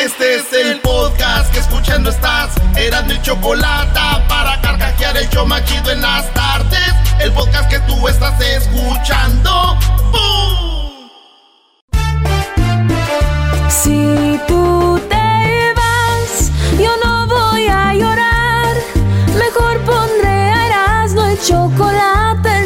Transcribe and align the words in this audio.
Este 0.00 0.36
es 0.36 0.50
el 0.54 0.80
podcast 0.80 1.52
que 1.52 1.58
escuchando 1.58 2.08
estás. 2.08 2.54
Eran 2.74 3.06
mi 3.06 3.20
chocolate 3.20 4.00
para 4.30 4.58
carcajear 4.62 5.14
el 5.18 5.28
show 5.28 5.46
machido 5.46 5.90
en 5.90 6.00
las 6.00 6.32
tardes. 6.32 6.94
El 7.18 7.30
podcast 7.32 7.68
que 7.68 7.78
tú 7.80 8.08
estás 8.08 8.40
escuchando. 8.40 9.76
Si 13.68 14.40
tú 14.48 14.98
te 15.10 15.74
vas, 15.76 16.50
yo 16.78 16.90
no 17.04 17.26
voy 17.26 17.66
a 17.66 17.92
llorar. 17.92 18.19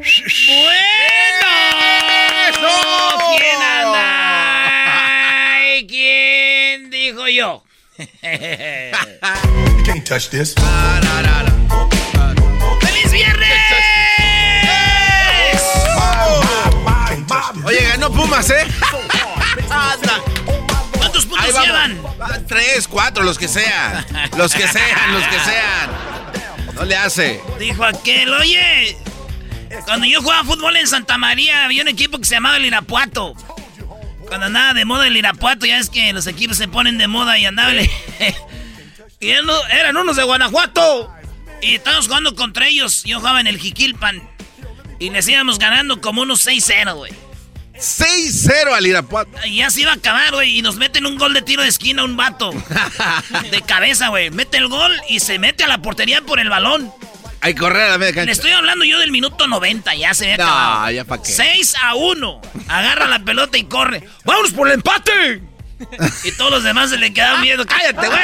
¡Bueno! 0.00 0.16
¿Quién 3.36 3.60
anda? 3.60 3.98
¿Quién 5.86 6.90
dijo 6.90 7.28
yo? 7.28 7.62
You 7.98 9.84
can't 9.84 10.08
touch 10.08 10.30
this. 10.30 10.54
¡Feliz 12.80 13.12
viernes! 13.12 13.50
Oye, 17.64 17.82
ganó 17.82 18.10
Pumas, 18.10 18.48
¿eh? 18.50 18.66
Anda. 19.68 20.22
¿Cuántos 20.96 21.26
puntos 21.26 21.44
Ahí 21.44 21.66
llevan? 21.66 22.00
Ah, 22.20 22.38
Tres, 22.48 22.88
cuatro, 22.88 23.22
los 23.22 23.36
que 23.38 23.48
sean. 23.48 24.06
Los 24.38 24.54
que 24.54 24.66
sean, 24.66 25.12
los 25.12 25.24
que 25.24 25.38
sean. 25.40 25.90
No 26.74 26.84
le 26.86 26.96
hace. 26.96 27.42
Dijo 27.58 27.84
aquel, 27.84 28.32
oye, 28.32 28.96
cuando 29.84 30.06
yo 30.06 30.20
jugaba 30.22 30.44
fútbol 30.44 30.76
en 30.76 30.86
Santa 30.86 31.18
María 31.18 31.64
había 31.64 31.82
un 31.82 31.88
equipo 31.88 32.18
que 32.18 32.24
se 32.24 32.34
llamaba 32.34 32.56
el 32.56 32.64
Irapuato. 32.66 33.34
Cuando 34.28 34.46
andaba 34.46 34.74
de 34.74 34.84
moda 34.84 35.06
el 35.06 35.16
Irapuato, 35.16 35.66
ya 35.66 35.78
es 35.78 35.90
que 35.90 36.12
los 36.12 36.26
equipos 36.26 36.56
se 36.56 36.68
ponen 36.68 36.98
de 36.98 37.08
moda 37.08 37.38
y 37.38 37.44
andaban... 37.46 37.76
y 39.20 39.28
eran 39.30 39.44
uno- 39.44 39.66
eran 39.72 39.96
unos 39.96 40.16
de 40.16 40.22
Guanajuato. 40.22 41.12
Y 41.62 41.74
estábamos 41.74 42.06
jugando 42.06 42.34
contra 42.36 42.66
ellos. 42.68 43.02
Yo 43.04 43.18
jugaba 43.18 43.40
en 43.40 43.46
el 43.46 43.58
Jiquilpan. 43.58 44.22
Y 44.98 45.10
les 45.10 45.26
íbamos 45.28 45.58
ganando 45.58 46.00
como 46.00 46.22
unos 46.22 46.46
6-0, 46.46 46.94
güey. 46.94 47.12
6-0 47.76 48.72
al 48.74 48.86
Irapuato. 48.86 49.30
Y 49.46 49.56
ya 49.56 49.70
se 49.70 49.80
iba 49.82 49.90
a 49.90 49.94
acabar, 49.94 50.32
güey. 50.32 50.58
Y 50.58 50.62
nos 50.62 50.76
meten 50.76 51.06
un 51.06 51.16
gol 51.18 51.32
de 51.34 51.42
tiro 51.42 51.62
de 51.62 51.68
esquina 51.68 52.04
un 52.04 52.16
vato. 52.16 52.50
De 53.50 53.62
cabeza, 53.62 54.08
güey. 54.08 54.30
Mete 54.30 54.58
el 54.58 54.68
gol 54.68 54.92
y 55.08 55.20
se 55.20 55.38
mete 55.38 55.64
a 55.64 55.68
la 55.68 55.82
portería 55.82 56.22
por 56.22 56.38
el 56.40 56.48
balón. 56.50 56.92
Hay 57.42 57.54
que 57.54 57.60
correr 57.60 57.82
a 57.84 57.88
la 57.90 57.98
media 57.98 58.10
Le 58.10 58.16
cancha. 58.16 58.32
estoy 58.32 58.50
hablando 58.52 58.84
yo 58.84 58.98
del 58.98 59.10
minuto 59.10 59.46
90, 59.46 59.94
ya 59.94 60.12
se 60.14 60.24
había 60.32 60.36
No, 60.36 60.44
acabado. 60.52 60.90
ya 60.90 61.04
pa' 61.04 61.22
qué. 61.22 61.32
6 61.32 61.74
a 61.82 61.94
1. 61.94 62.40
Agarra 62.68 63.06
la 63.08 63.20
pelota 63.20 63.56
y 63.56 63.64
corre. 63.64 64.06
¡Vámonos 64.24 64.52
por 64.52 64.68
el 64.68 64.74
empate! 64.74 65.42
Y 66.24 66.32
todos 66.32 66.50
los 66.50 66.62
demás 66.64 66.90
se 66.90 66.98
le 66.98 67.12
quedaban 67.14 67.40
viendo. 67.40 67.64
¡Cállate, 67.64 68.06
güey! 68.06 68.20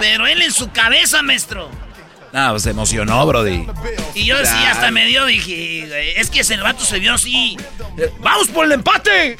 Pero 0.00 0.26
él 0.26 0.42
en 0.42 0.52
su 0.52 0.70
cabeza, 0.70 1.22
maestro. 1.22 1.70
Ah, 2.34 2.48
pues 2.52 2.62
se 2.62 2.70
emocionó, 2.70 3.26
Brody. 3.26 3.66
Y 4.14 4.24
yo 4.24 4.36
sí, 4.38 4.56
hasta 4.70 4.90
me 4.90 5.04
dio, 5.06 5.26
dije, 5.26 6.18
es 6.20 6.30
que 6.30 6.40
ese 6.40 6.56
vato 6.56 6.84
se 6.84 6.98
vio 6.98 7.12
así. 7.14 7.58
¡Vamos 8.20 8.48
por 8.48 8.64
el 8.64 8.72
empate! 8.72 9.36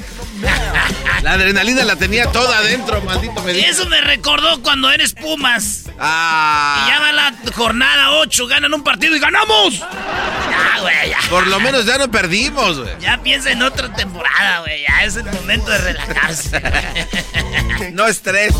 La 1.22 1.32
adrenalina 1.32 1.84
la 1.84 1.96
tenía 1.96 2.26
toda 2.32 2.58
adentro, 2.58 3.00
maldito 3.02 3.40
Y 3.42 3.44
Medina. 3.46 3.68
eso 3.68 3.86
me 3.88 4.00
recordó 4.00 4.60
cuando 4.62 4.90
eres 4.90 5.14
Pumas. 5.14 5.84
Ah. 5.98 6.84
Y 6.84 6.90
ya 6.90 7.00
va 7.00 7.12
la 7.12 7.34
jornada 7.54 8.10
8, 8.18 8.46
ganan 8.48 8.74
un 8.74 8.82
partido 8.82 9.16
y 9.16 9.20
ganamos. 9.20 9.78
Ya, 9.78 10.80
güey, 10.80 11.10
ya. 11.10 11.18
Por 11.30 11.46
lo 11.46 11.60
menos 11.60 11.86
ya 11.86 11.96
no 11.96 12.10
perdimos, 12.10 12.78
güey. 12.80 12.90
Ya 13.00 13.22
piensa 13.22 13.52
en 13.52 13.62
otra 13.62 13.92
temporada, 13.94 14.60
güey. 14.60 14.82
Ya 14.82 15.04
es 15.04 15.16
el 15.16 15.24
momento 15.24 15.70
de 15.70 15.78
relajarse. 15.78 16.62
No 17.92 18.06
estrés. 18.06 18.54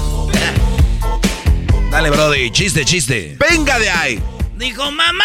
Dale, 1.93 2.09
Brody, 2.11 2.51
chiste, 2.51 2.85
chiste. 2.87 3.37
Venga 3.39 3.79
de 3.79 3.91
ahí. 3.91 4.19
Dijo, 4.57 4.91
mamá, 4.91 5.25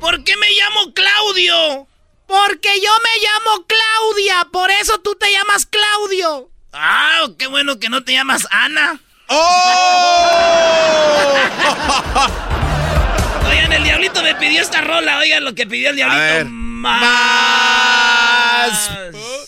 ¿por 0.00 0.22
qué 0.22 0.36
me 0.36 0.46
llamo 0.52 0.94
Claudio? 0.94 1.88
Porque 2.26 2.68
yo 2.80 2.90
me 3.02 3.10
llamo 3.20 3.66
Claudia, 3.66 4.46
por 4.52 4.70
eso 4.70 5.00
tú 5.00 5.16
te 5.16 5.32
llamas 5.32 5.66
Claudio. 5.66 6.50
Ah, 6.72 7.26
qué 7.36 7.48
bueno 7.48 7.80
que 7.80 7.88
no 7.88 8.04
te 8.04 8.12
llamas 8.12 8.46
Ana. 8.52 9.00
¡Oh! 9.28 11.34
Oigan, 13.50 13.72
el 13.72 13.82
diablito 13.82 14.22
me 14.22 14.36
pidió 14.36 14.62
esta 14.62 14.82
rola. 14.82 15.18
Oigan 15.18 15.42
lo 15.44 15.54
que 15.56 15.66
pidió 15.66 15.90
el 15.90 15.96
diablito. 15.96 16.22
ver. 16.22 16.44
Más. 16.46 17.02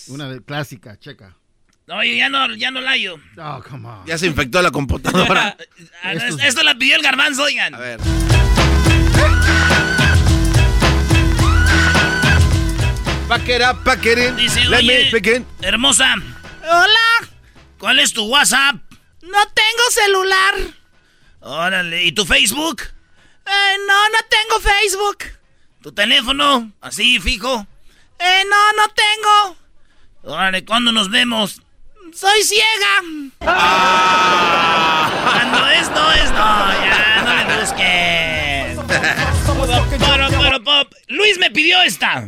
Una 0.09 0.29
de- 0.29 0.43
clásica, 0.45 0.99
checa. 0.99 1.37
Oye, 1.89 2.17
ya 2.17 2.29
no, 2.31 2.55
ya 2.55 2.71
no 2.71 2.81
la 2.81 2.93
hallo. 2.93 3.17
Oh, 3.37 3.63
come 3.69 3.87
on. 3.89 4.07
Ya 4.07 4.17
se 4.17 4.27
infectó 4.27 4.63
la 4.63 4.71
computadora. 4.71 5.57
Ah, 6.03 6.13
no, 6.15 6.39
Esto 6.43 6.63
la 6.63 6.75
pidió 6.75 6.97
el 6.97 7.03
garbanzo, 7.03 7.45
oigan. 7.45 7.75
A 7.75 7.79
ver. 7.79 8.01
Pack 13.29 13.49
it 13.49 13.63
up, 13.63 13.83
pack 13.85 14.05
it 14.07 14.19
in. 14.19 14.37
Dice, 14.37 14.61
Let 14.69 14.79
oye, 14.81 15.05
me 15.05 15.11
begin. 15.11 15.47
hermosa. 15.63 16.15
Hola. 16.63 17.29
¿Cuál 17.79 17.99
es 18.01 18.13
tu 18.13 18.25
WhatsApp? 18.27 18.77
No 19.23 19.39
tengo 19.55 19.83
celular. 19.91 20.55
Órale, 21.41 22.05
¿y 22.05 22.13
tu 22.13 22.25
Facebook? 22.27 22.83
Eh, 23.47 23.77
no, 23.87 24.09
no 24.11 24.19
tengo 24.29 24.61
Facebook. 24.61 25.19
¿Tu 25.83 25.93
teléfono? 25.93 26.71
Así, 26.81 27.19
fijo. 27.21 27.67
Eh, 28.19 28.45
no, 28.49 28.73
no 28.83 28.89
tengo. 28.95 29.57
Órale, 30.35 30.65
¿cuándo 30.65 30.93
nos 30.93 31.11
vemos? 31.11 31.61
Soy 32.15 32.43
ciega. 32.45 33.03
Cuando 35.25 35.69
es, 35.69 35.91
no 35.91 36.13
es, 36.13 36.31
no. 36.31 36.73
Ya, 36.85 37.23
no 37.25 37.35
le 37.35 37.45
busquen. 37.61 38.77
Poro, 39.99 40.29
poro, 40.31 40.63
pop. 40.65 40.93
Luis 41.09 41.39
me 41.39 41.51
pidió 41.51 41.81
esta. 41.83 42.27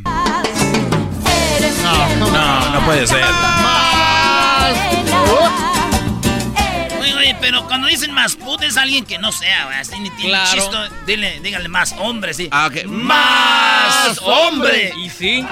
No, 2.19 2.71
no 2.71 2.81
puede 2.85 3.07
ser. 3.07 3.25
Oye, 7.01 7.15
oye, 7.15 7.37
pero 7.41 7.67
cuando 7.67 7.87
dicen 7.89 8.13
más 8.13 8.35
put 8.37 8.63
es 8.63 8.77
alguien 8.77 9.05
que 9.07 9.19
no 9.19 9.31
sea, 9.33 9.67
güey, 9.67 9.79
así 9.79 9.99
ni 10.01 10.11
tiene 10.11 10.31
Claro. 10.31 10.51
chisto. 10.53 10.89
Dile, 11.07 11.41
dígale 11.41 11.69
más 11.69 11.93
hombre, 11.99 12.35
sí. 12.35 12.49
Ah, 12.51 12.67
ok. 12.67 12.85
Más 12.87 14.19
hombre. 14.23 14.93
Y 14.97 15.11
sí. 15.11 15.47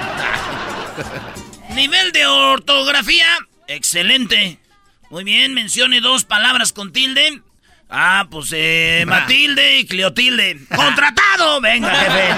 Nivel 1.70 2.12
de 2.12 2.26
ortografía, 2.26 3.26
excelente. 3.68 4.58
Muy 5.10 5.24
bien, 5.24 5.54
mencione 5.54 6.00
dos 6.00 6.24
palabras 6.24 6.72
con 6.72 6.92
tilde. 6.92 7.40
Ah, 7.88 8.26
pues 8.30 8.50
eh, 8.52 9.04
Matilde 9.06 9.78
y 9.78 9.86
Cleotilde. 9.86 10.58
¡Contratado! 10.74 11.60
Venga, 11.60 11.90
jefe. 11.94 12.34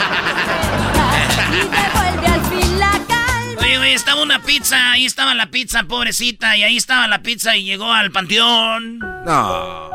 Oye, 3.59 3.79
oye, 3.79 3.95
estaba 3.95 4.23
una 4.23 4.43
pizza, 4.43 4.93
ahí 4.93 5.07
estaba 5.07 5.35
la 5.35 5.47
pizza, 5.47 5.85
pobrecita, 5.85 6.57
y 6.57 6.63
ahí 6.63 6.77
estaba 6.77 7.09
la 7.09 7.23
pizza 7.23 7.57
y 7.57 7.65
llegó 7.65 7.93
al 7.93 8.11
panteón. 8.11 8.99
No. 8.99 9.91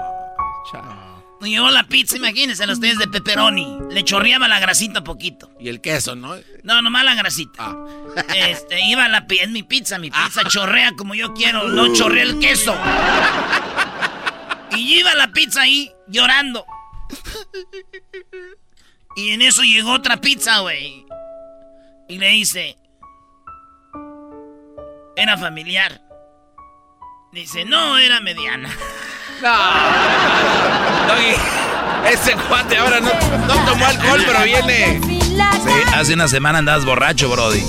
Llegó 1.42 1.72
la 1.72 1.84
pizza, 1.84 2.18
imagínense 2.18 2.68
los 2.68 2.78
ustedes 2.78 3.00
de 3.00 3.08
pepperoni. 3.08 3.80
Le 3.90 4.04
chorreaba 4.04 4.48
la 4.48 4.60
grasita 4.60 5.04
poquito. 5.04 5.52
Y 5.60 5.70
el 5.70 5.82
queso, 5.82 6.16
¿no? 6.16 6.36
No, 6.64 6.82
nomás 6.82 7.04
la 7.04 7.16
grasita. 7.16 7.66
Ah. 7.66 7.88
Este, 8.36 8.80
iba 8.82 9.08
la 9.08 9.26
es 9.28 9.50
mi 9.50 9.64
pizza, 9.64 9.98
mi 9.98 10.12
pizza 10.12 10.44
chorrea 10.44 10.92
como 10.96 11.16
yo 11.16 11.34
quiero, 11.34 11.68
no 11.68 11.94
chorrea 11.94 12.24
el 12.24 12.40
queso. 12.40 12.76
Y 14.72 15.00
iba 15.00 15.16
la 15.16 15.32
pizza 15.32 15.62
ahí 15.62 15.92
llorando. 16.08 16.66
Y 19.16 19.32
en 19.32 19.42
eso 19.42 19.64
llegó 19.64 19.94
otra 19.94 20.18
pizza, 20.18 20.60
güey. 20.60 21.06
Y 22.08 22.18
le 22.18 22.30
dice, 22.30 22.78
era 25.16 25.38
familiar. 25.38 26.02
Dice, 27.32 27.66
no, 27.66 27.98
era 27.98 28.20
mediana. 28.22 28.70
Doggy, 31.08 31.36
ese 32.12 32.34
cuate 32.48 32.78
ahora 32.78 33.00
no, 33.00 33.12
no 33.48 33.66
tomó 33.66 33.86
alcohol, 33.86 34.24
pero 34.26 34.44
viene. 34.44 35.02
Sí, 35.02 35.74
hace 35.96 36.14
una 36.14 36.28
semana 36.28 36.60
andabas 36.60 36.86
borracho, 36.86 37.30
Brody. 37.30 37.64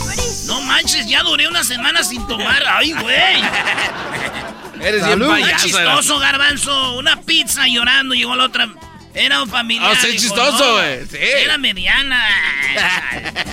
No 0.47 0.61
manches, 0.63 1.07
ya 1.09 1.23
duré 1.23 1.49
una 1.49 1.65
semana 1.65 2.05
sin 2.05 2.27
tomar. 2.27 2.63
Ay, 2.67 2.93
güey. 2.93 3.43
Eres 4.83 5.07
bien 5.07 5.21
payaso. 5.21 5.67
chistoso, 5.67 6.19
garbanzo. 6.19 6.99
Una 6.99 7.21
pizza 7.23 7.67
llorando, 7.67 8.15
llegó 8.15 8.35
la 8.37 8.45
otra. 8.45 8.69
Era 9.15 9.43
un 9.43 9.49
familiar. 9.49 9.93
Ah, 9.93 9.99
sí, 10.01 10.09
dijo, 10.09 10.21
chistoso, 10.21 10.65
no, 10.65 10.73
güey, 10.75 11.07
sí. 11.07 11.19
Era 11.19 11.57
mediana. 11.59 12.23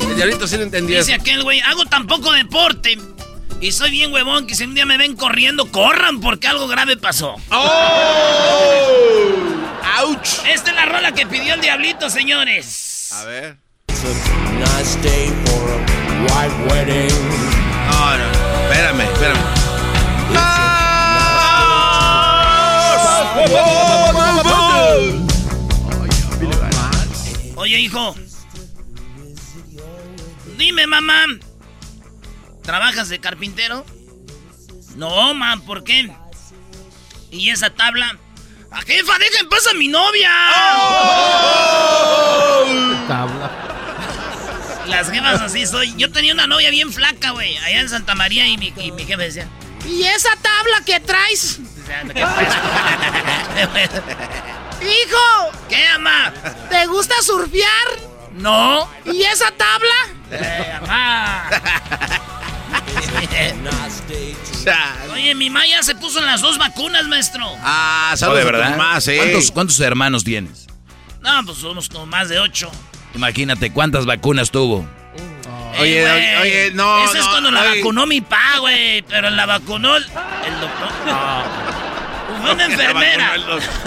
El 0.00 0.16
diablito 0.16 0.46
sí 0.46 0.56
lo 0.56 0.64
entendía. 0.64 0.98
Dice 0.98 1.14
aquel 1.14 1.42
güey, 1.42 1.60
hago 1.60 1.84
tan 1.86 2.06
poco 2.06 2.32
deporte. 2.32 2.98
Y 3.60 3.72
soy 3.72 3.90
bien 3.90 4.12
huevón 4.12 4.46
que 4.46 4.54
si 4.54 4.62
un 4.62 4.74
día 4.74 4.86
me 4.86 4.96
ven 4.98 5.16
corriendo, 5.16 5.72
corran 5.72 6.20
porque 6.20 6.46
algo 6.46 6.68
grave 6.68 6.96
pasó. 6.96 7.34
¡Oh! 7.50 8.84
¡Auch! 9.98 10.46
Esta 10.46 10.70
es 10.70 10.76
la 10.76 10.86
rola 10.86 11.10
que 11.10 11.26
pidió 11.26 11.54
el 11.54 11.60
diablito, 11.60 12.08
señores. 12.08 13.10
A 13.14 13.24
ver. 13.24 13.56
Nice 13.88 14.96
day 15.02 15.32
for 15.44 15.70
a 15.70 15.78
white 16.22 16.54
wedding. 16.72 17.10
No, 17.90 18.16
no. 18.16 18.30
Espérame, 18.70 19.02
espérame. 19.12 19.42
Oye, 27.56 27.80
hijo. 27.80 28.14
Dime, 30.56 30.86
mamá. 30.86 31.26
¿Trabajas 32.68 33.08
de 33.08 33.18
carpintero? 33.18 33.86
No, 34.94 35.32
mam, 35.32 35.62
¿por 35.62 35.84
qué? 35.84 36.14
¿Y 37.30 37.48
esa 37.48 37.70
tabla? 37.70 38.18
¡A 38.70 38.82
jefa, 38.82 39.18
deja 39.18 39.40
en 39.40 39.48
paz 39.48 39.66
a 39.68 39.72
mi 39.72 39.88
novia! 39.88 40.30
Tabla. 43.08 43.50
Las 44.86 45.10
jefas 45.10 45.40
así 45.40 45.64
soy. 45.64 45.94
Yo 45.96 46.12
tenía 46.12 46.34
una 46.34 46.46
novia 46.46 46.68
bien 46.68 46.92
flaca, 46.92 47.30
güey, 47.30 47.56
allá 47.56 47.80
en 47.80 47.88
Santa 47.88 48.14
María 48.14 48.46
y 48.46 48.58
mi, 48.58 48.74
y 48.76 48.92
mi 48.92 49.06
jefe 49.06 49.22
decía, 49.22 49.48
¿y 49.86 50.02
esa 50.02 50.36
tabla 50.36 50.82
que 50.84 51.00
traes? 51.00 51.60
¡Hijo! 54.82 55.52
¿Qué, 55.70 55.86
ama? 55.86 56.34
¿Te 56.68 56.84
gusta 56.84 57.14
surfear? 57.22 57.88
No. 58.34 58.86
¿Y 59.06 59.22
esa 59.22 59.50
tabla? 59.52 59.94
Eh, 60.32 60.78
mamá. 60.82 61.48
Oye, 65.12 65.34
mi 65.34 65.50
Maya 65.50 65.82
se 65.82 65.94
puso 65.94 66.18
en 66.20 66.26
las 66.26 66.40
dos 66.40 66.58
vacunas, 66.58 67.06
maestro. 67.06 67.44
Ah, 67.62 68.10
Oh, 68.12 68.16
saludos 68.16 68.38
de 68.38 68.44
verdad. 68.44 68.76
¿Cuántos, 68.76 69.50
¿Cuántos 69.50 69.80
hermanos 69.80 70.24
tienes? 70.24 70.66
No, 71.20 71.44
pues 71.44 71.58
somos 71.58 71.88
como 71.88 72.06
más 72.06 72.28
de 72.28 72.38
ocho. 72.38 72.70
Imagínate 73.14 73.70
cuántas 73.72 74.06
vacunas 74.06 74.50
tuvo. 74.50 74.86
Oye, 75.78 76.02
Eh, 76.02 76.10
oye, 76.10 76.36
oye, 76.38 76.70
no, 76.74 77.04
Esa 77.04 77.18
es 77.18 77.24
no, 77.24 77.30
cuando 77.30 77.50
la 77.50 77.62
oye. 77.62 77.78
vacunó 77.78 78.06
mi 78.06 78.20
pa, 78.20 78.58
güey. 78.60 79.02
Pero 79.02 79.30
la 79.30 79.46
vacunó 79.46 79.96
el 79.96 80.04
el 80.04 80.60
doctor. 80.60 80.88
No. 81.06 81.42
Fue 82.42 82.52
una 82.52 82.64
enfermera. 82.72 83.32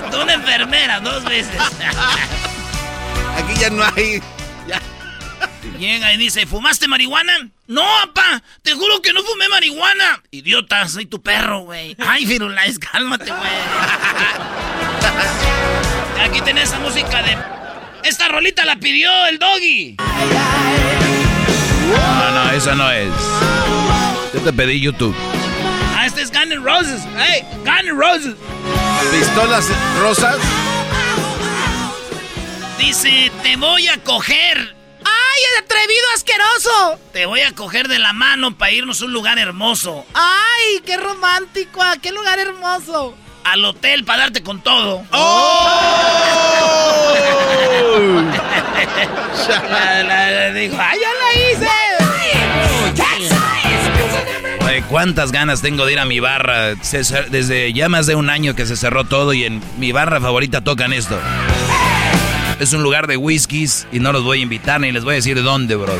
Fue 0.09 0.23
una 0.23 0.33
enfermera 0.33 0.99
dos 0.99 1.23
veces. 1.25 1.55
Aquí 3.37 3.59
ya 3.59 3.69
no 3.69 3.83
hay. 3.95 4.21
Llega 5.81 6.13
y 6.13 6.17
dice, 6.17 6.45
¿fumaste 6.45 6.87
marihuana? 6.87 7.49
No, 7.65 7.81
papá, 7.81 8.43
te 8.61 8.73
juro 8.75 9.01
que 9.01 9.13
no 9.13 9.23
fumé 9.23 9.49
marihuana. 9.49 10.21
Idiota, 10.29 10.87
soy 10.87 11.07
tu 11.07 11.23
perro, 11.23 11.61
güey. 11.61 11.95
Ay, 11.97 12.27
Firulais, 12.27 12.77
cálmate, 12.77 13.31
güey. 13.31 13.51
Aquí 16.23 16.39
tenés 16.41 16.65
esa 16.65 16.77
música 16.77 17.23
de... 17.23 17.35
Esta 18.07 18.27
rolita 18.27 18.63
la 18.63 18.75
pidió 18.75 19.09
el 19.25 19.39
doggy. 19.39 19.95
No, 21.89 22.31
no, 22.31 22.51
esa 22.51 22.75
no 22.75 22.91
es. 22.91 23.11
Yo 24.35 24.39
te 24.39 24.53
pedí 24.53 24.79
YouTube. 24.79 25.15
Ah, 25.97 26.05
este 26.05 26.21
es 26.21 26.29
Gun 26.31 26.51
N' 26.51 26.63
Roses. 26.63 27.01
Hey, 27.17 27.43
Gun 27.65 27.87
N' 27.87 27.93
Roses. 27.93 28.35
Pistolas 29.11 29.67
rosas. 29.99 30.37
Dice, 32.77 33.31
te 33.41 33.55
voy 33.55 33.87
a 33.87 33.97
coger. 34.03 34.79
¡Ay, 35.33 35.41
el 35.57 35.63
atrevido 35.63 36.05
asqueroso! 36.15 36.99
Te 37.13 37.25
voy 37.25 37.41
a 37.41 37.53
coger 37.53 37.87
de 37.87 37.99
la 37.99 38.11
mano 38.13 38.57
para 38.57 38.71
irnos 38.71 39.01
a 39.01 39.05
un 39.05 39.13
lugar 39.13 39.37
hermoso. 39.39 40.05
¡Ay, 40.13 40.81
qué 40.85 40.97
romántico! 40.97 41.81
¿A 41.81 41.97
qué 41.97 42.11
lugar 42.11 42.39
hermoso? 42.39 43.15
Al 43.43 43.63
hotel 43.65 44.03
para 44.03 44.23
darte 44.23 44.43
con 44.43 44.61
todo. 44.61 45.03
La- 49.69 50.03
la- 50.03 50.31
la- 50.31 50.51
dijo, 50.53 50.75
¡ay, 50.79 50.99
ya 50.99 51.09
la 51.09 51.33
hice! 51.41 51.67
Oye, 54.65 54.83
¿cuántas 54.83 55.31
ganas 55.31 55.61
tengo 55.61 55.85
de 55.85 55.93
ir 55.93 55.99
a 55.99 56.05
mi 56.05 56.19
barra? 56.19 56.75
Desde 57.29 57.73
ya 57.73 57.89
más 57.89 58.05
de 58.07 58.15
un 58.15 58.29
año 58.29 58.55
que 58.55 58.65
se 58.65 58.77
cerró 58.77 59.03
todo 59.05 59.33
y 59.33 59.43
en 59.45 59.61
mi 59.77 59.91
barra 59.91 60.21
favorita 60.21 60.61
tocan 60.61 60.93
esto. 60.93 61.19
Es 62.61 62.73
un 62.73 62.83
lugar 62.83 63.07
de 63.07 63.17
whiskies 63.17 63.87
y 63.91 63.99
no 63.99 64.11
los 64.11 64.23
voy 64.23 64.37
a 64.37 64.41
invitar 64.43 64.79
ni 64.79 64.91
les 64.91 65.03
voy 65.03 65.13
a 65.13 65.15
decir 65.15 65.41
dónde, 65.41 65.75
brody. 65.75 65.99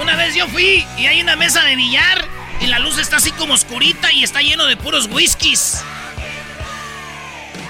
Una 0.00 0.14
vez 0.14 0.36
yo 0.36 0.46
fui 0.46 0.86
y 0.96 1.06
hay 1.06 1.20
una 1.20 1.34
mesa 1.34 1.64
de 1.64 1.74
billar 1.74 2.24
y 2.60 2.68
la 2.68 2.78
luz 2.78 2.98
está 2.98 3.16
así 3.16 3.32
como 3.32 3.54
oscurita 3.54 4.12
y 4.12 4.22
está 4.22 4.40
lleno 4.40 4.66
de 4.66 4.76
puros 4.76 5.08
whiskies. 5.10 5.82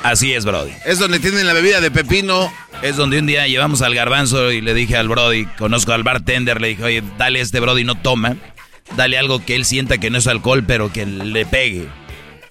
Así 0.03 0.35
es, 0.35 0.45
brody. 0.45 0.73
Es 0.85 0.99
donde 0.99 1.21
tienen 1.21 1.47
la 1.47 1.55
bebida 1.55 1.81
de 1.81 1.91
pepino. 1.91 2.53
Es 2.83 2.97
donde 2.97 3.19
un 3.19 3.25
día 3.25 3.47
llevamos 3.47 3.81
al 3.81 3.95
garbanzo 3.95 4.53
y 4.53 4.61
le 4.61 4.75
dije 4.75 4.99
al 4.99 5.09
brody, 5.09 5.47
conozco 5.57 5.95
al 5.95 6.03
bartender, 6.03 6.61
le 6.61 6.69
dije, 6.69 6.85
oye, 6.85 7.03
dale 7.17 7.39
a 7.39 7.43
este 7.45 7.61
brody, 7.61 7.85
no 7.85 7.95
toma. 7.95 8.37
Dale 8.95 9.17
algo 9.17 9.43
que 9.43 9.57
él 9.57 9.65
sienta 9.65 9.97
que 9.97 10.11
no 10.11 10.19
es 10.19 10.27
alcohol, 10.27 10.65
pero 10.67 10.93
que 10.93 11.07
le 11.07 11.47
pegue. 11.47 11.89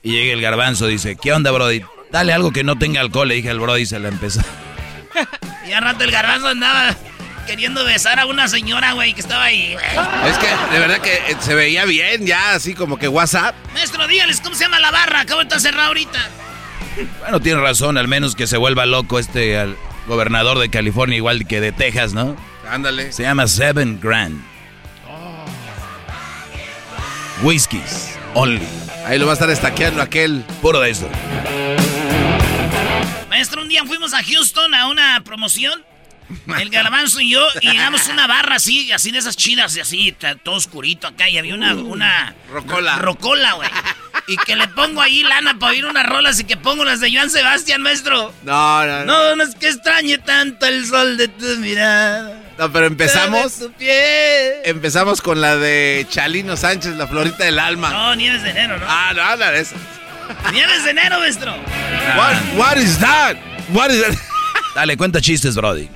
Y 0.02 0.14
llega 0.14 0.34
el 0.34 0.42
garbanzo, 0.42 0.88
dice, 0.88 1.16
¿qué 1.22 1.34
onda, 1.34 1.52
brody? 1.52 1.84
Dale 2.12 2.34
algo 2.34 2.52
que 2.52 2.64
no 2.64 2.78
tenga 2.78 3.02
alcohol, 3.02 3.28
le 3.28 3.36
dije 3.36 3.50
al 3.50 3.60
brody 3.60 3.82
y 3.82 3.86
se 3.86 4.00
la 4.00 4.08
empezó. 4.10 4.42
Y 5.68 5.74
al 5.74 5.84
rato 5.84 6.04
el 6.04 6.12
garbanzo 6.12 6.48
andaba 6.48 6.96
queriendo 7.46 7.84
besar 7.86 8.20
a 8.20 8.26
una 8.26 8.48
señora, 8.48 8.94
güey, 8.94 9.14
que 9.14 9.22
estaba 9.22 9.46
ahí. 9.46 9.74
güey. 9.74 10.30
Es 10.30 10.38
que 10.38 10.48
de 10.74 10.80
verdad 10.80 11.00
que 11.00 11.14
eh, 11.14 11.38
se 11.40 11.56
veía 11.56 11.86
bien, 11.86 12.26
ya 12.26 12.54
así 12.54 12.74
como 12.74 12.98
que 12.98 13.08
WhatsApp. 13.08 13.56
Maestro, 13.74 14.08
dígales 14.08 14.42
cómo 14.42 14.56
se 14.56 14.66
llama 14.66 14.80
la 14.80 14.92
barra. 14.92 15.22
Acabo 15.22 15.44
de 15.44 15.60
cerrado 15.60 15.88
ahorita. 15.88 16.20
Bueno, 17.20 17.40
tiene 17.40 17.60
razón, 17.62 17.98
al 17.98 18.08
menos 18.08 18.36
que 18.36 18.48
se 18.48 18.58
vuelva 18.58 18.86
loco 18.86 19.20
este 19.20 19.58
al 19.58 19.78
gobernador 20.08 20.60
de 20.60 20.70
California, 20.70 21.18
igual 21.18 21.48
que 21.48 21.62
de 21.62 21.72
Texas, 21.72 22.14
¿no? 22.14 22.36
Ándale. 22.70 23.12
Se 23.12 23.24
llama 23.24 23.48
Seven 23.48 24.00
Grand. 24.02 24.42
Whiskies, 27.44 28.18
only. 28.34 28.68
Ahí 29.08 29.18
lo 29.18 29.26
va 29.26 29.32
a 29.32 29.36
estar 29.36 29.50
estaqueando 29.50 30.02
aquel. 30.02 30.44
Puro 30.62 30.82
de 30.82 30.90
eso. 30.90 31.10
Maestro, 33.30 33.62
un 33.62 33.70
día 33.70 33.86
fuimos 33.86 34.14
a 34.14 34.22
Houston 34.22 34.74
a 34.74 34.88
una 34.88 35.22
promoción. 35.24 35.82
El 36.60 36.70
garbanzo 36.70 37.22
y 37.22 37.30
yo, 37.32 37.42
y 37.62 37.70
llegamos 37.72 38.06
a 38.10 38.12
una 38.12 38.28
barra 38.28 38.58
así, 38.58 38.92
así 38.92 39.12
de 39.12 39.20
esas 39.20 39.38
chidas, 39.38 39.78
y 39.78 39.80
así, 39.80 40.14
todo 40.44 40.56
oscurito 40.56 41.08
acá, 41.08 41.30
y 41.30 41.38
había 41.38 41.56
una, 41.56 41.74
una 41.74 42.36
Rocola. 42.52 42.98
rocola, 42.98 43.54
güey. 43.54 43.70
Y 44.28 44.36
que 44.36 44.58
le 44.58 44.68
pongo 44.68 45.02
ahí 45.02 45.24
lana 45.24 45.58
para 45.58 45.72
oír 45.72 45.86
unas 45.86 46.06
rolas 46.06 46.38
y 46.42 46.44
que 46.44 46.58
pongo 46.58 46.84
las 46.84 47.00
de 47.00 47.14
Joan 47.16 47.30
Sebastián, 47.30 47.82
maestro. 47.82 48.34
No, 48.44 48.86
no, 48.86 49.06
no. 49.06 49.06
No, 49.06 49.36
no 49.38 49.44
es 49.44 49.56
que 49.56 49.70
extrañe 49.70 50.18
tanto 50.18 50.66
el 50.66 50.86
sol 50.86 51.16
de 51.16 51.30
tu 51.30 51.46
mirada. 51.60 52.42
No, 52.58 52.72
pero 52.72 52.88
empezamos. 52.88 53.60
de. 53.78 54.62
Empezamos 54.66 55.22
con 55.22 55.42
la 55.42 55.56
de 55.58 56.06
Chalino 56.10 56.58
Sánchez, 56.58 56.96
la 56.96 57.08
florita 57.08 57.44
del 57.44 57.60
alma. 57.60 57.90
No, 57.90 58.16
Nieves 58.16 58.44
de 58.44 58.50
enero, 58.50 58.78
¿no? 58.78 58.86
Ah, 58.88 59.14
no, 59.16 59.36
no, 59.36 59.52
esa. 59.52 59.76
Vienes 60.52 60.84
de 60.84 60.92
enero, 60.92 61.20
maestro. 61.20 61.56
What, 62.18 62.36
what 62.58 62.78
is 62.78 62.98
that? 63.00 63.38
What 63.70 63.92
is 63.92 64.02
that? 64.02 64.18
Dale, 64.76 64.98
cuenta 64.98 65.22
chistes, 65.22 65.56
Brody. 65.56 65.90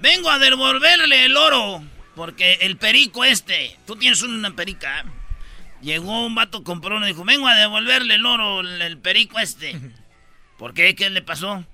Vengo 0.00 0.30
a 0.30 0.38
devolverle 0.38 1.24
el 1.24 1.36
oro. 1.36 1.82
Porque 2.14 2.54
el 2.62 2.78
perico 2.78 3.24
este, 3.24 3.76
tú 3.86 3.96
tienes 3.96 4.22
una 4.22 4.54
perica. 4.54 5.04
Llegó 5.82 6.24
un 6.24 6.34
vato, 6.34 6.64
compró 6.64 6.96
uno 6.96 7.06
y 7.06 7.10
dijo, 7.12 7.24
vengo 7.24 7.46
a 7.46 7.54
devolverle 7.54 8.14
el 8.14 8.24
oro, 8.24 8.60
el, 8.60 8.80
el 8.80 8.98
perico 8.98 9.38
este. 9.38 9.78
¿Por 10.58 10.72
qué? 10.72 10.94
¿Qué 10.94 11.10
le 11.10 11.20
pasó? 11.20 11.64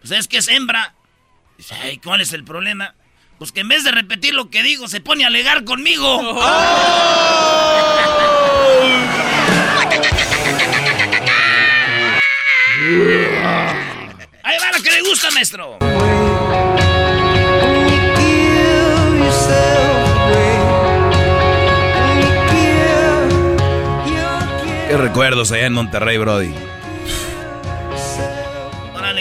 Pues 0.00 0.10
es 0.12 0.26
que 0.26 0.38
es 0.38 0.48
hembra. 0.48 0.94
Dice, 1.56 1.74
ay, 1.80 1.98
¿cuál 1.98 2.20
es 2.20 2.32
el 2.32 2.42
problema? 2.42 2.94
Pues 3.38 3.52
que 3.52 3.60
en 3.60 3.68
vez 3.68 3.84
de 3.84 3.90
repetir 3.90 4.34
lo 4.34 4.50
que 4.50 4.62
digo, 4.62 4.88
se 4.88 5.00
pone 5.00 5.24
a 5.24 5.28
alegar 5.28 5.64
conmigo. 5.64 6.20
Ahí 14.42 14.58
va 14.60 14.76
lo 14.76 14.82
que 14.82 14.90
le 14.90 15.00
gusta, 15.08 15.30
maestro. 15.30 15.78
Qué 24.88 24.96
recuerdos 24.98 25.50
allá 25.50 25.66
en 25.66 25.72
Monterrey, 25.72 26.18
Brody. 26.18 26.54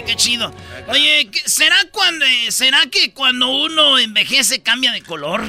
Qué 0.06 0.16
chido. 0.16 0.54
Oye, 0.88 1.30
¿qué- 1.32 1.42
¿será 1.50 1.76
cuando 1.92 2.26
será 2.50 2.82
que 2.92 3.14
cuando 3.14 3.48
uno 3.50 3.98
envejece 4.00 4.62
cambia 4.62 4.92
de 4.92 5.02
color? 5.02 5.44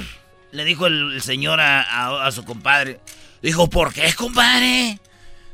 Le 0.53 0.65
dijo 0.65 0.87
el, 0.87 1.15
el 1.15 1.23
señor 1.23 1.61
a, 1.61 1.83
a- 1.83 2.27
a 2.27 2.33
su 2.33 2.45
compadre. 2.45 3.01
Dijo, 3.43 3.69
¿por 3.69 3.93
qué, 3.93 4.13
compadre? 4.15 4.99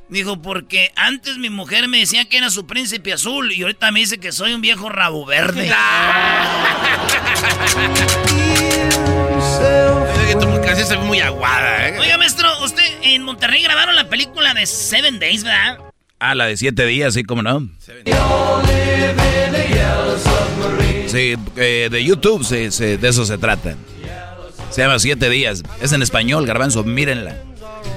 Dijo, 0.08 0.42
porque 0.42 0.92
antes 0.96 1.38
mi 1.38 1.50
mujer 1.50 1.86
me 1.88 1.98
decía 1.98 2.24
que 2.28 2.36
era 2.38 2.50
su 2.50 2.66
príncipe 2.66 3.12
azul 3.12 3.52
y 3.52 3.62
ahorita 3.62 3.90
me 3.92 4.00
dice 4.00 4.18
que 4.18 4.32
soy 4.32 4.52
un 4.54 4.60
viejo 4.60 4.88
rabo 4.88 5.24
verde. 5.24 5.72
Que 10.26 10.34
tu 10.36 10.60
canción 10.62 10.86
se 10.86 10.96
ve 10.96 11.02
muy 11.02 11.20
aguada, 11.20 11.88
¿eh? 11.88 11.98
Oiga, 11.98 12.16
maestro, 12.18 12.48
usted 12.64 12.84
en 13.02 13.22
Monterrey 13.22 13.62
grabaron 13.62 13.96
la 13.96 14.08
película 14.08 14.54
de 14.54 14.66
Seven 14.66 15.18
Days, 15.18 15.42
¿verdad? 15.42 15.78
Ah, 16.20 16.34
la 16.34 16.46
de 16.46 16.56
siete 16.56 16.84
días, 16.86 17.14
sí, 17.14 17.24
cómo 17.24 17.42
no. 17.42 17.68
Sí, 21.06 21.34
eh, 21.56 21.88
de 21.90 22.04
YouTube 22.04 22.44
se- 22.44 22.70
se- 22.70 22.96
de 22.98 23.08
eso 23.08 23.24
se 23.24 23.36
trata. 23.38 23.74
Se 24.70 24.82
llama 24.82 25.00
Siete 25.00 25.28
Días. 25.28 25.64
Es 25.82 25.92
en 25.92 26.00
español, 26.02 26.46
garbanzo, 26.46 26.84
mírenla. 26.84 27.36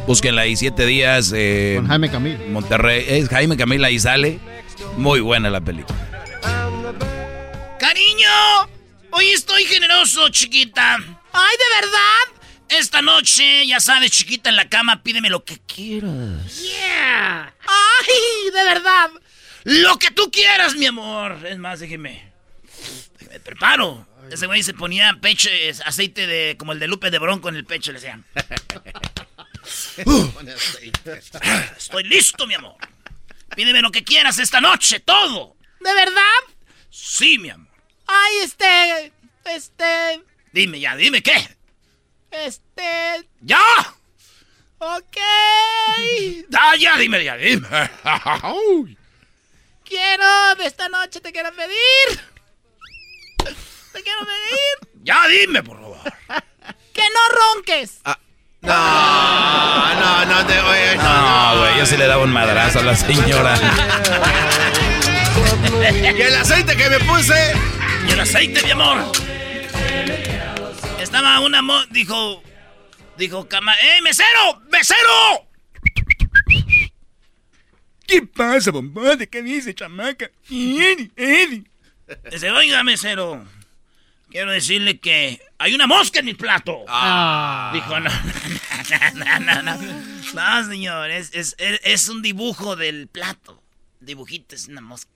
Búsquenla 0.07 0.41
ahí, 0.41 0.55
Siete 0.55 0.87
Días. 0.87 1.31
eh, 1.35 1.73
Con 1.77 1.87
Jaime 1.87 2.09
Camil. 2.09 2.37
Monterrey. 2.49 3.05
Es 3.07 3.29
Jaime 3.29 3.55
Camila 3.57 3.87
ahí 3.87 3.99
sale. 3.99 4.39
Muy 4.97 5.19
buena 5.19 5.51
la 5.51 5.61
película. 5.61 5.99
Cariño, 7.79 8.27
hoy 9.11 9.27
estoy 9.29 9.65
generoso, 9.65 10.29
chiquita. 10.29 10.95
Ay, 10.95 11.55
¿de 11.57 11.81
verdad? 11.85 12.42
Esta 12.79 13.03
noche, 13.03 13.67
ya 13.67 13.79
sabes, 13.79 14.09
chiquita, 14.09 14.49
en 14.49 14.55
la 14.55 14.67
cama, 14.67 15.03
pídeme 15.03 15.29
lo 15.29 15.45
que 15.45 15.59
quieras. 15.59 16.59
Yeah. 16.59 17.53
Ay, 17.67 18.51
de 18.51 18.63
verdad. 18.63 19.11
Lo 19.63 19.99
que 19.99 20.09
tú 20.09 20.31
quieras, 20.31 20.75
mi 20.75 20.87
amor. 20.87 21.37
Es 21.45 21.59
más, 21.59 21.79
déjeme. 21.79 22.33
déjeme 23.19 23.39
preparo. 23.41 24.07
Ese 24.31 24.47
güey 24.47 24.63
se 24.63 24.73
ponía 24.73 25.19
pecho, 25.21 25.49
aceite 25.85 26.25
de, 26.25 26.55
como 26.57 26.71
el 26.71 26.79
de 26.79 26.87
Lupe 26.87 27.11
de 27.11 27.19
Bronco 27.19 27.47
en 27.49 27.57
el 27.57 27.65
pecho, 27.65 27.91
le 27.91 27.99
decían. 27.99 28.25
Estoy 31.77 32.03
listo, 32.05 32.47
mi 32.47 32.55
amor. 32.55 32.77
Pídeme 33.55 33.81
lo 33.81 33.91
que 33.91 34.03
quieras 34.03 34.39
esta 34.39 34.59
noche, 34.59 34.99
todo. 34.99 35.57
¿De 35.79 35.93
verdad? 35.93 36.23
Sí, 36.89 37.37
mi 37.37 37.51
amor. 37.51 37.71
Ay, 38.07 38.33
este. 38.43 39.11
Este. 39.45 40.23
Dime 40.51 40.79
ya, 40.79 40.95
dime 40.95 41.21
qué. 41.21 41.55
Este. 42.33 43.29
¡Ya! 43.41 43.61
Ok. 44.79 45.17
Ah, 46.59 46.75
ya, 46.77 46.97
dime, 46.97 47.23
ya, 47.23 47.37
dime. 47.37 47.67
quiero, 49.85 50.25
esta 50.65 50.89
noche 50.89 51.21
te 51.21 51.31
quiero 51.31 51.51
pedir. 51.53 52.19
Te 53.37 54.01
quiero 54.01 54.19
pedir. 54.21 54.89
Ya, 55.03 55.27
dime, 55.27 55.63
por 55.63 55.79
favor. 55.79 55.99
Que 56.93 57.01
no 57.01 57.55
ronques. 57.55 58.01
No, 58.61 59.95
no, 59.95 60.25
no 60.25 60.45
te 60.45 60.59
oye, 60.59 60.95
no, 60.95 61.03
No, 61.03 61.59
güey, 61.59 61.77
yo 61.79 61.85
sí 61.87 61.97
le 61.97 62.05
daba 62.05 62.23
un 62.23 62.31
madrazo 62.31 62.79
a 62.79 62.83
la 62.83 62.95
señora. 62.95 63.55
Y 65.91 66.21
el 66.21 66.35
aceite 66.35 66.77
que 66.77 66.89
me 66.89 66.99
puse. 66.99 67.53
Y 68.07 68.11
el 68.11 68.19
aceite, 68.19 68.61
mi 68.63 68.71
amor. 68.71 69.11
Estaba 71.03 71.39
una 71.41 71.61
mo... 71.61 71.85
Dijo... 71.87 72.41
Dijo, 73.17 73.47
cama... 73.47 73.73
¡Eh, 73.75 74.01
mesero! 74.01 74.61
¡Mesero! 74.71 75.47
¿Qué 78.07 78.21
pasa, 78.23 78.71
bombón? 78.71 79.17
¿De 79.17 79.27
qué 79.29 79.41
dice, 79.41 79.73
chamaca? 79.73 80.29
Eddie, 80.49 81.11
Eddie. 81.15 81.63
Dice, 82.31 82.51
oiga, 82.51 82.83
mesero. 82.83 83.45
Quiero 84.29 84.51
decirle 84.51 84.99
que 84.99 85.39
hay 85.59 85.73
una 85.75 85.87
mosca 85.87 86.19
en 86.19 86.25
mi 86.25 86.33
plato. 86.33 86.79
Dijo, 87.73 87.99
no, 87.99 88.09
no, 89.13 89.39
no, 89.39 89.61
no. 89.63 89.77
No, 90.33 90.67
señor, 90.69 91.11
es, 91.11 91.31
es, 91.33 91.55
es- 91.59 91.79
es 91.83 92.09
un 92.09 92.21
dibujo 92.21 92.75
del 92.75 93.07
plato. 93.07 93.61
Dibujito, 93.99 94.55
es 94.55 94.67
una 94.67 94.81
mosca. 94.81 95.11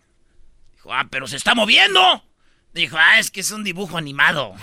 Dijo, 0.75 0.93
ah, 0.93 1.07
pero 1.09 1.27
se 1.27 1.35
está 1.37 1.55
moviendo. 1.55 2.23
Dijo, 2.77 2.95
ah, 2.99 3.17
es 3.17 3.31
que 3.31 3.39
es 3.39 3.49
un 3.49 3.63
dibujo 3.63 3.97
animado. 3.97 4.53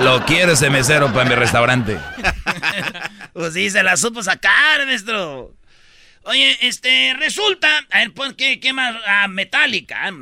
Lo 0.00 0.22
quiero 0.26 0.52
ese 0.52 0.68
mesero 0.68 1.10
para 1.12 1.28
mi 1.28 1.34
restaurante. 1.34 1.98
Pues 3.32 3.54
sí, 3.54 3.70
se 3.70 3.82
la 3.82 3.96
supo 3.96 4.22
sacar, 4.22 4.84
maestro. 4.84 5.54
Oye, 6.24 6.58
este, 6.60 7.14
resulta. 7.18 7.66
A 7.90 8.00
ver, 8.00 8.12
¿qué, 8.36 8.60
qué 8.60 8.74
más? 8.74 8.94
Ah, 9.06 9.26
Metallica. 9.26 10.12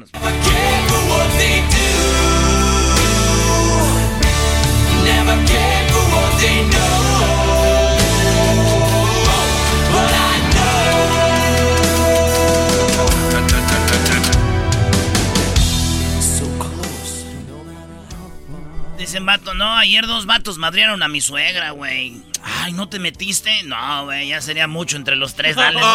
Dicen 19.00 19.24
vato, 19.24 19.54
no, 19.54 19.78
ayer 19.78 20.06
dos 20.06 20.26
vatos 20.26 20.58
madrearon 20.58 21.02
a 21.02 21.08
mi 21.08 21.22
suegra, 21.22 21.70
güey. 21.70 22.20
Ay, 22.42 22.72
¿no 22.72 22.90
te 22.90 22.98
metiste? 22.98 23.62
No, 23.62 24.04
güey, 24.04 24.28
ya 24.28 24.42
sería 24.42 24.66
mucho 24.66 24.98
entre 24.98 25.16
los 25.16 25.34
tres, 25.34 25.56
dale. 25.56 25.80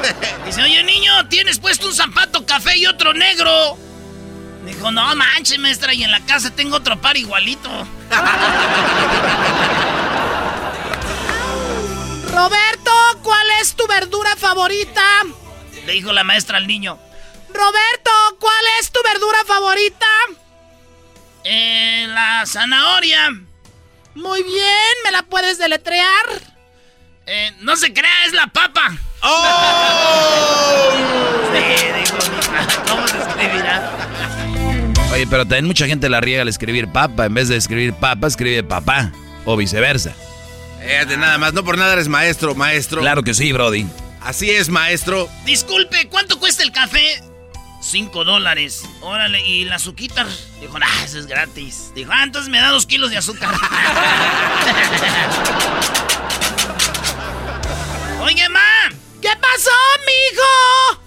Dice, 0.46 0.62
oye, 0.62 0.82
niño, 0.84 1.28
¿tienes 1.28 1.58
puesto 1.58 1.86
un 1.86 1.94
zapato 1.94 2.46
café 2.46 2.78
y 2.78 2.86
otro 2.86 3.12
negro? 3.12 3.76
Dijo, 4.64 4.90
no 4.90 5.14
manches, 5.14 5.58
maestra, 5.58 5.92
y 5.92 6.02
en 6.02 6.12
la 6.12 6.20
casa 6.20 6.56
tengo 6.56 6.76
otro 6.76 6.98
par 6.98 7.18
igualito. 7.18 7.68
Roberto, 12.32 12.90
¿cuál 13.22 13.46
es 13.60 13.76
tu 13.76 13.86
verdura 13.86 14.34
favorita? 14.36 15.02
Le 15.84 15.92
dijo 15.92 16.10
la 16.10 16.24
maestra 16.24 16.56
al 16.56 16.66
niño. 16.66 16.98
Roberto, 17.52 18.10
¿cuál 18.38 18.64
es 18.80 18.90
tu 18.90 19.00
verdura 19.02 19.38
favorita? 19.46 20.06
Eh, 21.44 22.06
la 22.08 22.44
zanahoria. 22.46 23.30
Muy 24.14 24.42
bien, 24.42 24.94
¿me 25.04 25.12
la 25.12 25.22
puedes 25.22 25.58
deletrear? 25.58 26.26
Eh, 27.26 27.52
no 27.60 27.76
se 27.76 27.92
crea, 27.92 28.24
es 28.26 28.32
la 28.32 28.46
papa. 28.48 28.96
¡Oh! 29.22 30.90
Sí, 31.50 31.58
¿cómo 32.88 33.08
se 33.08 33.18
escribirá? 33.18 33.90
Oye, 35.12 35.26
pero 35.26 35.42
también 35.42 35.66
mucha 35.66 35.86
gente 35.86 36.08
la 36.08 36.20
riega 36.20 36.42
al 36.42 36.48
escribir 36.48 36.86
papa. 36.92 37.26
En 37.26 37.34
vez 37.34 37.48
de 37.48 37.56
escribir 37.56 37.92
papa, 37.94 38.28
escribe 38.28 38.62
papá. 38.62 39.10
O 39.44 39.56
viceversa. 39.56 40.14
Fíjate, 40.80 41.16
nada 41.16 41.38
más, 41.38 41.52
no 41.52 41.64
por 41.64 41.76
nada 41.76 41.94
eres 41.94 42.06
maestro, 42.08 42.54
maestro. 42.54 43.00
Claro 43.00 43.24
que 43.24 43.34
sí, 43.34 43.52
Brody. 43.52 43.86
Así 44.20 44.50
es, 44.50 44.68
maestro. 44.68 45.28
Disculpe, 45.44 46.08
¿cuánto 46.08 46.38
cuesta 46.38 46.62
el 46.62 46.70
café? 46.72 47.20
Cinco 47.90 48.24
dólares. 48.24 48.84
Órale, 49.00 49.44
¿y 49.44 49.64
la 49.64 49.74
azuquita? 49.74 50.24
Dijo, 50.60 50.78
ah, 50.80 51.04
eso 51.04 51.18
es 51.18 51.26
gratis. 51.26 51.90
Dijo, 51.92 52.12
ah, 52.14 52.22
entonces 52.22 52.48
me 52.48 52.60
da 52.60 52.68
dos 52.68 52.86
kilos 52.86 53.10
de 53.10 53.16
azúcar. 53.16 53.52
Oye, 58.22 58.48
ma. 58.48 58.60
¿Qué 59.20 59.30
pasó, 59.40 59.72
mijo? 60.06 61.02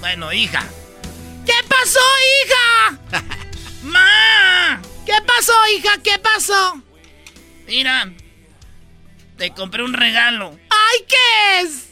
Bueno, 0.00 0.30
hija. 0.30 0.62
¿Qué 1.46 1.54
pasó, 1.66 2.00
hija? 2.44 2.98
Ma. 3.82 4.78
¿Qué 5.06 5.14
pasó, 5.26 5.54
hija? 5.74 5.96
¿Qué 6.04 6.18
pasó? 6.18 6.82
Mira, 7.66 8.12
Te 9.38 9.54
compré 9.54 9.82
un 9.82 9.94
regalo. 9.94 10.58
¡Ay, 10.68 11.06
qué 11.08 11.62
es! 11.62 11.89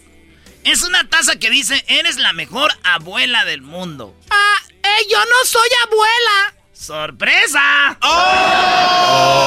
Es 0.69 0.83
una 0.83 1.09
taza 1.09 1.37
que 1.37 1.49
dice, 1.49 1.83
eres 1.89 2.19
la 2.19 2.35
mejor 2.35 2.71
abuela 2.85 3.47
del 3.47 3.63
mundo. 3.63 4.15
Ah, 4.29 4.59
eh, 4.71 5.07
yo 5.11 5.19
no 5.19 5.47
soy 5.47 5.67
abuela. 5.87 6.55
¡Sorpresa! 6.75 7.97
¡Oh! 8.03 9.39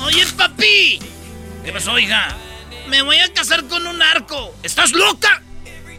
Oye, 0.00 0.24
papi. 0.34 0.98
¿Qué 1.62 1.72
pasó, 1.72 1.98
hija? 1.98 2.34
Me 2.86 3.02
voy 3.02 3.18
a 3.18 3.30
casar 3.34 3.66
con 3.66 3.86
un 3.86 4.00
arco. 4.00 4.54
¿Estás 4.62 4.92
loca? 4.92 5.42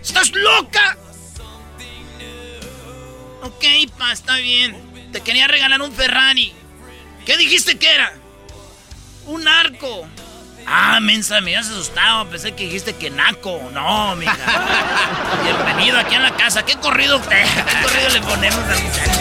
¿Estás 0.02 0.32
loca? 0.32 0.98
Ok, 3.44 3.64
pa, 3.96 4.12
está 4.12 4.38
bien. 4.38 5.12
Te 5.12 5.22
quería 5.22 5.48
regalar 5.48 5.84
un 5.84 5.94
Ferrari. 5.94 6.52
¿Qué 7.28 7.38
dijiste 7.38 7.78
que 7.78 7.94
era? 7.94 8.12
Un 9.30 9.48
arco. 9.48 10.08
Ah, 10.66 11.00
mensa, 11.00 11.40
me 11.40 11.56
has 11.56 11.68
asustado. 11.68 12.28
Pensé 12.30 12.54
que 12.54 12.64
dijiste 12.64 12.94
que 12.94 13.12
naco. 13.12 13.62
No, 13.72 14.16
mija. 14.16 14.36
Bienvenido 15.44 16.00
aquí 16.00 16.16
a 16.16 16.20
la 16.20 16.36
casa. 16.36 16.66
¿Qué 16.66 16.76
corrido, 16.78 17.22
qué 17.30 17.46
corrido 17.84 18.10
le 18.12 18.22
ponemos 18.22 18.60
al 18.60 18.84
muchacho? 18.84 19.20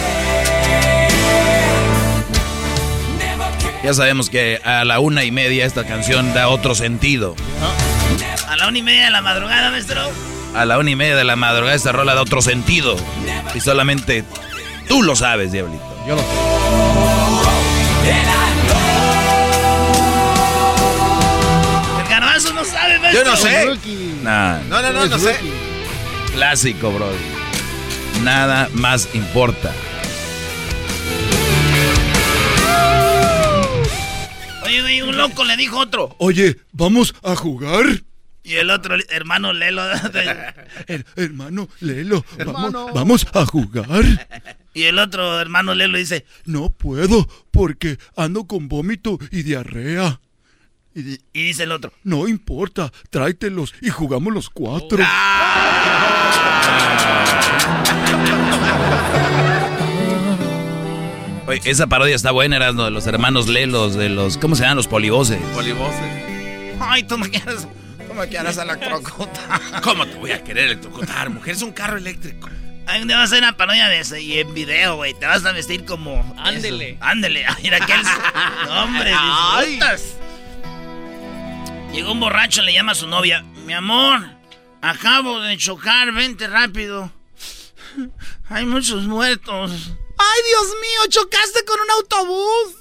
Ya 3.85 3.93
sabemos 3.93 4.31
que 4.31 4.59
a 4.65 4.87
la 4.87 4.99
una 4.99 5.25
y 5.25 5.31
media 5.31 5.67
esta 5.67 5.85
canción 5.85 6.33
da 6.33 6.49
otro 6.49 6.75
sentido. 6.75 7.37
A 8.49 8.57
la 8.57 8.69
una 8.69 8.79
y 8.79 8.83
media 8.83 9.05
de 9.05 9.11
la 9.11 9.21
madrugada, 9.21 9.71
maestro. 9.71 10.01
A 10.55 10.65
la 10.65 10.79
una 10.79 10.91
y 10.91 10.97
media 10.97 11.17
de 11.17 11.25
la 11.25 11.37
madrugada 11.37 11.77
esta 11.77 11.93
rola 11.93 12.15
da 12.15 12.23
otro 12.23 12.41
sentido. 12.41 12.97
Y 13.55 13.61
solamente 13.61 14.25
tú 14.89 15.03
lo 15.03 15.15
sabes, 15.17 15.53
diablito. 15.53 15.85
Yo 16.07 16.17
lo 16.17 16.23
sé. 16.23 17.08
Yo 23.13 23.25
no 23.25 23.37
sé. 23.37 23.67
Nah, 24.23 24.59
No, 24.69 24.83
no, 24.83 24.93
no, 24.93 25.07
no 25.07 25.19
sé. 25.19 25.37
clásico, 26.33 26.91
bro. 26.93 27.11
Nada 28.23 28.69
más 28.75 29.09
importa. 29.15 29.73
Oye, 34.65 34.83
güey, 34.83 35.03
un 35.03 35.17
loco 35.17 35.45
le 35.45 35.57
dijo 35.57 35.79
a 35.79 35.83
otro. 35.85 36.15
Oye, 36.19 36.57
¿vamos 36.73 37.15
a 37.23 37.35
jugar? 37.37 37.85
Y 38.43 38.55
el 38.55 38.71
otro 38.71 38.97
hermano 39.11 39.53
Lelo. 39.53 39.83
Her- 40.87 41.05
hermano, 41.17 41.69
Lelo, 41.81 42.25
Hermano. 42.39 42.87
Vamos, 42.87 42.95
vamos 42.95 43.27
a 43.35 43.47
jugar. 43.47 44.05
y 44.75 44.85
el 44.85 44.99
otro 44.99 45.41
hermano 45.41 45.75
Lelo 45.75 45.99
dice: 45.99 46.25
No 46.45 46.71
puedo 46.71 47.27
porque 47.51 47.99
ando 48.17 48.47
con 48.47 48.69
vómito 48.69 49.19
y 49.31 49.43
diarrea. 49.43 50.21
Y 50.95 51.03
di- 51.03 51.21
Y 51.33 51.43
dice 51.45 51.63
el 51.65 51.73
otro: 51.73 51.93
no 52.05 52.27
importa, 52.29 52.93
tráetelos 53.11 53.75
y 53.81 53.91
jugamos 53.91 54.33
los 54.33 54.51
cuatro. 54.51 54.99
Oye, 61.47 61.61
esa 61.65 61.87
parodia 61.87 62.15
está 62.15 62.31
buena, 62.31 62.57
era 62.57 62.73
de 62.73 62.91
los 62.91 63.07
hermanos 63.07 63.49
Lelos, 63.49 63.95
de 63.95 64.11
los. 64.11 64.37
¿Cómo 64.37 64.55
se 64.55 64.63
llaman? 64.63 64.77
Los 64.77 64.87
polivoces. 64.89 65.41
Polivoces. 65.55 66.01
Ay, 66.79 67.05
tú 67.05 67.17
me 67.17 67.31
quieres. 67.31 67.67
Tú 68.07 68.15
me 68.15 68.29
quieres 68.29 68.59
a 68.59 68.65
la 68.67 68.77
crocota. 68.79 69.61
¿Cómo 69.83 70.07
te 70.07 70.17
voy 70.17 70.33
a 70.33 70.45
querer 70.45 70.65
electrocutar, 70.67 71.31
mujer? 71.31 71.55
Es 71.55 71.63
un 71.63 71.73
carro 71.73 71.97
eléctrico. 71.97 72.51
Ay, 72.87 73.05
día 73.05 73.17
vas 73.17 73.33
a 73.33 73.35
hacer 73.37 73.39
una 73.45 73.57
parodia 73.57 73.89
de 73.89 74.01
ese 74.01 74.21
y 74.21 74.39
en 74.39 74.53
video, 74.53 74.97
güey. 74.97 75.15
Te 75.15 75.25
vas 75.27 75.45
a 75.47 75.53
vestir 75.53 75.85
como. 75.87 76.35
Ándele. 76.39 76.91
eso. 76.91 76.99
Ándele. 77.01 77.47
Mira 77.63 77.79
aquel. 77.83 78.03
No, 78.67 78.85
hombre, 78.85 79.11
Ay. 79.17 79.79
Llegó 81.93 82.13
un 82.13 82.21
borracho, 82.21 82.63
le 82.63 82.73
llama 82.73 82.93
a 82.93 82.95
su 82.95 83.07
novia. 83.07 83.43
Mi 83.65 83.73
amor, 83.73 84.21
acabo 84.83 85.41
de 85.41 85.57
chocar, 85.57 86.13
vente 86.13 86.47
rápido. 86.47 87.13
Hay 88.51 88.65
muchos 88.65 89.05
muertos. 89.05 89.73
¡Ay, 90.19 90.41
Dios 90.47 90.67
mío! 90.81 91.01
¡Chocaste 91.09 91.65
con 91.65 91.81
un 91.81 91.91
autobús! 91.91 92.75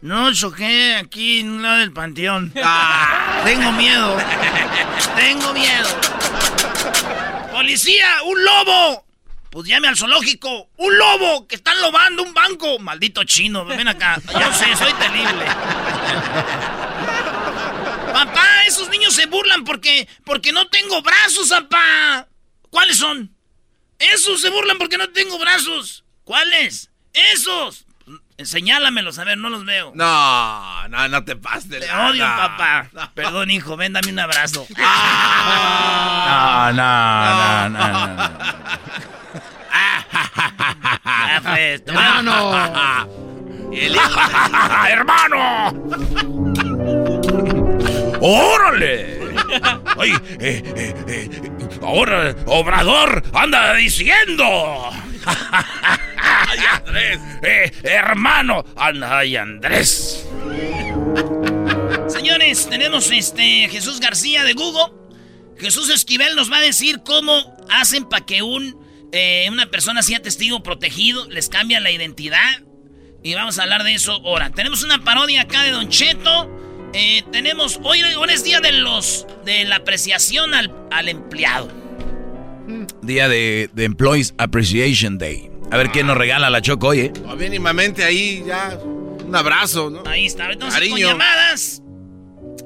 No, 0.00 0.32
choqué 0.34 0.96
aquí 0.96 1.40
en 1.40 1.50
un 1.50 1.62
lado 1.62 1.78
del 1.78 1.92
panteón. 1.92 2.52
Tengo 3.44 3.72
miedo. 3.72 4.16
Tengo 5.16 5.52
miedo. 5.52 5.88
¡Policía! 7.52 8.08
¡Un 8.24 8.44
lobo! 8.44 9.06
Pues 9.50 9.68
llame 9.68 9.86
al 9.88 9.96
zoológico. 9.96 10.70
¡Un 10.76 10.98
lobo! 10.98 11.46
¡Que 11.46 11.54
están 11.56 11.80
lobando 11.80 12.22
un 12.22 12.34
banco! 12.34 12.78
Maldito 12.80 13.22
chino, 13.24 13.64
ven 13.64 13.86
acá. 13.86 14.20
Yo 14.32 14.52
sé, 14.52 14.74
soy 14.76 14.92
terrible. 14.94 15.44
Papá, 18.12 18.64
esos 18.66 18.88
niños 18.88 19.14
se 19.14 19.26
burlan 19.26 19.64
porque, 19.64 20.08
porque 20.24 20.52
no 20.52 20.66
tengo 20.68 21.00
brazos, 21.02 21.48
papá. 21.48 22.28
¿Cuáles 22.70 22.98
son? 22.98 23.34
Esos 23.98 24.40
se 24.40 24.50
burlan 24.50 24.78
porque 24.78 24.98
no 24.98 25.08
tengo 25.10 25.38
brazos. 25.38 26.04
¿Cuáles? 26.24 26.90
Esos. 27.12 27.86
Señálamelos, 28.42 29.18
a 29.20 29.24
ver, 29.24 29.38
no 29.38 29.48
los 29.50 29.64
veo. 29.64 29.92
No, 29.94 30.88
no, 30.88 31.08
no 31.08 31.24
te 31.24 31.36
pases. 31.36 31.68
de 31.68 31.80
Te 31.80 31.92
odio, 31.92 32.24
papá. 32.24 32.88
Perdón, 33.14 33.50
hijo, 33.50 33.76
ven, 33.76 33.92
dame 33.92 34.10
un 34.10 34.18
abrazo. 34.18 34.66
No, 36.24 36.72
no, 36.72 37.68
no, 37.68 37.68
no, 37.68 38.06
no. 38.06 38.38
Ya, 41.28 41.40
pues, 41.42 41.84
te 41.84 41.92
voy 41.92 42.02
a- 42.02 42.18
Hermano. 42.18 43.08
El 43.72 43.94
hijo 43.94 44.20
¡Hermano! 44.88 45.72
¡Órale! 48.24 49.18
Oye, 49.96 50.14
eh, 50.38 50.62
eh, 50.76 50.94
eh, 51.08 51.28
ahora 51.82 52.36
Obrador 52.46 53.20
anda 53.32 53.74
diciendo. 53.74 54.44
¡Ay, 55.26 56.58
Andrés! 56.70 57.20
Eh, 57.42 57.72
hermano, 57.82 58.64
ay, 58.76 59.34
Andrés. 59.34 60.28
Señores, 62.06 62.68
tenemos 62.70 63.10
este 63.10 63.68
Jesús 63.68 63.98
García 63.98 64.44
de 64.44 64.52
Google. 64.52 64.94
Jesús 65.58 65.90
Esquivel 65.90 66.36
nos 66.36 66.50
va 66.50 66.58
a 66.58 66.62
decir 66.62 67.00
cómo 67.04 67.56
hacen 67.70 68.08
para 68.08 68.24
que 68.24 68.42
un, 68.42 68.78
eh, 69.10 69.48
una 69.50 69.66
persona 69.66 70.00
sea 70.00 70.22
testigo 70.22 70.62
protegido, 70.62 71.28
les 71.28 71.48
cambian 71.48 71.82
la 71.82 71.90
identidad. 71.90 72.62
Y 73.24 73.34
vamos 73.34 73.58
a 73.58 73.64
hablar 73.64 73.82
de 73.82 73.94
eso 73.94 74.12
ahora. 74.12 74.50
Tenemos 74.50 74.84
una 74.84 75.02
parodia 75.02 75.42
acá 75.42 75.64
de 75.64 75.72
Don 75.72 75.88
Cheto. 75.88 76.61
Eh, 76.94 77.22
tenemos, 77.32 77.80
hoy, 77.82 78.02
hoy 78.02 78.28
es 78.30 78.44
día 78.44 78.60
de 78.60 78.72
los 78.72 79.26
de 79.44 79.64
la 79.64 79.76
apreciación 79.76 80.54
al, 80.54 80.74
al 80.90 81.08
empleado. 81.08 81.68
Día 83.02 83.28
de, 83.28 83.70
de 83.72 83.84
Employees 83.84 84.34
Appreciation 84.38 85.18
Day. 85.18 85.50
A 85.70 85.76
ver 85.78 85.90
quién 85.90 86.06
nos 86.06 86.16
regala 86.18 86.50
la 86.50 86.60
choco, 86.60 86.88
oye. 86.88 87.12
Oh, 87.26 87.34
mínimamente 87.34 88.04
ahí 88.04 88.42
ya. 88.46 88.78
Un 89.24 89.34
abrazo, 89.34 89.88
¿no? 89.88 90.02
Ahí 90.06 90.26
está, 90.26 90.46
a 90.46 90.52
ir 90.52 90.58
con 90.58 90.70
Cariño. 90.70 91.08
llamadas. 91.08 91.82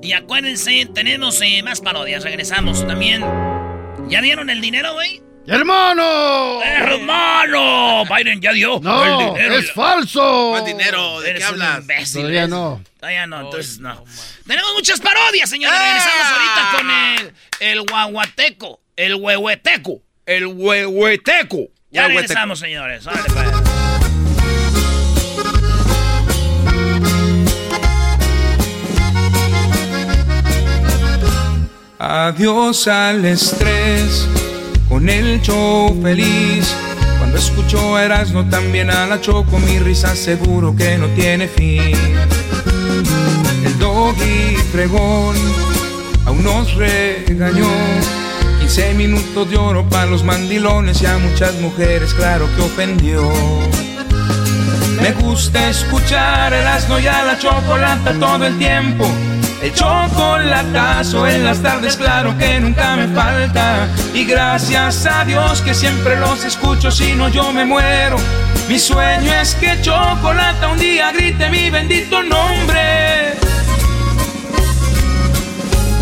Y 0.03 0.13
acuérdense, 0.13 0.89
tenemos 0.93 1.41
eh, 1.41 1.63
más 1.63 1.81
parodias. 1.81 2.25
Regresamos 2.25 2.87
también. 2.87 3.23
¿Ya 4.09 4.21
dieron 4.21 4.51
el 4.51 4.61
dinero, 4.61 4.95
güey? 4.95 5.23
¡Hermano! 5.47 6.61
¡Hermano! 6.63 8.05
Biden 8.07 8.41
ya 8.41 8.53
dio 8.53 8.77
el 8.77 8.83
No, 8.83 9.19
dinero. 9.35 9.59
es 9.59 9.73
falso. 9.73 10.49
¿Cuál 10.51 10.65
dinero? 10.65 11.21
¿De 11.21 11.31
Eres 11.31 11.47
qué 11.47 11.53
un 11.55 11.63
hablas? 11.63 11.81
imbécil, 11.83 12.21
Todavía 12.23 12.47
no. 12.49 12.83
Todavía 12.99 13.27
no, 13.27 13.41
entonces 13.43 13.79
no. 13.79 14.05
Tenemos 14.47 14.73
muchas 14.75 15.01
parodias, 15.01 15.49
señores. 15.49 15.79
Regresamos 15.79 16.27
ahorita 16.27 16.77
con 16.77 16.91
el, 16.91 17.35
el 17.71 17.83
guaguateco. 17.83 18.81
El 18.97 19.15
huehueteco. 19.17 20.03
El 20.25 20.47
huehueteco. 20.47 21.59
Ya 21.91 22.03
Huehueteco. 22.03 22.09
regresamos, 22.21 22.59
señores. 22.59 23.05
Pues. 23.05 23.47
Adiós 31.99 32.87
al 32.89 33.25
estrés, 33.25 34.29
con 34.89 35.09
el 35.09 35.41
show 35.43 35.99
feliz. 36.03 36.75
Cuando 37.19 37.39
escucho 37.39 37.97
a 37.97 38.05
Erasmo 38.05 38.49
también 38.49 38.91
a 38.91 39.07
la 39.07 39.21
Choco, 39.21 39.59
mi 39.59 39.79
risa 39.79 40.15
seguro 40.15 40.75
que 40.77 40.99
no 40.99 41.07
tiene 41.09 41.49
fin. 41.49 41.95
El 43.65 43.79
doggy 43.79 44.57
fregón 44.73 45.37
aún 46.25 46.45
nos 46.45 46.75
regañó. 46.75 47.69
15 48.61 48.95
minutos 48.95 49.49
de 49.51 49.57
oro 49.57 49.89
para 49.89 50.07
los 50.07 50.25
mandilones 50.25 51.01
y 51.01 51.07
a 51.07 51.19
muchas 51.19 51.55
mujeres, 51.61 52.13
claro 52.15 52.49
que 52.57 52.63
ofendió. 52.63 53.23
Me 55.01 55.13
gusta 55.13 55.69
escuchar 55.69 56.53
el 56.53 56.67
asno 56.67 56.99
y 56.99 57.07
a 57.07 57.23
la 57.23 57.39
chocolata 57.39 58.13
todo 58.19 58.45
el 58.45 58.59
tiempo. 58.59 59.07
El 59.63 59.73
chocolatazo 59.73 61.27
en 61.27 61.45
las 61.45 61.63
tardes, 61.63 61.97
claro 61.97 62.37
que 62.37 62.61
nunca 62.61 62.97
me 62.97 63.09
falta. 63.09 63.89
Y 64.15 64.25
gracias 64.25 65.07
a 65.07 65.25
Dios 65.25 65.63
que 65.63 65.75
siempre 65.75 66.19
los 66.21 66.45
escucho, 66.45 66.91
si 66.91 67.15
no 67.15 67.29
yo 67.29 67.53
me 67.53 67.65
muero. 67.65 68.17
Mi 68.69 68.79
sueño 68.79 69.33
es 69.41 69.55
que 69.55 69.81
Chocolata 69.81 70.69
un 70.69 70.79
día 70.79 71.11
grite 71.13 71.49
mi 71.51 71.71
bendito 71.71 72.23
nombre. 72.23 73.35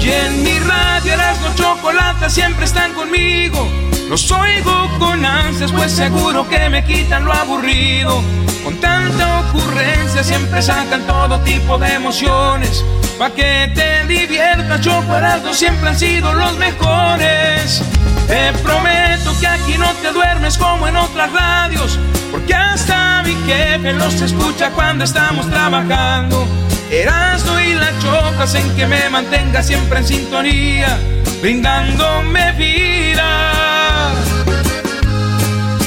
Y 0.01 0.11
en 0.11 0.43
mi 0.43 0.59
radio 0.59 1.13
Erasmo 1.15 1.49
Chocolata 1.55 2.29
siempre 2.29 2.65
están 2.65 2.93
conmigo. 2.93 3.67
Los 4.09 4.31
oigo 4.31 4.91
con 4.99 5.25
ansias, 5.25 5.73
pues 5.73 5.93
seguro 5.93 6.49
que 6.49 6.69
me 6.69 6.85
quitan 6.85 7.25
lo 7.25 7.33
aburrido. 7.33 8.23
Con 8.63 8.77
tanta 8.81 9.41
ocurrencia 9.41 10.23
siempre 10.23 10.63
sacan 10.63 11.07
todo 11.07 11.41
tipo 11.41 11.79
de 11.79 11.95
emociones. 11.95 12.85
Pa' 13.19 13.31
que 13.31 13.71
te 13.75 14.07
diviertas, 14.07 14.81
Chocolata 14.81 15.53
siempre 15.53 15.91
han 15.91 15.99
sido 15.99 16.33
los 16.33 16.57
mejores. 16.59 17.83
Te 18.27 18.53
prometo 18.63 19.39
que 19.41 19.47
aquí 19.47 19.77
no 19.79 19.91
te 19.95 20.13
duermes 20.13 20.59
como 20.59 20.89
en 20.89 20.97
otras 20.97 21.33
radios, 21.33 21.99
porque 22.31 22.55
hasta 22.55 23.23
mi 23.23 23.35
jefe 23.47 23.93
los 23.93 24.21
escucha 24.21 24.71
cuando 24.71 25.05
estamos 25.05 25.49
trabajando. 25.51 26.47
Erasmo 26.95 27.59
y 27.59 27.75
la 27.75 27.91
chocas 27.99 28.55
en 28.55 28.77
que 28.77 28.87
me 28.87 29.11
mantenga 29.11 29.65
siempre 29.65 29.99
en 29.99 30.07
sintonía, 30.07 30.97
brindándome 31.43 32.53
vida. 32.53 34.13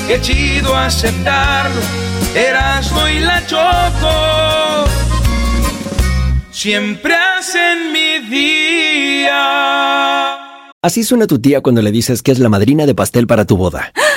Qué 0.05 0.19
chido 0.19 0.75
aceptarlo, 0.75 1.79
Erasmo 2.35 3.07
y 3.07 3.19
la 3.19 3.45
choco, 3.47 4.85
siempre 6.51 7.15
hacen 7.15 7.93
mi 7.93 8.19
día. 8.29 9.37
Así 10.81 11.05
suena 11.05 11.25
tu 11.25 11.39
tía 11.39 11.61
cuando 11.61 11.81
le 11.81 11.91
dices 11.91 12.21
que 12.21 12.33
es 12.33 12.39
la 12.39 12.49
madrina 12.49 12.85
de 12.85 12.95
pastel 12.95 13.27
para 13.27 13.45
tu 13.45 13.55
boda. 13.55 13.93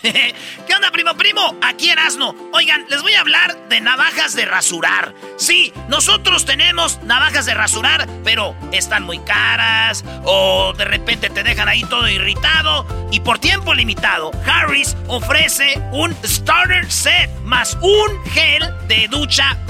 ¿Qué 0.02 0.74
onda, 0.74 0.90
primo, 0.90 1.14
primo? 1.14 1.56
Aquí 1.62 1.90
Erasno. 1.90 2.34
Oigan, 2.54 2.86
les 2.88 3.02
voy 3.02 3.12
a 3.14 3.20
hablar 3.20 3.68
de 3.68 3.80
navajas 3.82 4.34
de 4.34 4.46
rasurar. 4.46 5.14
Sí, 5.36 5.72
nosotros 5.88 6.46
tenemos 6.46 7.02
navajas 7.02 7.44
de 7.44 7.52
rasurar, 7.52 8.08
pero 8.24 8.56
están 8.72 9.02
muy 9.02 9.18
caras 9.18 10.04
o 10.24 10.72
de 10.72 10.86
repente 10.86 11.28
te 11.28 11.42
dejan 11.42 11.68
ahí 11.68 11.84
todo 11.84 12.08
irritado. 12.08 12.86
Y 13.10 13.20
por 13.20 13.38
tiempo 13.38 13.74
limitado, 13.74 14.30
Harris 14.46 14.96
ofrece 15.06 15.74
un 15.92 16.16
starter 16.24 16.90
set 16.90 17.30
más 17.42 17.76
un 17.82 18.24
gel 18.30 18.62
de 18.88 19.06
ducha 19.08 19.58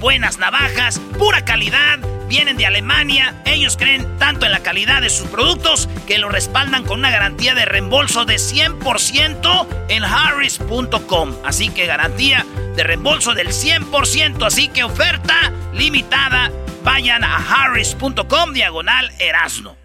buenas 0.00 0.38
navajas, 0.38 1.00
pura 1.18 1.44
calidad 1.44 1.98
vienen 2.28 2.56
de 2.56 2.66
Alemania. 2.66 3.34
Ellos 3.44 3.76
creen 3.76 4.18
tanto 4.18 4.46
en 4.46 4.52
la 4.52 4.60
calidad 4.60 5.00
de 5.00 5.10
sus 5.10 5.28
productos 5.28 5.88
que 6.06 6.18
lo 6.18 6.28
respaldan 6.28 6.84
con 6.84 7.00
una 7.00 7.10
garantía 7.10 7.54
de 7.54 7.64
reembolso 7.64 8.24
de 8.24 8.36
100% 8.36 9.66
en 9.88 10.04
harris.com. 10.04 11.34
Así 11.44 11.70
que 11.70 11.86
garantía 11.86 12.44
de 12.74 12.82
reembolso 12.82 13.34
del 13.34 13.48
100%. 13.48 14.46
Así 14.46 14.68
que 14.68 14.84
oferta 14.84 15.52
limitada. 15.72 16.50
Vayan 16.82 17.24
a 17.24 17.36
harris.com 17.36 18.52
diagonal 18.52 19.10
erasno. 19.18 19.76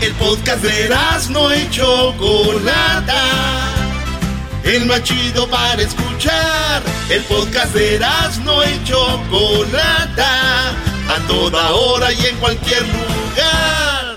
El 0.00 0.12
podcast 0.14 0.62
de 0.62 0.86
Erasmo 0.86 1.52
y 1.52 1.70
Chocolata. 1.70 3.14
El 4.64 4.86
más 4.86 5.02
chido 5.02 5.46
para 5.48 5.82
escuchar. 5.82 6.82
El 7.10 7.22
podcast 7.24 7.74
de 7.74 7.96
Erasmo 7.96 8.62
y 8.64 8.84
Chocolata. 8.84 10.70
A 11.06 11.18
toda 11.28 11.70
hora 11.72 12.12
y 12.12 12.26
en 12.26 12.36
cualquier 12.36 12.82
lugar. 12.82 14.16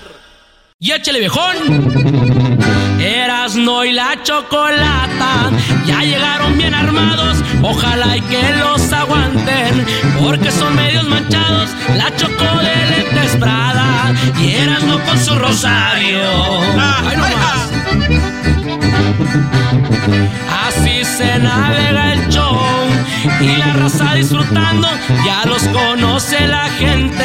Y 0.78 0.92
échale 0.92 1.18
viejón. 1.18 2.98
Erasno 2.98 3.84
y 3.84 3.92
la 3.92 4.22
chocolata 4.22 5.50
ya 5.86 6.00
llegaron 6.00 6.56
bien 6.56 6.74
armados. 6.74 7.36
Ojalá 7.62 8.16
y 8.16 8.20
que 8.22 8.42
los 8.56 8.90
aguanten, 8.92 9.86
porque 10.22 10.50
son 10.50 10.74
medios 10.74 11.06
manchados. 11.08 11.70
La 11.96 12.14
choco 12.16 12.44
de 12.58 12.86
lentes 12.90 13.36
Prada 13.36 14.14
y 14.40 14.54
Erasno 14.54 14.98
con 15.04 15.18
su 15.18 15.34
rosario. 15.34 16.22
¡Ay, 16.78 17.16
no 17.16 17.28
más! 17.28 18.27
Así 20.66 21.04
se 21.04 21.38
navega 21.38 22.12
el 22.12 22.28
show 22.28 22.58
y 23.40 23.56
la 23.56 23.72
raza 23.74 24.14
disfrutando, 24.14 24.88
ya 25.24 25.44
los 25.46 25.62
conoce 25.68 26.46
la 26.46 26.68
gente, 26.70 27.24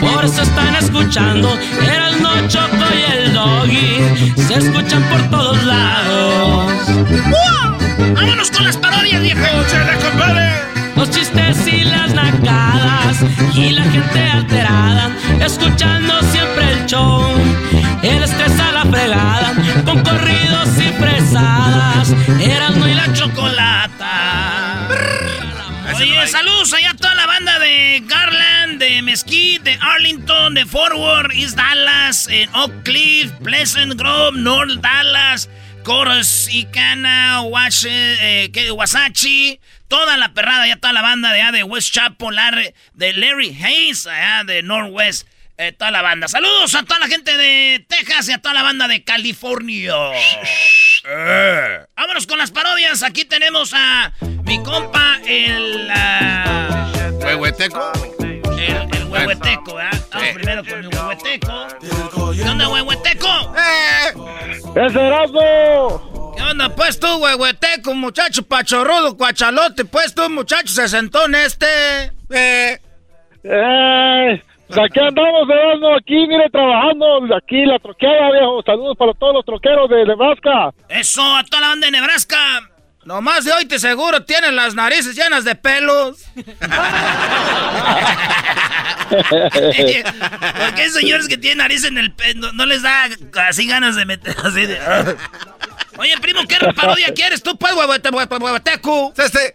por 0.00 0.24
eso 0.24 0.42
están 0.42 0.74
escuchando. 0.76 1.58
Era 1.82 2.08
el 2.08 2.22
no 2.22 2.48
choco 2.48 2.84
y 2.92 3.12
el 3.12 3.32
doggy, 3.32 4.42
se 4.46 4.54
escuchan 4.54 5.02
por 5.04 5.22
todos 5.30 5.62
lados. 5.64 6.72
¡Wow! 6.88 8.14
¡Vámonos 8.14 8.50
con 8.50 8.64
las 8.64 8.76
parodias, 8.76 9.22
viejo! 9.22 9.44
Los 10.96 11.10
chistes 11.10 11.66
y 11.66 11.84
las 11.84 12.14
nacadas 12.14 13.16
y 13.54 13.70
la 13.70 13.82
gente 13.82 14.30
alterada, 14.30 15.10
escuchando 15.40 16.20
siempre 16.32 16.72
el 16.72 16.86
show. 16.86 17.34
El 18.84 18.94
estrés 18.94 19.12
a 19.12 19.48
la 19.50 19.54
fregada, 19.54 19.54
con 19.84 20.02
corridos 20.02 20.68
y 20.78 20.92
fresadas, 20.92 22.14
Erasmo 22.40 22.86
y 22.86 22.94
la 22.94 23.12
chocolata. 23.12 24.88
Oye, 25.96 26.26
saludos 26.26 26.72
allá 26.72 26.90
a 26.90 26.94
toda 26.94 27.14
la 27.14 27.26
banda 27.26 27.58
de 27.58 28.02
Garland, 28.06 28.78
de 28.78 29.02
Mesquite, 29.02 29.70
de 29.70 29.78
Arlington, 29.80 30.54
de 30.54 30.66
Forward, 30.66 31.32
East 31.32 31.56
Dallas, 31.56 32.26
en 32.28 32.52
Oak 32.54 32.82
Cliff, 32.82 33.30
Pleasant 33.42 33.94
Grove, 33.94 34.36
North 34.38 34.80
Dallas, 34.80 35.48
Wash, 37.44 37.86
eh, 37.88 38.50
¿qué? 38.52 38.70
Wasachi, 38.72 39.60
toda 39.88 40.16
la 40.16 40.32
perrada, 40.32 40.66
ya 40.66 40.76
toda 40.76 40.92
la 40.92 41.02
banda 41.02 41.32
de, 41.32 41.42
allá 41.42 41.52
de 41.52 41.62
West 41.62 41.92
Chapel, 41.92 42.36
de 42.94 43.12
Larry 43.12 43.56
Hayes, 43.62 44.06
allá 44.06 44.44
de 44.44 44.62
Northwest, 44.62 45.28
eh, 45.56 45.72
toda 45.72 45.90
la 45.90 46.02
banda. 46.02 46.28
Saludos 46.28 46.74
a 46.74 46.82
toda 46.82 46.98
la 47.00 47.06
gente 47.08 47.36
de 47.36 47.84
Texas 47.88 48.28
y 48.28 48.32
a 48.32 48.38
toda 48.38 48.54
la 48.54 48.62
banda 48.62 48.88
de 48.88 49.04
California. 49.04 49.94
Eh. 51.06 51.86
Vámonos 51.96 52.26
con 52.26 52.38
las 52.38 52.50
parodias. 52.50 53.02
Aquí 53.02 53.24
tenemos 53.24 53.72
a 53.74 54.12
mi 54.44 54.62
compa, 54.62 55.18
el. 55.26 55.88
ah, 55.90 56.90
¿Huehueteco? 57.22 57.92
el, 58.58 58.96
el 58.96 59.04
huehueteco, 59.04 59.74
¿verdad? 59.74 60.00
Vamos 60.12 60.28
primero 60.34 60.64
con 60.64 60.80
mi 60.80 60.86
huehueteco. 60.88 61.66
¿Qué 62.34 62.42
onda, 62.48 62.68
huehueteco? 62.68 63.54
¡Es 64.76 64.94
Erasmo! 64.94 66.34
¿Qué 66.36 66.42
onda, 66.42 66.68
pues 66.74 66.98
tú, 66.98 67.06
huehueteco, 67.18 67.94
muchacho 67.94 68.42
pachorrudo, 68.42 69.16
cuachalote? 69.16 69.84
Pues 69.84 70.14
tú, 70.14 70.28
muchacho 70.30 70.68
sesentón 70.68 71.34
este. 71.34 72.12
¡Eh! 72.30 72.80
Pues 74.74 74.90
aquí 74.90 74.98
andamos, 74.98 75.48
Erasmo, 75.48 75.94
aquí, 75.94 76.26
mire, 76.26 76.50
trabajando, 76.50 77.36
aquí 77.36 77.64
la 77.64 77.78
troqueada, 77.78 78.32
viejo. 78.32 78.60
Saludos 78.66 78.96
para 78.98 79.14
todos 79.14 79.34
los 79.34 79.44
troqueros 79.44 79.88
de 79.88 80.04
Nebraska. 80.04 80.74
Eso, 80.88 81.22
a 81.22 81.44
toda 81.44 81.60
la 81.60 81.68
banda 81.68 81.86
de 81.86 81.92
Nebraska. 81.92 82.36
Nomás 83.04 83.44
de 83.44 83.52
hoy 83.52 83.66
te 83.66 83.78
seguro 83.78 84.24
tienen 84.24 84.56
las 84.56 84.74
narices 84.74 85.14
llenas 85.14 85.44
de 85.44 85.54
pelos. 85.54 86.24
Porque 89.08 90.82
hay 90.82 90.90
señores 90.90 91.28
que 91.28 91.36
tienen 91.36 91.58
nariz 91.58 91.84
en 91.84 91.96
el 91.98 92.12
pelo, 92.12 92.52
no, 92.52 92.66
les 92.66 92.82
da 92.82 93.04
así 93.48 93.68
ganas 93.68 93.94
de 93.94 94.06
meter 94.06 94.34
así 94.42 94.66
de... 94.66 94.76
Oye, 95.98 96.18
primo, 96.20 96.40
¿qué 96.48 96.56
parodia 96.74 97.14
quieres 97.14 97.44
tú, 97.44 97.56
pues, 97.56 97.74
huevoteco? 97.74 99.12
Este. 99.16 99.54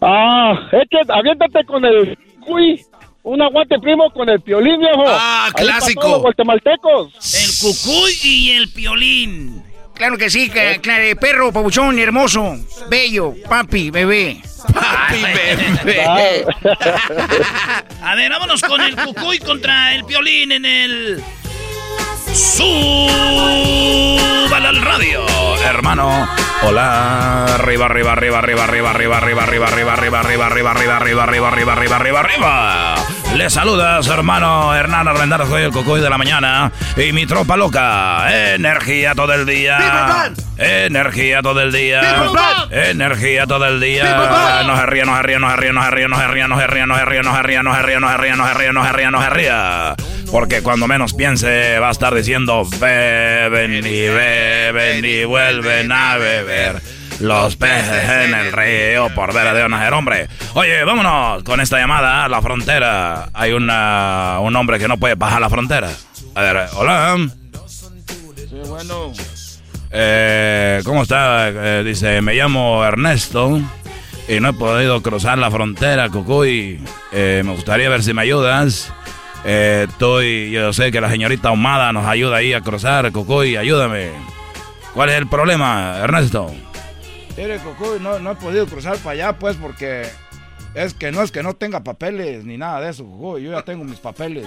Ah, 0.00 0.54
es 0.72 0.88
que 0.90 0.98
aviéntate 1.12 1.64
con 1.64 1.84
el 1.84 2.18
cuy. 2.40 2.84
Un 3.22 3.42
aguante 3.42 3.78
primo 3.78 4.10
con 4.12 4.28
el 4.28 4.40
piolín, 4.40 4.80
viejo. 4.80 5.04
Ah, 5.06 5.46
Ahí 5.46 5.64
clásico. 5.64 6.08
los 6.08 6.22
guatemaltecos. 6.22 7.12
El 7.34 7.50
cucuy 7.60 8.12
y 8.22 8.50
el 8.52 8.68
piolín. 8.70 9.62
Claro 9.94 10.16
que 10.16 10.30
sí, 10.30 10.48
que, 10.48 10.80
claro, 10.80 11.04
perro, 11.20 11.52
pabuchón, 11.52 11.98
hermoso, 11.98 12.56
bello, 12.88 13.34
papi, 13.46 13.90
bebé. 13.90 14.40
Papi, 14.72 15.22
bebé. 15.84 16.46
A 18.02 18.14
ver, 18.14 18.30
vámonos 18.30 18.62
con 18.62 18.80
el 18.80 18.96
cucuy 18.96 19.38
contra 19.38 19.94
el 19.94 20.04
piolín 20.04 20.52
en 20.52 20.64
el... 20.64 21.22
Súbala 22.32 24.18
al 24.68 24.82
radio, 24.82 25.24
hermano. 25.64 26.28
Hola, 26.62 27.54
arriba, 27.54 27.86
arriba, 27.86 28.12
arriba, 28.12 28.38
arriba, 28.38 28.64
arriba, 28.64 28.90
arriba, 28.90 29.16
arriba, 29.16 29.42
arriba, 29.42 29.66
arriba, 29.66 29.94
arriba, 29.96 30.46
arriba, 30.46 30.46
arriba, 30.46 30.70
arriba, 30.70 30.70
arriba, 30.70 31.24
arriba, 31.24 31.48
arriba, 31.48 31.72
arriba, 31.72 32.20
arriba, 32.20 33.19
arriba. 33.30 33.36
Le 33.36 33.50
saludas, 33.50 34.06
hermano 34.08 34.74
Hernán 34.74 35.08
Armendar, 35.08 35.46
soy 35.46 35.62
el 35.62 35.70
cocoy 35.70 36.00
de 36.00 36.10
la 36.10 36.18
mañana 36.18 36.72
y 36.96 37.12
mi 37.12 37.26
tropa 37.26 37.56
loca. 37.56 38.54
Energía 38.54 39.14
todo 39.14 39.32
el 39.32 39.46
día. 39.46 40.32
Energía 40.58 41.42
todo 41.42 41.60
el 41.60 41.72
día. 41.72 42.00
Energía 42.70 43.46
todo 43.46 43.64
el 43.66 43.80
día. 43.80 44.64
No 44.66 44.76
se 44.76 44.86
ría, 44.86 45.04
no 45.04 45.16
se 45.16 45.22
ría, 45.22 45.38
no 45.38 45.50
se 45.50 45.56
ría, 45.56 45.72
no 45.72 45.80
se 45.80 45.90
ría, 45.90 46.08
no 46.08 46.18
se 46.18 46.26
ría, 46.26 46.46
no 46.48 46.56
se 46.56 46.66
ría, 46.66 46.86
no 46.86 46.96
se 46.96 47.06
ría, 47.06 47.22
no 47.22 47.34
se 47.34 47.42
ría, 47.42 47.62
no 47.62 47.74
se 47.74 47.82
ría, 47.82 47.98
no 47.98 48.08
se 48.08 48.16
ría, 48.16 48.36
no 48.36 48.46
se 48.46 48.54
ría, 48.54 48.72
no 48.72 48.84
se 48.84 48.92
ría, 48.92 49.10
no 49.10 49.22
se 49.22 49.30
ría. 49.30 49.94
Porque 50.30 50.62
cuando 50.62 50.86
menos 50.86 51.14
piense 51.14 51.78
va 51.80 51.88
a 51.88 51.92
estar 51.92 52.14
diciendo 52.14 52.64
beben 52.78 53.84
y 53.84 54.08
beben 54.08 55.04
y 55.04 55.24
vuelven 55.24 55.90
a 55.90 56.16
beber. 56.18 56.99
Los 57.20 57.56
peces 57.56 58.08
en 58.08 58.34
el 58.34 58.50
río 58.50 59.14
por 59.14 59.34
ver 59.34 59.54
de 59.54 59.68
nacer, 59.68 59.92
hombre. 59.92 60.28
Oye, 60.54 60.82
vámonos 60.84 61.42
con 61.42 61.60
esta 61.60 61.78
llamada 61.78 62.24
a 62.24 62.28
la 62.28 62.40
frontera. 62.40 63.28
Hay 63.34 63.52
una, 63.52 64.38
un 64.40 64.56
hombre 64.56 64.78
que 64.78 64.88
no 64.88 64.96
puede 64.96 65.16
bajar 65.16 65.40
la 65.40 65.50
frontera. 65.50 65.90
A 66.34 66.40
ver, 66.40 66.68
hola. 66.76 67.16
Sí, 67.68 68.56
bueno. 68.66 69.12
Eh, 69.90 70.80
¿Cómo 70.84 71.02
está? 71.02 71.48
Eh, 71.50 71.82
dice, 71.84 72.22
me 72.22 72.34
llamo 72.34 72.84
Ernesto 72.84 73.60
y 74.26 74.40
no 74.40 74.48
he 74.48 74.52
podido 74.54 75.02
cruzar 75.02 75.36
la 75.36 75.50
frontera, 75.50 76.08
Cucuy. 76.08 76.80
Eh, 77.12 77.42
me 77.44 77.52
gustaría 77.52 77.90
ver 77.90 78.02
si 78.02 78.14
me 78.14 78.22
ayudas. 78.22 78.92
Eh, 79.44 79.86
estoy, 79.88 80.52
yo 80.52 80.72
sé 80.72 80.90
que 80.90 81.00
la 81.00 81.10
señorita 81.10 81.48
Ahumada 81.48 81.92
nos 81.92 82.06
ayuda 82.06 82.36
ahí 82.36 82.54
a 82.54 82.62
cruzar, 82.62 83.12
Cucuy, 83.12 83.56
ayúdame. 83.56 84.10
¿Cuál 84.94 85.10
es 85.10 85.16
el 85.16 85.26
problema, 85.26 85.98
Ernesto? 85.98 86.50
Mire, 87.36 87.58
Cocuy, 87.58 88.00
no, 88.00 88.18
no 88.18 88.32
he 88.32 88.34
podido 88.36 88.66
cruzar 88.66 88.96
para 88.98 89.10
allá, 89.10 89.38
pues, 89.38 89.56
porque 89.56 90.08
es 90.74 90.94
que 90.94 91.10
no 91.10 91.22
es 91.22 91.32
que 91.32 91.42
no 91.42 91.54
tenga 91.54 91.80
papeles 91.80 92.44
ni 92.44 92.56
nada 92.58 92.80
de 92.80 92.90
eso, 92.90 93.04
Cocuy. 93.04 93.42
Yo 93.42 93.52
ya 93.52 93.62
tengo 93.62 93.84
mis 93.84 93.98
papeles. 93.98 94.46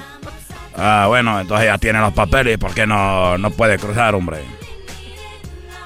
Ah, 0.76 1.06
bueno, 1.08 1.40
entonces 1.40 1.68
ya 1.68 1.78
tiene 1.78 2.00
los 2.00 2.14
papeles, 2.14 2.58
¿por 2.58 2.74
qué 2.74 2.86
no, 2.86 3.38
no 3.38 3.52
puede 3.52 3.78
cruzar, 3.78 4.16
hombre? 4.16 4.40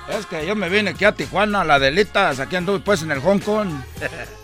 Es 0.09 0.25
que 0.25 0.45
yo 0.45 0.55
me 0.55 0.69
vine 0.69 0.91
aquí 0.91 1.03
a 1.03 1.11
Tijuana, 1.11 1.65
la 1.65 1.79
delita, 1.79 2.29
aquí 2.29 2.55
anduve 2.55 2.79
pues 2.79 3.01
en 3.03 3.11
el 3.11 3.19
Hong 3.19 3.39
Kong. 3.39 3.69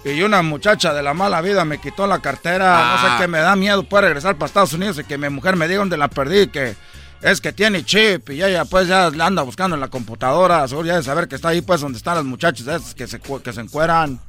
Y 0.04 0.22
una 0.22 0.42
muchacha 0.42 0.94
de 0.94 1.02
la 1.02 1.14
mala 1.14 1.40
vida 1.40 1.64
me 1.64 1.80
quitó 1.80 2.06
la 2.06 2.20
cartera. 2.20 2.96
No 2.96 3.02
sé 3.02 3.22
qué 3.22 3.28
me 3.30 3.40
da 3.40 3.56
miedo 3.56 3.84
pues 3.84 4.04
regresar 4.04 4.36
para 4.36 4.48
Estados 4.48 4.74
Unidos 4.74 5.00
y 5.00 5.06
que 5.06 5.18
mi 5.18 5.30
mujer 5.30 5.56
me 5.56 5.70
diga 5.70 5.80
dónde 5.80 5.96
la 5.96 6.10
perdí, 6.10 6.48
que 6.48 6.76
es 7.24 7.42
que 7.42 7.54
tiene 7.54 7.84
chip 7.86 8.30
y 8.32 8.44
ella 8.44 8.66
pues 8.66 8.88
ya 8.88 9.10
la 9.10 9.28
anda 9.28 9.42
buscando 9.44 9.76
en 9.76 9.80
la 9.82 9.88
computadora. 9.88 10.68
Seguro 10.68 10.88
ya 10.88 10.96
de 10.98 11.04
saber 11.04 11.28
que 11.28 11.36
está 11.36 11.50
ahí 11.50 11.62
pues 11.62 11.82
donde 11.82 11.98
están 11.98 12.16
las 12.16 12.26
muchachas 12.26 12.68
esas 12.68 12.94
que 12.94 13.08
se, 13.08 13.20
que 13.20 13.54
se 13.54 13.62
encueran. 13.62 14.20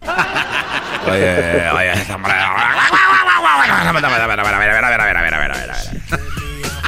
Oye, 1.07 1.69
oye, 1.71 1.93
hombre. 2.15 2.33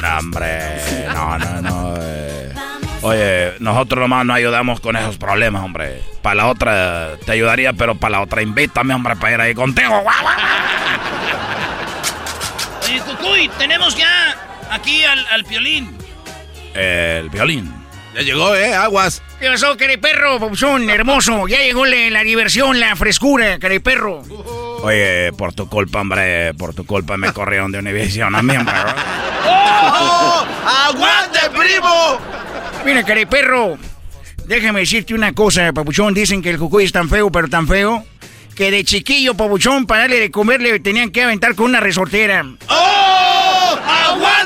No, 0.01 0.17
hombre, 0.17 1.05
no, 1.13 1.37
no, 1.39 1.61
no. 1.61 1.93
eh. 1.99 2.53
Oye, 3.01 3.53
nosotros 3.59 3.99
nomás 4.01 4.25
no 4.25 4.33
ayudamos 4.33 4.79
con 4.79 4.95
esos 4.95 5.17
problemas, 5.17 5.63
hombre. 5.63 6.01
Para 6.21 6.35
la 6.35 6.47
otra 6.47 7.09
te 7.25 7.31
ayudaría, 7.33 7.73
pero 7.73 7.95
para 7.95 8.11
la 8.13 8.21
otra 8.21 8.41
invítame, 8.41 8.93
hombre, 8.93 9.15
para 9.15 9.33
ir 9.33 9.41
ahí 9.41 9.53
contigo. 9.53 10.03
Oye, 12.83 13.01
Cucuy, 13.01 13.49
tenemos 13.57 13.95
ya 13.95 14.35
aquí 14.71 15.03
al, 15.03 15.25
al 15.27 15.43
piolín. 15.45 15.97
El 16.73 17.29
violín. 17.29 17.73
Ya 18.15 18.21
llegó, 18.21 18.55
¿eh? 18.55 18.73
Aguas. 18.73 19.21
¿Qué 19.39 19.47
pasó, 19.47 19.77
perro, 19.77 20.39
pabuchón, 20.39 20.89
hermoso? 20.89 21.47
Ya 21.47 21.59
llegó 21.59 21.85
la, 21.85 22.09
la 22.09 22.23
diversión, 22.23 22.79
la 22.79 22.95
frescura, 22.95 23.59
perro. 23.83 24.23
Oye, 24.81 25.31
por 25.33 25.53
tu 25.53 25.67
culpa, 25.67 26.01
hombre, 26.01 26.53
por 26.55 26.73
tu 26.73 26.85
culpa 26.85 27.17
me 27.17 27.31
corrieron 27.33 27.71
de 27.71 27.79
Univision 27.79 28.33
a 28.33 28.41
mí, 28.41 28.55
hombre. 28.55 28.75
¡Oh! 29.45 30.45
¡Aguante, 30.87 31.39
primo! 31.55 32.19
Mira, 32.85 33.03
perro, 33.27 33.77
déjame 34.45 34.79
decirte 34.81 35.13
una 35.13 35.33
cosa, 35.33 35.71
pabuchón. 35.73 36.13
Dicen 36.13 36.41
que 36.41 36.51
el 36.51 36.57
cucuy 36.57 36.85
es 36.85 36.91
tan 36.91 37.09
feo, 37.09 37.31
pero 37.31 37.47
tan 37.47 37.67
feo, 37.67 38.05
que 38.55 38.71
de 38.71 38.83
chiquillo, 38.83 39.35
pabuchón, 39.35 39.85
para 39.85 40.01
darle 40.01 40.19
de 40.19 40.31
comer 40.31 40.61
le 40.61 40.79
tenían 40.79 41.11
que 41.11 41.23
aventar 41.23 41.53
con 41.55 41.65
una 41.67 41.79
resortera. 41.79 42.45
¡Oh! 42.69 43.77
¡Aguante, 43.85 44.36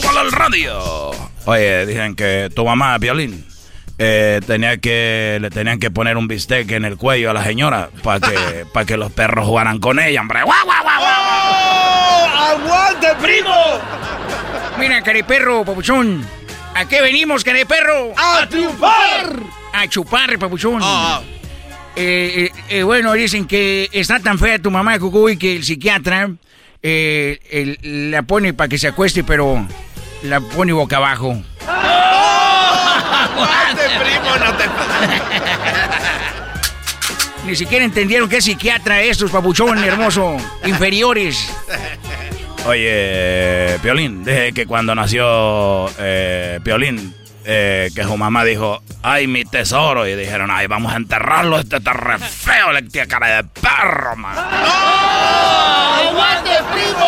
¡Súbala 0.00 0.20
al 0.20 0.32
radio! 0.32 1.10
Oye, 1.44 1.86
dicen 1.86 2.14
que 2.14 2.50
tu 2.54 2.64
mamá, 2.64 2.98
Violín, 2.98 3.46
eh, 3.98 4.40
tenía 4.46 4.78
que, 4.78 5.38
le 5.40 5.50
tenían 5.50 5.78
que 5.78 5.90
poner 5.90 6.16
un 6.16 6.28
bistec 6.28 6.70
en 6.70 6.84
el 6.84 6.96
cuello 6.96 7.30
a 7.30 7.34
la 7.34 7.44
señora 7.44 7.90
para 8.02 8.20
que, 8.20 8.64
para 8.72 8.86
que 8.86 8.96
los 8.96 9.12
perros 9.12 9.46
jugaran 9.46 9.78
con 9.78 9.98
ella, 9.98 10.20
hombre. 10.20 10.42
¡Guau, 10.42 10.64
guau, 10.64 10.82
guau, 10.82 11.00
guau! 11.00 11.12
¡Oh! 11.12 12.28
¡Aguante, 12.38 13.08
primo! 13.20 13.54
Mira, 14.78 15.02
perro, 15.26 15.64
pabuchón. 15.64 16.26
¿A 16.74 16.86
qué 16.86 17.02
venimos, 17.02 17.44
perro? 17.44 18.12
¡A 18.16 18.48
triunfar! 18.48 19.36
A 19.72 19.86
chupar, 19.88 20.38
pabuchón. 20.38 20.80
Ah. 20.82 21.20
Eh, 21.96 22.48
eh, 22.48 22.78
eh, 22.78 22.82
bueno, 22.82 23.12
dicen 23.12 23.46
que 23.46 23.90
está 23.92 24.20
tan 24.20 24.38
fea 24.38 24.58
tu 24.58 24.70
mamá, 24.70 24.98
Cucuy, 24.98 25.36
que 25.36 25.56
el 25.56 25.64
psiquiatra 25.64 26.30
eh, 26.82 27.38
el- 27.50 28.10
la 28.10 28.22
pone 28.22 28.54
para 28.54 28.68
que 28.68 28.78
se 28.78 28.88
acueste, 28.88 29.22
pero 29.24 29.66
la 30.22 30.40
pone 30.40 30.72
boca 30.72 30.96
abajo. 30.96 31.36
¡Aguante, 31.66 33.82
primo! 34.02 34.36
No 34.44 34.54
te... 34.56 34.64
Ni 37.46 37.56
siquiera 37.56 37.84
entendieron 37.84 38.28
qué 38.28 38.40
psiquiatra 38.42 39.00
es 39.02 39.12
estos 39.12 39.30
papuchón 39.30 39.82
hermoso, 39.82 40.36
inferiores. 40.66 41.50
Oye, 42.66 43.78
Piolín, 43.82 44.22
dije 44.24 44.52
que 44.52 44.66
cuando 44.66 44.94
nació 44.94 45.88
eh, 45.98 46.60
Piolín, 46.62 47.14
eh, 47.52 47.90
que 47.96 48.04
su 48.04 48.16
mamá 48.16 48.44
dijo, 48.44 48.80
ay, 49.02 49.26
mi 49.26 49.44
tesoro, 49.44 50.06
y 50.06 50.14
dijeron, 50.14 50.50
ay, 50.52 50.68
vamos 50.68 50.92
a 50.92 50.96
enterrarlo, 50.96 51.58
este 51.58 51.78
está 51.78 51.92
re 51.92 52.16
feo, 52.18 52.70
le 52.72 52.82
tiene 52.82 53.08
cara 53.08 53.26
de 53.42 53.44
perro, 53.44 54.14
man. 54.14 54.36
¡Aguante, 56.08 56.50
primo! 56.72 57.06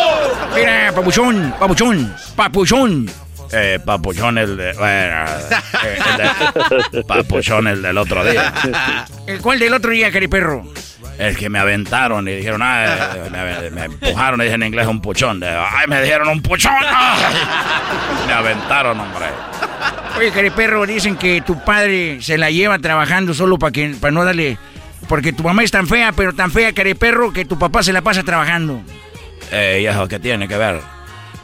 Mira, 0.53 0.91
papuchón, 0.93 1.55
papuchón, 1.57 2.13
papuchón. 2.35 3.09
Eh, 3.53 3.79
papuchón 3.85 4.37
el 4.37 4.57
de... 4.57 4.73
Bueno, 4.73 5.25
eh, 5.83 5.99
el 6.11 6.91
de- 6.91 7.03
papuchón 7.03 7.67
el 7.67 7.81
del 7.81 7.97
otro 7.97 8.25
día. 8.25 8.51
¿El 9.27 9.39
cuál 9.41 9.59
del 9.59 9.73
otro 9.73 9.91
día, 9.91 10.11
perro? 10.29 10.65
El 11.19 11.37
que 11.37 11.47
me 11.49 11.59
aventaron 11.59 12.27
y 12.27 12.33
dijeron, 12.35 12.61
ah, 12.63 13.15
me, 13.31 13.69
me 13.69 13.83
empujaron 13.85 14.41
y 14.41 14.45
dije 14.45 14.55
en 14.55 14.63
inglés 14.63 14.87
un 14.87 14.99
puchón. 14.99 15.39
De, 15.39 15.47
ay, 15.47 15.87
me 15.87 16.01
dijeron 16.01 16.27
un 16.27 16.41
puchón. 16.41 16.73
Ay. 16.81 17.21
Me 18.27 18.33
aventaron, 18.33 18.99
hombre. 18.99 19.27
Oye, 20.17 20.51
perro, 20.51 20.85
dicen 20.85 21.15
que 21.15 21.41
tu 21.41 21.63
padre 21.63 22.21
se 22.21 22.37
la 22.37 22.51
lleva 22.51 22.77
trabajando 22.79 23.33
solo 23.33 23.57
para 23.57 23.71
que 23.71 23.95
para 23.99 24.11
no 24.11 24.23
darle... 24.23 24.57
Porque 25.09 25.33
tu 25.33 25.43
mamá 25.43 25.63
es 25.63 25.71
tan 25.71 25.87
fea, 25.87 26.11
pero 26.13 26.33
tan 26.33 26.51
fea, 26.51 26.71
perro, 26.95 27.33
que 27.33 27.45
tu 27.45 27.59
papá 27.59 27.83
se 27.83 27.91
la 27.91 28.01
pasa 28.01 28.23
trabajando. 28.23 28.81
Eh, 29.51 29.79
¿Y 29.81 29.85
eso 29.85 30.07
qué 30.07 30.19
tiene 30.19 30.47
que 30.47 30.57
ver? 30.57 30.79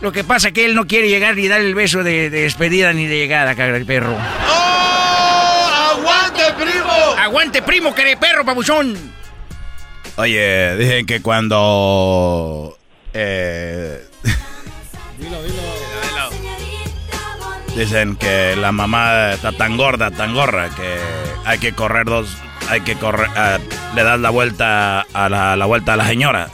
Lo 0.02 0.12
que 0.12 0.24
pasa 0.24 0.48
es 0.48 0.54
que 0.54 0.66
él 0.66 0.76
no 0.76 0.88
quiere 0.88 1.10
llegar 1.10 1.36
ni 1.36 1.48
dar 1.48 1.60
el 1.60 1.76
beso 1.76 2.04
de, 2.04 2.30
de 2.30 2.42
despedida 2.44 2.94
ni 2.94 3.06
de 3.06 3.18
llegada, 3.18 3.54
perro. 3.86 4.16
¡Oh! 4.16 5.92
¡Aguante, 5.92 6.42
primo! 6.58 7.16
¡Aguante, 7.18 7.62
primo, 7.62 7.94
perro, 7.94 8.46
pabuchón! 8.46 8.96
Oye, 10.16 10.78
dicen 10.78 11.06
que 11.06 11.22
cuando... 11.22 12.78
Eh, 13.14 14.06
Dilo, 15.18 15.44
dilo. 15.44 15.89
Dicen 17.80 18.18
que 18.18 18.58
la 18.58 18.74
mamá 18.74 19.32
está 19.32 19.54
tan 19.54 19.78
gorda, 19.78 20.12
tan 20.12 20.34
gorda, 20.34 20.70
que 20.70 20.98
hay 21.46 21.60
que 21.60 21.72
correr 21.74 22.06
dos... 22.06 22.36
Hay 22.68 22.82
que 22.82 22.96
correr... 22.96 23.30
eh, 23.36 23.58
le 23.96 24.04
das 24.04 24.20
la 24.20 24.30
vuelta 24.30 25.02
a 25.14 25.30
la, 25.30 25.56
la 25.56 25.66
vuelta 25.66 25.94
a 25.94 25.96
la 25.96 26.06
señora. 26.06 26.50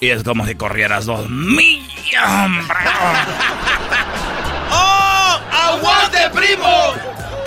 Y 0.00 0.08
es 0.08 0.22
como 0.24 0.46
si 0.46 0.54
corrieras 0.54 1.04
dos 1.04 1.28
millas, 1.28 2.26
hombre. 2.26 2.74
¡Oh! 4.70 5.40
¡Aguante, 5.52 6.30
primo! 6.34 6.94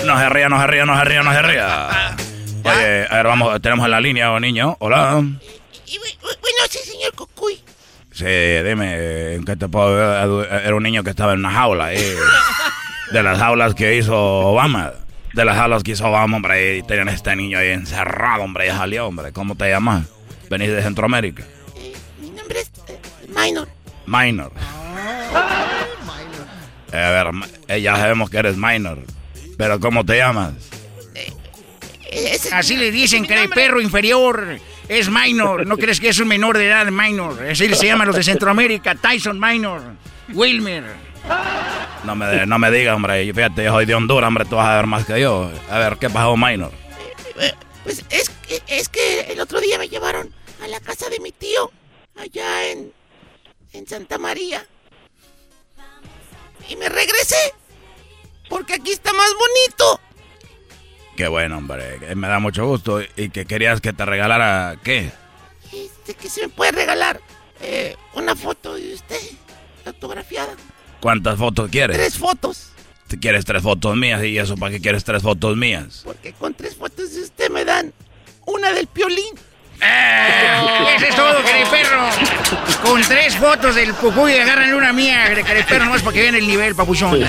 No 0.06 0.18
se 0.20 0.30
ría, 0.30 0.48
no 0.48 0.62
se 0.62 0.68
ría, 0.68 0.86
no 0.86 0.98
se 0.98 1.04
ría, 1.06 1.24
no 1.24 1.34
se 1.34 1.42
ría. 1.42 2.16
Oye, 2.64 3.08
a 3.10 3.16
ver, 3.16 3.26
vamos, 3.26 3.60
tenemos 3.62 3.86
en 3.86 3.92
la 3.92 4.02
línea, 4.02 4.32
oh, 4.32 4.40
niño. 4.40 4.78
Hola. 4.80 5.14
Bueno, 5.14 5.38
sí, 6.70 6.78
señor 6.86 7.14
Cucuy. 7.16 7.60
Sí, 8.12 8.26
dime, 8.26 9.34
¿en 9.34 9.46
qué 9.46 9.56
te 9.56 9.68
puedo? 9.68 10.46
Era 10.46 10.76
un 10.76 10.84
niño 10.84 11.04
que 11.04 11.10
estaba 11.10 11.34
en 11.34 11.40
una 11.40 11.52
jaula, 11.52 11.92
eh. 11.94 12.16
De 13.12 13.24
las 13.24 13.40
jaulas 13.40 13.76
que 13.76 13.98
hizo 13.98 14.16
Obama. 14.16 14.94
De 15.34 15.46
las 15.46 15.56
jaulas 15.56 15.84
que 15.84 15.92
hizo 15.92 16.08
Obama, 16.08 16.38
hombre. 16.38 16.78
Y 16.78 16.84
tenían 16.84 17.10
a 17.10 17.14
este 17.14 17.36
niño 17.36 17.58
ahí 17.58 17.70
encerrado, 17.70 18.44
hombre. 18.44 18.68
Y 18.68 18.70
salió, 18.70 19.08
hombre. 19.08 19.32
¿Cómo 19.32 19.56
te 19.56 19.70
llamas? 19.70 20.06
¿Venís 20.50 20.70
de 20.70 20.82
Centroamérica? 20.82 21.44
Mi 22.20 22.30
nombre 22.32 22.62
es 22.62 22.72
eh, 22.88 23.00
Minor. 23.28 23.68
Minor. 24.06 24.52
Eh, 26.92 26.98
a 26.98 27.24
ver, 27.24 27.34
eh, 27.68 27.82
ya 27.82 27.96
sabemos 27.96 28.30
que 28.30 28.38
eres 28.38 28.58
minor. 28.58 29.00
Pero 29.58 29.80
¿cómo 29.80 30.06
te 30.06 30.18
llamas? 30.18 30.54
Así 32.52 32.76
le 32.76 32.92
dicen 32.92 33.26
que 33.26 33.44
el 33.44 33.50
perro 33.50 33.82
inferior 33.82 34.58
es 34.88 35.10
minor. 35.10 35.68
¿No 35.68 35.78
crees 35.78 36.00
que 36.00 36.10
es 36.10 36.20
un 36.20 36.28
menor 36.28 36.58
de 36.58 36.68
edad 36.68 36.88
minor? 36.88 37.38
Así 37.44 37.74
se 37.76 37.86
llaman 37.86 38.08
los 38.08 38.16
de 38.16 38.24
Centroamérica. 38.24 38.96
Tyson 38.96 39.40
Minor. 39.40 39.82
Wilmer. 40.34 41.09
No 42.04 42.16
me, 42.16 42.46
no 42.46 42.60
me 42.60 42.72
digas, 42.72 42.96
hombre. 42.96 43.32
Fíjate, 43.34 43.64
yo 43.66 43.72
soy 43.72 43.86
de 43.86 43.96
Honduras, 43.96 44.28
hombre. 44.28 44.46
Tú 44.46 44.56
vas 44.56 44.68
a 44.68 44.76
ver 44.78 44.86
más 44.88 45.06
que 45.06 45.20
yo. 45.20 45.52
A 45.70 45.78
ver, 45.80 45.98
¿qué 45.98 46.10
pasó, 46.10 46.36
minor? 46.38 46.72
Pues 47.84 48.04
es, 48.10 48.30
que- 48.30 48.62
es 48.68 48.90
que 48.90 49.22
el 49.32 49.40
otro 49.40 49.60
día 49.60 49.78
me 49.78 49.90
llevaron 49.90 50.34
a 50.64 50.68
la 50.68 50.80
casa 50.80 51.10
de 51.10 51.20
mi 51.20 51.32
tío, 51.32 51.72
allá 52.20 52.68
en, 52.70 52.94
en 53.74 53.88
Santa 53.88 54.18
María. 54.18 54.66
Y 56.68 56.76
me 56.76 56.88
regresé, 56.90 57.54
porque 58.50 58.74
aquí 58.76 58.92
está 58.92 59.12
más 59.14 59.32
bonito. 59.34 60.00
Qué 61.16 61.28
bueno, 61.28 61.58
hombre. 61.58 62.16
Me 62.16 62.28
da 62.28 62.40
mucho 62.40 62.66
gusto. 62.66 63.02
¿Y 63.16 63.30
que 63.30 63.46
querías 63.46 63.82
que 63.82 63.92
te 63.92 64.06
regalara 64.06 64.78
qué? 64.84 65.12
Este 65.74 66.14
que 66.14 66.30
se 66.30 66.42
me 66.44 66.50
puede 66.50 66.72
regalar 66.72 67.20
eh, 67.62 67.96
una 68.14 68.36
foto 68.36 68.76
de 68.76 68.94
usted, 68.94 69.20
autografiada. 69.86 70.54
¿Cuántas 71.00 71.38
fotos 71.38 71.70
quieres? 71.70 71.98
Tres 71.98 72.18
fotos, 72.18 72.72
Si 73.10 73.18
quieres 73.18 73.46
tres 73.46 73.64
fotos 73.64 73.96
mías, 73.96 74.24
¿y 74.24 74.38
eso 74.38 74.56
para 74.56 74.72
qué 74.72 74.82
quieres 74.82 75.04
tres 75.04 75.24
fotos 75.24 75.56
mías? 75.58 76.02
porque 76.04 76.34
con 76.34 76.54
tres 76.54 76.76
fotos 76.76 77.14
de 77.16 77.22
usted 77.22 77.50
me 77.50 77.66
dan 77.66 77.94
una 78.46 78.72
del 78.74 78.88
piolín. 78.88 79.34
Eso 79.82 81.06
es 81.06 81.16
todo, 81.16 81.42
perro. 81.72 82.10
Con 82.84 83.02
tres 83.02 83.36
fotos 83.36 83.76
del 83.76 83.94
cucuy 83.94 84.34
agarran 84.38 84.74
una 84.74 84.92
mía, 84.94 85.26
perro, 85.68 85.86
nomás 85.86 86.02
para 86.02 86.14
que 86.14 86.22
vean 86.22 86.36
el 86.36 86.48
nivel, 86.48 86.76
papuchón. 86.76 87.22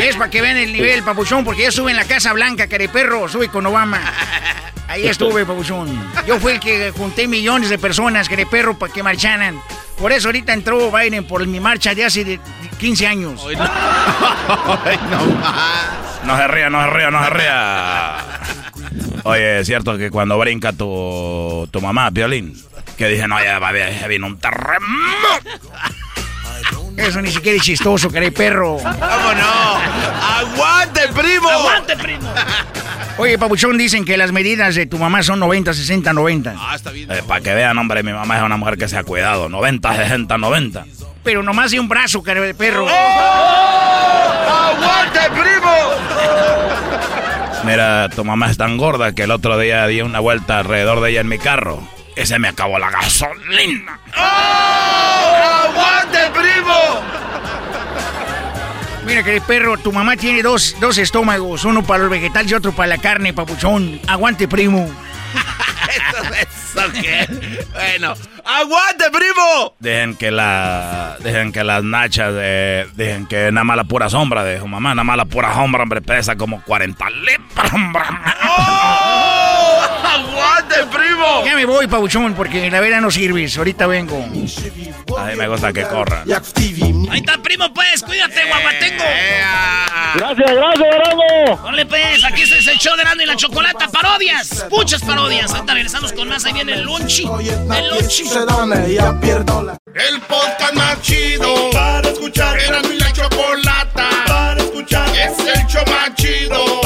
Es 0.00 0.16
para 0.16 0.30
que 0.30 0.40
vean 0.40 0.56
el 0.56 0.72
nivel, 0.72 1.02
papuchón, 1.02 1.44
porque 1.44 1.64
yo 1.64 1.72
sube 1.72 1.90
en 1.90 1.96
la 1.96 2.04
Casa 2.04 2.32
Blanca, 2.32 2.66
perro, 2.92 3.28
sube 3.28 3.48
con 3.48 3.66
Obama. 3.66 4.00
Ahí 4.88 5.06
estuve, 5.06 5.44
papuchón. 5.46 6.10
Yo 6.26 6.38
fui 6.40 6.52
el 6.52 6.60
que 6.60 6.92
junté 6.96 7.28
millones 7.28 7.70
de 7.70 7.78
personas, 7.78 8.28
perro, 8.50 8.78
para 8.78 8.92
que 8.92 9.02
marcharan. 9.02 9.60
Por 9.98 10.12
eso 10.12 10.28
ahorita 10.28 10.52
entró 10.52 10.90
Biden 10.90 11.24
por 11.24 11.46
mi 11.46 11.60
marcha 11.60 11.94
de 11.94 12.04
hace 12.04 12.24
de 12.24 12.40
15 12.78 13.06
años. 13.06 13.40
No 16.24 16.36
se 16.36 16.48
ría, 16.48 16.70
no 16.70 16.82
se 16.84 16.90
ría, 16.90 17.10
no 17.10 17.24
se 17.24 17.30
ría. 17.30 18.16
Oye, 19.24 19.60
es 19.60 19.66
cierto 19.66 19.96
que 19.98 20.10
cuando 20.10 20.38
brinca 20.38 20.72
tu, 20.72 21.68
tu 21.70 21.80
mamá, 21.80 22.10
Violín, 22.10 22.54
que 22.96 23.08
dice, 23.08 23.26
no, 23.28 23.42
ya, 23.42 23.58
va, 23.58 23.72
ya 23.72 24.06
vino 24.06 24.26
un 24.26 24.38
terremoto. 24.38 24.80
Eso 26.96 27.20
ni 27.22 27.30
siquiera 27.30 27.56
es 27.56 27.62
chistoso, 27.62 28.10
perro. 28.10 28.76
¿Cómo 28.76 28.92
no? 29.34 29.78
¡Aguante, 30.22 31.08
primo! 31.08 31.48
¡Aguante, 31.48 31.96
primo! 31.96 32.30
Oye, 33.16 33.38
Papuchón, 33.38 33.78
dicen 33.78 34.04
que 34.04 34.16
las 34.16 34.32
medidas 34.32 34.74
de 34.74 34.86
tu 34.86 34.98
mamá 34.98 35.22
son 35.22 35.40
90, 35.40 35.72
60, 35.74 36.12
90. 36.12 36.54
Ah, 36.58 36.74
está 36.74 36.90
bien. 36.90 37.10
Eh, 37.10 37.22
para 37.26 37.40
que 37.40 37.54
vean, 37.54 37.76
hombre, 37.78 38.02
mi 38.02 38.12
mamá 38.12 38.38
es 38.38 38.42
una 38.42 38.56
mujer 38.56 38.76
que 38.76 38.88
se 38.88 38.96
ha 38.96 39.04
cuidado. 39.04 39.48
90, 39.48 39.96
60, 39.96 40.38
90. 40.38 40.84
Pero 41.22 41.42
nomás 41.42 41.70
de 41.70 41.80
un 41.80 41.88
brazo, 41.88 42.22
perro. 42.22 42.86
¡Aguante, 44.48 45.20
primo! 45.30 45.70
Mira, 47.64 48.08
tu 48.08 48.24
mamá 48.24 48.50
es 48.50 48.56
tan 48.56 48.76
gorda 48.78 49.12
que 49.12 49.24
el 49.24 49.30
otro 49.30 49.58
día 49.58 49.86
di 49.86 50.00
una 50.00 50.20
vuelta 50.20 50.58
alrededor 50.58 51.00
de 51.00 51.10
ella 51.10 51.20
en 51.20 51.28
mi 51.28 51.38
carro. 51.38 51.80
Y 52.16 52.26
se 52.26 52.38
me 52.38 52.48
acabó 52.48 52.78
la 52.78 52.90
gasolina. 52.90 54.00
¡Oh! 54.16 55.66
¡Aguante, 55.68 56.18
primo! 56.32 56.74
Mira, 59.06 59.22
que 59.22 59.40
perro, 59.40 59.76
tu 59.78 59.92
mamá 59.92 60.16
tiene 60.16 60.42
dos, 60.42 60.76
dos 60.80 60.98
estómagos, 60.98 61.64
uno 61.64 61.82
para 61.82 62.02
los 62.02 62.10
vegetales 62.10 62.50
y 62.50 62.54
otro 62.54 62.72
para 62.72 62.88
la 62.88 62.98
carne, 62.98 63.32
papuchón. 63.32 64.00
Aguante, 64.06 64.48
primo. 64.48 64.88
¿Eso, 65.90 66.22
eso 66.22 66.32
qué? 66.32 66.59
Bueno, 67.72 68.14
¡aguante, 68.44 69.04
primo! 69.10 69.74
Dejen 69.78 70.16
que 70.16 70.30
la. 70.30 71.16
Dejen 71.20 71.52
que 71.52 71.64
las 71.64 71.82
nachas 71.82 72.34
de. 72.34 72.86
Dejen 72.94 73.26
que 73.26 73.50
nada 73.52 73.64
más 73.64 73.76
la 73.76 73.84
pura 73.84 74.08
sombra 74.08 74.44
de 74.44 74.58
su 74.58 74.66
mamá, 74.66 74.90
nada 74.90 75.04
más 75.04 75.16
la 75.16 75.24
pura 75.24 75.54
sombra, 75.54 75.82
hombre, 75.82 76.00
pesa 76.00 76.36
como 76.36 76.62
40 76.62 77.10
libras, 77.10 77.72
hombre. 77.72 78.02
¡Oh! 78.48 79.39
¡Aguante, 80.10 80.74
primo! 80.90 81.44
Ya 81.44 81.54
me 81.54 81.64
voy, 81.64 81.86
papuchón, 81.86 82.34
porque 82.34 82.70
la 82.70 82.80
vera 82.80 83.00
no 83.00 83.10
sirves. 83.10 83.56
Ahorita 83.56 83.86
vengo. 83.86 84.16
A 85.16 85.24
mí 85.24 85.36
me 85.36 85.48
gusta 85.48 85.72
que 85.72 85.82
corran. 85.84 86.24
Ahí 86.30 87.18
está, 87.18 87.38
primo, 87.38 87.72
pues. 87.72 88.02
Cuídate, 88.02 88.44
guapatengo. 88.46 89.04
Gracias, 90.14 90.50
gracias, 90.52 90.94
Erasmo. 90.94 91.62
Ponle, 91.62 91.86
pues. 91.86 92.24
Aquí 92.24 92.42
es 92.42 92.66
el 92.66 92.78
show 92.78 92.96
de 92.96 93.02
Erasmo 93.02 93.22
y 93.22 93.26
la 93.26 93.36
Chocolata. 93.36 93.88
Parodias. 93.88 94.66
Muchas 94.70 95.02
parodias. 95.02 95.52
Ahorita 95.52 95.74
regresamos 95.74 96.12
con 96.12 96.28
más. 96.28 96.44
Ahí 96.44 96.52
viene 96.52 96.74
el 96.74 96.82
lunchi. 96.82 97.24
El 97.24 97.88
lunchi. 97.90 98.24
El 99.94 100.20
podcast 100.22 100.74
más 100.74 101.02
chido 101.02 101.70
para 101.70 102.08
escuchar. 102.08 102.58
Era 102.58 102.82
mi 102.82 102.98
la 102.98 103.12
chocolata 103.12 104.08
para 104.26 104.60
escuchar. 104.60 105.08
Es 105.10 105.38
el 105.38 105.66
show 105.66 105.84
más 105.86 106.14
chido 106.14 106.79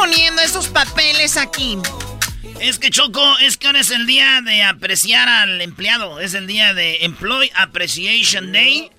poniendo 0.00 0.40
estos 0.40 0.68
papeles 0.68 1.36
aquí? 1.36 1.76
Es 2.58 2.78
que 2.78 2.90
Choco, 2.90 3.38
es 3.38 3.58
que 3.58 3.66
ahora 3.66 3.80
es 3.80 3.90
el 3.90 4.06
día 4.06 4.40
de 4.42 4.62
apreciar 4.62 5.28
al 5.28 5.60
empleado. 5.60 6.20
Es 6.20 6.32
el 6.32 6.46
día 6.46 6.72
de 6.72 7.04
Employee 7.04 7.52
Appreciation 7.54 8.50
Day. 8.52 8.90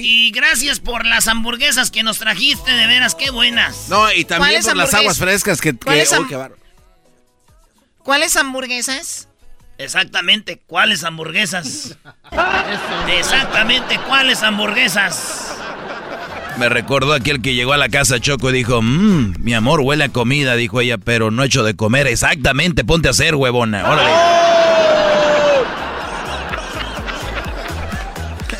Y 0.00 0.30
gracias 0.30 0.78
por 0.78 1.06
las 1.06 1.26
hamburguesas 1.26 1.90
que 1.90 2.04
nos 2.04 2.18
trajiste, 2.18 2.70
de 2.70 2.86
veras, 2.86 3.16
qué 3.16 3.30
buenas. 3.30 3.88
No, 3.88 4.12
y 4.12 4.24
también 4.24 4.62
¿Cuáles 4.62 4.66
por 4.66 4.76
las 4.76 4.94
aguas 4.94 5.18
frescas 5.18 5.60
que... 5.60 5.72
que 5.72 5.78
¿Cuáles 5.78 6.10
qué. 6.28 6.50
¿Cuáles 8.04 8.36
hamburguesas? 8.36 9.28
Exactamente, 9.78 10.60
¿cuáles 10.66 11.02
hamburguesas? 11.04 11.96
Exactamente, 13.08 13.98
¿cuáles 14.06 14.42
hamburguesas? 14.42 15.57
Me 16.58 16.68
recordó 16.68 17.12
aquel 17.12 17.40
que 17.40 17.54
llegó 17.54 17.72
a 17.72 17.76
la 17.76 17.88
casa 17.88 18.18
Choco 18.18 18.50
y 18.50 18.52
dijo, 18.52 18.82
mmm, 18.82 19.34
mi 19.38 19.54
amor, 19.54 19.80
huele 19.80 20.02
a 20.04 20.08
comida, 20.08 20.56
dijo 20.56 20.80
ella, 20.80 20.98
pero 20.98 21.30
no 21.30 21.44
hecho 21.44 21.62
de 21.62 21.76
comer. 21.76 22.08
Exactamente, 22.08 22.84
ponte 22.84 23.06
a 23.06 23.12
hacer, 23.12 23.36
huevona. 23.36 23.88
Órale. 23.88 24.10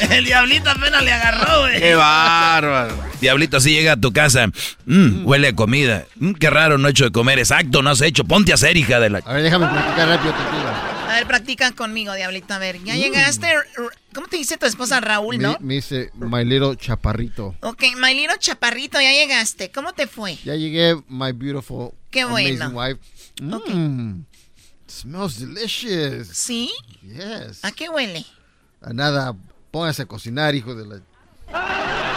El 0.16 0.24
diablito 0.24 0.70
apenas 0.70 1.02
le 1.02 1.12
agarró, 1.12 1.60
güey. 1.62 1.80
Qué 1.80 1.94
bárbaro. 1.96 2.94
Diablito, 3.20 3.56
así 3.56 3.72
llega 3.72 3.92
a 3.92 3.96
tu 3.96 4.12
casa. 4.12 4.46
Mmm, 4.86 5.26
huele 5.26 5.48
a 5.48 5.56
comida. 5.56 6.04
Mm, 6.20 6.34
qué 6.34 6.50
raro, 6.50 6.78
no 6.78 6.86
hecho 6.86 7.04
de 7.04 7.10
comer. 7.10 7.40
Exacto, 7.40 7.82
no 7.82 7.90
has 7.90 8.00
hecho. 8.00 8.22
Ponte 8.24 8.52
a 8.52 8.54
hacer, 8.54 8.76
hija 8.76 9.00
de 9.00 9.10
la... 9.10 9.18
A 9.24 9.32
ver, 9.32 9.42
déjame 9.42 9.66
practicar 9.66 10.08
rápido 10.08 10.34
contigo. 10.34 10.97
Ver, 11.18 11.26
practica 11.26 11.72
conmigo, 11.72 12.12
diablito. 12.14 12.54
A 12.54 12.58
ver, 12.58 12.82
ya 12.84 12.94
llegaste. 12.94 13.46
R- 13.48 13.60
¿Cómo 14.14 14.26
te 14.28 14.36
dice 14.36 14.56
tu 14.56 14.66
esposa 14.66 15.00
Raúl, 15.00 15.38
no? 15.38 15.52
Me, 15.60 15.66
me 15.66 15.74
dice 15.74 16.10
My 16.14 16.44
Little 16.44 16.76
Chaparrito. 16.76 17.54
Ok, 17.60 17.82
my 17.96 18.14
little 18.14 18.36
chaparrito, 18.38 19.00
ya 19.00 19.10
llegaste. 19.12 19.70
¿Cómo 19.70 19.92
te 19.92 20.06
fue? 20.06 20.36
Ya 20.44 20.54
llegué, 20.54 20.94
my 21.08 21.32
beautiful, 21.32 21.90
Qué 22.10 22.24
bueno. 22.24 22.64
amazing 22.66 22.76
wife. 22.76 23.00
Mmm, 23.42 24.22
smells 24.86 25.38
delicious. 25.38 26.28
¿Sí? 26.28 26.70
Yes. 27.02 27.64
¿A 27.64 27.72
qué 27.72 27.88
huele? 27.88 28.24
A 28.80 28.92
nada, 28.92 29.34
póngase 29.70 30.02
a 30.02 30.06
cocinar, 30.06 30.54
hijo 30.54 30.74
de 30.74 30.86
la... 30.86 32.07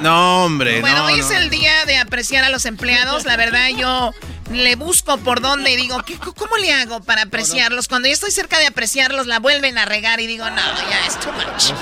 No, 0.00 0.44
hombre, 0.44 0.80
Bueno, 0.80 0.98
no, 0.98 1.04
hoy 1.06 1.18
no. 1.20 1.24
es 1.24 1.30
el 1.30 1.50
día 1.50 1.84
de 1.86 1.98
apreciar 1.98 2.44
a 2.44 2.48
los 2.50 2.66
empleados. 2.66 3.24
La 3.24 3.36
verdad, 3.36 3.68
yo 3.76 4.12
le 4.52 4.76
busco 4.76 5.16
por 5.18 5.40
dónde 5.40 5.70
y 5.72 5.76
digo, 5.76 6.02
¿qué, 6.04 6.16
¿cómo 6.18 6.56
le 6.58 6.72
hago 6.72 7.00
para 7.02 7.22
apreciarlos? 7.22 7.88
Cuando 7.88 8.08
yo 8.08 8.14
estoy 8.14 8.30
cerca 8.30 8.58
de 8.58 8.66
apreciarlos, 8.66 9.26
la 9.26 9.38
vuelven 9.38 9.78
a 9.78 9.84
regar 9.84 10.20
y 10.20 10.26
digo, 10.26 10.48
no, 10.50 10.56
ya 10.90 11.06
es 11.06 11.18
too 11.20 11.32
much. 11.32 11.72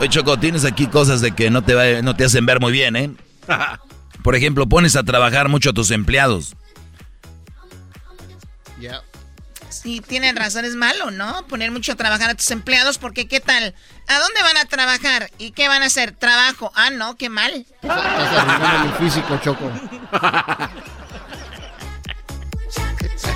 Oye, 0.00 0.08
Choco, 0.08 0.38
tienes 0.38 0.64
aquí 0.64 0.86
cosas 0.86 1.20
de 1.20 1.32
que 1.32 1.50
no 1.50 1.62
te, 1.62 1.74
va- 1.74 2.02
no 2.02 2.14
te 2.16 2.24
hacen 2.24 2.44
ver 2.46 2.60
muy 2.60 2.72
bien, 2.72 2.96
¿eh? 2.96 3.10
Por 4.22 4.36
ejemplo, 4.36 4.68
pones 4.68 4.94
a 4.96 5.02
trabajar 5.02 5.48
mucho 5.48 5.70
a 5.70 5.72
tus 5.72 5.90
empleados. 5.90 6.54
Sí, 9.72 10.00
tienen 10.06 10.36
razón, 10.36 10.64
es 10.64 10.76
malo, 10.76 11.10
¿no? 11.10 11.46
Poner 11.46 11.70
mucho 11.70 11.92
a 11.92 11.96
trabajar 11.96 12.30
a 12.30 12.34
tus 12.34 12.50
empleados, 12.50 12.98
porque 12.98 13.26
¿qué 13.26 13.40
tal? 13.40 13.74
¿A 14.06 14.18
dónde 14.18 14.42
van 14.42 14.56
a 14.58 14.66
trabajar? 14.66 15.30
¿Y 15.38 15.52
qué 15.52 15.68
van 15.68 15.82
a 15.82 15.86
hacer? 15.86 16.12
¿Trabajo? 16.12 16.70
Ah, 16.74 16.90
no, 16.90 17.16
qué 17.16 17.28
mal. 17.28 17.64
Estás 17.82 18.98
físico, 18.98 19.40
Choco. 19.42 19.70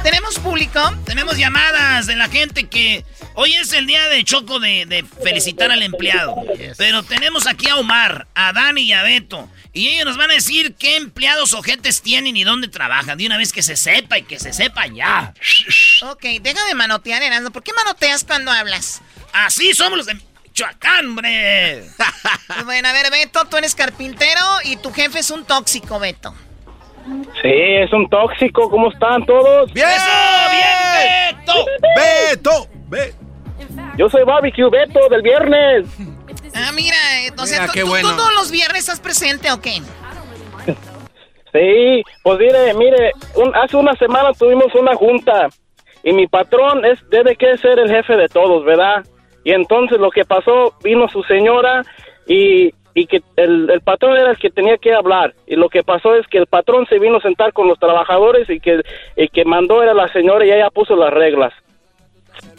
¿Tenemos 0.03 0.39
público? 0.39 0.81
Tenemos 1.05 1.37
llamadas 1.37 2.07
de 2.07 2.15
la 2.15 2.29
gente 2.29 2.69
que 2.69 3.05
hoy 3.35 3.55
es 3.55 3.73
el 3.73 3.87
día 3.87 4.07
de 4.09 4.23
Choco 4.23 4.61
de, 4.61 4.87
de 4.87 5.05
felicitar 5.05 5.73
al 5.73 5.83
empleado. 5.83 6.37
Pero 6.77 7.03
tenemos 7.03 7.47
aquí 7.49 7.69
a 7.69 7.77
Omar, 7.77 8.29
a 8.35 8.53
Dani 8.53 8.83
y 8.83 8.93
a 8.93 9.03
Beto. 9.03 9.49
Y 9.77 9.89
ellos 9.89 10.07
nos 10.07 10.17
van 10.17 10.31
a 10.31 10.35
decir 10.35 10.75
qué 10.75 10.97
empleados 10.97 11.53
ojetes 11.53 12.01
tienen 12.01 12.35
y 12.35 12.45
dónde 12.45 12.67
trabajan. 12.67 13.19
De 13.19 13.27
una 13.27 13.37
vez 13.37 13.53
que 13.53 13.63
se 13.63 13.77
sepa 13.77 14.17
y 14.17 14.23
que 14.23 14.39
se 14.39 14.55
sepa 14.55 14.87
ya. 14.87 15.35
Ok, 16.11 16.23
deja 16.41 16.65
de 16.65 16.75
manotear, 16.75 17.23
Erasmo. 17.23 17.51
¿Por 17.51 17.63
qué 17.63 17.75
manoteas 17.75 18.25
cuando 18.25 18.51
hablas? 18.51 19.03
Así 19.35 19.75
somos 19.75 19.99
los 19.99 20.07
de 20.07 20.15
Michoacán, 20.45 21.09
hombre. 21.09 21.85
Bueno, 22.65 22.89
a 22.89 22.93
ver, 22.95 23.11
Beto, 23.11 23.45
tú 23.45 23.59
eres 23.59 23.75
carpintero 23.75 24.41
y 24.65 24.77
tu 24.77 24.91
jefe 24.95 25.19
es 25.19 25.31
un 25.31 25.45
tóxico, 25.45 25.99
Beto. 25.99 26.35
Sí, 27.43 27.53
es 27.53 27.93
un 27.93 28.09
tóxico. 28.09 28.71
¿Cómo 28.71 28.91
están 28.91 29.27
todos? 29.27 29.71
¡Bien! 29.75 29.89
¡Bien, 30.53 31.37
¡Beto! 31.37 31.67
Beto! 31.95 32.69
Yo 33.99 34.09
soy 34.09 34.25
Barbecue 34.25 34.71
Beto 34.71 35.01
del 35.11 35.21
viernes. 35.21 35.87
Ah, 36.57 36.73
mira, 36.73 36.97
eh, 37.21 37.31
o 37.39 37.47
sea, 37.47 37.61
Mira, 37.61 37.67
¿tú, 37.67 37.73
qué 37.75 37.81
tú- 37.83 37.89
bueno. 37.89 38.11
tú 38.11 38.17
todos 38.17 38.33
los 38.35 38.51
viernes 38.51 38.81
estás 38.81 39.01
presente 39.01 39.51
o 39.53 39.61
qué? 39.61 39.83
Sí, 41.53 42.03
pues 42.23 42.39
mire, 42.39 42.75
mire, 42.75 43.13
un- 43.35 43.55
hace 43.57 43.77
una 43.77 43.95
semana 43.97 44.33
tuvimos 44.33 44.75
una 44.75 44.95
junta 44.95 45.49
y 46.03 46.13
mi 46.13 46.27
patrón 46.27 46.85
es 46.85 46.99
debe 47.09 47.37
que 47.37 47.57
ser 47.59 47.79
el 47.79 47.89
jefe 47.91 48.15
de 48.17 48.29
todos, 48.29 48.65
¿verdad? 48.65 49.05
Y 49.45 49.53
entonces 49.53 49.99
lo 49.99 50.11
que 50.11 50.25
pasó, 50.25 50.75
vino 50.83 51.09
su 51.09 51.23
señora 51.23 51.83
y, 52.27 52.75
y 52.95 53.07
que 53.07 53.23
el, 53.37 53.71
el 53.71 53.81
patrón 53.81 54.17
era 54.17 54.31
el 54.33 54.39
que 54.39 54.51
tenía 54.51 54.77
que 54.77 54.93
hablar. 54.93 55.35
Y 55.47 55.55
lo 55.57 55.69
que 55.69 55.83
pasó 55.83 56.15
es 56.17 56.27
que 56.27 56.39
el 56.39 56.47
patrón 56.47 56.87
se 56.89 56.99
vino 56.99 57.19
a 57.19 57.23
sentar 57.23 57.53
con 57.53 57.69
los 57.69 57.79
trabajadores 57.79 58.51
y 58.51 58.61
que 58.61 58.81
el 59.17 59.31
que 59.31 59.45
mandó 59.45 59.83
era 59.83 59.95
la 59.95 60.09
señora 60.13 60.45
y 60.45 60.51
ella 60.51 60.69
puso 60.71 60.97
las 60.97 61.13
reglas. 61.13 61.53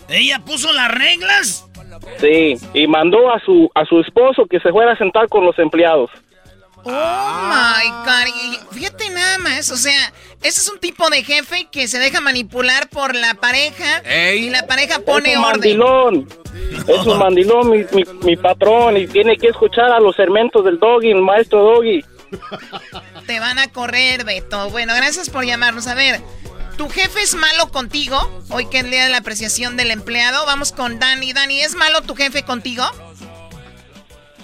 ¿Ella 0.09 0.39
puso 0.39 0.71
las 0.73 0.89
reglas? 0.91 1.66
Sí, 2.19 2.55
y 2.73 2.87
mandó 2.87 3.31
a 3.31 3.39
su 3.39 3.69
a 3.75 3.85
su 3.85 3.99
esposo 3.99 4.45
que 4.45 4.59
se 4.59 4.71
fuera 4.71 4.93
a 4.93 4.97
sentar 4.97 5.27
con 5.27 5.45
los 5.45 5.57
empleados. 5.59 6.09
Oh 6.83 6.89
my 6.89 7.89
God. 8.05 8.27
Y 8.41 8.75
fíjate 8.75 9.09
nada 9.09 9.37
más, 9.39 9.71
o 9.71 9.77
sea, 9.77 10.13
ese 10.41 10.61
es 10.61 10.69
un 10.71 10.79
tipo 10.79 11.09
de 11.09 11.23
jefe 11.23 11.67
que 11.71 11.87
se 11.87 11.99
deja 11.99 12.21
manipular 12.21 12.87
por 12.89 13.13
la 13.15 13.33
pareja 13.33 14.01
y 14.35 14.49
la 14.49 14.65
pareja 14.67 14.99
pone 14.99 15.33
es 15.33 15.37
un 15.37 15.43
orden. 15.43 15.59
mandilón. 15.77 16.27
Es 16.87 17.05
un 17.05 17.17
mandilón, 17.17 17.69
mi, 17.71 17.79
mi, 17.91 18.03
mi 18.23 18.35
patrón, 18.37 18.95
y 18.97 19.07
tiene 19.07 19.35
que 19.37 19.47
escuchar 19.47 19.91
a 19.91 19.99
los 19.99 20.15
sermentos 20.15 20.63
del 20.63 20.79
doggy, 20.79 21.11
el 21.11 21.21
maestro 21.21 21.61
doggy. 21.63 22.03
Te 23.25 23.39
van 23.39 23.59
a 23.59 23.67
correr, 23.71 24.23
Beto. 24.23 24.69
Bueno, 24.69 24.93
gracias 24.95 25.29
por 25.29 25.45
llamarnos. 25.45 25.87
A 25.87 25.95
ver, 25.95 26.21
¿tu 26.77 26.87
jefe 26.89 27.21
es 27.21 27.35
malo 27.35 27.67
contigo? 27.71 28.17
Hoy 28.49 28.67
que 28.67 28.79
es 28.79 28.85
el 28.85 28.91
día 28.91 29.05
de 29.05 29.09
la 29.09 29.17
apreciación 29.17 29.75
del 29.75 29.91
empleado. 29.91 30.45
Vamos 30.45 30.71
con 30.71 30.99
Dani. 30.99 31.33
Dani, 31.33 31.61
¿es 31.61 31.75
malo 31.75 32.01
tu 32.01 32.15
jefe 32.15 32.43
contigo? 32.43 32.83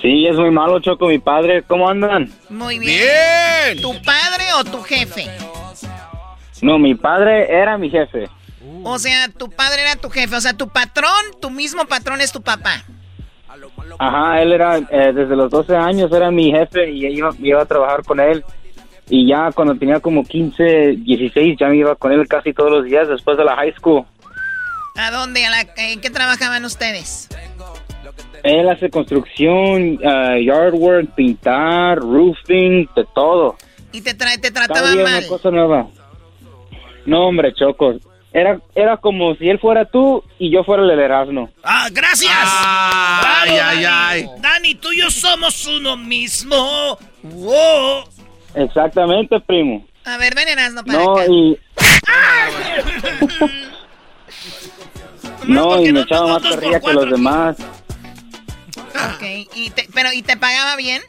Sí, 0.01 0.25
es 0.27 0.35
muy 0.35 0.51
malo, 0.51 0.79
Choco, 0.79 1.07
mi 1.07 1.19
padre. 1.19 1.63
¿Cómo 1.63 1.87
andan? 1.87 2.31
Muy 2.49 2.79
bien. 2.79 2.99
Bien. 2.99 3.81
¿Tu 3.81 3.93
padre 4.01 4.51
o 4.59 4.63
tu 4.63 4.81
jefe? 4.81 5.27
No, 6.61 6.77
mi 6.77 6.95
padre 6.95 7.49
era 7.49 7.77
mi 7.77 7.89
jefe. 7.89 8.27
O 8.83 8.99
sea, 8.99 9.29
tu 9.29 9.49
padre 9.49 9.83
era 9.83 9.95
tu 9.95 10.09
jefe. 10.09 10.35
O 10.35 10.41
sea, 10.41 10.53
tu 10.53 10.67
patrón, 10.67 11.11
tu 11.39 11.49
mismo 11.49 11.85
patrón 11.85 12.19
es 12.19 12.31
tu 12.31 12.41
papá. 12.41 12.83
Ajá, 13.99 14.41
él 14.41 14.51
era, 14.51 14.77
eh, 14.77 15.13
desde 15.13 15.35
los 15.35 15.51
12 15.51 15.75
años 15.75 16.11
era 16.11 16.31
mi 16.31 16.51
jefe 16.51 16.89
y 16.89 17.05
iba, 17.05 17.29
iba 17.39 17.61
a 17.61 17.65
trabajar 17.65 18.03
con 18.03 18.19
él. 18.19 18.43
Y 19.09 19.27
ya 19.27 19.51
cuando 19.53 19.75
tenía 19.75 19.99
como 19.99 20.23
15, 20.23 20.95
16, 20.97 21.57
ya 21.59 21.67
me 21.67 21.77
iba 21.77 21.95
con 21.95 22.11
él 22.11 22.27
casi 22.27 22.53
todos 22.53 22.71
los 22.71 22.85
días 22.85 23.07
después 23.07 23.37
de 23.37 23.43
la 23.45 23.55
high 23.55 23.73
school. 23.77 24.05
¿A 24.95 25.11
dónde? 25.11 25.45
¿A 25.45 25.49
la- 25.49 25.67
¿En 25.77 25.99
qué 26.01 26.09
trabajaban 26.09 26.63
ustedes? 26.65 27.27
Él 28.43 28.67
hace 28.69 28.89
construcción, 28.89 29.99
ah, 30.05 30.35
yard 30.37 30.73
work, 30.73 31.15
pintar, 31.15 31.97
roofing, 31.99 32.87
de 32.95 33.05
todo. 33.15 33.55
Y 33.91 34.01
te, 34.01 34.17
tra- 34.17 34.39
te 34.39 34.51
Cada 34.51 34.67
trataba 34.67 34.91
día 34.91 35.03
mal. 35.03 35.17
una 35.19 35.27
cosa 35.27 35.51
nueva. 35.51 35.87
No, 37.05 37.27
hombre, 37.27 37.53
Choco. 37.53 37.95
Era, 38.33 38.59
era 38.73 38.97
como 38.97 39.35
si 39.35 39.47
él 39.47 39.59
fuera 39.59 39.85
tú 39.85 40.23
y 40.39 40.51
yo 40.51 40.63
fuera 40.63 40.81
el 40.83 40.89
Erasmo. 40.99 41.51
¡Ah, 41.63 41.87
gracias! 41.91 42.31
Ay, 42.35 43.51
Bravo, 43.51 43.69
ay, 43.69 43.83
Dani. 43.83 43.85
ay. 43.85 44.29
Dani, 44.41 44.75
tú 44.75 44.91
y 44.91 45.01
yo 45.01 45.11
somos 45.11 45.67
uno 45.67 45.95
mismo. 45.95 46.97
¡Wow! 47.21 48.03
Exactamente, 48.55 49.39
primo. 49.41 49.85
A 50.05 50.17
ver, 50.17 50.35
ven 50.35 50.47
Erasmo 50.49 50.83
para 50.83 50.99
No, 50.99 51.13
acá. 51.17 51.25
y... 51.31 51.57
no, 55.47 55.81
y 55.81 55.91
me 55.91 56.01
echaba 56.01 56.27
más 56.39 56.43
carrilla 56.43 56.79
que 56.79 56.93
los 56.93 57.09
demás. 57.09 57.57
Ok, 58.77 59.23
y 59.55 59.69
te- 59.71 59.87
pero 59.93 60.11
¿y 60.13 60.21
te 60.21 60.37
pagaba 60.37 60.75
bien? 60.75 61.01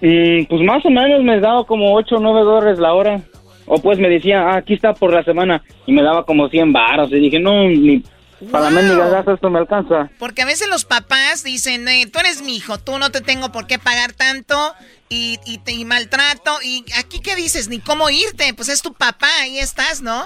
Mm, 0.00 0.44
pues 0.48 0.62
más 0.62 0.84
o 0.84 0.90
menos 0.90 1.22
me 1.22 1.40
daba 1.40 1.64
como 1.64 1.94
8 1.94 2.16
o 2.16 2.20
9 2.20 2.40
dólares 2.42 2.78
la 2.78 2.92
hora. 2.94 3.20
O 3.66 3.80
pues 3.80 3.98
me 3.98 4.08
decía, 4.10 4.42
ah, 4.50 4.56
aquí 4.58 4.74
está 4.74 4.92
por 4.92 5.12
la 5.12 5.22
semana. 5.24 5.62
Y 5.86 5.92
me 5.92 6.02
daba 6.02 6.24
como 6.26 6.48
100 6.48 6.72
baros. 6.72 7.10
Y 7.10 7.18
dije, 7.18 7.40
no, 7.40 7.64
ni 7.68 8.02
para 8.50 8.64
Wow. 8.66 8.74
mendigas 8.74 9.10
gastos 9.10 9.34
esto 9.34 9.50
me 9.50 9.58
alcanza. 9.58 10.10
Porque 10.18 10.42
a 10.42 10.46
veces 10.46 10.68
los 10.68 10.84
papás 10.84 11.42
dicen, 11.44 11.86
eh, 11.88 12.06
tú 12.12 12.18
eres 12.18 12.42
mi 12.42 12.56
hijo, 12.56 12.78
tú 12.78 12.98
no 12.98 13.10
te 13.10 13.20
tengo 13.20 13.50
por 13.52 13.66
qué 13.66 13.78
pagar 13.78 14.12
tanto 14.12 14.74
y, 15.08 15.38
y 15.46 15.58
te 15.58 15.72
y 15.72 15.84
maltrato. 15.84 16.58
Y 16.62 16.84
aquí, 16.98 17.20
¿qué 17.20 17.36
dices? 17.36 17.68
Ni 17.68 17.78
cómo 17.78 18.10
irte, 18.10 18.52
pues 18.54 18.68
es 18.68 18.82
tu 18.82 18.92
papá, 18.92 19.28
ahí 19.42 19.58
estás, 19.58 20.02
¿no? 20.02 20.24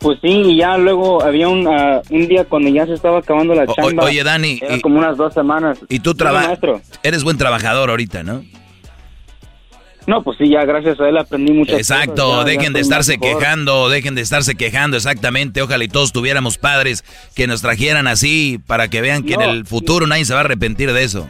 Pues 0.00 0.18
sí, 0.22 0.28
y 0.28 0.56
ya 0.58 0.76
luego 0.78 1.22
había 1.24 1.48
un, 1.48 1.66
ah, 1.66 2.02
un 2.10 2.28
día 2.28 2.44
cuando 2.44 2.68
ya 2.68 2.86
se 2.86 2.94
estaba 2.94 3.18
acabando 3.18 3.54
la 3.54 3.64
O- 3.64 3.74
chamba. 3.74 4.04
oye, 4.04 4.22
Dani, 4.22 4.60
Era 4.62 4.76
y- 4.76 4.80
como 4.80 4.98
unas 4.98 5.16
dos 5.16 5.34
semanas. 5.34 5.78
Y 5.88 5.98
tú 6.00 6.14
trabajas. 6.14 6.58
Eres 7.02 7.24
buen 7.24 7.36
trabajador 7.36 7.90
ahorita, 7.90 8.22
¿no? 8.22 8.44
No, 10.08 10.22
pues 10.22 10.38
sí, 10.38 10.48
ya 10.48 10.64
gracias 10.64 10.98
a 11.00 11.08
él 11.08 11.18
aprendí 11.18 11.52
muchas 11.52 11.76
Exacto, 11.76 12.14
cosas. 12.14 12.46
Ya- 12.46 12.52
ya 12.52 12.58
dejen 12.58 12.72
de 12.72 12.80
estarse 12.80 13.18
mejor. 13.18 13.38
quejando, 13.38 13.88
dejen 13.90 14.14
de 14.14 14.22
estarse 14.22 14.54
quejando, 14.56 14.96
exactamente. 14.96 15.60
Ojalá 15.60 15.84
y 15.84 15.88
todos 15.88 16.12
tuviéramos 16.12 16.56
padres 16.56 17.04
que 17.36 17.46
nos 17.46 17.60
trajeran 17.60 18.06
así 18.08 18.58
para 18.66 18.88
que 18.88 19.02
vean 19.02 19.22
que 19.22 19.36
No. 19.36 19.42
en 19.42 19.50
el 19.50 19.66
futuro 19.66 20.06
nadie 20.06 20.24
se 20.24 20.32
va 20.32 20.40
a 20.40 20.44
arrepentir 20.44 20.92
de 20.94 21.04
eso. 21.04 21.28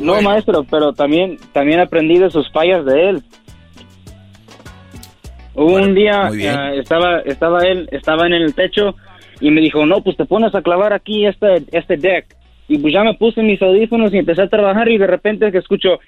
No, 0.00 0.22
maestro, 0.22 0.64
pero 0.70 0.92
también, 0.92 1.38
también 1.52 1.80
aprendí 1.80 2.18
de 2.18 2.30
sus 2.30 2.48
fallas 2.52 2.84
de 2.84 3.08
él. 3.10 3.22
Hubo 5.54 5.74
un 5.74 5.94
día, 5.94 6.28
eh, 6.38 6.78
estaba, 6.78 7.18
estaba 7.20 7.60
él, 7.66 7.88
estaba 7.90 8.26
en 8.26 8.34
el 8.34 8.54
techo 8.54 8.94
y 9.40 9.50
me 9.50 9.60
dijo, 9.60 9.84
no, 9.86 10.02
pues 10.02 10.16
te 10.16 10.24
pones 10.26 10.54
a 10.54 10.62
clavar 10.62 10.92
aquí 10.92 11.26
este, 11.26 11.64
este 11.72 11.96
deck. 11.96 12.26
Y 12.68 12.78
pues 12.78 12.92
ya 12.94 13.02
me 13.02 13.14
puse 13.14 13.42
mis 13.42 13.60
audífonos 13.60 14.12
y 14.14 14.18
empecé 14.18 14.42
a 14.42 14.48
trabajar 14.48 14.88
y 14.88 14.98
de 14.98 15.06
repente 15.06 15.50
que 15.50 15.58
escucho, 15.58 15.98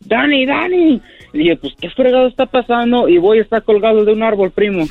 Dani, 0.00 0.46
Dani. 0.46 1.02
Y 1.32 1.38
dije, 1.38 1.56
pues, 1.56 1.74
¿qué 1.80 1.90
fregado 1.90 2.28
está 2.28 2.46
pasando? 2.46 3.08
Y 3.08 3.18
voy 3.18 3.38
a 3.38 3.42
estar 3.42 3.62
colgado 3.62 4.04
de 4.04 4.12
un 4.12 4.22
árbol, 4.22 4.50
primo. 4.50 4.86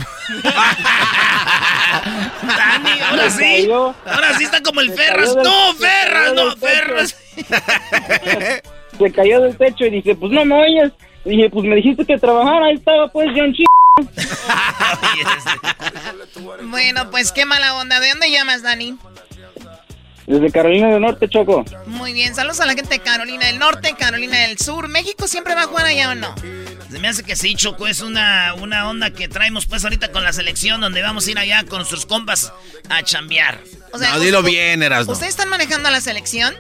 Dani, 2.44 2.90
ahora 3.10 3.30
sí. 3.30 3.40
cayó. 3.42 3.94
Ahora 4.06 4.34
sí 4.38 4.44
está 4.44 4.62
como 4.62 4.82
el 4.82 4.92
Ferras. 4.92 5.34
del- 5.36 5.44
No, 5.44 5.74
Ferras, 5.74 6.34
no. 6.34 6.56
Ferras. 6.58 7.18
Se 8.98 9.12
cayó 9.12 9.42
del 9.42 9.56
techo 9.58 9.86
y 9.86 9.90
dije, 9.92 10.16
pues 10.16 10.32
no 10.32 10.44
me 10.46 10.56
oyes. 10.56 10.92
Y 11.26 11.32
dije, 11.32 11.50
pues 11.50 11.66
me 11.66 11.76
dijiste 11.76 12.06
que 12.06 12.18
trabajara, 12.18 12.68
ahí 12.68 12.76
estaba 12.76 13.08
pues 13.10 13.28
John 13.36 13.54
Ch... 13.54 13.64
Bueno, 16.70 17.10
pues 17.12 17.32
qué 17.32 17.46
mala 17.46 17.76
onda. 17.76 18.00
¿De 18.00 18.10
dónde 18.10 18.32
llamas, 18.32 18.62
Dani? 18.64 18.98
Desde 20.28 20.52
Carolina 20.52 20.90
del 20.90 21.02
Norte, 21.02 21.30
Choco. 21.30 21.64
Muy 21.86 22.12
bien, 22.12 22.36
saludos 22.36 22.60
a 22.60 22.66
la 22.66 22.74
gente 22.74 22.90
de 22.90 23.00
Carolina 23.00 23.48
del 23.48 23.60
Norte, 23.60 23.96
Carolina 23.98 24.38
del 24.40 24.60
Sur. 24.60 24.90
¿México 24.90 25.26
siempre 25.26 25.56
va 25.56 25.64
a 25.64 25.68
jugar 25.68 25.86
allá 25.86 26.12
o 26.12 26.16
no? 26.16 26.36
Se 26.92 27.00
me 27.00 27.08
hace 27.08 27.24
que 27.24 27.38
sí, 27.38 27.56
Choco, 27.56 27.88
es 27.88 28.02
una, 28.02 28.54
una 28.56 28.90
onda 28.90 29.12
que 29.12 29.30
traemos 29.30 29.68
pues 29.68 29.86
ahorita 29.86 30.12
con 30.12 30.26
la 30.26 30.34
selección 30.34 30.82
donde 30.82 31.02
vamos 31.02 31.26
a 31.28 31.32
ir 31.32 31.40
allá 31.40 31.64
con 31.64 31.78
nuestros 31.80 32.06
compas 32.06 32.52
a 32.90 33.04
chambear. 33.04 33.62
O 33.94 33.98
sea, 33.98 34.16
no, 34.16 34.20
dilo 34.20 34.44
bien, 34.44 34.84
Erasmo. 34.84 35.14
¿Ustedes 35.14 35.30
están 35.30 35.48
manejando 35.48 35.88
a 35.88 35.92
la 35.92 36.02
selección? 36.02 36.54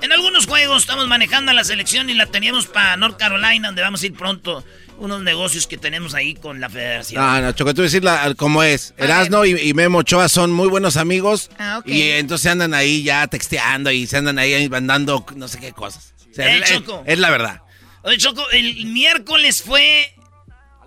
En 0.00 0.12
algunos 0.12 0.46
juegos 0.46 0.82
estamos 0.82 1.06
manejando 1.06 1.50
a 1.50 1.54
la 1.54 1.64
selección 1.64 2.08
y 2.08 2.14
la 2.14 2.24
teníamos 2.24 2.66
para 2.66 2.96
North 2.96 3.18
Carolina, 3.18 3.68
donde 3.68 3.82
vamos 3.82 4.02
a 4.02 4.06
ir 4.06 4.14
pronto. 4.14 4.64
Unos 5.00 5.22
negocios 5.22 5.66
que 5.66 5.76
tenemos 5.78 6.14
ahí 6.14 6.34
con 6.34 6.60
la 6.60 6.68
federación. 6.68 7.22
No, 7.24 7.40
no, 7.40 7.52
Choco, 7.52 7.74
tú 7.74 7.82
decir 7.82 8.04
la- 8.04 8.34
cómo 8.36 8.62
es. 8.62 8.94
Erasno 8.98 9.44
y, 9.46 9.58
y 9.60 9.74
Memo 9.74 9.98
Ochoa 9.98 10.28
son 10.28 10.52
muy 10.52 10.68
buenos 10.68 10.96
amigos. 10.96 11.50
Ah, 11.58 11.78
ok. 11.78 11.88
Y 11.88 12.02
entonces 12.10 12.50
andan 12.52 12.74
ahí 12.74 13.02
ya 13.02 13.26
texteando 13.26 13.90
y 13.90 14.06
se 14.06 14.18
andan 14.18 14.38
ahí 14.38 14.68
mandando 14.68 15.24
no 15.34 15.48
sé 15.48 15.58
qué 15.58 15.72
cosas. 15.72 16.14
O 16.30 16.34
sea, 16.34 16.54
Eh, 16.54 16.60
es, 16.62 16.70
Choco. 16.70 17.02
es 17.06 17.18
la 17.18 17.30
verdad. 17.30 17.62
Oye, 18.02 18.18
Choco, 18.18 18.48
el 18.50 18.86
miércoles 18.86 19.62
fue 19.62 20.14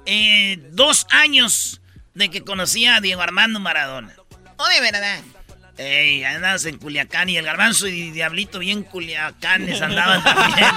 eh, 0.05 0.57
dos 0.71 1.05
años 1.09 1.81
de 2.13 2.29
que 2.29 2.41
conocí 2.43 2.85
a 2.85 3.01
Diego 3.01 3.21
Armando 3.21 3.59
Maradona. 3.59 4.13
Oh, 4.57 4.67
de 4.67 4.79
verdad. 4.81 5.19
Ey, 5.77 6.23
andas 6.23 6.65
en 6.65 6.77
Culiacán 6.77 7.29
y 7.29 7.37
el 7.37 7.45
garbanzo 7.45 7.87
y 7.87 8.11
Diablito 8.11 8.59
bien 8.59 8.83
Culiacanes 8.83 9.81
andaban 9.81 10.23
también. 10.23 10.69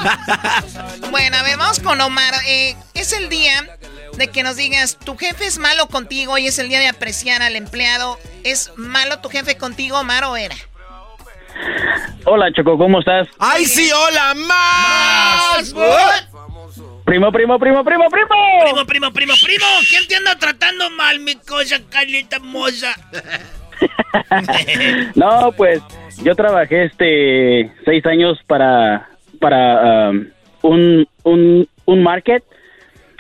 Bueno, 1.11 1.36
a 1.36 1.42
ver, 1.42 1.59
vamos 1.59 1.80
con 1.80 2.01
Omar. 2.01 2.32
Eh, 2.47 2.74
es 2.94 3.12
el 3.12 3.28
día 3.28 3.76
de 4.16 4.28
que 4.28 4.42
nos 4.42 4.57
digas, 4.57 4.99
tu 4.99 5.16
jefe 5.18 5.47
es 5.47 5.59
malo 5.59 5.86
contigo 5.88 6.38
y 6.38 6.47
es 6.47 6.59
el 6.59 6.70
día 6.70 6.80
de 6.80 6.88
apreciar 6.88 7.42
al 7.42 7.57
empleado. 7.57 8.18
¿Es 8.42 8.72
malo 8.76 9.18
tu 9.18 9.28
jefe 9.28 9.59
contigo, 9.59 9.99
Omar, 10.01 10.24
o 10.24 10.36
era? 10.36 10.57
Hola, 12.24 12.51
Choco, 12.53 12.78
¿cómo 12.78 13.01
estás? 13.01 13.28
¡Ay, 13.38 13.66
sí, 13.66 13.90
hola, 13.92 14.34
más! 14.34 15.74
Primo, 17.05 17.30
primo, 17.30 17.59
primo, 17.59 17.84
primo, 17.84 17.84
primo. 17.84 18.11
Primo, 18.11 18.86
primo, 18.86 19.12
primo, 19.12 19.34
primo. 19.40 19.64
¿Quién 19.88 20.09
te 20.09 20.16
anda 20.16 20.36
tratando 20.38 20.90
mal, 20.90 21.20
mi 21.20 21.36
cosa, 21.36 21.76
Carlita 21.88 22.38
Moza? 22.40 22.94
No, 25.14 25.53
pues 25.57 25.83
yo 26.22 26.35
trabajé 26.35 26.85
este 26.85 27.70
seis 27.85 28.05
años 28.07 28.39
para 28.47 29.09
para 29.41 30.11
um, 30.11 30.27
un, 30.62 31.09
un 31.24 31.68
un 31.85 32.03
market. 32.03 32.43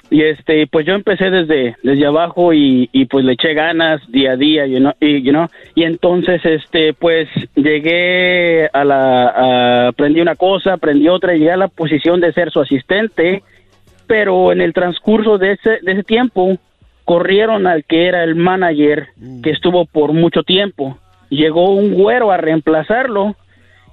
Y 0.08 0.22
este 0.22 0.68
pues 0.68 0.86
yo 0.86 0.94
empecé 0.94 1.30
desde 1.30 1.76
desde 1.82 2.06
abajo 2.06 2.52
y, 2.52 2.88
y 2.92 3.06
pues 3.06 3.24
le 3.24 3.32
eché 3.32 3.54
ganas 3.54 4.00
día 4.08 4.32
a 4.32 4.36
día 4.36 4.64
you 4.66 4.78
know, 4.78 4.92
y 5.00 5.20
you 5.22 5.32
know, 5.32 5.48
y 5.74 5.82
entonces 5.82 6.40
este 6.44 6.94
pues 6.94 7.28
llegué 7.56 8.68
a 8.72 8.84
la 8.84 9.88
aprendí 9.88 10.20
una 10.20 10.36
cosa 10.36 10.74
aprendí 10.74 11.08
otra 11.08 11.34
y 11.34 11.40
llegué 11.40 11.50
a 11.50 11.56
la 11.56 11.68
posición 11.68 12.20
de 12.20 12.32
ser 12.32 12.50
su 12.50 12.60
asistente. 12.60 13.42
Pero 14.06 14.52
en 14.52 14.60
el 14.60 14.72
transcurso 14.72 15.38
de 15.38 15.52
ese 15.54 15.80
de 15.82 15.92
ese 15.92 16.04
tiempo 16.04 16.56
corrieron 17.06 17.68
al 17.68 17.84
que 17.84 18.08
era 18.08 18.24
el 18.24 18.34
manager 18.34 19.10
que 19.42 19.50
estuvo 19.50 19.86
por 19.86 20.12
mucho 20.12 20.42
tiempo. 20.42 20.98
Llegó 21.30 21.70
un 21.70 21.94
güero 21.94 22.32
a 22.32 22.36
reemplazarlo 22.36 23.36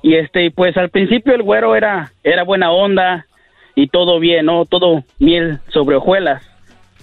y 0.02 0.16
este 0.16 0.50
pues 0.50 0.76
al 0.78 0.90
principio 0.90 1.36
el 1.36 1.44
güero 1.44 1.76
era 1.76 2.12
era 2.24 2.44
buena 2.44 2.72
onda 2.72 3.28
y 3.76 3.88
todo 3.88 4.20
bien, 4.20 4.48
¿no? 4.48 4.66
Todo 4.66 5.04
miel 5.20 5.60
sobre 5.70 5.96
hojuelas. 5.96 6.44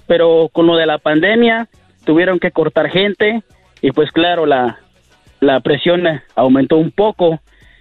Pero 0.09 0.51
con 0.53 0.67
lo 0.67 0.77
de 0.77 0.87
la 0.87 0.99
pandemia 0.99 1.69
tuvieron 2.05 2.41
que 2.41 2.51
cortar 2.51 2.91
gente 2.91 3.45
y 3.81 3.93
pues 3.93 4.11
claro, 4.11 4.47
la 4.47 4.81
la 5.39 5.61
presión 5.61 6.03
aumentó 6.35 6.77
un 6.77 6.91
poco 6.91 7.39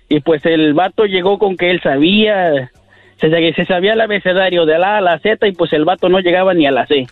y 0.07 0.19
pues 0.19 0.45
el 0.45 0.75
vato 0.75 1.05
llegó 1.05 1.39
con 1.39 1.57
que 1.57 1.71
él 1.71 1.81
sabía 1.81 2.71
se, 3.19 3.53
se 3.53 3.65
sabía 3.65 3.93
el 3.93 4.01
abecedario 4.01 4.67
de 4.67 4.77
la 4.77 4.95
A 4.95 4.97
a 4.97 5.01
la 5.01 5.19
Z 5.19 5.47
y 5.47 5.51
pues 5.53 5.73
el 5.73 5.83
vato 5.83 6.09
no 6.09 6.19
llegaba 6.19 6.53
ni 6.53 6.67
a 6.67 6.71
la 6.71 6.85
C. 6.85 7.07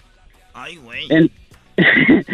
En- 1.09 1.31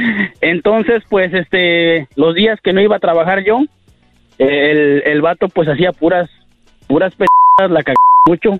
Entonces, 0.42 1.04
pues, 1.10 1.34
este, 1.34 2.08
los 2.16 2.36
días 2.36 2.60
que 2.62 2.74
no 2.74 2.82
iba 2.82 2.96
a 2.96 3.00
trabajar 3.00 3.44
yo, 3.44 3.62
el, 4.38 5.04
el 5.06 5.22
vato 5.22 5.48
pues 5.50 5.68
hacía 5.68 5.92
puras, 5.92 6.30
puras 6.88 7.14
p 7.16 7.26
la 7.60 7.84
cagaba 7.84 7.96
mucho. 8.28 8.60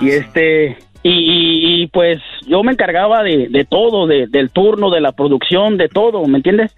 y 0.00 0.10
este, 0.10 0.76
y, 1.02 1.10
y- 1.10 1.82
y, 1.82 1.86
pues 1.88 2.20
yo 2.46 2.62
me 2.62 2.72
encargaba 2.72 3.22
de, 3.22 3.48
de 3.48 3.64
todo, 3.64 4.06
de- 4.06 4.26
del 4.26 4.50
turno, 4.50 4.90
de 4.90 5.00
la 5.00 5.12
producción, 5.12 5.76
de 5.76 5.88
todo, 5.88 6.26
¿me 6.26 6.38
entiendes? 6.38 6.72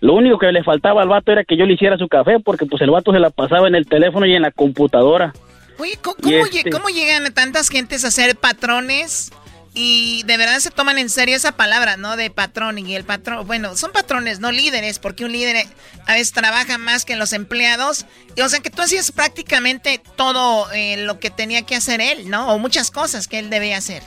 Lo 0.00 0.14
único 0.14 0.38
que 0.38 0.50
le 0.50 0.64
faltaba 0.64 1.02
al 1.02 1.08
vato 1.08 1.30
era 1.32 1.44
que 1.44 1.56
yo 1.56 1.66
le 1.66 1.74
hiciera 1.74 1.98
su 1.98 2.08
café, 2.08 2.38
porque 2.40 2.64
pues 2.66 2.80
el 2.82 2.90
vato 2.90 3.12
se 3.12 3.18
la 3.20 3.30
pasaba 3.30 3.68
en 3.68 3.74
el 3.74 3.86
teléfono 3.86 4.24
y 4.26 4.34
en 4.34 4.42
la 4.42 4.50
computadora. 4.50 5.32
Oye, 5.78 5.98
¿cómo, 6.02 6.16
Y 6.20 6.22
cómo 6.32 6.46
este- 6.46 6.70
cómo 6.70 6.88
llegan 6.88 7.32
tantas 7.34 7.68
gentes 7.68 8.04
a 8.04 8.10
ser 8.10 8.36
patrones? 8.36 9.32
Y 9.72 10.24
de 10.24 10.36
verdad 10.36 10.58
se 10.58 10.70
toman 10.70 10.98
en 10.98 11.08
serio 11.08 11.36
esa 11.36 11.52
palabra, 11.52 11.96
¿no? 11.96 12.16
De 12.16 12.30
patrón. 12.30 12.78
Y 12.78 12.96
el 12.96 13.04
patrón, 13.04 13.46
bueno, 13.46 13.76
son 13.76 13.92
patrones, 13.92 14.40
no 14.40 14.50
líderes, 14.50 14.98
porque 14.98 15.24
un 15.24 15.32
líder 15.32 15.66
a 16.06 16.14
veces 16.14 16.32
trabaja 16.32 16.76
más 16.78 17.04
que 17.04 17.16
los 17.16 17.32
empleados. 17.32 18.06
Y, 18.34 18.40
o 18.40 18.48
sea 18.48 18.60
que 18.60 18.70
tú 18.70 18.82
hacías 18.82 19.12
prácticamente 19.12 20.02
todo 20.16 20.70
eh, 20.72 20.96
lo 20.98 21.20
que 21.20 21.30
tenía 21.30 21.62
que 21.62 21.76
hacer 21.76 22.00
él, 22.00 22.28
¿no? 22.28 22.52
O 22.52 22.58
muchas 22.58 22.90
cosas 22.90 23.28
que 23.28 23.38
él 23.38 23.48
debía 23.48 23.78
hacer. 23.78 24.02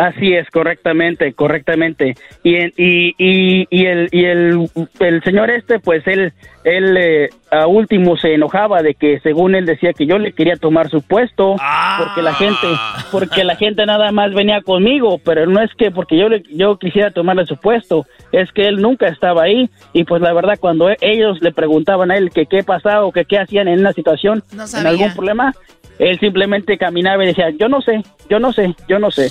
Así 0.00 0.32
es, 0.32 0.48
correctamente, 0.50 1.32
correctamente. 1.34 2.14
Y, 2.42 2.54
en- 2.54 2.72
y, 2.76 3.14
y, 3.18 3.66
y 3.70 3.86
el, 3.86 4.08
y 4.12 4.24
el, 4.24 4.68
el 4.98 5.22
señor 5.24 5.50
este, 5.50 5.78
pues 5.78 6.06
él, 6.06 6.32
él 6.64 6.96
eh, 6.96 7.28
a 7.50 7.66
último 7.66 8.16
se 8.16 8.32
enojaba 8.32 8.82
de 8.82 8.94
que 8.94 9.20
según 9.20 9.54
él 9.54 9.66
decía 9.66 9.92
que 9.92 10.06
yo 10.06 10.18
le 10.18 10.32
quería 10.32 10.56
tomar 10.56 10.88
su 10.88 11.02
puesto 11.02 11.56
porque 11.98 12.22
la 12.22 12.32
gente, 12.34 12.66
porque 13.12 13.44
la 13.44 13.56
gente 13.56 13.84
nada 13.84 14.10
más 14.10 14.32
venía 14.32 14.62
conmigo, 14.62 15.18
pero 15.22 15.44
no 15.46 15.60
es 15.60 15.70
que 15.74 15.90
porque 15.90 16.16
yo 16.16 16.28
le, 16.30 16.42
yo 16.50 16.78
quisiera 16.78 17.10
tomarle 17.10 17.44
su 17.44 17.56
puesto, 17.58 18.06
es 18.32 18.50
que 18.52 18.62
él 18.68 18.76
nunca 18.80 19.06
estaba 19.08 19.42
ahí. 19.42 19.68
Y 19.92 20.04
pues 20.04 20.22
la 20.22 20.32
verdad 20.32 20.56
cuando 20.58 20.88
ellos 21.02 21.42
le 21.42 21.52
preguntaban 21.52 22.10
a 22.10 22.16
él 22.16 22.30
que 22.30 22.46
qué 22.46 22.62
pasaba 22.62 23.04
o 23.04 23.12
que 23.12 23.26
qué 23.26 23.38
hacían 23.38 23.68
en 23.68 23.80
una 23.80 23.92
situación, 23.92 24.42
No 24.54 24.64
en 24.80 24.86
algún 24.86 25.12
problema, 25.14 25.52
él 26.00 26.18
simplemente 26.18 26.78
caminaba 26.78 27.22
y 27.22 27.28
decía, 27.28 27.50
yo 27.50 27.68
no 27.68 27.82
sé, 27.82 28.02
yo 28.30 28.40
no 28.40 28.52
sé, 28.52 28.74
yo 28.88 28.98
no 28.98 29.10
sé. 29.10 29.28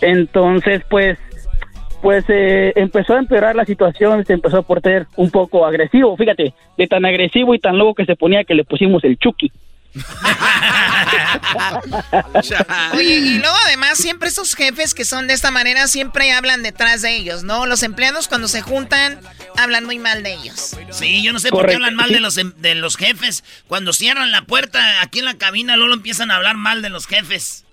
Entonces, 0.00 0.82
pues, 0.90 1.16
pues 2.02 2.24
eh, 2.28 2.72
empezó 2.74 3.14
a 3.14 3.20
empeorar 3.20 3.54
la 3.54 3.64
situación, 3.64 4.24
se 4.24 4.32
empezó 4.32 4.58
a 4.58 4.62
portar 4.62 5.06
un 5.16 5.30
poco 5.30 5.64
agresivo, 5.64 6.16
fíjate, 6.16 6.52
de 6.76 6.86
tan 6.88 7.04
agresivo 7.04 7.54
y 7.54 7.60
tan 7.60 7.78
loco 7.78 7.94
que 7.94 8.04
se 8.04 8.16
ponía 8.16 8.42
que 8.42 8.54
le 8.54 8.64
pusimos 8.64 9.04
el 9.04 9.16
Chucky. 9.16 9.52
Oye, 12.94 13.14
y 13.16 13.38
luego 13.38 13.56
además 13.66 13.98
siempre 13.98 14.28
esos 14.28 14.54
jefes 14.54 14.94
que 14.94 15.04
son 15.04 15.26
de 15.26 15.34
esta 15.34 15.50
manera 15.50 15.86
siempre 15.88 16.32
hablan 16.32 16.62
detrás 16.62 17.02
de 17.02 17.16
ellos, 17.16 17.42
¿no? 17.44 17.66
Los 17.66 17.82
empleados 17.82 18.28
cuando 18.28 18.48
se 18.48 18.62
juntan 18.62 19.20
hablan 19.56 19.84
muy 19.84 19.98
mal 19.98 20.22
de 20.22 20.34
ellos. 20.34 20.76
Sí, 20.90 21.22
yo 21.22 21.32
no 21.32 21.38
sé 21.40 21.50
por 21.50 21.66
qué 21.66 21.74
hablan 21.74 21.94
mal 21.94 22.10
de 22.10 22.20
los, 22.20 22.36
em- 22.38 22.52
de 22.58 22.74
los 22.74 22.96
jefes. 22.96 23.44
Cuando 23.66 23.92
cierran 23.92 24.30
la 24.30 24.42
puerta 24.42 25.02
aquí 25.02 25.18
en 25.20 25.24
la 25.24 25.36
cabina, 25.36 25.76
luego 25.76 25.94
empiezan 25.94 26.30
a 26.30 26.36
hablar 26.36 26.56
mal 26.56 26.82
de 26.82 26.90
los 26.90 27.06
jefes. 27.06 27.64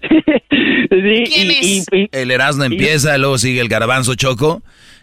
¿Quién 0.00 1.50
es? 1.50 1.86
El 2.12 2.30
Erasmo 2.30 2.64
empieza, 2.64 3.16
luego 3.18 3.38
sigue 3.38 3.60
el 3.60 3.68
Garbanzo 3.68 4.14
Choco, 4.14 4.62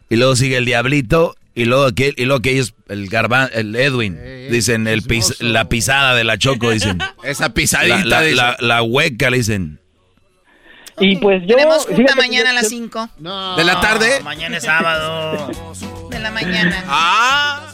y 0.09 0.15
luego 0.17 0.35
sigue 0.35 0.57
el 0.57 0.65
Diablito, 0.65 1.35
y 1.55 1.65
luego 1.65 1.85
aquel, 1.85 2.13
y 2.17 2.25
luego 2.25 2.41
que 2.41 2.51
ellos, 2.51 2.73
el 2.89 3.07
Garban, 3.07 3.49
el 3.53 3.75
Edwin, 3.75 4.19
dicen 4.51 4.87
el 4.87 5.01
pis- 5.03 5.41
la 5.41 5.67
pisada 5.69 6.13
de 6.13 6.23
la 6.25 6.37
Choco, 6.37 6.69
dicen. 6.71 6.99
Esa 7.23 7.53
pisadita, 7.53 7.97
La, 7.99 8.05
la, 8.05 8.21
dice. 8.21 8.35
la- 8.35 8.57
la 8.59 8.83
hueca, 8.83 9.29
le 9.29 9.37
dicen. 9.37 9.79
Y 10.99 11.17
pues 11.17 11.41
yo... 11.47 11.55
Tenemos 11.57 11.85
junta 11.85 11.95
fíjate, 11.97 12.15
mañana 12.15 12.49
a 12.51 12.53
las 12.53 12.63
yo- 12.63 12.69
5 12.69 13.09
¿De 13.57 13.63
la 13.65 13.81
tarde? 13.81 14.21
Mañana 14.23 14.57
es 14.57 14.63
sábado. 14.63 15.49
de 16.09 16.19
la 16.19 16.31
mañana. 16.31 16.83
Ah. 16.87 17.71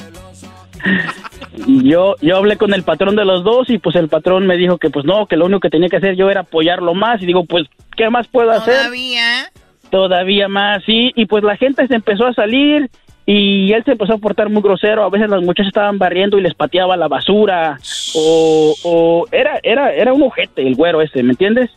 yo 1.84 2.16
yo 2.22 2.38
hablé 2.38 2.58
con 2.58 2.74
el 2.74 2.84
patrón 2.84 3.16
de 3.16 3.26
los 3.26 3.44
dos 3.44 3.70
y 3.70 3.78
pues 3.78 3.96
el 3.96 4.10
patrón 4.10 4.48
me 4.48 4.58
dijo 4.58 4.78
que 4.80 4.90
pues 4.90 5.06
no, 5.06 5.28
que 5.28 5.36
lo 5.38 5.46
único 5.46 5.60
que 5.60 5.70
tenía 5.70 5.90
que 5.90 5.98
hacer 5.98 6.16
yo 6.16 6.30
era 6.30 6.42
apoyarlo 6.42 6.94
más 6.96 7.22
y 7.22 7.26
digo, 7.26 7.46
pues 7.46 7.68
¿qué 7.96 8.10
más 8.10 8.28
puedo 8.28 8.52
hacer? 8.52 8.76
Todavía. 8.78 9.52
Todavía 9.92 10.48
más, 10.48 10.82
sí, 10.86 11.12
y 11.16 11.26
pues 11.26 11.44
la 11.44 11.58
gente 11.58 11.86
se 11.88 11.96
empezó 11.96 12.26
a 12.26 12.34
salir 12.34 12.90
y 13.34 13.72
él 13.72 13.82
se 13.86 13.94
empezó 13.94 14.16
a 14.16 14.18
portar 14.18 14.50
muy 14.50 14.62
grosero, 14.62 15.06
a 15.06 15.10
veces 15.10 15.30
las 15.30 15.42
muchachas 15.42 15.68
estaban 15.68 15.98
barriendo 15.98 16.38
y 16.38 16.42
les 16.42 16.54
pateaba 16.54 16.98
la 16.98 17.08
basura 17.08 17.80
o, 18.14 19.26
era 19.32 19.58
era 19.64 19.94
era 19.94 20.12
un 20.12 20.24
ojete 20.24 20.68
el 20.68 20.76
güero 20.76 21.02
ese, 21.02 21.24
¿me 21.24 21.32
entiendes? 21.32 21.70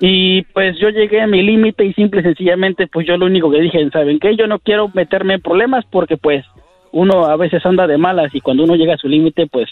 Y 0.00 0.42
pues 0.52 0.80
yo 0.80 0.88
llegué 0.88 1.20
a 1.20 1.28
mi 1.28 1.42
límite 1.42 1.84
y 1.84 1.92
simple 1.92 2.22
y 2.22 2.24
sencillamente 2.24 2.88
pues 2.88 3.06
yo 3.06 3.16
lo 3.16 3.26
único 3.26 3.52
que 3.52 3.60
dije, 3.60 3.88
¿saben 3.90 4.18
qué? 4.18 4.34
Yo 4.34 4.48
no 4.48 4.58
quiero 4.58 4.90
meterme 4.92 5.34
en 5.34 5.42
problemas 5.42 5.84
porque 5.88 6.16
pues 6.16 6.44
uno 6.90 7.26
a 7.26 7.36
veces 7.36 7.64
anda 7.64 7.86
de 7.86 7.96
malas 7.96 8.34
y 8.34 8.40
cuando 8.40 8.64
uno 8.64 8.74
llega 8.74 8.94
a 8.94 8.98
su 8.98 9.06
límite 9.06 9.46
pues 9.46 9.70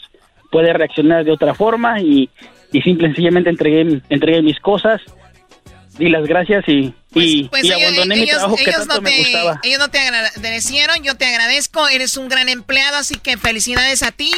puede 0.53 0.73
reaccionar 0.73 1.25
de 1.25 1.33
otra 1.33 1.53
forma 1.53 2.01
y, 2.01 2.31
y 2.73 2.81
simple 2.83 3.09
y 3.09 3.11
sencillamente 3.11 3.51
entregué, 3.51 4.03
entregué 4.09 4.41
mis 4.41 4.61
cosas, 4.61 5.03
di 5.99 6.11
las 6.11 6.29
gracias 6.29 6.69
y, 6.69 6.95
y, 7.15 7.45
Pues 7.49 7.65
y 7.65 7.69
ellos, 7.73 7.83
abandoné 7.83 8.15
mi 8.17 8.23
ellos- 8.23 8.37
trabajo 8.37 8.57
que 8.57 8.63
ellos 8.65 8.77
tanto 8.77 8.95
no 8.97 9.01
me 9.03 9.11
te, 9.11 9.19
gustaba. 9.23 9.61
ellos 9.63 9.79
no 9.79 9.89
te 9.89 9.99
agradecieron, 9.99 11.03
yo 11.03 11.17
te 11.17 11.27
agradezco, 11.27 11.89
eres 11.89 12.17
un 12.17 12.29
gran 12.29 12.49
empleado, 12.49 12.97
así 12.99 13.17
que 13.17 13.37
felicidades 13.39 14.03
a 14.03 14.13
ti 14.13 14.31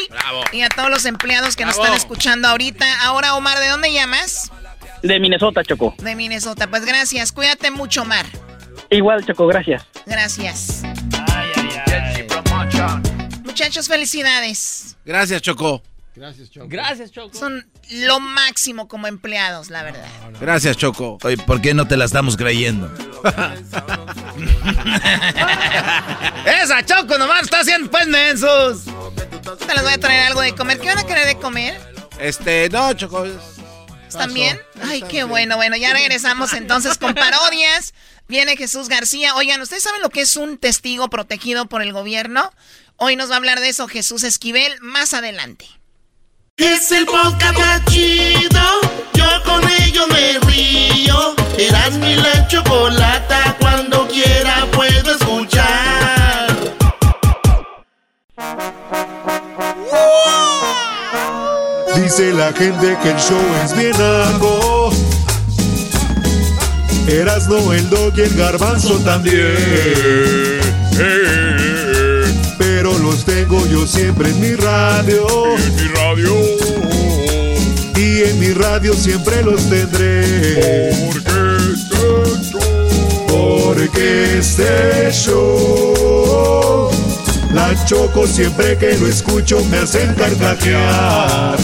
y 0.52 0.62
a 0.62 0.68
todos 0.68 0.88
los 0.90 1.04
empleados 1.04 1.56
que 1.56 1.64
nos 1.64 1.74
Bravo. 1.76 1.86
están 1.94 1.98
escuchando 1.98 2.48
ahorita. 2.48 3.02
Ahora, 3.02 3.34
Omar, 3.34 3.58
¿de 3.58 3.68
dónde 3.68 3.92
llamas? 3.92 4.50
De 5.02 5.18
Minnesota, 5.18 5.62
Choco. 5.64 5.94
De 5.98 6.14
Minnesota. 6.14 6.68
Pues 6.68 6.84
gracias, 6.84 7.32
cuídate 7.32 7.70
mucho, 7.70 8.02
Omar. 8.02 8.26
Igual, 8.90 9.24
Choco, 9.26 9.46
gracias. 9.46 9.82
Gracias. 10.06 10.82
Muchachos, 13.44 13.88
felicidades. 13.88 14.96
Gracias, 15.04 15.42
Choco. 15.42 15.82
Gracias, 16.14 16.50
Choco. 16.50 16.66
Gracias, 16.68 17.12
Choco. 17.12 17.38
Son 17.38 17.70
lo 17.90 18.18
máximo 18.20 18.88
como 18.88 19.06
empleados, 19.06 19.70
la 19.70 19.82
verdad. 19.82 20.08
Gracias, 20.40 20.76
Choco. 20.76 21.18
Oye, 21.22 21.36
¿por 21.38 21.60
qué 21.60 21.72
no 21.72 21.86
te 21.86 21.96
la 21.96 22.04
estamos 22.04 22.36
creyendo? 22.36 22.92
Esa 26.44 26.84
Choco 26.84 27.16
nomás 27.16 27.42
está 27.42 27.60
haciendo 27.60 27.90
pues 27.90 28.06
mensos. 28.08 28.84
Te 29.66 29.74
les 29.74 29.82
voy 29.82 29.92
a 29.92 29.98
traer 29.98 30.26
algo 30.26 30.40
de 30.40 30.54
comer. 30.54 30.80
¿Qué 30.80 30.86
van 30.88 30.98
a 30.98 31.06
querer 31.06 31.26
de 31.26 31.36
comer? 31.36 31.80
Este, 32.18 32.68
no, 32.70 32.92
Choco. 32.94 33.24
¿Están 34.08 34.34
bien? 34.34 34.60
Ay, 34.82 35.02
qué 35.02 35.22
bueno. 35.22 35.54
Bueno, 35.56 35.76
ya 35.76 35.92
regresamos 35.92 36.52
entonces 36.54 36.98
con 36.98 37.14
parodias. 37.14 37.94
Viene 38.26 38.56
Jesús 38.56 38.88
García. 38.88 39.36
Oigan, 39.36 39.60
¿ustedes 39.60 39.84
saben 39.84 40.02
lo 40.02 40.10
que 40.10 40.22
es 40.22 40.34
un 40.34 40.58
testigo 40.58 41.08
protegido 41.08 41.66
por 41.66 41.82
el 41.82 41.92
gobierno? 41.92 42.52
Hoy 42.96 43.14
nos 43.14 43.30
va 43.30 43.34
a 43.34 43.38
hablar 43.38 43.60
de 43.60 43.68
eso 43.68 43.86
Jesús 43.86 44.24
Esquivel 44.24 44.80
más 44.80 45.14
adelante. 45.14 45.66
Es 46.62 46.92
el 46.92 47.06
podcast 47.06 47.58
más 47.58 47.82
chido. 47.86 48.60
Yo 49.14 49.24
con 49.44 49.62
ello 49.82 50.06
me 50.08 50.38
río. 50.46 51.34
Eras 51.56 51.92
mi 51.96 52.14
la 52.16 52.46
chocolata. 52.48 53.56
Cuando 53.58 54.06
quiera 54.06 54.66
puedo 54.70 55.10
escuchar. 55.10 56.54
Dice 61.96 62.34
la 62.34 62.52
gente 62.52 62.98
que 63.02 63.10
el 63.10 63.18
show 63.18 63.40
es 63.64 63.74
bien 63.74 63.94
algo. 63.94 64.90
Erasno, 67.08 67.72
el 67.72 67.88
dog 67.88 68.12
y 68.18 68.20
el 68.20 68.36
garbanzo 68.36 68.98
también. 68.98 70.60
Pero 70.94 71.49
los 73.20 73.24
tengo 73.24 73.66
yo 73.66 73.86
siempre 73.86 74.30
en 74.30 74.40
mi 74.40 74.54
radio. 74.54 75.26
en 75.56 75.74
mi 75.74 75.88
radio. 75.88 76.34
Y 77.96 78.22
en 78.22 78.38
mi 78.38 78.52
radio 78.52 78.94
siempre 78.94 79.42
los 79.42 79.68
tendré. 79.68 80.92
Porque 83.28 84.38
este 84.38 85.10
show. 85.12 86.90
La 87.52 87.74
choco 87.84 88.26
siempre 88.26 88.78
que 88.78 88.96
lo 88.96 89.06
escucho 89.06 89.62
me 89.70 89.78
hacen 89.78 90.14
carcajear. 90.14 91.56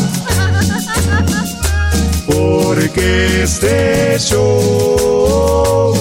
Porque 2.27 3.43
este 3.45 4.19
show, 4.19 5.95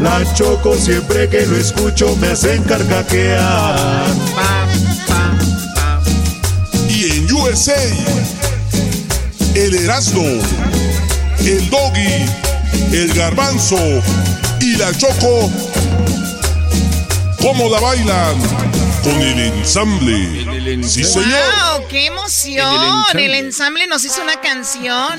la 0.00 0.22
choco 0.34 0.74
siempre 0.76 1.28
que 1.28 1.46
lo 1.46 1.56
escucho 1.56 2.14
me 2.16 2.28
hacen 2.28 2.62
carcajear. 2.64 4.61
Y 6.88 7.10
en 7.10 7.32
USA, 7.32 7.74
el 9.54 9.74
Erasmo, 9.74 10.22
el 11.40 11.70
Doggy, 11.70 12.26
el 12.92 13.12
Garbanzo 13.14 13.78
y 14.60 14.76
la 14.76 14.96
Choco, 14.96 15.50
¿cómo 17.40 17.68
la 17.68 17.80
bailan? 17.80 18.36
Con 19.02 19.20
el 19.20 19.38
ensamble. 19.40 20.84
Sí, 20.86 21.02
señor. 21.02 21.26
¡Wow! 21.28 21.88
¡Qué 21.88 22.06
emoción! 22.06 23.04
El 23.14 23.34
ensamble 23.34 23.88
nos 23.88 24.04
hizo 24.04 24.22
una 24.22 24.40
canción. 24.40 25.18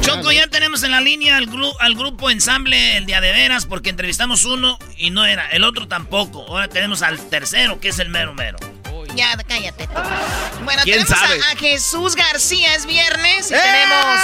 Choco, 0.00 0.30
ya 0.30 0.46
tenemos 0.46 0.84
en 0.84 0.92
la 0.92 1.00
línea 1.00 1.36
al, 1.36 1.48
gru- 1.50 1.74
al 1.80 1.96
grupo 1.96 2.30
ensamble, 2.30 2.96
el 2.96 3.04
día 3.06 3.20
de 3.20 3.32
veras, 3.32 3.66
porque 3.66 3.90
entrevistamos 3.90 4.44
uno 4.44 4.78
y 4.96 5.10
no 5.10 5.24
era, 5.26 5.48
el 5.50 5.64
otro 5.64 5.88
tampoco. 5.88 6.44
Ahora 6.46 6.68
tenemos 6.68 7.02
al 7.02 7.18
tercero, 7.18 7.80
que 7.80 7.88
es 7.88 7.98
el 7.98 8.10
mero 8.10 8.32
mero. 8.32 8.58
Ya, 9.16 9.36
cállate. 9.48 9.86
tú. 9.86 9.94
Bueno, 10.64 10.82
¿Quién 10.84 10.98
tenemos 11.04 11.10
a- 11.12 11.26
sabe? 11.26 11.40
A, 11.52 11.56
Jesús 11.56 12.14
García, 12.16 12.74
es 12.74 12.86
viernes 12.86 13.50
y 13.50 13.54
tenemos... 13.54 14.16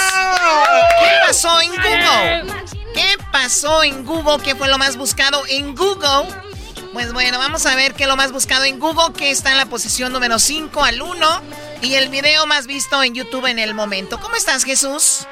¿Qué 0.99 1.27
pasó 1.27 1.61
en 1.61 1.71
Google? 1.71 2.53
¿Qué 2.93 3.17
pasó 3.31 3.83
en 3.83 4.05
Google? 4.05 4.43
¿Qué 4.43 4.55
fue 4.55 4.67
lo 4.67 4.77
más 4.77 4.97
buscado 4.97 5.41
en 5.49 5.75
Google? 5.75 6.27
Pues 6.93 7.11
bueno, 7.11 7.39
vamos 7.39 7.65
a 7.65 7.75
ver 7.75 7.95
qué 7.95 8.03
es 8.03 8.09
lo 8.09 8.15
más 8.15 8.31
buscado 8.31 8.65
en 8.65 8.77
Google, 8.79 9.13
que 9.17 9.31
está 9.31 9.51
en 9.51 9.57
la 9.57 9.65
posición 9.65 10.13
número 10.13 10.37
5 10.37 10.83
al 10.83 11.01
1 11.01 11.41
y 11.81 11.95
el 11.95 12.09
video 12.09 12.45
más 12.45 12.67
visto 12.67 13.01
en 13.01 13.15
YouTube 13.15 13.47
en 13.47 13.57
el 13.57 13.73
momento. 13.73 14.19
¿Cómo 14.19 14.35
estás, 14.35 14.63
Jesús? 14.63 15.27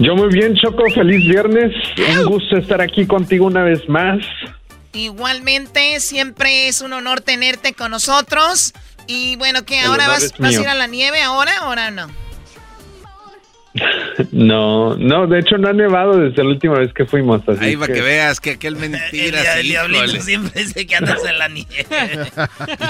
Yo 0.00 0.16
muy 0.16 0.28
bien, 0.32 0.56
Choco, 0.56 0.82
feliz 0.94 1.24
viernes. 1.28 1.72
Un 2.18 2.24
gusto 2.24 2.56
estar 2.56 2.80
aquí 2.80 3.06
contigo 3.06 3.46
una 3.46 3.62
vez 3.62 3.88
más. 3.88 4.18
Igualmente, 4.92 6.00
siempre 6.00 6.68
es 6.68 6.80
un 6.80 6.92
honor 6.92 7.20
tenerte 7.20 7.74
con 7.74 7.90
nosotros. 7.90 8.72
Y 9.06 9.36
bueno, 9.36 9.64
¿qué? 9.64 9.80
¿Ahora 9.80 10.08
vas, 10.08 10.32
vas 10.38 10.56
a 10.56 10.60
ir 10.60 10.68
a 10.68 10.74
la 10.74 10.86
nieve 10.86 11.22
ahora? 11.22 11.58
¿Ahora 11.58 11.90
no? 11.90 12.10
No, 14.32 14.96
no, 14.96 15.26
de 15.26 15.38
hecho 15.40 15.58
no 15.58 15.68
ha 15.68 15.72
nevado 15.72 16.16
desde 16.18 16.42
la 16.42 16.50
última 16.50 16.78
vez 16.78 16.92
que 16.92 17.04
fuimos. 17.06 17.40
Así 17.48 17.64
Ahí 17.64 17.76
para 17.76 17.86
que- 17.88 18.00
que 18.00 18.04
veas 18.04 18.40
que 18.40 18.50
aquel 18.52 18.76
mentira. 18.76 19.56
El, 19.56 19.62
sí, 19.62 19.68
diablito 19.68 20.20
siempre 20.20 20.62
dice 20.62 20.86
que 20.86 20.96
andas 20.96 21.24
en 21.24 21.38
la 21.38 21.48
nieve. 21.48 21.66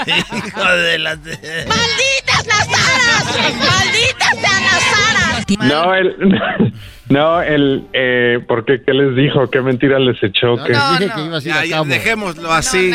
Hijo 0.07 0.71
de 0.75 0.99
las... 0.99 1.17
¡Malditas 1.19 2.47
las 2.47 2.67
aras! 2.67 3.55
¡Malditas 3.57 4.37
sean 4.39 4.63
las 4.63 4.93
aras! 5.09 5.45
No, 5.61 5.93
el, 5.95 6.73
no, 7.09 7.41
el, 7.41 7.83
eh, 7.93 8.39
¿por 8.47 8.65
qué? 8.65 8.81
¿Qué 8.85 8.93
les 8.93 9.15
dijo? 9.15 9.49
¿Qué 9.49 9.61
mentira 9.61 9.97
les 9.99 10.21
echó? 10.21 10.55
¿Qué? 10.63 10.73
Ya, 10.73 11.63
ya, 11.65 11.83
dejémoslo 11.83 12.51
así. 12.51 12.91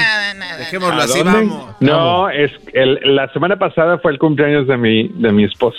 Dejémoslo 0.59 1.01
¿A 1.01 1.05
así, 1.05 1.22
vamos. 1.22 1.76
No, 1.80 2.28
es 2.30 2.53
el, 2.72 3.01
la 3.05 3.32
semana 3.32 3.57
pasada 3.57 3.99
fue 3.99 4.12
el 4.12 4.18
cumpleaños 4.18 4.66
de 4.68 4.76
mi, 4.76 5.09
de 5.09 5.32
mi 5.32 5.45
esposa. 5.45 5.78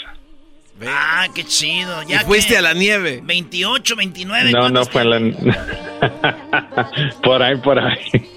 Ah, 0.85 1.27
qué 1.33 1.45
chido. 1.45 2.03
Ya 2.03 2.21
Y 2.21 2.25
fuiste 2.25 2.53
que- 2.53 2.57
a 2.57 2.61
la 2.61 2.73
nieve. 2.73 3.21
28, 3.23 3.95
29. 3.95 4.51
No, 4.51 4.69
no 4.69 4.85
¿cuántos 4.85 4.89
fue 4.89 5.01
en 5.03 5.09
la... 5.31 6.91
por 7.23 7.41
ahí, 7.41 7.55
por 7.57 7.79
ahí. 7.79 8.29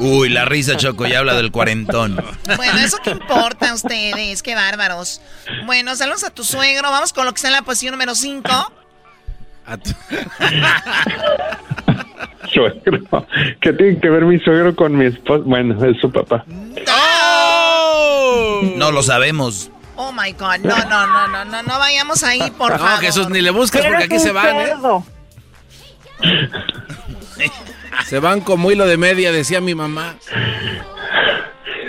Uy, 0.00 0.28
la 0.30 0.44
risa, 0.46 0.76
Choco, 0.76 1.06
ya 1.06 1.18
habla 1.18 1.34
del 1.34 1.50
cuarentón. 1.50 2.16
Bueno, 2.56 2.78
¿eso 2.78 2.96
qué 3.04 3.10
importa 3.10 3.70
a 3.70 3.74
ustedes? 3.74 4.42
Qué 4.42 4.54
bárbaros. 4.54 5.20
Bueno, 5.66 5.94
saludos 5.96 6.24
a 6.24 6.30
tu 6.30 6.42
suegro. 6.44 6.90
Vamos 6.90 7.12
con 7.12 7.26
lo 7.26 7.32
que 7.32 7.36
está 7.36 7.48
en 7.48 7.54
la 7.54 7.62
posición 7.62 7.92
número 7.92 8.14
5. 8.14 8.48
Suegro. 12.52 13.26
¿Qué 13.60 13.72
tiene 13.74 14.00
que 14.00 14.08
ver 14.10 14.24
mi 14.24 14.38
suegro 14.40 14.74
con 14.74 14.96
mi 14.96 15.06
esposa? 15.06 15.44
Bueno, 15.46 15.84
es 15.84 16.00
su 16.00 16.10
papá. 16.10 16.44
No 18.76 18.90
lo 18.90 19.02
sabemos. 19.02 19.70
Oh 20.02 20.12
my 20.12 20.32
God. 20.32 20.60
No, 20.64 20.74
no, 20.88 21.06
no, 21.06 21.28
no, 21.28 21.44
no, 21.44 21.62
no 21.62 21.78
vayamos 21.78 22.24
ahí, 22.24 22.40
por 22.56 22.72
No, 22.72 22.78
favor. 22.78 23.00
Jesús, 23.00 23.28
ni 23.28 23.42
le 23.42 23.50
busques 23.50 23.84
porque 23.84 24.04
aquí 24.04 24.18
se 24.18 24.32
van, 24.32 24.56
¿eh? 24.56 24.72
Se 28.06 28.18
van 28.18 28.40
como 28.40 28.70
hilo 28.70 28.86
de 28.86 28.96
media, 28.96 29.30
decía 29.30 29.60
mi 29.60 29.74
mamá. 29.74 30.14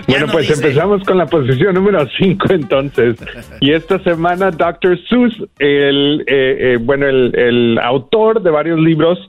Bueno, 0.08 0.28
pues 0.28 0.50
empezamos 0.50 1.04
con 1.06 1.18
la 1.18 1.26
posición 1.26 1.74
número 1.74 2.06
5 2.18 2.48
entonces. 2.50 3.16
Y 3.62 3.72
esta 3.72 3.98
semana 4.04 4.52
Dr. 4.52 5.00
Seuss, 5.08 5.34
el, 5.60 6.26
eh, 6.28 6.58
eh, 6.74 6.78
bueno, 6.82 7.08
el, 7.08 7.34
el 7.34 7.80
autor 7.80 8.42
de 8.42 8.52
varios 8.52 8.80
libros 8.80 9.20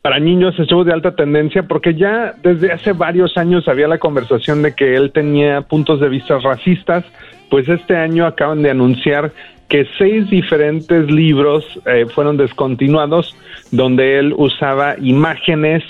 para 0.00 0.20
niños 0.20 0.54
estuvo 0.58 0.84
de 0.84 0.92
alta 0.92 1.16
tendencia 1.16 1.64
porque 1.64 1.94
ya 1.94 2.34
desde 2.42 2.72
hace 2.72 2.92
varios 2.92 3.36
años 3.36 3.66
había 3.66 3.88
la 3.88 3.98
conversación 3.98 4.62
de 4.62 4.74
que 4.74 4.94
él 4.94 5.10
tenía 5.12 5.62
puntos 5.62 6.00
de 6.00 6.08
vista 6.08 6.38
racistas, 6.38 7.04
pues 7.50 7.68
este 7.68 7.96
año 7.96 8.26
acaban 8.26 8.62
de 8.62 8.70
anunciar 8.70 9.32
que 9.68 9.86
seis 9.98 10.28
diferentes 10.30 11.10
libros 11.10 11.64
eh, 11.86 12.06
fueron 12.14 12.36
descontinuados 12.36 13.36
donde 13.70 14.18
él 14.18 14.34
usaba 14.36 14.96
imágenes 14.98 15.84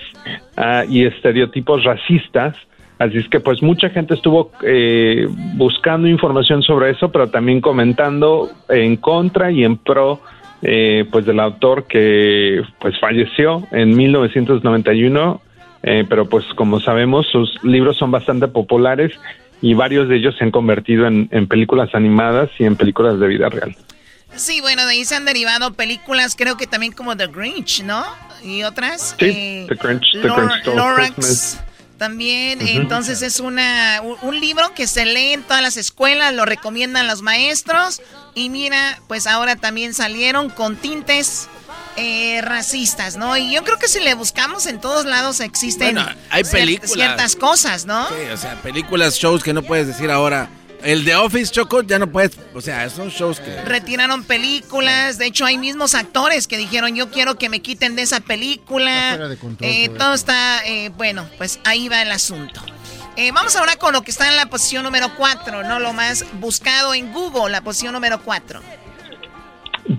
ah, 0.56 0.84
y 0.88 1.04
estereotipos 1.04 1.84
racistas. 1.84 2.56
Así 2.98 3.18
es 3.18 3.28
que 3.28 3.38
pues 3.38 3.62
mucha 3.62 3.90
gente 3.90 4.14
estuvo 4.14 4.50
eh, 4.62 5.28
buscando 5.54 6.08
información 6.08 6.62
sobre 6.62 6.90
eso, 6.90 7.12
pero 7.12 7.30
también 7.30 7.60
comentando 7.60 8.50
en 8.68 8.96
contra 8.96 9.52
y 9.52 9.62
en 9.62 9.76
pro 9.76 10.20
eh, 10.62 11.04
pues 11.12 11.24
del 11.24 11.38
autor 11.38 11.84
que 11.84 12.62
pues 12.80 12.98
falleció 12.98 13.62
en 13.70 13.96
1991, 13.96 15.40
eh, 15.84 16.04
pero 16.08 16.28
pues 16.28 16.44
como 16.56 16.80
sabemos 16.80 17.28
sus 17.28 17.62
libros 17.62 17.96
son 17.96 18.10
bastante 18.10 18.48
populares 18.48 19.12
y 19.60 19.74
varios 19.74 20.08
de 20.08 20.16
ellos 20.16 20.34
se 20.38 20.44
han 20.44 20.50
convertido 20.50 21.06
en, 21.06 21.28
en 21.32 21.46
películas 21.48 21.90
animadas 21.94 22.50
y 22.58 22.64
en 22.64 22.76
películas 22.76 23.18
de 23.18 23.26
vida 23.26 23.48
real. 23.48 23.76
Sí, 24.34 24.60
bueno, 24.60 24.84
de 24.86 24.92
ahí 24.92 25.04
se 25.04 25.16
han 25.16 25.24
derivado 25.24 25.72
películas, 25.72 26.36
creo 26.36 26.56
que 26.56 26.66
también 26.66 26.92
como 26.92 27.16
The 27.16 27.26
Grinch, 27.28 27.82
¿no? 27.82 28.04
Y 28.44 28.62
otras. 28.62 29.16
Sí, 29.18 29.24
eh, 29.26 29.66
The 29.68 29.74
Grinch, 29.74 30.04
The 30.12 30.28
Lor- 30.28 30.48
Grinch 30.62 30.66
Lorax. 30.76 31.60
También, 31.96 32.60
entonces 32.60 33.22
es 33.22 33.40
una 33.40 34.00
un, 34.04 34.16
un 34.22 34.38
libro 34.38 34.72
que 34.72 34.86
se 34.86 35.04
lee 35.04 35.32
en 35.32 35.42
todas 35.42 35.62
las 35.62 35.76
escuelas, 35.76 36.32
lo 36.32 36.44
recomiendan 36.44 37.08
los 37.08 37.22
maestros 37.22 38.00
y 38.36 38.50
mira, 38.50 39.00
pues 39.08 39.26
ahora 39.26 39.56
también 39.56 39.94
salieron 39.94 40.48
con 40.48 40.76
tintes 40.76 41.48
eh, 41.98 42.40
racistas, 42.42 43.16
¿no? 43.16 43.36
Y 43.36 43.52
yo 43.52 43.64
creo 43.64 43.78
que 43.78 43.88
si 43.88 44.00
le 44.00 44.14
buscamos 44.14 44.66
en 44.66 44.80
todos 44.80 45.04
lados 45.04 45.40
existen 45.40 45.94
Bueno, 45.96 46.10
hay 46.30 46.42
cier- 46.44 46.50
películas. 46.52 46.92
ciertas 46.92 47.36
cosas, 47.36 47.84
¿no? 47.86 48.08
Sí, 48.08 48.14
o 48.32 48.36
sea, 48.36 48.54
películas, 48.62 49.16
shows 49.18 49.42
que 49.42 49.52
no 49.52 49.62
puedes 49.62 49.86
decir 49.86 50.10
ahora 50.10 50.48
El 50.82 51.04
de 51.04 51.16
Office, 51.16 51.50
Choco, 51.52 51.82
ya 51.82 51.98
no 51.98 52.06
puedes. 52.10 52.38
O 52.54 52.60
sea, 52.60 52.88
son 52.88 53.08
shows 53.10 53.40
que. 53.40 53.62
Retiraron 53.62 54.22
películas. 54.22 55.18
De 55.18 55.26
hecho, 55.26 55.44
hay 55.44 55.58
mismos 55.58 55.96
actores 55.96 56.46
que 56.46 56.56
dijeron: 56.56 56.94
Yo 56.94 57.10
quiero 57.10 57.36
que 57.36 57.48
me 57.48 57.60
quiten 57.60 57.96
de 57.96 58.02
esa 58.02 58.20
película. 58.20 59.18
Eh, 59.60 59.88
todo 59.98 60.14
está. 60.14 60.64
eh, 60.64 60.90
bueno, 60.96 61.28
pues 61.36 61.58
ahí 61.64 61.88
va 61.88 62.00
el 62.02 62.12
asunto. 62.12 62.60
Eh, 63.16 63.32
vamos 63.32 63.56
ahora 63.56 63.74
con 63.74 63.92
lo 63.92 64.02
que 64.02 64.12
está 64.12 64.28
en 64.28 64.36
la 64.36 64.46
posición 64.46 64.84
número 64.84 65.12
4, 65.16 65.64
¿no? 65.64 65.80
Lo 65.80 65.92
más 65.92 66.24
buscado 66.34 66.94
en 66.94 67.12
Google, 67.12 67.50
la 67.50 67.62
posición 67.62 67.92
número 67.92 68.22
4. 68.22 68.62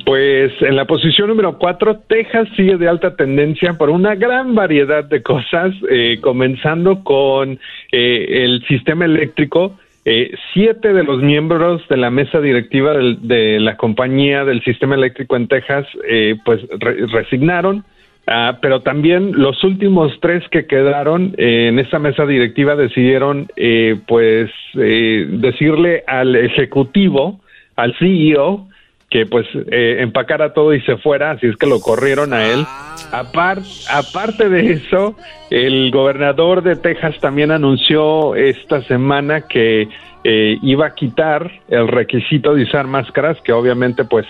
Pues 0.06 0.52
en 0.62 0.76
la 0.76 0.86
posición 0.86 1.30
número 1.30 1.58
4, 1.58 2.02
Texas 2.08 2.48
sigue 2.56 2.78
de 2.78 2.88
alta 2.88 3.16
tendencia 3.16 3.74
por 3.74 3.90
una 3.90 4.14
gran 4.16 4.54
variedad 4.54 5.04
de 5.04 5.24
cosas, 5.24 5.74
eh, 5.90 6.20
comenzando 6.22 7.04
con 7.04 7.60
eh, 7.92 8.44
el 8.44 8.64
sistema 8.68 9.06
eléctrico. 9.06 9.80
Eh, 10.06 10.32
siete 10.54 10.94
de 10.94 11.04
los 11.04 11.22
miembros 11.22 11.88
de 11.90 11.98
la 11.98 12.12
mesa 12.12 12.40
directiva 12.40 12.94
de 12.94 13.60
la 13.60 13.78
compañía 13.78 14.46
del 14.46 14.64
sistema 14.64 14.94
eléctrico 14.96 15.36
en 15.36 15.48
Texas, 15.48 15.86
eh, 16.08 16.36
pues 16.46 16.62
re- 16.80 17.08
resignaron. 17.08 17.84
Ah, 18.28 18.60
pero 18.62 18.82
también 18.82 19.32
los 19.42 19.64
últimos 19.64 20.12
tres 20.22 20.48
que 20.50 20.68
quedaron 20.68 21.34
eh, 21.38 21.68
en 21.70 21.80
esta 21.80 21.98
mesa 21.98 22.28
directiva 22.28 22.76
decidieron, 22.76 23.48
eh, 23.56 23.98
pues, 24.08 24.52
eh, 24.76 25.26
decirle 25.28 26.04
al 26.06 26.36
ejecutivo, 26.36 27.40
al 27.76 27.96
CEO, 27.98 28.68
que 29.10 29.26
pues 29.26 29.48
eh, 29.72 29.98
empacara 30.02 30.54
todo 30.54 30.74
y 30.74 30.82
se 30.82 30.98
fuera, 30.98 31.32
así 31.32 31.48
es 31.48 31.58
que 31.58 31.66
lo 31.66 31.80
corrieron 31.80 32.32
a 32.34 32.46
él. 32.46 32.64
Apar- 33.12 33.64
aparte 33.92 34.50
de 34.50 34.74
eso, 34.74 35.16
el 35.50 35.90
gobernador 35.92 36.62
de 36.62 36.76
Texas 36.76 37.16
también 37.20 37.50
anunció 37.52 38.36
esta 38.36 38.84
semana 38.84 39.42
que 39.42 39.88
eh, 40.24 40.58
iba 40.62 40.86
a 40.88 40.94
quitar 40.94 41.52
el 41.70 41.88
requisito 41.88 42.54
de 42.54 42.64
usar 42.64 42.86
máscaras, 42.86 43.38
que 43.42 43.52
obviamente 43.52 44.04
pues 44.04 44.28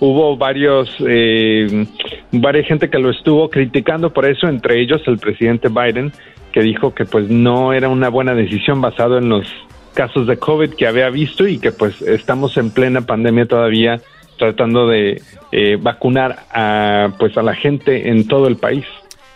hubo 0.00 0.36
varios, 0.36 0.96
eh, 1.06 1.86
varias 2.32 2.66
gente 2.66 2.88
que 2.88 2.98
lo 2.98 3.10
estuvo 3.10 3.50
criticando 3.50 4.10
por 4.10 4.24
eso, 4.24 4.48
entre 4.48 4.80
ellos 4.80 5.02
el 5.06 5.18
presidente 5.18 5.68
Biden, 5.68 6.10
que 6.52 6.62
dijo 6.62 6.94
que 6.94 7.04
pues 7.04 7.28
no 7.28 7.72
era 7.74 7.88
una 7.88 8.08
buena 8.08 8.34
decisión 8.34 8.80
basado 8.80 9.18
en 9.18 9.28
los 9.28 9.46
casos 9.94 10.26
de 10.26 10.38
COVID 10.38 10.70
que 10.74 10.86
había 10.86 11.10
visto 11.10 11.46
y 11.46 11.58
que 11.58 11.70
pues 11.70 12.00
estamos 12.00 12.56
en 12.56 12.70
plena 12.70 13.02
pandemia 13.02 13.44
todavía 13.44 14.00
tratando 14.42 14.88
de 14.88 15.22
eh, 15.52 15.76
vacunar 15.80 16.46
a 16.50 17.10
pues 17.16 17.36
a 17.36 17.42
la 17.42 17.54
gente 17.54 18.08
en 18.08 18.26
todo 18.26 18.48
el 18.48 18.56
país. 18.56 18.84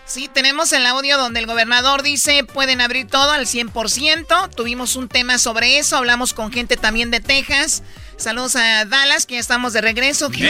Sí, 0.05 0.29
tenemos 0.33 0.73
el 0.73 0.85
audio 0.85 1.17
donde 1.17 1.39
el 1.39 1.47
gobernador 1.47 2.03
dice 2.03 2.43
pueden 2.43 2.81
abrir 2.81 3.07
todo 3.07 3.31
al 3.31 3.47
100%. 3.47 4.51
Tuvimos 4.55 4.97
un 4.97 5.09
tema 5.09 5.39
sobre 5.39 5.79
eso, 5.79 5.97
hablamos 5.97 6.35
con 6.35 6.51
gente 6.51 6.77
también 6.77 7.13
de 7.13 7.21
Texas. 7.21 7.85
Saludos 8.17 8.57
a 8.57 8.85
Dallas, 8.85 9.27
que 9.27 9.35
ya 9.35 9.41
estamos 9.41 9.73
de 9.75 9.81
regreso. 9.81 10.27
Houston. 10.27 10.47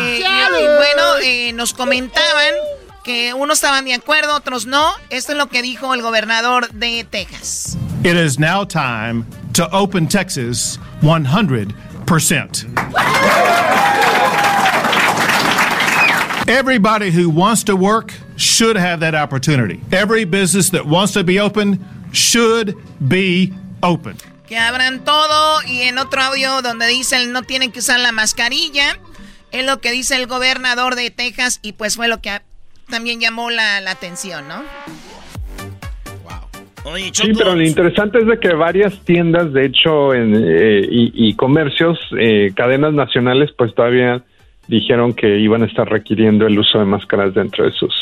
Eh, 0.00 0.18
y, 0.18 0.22
y 0.22 0.66
bueno, 0.66 1.02
eh, 1.22 1.52
nos 1.54 1.72
comentaban 1.72 2.52
que 3.04 3.32
unos 3.32 3.58
estaban 3.58 3.86
de 3.86 3.94
acuerdo, 3.94 4.36
otros 4.36 4.66
no. 4.66 4.92
Esto 5.08 5.32
es 5.32 5.38
lo 5.38 5.48
que 5.48 5.62
dijo 5.62 5.94
el 5.94 6.02
gobernador 6.02 6.70
de 6.72 7.06
Texas. 7.08 7.78
It 8.04 8.16
is 8.16 8.38
now 8.38 8.66
time 8.66 9.24
to 9.54 9.68
open 9.72 10.06
Texas 10.06 10.78
100%. 11.00 11.74
Everybody 16.48 17.10
who 17.10 17.30
wants 17.30 17.64
to 17.64 17.76
work 17.76 18.12
should 18.36 18.76
have 18.76 19.00
that 19.00 19.14
opportunity. 19.14 19.80
Every 19.90 20.24
business 20.24 20.70
that 20.70 20.86
wants 20.86 21.12
to 21.14 21.24
be 21.24 21.38
open 21.40 21.78
should 22.12 22.76
be 23.08 23.52
open. 23.82 24.16
Que 24.46 24.58
abran 24.58 25.04
todo 25.04 25.62
y 25.66 25.82
en 25.82 25.98
otro 25.98 26.20
audio 26.20 26.60
donde 26.60 26.86
dicen 26.86 27.32
no 27.32 27.42
tienen 27.42 27.72
que 27.72 27.78
usar 27.78 28.00
la 28.00 28.12
mascarilla. 28.12 28.98
Es 29.50 29.64
lo 29.64 29.80
que 29.80 29.92
dice 29.92 30.16
el 30.16 30.26
gobernador 30.26 30.94
de 30.94 31.10
Texas 31.10 31.60
y 31.62 31.72
pues 31.72 31.96
fue 31.96 32.08
lo 32.08 32.20
que 32.20 32.42
también 32.90 33.20
llamó 33.20 33.50
la, 33.50 33.80
la 33.80 33.92
atención, 33.92 34.48
¿no? 34.48 34.62
Oye, 36.84 37.10
Sí, 37.12 37.32
pero 37.36 37.54
lo 37.54 37.62
interesante 37.62 38.18
es 38.18 38.26
de 38.26 38.38
que 38.40 38.54
varias 38.54 38.98
tiendas, 39.04 39.52
de 39.52 39.66
hecho, 39.66 40.14
en, 40.14 40.34
eh, 40.34 40.86
y, 40.90 41.28
y 41.28 41.34
comercios, 41.34 41.98
eh, 42.18 42.52
cadenas 42.56 42.92
nacionales, 42.92 43.50
pues 43.56 43.74
todavía 43.74 44.24
dijeron 44.66 45.12
que 45.12 45.38
iban 45.38 45.62
a 45.62 45.66
estar 45.66 45.88
requiriendo 45.88 46.46
el 46.46 46.58
uso 46.58 46.78
de 46.78 46.84
máscaras 46.84 47.34
dentro 47.34 47.64
de 47.64 47.72
sus 47.72 47.92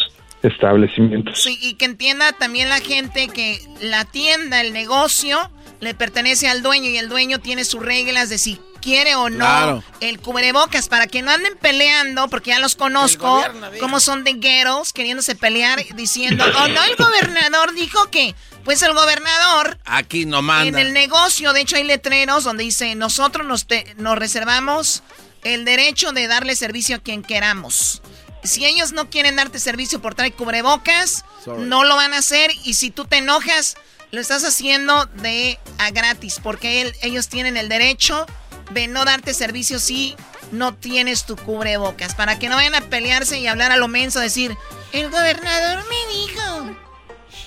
establecimientos. 0.42 1.42
Sí, 1.42 1.58
y 1.60 1.74
que 1.74 1.84
entienda 1.84 2.32
también 2.32 2.68
la 2.68 2.80
gente 2.80 3.28
que 3.28 3.58
la 3.82 4.04
tienda, 4.04 4.60
el 4.60 4.72
negocio, 4.72 5.38
le 5.80 5.94
pertenece 5.94 6.48
al 6.48 6.62
dueño 6.62 6.90
y 6.90 6.96
el 6.96 7.08
dueño 7.08 7.38
tiene 7.38 7.64
sus 7.64 7.84
reglas 7.84 8.28
de 8.28 8.38
si 8.38 8.58
quiere 8.80 9.14
o 9.14 9.28
no 9.28 9.36
Claro. 9.38 9.84
el 10.00 10.20
cubrebocas 10.20 10.88
para 10.88 11.06
que 11.06 11.22
no 11.22 11.30
anden 11.30 11.54
peleando, 11.60 12.28
porque 12.28 12.50
ya 12.50 12.58
los 12.58 12.76
conozco, 12.76 13.42
como 13.78 14.00
son 14.00 14.24
de 14.24 14.34
ghettos, 14.34 14.92
queriéndose 14.92 15.34
pelear, 15.34 15.80
diciendo, 15.94 16.44
oh 16.46 16.68
no, 16.68 16.84
el 16.84 16.96
gobernador 16.96 17.74
dijo 17.74 18.10
que, 18.10 18.34
pues 18.64 18.82
el 18.82 18.92
gobernador 18.94 19.78
Aquí 19.84 20.26
no 20.26 20.38
en 20.40 20.44
manda. 20.44 20.80
el 20.80 20.92
negocio, 20.92 21.52
de 21.52 21.60
hecho, 21.62 21.76
hay 21.76 21.84
letreros 21.84 22.44
donde 22.44 22.64
dice, 22.64 22.94
nosotros 22.94 23.46
nos, 23.46 23.66
te- 23.66 23.94
nos 23.96 24.18
reservamos 24.18 25.02
el 25.42 25.64
derecho 25.64 26.12
de 26.12 26.26
darle 26.26 26.54
servicio 26.56 26.96
a 26.96 26.98
quien 26.98 27.22
queramos. 27.22 28.02
Si 28.42 28.64
ellos 28.64 28.92
no 28.92 29.10
quieren 29.10 29.36
darte 29.36 29.58
servicio 29.58 30.00
por 30.00 30.14
traer 30.14 30.32
cubrebocas, 30.34 31.24
Sorry. 31.44 31.62
no 31.64 31.84
lo 31.84 31.96
van 31.96 32.14
a 32.14 32.18
hacer. 32.18 32.50
Y 32.64 32.74
si 32.74 32.90
tú 32.90 33.04
te 33.04 33.18
enojas, 33.18 33.76
lo 34.12 34.20
estás 34.20 34.44
haciendo 34.44 35.04
de 35.06 35.58
a 35.78 35.90
gratis, 35.90 36.40
porque 36.42 36.80
él- 36.82 36.94
ellos 37.02 37.28
tienen 37.28 37.56
el 37.58 37.68
derecho 37.68 38.26
de 38.70 38.86
no 38.86 39.04
darte 39.04 39.34
servicio 39.34 39.78
si 39.78 40.16
no 40.52 40.74
tienes 40.74 41.26
tu 41.26 41.36
cubrebocas. 41.36 42.14
Para 42.14 42.38
que 42.38 42.48
no 42.48 42.56
vayan 42.56 42.74
a 42.74 42.80
pelearse 42.82 43.38
y 43.38 43.46
hablar 43.46 43.72
a 43.72 43.76
lo 43.76 43.88
menso, 43.88 44.20
decir, 44.20 44.56
el 44.92 45.10
gobernador 45.10 45.84
me 45.88 46.14
dijo. 46.14 46.76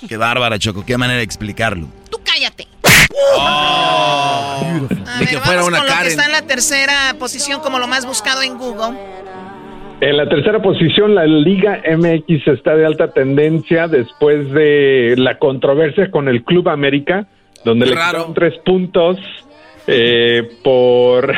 Qué 0.07 0.17
bárbara, 0.17 0.59
Choco. 0.59 0.85
Qué 0.85 0.97
manera 0.97 1.17
de 1.17 1.23
explicarlo. 1.23 1.87
Tú 2.09 2.19
cállate. 2.23 2.67
Oh. 3.35 3.37
A 5.07 5.19
ver, 5.19 5.27
que 5.27 5.37
fuera 5.39 5.61
vamos 5.61 5.67
una 5.67 5.77
con 5.77 5.87
lo 5.87 5.91
que 5.91 5.97
Karen. 5.97 6.11
está 6.11 6.25
en 6.25 6.31
la 6.31 6.41
tercera 6.41 7.15
posición 7.19 7.61
como 7.61 7.79
lo 7.79 7.87
más 7.87 8.05
buscado 8.05 8.41
en 8.41 8.57
Google. 8.57 8.97
En 10.01 10.17
la 10.17 10.27
tercera 10.27 10.61
posición, 10.61 11.15
la 11.15 11.25
Liga 11.25 11.81
MX 11.97 12.47
está 12.47 12.75
de 12.75 12.85
alta 12.85 13.11
tendencia 13.11 13.87
después 13.87 14.51
de 14.51 15.15
la 15.17 15.37
controversia 15.37 16.11
con 16.11 16.27
el 16.27 16.43
Club 16.43 16.67
América, 16.67 17.27
donde 17.63 17.85
le 17.85 17.91
quitaron 17.93 18.33
tres 18.33 18.53
puntos 18.65 19.17
eh, 19.87 20.57
por, 20.63 21.33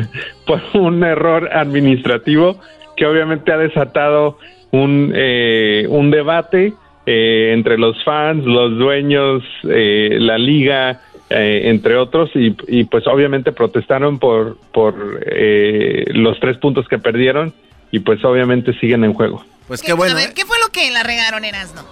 por 0.46 0.60
un 0.74 1.02
error 1.02 1.48
administrativo 1.50 2.60
que 2.96 3.06
obviamente 3.06 3.52
ha 3.52 3.56
desatado 3.56 4.38
un, 4.70 5.12
eh, 5.14 5.86
un 5.88 6.10
debate 6.10 6.74
eh, 7.10 7.52
entre 7.52 7.76
los 7.76 8.02
fans, 8.04 8.44
los 8.44 8.78
dueños, 8.78 9.42
eh, 9.64 10.16
la 10.20 10.38
liga, 10.38 11.02
eh, 11.28 11.70
entre 11.70 11.96
otros, 11.96 12.30
y, 12.34 12.56
y, 12.68 12.84
pues 12.84 13.06
obviamente 13.06 13.52
protestaron 13.52 14.18
por, 14.18 14.56
por 14.72 15.20
eh, 15.26 16.04
los 16.08 16.38
tres 16.38 16.56
puntos 16.58 16.86
que 16.88 16.98
perdieron 16.98 17.52
y 17.90 18.00
pues 18.00 18.24
obviamente 18.24 18.78
siguen 18.78 19.04
en 19.04 19.14
juego. 19.14 19.44
Pues 19.66 19.82
A 19.88 19.94
ver, 20.14 20.34
¿qué 20.34 20.44
fue 20.44 20.56
lo 20.58 20.72
que 20.72 20.90
la 20.90 21.02
regaron, 21.02 21.44
Erasno? 21.44 21.84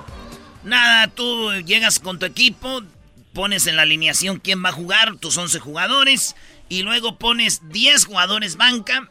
Nada, 0.64 1.08
tú 1.08 1.52
llegas 1.64 2.00
con 2.00 2.18
tu 2.18 2.26
equipo, 2.26 2.82
pones 3.32 3.66
en 3.66 3.76
la 3.76 3.82
alineación 3.82 4.38
quién 4.38 4.64
va 4.64 4.70
a 4.70 4.72
jugar, 4.72 5.16
tus 5.16 5.36
11 5.36 5.60
jugadores, 5.60 6.34
y 6.68 6.82
luego 6.82 7.16
pones 7.16 7.68
10 7.70 8.06
jugadores 8.06 8.56
banca. 8.56 9.08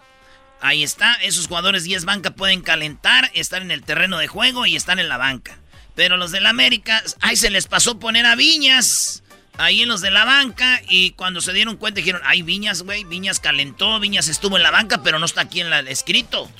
Ahí 0.59 0.83
está, 0.83 1.13
esos 1.23 1.47
jugadores 1.47 1.83
10 1.85 2.03
banca 2.05 2.31
pueden 2.31 2.61
calentar, 2.61 3.31
estar 3.33 3.61
en 3.61 3.71
el 3.71 3.83
terreno 3.83 4.17
de 4.17 4.27
juego 4.27 4.65
y 4.65 4.75
están 4.75 4.99
en 4.99 5.07
la 5.07 5.17
banca. 5.17 5.57
Pero 5.97 6.15
los 6.15 6.31
del 6.31 6.45
América, 6.45 7.03
ahí 7.21 7.35
se 7.35 7.49
les 7.49 7.65
pasó 7.65 7.97
poner 7.97 8.27
a 8.27 8.35
Viñas, 8.35 9.23
ahí 9.57 9.81
en 9.81 9.89
los 9.89 9.99
de 9.99 10.11
la 10.11 10.25
banca, 10.25 10.79
y 10.87 11.11
cuando 11.11 11.41
se 11.41 11.53
dieron 11.53 11.75
cuenta 11.75 11.97
dijeron, 11.97 12.21
ay, 12.23 12.43
Viñas, 12.43 12.83
güey, 12.83 13.03
Viñas 13.03 13.39
calentó, 13.39 13.99
Viñas 13.99 14.27
estuvo 14.27 14.57
en 14.57 14.63
la 14.63 14.69
banca, 14.69 15.01
pero 15.01 15.17
no 15.17 15.25
está 15.25 15.41
aquí 15.41 15.59
en 15.59 15.71
la 15.71 15.79
el 15.79 15.87
escrito. 15.87 16.51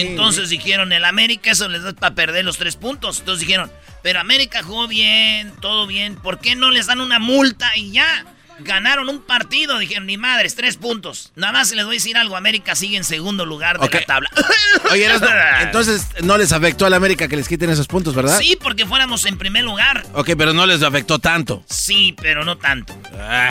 Entonces 0.00 0.48
dijeron, 0.48 0.90
el 0.94 1.04
América 1.04 1.50
eso 1.50 1.68
les 1.68 1.82
da 1.82 1.92
para 1.92 2.14
perder 2.14 2.46
los 2.46 2.56
tres 2.56 2.76
puntos. 2.76 3.18
Entonces 3.18 3.46
dijeron, 3.46 3.70
pero 4.02 4.20
América 4.20 4.62
jugó 4.62 4.88
bien, 4.88 5.52
todo 5.60 5.86
bien, 5.86 6.16
¿por 6.16 6.40
qué 6.40 6.56
no 6.56 6.70
les 6.70 6.86
dan 6.86 7.02
una 7.02 7.18
multa 7.18 7.76
y 7.76 7.92
ya? 7.92 8.24
Ganaron 8.60 9.08
un 9.08 9.20
partido, 9.20 9.78
dijeron, 9.78 10.06
ni 10.06 10.16
madres, 10.16 10.54
tres 10.54 10.76
puntos. 10.76 11.32
Nada 11.36 11.52
más 11.52 11.70
les 11.72 11.84
voy 11.84 11.94
a 11.94 11.98
decir 11.98 12.16
algo, 12.16 12.36
América 12.36 12.74
sigue 12.74 12.96
en 12.96 13.04
segundo 13.04 13.46
lugar 13.46 13.78
de 13.78 13.88
la 13.88 14.04
tabla. 14.04 14.30
Oye, 14.92 15.08
entonces 15.62 16.06
no 16.22 16.36
les 16.36 16.52
afectó 16.52 16.86
a 16.86 16.90
la 16.90 16.96
América 16.96 17.28
que 17.28 17.36
les 17.36 17.48
quiten 17.48 17.70
esos 17.70 17.86
puntos, 17.86 18.14
¿verdad? 18.14 18.38
Sí, 18.38 18.58
porque 18.60 18.86
fuéramos 18.86 19.24
en 19.26 19.38
primer 19.38 19.64
lugar. 19.64 20.04
Ok, 20.14 20.30
pero 20.36 20.52
no 20.52 20.66
les 20.66 20.82
afectó 20.82 21.18
tanto. 21.18 21.62
Sí, 21.68 22.14
pero 22.20 22.44
no 22.44 22.58
tanto. 22.58 22.96
Ah. 23.14 23.50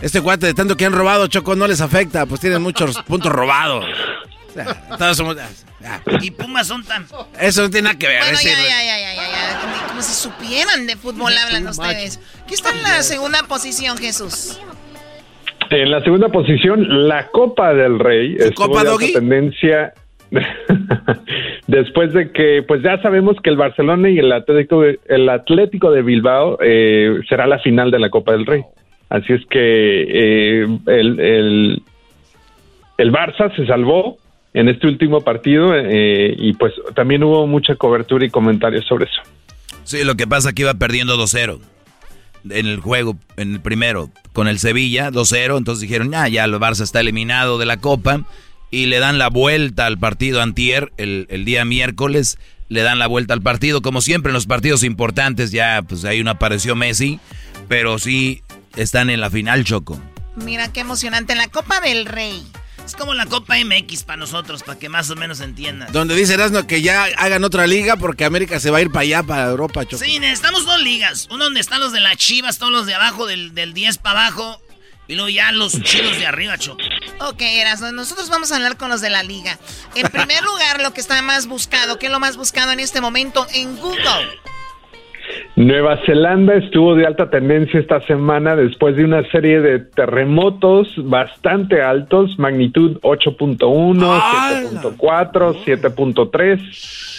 Este 0.00 0.20
cuate 0.20 0.46
de 0.46 0.54
tanto 0.54 0.76
que 0.76 0.86
han 0.86 0.92
robado, 0.92 1.26
Choco, 1.26 1.56
no 1.56 1.66
les 1.66 1.80
afecta, 1.80 2.24
pues 2.26 2.40
tienen 2.40 2.62
muchos 2.62 3.02
puntos 3.06 3.32
robados. 3.32 3.84
Todos 4.98 5.16
somos- 5.16 5.36
ah, 5.84 6.00
Y 6.20 6.30
Pumas 6.30 6.66
son 6.66 6.84
tan... 6.84 7.06
Eso 7.40 7.62
no 7.62 7.70
tiene 7.70 7.84
nada 7.88 7.98
que 7.98 8.06
ver. 8.08 8.20
Bueno, 8.20 8.38
ya, 8.42 8.50
ya, 8.50 8.84
ya, 8.84 8.98
ya, 8.98 9.14
ya, 9.14 9.22
ya. 9.28 9.86
Como 9.88 10.02
si 10.02 10.12
supieran 10.14 10.86
de 10.86 10.96
fútbol 10.96 11.32
hablan 11.36 11.66
ustedes. 11.68 12.20
¿Qué 12.46 12.54
está 12.54 12.70
en 12.70 12.82
la 12.82 13.02
segunda 13.02 13.42
posición, 13.44 13.96
Jesús? 13.98 14.60
En 15.70 15.90
la 15.90 16.02
segunda 16.02 16.28
posición, 16.28 17.08
la 17.08 17.26
Copa 17.28 17.74
del 17.74 17.98
Rey. 17.98 18.36
Copa, 18.54 18.84
de 18.84 19.12
tendencia 19.12 19.92
después 21.66 22.12
de 22.12 22.32
que, 22.32 22.62
pues 22.66 22.82
ya 22.82 23.00
sabemos 23.02 23.36
que 23.42 23.50
el 23.50 23.56
Barcelona 23.56 24.08
y 24.10 24.18
el 24.18 24.32
Atlético, 24.32 24.82
de- 24.82 24.98
el 25.08 25.28
Atlético 25.28 25.90
de 25.90 26.02
Bilbao 26.02 26.58
eh, 26.62 27.20
será 27.28 27.46
la 27.46 27.58
final 27.58 27.90
de 27.90 27.98
la 27.98 28.10
Copa 28.10 28.32
del 28.32 28.46
Rey. 28.46 28.62
Así 29.10 29.32
es 29.32 29.40
que 29.50 30.02
eh, 30.62 30.66
el, 30.86 31.20
el, 31.20 31.82
el 32.98 33.12
Barça 33.12 33.54
se 33.56 33.66
salvó 33.66 34.18
en 34.54 34.68
este 34.68 34.86
último 34.86 35.20
partido 35.20 35.74
eh, 35.74 36.34
y 36.36 36.52
pues 36.54 36.72
también 36.94 37.22
hubo 37.22 37.46
mucha 37.46 37.74
cobertura 37.76 38.24
y 38.24 38.30
comentarios 38.30 38.86
sobre 38.86 39.06
eso. 39.06 39.20
Sí, 39.84 40.04
lo 40.04 40.16
que 40.16 40.26
pasa 40.26 40.50
es 40.50 40.54
que 40.54 40.62
iba 40.62 40.74
perdiendo 40.74 41.16
2-0 41.16 41.60
en 42.50 42.66
el 42.66 42.80
juego, 42.80 43.16
en 43.36 43.54
el 43.54 43.60
primero, 43.60 44.10
con 44.32 44.48
el 44.48 44.58
Sevilla, 44.58 45.10
2-0. 45.10 45.56
Entonces 45.56 45.80
dijeron, 45.82 46.14
ah, 46.14 46.28
ya 46.28 46.44
el 46.44 46.54
Barça 46.54 46.82
está 46.82 47.00
eliminado 47.00 47.58
de 47.58 47.66
la 47.66 47.78
Copa. 47.78 48.24
Y 48.70 48.86
le 48.86 48.98
dan 48.98 49.18
la 49.18 49.30
vuelta 49.30 49.86
al 49.86 49.98
partido 49.98 50.42
antier, 50.42 50.92
el, 50.98 51.26
el 51.30 51.44
día 51.44 51.64
miércoles. 51.64 52.38
Le 52.68 52.82
dan 52.82 52.98
la 52.98 53.06
vuelta 53.06 53.32
al 53.32 53.40
partido. 53.40 53.80
Como 53.80 54.02
siempre 54.02 54.28
en 54.30 54.34
los 54.34 54.46
partidos 54.46 54.84
importantes, 54.84 55.52
ya 55.52 55.82
pues 55.88 56.04
ahí 56.04 56.22
no 56.22 56.30
apareció 56.30 56.76
Messi. 56.76 57.18
Pero 57.66 57.98
sí 57.98 58.42
están 58.76 59.08
en 59.08 59.20
la 59.20 59.30
final, 59.30 59.64
Choco. 59.64 59.98
Mira 60.36 60.70
qué 60.70 60.80
emocionante. 60.80 61.34
La 61.34 61.48
Copa 61.48 61.80
del 61.80 62.04
Rey. 62.04 62.42
Es 62.88 62.96
como 62.96 63.12
la 63.12 63.26
Copa 63.26 63.56
MX 63.62 64.04
para 64.04 64.16
nosotros, 64.16 64.62
para 64.62 64.78
que 64.78 64.88
más 64.88 65.10
o 65.10 65.14
menos 65.14 65.40
entiendan. 65.40 65.92
Donde 65.92 66.16
dice 66.16 66.32
Erasmo 66.32 66.66
que 66.66 66.80
ya 66.80 67.04
hagan 67.18 67.44
otra 67.44 67.66
liga 67.66 67.96
porque 67.96 68.24
América 68.24 68.58
se 68.60 68.70
va 68.70 68.78
a 68.78 68.80
ir 68.80 68.90
para 68.90 69.02
allá, 69.02 69.22
para 69.22 69.50
Europa, 69.50 69.84
Choco. 69.84 70.02
Sí, 70.02 70.18
necesitamos 70.18 70.64
dos 70.64 70.80
ligas. 70.80 71.28
Una 71.30 71.44
donde 71.44 71.60
están 71.60 71.80
los 71.80 71.92
de 71.92 72.00
las 72.00 72.16
chivas, 72.16 72.56
todos 72.56 72.72
los 72.72 72.86
de 72.86 72.94
abajo, 72.94 73.26
del, 73.26 73.54
del 73.54 73.74
10 73.74 73.98
para 73.98 74.28
abajo. 74.28 74.62
Y 75.06 75.16
luego 75.16 75.28
ya 75.28 75.52
los 75.52 75.82
chidos 75.82 76.16
de 76.16 76.26
arriba, 76.26 76.56
Choco. 76.56 76.82
Ok, 77.20 77.42
Erasmo, 77.42 77.92
nosotros 77.92 78.30
vamos 78.30 78.52
a 78.52 78.56
hablar 78.56 78.78
con 78.78 78.88
los 78.88 79.02
de 79.02 79.10
la 79.10 79.22
liga. 79.22 79.58
En 79.94 80.08
primer 80.08 80.42
lugar, 80.50 80.80
lo 80.80 80.94
que 80.94 81.02
está 81.02 81.20
más 81.20 81.46
buscado, 81.46 81.98
¿qué 81.98 82.06
es 82.06 82.12
lo 82.12 82.20
más 82.20 82.38
buscado 82.38 82.72
en 82.72 82.80
este 82.80 83.02
momento 83.02 83.46
en 83.52 83.76
Google? 83.76 84.40
Nueva 85.56 85.98
Zelanda 86.06 86.54
estuvo 86.54 86.94
de 86.94 87.06
alta 87.06 87.30
tendencia 87.30 87.80
esta 87.80 88.00
semana 88.06 88.54
después 88.56 88.96
de 88.96 89.04
una 89.04 89.22
serie 89.30 89.60
de 89.60 89.80
terremotos 89.80 90.88
bastante 90.96 91.82
altos, 91.82 92.38
magnitud 92.38 92.98
8.1, 93.02 93.58
7.4, 94.96 95.64
7.3, 95.64 96.60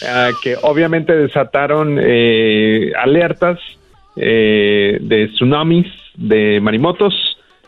ah, 0.08 0.30
que 0.42 0.56
obviamente 0.62 1.16
desataron 1.16 1.98
eh, 2.02 2.92
alertas 2.98 3.60
eh, 4.16 4.98
de 5.02 5.28
tsunamis, 5.30 5.88
de 6.16 6.60
marimotos, 6.62 7.14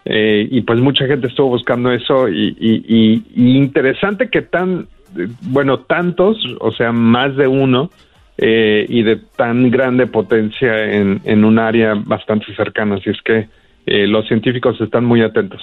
eh, 0.05 0.47
y 0.49 0.61
pues 0.61 0.79
mucha 0.79 1.05
gente 1.05 1.27
estuvo 1.27 1.49
buscando 1.49 1.91
eso 1.91 2.27
y, 2.27 2.55
y- 2.59 2.83
y- 2.87 3.23
y 3.35 3.57
interesante 3.57 4.29
que 4.29 4.41
tan, 4.41 4.87
bueno, 5.41 5.81
tantos, 5.81 6.37
o 6.59 6.71
sea, 6.71 6.91
más 6.91 7.35
de 7.35 7.47
uno, 7.47 7.91
eh, 8.43 8.87
y 8.89 9.03
de 9.03 9.17
tan 9.17 9.69
grande 9.69 10.07
potencia 10.07 10.91
en, 10.91 11.21
en 11.25 11.45
un 11.45 11.59
área 11.59 11.93
bastante 11.93 12.53
cercana. 12.55 12.95
Así 12.95 13.11
es 13.11 13.21
que 13.23 13.47
eh, 13.85 14.07
los 14.07 14.27
científicos 14.27 14.81
están 14.81 15.05
muy 15.05 15.21
atentos. 15.21 15.61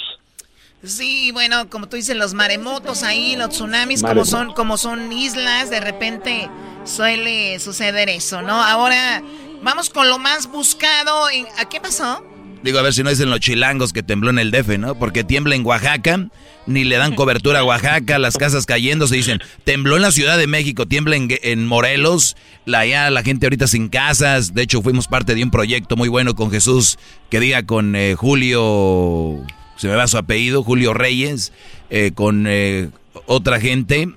Sí, 0.85 1.33
bueno, 1.33 1.69
como 1.69 1.89
tú 1.89 1.97
dices, 1.97 2.17
los 2.17 2.35
maremotos 2.35 3.03
ahí, 3.03 3.35
los 3.37 3.51
tsunamis, 3.51 4.03
como 4.03 4.25
son, 4.25 4.53
como 4.53 4.77
son 4.77 5.13
islas, 5.13 5.71
de 5.71 5.81
repente 5.81 6.49
suele 6.85 7.59
suceder 7.59 8.09
eso, 8.09 8.43
¿no? 8.43 8.63
Ahora 8.63 9.23
vamos 9.61 9.91
con 9.91 10.09
lo 10.09 10.21
más 10.21 10.47
buscado. 10.49 11.29
En, 11.31 11.47
¿A 11.59 11.69
qué 11.69 11.81
pasó? 11.81 12.25
Digo, 12.63 12.79
a 12.79 12.83
ver 12.83 12.93
si 12.93 13.03
no 13.03 13.11
dicen 13.11 13.29
los 13.29 13.41
chilangos 13.41 13.93
que 13.93 14.05
tembló 14.05 14.31
en 14.31 14.39
el 14.39 14.53
DF, 14.53 14.79
¿no? 14.79 14.95
Porque 14.97 15.25
tiembla 15.25 15.57
en 15.57 15.67
Oaxaca, 15.67 16.29
ni 16.69 16.85
le 16.85 16.97
dan 16.97 17.15
cobertura 17.15 17.61
a 17.61 17.65
Oaxaca, 17.65 18.19
las 18.19 18.37
casas 18.37 18.67
cayendo, 18.67 19.07
se 19.09 19.17
dicen, 19.17 19.41
tembló 19.65 19.97
en 19.97 20.03
la 20.03 20.13
Ciudad 20.13 20.39
de 20.39 20.47
México, 20.47 20.87
tiembla 20.87 21.17
en, 21.17 21.29
en 21.43 21.67
Morelos, 21.67 22.37
la, 22.67 22.85
ya 22.87 23.11
la 23.11 23.23
gente 23.23 23.47
ahorita 23.47 23.67
sin 23.67 23.89
casas, 23.89 24.55
de 24.55 24.63
hecho 24.63 24.83
fuimos 24.83 25.09
parte 25.09 25.35
de 25.35 25.43
un 25.43 25.51
proyecto 25.51 25.97
muy 25.97 26.09
bueno 26.09 26.35
con 26.35 26.51
Jesús, 26.51 26.99
que 27.31 27.41
diga 27.41 27.65
con 27.65 27.97
eh, 27.97 28.15
Julio, 28.17 29.45
se 29.77 29.89
me 29.89 29.95
va 29.95 30.07
su 30.07 30.19
apellido, 30.19 30.63
Julio 30.63 30.95
Reyes, 30.95 31.53
eh, 31.91 32.13
con 32.15 32.45
eh, 32.49 32.91
otra 33.27 33.61
gente, 33.61 34.09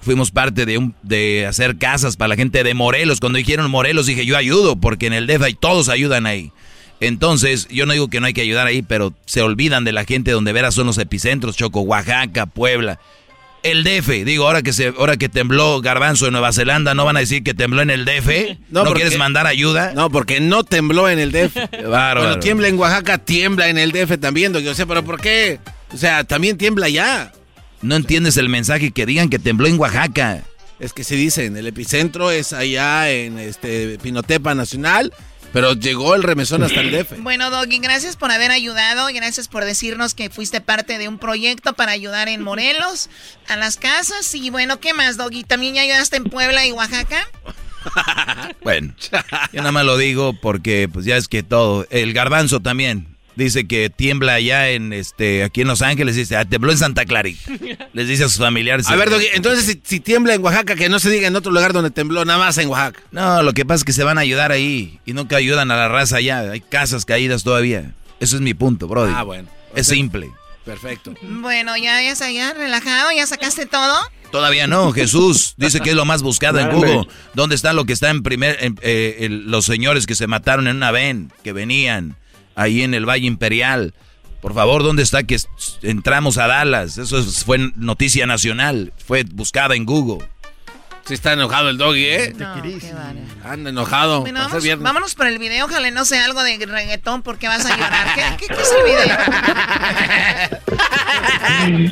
fuimos 0.00 0.30
parte 0.30 0.66
de, 0.66 0.76
un, 0.78 0.94
de 1.02 1.46
hacer 1.46 1.78
casas 1.78 2.16
para 2.16 2.28
la 2.28 2.36
gente 2.36 2.62
de 2.62 2.74
Morelos, 2.74 3.20
cuando 3.20 3.38
dijeron 3.38 3.70
Morelos 3.70 4.06
dije 4.06 4.26
yo 4.26 4.36
ayudo, 4.36 4.76
porque 4.76 5.06
en 5.06 5.14
el 5.14 5.26
DF 5.26 5.42
hay- 5.42 5.54
todos 5.54 5.88
ayudan 5.88 6.26
ahí. 6.26 6.52
Entonces, 7.06 7.68
yo 7.68 7.86
no 7.86 7.92
digo 7.92 8.08
que 8.08 8.20
no 8.20 8.26
hay 8.26 8.32
que 8.34 8.40
ayudar 8.42 8.66
ahí, 8.66 8.82
pero 8.82 9.12
se 9.26 9.42
olvidan 9.42 9.84
de 9.84 9.92
la 9.92 10.04
gente 10.04 10.30
donde 10.30 10.52
veras 10.52 10.74
son 10.74 10.86
los 10.86 10.98
epicentros, 10.98 11.56
Choco, 11.56 11.80
Oaxaca, 11.82 12.46
Puebla. 12.46 12.98
El 13.62 13.82
DF, 13.82 14.24
digo, 14.26 14.46
ahora 14.46 14.60
que 14.62 14.74
se, 14.74 14.88
ahora 14.88 15.16
que 15.16 15.30
tembló 15.30 15.80
Garbanzo 15.80 16.26
en 16.26 16.32
Nueva 16.32 16.52
Zelanda, 16.52 16.92
¿no 16.94 17.06
van 17.06 17.16
a 17.16 17.20
decir 17.20 17.42
que 17.42 17.54
tembló 17.54 17.80
en 17.80 17.88
el 17.88 18.04
DF? 18.04 18.58
¿No, 18.68 18.84
porque- 18.84 19.00
quieres 19.00 19.18
mandar 19.18 19.46
ayuda? 19.46 19.92
No, 19.94 20.10
porque 20.10 20.38
no 20.40 20.64
tembló 20.64 21.08
en 21.08 21.18
el 21.18 21.32
DF. 21.32 21.56
Cuando 21.82 22.38
tiembla 22.40 22.68
en 22.68 22.78
Oaxaca, 22.78 23.16
tiembla 23.16 23.68
en 23.68 23.78
el 23.78 23.90
DF 23.92 24.18
también, 24.20 24.52
Doggy. 24.52 24.68
O 24.68 24.74
sea, 24.74 24.84
pero 24.84 25.02
¿por 25.02 25.18
qué? 25.18 25.60
O 25.94 25.96
sea, 25.96 26.24
también 26.24 26.58
tiembla 26.58 26.90
ya. 26.90 27.32
No 27.80 27.96
entiendes 27.96 28.36
el 28.36 28.50
mensaje 28.50 28.90
que 28.90 29.06
digan 29.06 29.30
que 29.30 29.38
tembló 29.38 29.66
en 29.66 29.78
Oaxaca. 29.78 30.42
Es 30.78 30.92
que 30.92 31.02
se 31.04 31.14
dicen, 31.16 31.56
el 31.56 31.66
epicentro 31.66 32.30
es 32.30 32.52
allá 32.52 33.10
en 33.10 33.38
este 33.38 33.98
Pinotepa 34.02 34.54
Nacional, 34.54 35.10
pero 35.54 35.72
llegó 35.74 36.16
el 36.16 36.24
remesón 36.24 36.64
hasta 36.64 36.80
el 36.80 36.90
DF. 36.90 37.20
Bueno, 37.20 37.48
Doggy, 37.48 37.78
gracias 37.78 38.16
por 38.16 38.32
haber 38.32 38.50
ayudado 38.50 39.08
y 39.08 39.12
gracias 39.12 39.46
por 39.46 39.64
decirnos 39.64 40.12
que 40.12 40.28
fuiste 40.28 40.60
parte 40.60 40.98
de 40.98 41.06
un 41.06 41.16
proyecto 41.18 41.74
para 41.74 41.92
ayudar 41.92 42.26
en 42.28 42.42
Morelos, 42.42 43.08
a 43.46 43.54
las 43.54 43.76
casas. 43.76 44.34
Y 44.34 44.50
bueno, 44.50 44.80
¿qué 44.80 44.94
más, 44.94 45.16
Doggy? 45.16 45.44
¿También 45.44 45.74
ya 45.74 45.82
ayudaste 45.82 46.16
en 46.16 46.24
Puebla 46.24 46.66
y 46.66 46.72
Oaxaca? 46.72 47.24
Bueno, 48.62 48.94
yo 49.52 49.60
nada 49.60 49.70
más 49.70 49.84
lo 49.84 49.98
digo 49.98 50.32
porque 50.40 50.88
pues 50.90 51.04
ya 51.04 51.18
es 51.18 51.28
que 51.28 51.42
todo, 51.42 51.86
el 51.90 52.14
garbanzo 52.14 52.60
también 52.60 53.13
dice 53.36 53.66
que 53.66 53.90
tiembla 53.90 54.34
allá 54.34 54.70
en 54.70 54.92
este 54.92 55.42
aquí 55.44 55.62
en 55.62 55.68
Los 55.68 55.82
Ángeles, 55.82 56.16
dice, 56.16 56.36
ah, 56.36 56.44
tembló 56.44 56.72
en 56.72 56.78
Santa 56.78 57.04
Clarita. 57.04 57.50
Les 57.92 58.08
dice 58.08 58.24
a 58.24 58.28
sus 58.28 58.38
familiares. 58.38 58.86
A 58.88 58.96
ver, 58.96 59.10
Doggy, 59.10 59.26
entonces 59.34 59.64
si, 59.64 59.80
si 59.84 60.00
tiembla 60.00 60.34
en 60.34 60.42
Oaxaca, 60.42 60.74
que 60.76 60.88
no 60.88 60.98
se 60.98 61.10
diga 61.10 61.26
en 61.28 61.36
otro 61.36 61.52
lugar 61.52 61.72
donde 61.72 61.90
tembló, 61.90 62.24
nada 62.24 62.38
más 62.38 62.58
en 62.58 62.68
Oaxaca. 62.68 63.00
No, 63.12 63.42
lo 63.42 63.52
que 63.52 63.64
pasa 63.64 63.78
es 63.78 63.84
que 63.84 63.92
se 63.92 64.04
van 64.04 64.18
a 64.18 64.22
ayudar 64.22 64.52
ahí 64.52 65.00
y 65.04 65.12
nunca 65.12 65.36
ayudan 65.36 65.70
a 65.70 65.76
la 65.76 65.88
raza 65.88 66.16
allá. 66.16 66.40
Hay 66.50 66.60
casas 66.60 67.04
caídas 67.04 67.44
todavía. 67.44 67.92
Eso 68.20 68.36
es 68.36 68.42
mi 68.42 68.54
punto, 68.54 68.88
Brody. 68.88 69.12
Ah, 69.14 69.22
bueno. 69.22 69.48
Es 69.74 69.86
simple. 69.88 70.30
Perfecto. 70.64 71.14
Bueno, 71.22 71.76
ya, 71.76 72.00
ya, 72.02 72.12
está, 72.12 72.30
ya, 72.30 72.54
relajado, 72.54 73.10
ya 73.14 73.26
sacaste 73.26 73.66
todo. 73.66 73.94
Todavía 74.32 74.66
no, 74.66 74.90
Jesús 74.92 75.54
dice 75.58 75.80
que 75.80 75.90
es 75.90 75.96
lo 75.96 76.04
más 76.06 76.22
buscado 76.22 76.58
en. 76.58 76.70
Google. 76.70 77.06
¿Dónde 77.34 77.54
está 77.54 77.72
lo 77.72 77.84
que 77.84 77.92
está 77.92 78.10
en 78.10 78.22
primer, 78.22 78.56
en, 78.64 78.76
eh, 78.82 79.18
el- 79.20 79.50
los 79.50 79.64
señores 79.66 80.06
que 80.06 80.14
se 80.14 80.26
mataron 80.26 80.66
en 80.66 80.76
una 80.76 80.90
ven, 80.90 81.30
que 81.44 81.52
venían 81.52 82.16
ahí 82.54 82.82
en 82.82 82.94
el 82.94 83.06
Valle 83.08 83.26
Imperial? 83.26 83.94
Por 84.40 84.52
favor, 84.54 84.82
¿dónde 84.82 85.02
está 85.02 85.22
que 85.22 85.36
entramos 85.82 86.36
a 86.38 86.46
Dallas? 86.46 86.98
Eso 86.98 87.18
es- 87.18 87.44
fue 87.44 87.58
noticia 87.76 88.26
nacional, 88.26 88.92
fue 88.98 89.24
buscada 89.24 89.74
en 89.74 89.84
Google. 89.86 90.26
Sí 91.06 91.12
está 91.12 91.34
enojado 91.34 91.68
el 91.68 91.76
Doggy, 91.76 92.04
¿eh? 92.06 92.32
No, 92.38 92.62
qué. 92.62 92.78
Anda 93.44 93.68
enojado. 93.68 94.22
Bueno, 94.22 94.40
vamos, 94.40 94.64
vámonos 94.80 95.14
por 95.14 95.26
el 95.26 95.38
video, 95.38 95.66
ojalá 95.66 95.90
no 95.90 96.06
sea 96.06 96.24
algo 96.24 96.42
de 96.42 96.56
reggaetón 96.64 97.22
porque 97.22 97.46
vas 97.46 97.66
a 97.66 97.76
llorar. 97.76 98.06
¿Qué, 98.14 98.46
qué, 98.46 98.54
qué 98.54 98.62
es 98.62 98.72
el 98.72 98.84
video? 98.84 99.16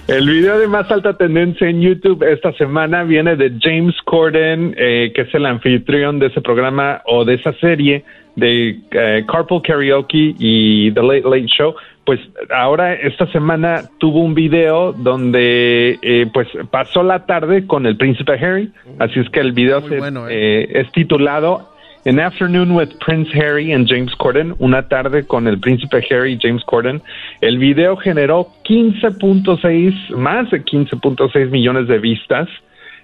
El 0.08 0.28
video 0.28 0.58
de 0.58 0.66
más 0.68 0.90
alta 0.90 1.16
tendencia 1.16 1.68
en 1.68 1.80
YouTube 1.80 2.22
esta 2.22 2.52
semana 2.54 3.02
viene 3.04 3.36
de 3.36 3.52
James 3.60 3.94
Corden, 4.04 4.74
eh, 4.78 5.12
que 5.14 5.22
es 5.22 5.34
el 5.34 5.46
anfitrión 5.46 6.18
de 6.18 6.26
ese 6.26 6.40
programa 6.40 7.02
o 7.06 7.24
de 7.24 7.34
esa 7.34 7.52
serie 7.60 8.04
de 8.36 8.80
eh, 8.90 9.24
Carpool 9.30 9.62
Karaoke 9.62 10.34
y 10.38 10.90
The 10.92 11.02
Late 11.02 11.22
Late 11.22 11.46
Show. 11.46 11.74
Pues 12.04 12.18
ahora 12.50 12.94
esta 12.94 13.26
semana 13.30 13.82
tuvo 13.98 14.20
un 14.20 14.34
video 14.34 14.92
donde 14.92 15.98
eh, 16.02 16.26
pues 16.32 16.48
pasó 16.70 17.02
la 17.02 17.26
tarde 17.26 17.66
con 17.66 17.86
el 17.86 17.96
príncipe 17.96 18.32
Harry. 18.32 18.72
Así 18.98 19.20
es 19.20 19.28
que 19.30 19.40
el 19.40 19.52
video 19.52 19.80
se, 19.82 19.98
eh, 20.30 20.68
es 20.80 20.90
titulado 20.92 21.68
An 22.04 22.18
Afternoon 22.18 22.72
with 22.72 22.88
Prince 23.04 23.30
Harry 23.38 23.72
and 23.72 23.88
James 23.88 24.12
Corden, 24.16 24.54
una 24.58 24.88
tarde 24.88 25.24
con 25.24 25.46
el 25.46 25.60
príncipe 25.60 26.04
Harry 26.10 26.32
y 26.32 26.38
James 26.40 26.64
Corden. 26.64 27.00
El 27.40 27.58
video 27.58 27.96
generó 27.96 28.48
15.6, 28.64 30.16
más 30.16 30.50
de 30.50 30.64
15.6 30.64 31.50
millones 31.50 31.86
de 31.86 31.98
vistas. 31.98 32.48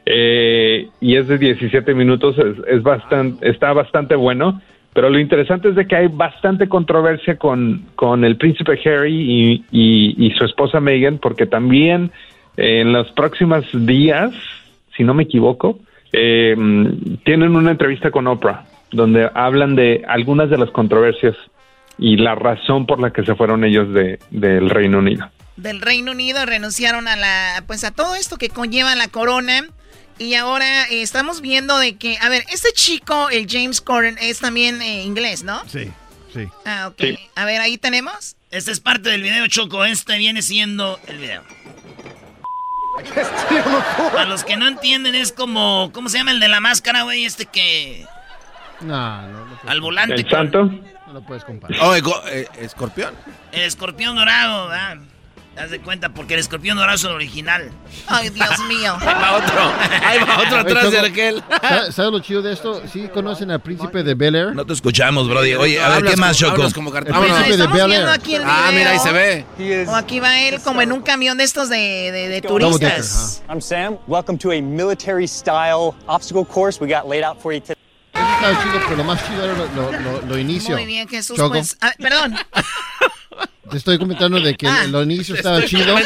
eh, 0.06 0.88
y 1.00 1.16
es 1.16 1.28
de 1.28 1.38
17 1.38 1.94
minutos, 1.94 2.36
es, 2.38 2.56
es 2.66 2.82
bastante, 2.82 3.48
está 3.48 3.72
bastante 3.74 4.16
bueno. 4.16 4.60
Pero 4.98 5.10
lo 5.10 5.20
interesante 5.20 5.68
es 5.68 5.76
de 5.76 5.86
que 5.86 5.94
hay 5.94 6.08
bastante 6.08 6.68
controversia 6.68 7.36
con, 7.36 7.86
con 7.94 8.24
el 8.24 8.36
príncipe 8.36 8.80
Harry 8.84 9.62
y, 9.70 10.16
y- 10.26 10.30
su 10.32 10.44
esposa 10.44 10.80
Meghan, 10.80 11.18
porque 11.18 11.46
también 11.46 12.10
eh, 12.56 12.80
en 12.80 12.92
los 12.92 13.08
próximos 13.12 13.64
días, 13.86 14.32
si 14.96 15.04
no 15.04 15.14
me 15.14 15.22
equivoco, 15.22 15.78
eh, 16.12 16.56
tienen 17.24 17.54
una 17.54 17.70
entrevista 17.70 18.10
con 18.10 18.26
Oprah, 18.26 18.64
donde 18.90 19.30
hablan 19.34 19.76
de 19.76 20.02
algunas 20.08 20.50
de 20.50 20.58
las 20.58 20.70
controversias 20.72 21.36
y 21.96 22.16
la 22.16 22.34
razón 22.34 22.84
por 22.84 22.98
la 22.98 23.12
que 23.12 23.22
se 23.24 23.36
fueron 23.36 23.62
ellos 23.62 23.94
de, 23.94 24.18
del 24.32 24.68
Reino 24.68 24.98
Unido. 24.98 25.30
del 25.56 25.80
Reino 25.80 26.10
Unido 26.10 26.44
renunciaron 26.44 27.06
a 27.06 27.14
la, 27.14 27.62
pues 27.68 27.84
a 27.84 27.92
todo 27.92 28.16
esto 28.16 28.36
que 28.36 28.48
conlleva 28.48 28.96
la 28.96 29.06
corona. 29.06 29.60
Y 30.18 30.34
ahora 30.34 30.84
eh, 30.88 31.02
estamos 31.02 31.40
viendo 31.40 31.78
de 31.78 31.96
que, 31.96 32.18
a 32.20 32.28
ver, 32.28 32.44
este 32.52 32.72
chico, 32.72 33.30
el 33.30 33.46
James 33.48 33.80
Corden, 33.80 34.18
es 34.20 34.40
también 34.40 34.82
eh, 34.82 35.02
inglés, 35.02 35.44
¿no? 35.44 35.62
Sí, 35.68 35.90
sí. 36.34 36.48
Ah, 36.64 36.88
ok. 36.88 37.18
A 37.36 37.44
ver, 37.44 37.60
ahí 37.60 37.78
tenemos. 37.78 38.36
Este 38.50 38.72
es 38.72 38.80
parte 38.80 39.10
del 39.10 39.22
video, 39.22 39.46
Choco. 39.46 39.84
Este 39.84 40.18
viene 40.18 40.42
siendo 40.42 40.98
el 41.06 41.18
video. 41.18 41.44
Para 44.12 44.24
los 44.24 44.42
que 44.42 44.56
no 44.56 44.66
entienden, 44.66 45.14
es 45.14 45.32
como. 45.32 45.90
¿Cómo 45.92 46.08
se 46.08 46.18
llama 46.18 46.32
el 46.32 46.40
de 46.40 46.48
la 46.48 46.60
máscara, 46.60 47.02
güey? 47.02 47.24
Este 47.24 47.46
que. 47.46 48.04
No, 48.80 49.22
no. 49.22 49.46
no 49.46 49.58
Al 49.66 49.80
volante. 49.80 50.14
¿El 50.14 50.28
santo? 50.28 50.64
No 50.64 51.12
lo 51.12 51.22
puedes 51.24 51.44
comparar. 51.44 51.78
Oh, 51.80 51.94
eh, 51.94 52.48
escorpión. 52.58 53.14
El 53.52 53.62
escorpión 53.62 54.16
dorado, 54.16 54.68
¿verdad? 54.68 54.98
Te 55.58 55.62
das 55.64 55.70
de 55.72 55.80
cuenta, 55.80 56.10
porque 56.10 56.34
el 56.34 56.40
escorpión 56.40 56.76
dorado 56.76 56.94
es 56.94 57.02
el 57.02 57.10
original. 57.10 57.68
Ay, 58.06 58.28
Dios 58.30 58.48
mío. 58.68 58.96
Ahí 59.00 59.06
va 59.08 59.36
otro. 59.38 59.72
Ahí 60.06 60.18
va 60.20 60.38
otro 60.38 60.58
atrás 60.60 60.92
de 60.92 61.00
aquel. 61.00 61.42
¿Sabes 61.60 61.94
¿sabe 61.96 62.10
lo 62.12 62.20
chido 62.20 62.42
de 62.42 62.52
esto? 62.52 62.80
¿Sí 62.86 63.08
conocen 63.12 63.50
al 63.50 63.60
príncipe 63.60 64.04
de 64.04 64.14
Bel 64.14 64.36
Air? 64.36 64.54
No 64.54 64.64
te 64.64 64.72
escuchamos, 64.74 65.28
Brody. 65.28 65.54
Oye, 65.56 65.82
a 65.82 65.88
ver, 65.88 66.04
¿qué 66.04 66.16
más, 66.16 66.38
Choco? 66.38 66.62
El 66.64 66.72
príncipe 66.72 67.56
de 67.56 67.66
Bel 67.66 67.90
Air. 67.92 68.06
aquí 68.06 68.36
el 68.36 68.42
Ah, 68.46 68.70
mira, 68.72 68.92
ahí 68.92 69.00
se 69.00 69.10
ve. 69.10 69.84
O 69.88 69.96
aquí 69.96 70.20
va 70.20 70.38
él 70.38 70.60
como 70.62 70.80
en 70.80 70.92
un 70.92 71.02
camión 71.02 71.36
de 71.36 71.42
estos 71.42 71.68
de, 71.68 71.76
de, 72.12 72.28
de 72.28 72.40
turistas. 72.40 73.42
I'm 73.48 73.60
Sam. 73.60 73.98
Welcome 74.06 74.38
to 74.38 74.52
a 74.52 74.62
military 74.62 75.26
style 75.26 75.92
obstacle 76.06 76.44
course 76.44 76.80
we 76.80 76.86
got 76.86 77.08
laid 77.08 77.24
out 77.24 77.42
for 77.42 77.52
you 77.52 77.58
today. 77.60 77.74
Eso 78.14 78.24
estaba 78.46 78.62
chido, 78.62 78.80
pero 78.84 78.96
lo 78.98 79.02
más 79.04 79.26
chido 79.26 79.44
era 79.44 79.54
lo, 79.54 79.66
lo, 79.74 79.90
lo- 79.92 80.22
lo 80.22 80.38
inicio. 80.38 80.76
Muy 80.76 80.86
bien, 80.86 81.08
Jesús. 81.08 81.36
Choco, 81.36 81.50
Pues, 81.50 81.76
ah, 81.80 81.92
perdón. 81.98 82.36
te 83.70 83.76
estoy 83.76 83.98
comentando 83.98 84.40
de 84.40 84.54
que 84.56 84.66
Ah. 84.66 84.84
lo 84.88 85.02
inicio 85.02 85.34
estaba 85.34 85.64
chido. 85.64 85.96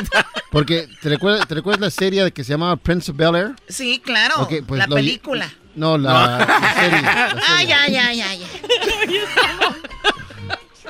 Porque, 0.51 0.89
¿te 1.01 1.09
recuerdas, 1.09 1.47
¿te 1.49 1.55
recuerdas 1.55 1.81
la 1.81 1.91
serie 1.91 2.31
que 2.33 2.45
se 2.45 2.51
llamaba 2.53 2.77
Prince 2.77 3.11
of 3.11 3.17
Bel 3.17 3.35
Air? 3.35 3.53
Sí, 3.69 4.01
claro. 4.05 4.41
Ok, 4.43 4.55
pues 4.67 4.79
la 4.79 4.87
lo- 4.87 4.97
película. 4.97 5.51
No, 5.75 5.97
la, 5.97 6.13
la 6.39 6.75
serie. 6.75 7.03
la 7.03 7.31
serie. 7.31 7.43
Ay, 7.49 7.73
ay, 7.73 7.97
ay, 7.97 8.21
ay. 8.21 8.47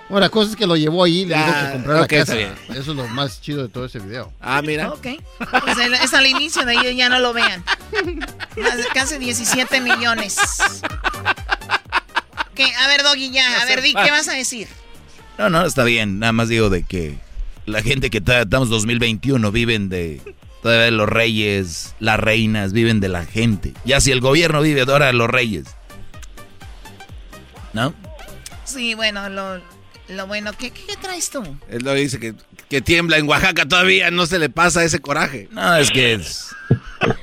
Bueno, 0.08 0.26
la 0.26 0.28
cosa 0.30 0.50
es 0.50 0.56
que 0.56 0.66
lo 0.66 0.76
llevó 0.76 1.04
ahí 1.04 1.20
y 1.20 1.26
le 1.26 1.36
dijo 1.36 1.48
Ah, 1.54 1.62
que 1.66 1.72
comprara 1.72 2.02
ok, 2.02 2.12
la 2.12 2.18
casa. 2.18 2.34
Eso 2.38 2.80
es 2.80 2.86
lo 2.88 3.06
más 3.08 3.40
chido 3.40 3.62
de 3.62 3.68
todo 3.68 3.86
ese 3.86 3.98
video. 3.98 4.30
Ah, 4.40 4.60
mira. 4.60 4.90
Ok. 4.90 5.06
Pues 5.64 5.78
el- 5.78 5.94
es 5.94 6.12
al 6.12 6.26
inicio, 6.26 6.64
de 6.66 6.76
ahí 6.76 6.96
ya 6.96 7.08
no 7.08 7.18
lo 7.18 7.32
vean. 7.32 7.64
Casi 8.92 9.16
17 9.18 9.80
millones. 9.80 10.36
¿Qué? 12.54 12.74
A 12.74 12.88
ver, 12.88 13.02
Doggy, 13.04 13.30
ya. 13.30 13.62
A 13.62 13.64
ver, 13.64 13.80
Di, 13.80 13.94
¿qué 13.94 14.10
vas 14.10 14.28
a 14.28 14.32
decir? 14.32 14.68
No, 15.38 15.50
no, 15.50 15.64
está 15.64 15.84
bien. 15.84 16.18
Nada 16.18 16.32
más 16.32 16.48
digo 16.48 16.70
de 16.70 16.82
que 16.84 17.18
la 17.66 17.82
gente 17.82 18.10
que 18.10 18.18
está- 18.18 18.42
estamos 18.42 18.68
2021 18.68 19.50
viven 19.52 19.88
de 19.88 20.20
todavía 20.62 20.90
los 20.90 21.08
reyes, 21.08 21.94
las 22.00 22.18
reinas, 22.20 22.72
viven 22.72 23.00
de 23.00 23.08
la 23.08 23.24
gente. 23.24 23.72
Ya 23.84 24.00
si 24.00 24.10
el 24.12 24.20
gobierno 24.20 24.60
vive 24.62 24.82
ahora 24.82 25.06
de 25.06 25.12
los 25.14 25.28
reyes. 25.28 25.64
¿No? 27.72 27.94
Sí, 28.64 28.94
bueno, 28.94 29.28
lo, 29.28 29.60
lo 30.08 30.26
bueno. 30.26 30.52
¿Qué, 30.58 30.70
¿Qué 30.70 30.96
traes 31.00 31.30
tú? 31.30 31.42
Él 31.68 31.82
lo 31.82 31.94
dice 31.94 32.20
que, 32.20 32.34
que 32.68 32.80
tiembla 32.80 33.16
en 33.18 33.28
Oaxaca 33.28 33.66
todavía, 33.66 34.10
no 34.10 34.26
se 34.26 34.38
le 34.38 34.48
pasa 34.50 34.84
ese 34.84 35.00
coraje. 35.00 35.48
No, 35.50 35.76
es 35.76 35.90
que 35.90 36.14
es- 36.14 36.48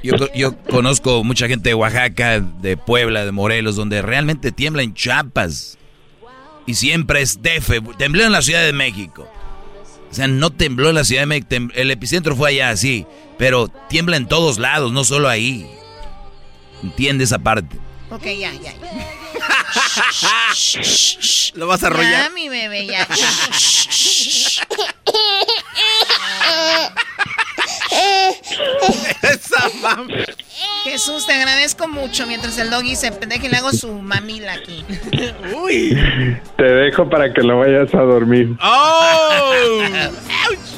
yo, 0.03 0.13
yo 0.35 0.57
conozco 0.63 1.23
mucha 1.23 1.47
gente 1.47 1.69
de 1.69 1.75
Oaxaca, 1.75 2.39
de 2.39 2.75
Puebla, 2.77 3.25
de 3.25 3.31
Morelos, 3.31 3.75
donde 3.75 4.01
realmente 4.01 4.51
tiembla 4.51 4.83
en 4.83 4.93
Chiapas. 4.93 5.77
Y 6.69 6.75
siempre 6.75 7.21
es 7.23 7.41
DF. 7.41 7.97
Tembló 7.97 8.23
en 8.23 8.31
la 8.31 8.43
Ciudad 8.43 8.63
de 8.63 8.73
México. 8.73 9.27
O 10.11 10.13
sea, 10.13 10.27
no 10.27 10.51
tembló 10.51 10.89
en 10.89 10.95
la 10.95 11.03
Ciudad 11.03 11.23
de 11.23 11.25
México. 11.25 11.47
El 11.73 11.89
epicentro 11.89 12.35
fue 12.35 12.49
allá, 12.49 12.77
sí. 12.77 13.07
Pero 13.39 13.69
tiembla 13.89 14.17
en 14.17 14.27
todos 14.27 14.59
lados, 14.59 14.91
no 14.91 15.03
solo 15.03 15.29
ahí. 15.29 15.67
Entiende 16.83 17.23
esa 17.23 17.39
parte. 17.39 17.75
Ok, 18.11 18.23
ya, 18.25 18.53
ya. 18.53 18.61
ya. 18.61 18.73
Lo 21.55 21.65
vas 21.65 21.81
a 21.81 21.87
Ya, 21.89 21.95
arrollar. 21.95 22.31
mi 22.33 22.49
bebé, 22.49 22.85
ya. 22.85 23.07
Esa 29.21 29.69
mami. 29.81 30.13
Jesús, 30.83 31.25
te 31.25 31.33
agradezco 31.33 31.87
mucho. 31.87 32.25
Mientras 32.27 32.57
el 32.57 32.69
doggy 32.69 32.95
se 32.95 33.11
deje, 33.11 33.49
le 33.49 33.57
hago 33.57 33.71
su 33.71 33.91
mamila 33.91 34.53
aquí. 34.53 34.85
Uy. 35.55 35.97
Te 36.57 36.63
dejo 36.63 37.09
para 37.09 37.33
que 37.33 37.41
lo 37.41 37.59
vayas 37.59 37.93
a 37.93 38.01
dormir. 38.01 38.55
¡Oh! 38.61 39.53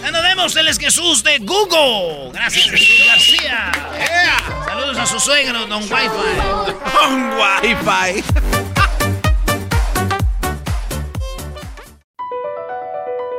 Ya 0.02 0.12
nos 0.12 0.24
vemos, 0.24 0.56
él 0.56 0.68
es 0.68 0.78
Jesús 0.80 1.24
de 1.24 1.38
Google. 1.40 2.32
Gracias, 2.34 2.70
Jesús 2.70 3.08
García. 3.08 3.72
Saludos 4.66 4.98
a 4.98 5.06
su 5.06 5.20
suegro, 5.20 5.66
don 5.68 5.84
Wi-Fi. 5.84 6.72
Con 6.92 7.34
Wi-Fi. 7.34 8.71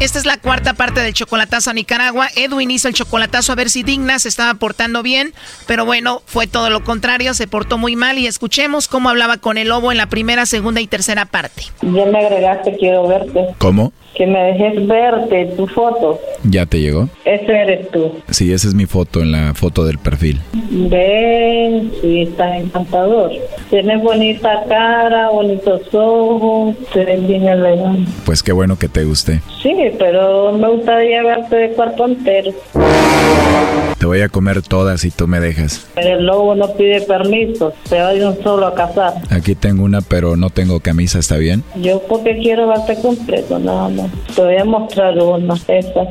esta 0.00 0.18
es 0.18 0.26
la 0.26 0.36
cuarta 0.38 0.74
parte 0.74 1.00
del 1.00 1.12
chocolatazo 1.12 1.70
a 1.70 1.74
Nicaragua. 1.74 2.28
Edwin 2.36 2.70
hizo 2.70 2.88
el 2.88 2.94
chocolatazo 2.94 3.52
a 3.52 3.56
ver 3.56 3.68
si 3.68 3.82
Digna 3.82 4.18
se 4.18 4.28
estaba 4.28 4.54
portando 4.54 5.02
bien, 5.02 5.32
pero 5.66 5.84
bueno, 5.84 6.22
fue 6.24 6.46
todo 6.46 6.70
lo 6.70 6.84
contrario, 6.84 7.34
se 7.34 7.48
portó 7.48 7.78
muy 7.78 7.96
mal 7.96 8.18
y 8.18 8.26
escuchemos 8.26 8.86
cómo 8.86 9.08
hablaba 9.08 9.38
con 9.38 9.58
el 9.58 9.68
lobo 9.68 9.90
en 9.90 9.98
la 9.98 10.06
primera, 10.06 10.46
segunda 10.46 10.80
y 10.80 10.86
tercera 10.86 11.26
parte. 11.26 11.64
Ya 11.82 12.06
me 12.06 12.18
agregaste, 12.18 12.76
quiero 12.76 13.08
verte. 13.08 13.46
¿Cómo? 13.58 13.92
Que 14.14 14.26
me 14.26 14.38
dejes 14.38 14.86
verte 14.86 15.46
tu 15.56 15.66
foto. 15.66 16.20
¿Ya 16.44 16.66
te 16.66 16.80
llegó? 16.80 17.08
Ese 17.24 17.52
eres 17.52 17.90
tú. 17.90 18.20
Sí, 18.30 18.52
esa 18.52 18.68
es 18.68 18.74
mi 18.74 18.86
foto 18.86 19.20
en 19.20 19.32
la 19.32 19.54
foto 19.54 19.84
del 19.84 19.98
perfil. 19.98 20.40
Ven, 20.52 21.92
sí, 22.00 22.22
estás 22.22 22.56
encantador. 22.56 23.30
Tienes 23.70 24.02
bonita 24.02 24.64
cara, 24.68 25.30
bonitos 25.30 25.82
ojos, 25.92 26.76
eres 26.94 27.26
bien 27.26 27.46
elegante. 27.46 28.10
Pues 28.24 28.42
qué 28.42 28.52
bueno 28.52 28.78
que 28.78 28.88
te 28.88 29.04
guste. 29.04 29.40
Sí, 29.62 29.72
pero 29.98 30.52
me 30.52 30.68
gustaría 30.68 31.22
verte 31.22 31.56
de 31.56 31.70
cuarto 31.70 32.06
entero. 32.06 32.52
Te 33.98 34.06
voy 34.06 34.20
a 34.20 34.28
comer 34.28 34.62
todas 34.62 35.00
si 35.00 35.10
tú 35.10 35.26
me 35.26 35.40
dejas. 35.40 35.88
El 35.96 36.24
lobo 36.24 36.54
no 36.54 36.72
pide 36.74 37.00
permiso, 37.00 37.72
se 37.84 38.00
va 38.00 38.12
de 38.12 38.24
un 38.26 38.40
solo 38.42 38.68
a 38.68 38.74
cazar. 38.74 39.14
Aquí 39.30 39.56
tengo 39.56 39.82
una, 39.82 40.02
pero 40.02 40.36
no 40.36 40.50
tengo 40.50 40.78
camisa, 40.78 41.18
¿está 41.18 41.36
bien? 41.36 41.64
Yo 41.74 42.00
porque 42.08 42.38
quiero 42.38 42.68
verte 42.68 42.96
completo, 43.02 43.58
nada 43.58 43.88
más. 43.88 44.10
Te 44.36 44.42
voy 44.42 44.56
a 44.56 44.64
mostrar 44.64 45.18
una, 45.18 45.54
esa. 45.54 46.06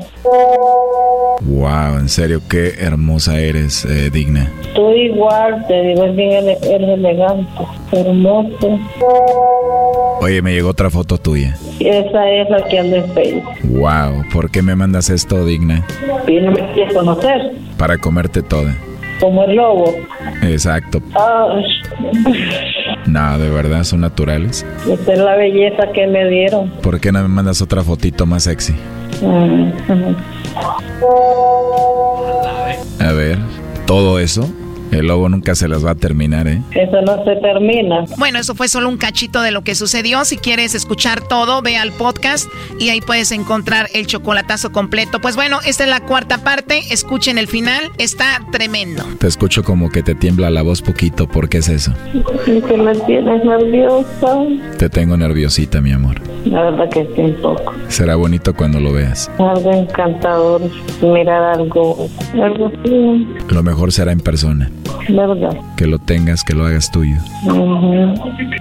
Wow, 1.42 2.00
en 2.00 2.10
serio, 2.10 2.42
qué 2.50 2.74
hermosa 2.80 3.40
eres, 3.40 3.86
eh, 3.86 4.10
digna. 4.10 4.52
Tú 4.76 4.92
igual, 4.92 5.66
te 5.68 5.82
digo, 5.82 6.04
es 6.04 6.16
bien 6.16 6.50
eres 6.50 6.90
elegante, 6.90 7.64
hermoso. 7.94 8.80
Oye, 10.22 10.42
me 10.42 10.54
llegó 10.54 10.70
otra 10.70 10.90
foto 10.90 11.18
tuya. 11.18 11.56
Esa 11.80 12.30
es 12.32 12.50
la 12.50 12.64
que 12.68 12.80
anda 12.80 12.98
en 12.98 13.14
Facebook. 13.14 13.44
Wow, 13.70 14.24
¿por 14.32 14.50
qué 14.50 14.62
me 14.62 14.76
mandas 14.76 15.10
esto, 15.10 15.46
digna? 15.46 15.84
Y 16.28 16.40
no 16.40 16.52
me 16.52 16.72
quieres 16.74 16.94
conocer, 16.94 17.52
Para 17.78 17.98
comerte 17.98 18.42
toda. 18.42 18.74
como 19.20 19.44
el 19.44 19.56
lobo. 19.56 19.94
Exacto. 20.44 21.02
No, 23.08 23.38
de 23.40 23.50
verdad, 23.50 23.84
son 23.84 24.02
naturales. 24.02 24.66
esa 24.90 25.14
es 25.14 25.20
la 25.20 25.36
belleza 25.36 25.92
que 25.94 26.08
me 26.08 26.28
dieron. 26.30 26.70
¿Por 26.82 27.00
qué 27.00 27.12
no 27.12 27.22
me 27.22 27.28
mandas 27.28 27.62
otra 27.62 27.84
fotito 27.84 28.26
más 28.26 28.44
sexy? 28.44 28.74
Mm. 29.22 29.72
A 33.00 33.12
ver, 33.14 33.38
todo 33.86 34.20
eso, 34.20 34.50
el 34.92 35.08
lobo 35.08 35.30
nunca 35.30 35.56
se 35.56 35.68
las 35.68 35.86
va 35.86 35.92
a 35.92 35.96
terminar, 35.96 36.48
¿eh? 36.48 36.62
Eso 36.72 37.02
no 37.02 37.24
se 37.24 37.36
termina. 37.38 38.06
Bueno, 38.18 38.40
eso 38.40 38.56
fue 38.56 38.68
solo 38.68 38.90
un 38.90 38.98
cachito 38.98 39.42
de 39.42 39.52
lo 39.52 39.64
que 39.64 39.76
sucedió. 39.76 40.26
Si 40.26 40.38
quieres 40.38 40.76
escuchar 40.76 41.22
todo, 41.22 41.62
ve 41.62 41.78
al 41.78 41.92
podcast 41.92 42.48
y 42.80 42.90
ahí 42.90 43.02
puedes 43.02 43.32
encontrar 43.32 43.90
el 43.94 44.08
chocolatazo 44.08 44.72
completo. 44.72 45.20
Pues 45.20 45.36
bueno, 45.36 45.60
esta 45.66 45.84
es 45.84 45.90
la 45.90 46.02
cuarta 46.02 46.40
parte. 46.40 46.82
Escuchen 46.92 47.38
el 47.38 47.48
final. 47.48 47.92
Está 47.98 48.42
tremendo. 48.52 49.04
Te 49.20 49.28
escucho 49.28 49.64
como 49.64 49.90
que 49.90 50.04
te 50.04 50.16
tiembla 50.16 50.50
la 50.50 50.62
voz 50.62 50.82
poquito, 50.82 51.28
¿por 51.28 51.50
qué 51.50 51.58
es 51.60 51.70
eso? 51.70 51.94
Que 52.68 52.78
me 52.78 52.94
tienes 52.94 53.44
nerviosa. 53.44 54.38
Te 54.78 54.90
tengo 54.90 55.18
nerviosita, 55.18 55.82
mi 55.82 55.92
amor. 55.92 56.22
La 56.46 56.64
verdad 56.64 56.90
que 56.90 57.08
sí, 57.16 57.22
un 57.22 57.36
poco. 57.42 57.74
Será 57.90 58.16
bonito 58.16 58.54
cuando 58.56 58.80
lo 58.80 58.94
veas. 58.94 59.30
Algo 59.38 59.72
encantador. 59.74 60.62
Mirar 61.02 61.60
algo, 61.60 62.08
algo 62.34 62.68
así, 62.68 63.28
Lo 63.50 63.64
mejor 63.64 63.92
será 63.92 64.12
en 64.12 64.20
persona. 64.20 64.72
¿Verdad? 65.10 65.58
Que 65.76 65.88
lo 65.88 66.00
tengas, 66.00 66.44
que 66.44 66.54
lo 66.54 66.66
hagas 66.66 66.92
tuyo. 66.92 67.18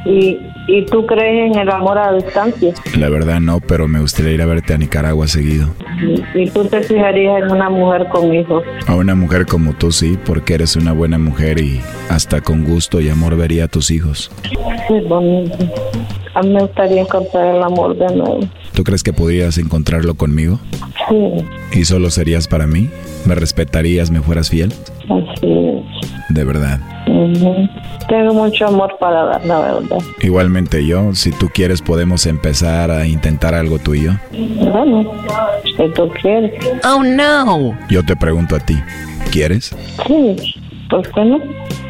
¿Y, 0.04 0.38
¿Y 0.68 0.84
tú 0.86 1.06
crees 1.06 1.52
en 1.54 1.58
el 1.60 1.70
amor 1.70 1.98
a 1.98 2.12
distancia? 2.12 2.72
La 2.98 3.08
verdad 3.08 3.40
no, 3.40 3.60
pero 3.60 3.88
me 3.88 4.00
gustaría 4.00 4.32
ir 4.32 4.42
a 4.42 4.46
verte 4.46 4.74
a 4.74 4.78
Nicaragua 4.78 5.26
seguido. 5.28 5.68
¿Y, 6.34 6.42
y 6.42 6.50
tú 6.50 6.64
te 6.64 6.82
fijarías 6.82 7.42
en 7.42 7.52
una 7.52 7.68
mujer 7.70 8.06
con 8.10 8.32
hijos? 8.34 8.62
A 8.86 8.94
una 8.94 9.14
mujer 9.14 9.46
como 9.46 9.72
tú 9.74 9.92
sí, 9.92 10.18
porque 10.24 10.54
eres 10.54 10.76
una 10.76 10.92
buena 10.92 11.18
mujer 11.18 11.58
y 11.60 11.80
hasta 12.10 12.40
con 12.40 12.64
gusto 12.64 13.00
y 13.00 13.08
amor 13.08 13.36
vería 13.36 13.64
a 13.64 13.68
tus 13.68 13.90
hijos. 13.90 14.30
Es 14.90 15.08
bonito. 15.08 15.56
A 16.34 16.42
mí 16.42 16.50
me 16.52 16.60
gustaría 16.60 17.00
encontrar 17.00 17.54
el 17.56 17.62
amor 17.62 17.96
de 17.96 18.14
nuevo. 18.14 18.40
¿Tú 18.74 18.84
crees 18.84 19.02
que 19.02 19.14
podrías 19.14 19.56
encontrarlo 19.56 20.14
conmigo? 20.16 20.58
Sí, 21.08 21.78
¿Y 21.80 21.84
solo 21.86 22.10
serías 22.10 22.46
para 22.46 22.66
mí? 22.66 22.90
¿Me 23.24 23.34
respetarías, 23.34 24.10
me 24.10 24.20
fueras 24.20 24.50
fiel? 24.50 24.70
así. 25.08 25.65
De 26.28 26.44
verdad. 26.44 26.80
Ujú. 27.06 27.68
Tengo 28.08 28.34
mucho 28.34 28.66
amor 28.66 28.96
para 28.98 29.24
dar, 29.24 29.46
la 29.46 29.60
verdad. 29.60 29.98
Igualmente 30.20 30.84
yo, 30.86 31.14
si 31.14 31.30
tú 31.32 31.48
quieres 31.52 31.82
podemos 31.82 32.26
empezar 32.26 32.90
a 32.90 33.06
intentar 33.06 33.54
algo 33.54 33.78
tú 33.78 33.94
y 33.94 34.04
yo. 34.04 34.12
Bueno, 34.32 35.10
si 35.64 35.88
tú 35.92 36.08
quieres. 36.20 36.52
Oh 36.84 37.02
no. 37.02 37.76
Yo 37.88 38.04
te 38.04 38.16
pregunto 38.16 38.56
a 38.56 38.60
ti, 38.60 38.76
¿quieres? 39.32 39.76
Sí, 40.06 40.36
¿por 40.90 41.10
qué 41.12 41.24
no? 41.24 41.40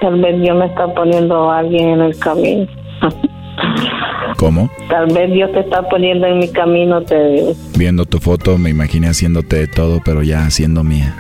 Tal 0.01 0.21
vez 0.21 0.41
Dios 0.41 0.57
me 0.57 0.67
está 0.67 0.87
poniendo 0.95 1.51
a 1.51 1.59
alguien 1.59 1.89
en 1.91 2.01
el 2.03 2.19
camino. 2.19 2.67
¿Cómo? 4.37 4.71
Tal 4.89 5.07
vez 5.07 5.33
Dios 5.33 5.51
te 5.53 5.61
está 5.61 5.83
poniendo 5.89 6.27
en 6.27 6.39
mi 6.39 6.49
camino, 6.49 7.01
te 7.03 7.29
digo. 7.29 7.53
Viendo 7.77 8.05
tu 8.05 8.19
foto 8.19 8.59
me 8.59 8.71
imaginé 8.71 9.09
haciéndote 9.09 9.57
de 9.57 9.67
todo, 9.67 10.01
pero 10.05 10.23
ya 10.23 10.49
siendo 10.51 10.85
mía. 10.85 11.15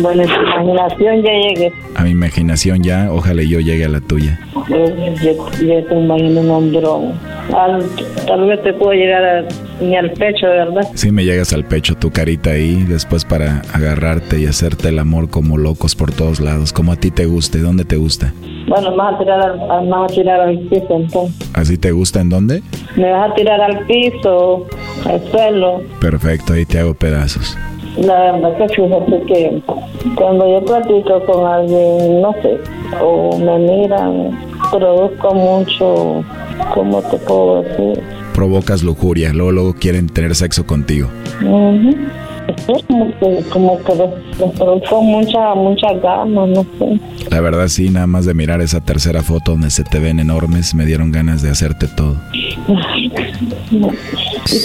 bueno, 0.00 0.22
en 0.22 0.28
tu 0.28 0.34
imaginación 0.42 1.22
ya 1.22 1.30
llegué. 1.32 1.72
A 1.94 2.02
mi 2.02 2.10
imaginación 2.10 2.82
ya, 2.82 3.08
ojalá 3.10 3.42
yo 3.42 3.60
llegue 3.60 3.84
a 3.84 3.88
la 3.88 4.00
tuya. 4.00 4.38
Yo, 4.68 4.76
yo, 5.22 5.50
yo 5.60 5.84
te 5.86 5.94
imagino 5.94 6.40
un 6.40 6.50
hombrón. 6.50 7.12
Al- 7.54 7.84
tal 8.26 8.46
vez 8.48 8.62
te 8.62 8.72
puedo 8.72 8.92
llegar 8.92 9.24
a- 9.24 9.44
ni 9.80 9.96
al 9.96 10.10
pecho, 10.12 10.46
¿verdad? 10.46 10.82
Si 10.94 11.10
me 11.10 11.24
llegas 11.24 11.52
al 11.52 11.64
pecho 11.64 11.94
tu 11.94 12.10
carita 12.10 12.50
ahí, 12.50 12.84
después 12.88 13.24
para 13.24 13.62
agarrarte 13.72 14.40
y 14.40 14.46
hacerte 14.46 14.88
el 14.88 14.98
amor 14.98 15.30
como 15.30 15.56
locos 15.56 15.94
por 15.94 16.12
todos 16.12 16.40
lados, 16.40 16.72
como 16.72 16.92
a 16.92 16.96
ti 16.96 17.10
te 17.10 17.26
guste, 17.26 17.58
¿dónde 17.58 17.84
te 17.84 17.96
gusta? 17.96 18.32
Bueno, 18.68 18.90
me 18.90 18.96
vas 18.96 19.14
a 19.14 19.18
tirar 19.18 19.40
al, 19.70 19.84
me 19.84 19.90
vas 19.90 20.10
a 20.10 20.14
tirar 20.14 20.40
al 20.40 20.58
piso 20.58 20.86
entonces. 20.90 21.50
¿Así 21.54 21.78
te 21.78 21.92
gusta 21.92 22.20
en 22.20 22.30
dónde? 22.30 22.62
Me 22.96 23.10
vas 23.12 23.30
a 23.30 23.34
tirar 23.34 23.60
al 23.60 23.86
piso, 23.86 24.66
al 25.08 25.22
suelo. 25.30 25.82
Perfecto, 26.00 26.52
ahí 26.54 26.66
te 26.66 26.80
hago 26.80 26.94
pedazos. 26.94 27.56
La 27.96 28.32
verdad 28.32 28.56
que 28.58 28.68
fíjate 28.68 29.22
que 29.26 29.62
cuando 30.16 30.46
yo 30.48 30.64
platico 30.64 31.24
con 31.24 31.46
alguien, 31.46 32.20
no 32.20 32.34
sé, 32.42 32.58
o 33.00 33.38
me 33.38 33.58
miran, 33.58 34.38
produzco 34.70 35.34
mucho, 35.34 36.24
¿cómo 36.74 37.00
te 37.02 37.16
puedo 37.18 37.62
decir? 37.62 38.02
Provocas 38.34 38.82
lujuria, 38.82 39.32
luego, 39.32 39.52
luego 39.52 39.74
quieren 39.74 40.08
tener 40.08 40.34
sexo 40.34 40.66
contigo. 40.66 41.08
Como 42.86 43.18
que, 43.18 43.44
como 43.50 43.78
que 43.78 43.92
produzco 44.56 45.02
mucha, 45.02 45.54
mucha 45.54 45.92
ganas, 45.94 46.48
no 46.48 46.66
sé. 46.78 47.00
La 47.30 47.40
verdad 47.40 47.68
sí, 47.68 47.90
nada 47.90 48.06
más 48.06 48.26
de 48.26 48.34
mirar 48.34 48.60
esa 48.60 48.80
tercera 48.80 49.22
foto 49.22 49.52
donde 49.52 49.70
se 49.70 49.84
te 49.84 49.98
ven 49.98 50.20
enormes, 50.20 50.74
me 50.74 50.84
dieron 50.84 51.12
ganas 51.12 51.42
de 51.42 51.50
hacerte 51.50 51.86
todo. 51.88 52.16
¿Y 52.68 53.10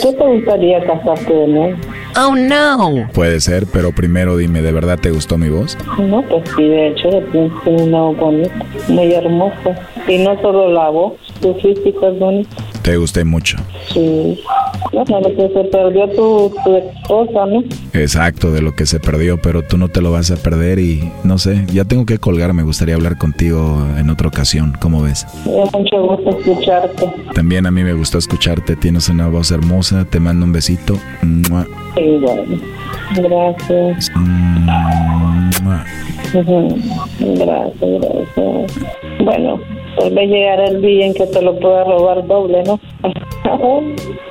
qué 0.01 0.13
te 0.13 0.27
gustaría 0.27 0.83
casarte 0.85 1.33
de 1.33 1.47
nuevo? 1.47 1.77
Oh 2.17 2.35
no. 2.35 3.07
Puede 3.13 3.39
ser, 3.39 3.65
pero 3.71 3.91
primero 3.93 4.37
dime, 4.37 4.61
¿de 4.61 4.71
verdad 4.71 4.99
te 4.99 5.11
gustó 5.11 5.37
mi 5.37 5.49
voz? 5.49 5.77
No, 5.97 6.21
pues 6.23 6.43
sí, 6.55 6.63
de 6.63 6.89
hecho, 6.89 7.09
tienes 7.31 7.51
una 7.65 8.01
voz 8.01 8.17
bonita, 8.17 8.65
muy 8.87 9.13
hermosa. 9.13 9.87
Y 10.07 10.17
no 10.17 10.39
solo 10.41 10.71
la 10.71 10.89
voz, 10.89 11.13
tu 11.41 11.53
físico 11.55 12.07
es 12.07 12.19
bonito. 12.19 12.49
Te 12.81 12.97
gusté 12.97 13.23
mucho. 13.23 13.57
Sí. 13.93 14.39
Bueno, 14.91 15.21
lo 15.21 15.35
que 15.35 15.49
se 15.53 15.63
perdió 15.69 16.07
tu, 16.09 16.53
tu 16.63 16.75
esposa, 16.75 17.45
¿no? 17.45 17.63
Exacto, 17.93 18.51
de 18.51 18.61
lo 18.61 18.73
que 18.73 18.85
se 18.85 18.99
perdió, 18.99 19.41
pero 19.41 19.61
tú 19.61 19.77
no 19.77 19.87
te 19.87 20.01
lo 20.01 20.11
vas 20.11 20.31
a 20.31 20.37
perder 20.37 20.79
y 20.79 21.11
no 21.23 21.37
sé, 21.37 21.65
ya 21.71 21.85
tengo 21.85 22.05
que 22.05 22.17
colgar, 22.17 22.53
me 22.53 22.63
gustaría 22.63 22.95
hablar 22.95 23.17
contigo 23.17 23.85
en 23.97 24.09
otra 24.09 24.27
ocasión, 24.27 24.75
¿cómo 24.79 25.01
ves? 25.01 25.25
Me 25.45 25.53
da 25.53 25.65
mucho 25.73 26.01
gusto 26.01 26.29
escucharte. 26.37 27.13
También 27.33 27.65
a 27.65 27.71
mí 27.71 27.83
me 27.83 27.93
gustó 27.93 28.17
escucharte, 28.17 28.75
tienes 28.75 29.07
una 29.09 29.27
voz 29.27 29.51
hermosa, 29.51 30.05
te 30.05 30.19
mando 30.19 30.45
un 30.45 30.51
besito. 30.51 30.97
Mua. 31.21 31.65
Sí, 31.95 32.17
bueno. 32.21 32.59
Gracias. 33.15 34.11
Mua. 34.15 35.85
Ujú. 36.33 36.75
Gracias, 37.19 38.01
gracias. 38.01 38.79
Bueno, 39.23 39.59
tal 39.99 40.13
vez 40.13 40.29
llegará 40.29 40.65
el 40.67 40.81
día 40.81 41.07
en 41.07 41.13
que 41.13 41.25
te 41.27 41.41
lo 41.41 41.59
pueda 41.59 41.83
robar 41.83 42.25
doble, 42.25 42.63
¿no? 42.63 42.79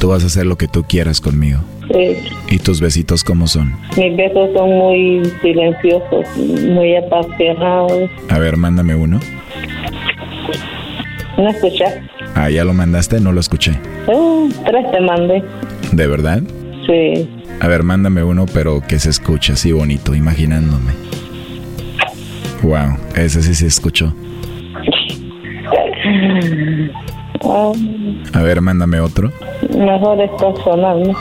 Tú 0.00 0.08
vas 0.08 0.22
a 0.22 0.26
hacer 0.26 0.46
lo 0.46 0.56
que 0.56 0.68
tú 0.68 0.84
quieras 0.84 1.20
conmigo. 1.20 1.60
Sí. 1.92 2.16
¿Y 2.50 2.58
tus 2.58 2.80
besitos 2.80 3.24
cómo 3.24 3.46
son? 3.46 3.72
Mis 3.96 4.16
besos 4.16 4.50
son 4.54 4.70
muy 4.70 5.22
silenciosos, 5.40 6.26
muy 6.36 6.96
apasionados. 6.96 8.10
A 8.28 8.38
ver, 8.38 8.56
mándame 8.56 8.94
uno. 8.94 9.20
¿No 11.38 11.48
escuchas? 11.48 11.94
Ah, 12.34 12.50
ya 12.50 12.64
lo 12.64 12.74
mandaste, 12.74 13.20
no 13.20 13.32
lo 13.32 13.40
escuché. 13.40 13.72
Eh, 13.72 14.48
tres 14.66 14.90
te 14.90 15.00
mandé. 15.00 15.42
¿De 15.92 16.06
verdad? 16.06 16.42
Sí. 16.86 17.28
A 17.60 17.68
ver, 17.68 17.82
mándame 17.82 18.22
uno, 18.22 18.46
pero 18.52 18.82
que 18.86 18.98
se 18.98 19.10
escuche 19.10 19.52
así 19.54 19.72
bonito, 19.72 20.14
imaginándome. 20.14 20.92
Wow, 22.62 22.98
ese 23.14 23.42
sí 23.42 23.54
se 23.54 23.66
escuchó. 23.66 24.14
Ah, 27.48 27.72
A 28.32 28.42
ver, 28.42 28.60
mándame 28.60 29.00
otro. 29.00 29.30
Mejor 29.76 30.20
es 30.20 30.30
personal, 30.32 31.02
¿no? 31.08 31.14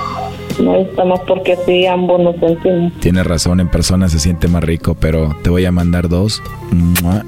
No 0.63 0.75
estamos 0.77 1.19
porque 1.27 1.57
sí, 1.65 1.85
ambos 1.85 2.21
nos 2.21 2.35
sentimos. 2.37 2.93
Tienes 2.99 3.27
razón, 3.27 3.59
en 3.59 3.67
persona 3.67 4.07
se 4.07 4.19
siente 4.19 4.47
más 4.47 4.63
rico, 4.63 4.95
pero 4.95 5.35
te 5.43 5.49
voy 5.49 5.65
a 5.65 5.71
mandar 5.71 6.07
dos. 6.07 6.41
Mua, 6.71 7.23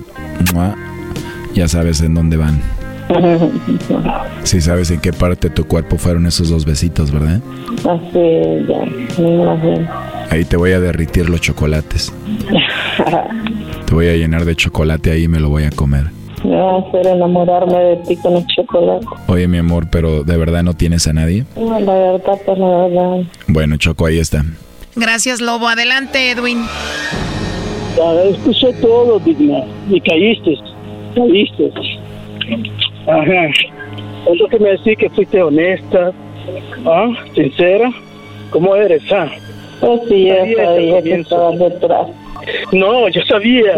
mua. 0.53 0.75
Ya 1.53 1.67
sabes 1.67 2.01
en 2.01 2.13
dónde 2.13 2.37
van. 2.37 2.61
Sí 4.43 4.61
sabes 4.61 4.91
en 4.91 5.01
qué 5.01 5.11
parte 5.11 5.49
de 5.49 5.55
tu 5.55 5.65
cuerpo 5.65 5.97
fueron 5.97 6.25
esos 6.25 6.49
dos 6.49 6.63
besitos, 6.65 7.11
¿verdad? 7.11 7.41
Así, 7.79 8.65
ya, 8.67 9.21
me 9.21 9.29
imagino. 9.35 9.89
Ahí 10.29 10.45
te 10.45 10.55
voy 10.55 10.71
a 10.71 10.79
derritir 10.79 11.29
los 11.29 11.41
chocolates. 11.41 12.13
Te 13.85 13.93
voy 13.93 14.07
a 14.07 14.13
llenar 14.15 14.43
de 14.45 14.55
chocolate 14.55 15.11
ahí 15.11 15.23
y 15.23 15.27
me 15.27 15.39
lo 15.39 15.49
voy 15.49 15.63
a 15.63 15.69
comer. 15.69 16.07
Me 16.43 16.55
va 16.55 16.75
a 16.75 16.79
hacer 16.79 17.07
enamorarme 17.07 17.77
de 17.77 17.95
ti 17.97 18.15
con 18.17 18.37
el 18.37 18.45
chocolate. 18.47 19.05
Oye, 19.27 19.47
mi 19.47 19.57
amor, 19.57 19.87
pero 19.89 20.23
¿de 20.23 20.37
verdad 20.37 20.63
no 20.63 20.73
tienes 20.73 21.07
a 21.07 21.13
nadie? 21.13 21.45
No, 21.55 21.79
la 21.79 21.93
verdad, 21.93 22.39
pues 22.45 22.57
la 22.57 22.67
verdad. 22.67 23.17
Bueno, 23.47 23.77
Choco, 23.77 24.05
ahí 24.05 24.19
está. 24.19 24.45
Gracias, 24.95 25.41
Lobo. 25.41 25.67
Adelante, 25.67 26.31
Edwin. 26.31 26.59
Ya, 27.97 28.23
escuché 28.23 28.73
todo, 28.73 29.19
Digna. 29.19 29.63
Y 29.89 29.99
caíste. 30.01 30.57
Caíste. 31.15 31.71
Ajá. 33.07 33.47
Es 34.31 34.39
lo 34.39 34.47
que 34.47 34.59
me 34.59 34.69
decís 34.69 34.97
que 34.97 35.09
fuiste 35.09 35.41
honesta, 35.41 36.11
¿ah? 36.85 37.09
sincera. 37.33 37.91
¿Cómo 38.51 38.75
eres, 38.75 39.01
ah? 39.11 39.29
Pues 39.79 40.01
sí, 40.09 40.25
yo 40.25 40.35
Sabía 40.55 41.01
que 41.01 41.15
estabas 41.15 41.59
detrás. 41.59 42.07
No, 42.71 43.07
yo 43.09 43.21
sabía. 43.23 43.73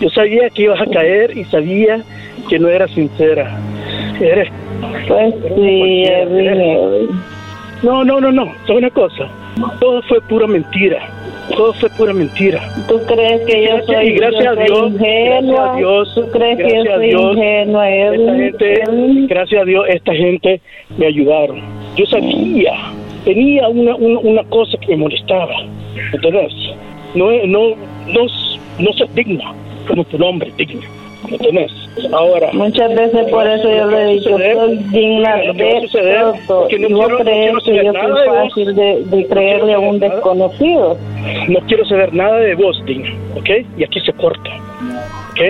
Yo 0.00 0.08
sabía 0.10 0.48
que 0.50 0.62
ibas 0.62 0.80
a 0.80 0.86
caer 0.86 1.36
y 1.36 1.44
sabía 1.44 2.00
que 2.48 2.58
no 2.58 2.68
eras 2.68 2.90
sincera. 2.92 3.58
Eres. 4.20 4.48
Pues 5.08 5.34
sí, 5.56 6.04
Edwin. 6.04 7.08
No, 7.82 8.04
no, 8.04 8.20
no, 8.20 8.30
no. 8.32 8.44
¿Sabes 8.66 8.78
una 8.82 8.90
cosa? 8.90 9.28
Todo 9.80 10.02
fue 10.02 10.20
pura 10.22 10.46
mentira. 10.46 10.98
Todo 11.56 11.72
fue 11.74 11.88
pura 11.90 12.12
mentira. 12.12 12.60
¿Tú 12.88 13.00
crees 13.06 13.42
que 13.42 13.62
yo 13.64 13.76
Gracias- 13.76 13.86
soy, 13.86 14.06
y 14.06 14.12
gracias 14.14 14.44
yo 14.44 14.50
a 14.50 14.54
soy 14.54 14.64
Dios, 14.66 14.86
ingenua? 14.92 15.40
gracias 15.40 15.68
a 15.74 15.76
Dios, 15.76 16.14
¿Tú 16.14 16.30
crees 16.30 16.56
que 16.58 16.62
gracias 16.62 16.84
yo 16.84 16.92
a 16.92 16.94
soy 16.96 17.06
Dios, 17.08 17.36
ingenua, 17.36 17.90
Esta 17.90 18.34
gente, 18.36 18.82
gracias 19.26 19.62
a 19.62 19.64
Dios, 19.64 19.84
esta 19.88 20.14
gente 20.14 20.60
me 20.96 21.06
ayudaron. 21.06 21.60
Yo 21.96 22.06
sabía, 22.06 22.72
tenía 23.24 23.68
una, 23.68 23.96
una, 23.96 24.18
una 24.20 24.44
cosa 24.44 24.78
que 24.78 24.88
me 24.88 24.96
molestaba. 24.98 25.54
¿Entendés? 26.12 26.52
No, 27.16 27.30
es- 27.32 27.46
no, 27.48 27.74
no, 28.08 28.26
no 28.78 28.92
sos 28.94 29.14
digna 29.14 29.52
como 29.88 30.04
tu 30.04 30.18
nombre, 30.18 30.52
digna. 30.56 30.86
¿Entendés? 31.28 31.70
Ahora. 32.12 32.48
Muchas 32.54 32.94
veces 32.94 33.28
por 33.30 33.46
eso 33.46 33.68
yo 33.70 33.86
le 33.90 34.02
he 34.02 34.14
dicho, 34.14 34.30
soy 34.38 34.76
digna 34.90 35.40
que 35.42 35.52
de 35.52 35.88
todo. 36.46 36.62
es 36.64 36.68
que 36.70 36.78
no 36.78 36.88
¿Y 36.88 36.92
vos 36.94 37.06
quiero- 37.06 37.18
no 37.18 37.24
crees 37.24 37.42
quiero 37.44 37.58
que 37.60 37.64
saber 37.66 37.84
yo 37.84 37.92
nada 37.92 38.24
soy 38.24 38.48
fácil 38.48 38.74
de, 38.74 39.04
de 39.04 39.26
creerle 39.26 39.74
a 39.74 39.78
un 39.78 39.98
desconocido? 40.00 40.96
No 41.48 41.58
quiero 41.66 41.84
saber 41.84 42.14
nada 42.14 42.36
de 42.38 42.54
vos, 42.54 42.82
digna. 42.86 43.10
¿Ok? 43.36 43.50
Y 43.76 43.84
aquí 43.84 44.00
se 44.00 44.12
corta. 44.14 44.50
¿Ok? 45.32 45.40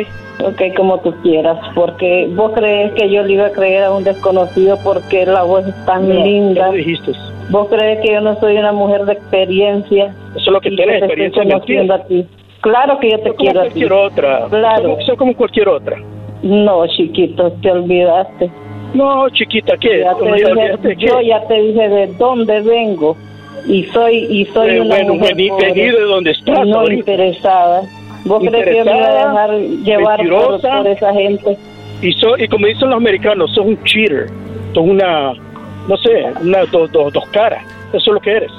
Ok, 0.48 0.62
como 0.74 0.98
tú 1.01 1.14
quieras, 1.22 1.59
porque 1.74 2.27
vos 2.35 2.52
crees 2.55 2.93
que 2.94 3.10
yo 3.10 3.22
le 3.22 3.35
iba 3.35 3.47
a 3.47 3.52
creer 3.52 3.85
a 3.85 3.93
un 3.93 4.02
desconocido 4.05 4.78
porque 4.82 5.27
la 5.27 5.43
voz 5.43 5.66
es 5.68 5.86
tan 5.86 6.09
No, 6.09 6.24
linda. 6.24 6.66
lo 6.68 6.72
dijiste. 6.72 7.12
Vos 7.51 7.68
crees 7.68 8.01
que 8.01 8.12
yo 8.14 8.20
no 8.22 8.39
soy 8.40 8.56
una 8.56 8.72
mujer 8.72 9.05
de 9.05 9.12
experiencia. 9.12 10.14
Eso 10.35 10.39
es 10.39 10.47
lo 10.47 10.60
que 10.60 10.70
y 10.70 10.77
tenés, 10.77 10.98
te 11.01 11.05
experiencia 11.06 11.43
estoy 11.43 11.52
conociendo 11.52 11.94
a 11.94 12.05
ti. 12.05 12.27
Claro 12.60 12.98
que 12.98 13.10
yo 13.10 13.16
te 13.18 13.22
Soy 13.24 13.32
como 13.36 13.38
quiero 13.38 13.60
a 13.60 13.64
ti. 13.64 13.68
cualquier 13.70 13.92
otra. 13.92 14.46
Claro. 14.50 14.94
Soy, 14.96 15.04
soy 15.06 15.16
como 15.16 15.34
cualquier 15.36 15.68
otra. 15.68 15.96
No, 16.42 16.86
chiquito, 16.88 17.52
te 17.62 17.70
olvidaste. 17.70 18.50
No, 18.94 19.28
chiquita, 19.30 19.76
¿qué? 19.78 20.00
Ya 20.00 20.14
te 20.14 20.24
dije- 20.32 20.46
olvídate, 20.50 20.96
¿qué? 20.96 21.06
yo 21.06 21.20
ya 21.20 21.46
te 21.46 21.54
dije 21.60 21.88
de 21.88 22.06
dónde 22.18 22.60
vengo 22.62 23.16
y 23.66 23.84
soy 23.84 24.16
y 24.30 24.44
soy 24.46 24.70
Eh, 24.76 24.80
una 24.80 24.96
bueno, 24.96 25.14
mujer 25.14 25.36
vení- 25.36 25.48
pobre, 25.48 25.72
vení 25.72 25.90
de 25.90 26.00
donde 26.00 26.30
estás 26.32 26.66
no 26.66 26.80
ahorita. 26.80 27.12
interesada. 27.12 27.82
¿Vos 28.24 28.42
crees 28.46 28.64
que 28.64 28.76
yo 28.78 28.84
me 28.84 28.92
voy 28.92 29.02
a 29.02 29.12
dejar 29.28 29.50
llevar 29.60 30.20
por, 30.28 30.60
por 30.60 30.86
esa 30.86 31.12
gente? 31.14 31.56
Y, 32.02 32.12
so- 32.12 32.36
y 32.36 32.48
como 32.48 32.66
dicen 32.66 32.88
los 32.90 32.96
americanos, 32.96 33.50
sos 33.54 33.64
un 33.66 33.82
cheater. 33.84 34.26
Sos 34.74 34.84
una, 34.84 35.32
no 35.88 35.96
sé, 35.98 36.24
una 36.42 36.64
dos 36.70 36.90
dos 36.92 37.12
dos 37.12 37.26
caras. 37.28 37.62
Eso 37.88 37.98
es 37.98 38.06
lo 38.08 38.20
que 38.20 38.30
eres. 38.32 38.50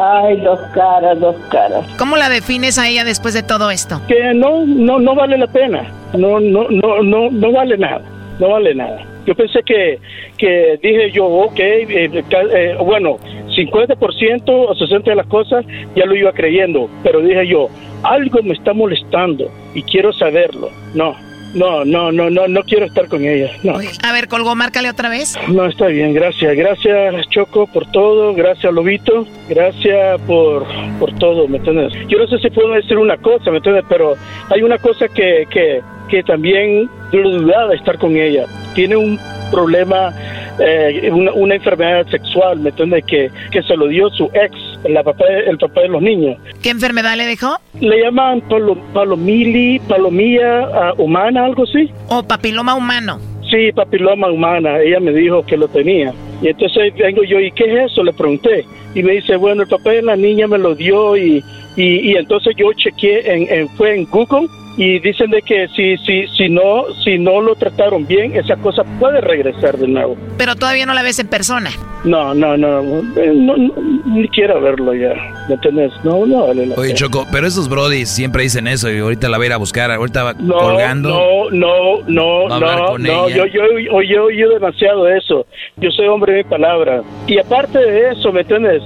Ay, 0.00 0.40
dos 0.40 0.60
caras, 0.74 1.18
dos 1.20 1.36
caras. 1.50 1.84
¿Cómo 1.98 2.16
la 2.16 2.28
defines 2.28 2.78
a 2.78 2.88
ella 2.88 3.04
después 3.04 3.34
de 3.34 3.42
todo 3.42 3.70
esto? 3.70 4.00
Que 4.08 4.34
no, 4.34 4.64
no, 4.66 4.98
no 4.98 5.14
vale 5.14 5.38
la 5.38 5.46
pena. 5.46 5.90
No, 6.14 6.40
no, 6.40 6.68
no, 6.70 7.02
no, 7.02 7.30
no 7.30 7.52
vale 7.52 7.76
nada. 7.76 8.02
No 8.38 8.50
vale 8.50 8.74
nada. 8.74 9.04
Yo 9.26 9.34
pensé 9.34 9.62
que, 9.62 9.98
que 10.36 10.78
dije 10.82 11.12
yo, 11.12 11.26
ok, 11.26 11.58
eh, 11.58 12.24
eh, 12.30 12.76
bueno, 12.84 13.18
50% 13.56 14.42
o 14.48 14.74
60% 14.74 15.04
de 15.04 15.14
las 15.14 15.26
cosas 15.26 15.64
ya 15.94 16.06
lo 16.06 16.14
iba 16.16 16.32
creyendo, 16.32 16.88
pero 17.04 17.20
dije 17.20 17.46
yo, 17.46 17.68
algo 18.02 18.42
me 18.42 18.54
está 18.54 18.72
molestando 18.72 19.48
y 19.74 19.82
quiero 19.82 20.12
saberlo. 20.12 20.70
No, 20.94 21.14
no, 21.54 21.84
no, 21.84 22.10
no, 22.12 22.30
no, 22.30 22.48
no 22.48 22.62
quiero 22.62 22.86
estar 22.86 23.08
con 23.08 23.24
ella. 23.24 23.50
No. 23.62 23.74
A 24.02 24.12
ver, 24.12 24.28
colgó, 24.28 24.54
márcale 24.54 24.88
otra 24.90 25.08
vez. 25.08 25.36
No, 25.48 25.66
está 25.66 25.86
bien, 25.86 26.14
gracias. 26.14 26.56
Gracias, 26.56 27.28
Choco, 27.30 27.66
por 27.66 27.86
todo. 27.90 28.34
Gracias, 28.34 28.72
Lobito. 28.72 29.26
Gracias 29.48 30.20
por, 30.22 30.66
por 30.98 31.12
todo, 31.18 31.46
¿me 31.48 31.58
entiendes? 31.58 31.92
Yo 32.08 32.18
no 32.18 32.26
sé 32.26 32.38
si 32.38 32.50
puedo 32.50 32.72
decir 32.72 32.98
una 32.98 33.16
cosa, 33.16 33.50
¿me 33.50 33.58
entiendes? 33.58 33.84
Pero 33.88 34.14
hay 34.50 34.62
una 34.62 34.78
cosa 34.78 35.08
que, 35.08 35.46
que, 35.50 35.80
que 36.08 36.22
también 36.22 36.88
yo 37.12 37.20
lo 37.20 37.30
dudaba 37.30 37.68
de 37.68 37.76
estar 37.76 37.98
con 37.98 38.16
ella. 38.16 38.46
Tiene 38.74 38.96
un 38.96 39.18
problema, 39.50 40.14
eh, 40.58 41.10
una, 41.12 41.32
una 41.32 41.54
enfermedad 41.54 42.06
sexual, 42.08 42.60
¿me 42.60 42.70
entiendes? 42.70 43.04
Que, 43.04 43.30
que 43.50 43.62
se 43.62 43.76
lo 43.76 43.88
dio 43.88 44.10
su 44.10 44.30
ex, 44.34 44.56
la 44.88 45.02
papá, 45.02 45.24
el 45.46 45.58
papá 45.58 45.82
de 45.82 45.88
los 45.88 46.02
niños. 46.02 46.38
¿Qué 46.62 46.70
enfermedad 46.70 47.16
le 47.16 47.26
dejó? 47.26 47.58
Le 47.80 48.02
llaman 48.02 48.40
palo, 48.42 48.76
palomili, 48.92 49.78
palomía 49.80 50.60
ah, 50.72 50.94
humana, 50.98 51.44
algo 51.44 51.64
así. 51.64 51.90
O 52.08 52.22
papiloma 52.22 52.74
humano. 52.74 53.18
Sí, 53.50 53.72
papiloma 53.72 54.30
humana, 54.30 54.80
ella 54.80 55.00
me 55.00 55.12
dijo 55.12 55.44
que 55.44 55.56
lo 55.56 55.68
tenía. 55.68 56.12
Y 56.40 56.48
entonces 56.48 56.94
vengo 56.96 57.22
yo, 57.22 57.38
¿y 57.38 57.52
qué 57.52 57.64
es 57.64 57.92
eso? 57.92 58.02
Le 58.02 58.12
pregunté. 58.12 58.64
Y 58.94 59.02
me 59.02 59.12
dice, 59.12 59.36
bueno, 59.36 59.62
el 59.62 59.68
papá 59.68 59.90
de 59.90 60.02
la 60.02 60.16
niña 60.16 60.46
me 60.46 60.58
lo 60.58 60.74
dio 60.74 61.16
y, 61.16 61.44
y, 61.76 62.10
y 62.12 62.16
entonces 62.16 62.54
yo 62.56 62.72
chequeé, 62.72 63.32
en, 63.34 63.52
en- 63.52 63.68
fue 63.70 63.94
en 63.96 64.04
Google 64.06 64.48
y 64.78 64.98
dicen 65.00 65.30
de 65.30 65.42
que 65.42 65.68
si, 65.76 65.98
si, 65.98 66.26
si, 66.28 66.48
no, 66.48 66.84
si 67.04 67.18
no 67.18 67.42
lo 67.42 67.54
trataron 67.56 68.06
bien, 68.06 68.34
esa 68.34 68.56
cosa 68.56 68.82
puede 68.98 69.20
regresar 69.20 69.76
de 69.76 69.86
nuevo. 69.86 70.16
Pero 70.38 70.56
todavía 70.56 70.86
no 70.86 70.94
la 70.94 71.02
ves 71.02 71.18
en 71.18 71.28
persona. 71.28 71.68
No, 72.04 72.32
no, 72.34 72.56
no, 72.56 72.80
eh, 73.20 73.32
no, 73.34 73.54
no, 73.58 73.72
ni 74.06 74.26
quiero 74.28 74.60
verlo 74.62 74.94
ya, 74.94 75.12
¿me 75.48 75.54
entiendes? 75.56 75.92
No, 76.04 76.24
no 76.26 76.46
vale 76.48 76.66
la 76.66 76.74
Oye, 76.76 76.88
pena. 76.88 76.94
Choco, 76.94 77.26
pero 77.30 77.46
esos 77.46 77.68
brodis 77.68 78.08
siempre 78.08 78.42
dicen 78.44 78.66
eso 78.66 78.90
y 78.90 78.98
ahorita 78.98 79.28
la 79.28 79.36
voy 79.36 79.44
a 79.44 79.46
ir 79.48 79.52
a 79.52 79.58
buscar. 79.58 79.90
Ahorita 79.92 80.22
va 80.24 80.32
No, 80.34 80.56
colgando. 80.56 81.10
no, 81.10 81.50
no, 81.50 82.02
no, 82.08 82.58
no, 82.58 82.98
no, 82.98 83.26
ella. 83.28 83.36
yo, 83.36 83.46
yo, 83.46 83.78
yo, 83.78 84.02
yo 84.02 84.14
he 84.16 84.18
oído 84.20 84.50
demasiado 84.54 85.06
eso. 85.06 85.46
Yo 85.76 85.90
soy 85.90 86.06
hombre 86.08 86.32
de 86.32 86.44
mi 86.44 86.48
palabra. 86.50 87.02
Y 87.26 87.38
aparte 87.38 87.78
de 87.78 88.10
eso, 88.12 88.32
¿me 88.32 88.40
entiendes? 88.40 88.82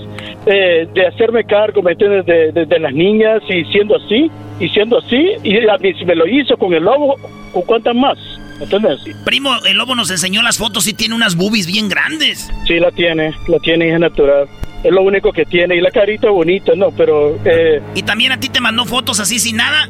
Eh, 0.46 0.86
de 0.94 1.06
hacerme 1.06 1.44
cargo, 1.44 1.82
¿me 1.82 1.92
entiendes? 1.92 2.24
De, 2.24 2.52
de- 2.52 2.66
de 2.66 2.78
las 2.78 2.92
niñas 2.92 3.42
y 3.48 3.64
siendo 3.72 3.96
así, 3.96 4.30
y 4.60 4.68
siendo 4.68 4.98
así, 4.98 5.32
y 5.42 5.56
a 5.68 5.76
mí 5.78 5.92
si 5.94 6.04
me 6.04 6.14
lo 6.14 6.26
hizo 6.26 6.56
con 6.56 6.72
el 6.72 6.84
lobo, 6.84 7.16
¿con 7.52 7.62
cuántas 7.62 7.94
más? 7.96 8.16
¿Me 8.58 8.64
entiendes? 8.64 9.00
Primo, 9.24 9.50
el 9.66 9.76
lobo 9.76 9.94
nos 9.96 10.10
enseñó 10.10 10.42
las 10.42 10.56
fotos 10.58 10.86
y 10.86 10.94
tiene 10.94 11.14
unas 11.16 11.36
boobies 11.36 11.66
bien 11.66 11.88
grandes. 11.88 12.48
Sí, 12.66 12.78
la 12.78 12.90
tiene, 12.92 13.32
la 13.48 13.58
tiene 13.58 13.92
es 13.92 13.98
natural. 14.00 14.46
Es 14.84 14.92
lo 14.92 15.02
único 15.02 15.32
que 15.32 15.44
tiene. 15.44 15.74
Y 15.76 15.80
la 15.80 15.90
carita 15.90 16.30
bonita, 16.30 16.72
¿no? 16.76 16.90
Pero, 16.96 17.36
eh, 17.44 17.82
¿Y 17.96 18.02
también 18.02 18.30
a 18.32 18.38
ti 18.40 18.48
te 18.48 18.60
mandó 18.60 18.84
fotos 18.84 19.18
así 19.20 19.38
sin 19.40 19.56
nada? 19.56 19.88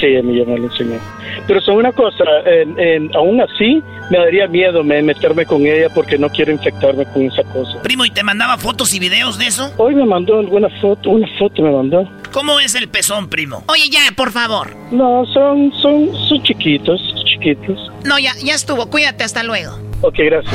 Sí, 0.00 0.16
a 0.16 0.22
mí 0.22 0.38
ya 0.38 0.44
me 0.44 0.58
lo 0.58 0.64
enseñó. 0.64 0.98
Pero 1.46 1.60
son 1.60 1.76
una 1.76 1.92
cosa, 1.92 2.24
en- 2.46 2.78
en- 2.78 3.16
aún 3.16 3.40
así 3.40 3.82
me 4.10 4.18
daría 4.18 4.46
miedo 4.46 4.84
me- 4.84 5.02
meterme 5.02 5.44
con 5.44 5.66
ella 5.66 5.88
porque 5.94 6.16
no 6.18 6.28
quiero 6.28 6.52
infectarme 6.52 7.04
con 7.06 7.22
esa 7.22 7.42
cosa. 7.44 7.82
Primo, 7.82 8.04
¿y 8.04 8.10
te 8.10 8.22
mandaba 8.22 8.56
fotos 8.58 8.94
y 8.94 9.00
videos 9.00 9.38
de 9.38 9.46
eso? 9.46 9.72
Hoy 9.76 9.94
me 9.94 10.04
mandó 10.04 10.38
alguna 10.38 10.68
foto, 10.80 11.10
una 11.10 11.26
foto 11.38 11.62
me 11.62 11.70
mandó. 11.72 12.08
¿Cómo 12.32 12.60
es 12.60 12.74
el 12.74 12.88
pezón, 12.88 13.28
primo? 13.28 13.64
Oye, 13.68 13.88
ya, 13.90 14.00
por 14.14 14.30
favor. 14.30 14.76
No, 14.92 15.24
son, 15.32 15.72
son, 15.80 16.10
son 16.28 16.42
chiquitos, 16.42 17.00
chiquitos. 17.24 17.90
No, 18.04 18.18
ya, 18.18 18.32
ya 18.44 18.54
estuvo. 18.54 18.88
Cuídate, 18.90 19.24
hasta 19.24 19.42
luego. 19.42 19.78
Ok, 20.02 20.14
gracias. 20.18 20.54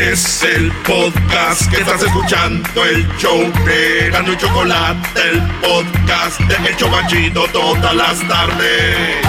Es 0.00 0.44
el 0.44 0.70
podcast 0.86 1.68
que 1.70 1.80
estás 1.80 2.00
escuchando, 2.00 2.84
el 2.84 3.04
show 3.18 3.36
de 3.66 4.10
Gano 4.10 4.32
y 4.32 4.36
Chocolate, 4.36 5.20
el 5.28 5.42
podcast 5.60 6.40
de 6.40 6.70
Hecho 6.70 6.88
Banchito 6.88 7.44
todas 7.52 7.94
las 7.96 8.28
tardes. 8.28 9.26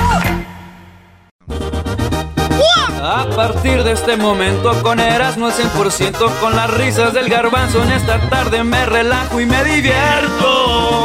A 3.01 3.25
partir 3.35 3.83
de 3.83 3.93
este 3.93 4.15
momento 4.15 4.79
con 4.83 4.99
Erasmo 4.99 5.47
al 5.47 5.53
100% 5.53 6.39
con 6.39 6.55
las 6.55 6.71
risas 6.71 7.13
del 7.13 7.29
garbanzo 7.29 7.83
en 7.83 7.91
esta 7.91 8.19
tarde 8.29 8.63
me 8.63 8.85
relajo 8.85 9.41
y 9.41 9.47
me 9.47 9.63
divierto. 9.63 10.99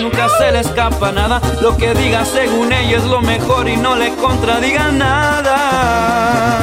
Nunca 0.00 0.28
se 0.38 0.50
le 0.50 0.58
escapa 0.60 1.12
nada. 1.12 1.40
Lo 1.62 1.76
que 1.76 1.94
diga 1.94 2.24
según 2.24 2.72
ella 2.72 2.96
es 2.96 3.04
lo 3.04 3.20
mejor 3.20 3.68
y 3.68 3.76
no 3.76 3.94
le 3.94 4.12
contradiga 4.16 4.90
nada. 4.90 6.58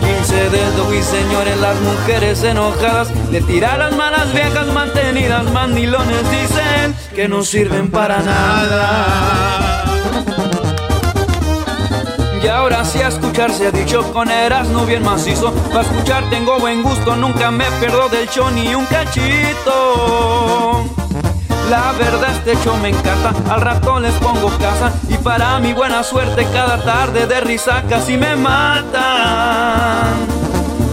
15 0.00 0.50
dedos 0.50 0.92
y 0.92 1.02
señores, 1.02 1.56
las 1.58 1.80
mujeres 1.80 2.42
enojadas 2.42 3.12
le 3.30 3.40
tiran 3.40 3.78
las 3.78 3.94
malas 3.94 4.32
viejas 4.34 4.66
mantenidas, 4.66 5.44
mandilones 5.52 6.28
dicen 6.28 6.96
que 7.14 7.28
no 7.28 7.44
sirven 7.44 7.88
para 7.88 8.18
nada. 8.20 9.84
Y 12.42 12.48
ahora 12.48 12.84
sí 12.84 13.00
a 13.00 13.08
escuchar 13.08 13.52
se 13.52 13.68
ha 13.68 13.70
dicho 13.70 14.12
con 14.12 14.28
Erasmo 14.28 14.84
bien 14.86 15.04
macizo. 15.04 15.52
Para 15.72 15.82
escuchar 15.82 16.28
tengo 16.30 16.58
buen 16.58 16.82
gusto, 16.82 17.14
nunca 17.14 17.52
me 17.52 17.64
pierdo 17.78 18.08
del 18.08 18.28
show 18.28 18.50
ni 18.50 18.74
un 18.74 18.86
cachito. 18.86 20.24
La 21.70 21.92
verdad 21.92 22.30
este 22.30 22.54
show 22.62 22.76
me 22.76 22.90
encanta, 22.90 23.32
al 23.50 23.60
rato 23.60 23.98
les 23.98 24.12
pongo 24.14 24.48
casa 24.58 24.92
y 25.08 25.16
para 25.16 25.58
mi 25.60 25.72
buena 25.72 26.02
suerte 26.02 26.46
cada 26.52 26.82
tarde 26.82 27.26
de 27.26 27.40
risa 27.40 27.82
casi 27.88 28.16
me 28.16 28.36
matan. 28.36 30.12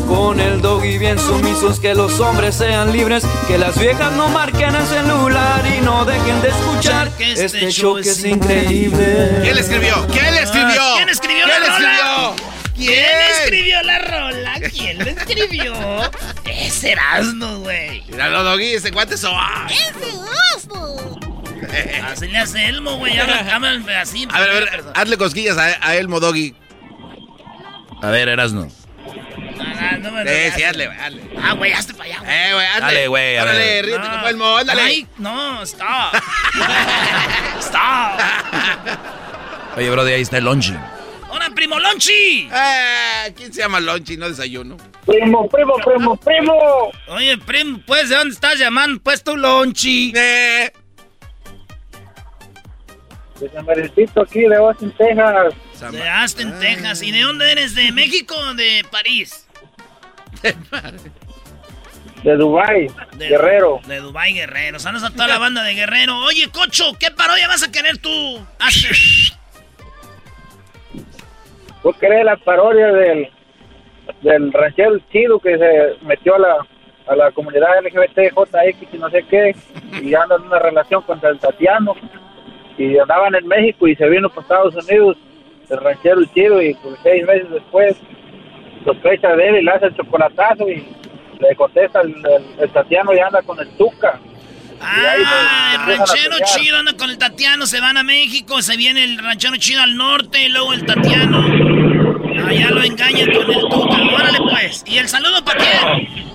Con 0.08 0.40
el 0.40 0.62
doggy 0.62 0.98
bien 0.98 1.18
sumisos, 1.20 1.80
que 1.80 1.94
los 1.94 2.20
hombres 2.20 2.56
sean 2.56 2.92
libres, 2.92 3.24
que 3.48 3.58
las 3.58 3.80
viejas 3.80 4.12
no 4.14 4.28
marquen 4.30 4.76
el 4.76 4.86
celular 4.86 5.64
y 5.66 5.82
no 5.82 6.04
dejen 6.06 6.42
de 6.42 6.50
escuchar 6.50 7.12
este, 7.20 7.70
show 7.72 7.96
que 7.96 8.10
es 8.10 8.24
increíble. 8.26 9.40
¿Quién 9.42 9.56
le 9.56 9.62
escribió? 9.62 10.06
¿Quién 10.12 10.36
le 10.36 10.42
escribió? 10.42 10.82
¿Quién 10.96 11.10
escribió 11.10 11.46
¿Quién 11.46 11.62
la 11.62 11.78
rola? 11.78 12.34
¿Quién 12.76 13.06
escribió 13.40 13.82
la 13.84 14.00
rola? 14.00 14.41
¿Quién 15.34 15.40
lo 15.40 15.44
escribió? 15.46 16.12
Es 16.46 16.84
Erasmo, 16.84 17.60
güey. 17.60 18.04
Míralo, 18.10 18.44
Doggy, 18.44 18.74
ese 18.74 18.92
cuate 18.92 19.16
es 19.16 19.24
Así 22.12 22.28
le 22.28 22.38
hace 22.38 22.66
Elmo, 22.66 22.98
güey. 22.98 23.18
Así. 23.18 24.28
A 24.32 24.40
ver, 24.42 24.50
a 24.50 24.54
ver, 24.54 24.84
hazle 24.94 25.18
cosquillas 25.18 25.58
a, 25.58 25.88
a 25.88 25.96
Elmo 25.96 26.20
Doggy. 26.20 26.54
A 28.02 28.10
ver, 28.10 28.28
Erasno. 28.28 28.68
Ah, 29.60 29.96
no 30.00 30.12
me 30.12 30.24
lo 30.26 30.30
Sí, 30.30 30.38
sí, 30.56 30.64
hazle, 30.64 30.88
güey, 30.88 31.00
hazle. 31.00 31.22
Ah, 31.42 31.54
güey, 31.54 31.72
hazte 31.72 31.94
para 31.94 32.06
allá. 32.06 32.20
güey. 32.20 32.32
Eh, 32.32 32.54
güey, 32.54 32.66
hazle. 32.68 32.82
Dale, 32.82 33.08
güey, 33.08 33.38
Órale, 33.38 33.82
ríete 33.84 34.00
No. 34.00 34.12
como 34.12 34.28
Elmo, 34.28 34.58
ándale. 34.58 34.82
Ay, 34.82 35.08
no, 35.18 35.62
stop. 35.64 36.14
stop. 37.60 38.20
Oye, 39.78 39.90
Brody, 39.90 40.12
ahí 40.12 40.22
está 40.22 40.38
el 40.40 40.44
lonchi. 40.46 40.76
¡Hola, 41.32 41.50
primo 41.56 41.80
Lonchi! 41.80 42.50
Eh, 42.54 43.34
¿Quién 43.36 43.54
se 43.54 43.62
llama 43.62 43.80
Lonchi? 43.80 44.18
No 44.18 44.28
desayuno. 44.30 44.78
Primo, 45.06 45.48
primo, 45.50 45.76
primo, 45.78 46.16
primo. 46.18 46.54
Oye, 47.08 47.38
primo, 47.38 47.80
pues, 47.88 48.10
¿de 48.10 48.16
dónde 48.18 48.34
estás 48.34 48.60
llamando? 48.60 49.02
Pues 49.02 49.24
tu 49.24 49.36
Lonchi. 49.38 50.12
Eh, 50.16 50.72
De 53.40 53.50
San 53.50 53.66
Bernardito 53.66 54.22
aquí 54.22 54.42
de 54.42 54.56
Austin, 54.56 54.92
Texas. 54.92 55.54
De 55.92 56.08
Austin, 56.10 56.54
Texas. 56.60 57.02
¿Y 57.02 57.12
de 57.12 57.22
dónde 57.22 57.52
eres? 57.52 57.74
¿De 57.76 57.92
México 57.92 58.36
o 58.36 58.54
de 58.54 58.86
París? 58.92 59.48
De 62.24 62.36
Dubai, 62.36 62.88
De- 63.14 63.30
Guerrero. 63.30 63.80
De 63.88 64.00
Dubai 64.00 64.34
Guerrero. 64.34 64.78
Saludos 64.80 65.06
a 65.10 65.12
toda 65.12 65.28
la 65.30 65.40
banda 65.40 65.64
de 65.64 65.74
Guerrero. 65.74 66.20
Oye, 66.20 66.50
Cocho, 66.50 66.94
¿qué 67.00 67.10
parodia 67.10 67.48
vas 67.48 67.64
a 67.64 67.72
querer 67.72 67.98
tú? 67.98 68.46
Hazte. 68.60 68.90
¿Vos 71.84 71.98
querés 71.98 72.24
la 72.24 72.38
parodia 72.38 72.92
del, 72.92 73.30
del 74.22 74.54
ranchero 74.54 75.00
chido 75.12 75.40
que 75.40 75.58
se 75.58 75.96
metió 76.06 76.36
a 76.36 76.40
la, 76.40 76.68
a 77.08 77.16
la 77.16 77.32
comunidad 77.32 77.84
LGBTJX 77.84 78.94
y 78.94 78.98
no 78.98 79.10
sé 79.10 79.24
qué? 79.30 79.56
Y 80.02 80.14
anda 80.14 80.36
en 80.36 80.44
una 80.44 80.60
relación 80.60 81.02
con 81.02 81.20
el 81.24 81.40
Tatiano. 81.40 81.96
Y 82.78 82.98
andaban 82.98 83.36
en 83.36 83.48
México 83.48 83.88
y 83.88 83.96
se 83.96 84.08
vino 84.10 84.30
para 84.30 84.42
Estados 84.42 84.76
Unidos 84.76 85.18
el 85.70 85.78
ranchero 85.78 86.22
chido 86.34 86.62
y 86.62 86.74
pues, 86.76 86.98
seis 87.04 87.26
meses 87.26 87.50
después 87.50 88.00
sospecha 88.84 89.36
de 89.36 89.50
él 89.50 89.56
y 89.58 89.64
le 89.64 89.72
hace 89.72 89.86
el 89.88 89.96
chocolatazo 89.96 90.70
y 90.70 90.86
le 91.40 91.56
contesta 91.56 92.02
el 92.02 92.72
Tatiano 92.72 93.14
y 93.14 93.20
anda 93.20 93.42
con 93.42 93.60
el 93.60 93.70
Tuca. 93.78 94.20
Ah, 94.82 95.86
el 95.88 95.98
ranchero 95.98 96.36
chido 96.46 96.78
anda 96.78 96.94
con 96.94 97.10
el 97.10 97.18
Tatiano, 97.18 97.66
se 97.66 97.80
van 97.80 97.98
a 97.98 98.04
México, 98.04 98.62
se 98.62 98.78
viene 98.78 99.04
el 99.04 99.18
ranchero 99.18 99.56
chido 99.58 99.82
al 99.82 99.96
norte 99.96 100.42
y 100.44 100.50
luego 100.50 100.74
el 100.74 100.86
Tatiano. 100.86 101.40
Allá 102.48 102.72
lo 102.72 102.84
engañan 102.84 103.30
con 103.32 103.52
el 103.52 103.60
Tuca. 103.70 103.98
Órale 104.16 104.40
pues. 104.50 104.84
¿Y 104.88 104.98
el 104.98 105.08
saludo 105.08 105.44
para 105.46 105.60
quién? 105.60 106.32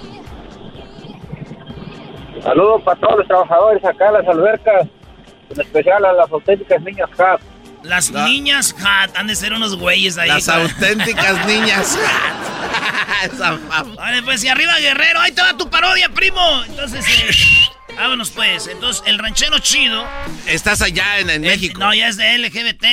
Saludos 2.42 2.82
para 2.82 3.00
todos 3.00 3.18
los 3.18 3.26
trabajadores 3.26 3.84
acá 3.84 4.06
en 4.06 4.12
las 4.14 4.28
albercas, 4.28 4.86
en 5.50 5.60
especial 5.60 6.04
a 6.04 6.12
las 6.12 6.30
auténticas 6.30 6.80
niñas 6.82 7.10
Hat. 7.18 7.40
Las 7.82 8.10
niñas 8.10 8.74
Hat, 8.84 9.16
han 9.16 9.26
de 9.26 9.34
ser 9.34 9.52
unos 9.52 9.76
güeyes 9.76 10.16
ahí. 10.18 10.28
Las 10.28 10.48
auténticas 10.48 11.44
niñas. 11.48 11.98
Esa 13.24 13.58
fama. 13.58 13.94
Vale, 13.96 14.22
pues 14.22 14.44
y 14.44 14.48
arriba 14.48 14.78
Guerrero, 14.78 15.20
ahí 15.20 15.32
te 15.32 15.42
va 15.42 15.56
tu 15.56 15.68
parodia, 15.68 16.08
primo. 16.10 16.62
Entonces, 16.68 17.04
eh, 17.08 17.30
vámonos 17.96 18.30
pues. 18.30 18.66
Entonces, 18.68 19.02
el 19.06 19.18
ranchero 19.18 19.58
chido. 19.58 20.04
Estás 20.46 20.82
allá 20.82 21.18
en, 21.18 21.30
en 21.30 21.44
eh, 21.44 21.48
México. 21.48 21.80
no, 21.80 21.94
ya 21.94 22.08
es 22.08 22.16
de 22.16 22.38
LGBT. 22.38 22.84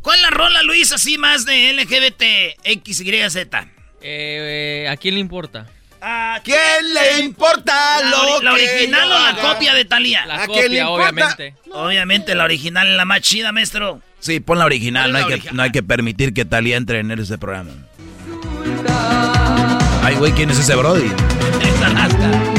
¿Cuál 0.00 0.16
es 0.16 0.22
la 0.22 0.30
rola, 0.30 0.62
Luis, 0.62 0.92
así 0.92 1.18
más 1.18 1.44
de 1.44 1.72
LGBT? 1.74 2.58
X, 2.64 3.00
Y, 3.00 3.30
Z. 3.30 3.68
Eh, 4.00 4.88
¿A 4.90 4.96
quién 4.96 5.14
le 5.14 5.20
importa? 5.20 5.66
¿A 6.04 6.40
quién 6.42 6.58
le 6.92 7.20
importa 7.20 8.00
¿La, 8.02 8.10
lo 8.42 8.52
original 8.54 9.04
o 9.04 9.08
la 9.14 9.28
haga? 9.28 9.54
copia 9.54 9.72
de 9.72 9.84
Talía? 9.84 10.26
La 10.26 10.48
copia, 10.48 10.88
obviamente. 10.88 11.54
Obviamente, 11.70 12.34
la 12.34 12.42
original 12.42 12.88
es 12.88 12.96
la 12.96 13.04
más 13.04 13.20
chida, 13.20 13.52
maestro. 13.52 14.02
Sí, 14.18 14.40
pon 14.40 14.58
la 14.58 14.64
original. 14.64 15.12
No 15.12 15.20
la 15.20 15.26
hay, 15.26 15.40
que, 15.40 15.52
no 15.52 15.62
hay 15.62 15.70
que 15.70 15.84
permitir 15.84 16.34
que 16.34 16.44
Talía 16.44 16.76
entre 16.76 16.98
en 16.98 17.12
ese 17.12 17.38
programa. 17.38 17.70
Ay, 20.02 20.16
güey, 20.16 20.32
¿quién 20.32 20.50
es 20.50 20.58
ese 20.58 20.74
Brody? 20.74 21.06
Es 21.62 21.82
Alaska. 21.82 22.51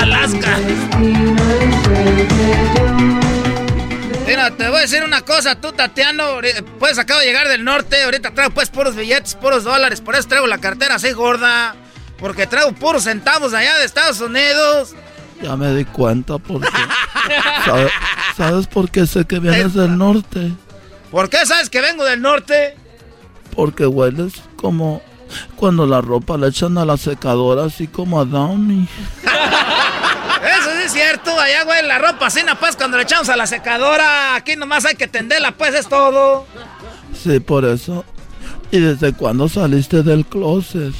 Alaska. 0.00 0.58
Mira, 4.26 4.50
te 4.56 4.68
voy 4.68 4.78
a 4.78 4.80
decir 4.80 5.02
una 5.04 5.22
cosa, 5.22 5.60
tú, 5.60 5.72
Tatiano, 5.72 6.24
pues 6.78 6.98
acabo 6.98 7.20
de 7.20 7.26
llegar 7.26 7.48
del 7.48 7.64
norte, 7.64 8.02
ahorita 8.02 8.30
traigo 8.32 8.54
pues 8.54 8.70
puros 8.70 8.96
billetes, 8.96 9.34
puros 9.34 9.64
dólares, 9.64 10.00
por 10.00 10.14
eso 10.14 10.28
traigo 10.28 10.46
la 10.46 10.58
cartera 10.58 10.94
así 10.94 11.12
gorda, 11.12 11.74
porque 12.18 12.46
traigo 12.46 12.72
puros 12.72 13.04
centavos 13.04 13.52
allá 13.52 13.76
de 13.76 13.84
Estados 13.84 14.20
Unidos. 14.20 14.94
Ya 15.42 15.56
me 15.56 15.74
di 15.74 15.84
cuenta 15.84 16.38
porque... 16.38 16.68
¿Sabes, 17.64 17.92
¿Sabes 18.36 18.66
por 18.66 18.90
qué 18.90 19.06
sé 19.06 19.24
que 19.26 19.38
vienes 19.38 19.74
del 19.74 19.98
norte? 19.98 20.52
¿Por 21.10 21.28
qué 21.28 21.44
sabes 21.44 21.68
que 21.68 21.80
vengo 21.80 22.04
del 22.04 22.22
norte? 22.22 22.76
Porque 23.54 23.86
hueles 23.86 24.34
como 24.56 25.02
cuando 25.56 25.86
la 25.86 26.00
ropa 26.00 26.36
la 26.36 26.48
echan 26.48 26.78
a 26.78 26.84
la 26.84 26.96
secadora, 26.96 27.64
así 27.64 27.86
como 27.86 28.20
a 28.20 28.24
Downy. 28.24 28.88
Es 30.84 30.92
cierto, 30.92 31.38
allá, 31.38 31.64
güey, 31.64 31.86
la 31.86 31.98
ropa 31.98 32.26
así, 32.26 32.40
pues 32.58 32.74
cuando 32.74 32.96
le 32.96 33.02
echamos 33.02 33.28
a 33.28 33.36
la 33.36 33.46
secadora, 33.46 34.34
aquí 34.34 34.56
nomás 34.56 34.84
hay 34.86 34.94
que 34.94 35.08
tenderla, 35.08 35.52
pues 35.52 35.74
es 35.74 35.86
todo. 35.86 36.46
Sí, 37.22 37.38
por 37.38 37.64
eso. 37.64 38.04
¿Y 38.70 38.80
desde 38.80 39.12
cuándo 39.12 39.48
saliste 39.48 40.02
del 40.02 40.24
closet? 40.24 40.94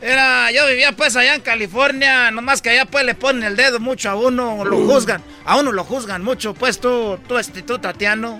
Era, 0.00 0.50
yo 0.50 0.66
vivía 0.66 0.92
pues 0.92 1.14
allá 1.16 1.34
en 1.34 1.40
California, 1.40 2.30
nomás 2.30 2.62
que 2.62 2.70
allá 2.70 2.84
pues 2.84 3.04
le 3.04 3.14
ponen 3.14 3.44
el 3.44 3.56
dedo 3.56 3.80
mucho 3.80 4.10
a 4.10 4.14
uno, 4.16 4.64
lo 4.64 4.76
juzgan, 4.86 5.22
a 5.44 5.56
uno 5.56 5.72
lo 5.72 5.84
juzgan 5.84 6.22
mucho, 6.22 6.54
pues 6.54 6.80
tú, 6.80 7.18
tú, 7.28 7.38
este, 7.38 7.62
tú, 7.62 7.78
Tatiano. 7.78 8.38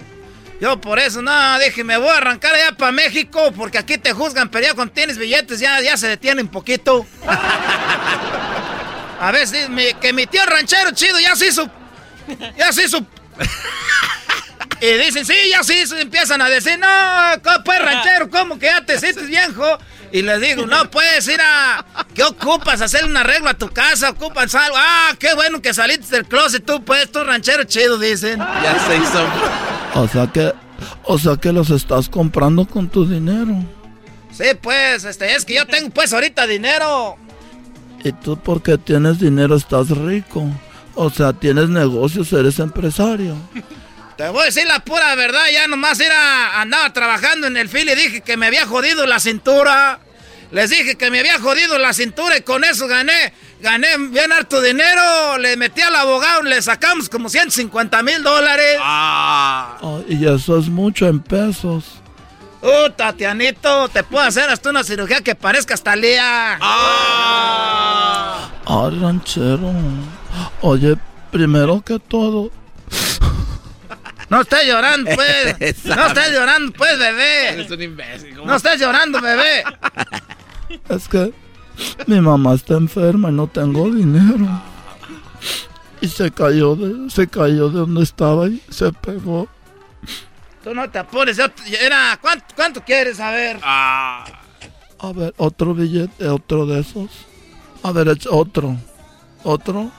Yo 0.61 0.81
por 0.81 0.99
eso, 0.99 1.23
no, 1.23 1.59
dije, 1.59 1.85
me 1.85 1.97
voy 1.99 2.09
a 2.09 2.17
arrancar 2.17 2.55
allá 2.55 2.73
para 2.77 2.93
México, 2.93 3.53
porque 3.57 3.79
aquí 3.79 3.99
te 3.99 4.13
juzgan, 4.13 4.49
pero 4.49 4.67
ya 4.67 4.75
cuando 4.75 4.95
tienes 4.95 5.19
billetes 5.19 5.61
ya, 5.61 5.81
ya 5.81 5.97
se 5.97 6.09
detienen 6.09 6.47
un 6.47 6.51
poquito. 6.51 7.07
A 9.21 9.33
ver, 9.33 9.47
sí, 9.47 9.59
mi- 9.69 9.95
que 9.95 10.13
mi 10.13 10.27
tío 10.27 10.45
ranchero 10.47 10.91
chido 10.93 11.19
ya 11.21 11.35
se 11.37 11.47
hizo, 11.49 11.69
ya 12.57 12.73
se 12.73 12.85
hizo... 12.85 13.05
Y 14.81 14.93
dicen, 14.99 15.25
sí, 15.25 15.35
ya 15.51 15.63
sí, 15.63 15.87
se 15.87 16.03
empiezan 16.03 16.43
a 16.43 16.51
decir, 16.51 16.79
no, 16.79 16.87
¿cómo, 17.43 17.65
pues 17.65 17.79
ranchero, 17.83 18.29
¿cómo 18.29 18.59
que 18.59 18.67
ya 18.67 18.85
te 18.85 18.99
sientes 18.99 19.27
viejo? 19.27 19.79
Y 20.13 20.21
les 20.21 20.39
digo, 20.41 20.67
no 20.67 20.91
puedes 20.91 21.27
ir 21.29 21.41
a. 21.41 21.85
¿Qué 22.15 22.23
ocupas? 22.23 22.81
Hacer 22.83 23.05
un 23.07 23.17
arreglo 23.17 23.49
a 23.49 23.55
tu 23.55 23.71
casa, 23.71 24.11
ocupas 24.11 24.55
algo. 24.55 24.77
Ah, 24.79 25.13
qué 25.19 25.35
bueno 25.35 25.61
que 25.63 25.73
saliste 25.75 26.15
del 26.17 26.27
closet 26.27 26.65
tú, 26.65 26.85
pues, 26.85 27.11
tú 27.11 27.25
ranchero 27.25 27.65
chido, 27.65 27.99
dicen. 27.99 28.39
Ya 28.39 28.79
se 28.87 28.97
hizo. 28.97 29.27
O 29.95 30.07
sea 30.07 30.27
que, 30.33 30.53
o 31.05 31.19
sea 31.19 31.37
que 31.37 31.53
los 31.53 31.71
estás 31.71 32.09
comprando 32.11 32.67
con 32.67 32.89
tu 32.89 33.09
dinero. 33.09 33.55
Sí, 34.31 34.45
pues, 34.61 35.05
este, 35.05 35.35
es 35.35 35.45
que 35.47 35.55
yo 35.55 35.67
tengo 35.67 35.89
pues 35.91 36.13
ahorita 36.13 36.47
dinero. 36.47 37.17
¿Y 38.07 38.13
tú 38.13 38.37
porque 38.37 38.79
tienes 38.79 39.19
dinero 39.19 39.57
estás 39.57 39.89
rico? 39.89 40.49
O 40.95 41.11
sea, 41.11 41.33
tienes 41.33 41.69
negocios, 41.69 42.33
eres 42.33 42.61
empresario. 42.61 43.37
Te 44.17 44.29
voy 44.29 44.43
a 44.43 44.45
decir 44.45 44.65
la 44.65 44.79
pura 44.79 45.13
verdad, 45.17 45.43
ya 45.53 45.67
nomás 45.67 45.99
era, 45.99 46.61
andaba 46.61 46.93
trabajando 46.93 47.49
en 47.49 47.57
el 47.57 47.69
fil 47.69 47.89
y 47.89 47.97
dije 47.97 48.21
que 48.21 48.37
me 48.37 48.47
había 48.47 48.65
jodido 48.65 49.09
la 49.09 49.19
cintura. 49.19 49.99
Les 50.53 50.71
dije 50.71 50.95
que 50.95 51.11
me 51.11 51.19
había 51.19 51.41
jodido 51.41 51.79
la 51.79 51.93
cintura 51.93 52.37
y 52.39 52.43
con 52.43 52.63
eso 52.63 52.87
gané, 52.87 53.33
gané 53.61 53.89
bien 53.99 54.33
harto 54.33 54.63
dinero. 54.63 55.37
Le 55.39 55.57
metí 55.57 55.81
al 55.81 55.97
abogado, 55.97 56.43
le 56.43 56.63
sacamos 56.63 57.09
como 57.09 57.29
150 57.29 58.05
mil 58.05 58.23
dólares. 58.23 58.77
Ah, 58.79 59.79
y 60.09 60.25
eso 60.25 60.57
es 60.59 60.69
mucho 60.69 61.09
en 61.09 61.19
pesos. 61.19 62.01
Uh, 62.67 62.91
Tatianito, 62.91 63.89
te 63.91 64.03
puedo 64.03 64.25
hacer 64.25 64.51
hasta 64.51 64.71
una 64.71 64.83
cirugía 64.83 65.21
que 65.21 65.37
parezca 65.37 65.75
hasta 65.75 65.95
Lía. 65.95 66.59
Ah, 66.61 68.51
ranchero. 68.67 69.73
Oye, 70.63 70.97
primero 71.31 71.81
que 71.83 72.01
todo. 72.01 72.51
No 74.29 74.41
estés 74.41 74.67
llorando, 74.67 75.09
pues. 75.15 75.85
no 75.85 76.07
estés 76.07 76.33
llorando, 76.33 76.73
pues, 76.73 76.99
bebé. 76.99 77.51
Eres 77.51 77.71
un 77.71 77.83
imbécil. 77.83 78.35
No 78.45 78.57
estés 78.57 78.81
llorando, 78.81 79.21
bebé. 79.21 79.63
Es 80.89 81.07
que 81.07 81.33
mi 82.09 82.21
mamá 82.21 82.55
está 82.55 82.75
enferma 82.75 83.29
y 83.29 83.33
no 83.33 83.47
tengo 83.47 83.89
dinero. 83.89 84.61
Y 86.01 86.09
se 86.09 86.33
cayó 86.33 86.75
de, 86.75 87.09
se 87.11 87.29
cayó 87.29 87.69
de 87.69 87.79
donde 87.79 88.03
estaba 88.03 88.49
y 88.49 88.61
se 88.71 88.91
pegó. 88.93 89.47
Tú 90.67 90.75
no 90.75 90.91
te 90.91 90.99
apures. 90.99 91.39
Era, 91.81 92.19
¿cuánto, 92.21 92.47
cuánto 92.57 92.85
quieres 92.85 93.19
saber? 93.19 93.61
A 93.63 94.25
ver, 95.15 95.33
otro 95.37 95.73
billete, 95.75 96.27
otro 96.27 96.67
de 96.67 96.81
esos. 96.81 97.09
A 97.85 97.93
ver, 97.93 98.09
es 98.09 98.27
otro. 98.27 98.75
Otro. 99.45 99.93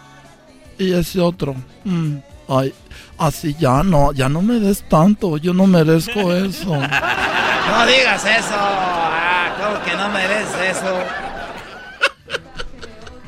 Y 0.77 0.91
ese 0.91 1.21
otro. 1.21 1.55
Mm, 1.85 2.17
ay, 2.49 2.73
así 3.17 3.55
ya 3.57 3.81
no, 3.81 4.11
ya 4.11 4.27
no 4.27 4.41
me 4.41 4.59
des 4.59 4.83
tanto. 4.89 5.37
Yo 5.37 5.53
no 5.53 5.67
merezco 5.67 6.33
eso. 6.35 6.75
No 6.75 7.85
digas 7.85 8.25
eso. 8.25 8.57
Ah, 8.57 9.55
¿cómo 9.57 9.85
que 9.85 9.95
no 9.95 10.09
mereces 10.09 10.77
eso? 10.77 10.99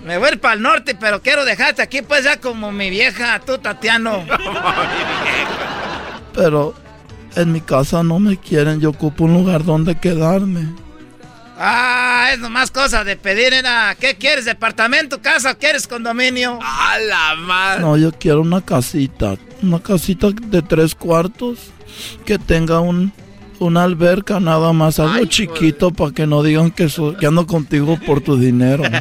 Me 0.04 0.18
voy 0.18 0.28
a 0.28 0.32
ir 0.34 0.42
para 0.42 0.56
el 0.56 0.62
norte, 0.62 0.94
pero 0.94 1.22
quiero 1.22 1.46
dejarte 1.46 1.82
aquí, 1.82 2.02
pues 2.02 2.26
ya 2.26 2.42
como 2.42 2.74
mi 2.74 2.90
vieja, 2.90 3.40
tú, 3.40 3.60
Tatiano. 3.60 4.26
Pero 6.34 6.89
en 7.42 7.52
mi 7.52 7.62
casa 7.62 8.04
no 8.04 8.20
me 8.20 8.38
quieren, 8.38 8.80
yo 8.80 8.90
ocupo 8.90 9.24
un 9.26 9.34
lugar 9.34 9.64
donde 9.64 9.96
quedarme. 9.96 10.68
Ah, 11.62 12.30
es 12.32 12.40
nomás 12.40 12.72
cosa 12.72 13.04
de 13.04 13.18
pedir, 13.18 13.54
era, 13.54 13.94
¿qué 14.00 14.16
quieres? 14.16 14.46
¿Departamento, 14.46 15.22
casa 15.22 15.52
o 15.52 15.58
quieres 15.58 15.88
condominio? 15.88 16.58
¡A 16.62 16.98
la 17.00 17.36
madre! 17.36 17.82
No, 17.82 17.98
yo 17.98 18.14
quiero 18.14 18.40
una 18.42 18.62
casita, 18.62 19.36
una 19.62 19.82
casita 19.82 20.30
de 20.32 20.62
tres 20.62 20.96
cuartos 20.96 21.60
que 22.26 22.40
tenga 22.40 22.80
un, 22.80 23.12
una 23.60 23.84
alberca 23.84 24.40
nada 24.40 24.72
más, 24.72 25.00
algo 25.00 25.26
chiquito 25.26 25.92
para 25.92 26.12
que 26.12 26.26
no 26.26 26.44
digan 26.44 26.72
que, 26.72 26.88
que 27.20 27.26
ando 27.26 27.46
contigo 27.46 28.00
por 28.06 28.22
tu 28.22 28.38
dinero. 28.38 28.84
una 28.88 28.98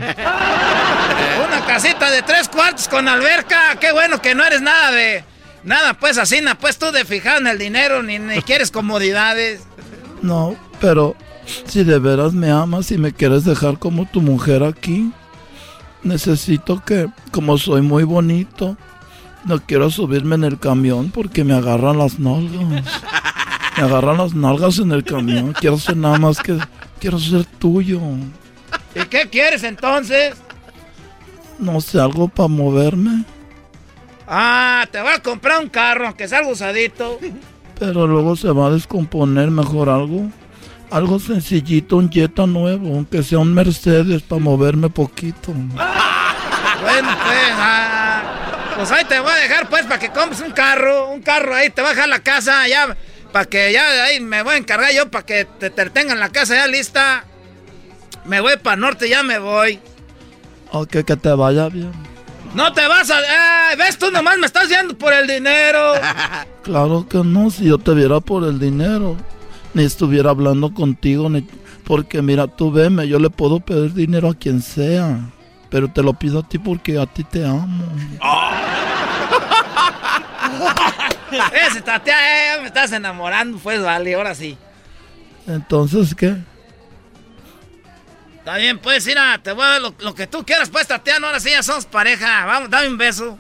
casita 1.65 2.11
de 2.11 2.23
tres 2.23 2.49
cuartos 2.49 2.89
con 2.89 3.07
alberca, 3.07 3.77
qué 3.81 3.93
bueno 3.93 4.21
que 4.21 4.35
no 4.35 4.45
eres 4.45 4.63
nada 4.63 4.91
de... 4.91 5.25
Nada, 5.65 5.95
pues 5.95 6.19
así, 6.19 6.41
pues 6.61 6.79
tú 6.79 6.91
de 6.93 7.05
fijar 7.05 7.41
en 7.41 7.47
el 7.47 7.59
dinero, 7.59 8.03
ni, 8.03 8.19
ni 8.19 8.43
quieres 8.43 8.71
comodidades. 8.71 9.63
No, 10.23 10.57
pero 10.81 11.17
si 11.67 11.85
de 11.85 11.99
veras 11.99 12.33
me 12.33 12.51
amas 12.51 12.91
y 12.91 12.99
me 12.99 13.13
quieres 13.13 13.45
dejar 13.45 13.79
como 13.79 14.07
tu 14.07 14.21
mujer 14.21 14.63
aquí, 14.63 15.13
necesito 16.03 16.83
que, 16.85 17.09
como 17.31 17.59
soy 17.59 17.83
muy 17.83 18.05
bonito, 18.05 18.77
no 19.45 19.61
quiero 19.61 19.91
subirme 19.91 20.35
en 20.35 20.45
el 20.45 20.59
camión 20.59 21.11
porque 21.11 21.45
me 21.45 21.55
agarran 21.55 21.99
las 21.99 22.19
nalgas. 22.19 22.85
Me 23.77 23.83
agarran 23.83 24.19
las 24.19 24.35
nalgas 24.35 24.79
en 24.79 24.93
el 24.93 25.05
camión. 25.05 25.53
Quiero 25.53 25.79
ser 25.79 25.97
nada 25.97 26.19
más 26.19 26.39
que. 26.39 26.59
Quiero 27.01 27.19
ser 27.19 27.45
tuyo. 27.45 28.01
¿Y 28.95 29.07
qué 29.07 29.29
quieres 29.31 29.63
entonces? 29.63 30.35
No 31.59 31.81
sé, 31.81 32.01
algo 32.01 32.29
para 32.29 32.49
moverme. 32.49 33.25
Ah, 34.31 34.87
te 34.91 35.01
voy 35.01 35.11
a 35.11 35.23
comprar 35.23 35.59
un 35.59 35.71
carro, 35.71 36.07
aunque 36.07 36.29
sea 36.29 36.43
usadito. 36.47 37.19
Pero 37.79 38.07
luego 38.07 38.37
se 38.37 38.51
va 38.51 38.67
a 38.67 38.71
descomponer 38.71 39.51
mejor 39.51 39.89
algo. 39.89 40.29
Algo 40.91 41.19
sencillito, 41.19 41.97
un 41.97 42.11
Jetta 42.11 42.47
nuevo, 42.47 42.89
aunque 42.95 43.23
sea 43.23 43.39
un 43.39 43.55
Mercedes 43.55 44.23
para 44.23 44.41
moverme 44.41 44.91
poquito. 44.91 45.53
bueno, 45.53 47.09
pues, 47.25 47.53
ah, 47.53 48.23
pues 48.77 48.91
ahí 48.93 49.05
te 49.05 49.19
voy 49.21 49.31
a 49.31 49.37
dejar 49.37 49.69
pues 49.69 49.85
para 49.85 49.99
que 49.99 50.11
compres 50.11 50.41
un 50.41 50.53
carro, 50.53 51.11
un 51.11 51.23
carro 51.23 51.55
ahí, 51.55 51.71
te 51.71 51.81
voy 51.81 51.91
a 51.91 51.95
dejar 51.95 52.09
la 52.09 52.21
casa 52.21 52.67
ya, 52.69 52.97
para 53.33 53.45
que 53.45 53.73
ya 53.73 54.05
ahí 54.05 54.21
me 54.21 54.43
voy 54.43 54.55
a 54.55 54.57
encargar 54.59 54.93
yo 54.93 55.11
para 55.11 55.25
que 55.25 55.45
te, 55.45 55.71
te 55.71 55.91
tengan 55.91 56.21
la 56.21 56.31
casa 56.31 56.55
ya 56.55 56.67
lista. 56.67 57.25
Me 58.25 58.41
voy 58.41 58.57
para 58.59 58.75
el 58.75 58.81
norte, 58.81 59.09
ya 59.09 59.23
me 59.23 59.39
voy. 59.39 59.81
Ok, 60.73 61.05
que 61.05 61.17
te 61.17 61.31
vaya 61.31 61.69
bien. 61.69 62.08
No 62.55 62.73
te 62.73 62.87
vas 62.87 63.11
a... 63.11 63.73
Eh, 63.73 63.77
¿Ves? 63.77 63.99
Tú 63.99 64.11
nomás 64.11 64.39
me 64.39 64.47
estás 64.47 64.69
yendo 64.69 64.97
por 64.97 65.13
el 65.13 65.27
dinero. 65.27 65.93
Claro 66.63 67.09
que 67.09 67.25
no, 67.25 67.49
si 67.49 67.65
yo 67.65 67.79
te 67.79 67.95
viera 67.95 68.21
por 68.21 68.45
el 68.45 68.59
dinero 68.59 69.17
ni 69.73 69.85
estuviera 69.85 70.31
hablando 70.31 70.75
contigo, 70.75 71.31
ni... 71.31 71.47
porque 71.85 72.21
mira, 72.21 72.47
tú 72.47 72.71
veme, 72.71 73.09
yo 73.09 73.19
le 73.19 73.31
puedo 73.31 73.61
pedir 73.61 73.95
dinero 73.95 74.29
a 74.29 74.35
quien 74.35 74.61
sea, 74.61 75.19
pero 75.71 75.91
te 75.91 76.03
lo 76.03 76.13
pido 76.13 76.41
a 76.41 76.43
ti 76.43 76.59
porque 76.59 76.99
a 76.99 77.07
ti 77.07 77.25
te 77.25 77.47
amo. 77.47 77.85
Ese 81.71 81.81
tatea, 81.81 82.57
eh, 82.57 82.61
me 82.61 82.67
estás 82.67 82.93
enamorando, 82.93 83.57
pues 83.59 83.83
vale, 83.83 84.15
ahora 84.15 84.35
sí. 84.35 84.59
Entonces, 85.47 86.15
¿qué? 86.15 86.37
Está 88.49 88.57
bien, 88.57 88.79
pues, 88.79 89.05
mira, 89.05 89.37
te 89.43 89.53
voy 89.53 89.63
a 89.63 89.69
dar 89.69 89.83
lo, 89.83 90.15
que 90.15 90.27
tú 90.27 90.43
quieras, 90.43 90.71
pues, 90.71 90.89
Tatiana, 90.89 91.27
ahora 91.27 91.39
sí 91.39 91.51
ya 91.51 91.63
somos 91.63 91.85
pareja. 91.85 92.47
Vamos, 92.47 92.71
dame 92.71 92.89
un 92.89 92.97
beso. 92.97 93.39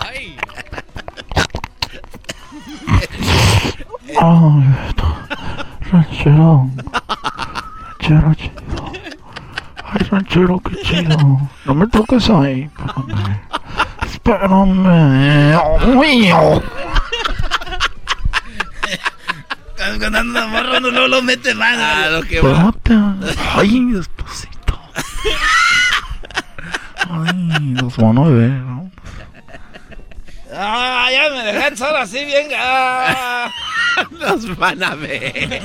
Ay. 0.00 0.36
Ranchero. 5.92 6.70
Ranchero 8.00 8.34
chido. 8.34 8.92
Ay, 9.84 10.06
ranchero, 10.10 10.58
qué 10.58 10.82
chido. 10.82 11.16
No 11.64 11.74
me 11.76 11.86
toques 11.86 12.28
ahí. 12.30 12.68
Espérame. 12.84 13.52
Espérame. 14.12 15.58
Cuando 19.98 20.18
anda 20.18 20.46
morro 20.46 20.80
no 20.80 21.08
lo 21.08 21.22
mete 21.22 21.54
más. 21.54 21.76
Ah, 21.78 22.08
lo 22.10 22.22
que 22.22 22.40
va. 22.40 22.72
Ay, 23.54 23.84
despacito. 23.92 24.78
Ay, 27.08 27.74
los 27.80 27.96
van 27.96 28.18
a 28.18 28.22
ver, 28.28 28.50
¿no? 28.50 28.90
Ah, 30.54 31.08
ya 31.10 31.30
me 31.30 31.52
dejan 31.52 31.76
solo 31.76 31.96
así 31.98 32.24
bien. 32.24 32.48
Ah. 32.56 33.50
Nos 34.10 34.56
van 34.56 34.82
a 34.82 34.94
ver. 34.94 35.62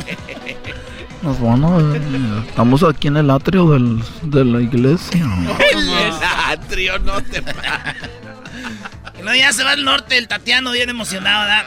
Nos 1.21 1.39
van 1.41 1.63
a 1.63 1.77
ver. 1.77 2.01
Estamos 2.47 2.83
aquí 2.83 3.07
en 3.07 3.17
el 3.17 3.29
atrio 3.29 3.69
del, 3.69 4.01
de 4.23 4.45
la 4.45 4.61
iglesia. 4.61 5.25
El 5.73 6.13
atrio, 6.47 6.99
no 6.99 7.21
te 7.21 7.41
No, 9.27 9.35
ya 9.35 9.51
se 9.51 9.65
va 9.65 9.71
al 9.71 9.83
norte 9.83 10.17
el 10.17 10.29
Tatiano, 10.29 10.71
bien 10.71 10.89
emocionado, 10.89 11.41
¿verdad? 11.41 11.65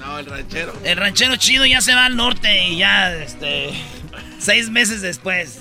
No, 0.00 0.18
el 0.18 0.24
ranchero. 0.24 0.72
El 0.82 0.96
ranchero 0.96 1.36
chido 1.36 1.66
ya 1.66 1.82
se 1.82 1.94
va 1.94 2.06
al 2.06 2.16
norte 2.16 2.68
y 2.68 2.78
ya, 2.78 3.14
este. 3.14 3.68
Seis 4.38 4.70
meses 4.70 5.02
después. 5.02 5.58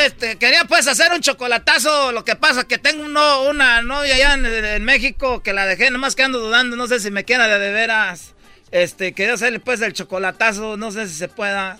Este, 0.00 0.38
quería 0.38 0.64
pues 0.64 0.88
hacer 0.88 1.12
un 1.12 1.20
chocolatazo. 1.20 2.10
Lo 2.10 2.24
que 2.24 2.34
pasa 2.34 2.64
que 2.64 2.76
tengo 2.76 3.04
uno, 3.04 3.44
una 3.50 3.82
novia 3.82 4.16
allá 4.16 4.34
en, 4.34 4.44
en, 4.44 4.84
México 4.84 5.44
que 5.44 5.52
la 5.52 5.64
dejé, 5.64 5.92
nomás 5.92 6.16
que 6.16 6.24
ando 6.24 6.40
dudando. 6.40 6.74
No 6.74 6.88
sé 6.88 6.98
si 6.98 7.12
me 7.12 7.22
quiera 7.24 7.46
de, 7.46 7.70
veras. 7.70 8.34
Este, 8.72 9.12
quería 9.12 9.34
hacerle 9.34 9.60
pues 9.60 9.80
el 9.80 9.92
chocolatazo. 9.92 10.76
No 10.76 10.90
sé 10.90 11.06
si 11.06 11.14
se 11.14 11.28
pueda. 11.28 11.78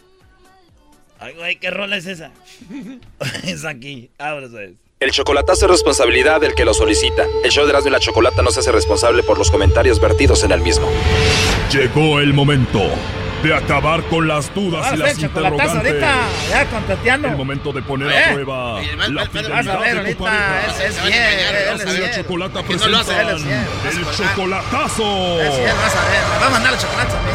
Ay, 1.18 1.34
güey, 1.34 1.56
¿qué 1.56 1.72
rola 1.72 1.96
es 1.96 2.06
esa? 2.06 2.30
es 3.42 3.64
aquí. 3.64 4.12
Es. 4.20 4.70
El 5.02 5.10
chocolatazo 5.10 5.64
es 5.64 5.70
responsabilidad 5.72 6.40
del 6.40 6.54
que 6.54 6.64
lo 6.64 6.72
solicita. 6.74 7.24
El 7.42 7.50
show 7.50 7.64
de 7.64 7.70
Erasmo 7.70 7.88
y 7.88 7.90
la 7.92 7.98
Chocolata 7.98 8.40
no 8.40 8.52
se 8.52 8.60
hace 8.60 8.70
responsable 8.70 9.24
por 9.24 9.36
los 9.36 9.50
comentarios 9.50 9.98
vertidos 9.98 10.44
en 10.44 10.52
el 10.52 10.60
mismo. 10.60 10.88
Llegó 11.72 12.20
el 12.20 12.32
momento 12.32 12.80
de 13.42 13.52
acabar 13.52 14.04
con 14.04 14.28
las 14.28 14.54
dudas 14.54 14.92
y 14.94 14.96
las 14.98 15.18
interrogantes. 15.18 15.74
ahorita, 15.74 16.14
ya 16.50 16.66
con 16.66 16.84
Tatiano. 16.84 17.26
El 17.30 17.36
momento 17.36 17.72
de 17.72 17.82
poner 17.82 18.12
Eh. 18.12 18.16
a 18.16 18.32
prueba 18.32 18.80
la 18.80 19.24
Vas 19.24 19.66
a 19.66 19.76
ver, 19.78 19.90
fidelidad 19.90 20.04
de 20.04 20.14
tu 20.14 20.22
pareja. 20.22 20.66
es, 20.68 20.80
es 20.96 21.02
bien, 21.02 21.14
él 21.16 21.56
es 21.74 21.84
la 21.84 21.92
bien. 21.92 22.10
Chocolata 22.14 22.62
Que 22.62 22.76
no 22.76 22.86
lo 22.86 22.98
hace, 22.98 23.12
él 23.12 23.18
es 23.18 23.26
presentan 23.42 23.48
bien. 23.48 23.66
Vas 23.84 23.94
a 23.94 23.98
el 23.98 24.04
ver. 24.04 24.14
chocolatazo. 24.14 25.40
Es 25.42 25.58
bien, 25.58 25.74
vas 25.82 25.96
a 25.96 26.08
ver, 26.08 26.22
va 26.40 26.46
a 26.46 26.50
mandar 26.50 26.72
el 26.74 26.78
chocolate 26.78 27.12
a 27.12 27.22
mí. 27.22 27.32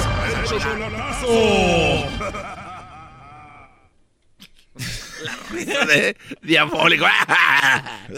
El 5.22 5.30
chocolatazo. 5.30 5.86
de 5.86 6.18
diabólico. 6.42 7.06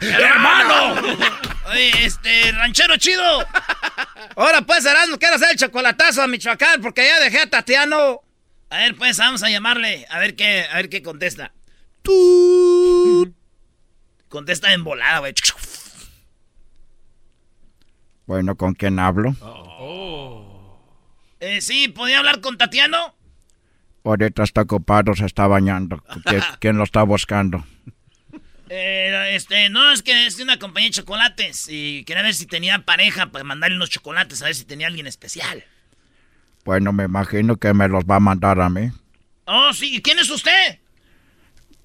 ¡Hermano! 0.00 0.94
Oye, 1.70 2.04
este, 2.04 2.52
ranchero 2.52 2.96
chido. 2.96 3.44
Ahora 4.36 4.62
pues, 4.62 4.84
Erasmo, 4.84 5.18
quiero 5.18 5.34
hacer 5.36 5.50
el 5.52 5.56
chocolatazo 5.56 6.22
a 6.22 6.26
Michoacán 6.26 6.80
porque 6.80 7.06
ya 7.06 7.20
dejé 7.20 7.40
a 7.40 7.50
Tatiano. 7.50 8.20
A 8.70 8.78
ver, 8.78 8.96
pues, 8.96 9.18
vamos 9.18 9.42
a 9.42 9.50
llamarle. 9.50 10.06
A 10.10 10.18
ver 10.18 10.36
qué, 10.36 10.66
a 10.70 10.76
ver 10.76 10.88
qué 10.88 11.02
contesta. 11.02 11.52
Tú. 12.02 13.34
Contesta 14.28 14.72
en 14.72 14.84
volada, 14.84 15.20
güey. 15.20 15.34
Bueno, 18.26 18.56
¿con 18.56 18.74
quién 18.74 18.98
hablo? 18.98 19.34
Eh, 21.40 21.60
sí, 21.60 21.88
¿podía 21.88 22.18
hablar 22.18 22.40
con 22.40 22.58
Tatiano? 22.58 23.14
Ahorita 24.04 24.42
está 24.42 24.62
ocupado, 24.62 25.14
se 25.14 25.26
está 25.26 25.46
bañando. 25.46 25.98
¿Qui- 26.24 26.44
¿Quién 26.60 26.78
lo 26.78 26.84
está 26.84 27.02
buscando? 27.02 27.64
Eh, 28.70 29.30
este, 29.34 29.70
no, 29.70 29.92
es 29.92 30.02
que 30.02 30.26
es 30.26 30.38
una 30.40 30.58
compañía 30.58 30.88
de 30.90 30.94
chocolates 30.94 31.68
y 31.70 32.04
quería 32.04 32.22
ver 32.22 32.34
si 32.34 32.46
tenía 32.46 32.78
pareja 32.80 33.26
para 33.30 33.44
mandarle 33.44 33.76
unos 33.76 33.88
chocolates, 33.90 34.42
a 34.42 34.46
ver 34.46 34.54
si 34.54 34.64
tenía 34.64 34.86
alguien 34.88 35.06
especial. 35.06 35.64
Bueno, 36.64 36.92
me 36.92 37.04
imagino 37.04 37.56
que 37.56 37.72
me 37.72 37.88
los 37.88 38.04
va 38.04 38.16
a 38.16 38.20
mandar 38.20 38.60
a 38.60 38.68
mí. 38.68 38.90
Oh, 39.46 39.72
sí, 39.72 39.96
¿y 39.96 40.02
quién 40.02 40.18
es 40.18 40.28
usted? 40.30 40.78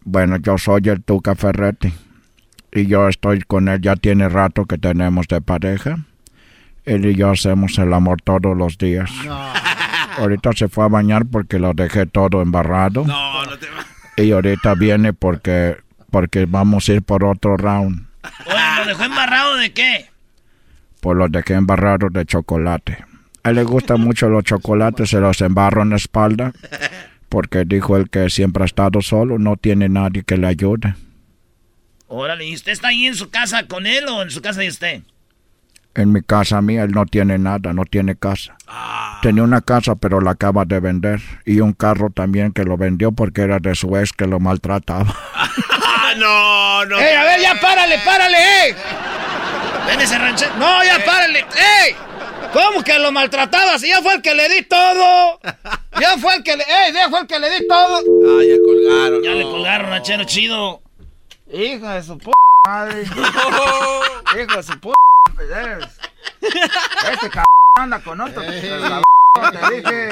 Bueno, 0.04 0.36
yo 0.38 0.58
soy 0.58 0.82
el 0.90 1.02
Tuca 1.02 1.36
Ferretti. 1.36 1.94
Y 2.74 2.88
yo 2.88 3.08
estoy 3.08 3.40
con 3.42 3.70
él, 3.70 3.80
ya 3.80 3.96
tiene 3.96 4.28
rato 4.28 4.66
que 4.66 4.78
tenemos 4.78 5.28
de 5.28 5.40
pareja. 5.40 6.00
Él 6.84 7.06
y 7.06 7.16
yo 7.16 7.30
hacemos 7.32 7.78
el 7.78 7.94
amor 7.94 8.22
todos 8.22 8.58
los 8.58 8.78
días. 8.78 9.10
Ahorita 10.18 10.52
se 10.54 10.68
fue 10.68 10.86
a 10.86 10.88
bañar 10.88 11.26
porque 11.26 11.60
lo 11.60 11.74
dejé 11.74 12.06
todo 12.06 12.42
embarrado. 12.42 13.06
No, 13.06 13.46
no 13.46 13.58
te 13.58 13.68
Y 14.24 14.32
ahorita 14.32 14.76
viene 14.76 15.14
porque, 15.14 15.78
porque 16.12 16.46
vamos 16.46 16.88
a 16.88 16.94
ir 16.94 17.02
por 17.02 17.24
otro 17.24 17.58
round. 17.58 18.08
Oye, 18.46 18.56
¿lo 18.80 18.86
dejó 18.86 19.04
embarrado 19.04 19.56
de 19.58 19.74
qué? 19.74 20.10
Pues 21.02 21.18
los 21.18 21.32
dejé 21.32 21.54
embarrados 21.56 22.12
de 22.14 22.26
chocolate. 22.26 23.06
A 23.44 23.50
él 23.50 23.56
le 23.56 23.64
gustan 23.64 24.00
mucho 24.02 24.30
los 24.30 24.44
chocolates, 24.44 25.10
se 25.10 25.20
los 25.20 25.42
embarro 25.42 25.82
en 25.82 25.92
la 25.92 25.98
espalda. 25.98 26.54
Porque 27.30 27.64
dijo 27.66 27.98
él 27.98 28.10
que 28.10 28.30
siempre 28.30 28.64
ha 28.64 28.66
estado 28.66 29.02
solo, 29.02 29.40
no 29.40 29.58
tiene 29.58 29.90
nadie 29.90 30.24
que 30.24 30.38
le 30.38 30.48
ayude. 30.48 30.96
Órale, 32.08 32.46
¿y 32.46 32.54
usted 32.54 32.72
está 32.72 32.90
ahí 32.90 33.08
en 33.08 33.16
su 33.16 33.32
casa 33.32 33.66
con 33.66 33.88
él 33.88 34.06
o 34.08 34.22
en 34.22 34.30
su 34.30 34.42
casa 34.42 34.62
de 34.62 34.68
usted? 34.68 35.02
En 35.96 36.12
mi 36.12 36.24
casa 36.24 36.62
mía 36.62 36.84
él 36.84 36.92
no 36.92 37.06
tiene 37.06 37.38
nada, 37.38 37.72
no 37.72 37.86
tiene 37.86 38.16
casa. 38.16 38.56
Tenía 39.22 39.44
una 39.44 39.62
casa 39.62 39.96
pero 39.96 40.22
la 40.22 40.32
acaba 40.32 40.66
de 40.66 40.80
vender 40.80 41.22
y 41.46 41.60
un 41.60 41.74
carro 41.74 42.10
también 42.10 42.52
que 42.52 42.64
lo 42.64 42.78
vendió 42.78 43.12
porque 43.12 43.42
era 43.42 43.60
de 43.60 43.76
su 43.76 43.96
ex 43.96 44.12
que 44.12 44.26
lo 44.26 44.40
maltrataba. 44.40 45.06
no, 46.18 46.86
no. 46.86 47.00
¡Ey, 47.00 47.16
a 47.16 47.24
ver, 47.24 47.42
ya 47.42 47.60
párale, 47.60 48.00
párale, 48.04 48.38
ey! 48.38 48.76
Ven 49.88 50.02
ese 50.02 50.18
ranchero. 50.18 50.56
No, 50.58 50.84
ya 50.84 51.04
párale. 51.06 51.40
¡Ey! 51.40 51.96
¿Cómo 52.52 52.84
que 52.84 52.98
lo 53.00 53.12
maltrataba? 53.12 53.78
Si 53.78 53.88
ya 53.88 54.02
fue 54.02 54.16
el 54.16 54.22
que 54.22 54.34
le 54.34 54.50
di 54.50 54.64
todo. 54.64 55.40
Ya 56.00 56.18
fue 56.18 56.36
el 56.36 56.44
que 56.44 56.58
le. 56.58 56.64
¡Ey! 56.64 56.94
Ya 56.94 57.10
fue 57.10 57.22
el 57.22 57.28
que 57.28 57.40
le 57.40 57.50
di 57.50 57.68
todo. 57.68 57.98
Ah, 57.98 58.44
ya 58.44 58.56
colgaron. 58.66 59.24
Ya 59.24 59.32
no. 59.32 59.36
le 59.36 59.44
colgaron, 59.44 59.90
ranchero 59.90 60.24
chido. 60.24 60.82
Hija 61.52 61.96
de 61.96 62.04
su 62.04 62.18
p 62.18 62.32
madre. 62.66 63.04
Hijo 63.04 64.58
de 64.58 64.64
su 64.64 64.80
p 64.80 64.90
Este 67.12 67.30
cabrón 67.30 67.46
anda 67.78 68.00
con 68.00 68.20
otro. 68.22 68.42
Te 68.42 68.52
dije. 69.76 70.10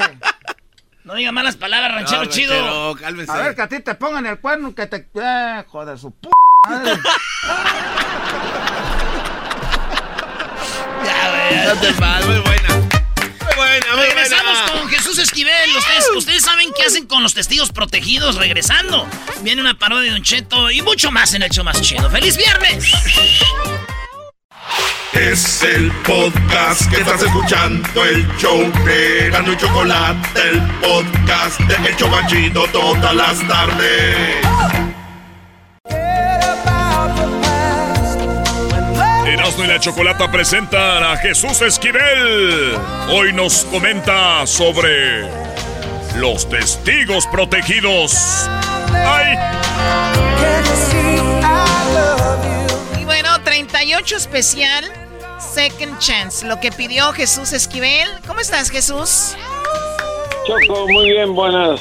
No 1.04 1.14
diga 1.14 1.32
malas 1.32 1.56
palabras, 1.56 1.92
ranchero 1.94 2.24
No, 2.24 2.30
chido. 2.30 2.54
ranchero, 2.54 2.94
cálmese. 3.00 3.32
A 3.32 3.36
ver, 3.36 3.54
que 3.56 3.62
a 3.62 3.68
ti 3.68 3.80
te 3.80 3.94
pongan 3.94 4.26
el 4.26 4.38
cuerno 4.38 4.74
que 4.74 4.86
te. 4.86 5.08
Eh, 5.14 5.64
joder, 5.68 5.98
su 5.98 6.10
p 6.12 6.28
madre. 6.68 6.96
No 11.66 11.74
te 11.80 11.92
mal, 11.94 12.24
muy 12.26 12.38
buena. 12.40 12.68
Muy 12.68 13.54
buena, 13.56 13.86
muy 13.96 14.04
Regresamos 14.06 14.58
buena. 14.62 14.72
con 14.80 14.88
Jesús 14.90 15.18
Esquivel. 15.18 15.76
Ustedes, 15.76 16.10
ustedes 16.16 16.42
saben 16.42 16.70
qué 16.76 16.84
hacen 16.84 17.06
con 17.06 17.22
los 17.22 17.34
testigos 17.34 17.70
protegidos 17.72 18.36
regresando. 18.36 19.06
Viene 19.42 19.60
una 19.60 19.78
parodia 19.78 20.10
de 20.12 20.16
un 20.18 20.22
cheto 20.22 20.70
y 20.70 20.82
mucho 20.82 21.10
más 21.10 21.34
en 21.34 21.42
el 21.42 21.50
show 21.50 21.64
más 21.64 21.80
chido. 21.82 22.08
¡Feliz 22.10 22.36
viernes! 22.36 22.92
Es 25.12 25.62
el 25.62 25.92
podcast 26.06 26.90
que 26.90 27.00
estás 27.00 27.22
escuchando, 27.22 28.04
el 28.04 28.26
show 28.38 28.58
de 28.84 29.30
Gano 29.30 29.52
y 29.52 29.56
Chocolate, 29.56 30.40
el 30.50 30.60
podcast 30.80 31.60
de 31.60 31.88
El 31.88 31.96
Chobachito 31.96 32.64
todas 32.72 33.14
las 33.14 33.46
tardes. 33.46 34.36
Erasmo 39.26 39.64
y 39.64 39.66
la 39.66 39.78
Chocolata 39.80 40.30
presentan 40.30 41.04
a 41.04 41.16
Jesús 41.18 41.60
Esquivel. 41.62 42.76
Hoy 43.10 43.32
nos 43.32 43.64
comenta 43.66 44.46
sobre 44.46 45.22
los 46.16 46.48
testigos 46.48 47.26
protegidos. 47.26 48.48
¡Ay! 48.92 49.36
Y 53.52 53.58
bueno, 53.58 53.68
38 53.68 54.16
especial, 54.16 54.84
Second 55.38 55.98
Chance, 55.98 56.46
lo 56.46 56.58
que 56.58 56.72
pidió 56.72 57.12
Jesús 57.12 57.52
Esquivel. 57.52 58.08
¿Cómo 58.26 58.40
estás, 58.40 58.70
Jesús? 58.70 59.36
Choco, 60.46 60.86
muy 60.88 61.10
bien, 61.10 61.34
buenas. 61.34 61.80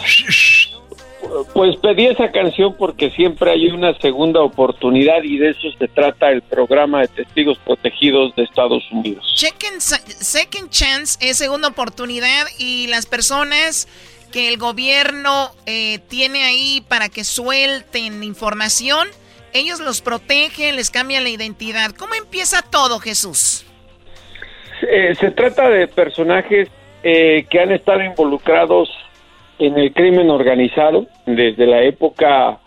Pues 1.53 1.77
pedí 1.77 2.07
esa 2.07 2.29
canción 2.31 2.75
porque 2.77 3.09
siempre 3.11 3.51
hay 3.51 3.67
una 3.67 3.97
segunda 3.99 4.41
oportunidad 4.41 5.23
y 5.23 5.37
de 5.37 5.51
eso 5.51 5.71
se 5.79 5.87
trata 5.87 6.29
el 6.29 6.41
programa 6.41 7.01
de 7.01 7.07
testigos 7.07 7.57
protegidos 7.59 8.35
de 8.35 8.43
Estados 8.43 8.83
Unidos. 8.91 9.25
Second, 9.37 9.79
second 9.79 10.69
Chance 10.71 11.17
es 11.21 11.37
segunda 11.37 11.69
oportunidad 11.69 12.47
y 12.57 12.87
las 12.87 13.05
personas 13.05 13.87
que 14.33 14.49
el 14.49 14.57
gobierno 14.57 15.51
eh, 15.65 15.99
tiene 16.09 16.43
ahí 16.43 16.83
para 16.89 17.07
que 17.07 17.23
suelten 17.23 18.23
información, 18.23 19.07
ellos 19.53 19.79
los 19.79 20.01
protegen, 20.01 20.75
les 20.75 20.91
cambian 20.91 21.23
la 21.23 21.29
identidad. 21.29 21.91
¿Cómo 21.91 22.13
empieza 22.15 22.61
todo, 22.61 22.99
Jesús? 22.99 23.65
Eh, 24.81 25.15
se 25.19 25.31
trata 25.31 25.69
de 25.69 25.87
personajes 25.87 26.69
eh, 27.03 27.45
que 27.49 27.59
han 27.59 27.71
estado 27.71 28.03
involucrados 28.03 28.89
en 29.59 29.77
el 29.77 29.93
crimen 29.93 30.29
organizado 30.29 31.05
desde 31.25 31.67
la 31.67 31.83
época 31.83 32.59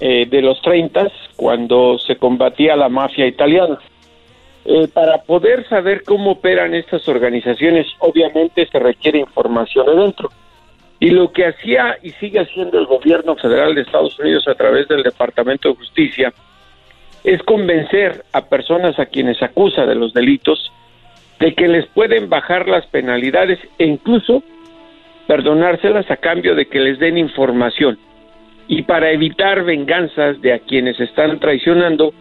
eh, 0.00 0.26
de 0.28 0.42
los 0.42 0.60
30, 0.62 1.08
cuando 1.36 1.98
se 1.98 2.16
combatía 2.16 2.74
la 2.74 2.88
mafia 2.88 3.26
italiana. 3.26 3.78
Eh, 4.64 4.88
para 4.92 5.18
poder 5.22 5.68
saber 5.68 6.02
cómo 6.04 6.32
operan 6.32 6.74
estas 6.74 7.06
organizaciones, 7.08 7.86
obviamente 8.00 8.66
se 8.66 8.78
requiere 8.78 9.18
información 9.20 9.88
adentro. 9.88 10.30
Y 11.02 11.10
lo 11.10 11.32
que 11.32 11.46
hacía 11.46 11.98
y 12.00 12.10
sigue 12.10 12.38
haciendo 12.38 12.78
el 12.78 12.86
gobierno 12.86 13.34
federal 13.34 13.74
de 13.74 13.80
Estados 13.80 14.16
Unidos 14.20 14.46
a 14.46 14.54
través 14.54 14.86
del 14.86 15.02
Departamento 15.02 15.70
de 15.70 15.74
Justicia 15.74 16.32
es 17.24 17.42
convencer 17.42 18.22
a 18.32 18.42
personas 18.42 18.96
a 19.00 19.06
quienes 19.06 19.42
acusa 19.42 19.84
de 19.84 19.96
los 19.96 20.14
delitos 20.14 20.70
de 21.40 21.54
que 21.54 21.66
les 21.66 21.86
pueden 21.86 22.28
bajar 22.28 22.68
las 22.68 22.86
penalidades 22.86 23.58
e 23.78 23.86
incluso 23.86 24.44
perdonárselas 25.26 26.08
a 26.08 26.18
cambio 26.18 26.54
de 26.54 26.66
que 26.66 26.78
les 26.78 27.00
den 27.00 27.18
información. 27.18 27.98
Y 28.68 28.82
para 28.82 29.10
evitar 29.10 29.64
venganzas 29.64 30.40
de 30.40 30.52
a 30.52 30.60
quienes 30.60 31.00
están 31.00 31.40
traicionando, 31.40 32.14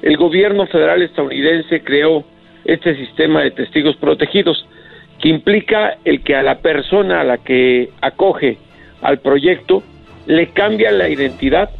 el 0.00 0.16
gobierno 0.16 0.66
federal 0.68 1.02
estadounidense 1.02 1.84
creó 1.84 2.24
este 2.64 2.96
sistema 2.96 3.42
de 3.42 3.50
testigos 3.50 3.96
protegidos, 3.96 4.66
que 5.22 5.28
implica 5.28 5.98
el 6.04 6.22
que 6.22 6.34
a 6.34 6.42
la 6.42 6.58
persona 6.58 7.20
a 7.20 7.24
la 7.24 7.38
que 7.38 7.90
acoge 8.00 8.58
al 9.00 9.20
proyecto 9.20 9.82
le 10.26 10.48
cambian 10.48 10.98
la 10.98 11.08
identidad, 11.08 11.70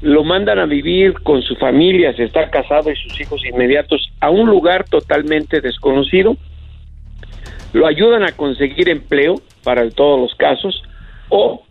lo 0.00 0.22
mandan 0.22 0.60
a 0.60 0.66
vivir 0.66 1.14
con 1.14 1.42
su 1.42 1.56
familia, 1.56 2.14
si 2.14 2.22
está 2.22 2.48
casado 2.50 2.92
y 2.92 2.96
sus 2.96 3.20
hijos 3.20 3.44
inmediatos, 3.44 4.08
a 4.20 4.30
un 4.30 4.48
lugar 4.48 4.84
totalmente 4.84 5.60
desconocido, 5.60 6.36
lo 7.72 7.88
ayudan 7.88 8.22
a 8.22 8.30
conseguir 8.30 8.88
empleo 8.88 9.42
para 9.64 9.88
todos 9.90 10.20
los 10.20 10.34
casos 10.36 10.80
o 11.30 11.64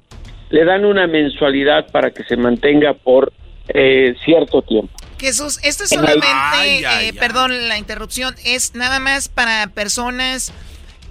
le 0.50 0.66
dan 0.66 0.84
una 0.84 1.08
mensualidad 1.08 1.90
para 1.92 2.12
que 2.12 2.26
se 2.26 2.36
mantenga 2.36 2.94
por 2.94 3.32
eh, 3.70 4.16
cierto 4.26 4.62
tiempo. 4.62 4.92
Jesús, 5.18 5.60
esto 5.64 5.86
es 5.86 5.92
solamente, 5.92 6.28
Ay, 6.30 6.84
ay, 6.86 7.08
eh, 7.08 7.14
perdón 7.14 7.70
la 7.70 7.78
interrupción, 7.78 8.36
es 8.44 8.76
nada 8.76 9.00
más 9.00 9.30
para 9.30 9.68
personas 9.68 10.52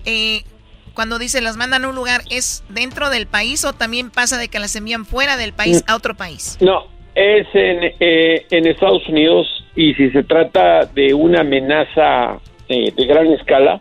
eh, 0.05 0.43
cuando 0.95 1.19
dice 1.19 1.41
las 1.41 1.57
mandan 1.57 1.85
a 1.85 1.89
un 1.89 1.95
lugar, 1.95 2.23
¿es 2.31 2.65
dentro 2.69 3.11
del 3.11 3.27
país 3.27 3.65
o 3.65 3.73
también 3.73 4.11
pasa 4.11 4.39
de 4.39 4.49
que 4.49 4.59
las 4.59 4.77
envían 4.77 5.05
fuera 5.05 5.37
del 5.37 5.53
país 5.53 5.85
a 5.87 5.97
otro 5.97 6.15
país? 6.15 6.59
No, 6.61 6.87
es 7.15 7.47
en, 7.55 7.95
eh, 8.01 8.47
en 8.51 8.67
Estados 8.67 9.07
Unidos 9.09 9.65
y 9.75 9.95
si 9.95 10.11
se 10.11 10.23
trata 10.23 10.85
de 10.87 11.15
una 11.15 11.41
amenaza 11.41 12.39
eh, 12.69 12.93
de 12.95 13.07
gran 13.07 13.27
escala, 13.29 13.81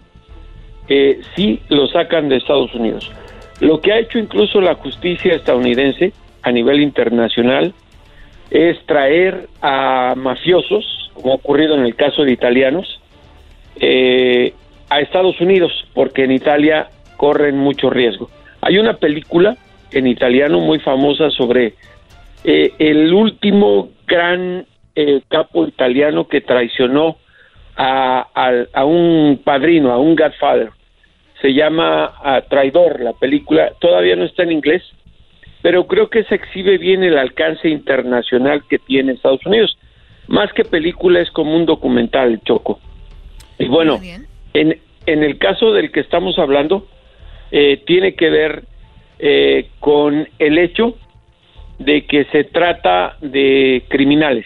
eh, 0.87 1.21
sí 1.35 1.59
lo 1.69 1.87
sacan 1.87 2.29
de 2.29 2.37
Estados 2.37 2.73
Unidos. 2.73 3.11
Lo 3.59 3.79
que 3.79 3.93
ha 3.93 3.99
hecho 3.99 4.17
incluso 4.17 4.59
la 4.59 4.75
justicia 4.75 5.35
estadounidense 5.35 6.13
a 6.41 6.51
nivel 6.51 6.81
internacional 6.81 7.73
es 8.49 8.83
traer 8.85 9.47
a 9.61 10.13
mafiosos, 10.17 11.11
como 11.13 11.33
ha 11.33 11.35
ocurrido 11.35 11.75
en 11.75 11.85
el 11.85 11.95
caso 11.95 12.23
de 12.23 12.31
italianos, 12.31 12.99
eh, 13.77 14.53
a 14.91 14.99
Estados 14.99 15.39
Unidos, 15.39 15.71
porque 15.93 16.25
en 16.25 16.33
Italia 16.33 16.89
corren 17.15 17.57
mucho 17.57 17.89
riesgo. 17.89 18.29
Hay 18.59 18.77
una 18.77 18.97
película 18.97 19.55
en 19.89 20.05
italiano 20.05 20.59
muy 20.59 20.79
famosa 20.79 21.29
sobre 21.29 21.75
eh, 22.43 22.73
el 22.77 23.13
último 23.13 23.87
gran 24.05 24.65
eh, 24.93 25.21
capo 25.29 25.65
italiano 25.65 26.27
que 26.27 26.41
traicionó 26.41 27.15
a, 27.77 28.83
un 28.85 29.39
padrino, 29.41 29.93
a 29.93 29.97
un 29.97 30.13
godfather. 30.13 30.71
Se 31.41 31.53
llama 31.53 32.13
Traidor 32.49 32.99
la 32.99 33.13
película, 33.13 33.71
todavía 33.79 34.17
no 34.17 34.25
está 34.25 34.43
en 34.43 34.51
inglés, 34.51 34.83
pero 35.61 35.87
creo 35.87 36.09
que 36.09 36.25
se 36.25 36.35
exhibe 36.35 36.77
bien 36.77 37.01
el 37.03 37.17
alcance 37.17 37.69
internacional 37.69 38.63
que 38.69 38.77
tiene 38.77 39.13
Estados 39.13 39.45
Unidos. 39.45 39.77
Más 40.27 40.51
que 40.51 40.65
película 40.65 41.21
es 41.21 41.31
como 41.31 41.55
un 41.55 41.65
documental, 41.65 42.41
Choco. 42.43 42.79
Y 43.57 43.67
bueno, 43.67 43.99
en, 44.53 44.79
el 45.05 45.37
caso 45.37 45.73
del 45.73 45.91
que 45.91 45.99
estamos 45.99 46.37
hablando, 46.39 46.87
eh, 47.51 47.81
tiene 47.85 48.15
que 48.15 48.29
ver 48.29 48.63
eh, 49.19 49.67
con 49.79 50.27
el 50.39 50.57
hecho 50.57 50.95
de 51.79 52.05
que 52.05 52.25
se 52.25 52.43
trata 52.43 53.17
de 53.21 53.83
criminales 53.89 54.45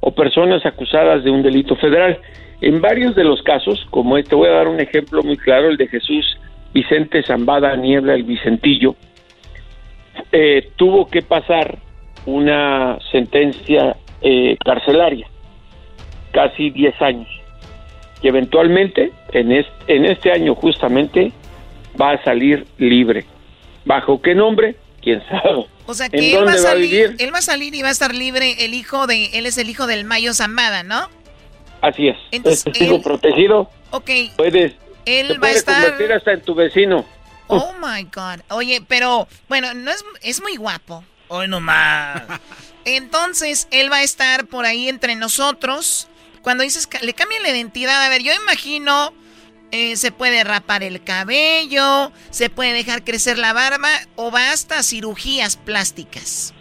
o 0.00 0.12
personas 0.14 0.64
acusadas 0.66 1.24
de 1.24 1.30
un 1.30 1.42
delito 1.42 1.76
federal. 1.76 2.18
En 2.60 2.80
varios 2.80 3.14
de 3.14 3.24
los 3.24 3.42
casos, 3.42 3.86
como 3.90 4.18
este, 4.18 4.34
voy 4.34 4.48
a 4.48 4.52
dar 4.52 4.68
un 4.68 4.80
ejemplo 4.80 5.22
muy 5.22 5.36
claro, 5.36 5.68
el 5.68 5.76
de 5.76 5.88
Jesús 5.88 6.38
Vicente 6.72 7.22
Zambada 7.22 7.74
Niebla, 7.76 8.14
el 8.14 8.24
Vicentillo, 8.24 8.94
eh, 10.32 10.70
tuvo 10.76 11.06
que 11.06 11.22
pasar 11.22 11.78
una 12.26 12.98
sentencia 13.10 13.96
eh, 14.20 14.56
carcelaria, 14.64 15.26
casi 16.32 16.70
10 16.70 17.02
años, 17.02 17.28
y 18.22 18.28
eventualmente 18.28 19.12
en 19.32 19.52
este, 19.52 19.72
en 19.88 20.04
este 20.04 20.32
año 20.32 20.54
justamente 20.54 21.32
va 22.00 22.12
a 22.12 22.24
salir 22.24 22.66
libre. 22.78 23.24
¿Bajo 23.84 24.20
qué 24.20 24.34
nombre? 24.34 24.76
¿Quién 25.02 25.22
sabe? 25.28 25.66
O 25.86 25.94
sea 25.94 26.08
que 26.08 26.36
él 26.36 26.46
va, 26.46 26.52
a 26.52 26.58
salir, 26.58 27.16
él 27.18 27.34
va 27.34 27.38
a 27.38 27.42
salir 27.42 27.74
y 27.74 27.82
va 27.82 27.88
a 27.88 27.90
estar 27.92 28.14
libre 28.14 28.64
el 28.64 28.74
hijo 28.74 29.06
de, 29.06 29.26
él 29.32 29.46
es 29.46 29.58
el 29.58 29.68
hijo 29.68 29.86
del 29.86 30.04
Mayo 30.04 30.34
Zambada, 30.34 30.82
¿no? 30.82 31.08
Así 31.80 32.08
es. 32.08 32.16
Entonces, 32.30 32.66
es 32.66 32.72
testigo 32.72 33.00
protegido. 33.00 33.70
Ok. 33.90 34.10
Puedes, 34.36 34.74
él 35.06 35.42
va 35.42 35.48
a 35.48 35.52
estar... 35.52 35.82
convertir 35.82 36.12
hasta 36.12 36.32
en 36.32 36.42
tu 36.42 36.54
vecino. 36.54 37.04
Oh 37.48 37.72
my 37.80 38.04
God. 38.04 38.42
Oye, 38.50 38.82
pero 38.86 39.26
bueno, 39.48 39.74
no 39.74 39.90
es, 39.90 40.04
es 40.22 40.40
muy 40.40 40.56
guapo. 40.56 41.02
Hoy 41.28 41.48
nomás. 41.48 42.22
Entonces, 42.84 43.66
él 43.70 43.90
va 43.90 43.98
a 43.98 44.02
estar 44.02 44.46
por 44.46 44.66
ahí 44.66 44.88
entre 44.88 45.16
nosotros. 45.16 46.09
Cuando 46.42 46.64
dices 46.64 46.88
le 47.02 47.12
cambian 47.12 47.42
la 47.42 47.50
identidad, 47.50 48.04
a 48.04 48.08
ver, 48.08 48.22
yo 48.22 48.32
imagino 48.42 49.12
eh, 49.72 49.96
se 49.96 50.10
puede 50.10 50.42
rapar 50.42 50.82
el 50.82 51.02
cabello, 51.02 52.10
se 52.30 52.50
puede 52.50 52.72
dejar 52.72 53.04
crecer 53.04 53.38
la 53.38 53.52
barba 53.52 53.88
o 54.16 54.30
va 54.30 54.50
hasta 54.52 54.82
cirugías 54.82 55.56
plásticas. 55.56 56.54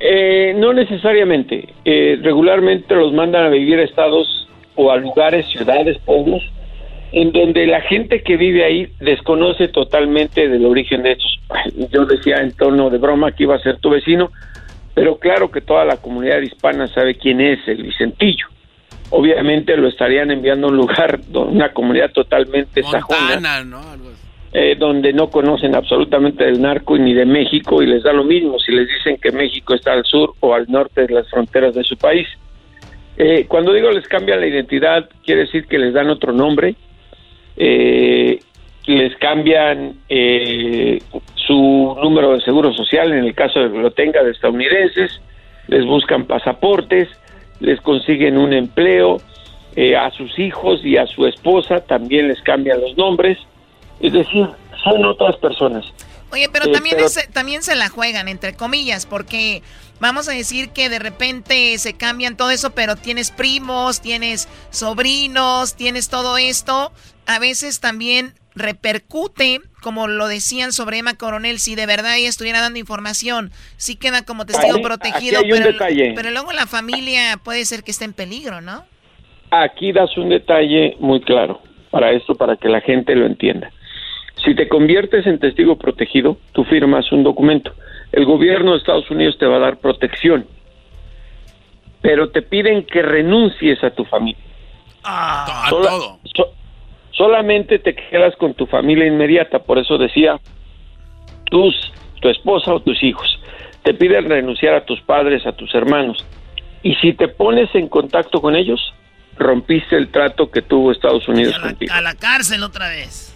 Eh, 0.00 0.54
no 0.56 0.72
necesariamente. 0.72 1.74
Eh, 1.84 2.18
regularmente 2.22 2.94
los 2.94 3.12
mandan 3.12 3.46
a 3.46 3.48
vivir 3.48 3.78
a 3.78 3.84
estados 3.84 4.48
o 4.74 4.90
a 4.90 4.96
lugares, 4.96 5.46
ciudades, 5.50 5.98
pueblos 6.04 6.42
en 7.14 7.30
donde 7.30 7.66
la 7.68 7.80
gente 7.82 8.22
que 8.24 8.36
vive 8.36 8.64
ahí 8.64 8.88
desconoce 8.98 9.68
totalmente 9.68 10.48
del 10.48 10.66
origen 10.66 11.04
de 11.04 11.12
estos. 11.12 11.40
Yo 11.92 12.04
decía 12.06 12.38
en 12.38 12.52
tono 12.52 12.90
de 12.90 12.98
broma 12.98 13.30
que 13.30 13.44
iba 13.44 13.54
a 13.54 13.60
ser 13.60 13.78
tu 13.78 13.90
vecino, 13.90 14.32
pero 14.94 15.18
claro 15.18 15.50
que 15.50 15.60
toda 15.60 15.84
la 15.84 15.96
comunidad 15.96 16.40
hispana 16.40 16.88
sabe 16.88 17.14
quién 17.16 17.40
es 17.40 17.60
el 17.68 17.84
Vicentillo. 17.84 18.48
Obviamente 19.16 19.76
lo 19.76 19.86
estarían 19.86 20.32
enviando 20.32 20.66
a 20.66 20.70
un 20.70 20.76
lugar, 20.76 21.20
una 21.32 21.72
comunidad 21.72 22.10
totalmente 22.10 22.82
sajona, 22.82 23.64
eh, 24.52 24.74
donde 24.76 25.12
no 25.12 25.30
conocen 25.30 25.76
absolutamente 25.76 26.42
del 26.42 26.60
narco 26.60 26.98
ni 26.98 27.14
de 27.14 27.24
México 27.24 27.80
y 27.80 27.86
les 27.86 28.02
da 28.02 28.12
lo 28.12 28.24
mismo 28.24 28.58
si 28.58 28.72
les 28.72 28.88
dicen 28.88 29.16
que 29.18 29.30
México 29.30 29.74
está 29.74 29.92
al 29.92 30.04
sur 30.04 30.34
o 30.40 30.52
al 30.52 30.66
norte 30.68 31.06
de 31.06 31.14
las 31.14 31.30
fronteras 31.30 31.76
de 31.76 31.84
su 31.84 31.96
país. 31.96 32.26
Eh, 33.16 33.46
cuando 33.46 33.72
digo 33.72 33.88
les 33.92 34.08
cambia 34.08 34.34
la 34.34 34.48
identidad, 34.48 35.08
quiere 35.24 35.42
decir 35.42 35.66
que 35.68 35.78
les 35.78 35.94
dan 35.94 36.10
otro 36.10 36.32
nombre, 36.32 36.74
eh, 37.56 38.40
les 38.86 39.16
cambian 39.18 39.94
eh, 40.08 41.00
su 41.36 41.96
número 42.02 42.32
de 42.32 42.40
seguro 42.40 42.72
social 42.72 43.12
en 43.12 43.24
el 43.26 43.34
caso 43.36 43.60
de 43.60 43.70
que 43.70 43.78
lo 43.78 43.92
tenga 43.92 44.24
de 44.24 44.32
estadounidenses, 44.32 45.20
les 45.68 45.86
buscan 45.86 46.26
pasaportes, 46.26 47.08
les 47.60 47.80
consiguen 47.80 48.36
un 48.36 48.52
empleo, 48.52 49.18
eh, 49.76 49.96
a 49.96 50.10
sus 50.12 50.38
hijos 50.38 50.80
y 50.84 50.96
a 50.96 51.06
su 51.06 51.26
esposa 51.26 51.80
también 51.80 52.28
les 52.28 52.40
cambian 52.42 52.80
los 52.80 52.96
nombres, 52.96 53.38
es 53.98 54.12
decir, 54.12 54.48
son 54.84 55.04
otras 55.04 55.36
personas. 55.38 55.84
Oye, 56.30 56.48
pero 56.48 56.70
también, 56.70 56.96
también 57.32 57.62
se 57.62 57.74
la 57.74 57.88
juegan, 57.88 58.28
entre 58.28 58.54
comillas, 58.54 59.04
porque 59.06 59.62
vamos 59.98 60.28
a 60.28 60.32
decir 60.32 60.70
que 60.70 60.88
de 60.88 60.98
repente 60.98 61.76
se 61.78 61.94
cambian 61.94 62.36
todo 62.36 62.50
eso, 62.50 62.70
pero 62.70 62.94
tienes 62.96 63.30
primos, 63.30 64.00
tienes 64.00 64.48
sobrinos, 64.70 65.74
tienes 65.74 66.08
todo 66.08 66.38
esto, 66.38 66.92
a 67.26 67.38
veces 67.38 67.80
también 67.80 68.34
repercute, 68.54 69.60
como 69.84 70.08
lo 70.08 70.28
decían 70.28 70.72
sobre 70.72 70.96
Emma 70.96 71.14
Coronel, 71.18 71.58
si 71.58 71.74
de 71.74 71.84
verdad 71.84 72.16
ella 72.16 72.30
estuviera 72.30 72.62
dando 72.62 72.78
información, 72.78 73.50
sí 73.76 73.96
queda 73.96 74.24
como 74.24 74.46
testigo 74.46 74.80
protegido, 74.80 75.42
pero, 75.46 75.76
pero 76.16 76.30
luego 76.30 76.52
la 76.54 76.66
familia 76.66 77.38
puede 77.44 77.66
ser 77.66 77.82
que 77.82 77.90
esté 77.90 78.06
en 78.06 78.14
peligro, 78.14 78.62
¿no? 78.62 78.86
Aquí 79.50 79.92
das 79.92 80.16
un 80.16 80.30
detalle 80.30 80.96
muy 81.00 81.20
claro 81.20 81.60
para 81.90 82.12
esto, 82.12 82.34
para 82.34 82.56
que 82.56 82.70
la 82.70 82.80
gente 82.80 83.14
lo 83.14 83.26
entienda. 83.26 83.70
Si 84.42 84.54
te 84.54 84.68
conviertes 84.68 85.26
en 85.26 85.38
testigo 85.38 85.76
protegido, 85.76 86.38
tú 86.52 86.64
firmas 86.64 87.12
un 87.12 87.22
documento. 87.22 87.74
El 88.10 88.24
gobierno 88.24 88.72
de 88.72 88.78
Estados 88.78 89.10
Unidos 89.10 89.36
te 89.38 89.44
va 89.44 89.56
a 89.56 89.60
dar 89.60 89.80
protección, 89.80 90.46
pero 92.00 92.30
te 92.30 92.40
piden 92.40 92.86
que 92.86 93.02
renuncies 93.02 93.84
a 93.84 93.90
tu 93.90 94.06
familia. 94.06 94.42
Ah, 95.04 95.66
a 95.66 95.68
todo 95.68 96.20
solamente 97.16 97.78
te 97.78 97.94
quedas 97.94 98.36
con 98.36 98.54
tu 98.54 98.66
familia 98.66 99.06
inmediata, 99.06 99.60
por 99.60 99.78
eso 99.78 99.98
decía, 99.98 100.38
tus, 101.44 101.74
tu 102.20 102.28
esposa 102.28 102.74
o 102.74 102.80
tus 102.80 103.02
hijos. 103.02 103.40
Te 103.82 103.94
piden 103.94 104.28
renunciar 104.28 104.74
a 104.74 104.84
tus 104.84 105.00
padres, 105.00 105.46
a 105.46 105.52
tus 105.52 105.74
hermanos. 105.74 106.24
Y 106.82 106.94
si 106.96 107.12
te 107.12 107.28
pones 107.28 107.74
en 107.74 107.88
contacto 107.88 108.40
con 108.40 108.56
ellos, 108.56 108.94
rompiste 109.36 109.96
el 109.96 110.08
trato 110.08 110.50
que 110.50 110.62
tuvo 110.62 110.92
Estados 110.92 111.26
Unidos 111.28 111.56
a 111.58 111.62
contigo. 111.62 111.92
A 111.94 112.00
la 112.00 112.14
cárcel 112.14 112.62
otra 112.62 112.88
vez. 112.88 113.30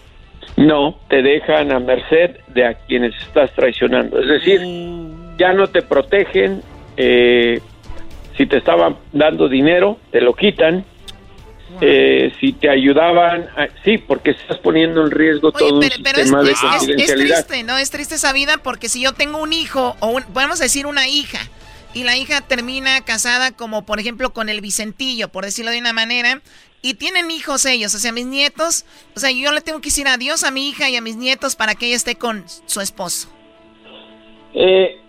No, 0.57 0.99
te 1.07 1.21
dejan 1.21 1.71
a 1.71 1.79
merced 1.79 2.37
de 2.47 2.65
a 2.65 2.73
quienes 2.73 3.15
estás 3.21 3.53
traicionando. 3.53 4.19
Es 4.19 4.27
decir, 4.27 4.61
mm. 4.61 5.37
ya 5.37 5.53
no 5.53 5.67
te 5.67 5.81
protegen. 5.81 6.61
Eh, 6.97 7.61
si 8.35 8.45
te 8.45 8.57
estaban 8.57 8.97
dando 9.11 9.47
dinero, 9.47 9.99
te 10.11 10.21
lo 10.21 10.33
quitan 10.33 10.85
eh, 11.81 12.33
si 12.39 12.53
te 12.53 12.69
ayudaban, 12.69 13.47
sí, 13.83 13.97
porque 13.97 14.31
estás 14.31 14.57
poniendo 14.59 15.03
en 15.03 15.11
riesgo 15.11 15.51
todo 15.51 15.75
un 15.75 15.83
sistema 15.83 16.43
de 16.43 16.53
confidencialidad. 16.53 17.39
Es, 17.39 17.47
triste, 17.47 17.63
¿no? 17.63 17.77
Es 17.77 17.89
triste 17.91 18.15
esa 18.15 18.33
vida 18.33 18.57
porque 18.57 18.89
si 18.89 19.01
yo 19.01 19.13
tengo 19.13 19.37
un 19.39 19.53
hijo, 19.53 19.95
o 19.99 20.19
podemos 20.33 20.59
decir 20.59 20.85
una 20.85 21.07
hija, 21.07 21.39
y 21.93 22.03
la 22.03 22.17
hija 22.17 22.41
termina 22.41 23.01
casada 23.01 23.51
como 23.51 23.85
por 23.85 23.99
ejemplo 23.99 24.31
con 24.31 24.49
el 24.49 24.61
Vicentillo, 24.61 25.29
por 25.29 25.45
decirlo 25.45 25.71
de 25.71 25.79
una 25.79 25.93
manera, 25.93 26.41
y 26.81 26.93
tienen 26.93 27.29
hijos 27.31 27.65
ellos, 27.65 27.93
o 27.95 27.99
sea, 27.99 28.11
mis 28.11 28.25
nietos, 28.25 28.85
o 29.15 29.19
sea, 29.19 29.31
yo 29.31 29.51
le 29.51 29.61
tengo 29.61 29.81
que 29.81 29.89
decir 29.89 30.07
adiós 30.07 30.43
a 30.43 30.51
mi 30.51 30.69
hija 30.69 30.89
y 30.89 30.95
a 30.95 31.01
mis 31.01 31.17
nietos 31.17 31.55
para 31.55 31.75
que 31.75 31.87
ella 31.87 31.95
esté 31.95 32.15
con 32.15 32.45
su 32.65 32.79
esposo. 32.79 33.29
Eh, 34.53 35.01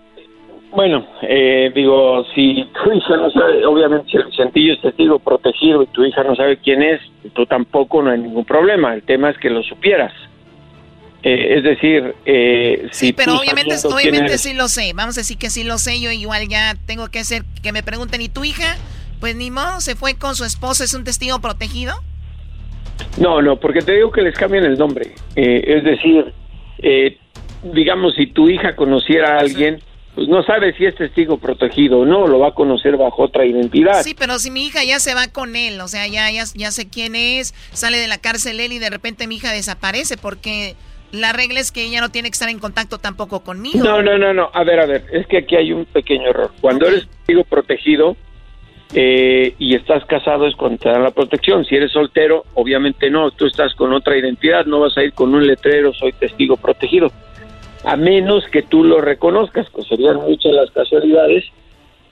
bueno, 0.72 1.06
eh, 1.22 1.72
digo, 1.74 2.24
si 2.34 2.64
tu 2.72 2.92
hija 2.92 3.16
no 3.16 3.30
sabe, 3.30 3.64
obviamente 3.66 4.10
si 4.10 4.16
el 4.16 4.24
Vicentillo 4.24 4.74
es 4.74 4.80
testigo 4.80 5.18
protegido 5.18 5.82
y 5.82 5.86
tu 5.88 6.04
hija 6.04 6.22
no 6.22 6.36
sabe 6.36 6.58
quién 6.58 6.82
es, 6.82 7.00
tú 7.32 7.46
tampoco 7.46 8.02
no 8.02 8.10
hay 8.10 8.20
ningún 8.20 8.44
problema. 8.44 8.94
El 8.94 9.02
tema 9.02 9.30
es 9.30 9.38
que 9.38 9.50
lo 9.50 9.62
supieras. 9.62 10.12
Eh, 11.22 11.58
es 11.58 11.64
decir, 11.64 12.14
eh, 12.24 12.88
si 12.92 13.08
sí, 13.08 13.12
pero 13.12 13.38
obviamente, 13.38 13.74
obviamente 13.84 14.38
sí 14.38 14.54
lo 14.54 14.68
sé. 14.68 14.92
Vamos 14.94 15.18
a 15.18 15.20
decir 15.20 15.36
que 15.36 15.50
sí 15.50 15.64
lo 15.64 15.76
sé. 15.76 16.00
Yo 16.00 16.10
igual 16.10 16.48
ya 16.48 16.74
tengo 16.86 17.08
que 17.08 17.18
hacer 17.18 17.42
que 17.62 17.72
me 17.72 17.82
pregunten, 17.82 18.22
¿y 18.22 18.28
tu 18.28 18.44
hija? 18.44 18.76
Pues 19.18 19.36
ni 19.36 19.50
modo, 19.50 19.80
se 19.80 19.96
fue 19.96 20.14
con 20.16 20.34
su 20.34 20.44
esposo, 20.44 20.82
¿es 20.82 20.94
un 20.94 21.04
testigo 21.04 21.40
protegido? 21.40 21.94
No, 23.18 23.42
no, 23.42 23.56
porque 23.56 23.82
te 23.82 23.92
digo 23.92 24.10
que 24.10 24.22
les 24.22 24.34
cambian 24.34 24.64
el 24.64 24.78
nombre. 24.78 25.12
Eh, 25.36 25.62
es 25.66 25.84
decir, 25.84 26.32
eh, 26.78 27.18
digamos, 27.62 28.14
si 28.14 28.28
tu 28.28 28.48
hija 28.48 28.74
conociera 28.76 29.36
a 29.36 29.40
alguien, 29.40 29.80
pues 30.20 30.28
no 30.28 30.42
sabe 30.42 30.74
si 30.74 30.84
es 30.84 30.94
testigo 30.96 31.38
protegido 31.38 32.00
o 32.00 32.04
no, 32.04 32.26
lo 32.26 32.40
va 32.40 32.48
a 32.48 32.52
conocer 32.52 32.98
bajo 32.98 33.22
otra 33.22 33.46
identidad. 33.46 34.02
Sí, 34.02 34.14
pero 34.14 34.38
si 34.38 34.50
mi 34.50 34.66
hija 34.66 34.84
ya 34.84 35.00
se 35.00 35.14
va 35.14 35.28
con 35.28 35.56
él, 35.56 35.80
o 35.80 35.88
sea, 35.88 36.06
ya, 36.08 36.30
ya, 36.30 36.44
ya 36.54 36.70
sé 36.72 36.90
quién 36.90 37.16
es, 37.16 37.54
sale 37.72 37.96
de 37.96 38.06
la 38.06 38.18
cárcel 38.18 38.60
él 38.60 38.72
y 38.72 38.78
de 38.78 38.90
repente 38.90 39.26
mi 39.26 39.36
hija 39.36 39.50
desaparece 39.50 40.18
porque 40.18 40.76
la 41.10 41.32
regla 41.32 41.58
es 41.58 41.72
que 41.72 41.84
ella 41.84 42.02
no 42.02 42.10
tiene 42.10 42.28
que 42.28 42.34
estar 42.34 42.50
en 42.50 42.58
contacto 42.58 42.98
tampoco 42.98 43.40
conmigo. 43.40 43.82
No, 43.82 44.02
no, 44.02 44.18
no, 44.18 44.34
no. 44.34 44.50
A 44.52 44.62
ver, 44.62 44.80
a 44.80 44.84
ver, 44.84 45.06
es 45.10 45.26
que 45.26 45.38
aquí 45.38 45.56
hay 45.56 45.72
un 45.72 45.86
pequeño 45.86 46.28
error. 46.28 46.50
Cuando 46.60 46.86
eres 46.86 47.08
testigo 47.08 47.44
protegido 47.44 48.14
eh, 48.92 49.54
y 49.58 49.74
estás 49.74 50.04
casado 50.04 50.46
es 50.46 50.54
cuando 50.54 50.76
te 50.76 50.90
dan 50.90 51.02
la 51.02 51.12
protección. 51.12 51.64
Si 51.64 51.76
eres 51.76 51.92
soltero, 51.92 52.44
obviamente 52.52 53.08
no. 53.08 53.30
Tú 53.30 53.46
estás 53.46 53.74
con 53.74 53.94
otra 53.94 54.18
identidad, 54.18 54.66
no 54.66 54.80
vas 54.80 54.98
a 54.98 55.02
ir 55.02 55.14
con 55.14 55.34
un 55.34 55.46
letrero, 55.46 55.94
soy 55.94 56.12
testigo 56.12 56.58
protegido. 56.58 57.10
A 57.84 57.96
menos 57.96 58.46
que 58.48 58.62
tú 58.62 58.84
lo 58.84 59.00
reconozcas, 59.00 59.68
que 59.70 59.82
serían 59.82 60.16
muchas 60.16 60.52
las 60.52 60.70
casualidades, 60.70 61.44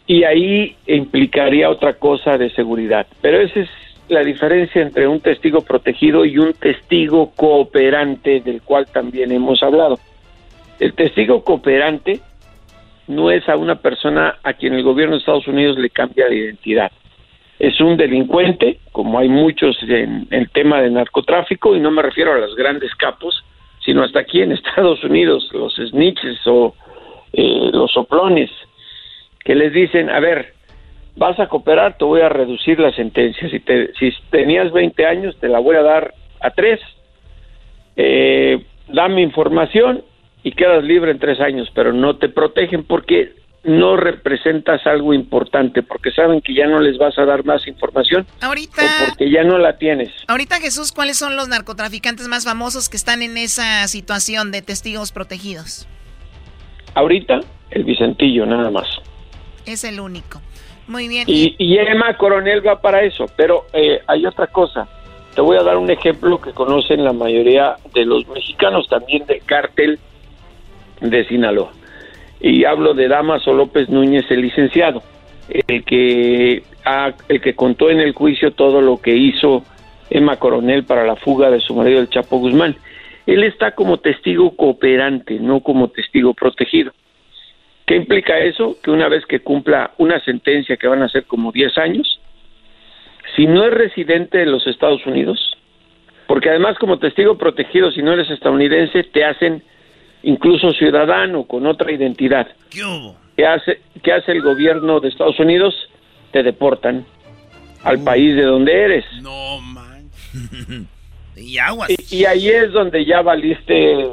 y 0.06 0.24
ahí 0.24 0.76
implicaría 0.86 1.68
otra 1.68 1.94
cosa 1.94 2.38
de 2.38 2.50
seguridad. 2.50 3.06
Pero 3.20 3.40
esa 3.40 3.60
es 3.60 3.68
la 4.08 4.20
diferencia 4.20 4.80
entre 4.80 5.06
un 5.06 5.20
testigo 5.20 5.60
protegido 5.60 6.24
y 6.24 6.38
un 6.38 6.54
testigo 6.54 7.32
cooperante, 7.36 8.40
del 8.40 8.62
cual 8.62 8.86
también 8.86 9.30
hemos 9.32 9.62
hablado. 9.62 9.98
El 10.80 10.94
testigo 10.94 11.44
cooperante 11.44 12.20
no 13.08 13.30
es 13.30 13.46
a 13.48 13.56
una 13.56 13.76
persona 13.76 14.36
a 14.42 14.54
quien 14.54 14.74
el 14.74 14.82
gobierno 14.82 15.14
de 15.14 15.20
Estados 15.20 15.48
Unidos 15.48 15.78
le 15.78 15.90
cambia 15.90 16.26
de 16.28 16.36
identidad. 16.36 16.90
Es 17.58 17.80
un 17.80 17.96
delincuente, 17.96 18.78
como 18.92 19.18
hay 19.18 19.28
muchos 19.28 19.76
en 19.82 20.28
el 20.30 20.48
tema 20.50 20.80
de 20.80 20.90
narcotráfico, 20.90 21.74
y 21.74 21.80
no 21.80 21.90
me 21.90 22.02
refiero 22.02 22.32
a 22.32 22.38
los 22.38 22.54
grandes 22.54 22.94
capos, 22.94 23.44
sino 23.88 24.02
hasta 24.02 24.20
aquí 24.20 24.42
en 24.42 24.52
Estados 24.60 25.02
Unidos, 25.02 25.48
los 25.54 25.74
snitches 25.76 26.46
o 26.46 26.74
eh, 27.32 27.70
los 27.72 27.90
soplones, 27.90 28.50
que 29.42 29.54
les 29.54 29.72
dicen, 29.72 30.10
a 30.10 30.20
ver, 30.20 30.52
vas 31.16 31.40
a 31.40 31.48
cooperar, 31.48 31.96
te 31.96 32.04
voy 32.04 32.20
a 32.20 32.28
reducir 32.28 32.78
la 32.78 32.92
sentencia. 32.92 33.48
Si, 33.48 33.60
te, 33.60 33.94
si 33.94 34.12
tenías 34.28 34.72
20 34.72 35.06
años, 35.06 35.38
te 35.40 35.48
la 35.48 35.58
voy 35.58 35.76
a 35.76 35.82
dar 35.82 36.12
a 36.40 36.50
3. 36.50 36.78
Eh, 37.96 38.62
dame 38.88 39.22
información 39.22 40.02
y 40.42 40.52
quedas 40.52 40.84
libre 40.84 41.10
en 41.10 41.18
tres 41.18 41.40
años, 41.40 41.70
pero 41.74 41.94
no 41.94 42.16
te 42.16 42.28
protegen 42.28 42.84
porque 42.84 43.32
no 43.64 43.96
representas 43.96 44.86
algo 44.86 45.12
importante, 45.12 45.82
porque 45.82 46.10
saben 46.10 46.40
que 46.40 46.54
ya 46.54 46.66
no 46.66 46.80
les 46.80 46.96
vas 46.98 47.18
a 47.18 47.24
dar 47.24 47.44
más 47.44 47.66
información. 47.66 48.26
Ahorita. 48.40 48.82
porque 49.08 49.30
ya 49.30 49.44
no 49.44 49.58
la 49.58 49.76
tienes. 49.78 50.10
Ahorita, 50.26 50.56
Jesús, 50.56 50.92
¿cuáles 50.92 51.18
son 51.18 51.36
los 51.36 51.48
narcotraficantes 51.48 52.28
más 52.28 52.44
famosos 52.44 52.88
que 52.88 52.96
están 52.96 53.22
en 53.22 53.36
esa 53.36 53.86
situación 53.88 54.52
de 54.52 54.62
testigos 54.62 55.12
protegidos? 55.12 55.88
Ahorita, 56.94 57.40
el 57.70 57.84
Vicentillo, 57.84 58.46
nada 58.46 58.70
más. 58.70 58.86
Es 59.66 59.84
el 59.84 60.00
único. 60.00 60.40
Muy 60.86 61.06
bien. 61.08 61.24
Y, 61.26 61.54
y 61.58 61.78
Emma 61.78 62.16
Coronel 62.16 62.66
va 62.66 62.80
para 62.80 63.02
eso, 63.02 63.26
pero 63.36 63.66
eh, 63.72 64.00
hay 64.06 64.24
otra 64.24 64.46
cosa. 64.46 64.88
Te 65.34 65.42
voy 65.42 65.58
a 65.58 65.62
dar 65.62 65.76
un 65.76 65.90
ejemplo 65.90 66.40
que 66.40 66.52
conocen 66.52 67.04
la 67.04 67.12
mayoría 67.12 67.76
de 67.94 68.06
los 68.06 68.26
mexicanos, 68.28 68.88
también 68.88 69.26
del 69.26 69.42
cártel 69.44 69.98
de 71.00 71.28
Sinaloa. 71.28 71.72
Y 72.40 72.64
hablo 72.64 72.94
de 72.94 73.08
Damaso 73.08 73.52
López 73.52 73.88
Núñez, 73.88 74.30
el 74.30 74.42
licenciado, 74.42 75.02
el 75.48 75.84
que, 75.84 76.62
el 77.28 77.40
que 77.40 77.54
contó 77.54 77.90
en 77.90 78.00
el 78.00 78.12
juicio 78.12 78.52
todo 78.52 78.80
lo 78.80 78.98
que 78.98 79.16
hizo 79.16 79.64
Emma 80.10 80.36
Coronel 80.36 80.84
para 80.84 81.04
la 81.04 81.16
fuga 81.16 81.50
de 81.50 81.60
su 81.60 81.74
marido, 81.74 82.00
el 82.00 82.08
Chapo 82.08 82.38
Guzmán. 82.38 82.76
Él 83.26 83.44
está 83.44 83.72
como 83.72 83.98
testigo 83.98 84.56
cooperante, 84.56 85.38
no 85.38 85.60
como 85.60 85.88
testigo 85.88 86.32
protegido. 86.32 86.92
¿Qué 87.86 87.96
implica 87.96 88.38
eso? 88.38 88.76
Que 88.82 88.90
una 88.90 89.08
vez 89.08 89.24
que 89.26 89.40
cumpla 89.40 89.92
una 89.98 90.20
sentencia 90.20 90.76
que 90.76 90.88
van 90.88 91.02
a 91.02 91.08
ser 91.08 91.24
como 91.24 91.52
10 91.52 91.76
años, 91.78 92.20
si 93.34 93.46
no 93.46 93.64
es 93.64 93.72
residente 93.72 94.38
de 94.38 94.46
los 94.46 94.66
Estados 94.66 95.06
Unidos, 95.06 95.56
porque 96.26 96.50
además 96.50 96.78
como 96.78 96.98
testigo 96.98 97.38
protegido, 97.38 97.90
si 97.90 98.02
no 98.02 98.12
eres 98.12 98.30
estadounidense, 98.30 99.04
te 99.04 99.24
hacen 99.24 99.62
incluso 100.22 100.72
ciudadano 100.72 101.44
con 101.44 101.66
otra 101.66 101.92
identidad. 101.92 102.48
¿Qué, 102.70 103.46
hace, 103.46 103.80
¿Qué 104.02 104.12
hace 104.12 104.32
el 104.32 104.42
gobierno 104.42 105.00
de 105.00 105.08
Estados 105.08 105.38
Unidos? 105.38 105.74
Te 106.32 106.42
deportan 106.42 107.04
al 107.84 108.02
país 108.02 108.34
de 108.34 108.42
donde 108.42 108.72
eres. 108.72 109.04
No, 109.22 109.60
man. 109.60 110.08
y 111.36 111.58
aguas. 111.58 111.90
Y, 112.12 112.24
ahí 112.24 112.48
es 112.48 112.72
donde 112.72 113.04
ya 113.04 113.22
valiste 113.22 114.08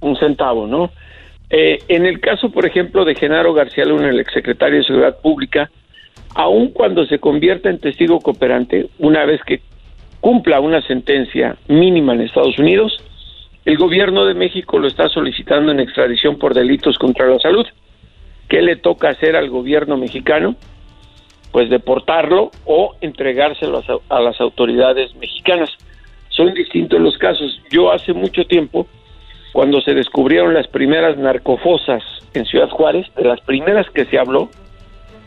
un 0.00 0.16
centavo, 0.16 0.66
¿no? 0.66 0.90
Eh, 1.50 1.78
en 1.88 2.06
el 2.06 2.20
caso, 2.20 2.50
por 2.50 2.64
ejemplo, 2.64 3.04
de 3.04 3.14
Genaro 3.14 3.52
García 3.52 3.84
Luna, 3.84 4.08
el 4.08 4.20
exsecretario 4.20 4.78
de 4.78 4.84
Seguridad 4.84 5.20
Pública, 5.20 5.70
aun 6.34 6.68
cuando 6.70 7.04
se 7.06 7.18
convierta 7.18 7.68
en 7.68 7.80
testigo 7.80 8.20
cooperante, 8.20 8.88
una 8.98 9.24
vez 9.24 9.40
que 9.44 9.60
cumpla 10.20 10.60
una 10.60 10.80
sentencia 10.82 11.56
mínima 11.66 12.14
en 12.14 12.22
Estados 12.22 12.58
Unidos, 12.58 13.02
el 13.70 13.78
gobierno 13.78 14.24
de 14.24 14.34
México 14.34 14.80
lo 14.80 14.88
está 14.88 15.08
solicitando 15.08 15.70
en 15.70 15.78
extradición 15.78 16.38
por 16.38 16.54
delitos 16.54 16.98
contra 16.98 17.28
la 17.28 17.38
salud. 17.38 17.64
¿Qué 18.48 18.62
le 18.62 18.74
toca 18.74 19.10
hacer 19.10 19.36
al 19.36 19.48
gobierno 19.48 19.96
mexicano? 19.96 20.56
Pues 21.52 21.70
deportarlo 21.70 22.50
o 22.64 22.96
entregárselo 23.00 23.80
a, 24.08 24.20
las 24.20 24.40
autoridades 24.40 25.14
mexicanas. 25.14 25.70
Son 26.30 26.52
distintos 26.52 27.00
los 27.00 27.16
casos. 27.16 27.62
Yo 27.70 27.92
hace 27.92 28.12
mucho 28.12 28.44
tiempo, 28.44 28.88
cuando 29.52 29.80
se 29.82 29.94
descubrieron 29.94 30.52
las 30.52 30.66
primeras 30.66 31.16
narcofosas 31.16 32.02
en 32.34 32.46
Ciudad 32.46 32.70
Juárez, 32.70 33.06
de 33.14 33.22
las 33.22 33.40
primeras 33.42 33.88
que 33.90 34.04
se 34.06 34.18
habló, 34.18 34.50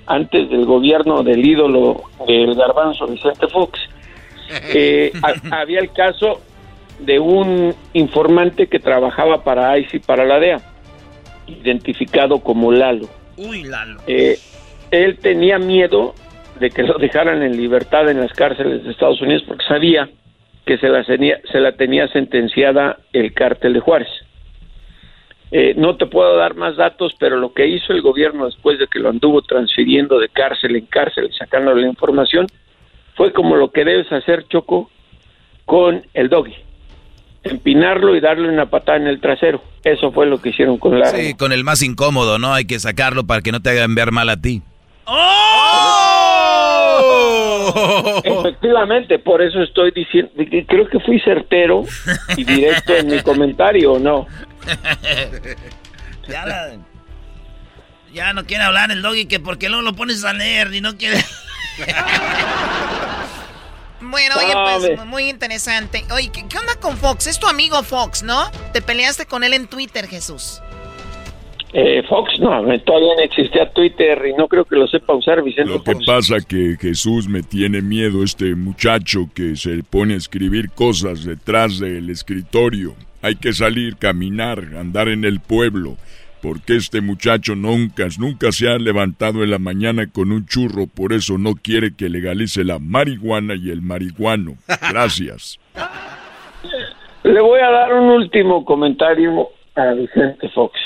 antes 0.06 0.50
del 0.50 0.66
gobierno 0.66 1.24
del 1.24 1.46
ídolo 1.46 2.04
del 2.28 2.56
garbanzo 2.56 3.08
Vicente 3.08 3.48
Fox, 3.48 3.80
eh, 4.74 5.14
había 5.50 5.80
el 5.80 5.94
caso 5.94 6.42
de 7.00 7.20
un 7.20 7.74
informante 7.94 8.68
que 8.68 8.80
trabajaba 8.80 9.44
para 9.44 9.78
ICE 9.78 9.98
y 9.98 10.00
para 10.00 10.26
la 10.26 10.40
DEA, 10.40 10.62
identificado 11.48 12.40
como 12.40 12.72
Lalo. 12.72 13.08
Uy, 13.38 13.64
Lalo. 13.64 14.00
Eh, 14.08 14.38
él 14.92 15.18
tenía 15.20 15.58
miedo 15.60 16.14
de 16.60 16.70
que 16.70 16.84
lo 16.84 16.98
dejaran 16.98 17.42
en 17.42 17.58
libertad 17.58 18.10
en 18.10 18.20
las 18.22 18.32
cárceles 18.34 18.84
de 18.84 18.92
Estados 18.92 19.22
Unidos 19.22 19.44
porque 19.48 19.66
sabía 19.66 20.10
que 20.66 20.78
se 20.78 20.88
la 20.88 21.04
tenía, 21.04 21.40
se 21.52 21.60
la 21.60 21.74
tenía 21.74 22.08
sentenciada 22.10 23.00
el 23.12 23.34
cártel 23.34 23.74
de 23.74 23.80
Juárez. 23.80 24.10
Eh, 25.52 25.74
no 25.78 25.98
te 25.98 26.06
puedo 26.06 26.36
dar 26.36 26.56
más 26.56 26.78
datos, 26.78 27.14
pero 27.20 27.38
lo 27.38 27.54
que 27.54 27.68
hizo 27.68 27.94
el 27.94 28.02
gobierno 28.02 28.46
después 28.46 28.80
de 28.80 28.88
que 28.88 29.00
lo 29.00 29.10
anduvo 29.10 29.42
transfiriendo 29.42 30.20
de 30.20 30.30
cárcel 30.30 30.76
en 30.76 30.86
cárcel 30.86 31.30
y 31.30 31.34
sacando 31.34 31.76
la 31.76 31.88
información 31.88 32.48
fue 33.16 33.32
como 33.34 33.56
lo 33.56 33.72
que 33.72 33.86
debes 33.86 34.12
hacer, 34.12 34.48
Choco, 34.48 34.90
con 35.66 36.04
el 36.14 36.30
doggy 36.30 36.56
empinarlo 37.44 38.16
y 38.16 38.22
darle 38.22 38.50
una 38.50 38.70
patada 38.70 38.98
en 38.98 39.08
el 39.08 39.20
trasero. 39.20 39.62
Eso 39.84 40.12
fue 40.12 40.26
lo 40.26 40.42
que 40.42 40.50
hicieron 40.50 40.78
con 40.78 41.00
la... 41.00 41.08
Sí, 41.08 41.34
con 41.36 41.52
el 41.52 41.64
más 41.64 41.82
incómodo, 41.84 42.40
¿no? 42.40 42.54
Hay 42.54 42.66
que 42.66 42.80
sacarlo 42.80 43.26
para 43.26 43.42
que 43.42 43.52
no 43.52 43.62
te 43.62 43.70
hagan 43.72 43.96
ver 43.96 44.12
mal 44.12 44.30
a 44.30 44.38
ti. 44.38 44.62
¡Oh! 45.06 46.24
Efectivamente, 48.24 49.20
por 49.20 49.42
eso 49.42 49.62
estoy 49.62 49.92
diciendo, 49.92 50.32
creo 50.68 50.88
que 50.88 51.00
fui 51.00 51.20
certero 51.20 51.84
y 52.38 52.44
directo 52.44 52.96
en 52.96 53.08
mi 53.08 53.20
comentario, 53.22 53.94
¿o 53.94 54.00
no? 54.00 54.28
ya, 56.28 56.46
ya 58.14 58.34
no 58.34 58.46
quiere 58.46 58.64
hablar 58.64 58.92
el 58.92 59.02
doggy 59.02 59.26
que 59.26 59.40
porque 59.40 59.70
luego 59.70 59.82
lo 59.82 59.94
pones 59.94 60.24
a 60.24 60.34
leer 60.34 60.74
y 60.74 60.82
no 60.82 60.96
quiere... 60.98 61.18
Bueno, 64.10 64.36
oye, 64.38 64.54
pues 64.96 65.06
muy 65.06 65.30
interesante. 65.30 66.04
Oye, 66.14 66.32
¿qué, 66.32 66.58
onda 66.58 66.76
con 66.80 66.98
Fox? 66.98 67.28
Es 67.28 67.40
tu 67.40 67.48
amigo 67.48 67.82
Fox, 67.84 68.24
¿no? 68.24 68.50
Te 68.72 68.82
peleaste 68.82 69.26
con 69.26 69.44
él 69.44 69.54
en 69.54 69.68
Twitter, 69.68 70.08
Jesús. 70.08 70.62
Eh, 71.74 72.04
Fox, 72.08 72.40
no, 72.40 72.50
todavía 72.82 73.16
no 73.18 73.24
existía 73.24 73.68
Twitter 73.72 74.22
y 74.28 74.34
no 74.34 74.48
creo 74.48 74.64
que 74.64 74.76
lo 74.76 74.88
sepa 74.88 75.14
usar 75.16 75.42
Vicente. 75.42 75.72
Lo 75.72 75.84
que 75.84 75.96
pasa 76.06 76.36
que 76.48 76.78
Jesús 76.80 77.28
me 77.28 77.42
tiene 77.42 77.82
miedo, 77.82 78.24
este 78.24 78.54
muchacho 78.54 79.30
que 79.34 79.56
se 79.56 79.82
pone 79.84 80.14
a 80.14 80.18
escribir 80.18 80.70
cosas 80.70 81.24
detrás 81.24 81.80
del 81.80 82.12
escritorio. 82.12 82.94
Hay 83.24 83.38
que 83.38 83.54
salir, 83.54 83.98
caminar, 83.98 84.60
andar 84.78 85.08
en 85.08 85.26
el 85.26 85.40
pueblo 85.40 85.98
porque 86.44 86.76
este 86.76 87.00
muchacho 87.00 87.56
nunca, 87.56 88.06
nunca 88.20 88.52
se 88.52 88.70
ha 88.70 88.78
levantado 88.78 89.44
en 89.44 89.50
la 89.50 89.60
mañana 89.60 90.12
con 90.12 90.34
un 90.34 90.46
churro, 90.46 90.88
por 90.94 91.14
eso 91.14 91.38
no 91.38 91.54
quiere 91.56 91.96
que 91.96 92.10
legalice 92.10 92.66
la 92.66 92.80
marihuana 92.80 93.56
y 93.56 93.72
el 93.72 93.82
marihuano. 93.82 94.56
Gracias. 94.92 95.58
Le 97.24 97.40
voy 97.40 97.62
a 97.62 97.72
dar 97.72 97.94
un 97.94 98.10
último 98.10 98.66
comentario 98.66 99.48
a 99.76 99.94
Vicente 99.94 100.50
Fox. 100.50 100.78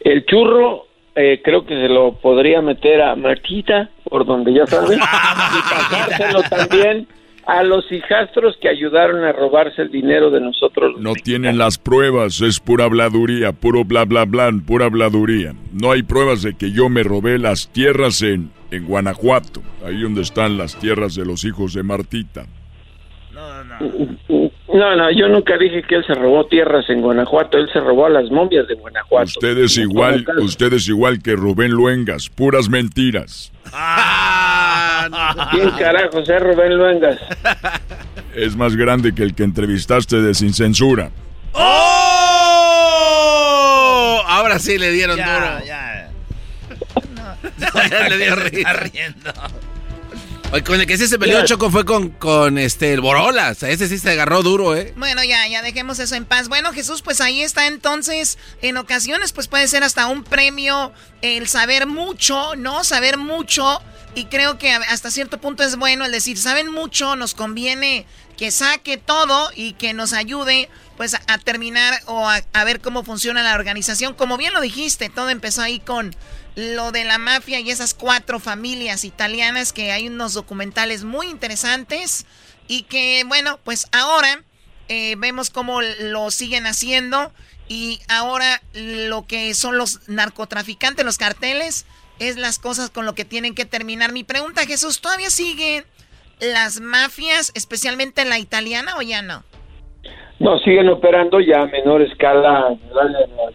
El 0.00 0.24
churro 0.24 0.86
eh, 1.14 1.42
creo 1.44 1.66
que 1.66 1.74
se 1.74 1.88
lo 1.88 2.12
podría 2.12 2.62
meter 2.62 3.02
a 3.02 3.14
Marquita, 3.16 3.90
por 4.04 4.24
donde 4.24 4.54
ya 4.54 4.66
sabe, 4.66 4.94
y 4.96 4.98
pasárselo 4.98 6.40
también 6.48 7.06
a 7.46 7.62
los 7.62 7.90
hijastros 7.90 8.56
que 8.60 8.68
ayudaron 8.68 9.24
a 9.24 9.32
robarse 9.32 9.82
el 9.82 9.90
dinero 9.90 10.30
de 10.30 10.40
nosotros. 10.40 10.94
No 10.98 11.14
tienen 11.14 11.58
las 11.58 11.78
pruebas, 11.78 12.40
es 12.40 12.60
pura 12.60 12.84
habladuría, 12.84 13.52
puro 13.52 13.84
bla 13.84 14.04
bla 14.04 14.24
bla, 14.24 14.50
pura 14.66 14.86
habladuría. 14.86 15.54
No 15.72 15.92
hay 15.92 16.02
pruebas 16.02 16.42
de 16.42 16.54
que 16.54 16.72
yo 16.72 16.88
me 16.88 17.02
robé 17.02 17.38
las 17.38 17.70
tierras 17.72 18.22
en, 18.22 18.50
en 18.70 18.86
Guanajuato, 18.86 19.62
ahí 19.84 20.00
donde 20.00 20.22
están 20.22 20.58
las 20.58 20.78
tierras 20.78 21.14
de 21.14 21.24
los 21.24 21.44
hijos 21.44 21.74
de 21.74 21.82
Martita. 21.82 22.46
No, 23.32 23.64
no, 23.64 24.50
yo 25.16 25.28
nunca 25.28 25.56
dije 25.58 25.82
que 25.82 25.96
él 25.96 26.04
se 26.06 26.14
robó 26.14 26.46
tierras 26.46 26.88
en 26.88 27.00
Guanajuato, 27.00 27.58
él 27.58 27.68
se 27.72 27.80
robó 27.80 28.06
a 28.06 28.10
las 28.10 28.30
momias 28.30 28.66
de 28.68 28.74
Guanajuato. 28.74 29.24
Ustedes 29.26 29.76
igual, 29.78 30.24
ustedes 30.38 30.88
igual 30.88 31.22
que 31.22 31.34
Rubén 31.36 31.72
Luengas, 31.72 32.28
puras 32.28 32.68
mentiras. 32.68 33.52
¿Quién 35.50 35.70
carajo 35.72 36.20
es 36.20 36.28
Rubén 36.40 36.76
Luengas? 36.76 37.18
Es 38.34 38.54
más 38.56 38.76
grande 38.76 39.14
que 39.14 39.22
el 39.22 39.34
que 39.34 39.42
entrevistaste 39.44 40.20
de 40.22 40.34
Sin 40.34 40.54
Censura. 40.54 41.10
¡Oh! 41.52 42.20
Ahora 44.26 44.58
sí 44.58 44.78
le 44.78 44.90
dieron 44.92 45.16
duro. 45.16 45.60
Ya. 47.82 48.08
le 48.08 48.18
dio 48.18 48.34
risa. 48.50 48.72
Oye, 50.52 50.64
con 50.64 50.80
el 50.80 50.86
que 50.86 50.98
sí 50.98 51.06
se 51.06 51.16
peleó 51.16 51.44
Choco 51.44 51.70
fue 51.70 51.84
con, 51.84 52.08
con 52.10 52.58
este 52.58 52.92
el 52.92 53.00
Borolas. 53.00 53.62
Ese 53.62 53.86
sí 53.86 53.98
se 53.98 54.10
agarró 54.10 54.42
duro, 54.42 54.76
¿eh? 54.76 54.92
Bueno, 54.96 55.22
ya, 55.22 55.46
ya 55.46 55.62
dejemos 55.62 56.00
eso 56.00 56.16
en 56.16 56.24
paz. 56.24 56.48
Bueno, 56.48 56.72
Jesús, 56.72 57.02
pues 57.02 57.20
ahí 57.20 57.40
está 57.42 57.68
entonces. 57.68 58.36
En 58.60 58.76
ocasiones, 58.76 59.32
pues 59.32 59.46
puede 59.46 59.68
ser 59.68 59.84
hasta 59.84 60.08
un 60.08 60.24
premio 60.24 60.92
el 61.22 61.46
saber 61.46 61.86
mucho, 61.86 62.56
¿no? 62.56 62.82
Saber 62.82 63.16
mucho. 63.16 63.80
Y 64.16 64.24
creo 64.24 64.58
que 64.58 64.72
hasta 64.72 65.12
cierto 65.12 65.40
punto 65.40 65.62
es 65.62 65.76
bueno 65.76 66.04
el 66.04 66.10
decir, 66.10 66.36
saben 66.36 66.68
mucho, 66.68 67.14
nos 67.14 67.34
conviene 67.34 68.06
que 68.36 68.50
saque 68.50 68.96
todo 68.96 69.50
y 69.54 69.74
que 69.74 69.92
nos 69.92 70.12
ayude 70.12 70.68
pues 70.96 71.14
a, 71.14 71.38
terminar 71.38 72.00
o 72.06 72.28
a, 72.28 72.40
a 72.52 72.64
ver 72.64 72.80
cómo 72.80 73.04
funciona 73.04 73.44
la 73.44 73.54
organización. 73.54 74.14
Como 74.14 74.36
bien 74.36 74.52
lo 74.52 74.60
dijiste, 74.60 75.10
todo 75.10 75.30
empezó 75.30 75.62
ahí 75.62 75.78
con 75.78 76.16
lo 76.56 76.92
de 76.92 77.04
la 77.04 77.18
mafia 77.18 77.60
y 77.60 77.70
esas 77.70 77.94
cuatro 77.94 78.40
familias 78.40 79.04
italianas 79.04 79.72
que 79.72 79.92
hay 79.92 80.08
unos 80.08 80.34
documentales 80.34 81.04
muy 81.04 81.28
interesantes 81.28 82.26
y 82.68 82.82
que 82.82 83.24
bueno, 83.26 83.58
pues 83.64 83.86
ahora 83.92 84.42
eh, 84.88 85.14
vemos 85.18 85.50
cómo 85.50 85.80
lo 85.82 86.30
siguen 86.30 86.66
haciendo 86.66 87.32
y 87.68 88.00
ahora 88.08 88.60
lo 88.74 89.26
que 89.26 89.54
son 89.54 89.78
los 89.78 90.08
narcotraficantes, 90.08 91.04
los 91.04 91.18
carteles, 91.18 91.86
es 92.18 92.36
las 92.36 92.58
cosas 92.58 92.90
con 92.90 93.06
lo 93.06 93.14
que 93.14 93.24
tienen 93.24 93.54
que 93.54 93.64
terminar. 93.64 94.12
Mi 94.12 94.24
pregunta, 94.24 94.62
Jesús, 94.66 95.00
¿todavía 95.00 95.30
siguen 95.30 95.84
las 96.40 96.80
mafias, 96.80 97.52
especialmente 97.54 98.24
la 98.24 98.38
italiana 98.38 98.96
o 98.98 99.02
ya 99.02 99.22
no? 99.22 99.44
No, 100.40 100.58
siguen 100.58 100.88
operando 100.88 101.38
ya 101.40 101.62
a 101.62 101.66
menor 101.66 102.02
escala 102.02 102.68
en 102.72 102.88
Nueva 102.88 103.52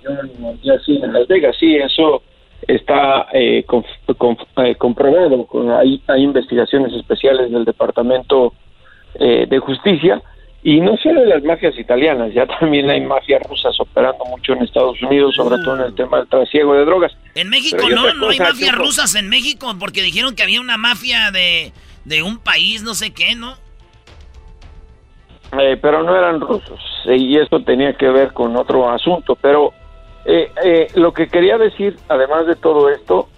York 0.63 0.83
en 0.87 1.13
Las 1.13 1.27
Vegas, 1.27 1.55
sí, 1.59 1.75
eso 1.75 2.21
está 2.67 3.27
eh, 3.33 3.65
eh, 3.65 4.75
comprobado. 4.77 5.47
Hay, 5.77 6.01
hay 6.07 6.23
investigaciones 6.23 6.93
especiales 6.93 7.51
del 7.51 7.65
Departamento 7.65 8.53
eh, 9.15 9.45
de 9.47 9.59
Justicia 9.59 10.21
y 10.63 10.81
no 10.81 10.97
solo 10.97 11.23
las 11.25 11.43
mafias 11.43 11.77
italianas, 11.77 12.33
ya 12.33 12.45
también 12.59 12.89
hay 12.89 13.01
mafias 13.01 13.41
rusas 13.43 13.79
operando 13.79 14.25
mucho 14.25 14.53
en 14.53 14.63
Estados 14.63 15.01
Unidos, 15.01 15.35
sobre 15.35 15.57
todo 15.63 15.75
en 15.75 15.81
el 15.81 15.95
tema 15.95 16.17
del 16.17 16.27
trasiego 16.27 16.73
de 16.73 16.85
drogas. 16.85 17.15
En 17.35 17.49
México 17.49 17.87
no, 17.89 18.13
no 18.13 18.29
hay 18.29 18.39
mafias 18.39 18.75
rusas 18.75 19.15
en 19.15 19.29
México 19.29 19.73
porque 19.79 20.01
dijeron 20.01 20.35
que 20.35 20.43
había 20.43 20.61
una 20.61 20.77
mafia 20.77 21.31
de, 21.31 21.71
de 22.03 22.23
un 22.23 22.39
país, 22.39 22.83
no 22.83 22.93
sé 22.93 23.13
qué, 23.13 23.35
¿no? 23.35 23.55
pero 25.81 26.03
no 26.03 26.13
eran 26.13 26.41
rusos 26.41 26.81
y 27.05 27.37
eso 27.37 27.61
tenía 27.61 27.93
que 27.93 28.09
ver 28.09 28.33
con 28.33 28.57
otro 28.57 28.89
asunto, 28.89 29.37
pero 29.39 29.73
eh, 30.25 30.49
eh, 30.63 30.87
lo 30.95 31.13
que 31.13 31.27
quería 31.27 31.57
decir, 31.59 31.97
además 32.09 32.47
de 32.47 32.55
todo 32.55 32.89
esto, 32.89 33.29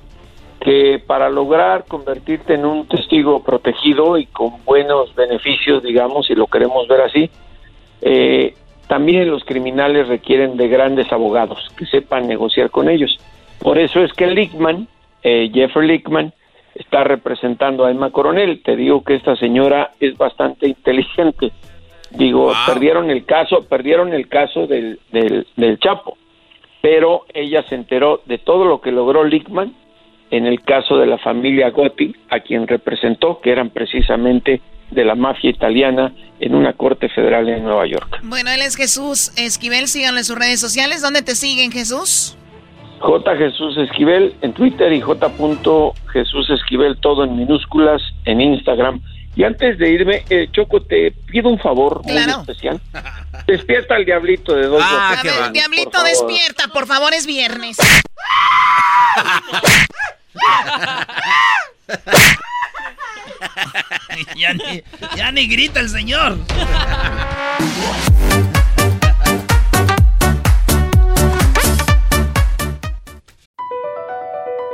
que 0.61 1.03
para 1.05 1.29
lograr 1.29 1.83
convertirte 1.85 2.53
en 2.53 2.65
un 2.65 2.87
testigo 2.87 3.43
protegido 3.43 4.17
y 4.17 4.25
con 4.27 4.63
buenos 4.63 5.13
beneficios, 5.13 5.83
digamos, 5.83 6.27
si 6.27 6.33
lo 6.33 6.47
queremos 6.47 6.87
ver 6.87 7.01
así, 7.01 7.29
eh, 8.01 8.53
también 8.87 9.29
los 9.29 9.43
criminales 9.43 10.07
requieren 10.07 10.55
de 10.55 10.69
grandes 10.69 11.11
abogados 11.11 11.59
que 11.77 11.85
sepan 11.85 12.25
negociar 12.25 12.71
con 12.71 12.89
ellos. 12.89 13.19
Por 13.59 13.77
eso 13.77 14.01
es 14.01 14.13
que 14.13 14.27
Lickman, 14.27 14.87
Jeffrey 15.21 15.89
Lickman, 15.89 16.31
está 16.73 17.03
representando 17.03 17.83
a 17.83 17.91
Emma 17.91 18.11
Coronel. 18.11 18.61
Te 18.63 18.77
digo 18.77 19.03
que 19.03 19.15
esta 19.15 19.35
señora 19.35 19.91
es 19.99 20.17
bastante 20.17 20.67
inteligente. 20.69 21.51
Digo, 22.11 22.53
perdieron 22.65 23.09
el 23.09 23.25
caso, 23.25 23.65
perdieron 23.67 24.13
el 24.13 24.29
caso 24.29 24.67
del, 24.67 24.99
del, 25.11 25.45
del 25.57 25.79
Chapo 25.79 26.17
pero 26.81 27.25
ella 27.33 27.63
se 27.67 27.75
enteró 27.75 28.21
de 28.25 28.37
todo 28.37 28.65
lo 28.65 28.81
que 28.81 28.91
logró 28.91 29.23
Lickman 29.23 29.73
en 30.31 30.45
el 30.45 30.61
caso 30.61 30.97
de 30.97 31.05
la 31.05 31.17
familia 31.17 31.69
Gotti, 31.69 32.13
a 32.29 32.41
quien 32.41 32.67
representó, 32.67 33.39
que 33.39 33.51
eran 33.51 33.69
precisamente 33.69 34.61
de 34.91 35.05
la 35.05 35.15
mafia 35.15 35.49
italiana 35.49 36.13
en 36.39 36.55
una 36.55 36.73
corte 36.73 37.09
federal 37.09 37.47
en 37.49 37.63
Nueva 37.63 37.85
York. 37.87 38.19
Bueno, 38.23 38.51
él 38.51 38.61
es 38.61 38.75
Jesús 38.75 39.31
Esquivel, 39.37 39.87
síganle 39.87 40.21
en 40.21 40.25
sus 40.25 40.37
redes 40.37 40.59
sociales. 40.59 41.01
¿Dónde 41.01 41.21
te 41.21 41.35
siguen, 41.35 41.71
Jesús? 41.71 42.37
J. 42.99 43.35
Jesús 43.35 43.77
Esquivel 43.77 44.33
en 44.41 44.53
Twitter 44.53 44.91
y 44.91 45.01
J. 45.01 45.31
Jesús 46.11 46.49
Esquivel, 46.49 46.97
todo 46.99 47.23
en 47.23 47.37
minúsculas, 47.37 48.01
en 48.25 48.41
Instagram. 48.41 49.01
Y 49.37 49.43
antes 49.43 49.77
de 49.77 49.91
irme, 49.91 50.23
eh, 50.31 50.47
Choco, 50.51 50.81
te 50.81 51.11
pido 51.11 51.49
un 51.49 51.59
favor 51.59 52.01
muy 52.03 52.17
especial. 52.17 52.81
Despierta 53.45 53.93
al 53.93 54.03
diablito 54.03 54.55
de 54.55 54.65
dos 54.65 54.81
ah, 54.83 55.15
A 55.19 55.21
ver, 55.21 55.51
diablito, 55.51 56.03
despierta, 56.03 56.69
por 56.69 56.87
favor, 56.87 57.13
es 57.13 57.27
viernes. 57.27 57.77
ya, 64.35 64.55
ni, 64.55 64.81
ya 65.15 65.31
ni 65.31 65.47
grita 65.47 65.81
el 65.81 65.89
señor. 65.89 66.39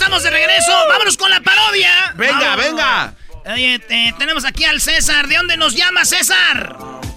Estamos 0.00 0.22
de 0.22 0.30
regreso. 0.30 0.72
Vámonos 0.88 1.16
con 1.18 1.30
la 1.30 1.40
parodia. 1.40 1.90
Venga, 2.16 2.56
venga. 2.56 3.14
Oye, 3.52 3.78
tenemos 4.18 4.46
aquí 4.46 4.64
al 4.64 4.80
César. 4.80 5.28
¿De 5.28 5.36
dónde 5.36 5.58
nos 5.58 5.74
llama 5.74 6.06
César? 6.06 6.76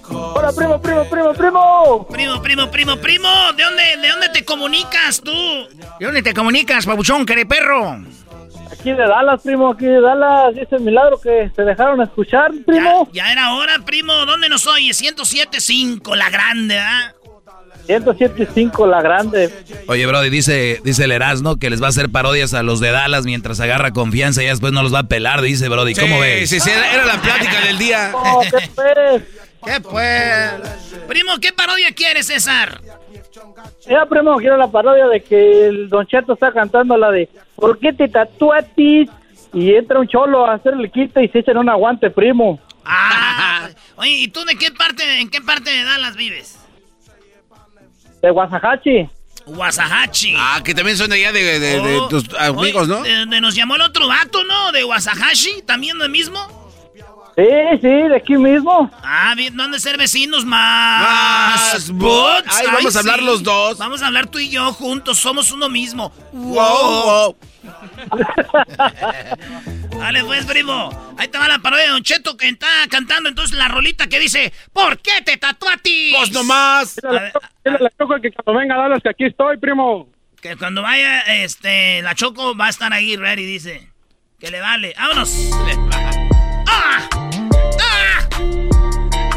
Hola, 0.09 0.51
primo, 0.51 0.81
primo, 0.81 1.05
primo, 1.09 1.33
primo. 1.33 2.07
Primo, 2.11 2.41
primo, 2.41 2.69
primo, 2.69 2.97
primo. 2.97 3.29
¿De 3.55 3.63
dónde, 3.63 3.83
de 4.01 4.09
dónde 4.09 4.29
te 4.29 4.43
comunicas 4.43 5.21
tú? 5.21 5.31
¿De 5.31 6.05
dónde 6.05 6.21
te 6.21 6.33
comunicas, 6.33 6.85
babuchón, 6.85 7.25
perro? 7.25 8.03
aquí 8.71 8.91
de 8.91 9.07
Dallas, 9.07 9.41
primo, 9.41 9.71
aquí 9.71 9.85
de 9.85 10.01
Dallas. 10.01 10.53
Dice 10.53 10.75
el 10.75 10.81
milagro 10.81 11.21
que 11.21 11.51
se 11.55 11.61
dejaron 11.61 12.01
escuchar, 12.01 12.51
primo. 12.65 13.07
Ya, 13.13 13.31
era 13.31 13.53
hora, 13.53 13.79
primo. 13.85 14.13
¿Dónde 14.25 14.49
nos 14.49 14.67
oye? 14.67 14.89
107.5, 14.91 16.15
la 16.17 16.29
grande, 16.29 16.79
¿ah? 16.79 17.13
107.5, 17.87 18.87
la 18.89 19.01
grande. 19.01 19.49
Oye, 19.87 20.05
Brody, 20.05 20.29
dice, 20.29 20.79
dice 20.83 21.03
el 21.05 21.11
Erasmo 21.11 21.57
que 21.57 21.69
les 21.69 21.81
va 21.81 21.87
a 21.87 21.89
hacer 21.89 22.09
parodias 22.09 22.53
a 22.53 22.63
los 22.63 22.79
de 22.79 22.91
Dallas 22.91 23.25
mientras 23.25 23.59
agarra 23.59 23.91
confianza 23.91 24.41
y 24.43 24.47
después 24.47 24.73
no 24.73 24.83
los 24.83 24.93
va 24.93 24.99
a 24.99 25.03
pelar, 25.03 25.41
dice 25.41 25.69
Brody. 25.69 25.93
¿Cómo 25.95 26.15
Sí, 26.15 26.21
ves? 26.21 26.49
sí, 26.49 26.59
sí, 26.59 26.69
era 26.69 27.05
la 27.05 27.21
plática 27.21 27.61
del 27.65 27.77
día. 27.77 28.11
¿qué 28.51 28.69
pues? 28.75 29.23
¿Qué 29.65 29.81
pues? 29.81 30.51
Primo, 31.07 31.33
¿qué 31.41 31.51
parodia 31.53 31.91
quieres, 31.95 32.27
César? 32.27 32.81
Ya, 33.89 34.05
primo, 34.05 34.37
quiero 34.37 34.57
la 34.57 34.69
parodia 34.71 35.07
de 35.07 35.21
que 35.21 35.67
el 35.67 35.89
Don 35.89 36.05
Cheto 36.07 36.33
está 36.33 36.51
cantando 36.53 36.97
la 36.97 37.11
de 37.11 37.27
¿Por 37.55 37.77
qué 37.79 37.91
te 37.93 38.07
tatuatis? 38.07 39.09
Y 39.53 39.75
entra 39.75 39.99
un 39.99 40.07
cholo 40.07 40.45
a 40.47 40.55
hacerle 40.55 40.89
quita 40.89 41.21
y 41.21 41.27
se 41.27 41.39
echan 41.39 41.57
un 41.57 41.69
aguante, 41.69 42.09
primo. 42.09 42.59
Ah, 42.85 43.69
oye, 43.97 44.09
¿y 44.09 44.27
tú 44.29 44.43
de 44.45 44.55
qué 44.55 44.71
parte, 44.71 45.03
en 45.21 45.29
qué 45.29 45.41
parte 45.41 45.69
de 45.69 45.83
Dallas 45.83 46.15
vives? 46.15 46.59
De 48.23 48.31
Guasajachi. 48.31 49.09
Wasahachi. 49.45 50.33
Ah, 50.37 50.61
que 50.63 50.73
también 50.73 50.95
son 50.97 51.09
de 51.09 51.17
allá 51.17 51.33
de, 51.33 51.59
de- 51.59 51.81
de 51.81 51.97
Oh, 51.99 52.07
tus 52.07 52.23
amigos, 52.39 52.87
¿no? 52.87 53.01
De, 53.03 53.25
de 53.25 53.41
nos 53.41 53.53
llamó 53.55 53.75
el 53.75 53.81
otro 53.81 54.07
vato, 54.07 54.41
¿no? 54.45 54.71
De 54.71 54.85
Wasahashi, 54.85 55.63
¿también 55.67 55.97
lo 55.97 56.07
mismo? 56.07 56.39
Sí, 57.35 57.43
sí, 57.81 57.87
de 57.87 58.15
aquí 58.15 58.37
mismo. 58.37 58.89
Ah, 59.03 59.33
bien, 59.35 59.55
no 59.55 59.63
han 59.63 59.71
de 59.71 59.79
ser 59.79 59.97
vecinos 59.97 60.45
más. 60.45 61.73
Más 61.73 61.89
bots. 61.91 62.47
Ay, 62.57 62.67
vamos 62.67 62.95
a 62.95 62.99
hablar 62.99 63.21
los 63.23 63.41
dos. 63.43 63.77
Vamos 63.79 64.01
a 64.03 64.07
hablar 64.07 64.27
tú 64.27 64.37
y 64.39 64.49
yo 64.49 64.71
juntos, 64.71 65.17
somos 65.17 65.51
uno 65.51 65.67
mismo. 65.67 66.13
Wow, 66.31 67.03
wow. 67.03 67.35
Dale 70.03 70.21
pues, 70.25 70.45
primo. 70.45 71.15
Ahí 71.17 71.29
te 71.29 71.37
va 71.37 71.47
la 71.47 71.59
parodia 71.59 71.85
de 71.85 71.91
Don 71.91 72.03
Cheto 72.03 72.35
que 72.35 72.49
está 72.49 72.67
cantando 72.89 73.29
entonces 73.29 73.57
la 73.57 73.69
rolita 73.69 74.07
que 74.07 74.19
dice 74.19 74.51
¿Por 74.73 74.99
qué 74.99 75.21
te 75.23 75.37
tatuatis? 75.37 76.13
Pues 76.17 76.31
nomás. 76.33 76.97
Dile 77.01 77.77
a 77.77 77.83
la 77.83 77.89
Choco 77.97 78.15
que 78.21 78.29
cuando 78.31 78.59
venga 78.59 78.75
a 78.75 78.79
Dallas 78.79 78.99
que 79.01 79.07
aquí 79.07 79.23
estoy, 79.23 79.57
primo. 79.59 80.09
Que 80.41 80.57
cuando 80.57 80.81
vaya, 80.81 81.21
este, 81.21 82.01
la 82.01 82.15
Choco 82.15 82.53
va 82.53 82.65
a 82.65 82.69
estar 82.69 82.91
ahí 82.91 83.15
ready, 83.15 83.45
dice. 83.45 83.87
Que 84.41 84.51
le 84.51 84.59
vale. 84.59 84.93
¡Vámonos! 84.97 85.51
¡Ah! 86.67 87.07
¡Ah! 87.79 88.29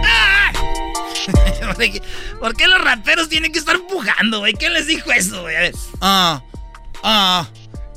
¡Ah! 0.05 0.53
¿Por 2.41 2.57
qué 2.57 2.67
los 2.67 2.81
raperos 2.83 3.29
tienen 3.29 3.53
que 3.53 3.61
estar 3.61 3.77
empujando, 3.77 4.41
güey? 4.41 4.55
¿Qué 4.55 4.69
les 4.69 4.89
dijo 4.89 5.13
eso, 5.13 5.43
güey? 5.43 5.55
A 5.55 5.61
ver. 5.61 5.75
Ah, 6.01 6.43
ah, 7.05 7.49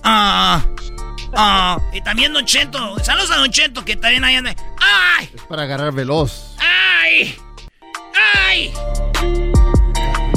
ah, 0.03 0.61
ah. 1.35 1.79
Y 1.93 2.01
también 2.01 2.33
Don 2.33 2.45
Cheto. 2.45 2.97
Saludos 3.03 3.31
a 3.31 3.37
Don 3.37 3.51
Cheto, 3.51 3.83
que 3.83 3.95
también 3.95 4.23
ahí 4.23 4.35
anda. 4.35 4.55
¡Ay! 4.79 5.29
Para 5.47 5.63
agarrar 5.63 5.91
veloz. 5.93 6.55
¡Ay! 6.59 7.35
¡Ay! 8.47 8.73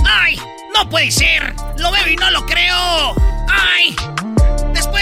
¡Ay! 0.04 0.40
¡No 0.74 0.88
puede 0.88 1.10
ser! 1.10 1.54
¡Lo 1.78 1.90
veo 1.90 2.08
y 2.08 2.16
no 2.16 2.30
lo 2.30 2.44
creo! 2.46 3.14
¡Ay! 3.48 3.96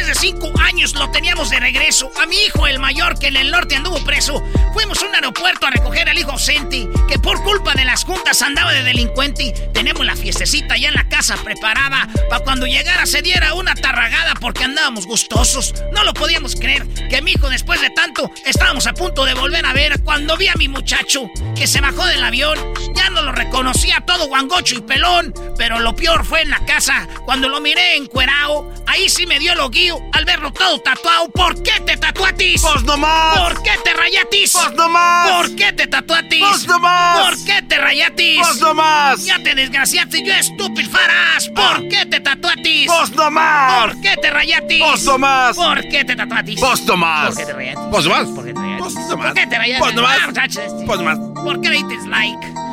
Después 0.01 0.18
de 0.18 0.28
cinco 0.28 0.60
años 0.62 0.94
lo 0.94 1.10
teníamos 1.10 1.51
de 1.51 1.60
regreso. 1.60 2.10
A 2.18 2.24
mi 2.24 2.36
hijo, 2.36 2.66
el 2.66 2.78
mayor, 2.78 3.18
que 3.18 3.27
en 3.27 3.36
el 3.36 3.51
norte 3.51 3.77
anduvo 3.77 4.02
preso. 4.02 4.43
Fuimos 4.72 5.02
a 5.02 5.06
un 5.06 5.14
aeropuerto 5.14 5.66
a 5.66 5.70
recoger 5.70 6.09
al 6.09 6.18
hijo 6.18 6.31
ausente, 6.31 6.89
que 7.06 7.18
por 7.18 7.43
culpa 7.43 7.74
de 7.74 7.85
las 7.85 8.05
juntas 8.05 8.40
andaba 8.40 8.72
de 8.72 8.82
delincuente. 8.82 9.52
Tenemos 9.74 10.06
la 10.06 10.16
fiestecita 10.16 10.78
ya 10.78 10.89
en 10.89 10.94
la 10.94 11.06
casa 11.10 11.36
preparada. 11.44 12.09
Para 12.31 12.43
cuando 12.44 12.66
llegara 12.66 13.05
se 13.05 13.20
diera 13.20 13.52
una 13.52 13.74
tarragada 13.74 14.32
porque 14.40 14.64
andábamos 14.64 15.06
gustosos. 15.06 15.74
No 15.93 16.02
lo 16.02 16.14
podíamos 16.14 16.56
creer 16.56 16.89
que 17.10 17.20
mi 17.20 17.32
hijo, 17.32 17.51
después 17.51 17.82
de 17.82 17.90
tanto, 17.90 18.31
estábamos 18.47 18.86
a 18.86 18.94
punto 18.94 19.27
de 19.27 19.35
volver 19.35 19.66
a 19.66 19.74
ver. 19.74 20.01
Cuando 20.02 20.39
vi 20.39 20.48
a 20.48 20.55
mi 20.55 20.68
muchacho, 20.68 21.28
que 21.55 21.66
se 21.66 21.82
bajó 21.82 22.06
del 22.06 22.24
avión, 22.24 22.59
ya 22.94 23.10
no 23.10 23.20
lo 23.20 23.32
reconocía 23.32 24.02
todo 24.06 24.28
guangocho 24.28 24.77
y 24.77 24.81
pelón. 24.81 25.35
Pero 25.59 25.78
lo 25.78 25.94
peor 25.94 26.24
fue 26.24 26.40
en 26.40 26.48
la 26.48 26.64
casa, 26.64 27.06
cuando 27.27 27.51
lo 27.51 27.60
miré 27.60 27.97
encuerao. 27.97 28.72
Ahí 28.86 29.10
sí 29.10 29.27
me 29.27 29.39
dio 29.39 29.55
lo 29.55 29.68
al 30.12 30.25
verlo 30.25 30.53
todo 30.53 30.79
tatuado. 30.81 31.29
¿Por 31.31 31.62
qué 31.62 31.81
te 31.81 31.97
tatuatis? 31.97 32.62
¡Pues 32.62 32.83
nomás! 32.85 33.39
¿Por 33.39 33.62
qué 33.62 33.73
te 33.85 33.93
rayatis? 33.95 34.53
¡Pues 34.53 34.73
nomás! 34.75 35.31
¿Por 35.31 35.57
qué 35.57 35.73
te 35.73 35.87
tatuatis? 35.87 36.41
¡Pues 36.41 36.67
nomás! 36.67 37.19
¿Por 37.21 37.45
qué 37.45 37.62
te 37.62 37.79
rayatis? 37.79 38.41
¡Pues 38.41 38.61
nomás! 38.61 39.25
Ya 39.25 39.43
te 39.43 39.55
desgraciaste, 39.55 40.23
yo 40.25 40.35
estúpido 40.35 40.91
faras. 40.91 41.49
¿Por 41.49 41.89
qué 41.89 42.07
te 42.07 42.21
tatuatis? 42.21 42.91
¡Pues 42.91 43.11
nomás! 43.12 43.81
¿Por 43.81 44.01
qué 44.01 44.17
te 44.17 44.31
rayatis? 44.31 44.83
¡Pues 44.83 45.05
nomás! 45.05 45.57
¿Por 45.57 45.89
qué 45.89 46.05
te 46.05 46.17
tatuatis? 46.17 46.61
¡Pues 46.61 46.85
nomás! 46.85 47.27
¿Por 47.29 47.37
qué 47.37 47.47
te 47.47 47.53
rayatis? 47.53 47.89
¡Pues 47.91 48.05
nomás! 48.05 48.29
¿Por 48.29 48.45
qué 48.45 48.53
te 48.57 48.67
rayatis? 48.67 49.01
¡Pues 49.01 49.19
¿Por 49.19 49.35
qué 49.35 49.47
te 49.47 49.59
rayatis? 49.59 49.79
¡Pues 49.81 49.95
nomás! 49.95 50.19
Ah, 50.23 50.27
muchachos, 50.27 50.59
este. 50.59 50.87
¡Pues 50.87 50.99
nomás! 51.01 51.19
¿Por 51.19 51.61
qué 51.61 51.71
le 51.71 51.77
dices 51.77 52.07
like? 52.07 52.70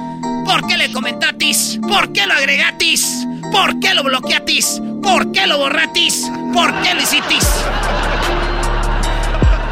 ¿Por 0.47 0.65
qué 0.65 0.77
le 0.77 0.91
comentatis? 0.93 1.77
¿Por 1.85 2.13
qué 2.13 2.25
lo 2.25 2.33
agregatis? 2.33 3.27
¿Por 3.51 3.81
qué 3.81 3.93
lo 3.93 4.03
bloqueatis? 4.03 4.81
¿Por 5.03 5.33
qué 5.33 5.45
lo 5.45 5.57
borratis? 5.57 6.25
¿Por 6.53 6.73
qué 6.81 6.93
lo 6.95 7.01
hicitis? 7.01 7.45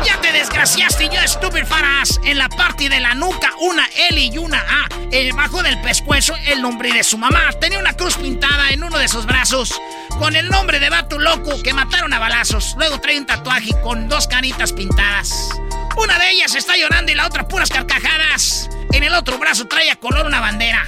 Ya 0.05 0.19
te 0.21 0.33
desgraciaste, 0.33 1.05
yo 1.05 1.21
estúpido 1.21 1.65
faras. 1.65 2.19
En 2.25 2.37
la 2.37 2.49
parte 2.49 2.89
de 2.89 2.99
la 2.99 3.13
nuca, 3.15 3.53
una 3.61 3.87
L 4.09 4.21
y 4.21 4.37
una 4.37 4.59
A. 4.59 4.89
Debajo 5.09 5.63
del 5.63 5.79
pescuezo, 5.79 6.35
el 6.47 6.61
nombre 6.61 6.91
de 6.91 7.05
su 7.05 7.17
mamá. 7.17 7.51
Tenía 7.61 7.79
una 7.79 7.93
cruz 7.93 8.17
pintada 8.17 8.69
en 8.71 8.83
uno 8.83 8.97
de 8.97 9.07
sus 9.07 9.25
brazos. 9.25 9.79
Con 10.19 10.35
el 10.35 10.49
nombre 10.49 10.81
de 10.81 10.89
vato 10.89 11.17
loco 11.17 11.63
que 11.63 11.73
mataron 11.73 12.11
a 12.11 12.19
balazos. 12.19 12.75
Luego 12.77 12.99
trae 12.99 13.17
un 13.17 13.25
tatuaje 13.25 13.71
con 13.81 14.09
dos 14.09 14.27
canitas 14.27 14.73
pintadas. 14.73 15.51
Una 15.95 16.19
de 16.19 16.31
ellas 16.31 16.53
está 16.53 16.75
llorando 16.75 17.13
y 17.13 17.15
la 17.15 17.27
otra 17.27 17.47
puras 17.47 17.69
carcajadas. 17.69 18.69
En 18.95 19.03
el 19.03 19.13
otro 19.13 19.37
brazo 19.37 19.67
trae 19.67 19.91
a 19.91 19.97
color 19.97 20.25
una 20.25 20.39
bandera. 20.39 20.87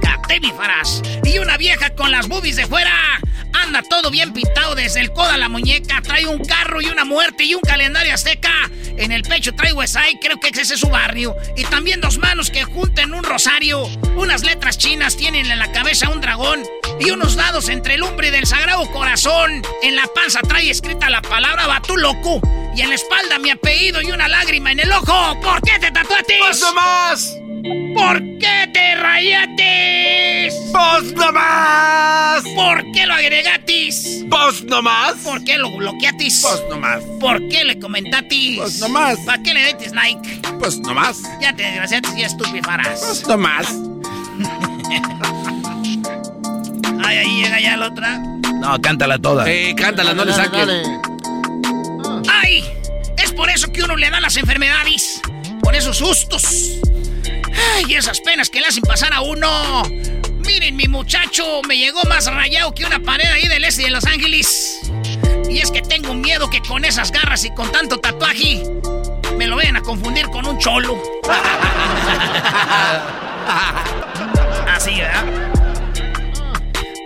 Catémifaras. 0.00 1.02
Y 1.22 1.38
una 1.38 1.58
vieja 1.58 1.94
con 1.94 2.10
las 2.10 2.28
boobies 2.28 2.56
de 2.56 2.66
fuera. 2.66 3.20
Anda 3.52 3.82
todo 3.82 4.10
bien 4.10 4.32
pintado 4.32 4.74
desde 4.74 5.00
el 5.00 5.12
codo 5.12 5.30
a 5.30 5.36
la 5.36 5.48
muñeca. 5.48 6.00
Trae 6.02 6.26
un 6.26 6.44
carro 6.44 6.80
y 6.80 6.86
una 6.86 7.04
muerte 7.04 7.44
y 7.44 7.54
un 7.54 7.60
calendario 7.60 8.14
azteca. 8.14 8.70
En 8.96 9.12
el 9.12 9.22
pecho 9.22 9.54
trae 9.54 9.72
Westside, 9.72 10.18
creo 10.20 10.38
que 10.40 10.48
ese 10.48 10.74
es 10.74 10.80
su 10.80 10.88
barrio. 10.88 11.36
Y 11.56 11.64
también 11.64 12.00
dos 12.00 12.18
manos 12.18 12.50
que 12.50 12.64
junten 12.64 13.14
un 13.14 13.22
rosario. 13.22 13.84
Unas 14.16 14.42
letras 14.42 14.78
chinas 14.78 15.16
tienen 15.16 15.50
en 15.50 15.58
la 15.58 15.70
cabeza 15.72 16.08
un 16.08 16.20
dragón. 16.20 16.62
Y 17.00 17.10
unos 17.10 17.36
dados 17.36 17.68
entre 17.68 17.94
el 17.94 18.00
lumbre 18.00 18.30
del 18.30 18.46
sagrado 18.46 18.90
corazón. 18.90 19.62
En 19.82 19.96
la 19.96 20.06
panza 20.14 20.40
trae 20.40 20.70
escrita 20.70 21.10
la 21.10 21.22
palabra 21.22 21.66
Batú 21.66 21.96
loco. 21.96 22.40
Y 22.74 22.82
en 22.82 22.90
la 22.90 22.94
espalda 22.94 23.38
mi 23.38 23.50
apellido 23.50 24.02
y 24.02 24.10
una 24.10 24.28
lágrima 24.28 24.72
en 24.72 24.80
el 24.80 24.92
ojo. 24.92 25.40
¿Por 25.40 25.60
qué 25.62 25.78
te 25.78 25.90
tatuaste? 25.90 26.36
¡Pues 26.38 26.60
nomás! 26.60 27.47
¿Por 27.62 28.20
qué 28.38 28.70
te 28.72 28.94
rayatis? 28.94 30.54
¡Pues 30.72 31.12
nomás! 31.14 32.44
¿Por 32.54 32.92
qué 32.92 33.06
lo 33.06 33.14
agregatis? 33.14 34.24
¡Pues 34.30 34.62
nomás! 34.64 35.14
¿Por 35.24 35.42
qué 35.44 35.58
lo 35.58 35.70
bloqueatis? 35.76 36.42
¡Pues 36.42 36.62
nomás! 36.70 37.02
¿Por 37.20 37.48
qué 37.48 37.64
le 37.64 37.78
comentatis? 37.78 38.58
¡Pues 38.58 38.78
nomás! 38.80 39.18
¿Para 39.26 39.42
qué 39.42 39.54
le 39.54 39.64
detis 39.64 39.92
like? 39.92 40.40
¡Pues 40.58 40.78
nomás! 40.78 41.22
Ya 41.40 41.54
te 41.54 41.64
desgraciatis 41.64 42.16
y 42.16 42.22
estúpido 42.22 42.62
farás. 42.64 43.00
¡Pues 43.00 43.26
nomás! 43.26 43.66
Ay, 47.04 47.16
ahí 47.16 47.42
llega 47.42 47.60
ya 47.60 47.76
la 47.76 47.86
otra. 47.88 48.18
No, 48.60 48.80
cántala 48.80 49.18
toda. 49.18 49.44
Sí, 49.46 49.74
cántala, 49.76 50.14
no 50.14 50.24
le 50.24 50.32
saques. 50.32 50.68
¡Ay! 52.30 52.64
Es 53.16 53.32
por 53.32 53.50
eso 53.50 53.72
que 53.72 53.82
uno 53.82 53.96
le 53.96 54.10
da 54.10 54.20
las 54.20 54.36
enfermedades. 54.36 55.20
Por 55.62 55.74
esos 55.74 55.96
sustos. 55.96 56.78
¡Ay! 57.76 57.94
Esas 57.94 58.20
penas 58.20 58.50
que 58.50 58.60
le 58.60 58.66
hacen 58.66 58.82
pasar 58.82 59.12
a 59.12 59.20
uno. 59.22 59.82
Miren, 60.46 60.76
mi 60.76 60.86
muchacho 60.88 61.62
me 61.66 61.76
llegó 61.76 62.02
más 62.04 62.26
rayado 62.26 62.74
que 62.74 62.84
una 62.84 63.00
pared 63.00 63.26
ahí 63.26 63.48
del 63.48 63.64
este 63.64 63.82
de 63.82 63.90
Los 63.90 64.04
Ángeles. 64.06 64.80
Y 65.50 65.58
es 65.58 65.70
que 65.70 65.82
tengo 65.82 66.14
miedo 66.14 66.48
que 66.50 66.60
con 66.60 66.84
esas 66.84 67.10
garras 67.10 67.44
y 67.44 67.50
con 67.54 67.70
tanto 67.72 67.98
tatuaje 67.98 68.62
me 69.36 69.46
lo 69.46 69.56
vayan 69.56 69.76
a 69.76 69.82
confundir 69.82 70.26
con 70.28 70.46
un 70.46 70.58
cholo. 70.58 71.00
Así, 74.68 75.00
¿verdad? 75.00 75.24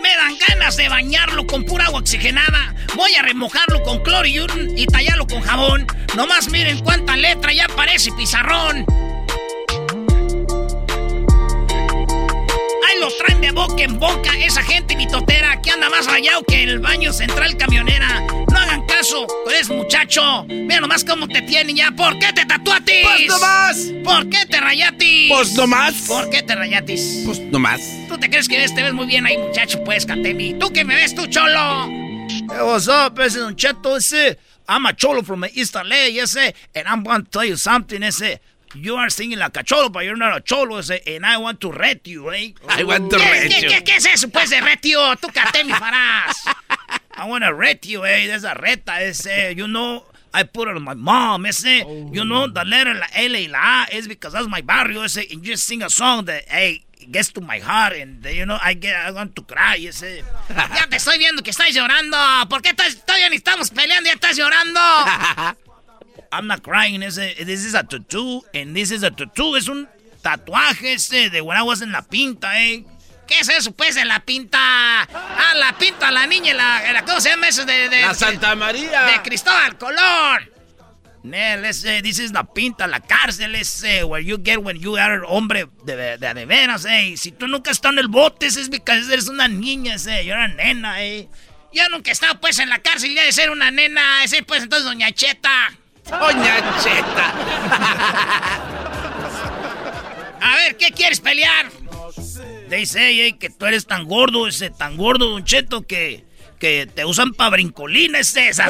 Me 0.02 0.16
dan 0.16 0.36
ganas 0.48 0.76
de 0.76 0.88
bañarlo 0.88 1.46
con 1.46 1.64
pura 1.64 1.86
agua 1.86 2.00
oxigenada. 2.00 2.74
Voy 2.94 3.14
a 3.14 3.22
remojarlo 3.22 3.82
con 3.82 4.02
cloro 4.02 4.26
y, 4.26 4.38
un- 4.40 4.76
y 4.76 4.86
tallarlo 4.86 5.26
con 5.26 5.40
jabón. 5.40 5.86
Nomás 6.14 6.48
miren 6.50 6.80
cuánta 6.80 7.16
letra 7.16 7.52
ya 7.52 7.66
parece 7.68 8.10
pizarrón. 8.12 8.84
Traen 13.22 13.40
de 13.40 13.50
boca 13.52 13.82
en 13.82 13.98
boca 13.98 14.30
esa 14.38 14.62
gente 14.62 14.96
mitotera 14.96 15.60
que 15.62 15.70
anda 15.70 15.88
más 15.88 16.06
rayado 16.06 16.42
que 16.44 16.62
el 16.62 16.80
baño 16.80 17.12
central 17.12 17.56
camionera. 17.56 18.20
No 18.50 18.58
hagan 18.58 18.86
caso, 18.86 19.26
eres 19.48 19.68
muchacho. 19.68 20.44
Mira 20.48 20.80
nomás 20.80 21.04
cómo 21.04 21.28
te 21.28 21.42
tienen 21.42 21.76
ya. 21.76 21.92
¿Por 21.92 22.18
qué 22.18 22.32
te 22.32 22.44
tatuatis? 22.44 23.02
¡Pues 23.02 23.26
nomás! 23.28 23.92
¿Por 24.04 24.28
qué 24.28 24.46
te 24.46 24.60
rayatis? 24.60 25.32
¡Pues 25.32 25.54
nomás! 25.54 25.94
¿Por 26.08 26.30
qué 26.30 26.42
te 26.42 26.54
rayatis? 26.54 27.22
¡Pues 27.24 27.40
nomás! 27.40 27.80
¿Tú 28.08 28.18
te 28.18 28.28
crees 28.28 28.48
que 28.48 28.58
ves? 28.58 28.74
Te 28.74 28.82
ves 28.82 28.92
muy 28.92 29.06
bien 29.06 29.26
ahí, 29.26 29.38
muchacho, 29.38 29.82
pues, 29.84 30.04
Katemi. 30.04 30.54
¿Tú 30.54 30.72
que 30.72 30.84
me 30.84 30.94
ves, 30.94 31.14
tú, 31.14 31.26
cholo? 31.26 31.86
Hey, 32.28 32.62
what's 32.62 32.88
up? 32.88 33.14
Don 33.14 33.56
Cheto, 33.56 33.96
ese. 33.96 34.38
I'm 34.68 34.86
a 34.86 34.94
cholo 34.94 35.22
from 35.22 35.40
the 35.40 35.50
East 35.54 35.74
LA, 35.74 36.08
ese. 36.22 36.54
And 36.74 36.86
I'm 36.86 37.02
going 37.02 37.24
to 37.24 37.30
tell 37.30 37.44
you 37.44 37.56
something, 37.56 38.02
ese. 38.02 38.40
You 38.74 38.96
are 38.96 39.10
singing 39.10 39.38
like 39.38 39.56
a 39.56 39.62
cholo, 39.62 39.88
but 39.88 40.04
you're 40.04 40.16
not 40.16 40.36
a 40.36 40.40
cholo. 40.40 40.80
And 41.06 41.26
I 41.26 41.36
want 41.38 41.60
to 41.60 41.72
ret 41.72 42.06
you, 42.06 42.30
eh? 42.30 42.52
I 42.68 42.84
want 42.84 43.10
to 43.10 43.16
¿Qué, 43.16 43.30
ret 43.30 43.50
qué, 43.50 43.62
you. 43.62 43.68
qué, 43.68 43.84
qué 43.84 43.96
es 43.96 44.06
eso, 44.06 44.28
pues, 44.28 44.50
de 44.50 44.60
ret 44.60 44.82
you? 44.84 44.98
Tú 45.20 45.28
cate 45.32 45.64
mi 45.64 45.72
farás. 45.72 46.36
I 47.16 47.26
want 47.28 47.44
to 47.44 47.52
ret 47.52 47.84
you, 47.86 48.04
eh? 48.04 48.26
There's 48.26 48.44
a 48.44 48.54
reta, 48.54 49.02
ese. 49.02 49.54
You 49.56 49.68
know... 49.68 50.04
I 50.34 50.44
put 50.44 50.66
it 50.66 50.74
on 50.74 50.82
my 50.82 50.94
mom, 50.94 51.44
ese. 51.44 51.84
You 52.10 52.24
know, 52.24 52.48
the 52.48 52.64
letter, 52.64 52.94
la 52.94 53.06
L 53.14 53.34
y 53.34 53.48
la 53.50 53.84
A 53.84 53.94
is 53.94 54.08
because 54.08 54.32
that's 54.32 54.48
my 54.48 54.62
barrio, 54.62 55.02
ese. 55.02 55.18
And 55.30 55.44
you 55.44 55.52
just 55.52 55.66
sing 55.66 55.82
a 55.82 55.90
song 55.90 56.24
that, 56.24 56.44
hey, 56.48 56.84
gets 57.10 57.30
to 57.32 57.42
my 57.42 57.58
heart 57.58 57.92
and, 57.92 58.24
you 58.24 58.46
know, 58.46 58.56
I 58.62 58.72
get, 58.72 58.96
I 58.96 59.10
want 59.10 59.36
to 59.36 59.42
cry, 59.42 59.76
ese. 59.76 60.24
ya 60.48 60.86
te 60.88 60.96
estoy 60.96 61.18
viendo 61.18 61.42
que 61.42 61.50
estás 61.50 61.74
llorando. 61.74 62.16
¿Por 62.48 62.62
qué 62.62 62.70
estás, 62.70 63.04
todavía 63.04 63.28
ni 63.28 63.36
estamos 63.36 63.68
peleando 63.70 64.08
y 64.08 64.12
ya 64.12 64.14
estás 64.14 64.36
llorando? 64.38 64.80
I'm 66.30 66.46
not 66.46 66.62
crying, 66.62 67.02
ese. 67.02 67.34
This 67.44 67.64
is 67.64 67.74
a 67.74 67.82
tattoo, 67.82 68.42
and 68.54 68.74
this 68.74 68.90
is 68.90 69.02
a 69.02 69.10
tattoo. 69.10 69.56
Es 69.56 69.68
un 69.68 69.88
tatuaje, 70.22 70.94
ese, 70.94 71.30
de 71.30 71.40
when 71.40 71.58
I 71.58 71.62
was 71.62 71.82
en 71.82 71.92
la 71.92 72.02
pinta, 72.02 72.60
eh. 72.62 72.84
¿Qué 73.26 73.38
es 73.40 73.48
eso, 73.48 73.72
pues, 73.72 73.96
en 73.96 74.08
la 74.08 74.20
pinta? 74.20 74.58
Ah, 75.02 75.52
la 75.54 75.76
pinta, 75.78 76.10
la 76.10 76.26
niña, 76.26 76.54
la, 76.54 76.92
la- 76.92 77.04
¿cómo 77.04 77.20
se 77.20 77.30
llama 77.30 77.48
eso? 77.48 77.64
De, 77.64 77.88
de, 77.88 78.02
La 78.02 78.14
Santa 78.14 78.54
María. 78.54 79.02
De 79.04 79.22
Cristóbal 79.22 79.78
Colón. 79.78 80.50
Nel, 81.22 81.64
ese, 81.64 82.02
this 82.02 82.18
is 82.18 82.32
la 82.32 82.42
pinta, 82.42 82.86
la 82.88 82.98
cárcel, 82.98 83.54
ese, 83.54 84.02
where 84.02 84.24
you 84.24 84.38
get 84.42 84.58
when 84.58 84.76
you 84.80 84.96
are 84.96 85.22
hombre 85.26 85.68
de, 85.84 86.18
de, 86.18 86.34
de, 86.34 86.46
veras, 86.46 86.84
eh. 86.84 87.14
Si 87.16 87.30
tú 87.30 87.46
nunca 87.46 87.70
has 87.70 87.76
estado 87.76 87.92
en 87.92 88.00
el 88.00 88.08
bote, 88.08 88.46
ese 88.46 88.60
es 88.60 88.68
porque 88.68 88.92
eres 88.92 89.28
una 89.28 89.46
niña, 89.46 89.94
ese, 89.94 90.24
yo 90.24 90.34
era 90.34 90.48
nena, 90.48 91.02
eh. 91.02 91.28
Yo 91.72 91.88
nunca 91.90 92.10
he 92.10 92.12
estado, 92.12 92.40
pues, 92.40 92.58
en 92.58 92.68
la 92.68 92.80
cárcel 92.80 93.14
ya 93.14 93.24
de 93.24 93.32
ser 93.32 93.50
una 93.50 93.70
nena, 93.70 94.24
ese, 94.24 94.42
pues, 94.42 94.64
entonces, 94.64 94.84
doña 94.84 95.12
Cheta. 95.12 95.72
Doña 96.08 96.78
Cheta. 96.82 97.34
A 100.40 100.56
ver, 100.56 100.76
¿qué 100.76 100.90
quieres 100.90 101.20
pelear? 101.20 101.70
Dice 102.68 103.08
ey, 103.08 103.34
que 103.34 103.50
tú 103.50 103.66
eres 103.66 103.86
tan 103.86 104.04
gordo, 104.06 104.48
ese, 104.48 104.70
tan 104.70 104.96
gordo, 104.96 105.28
Don 105.30 105.44
Cheto, 105.44 105.86
que, 105.86 106.24
que 106.58 106.88
te 106.92 107.04
usan 107.04 107.32
pa' 107.34 107.50
brincolina, 107.50 108.18
ese, 108.18 108.48
ese, 108.48 108.60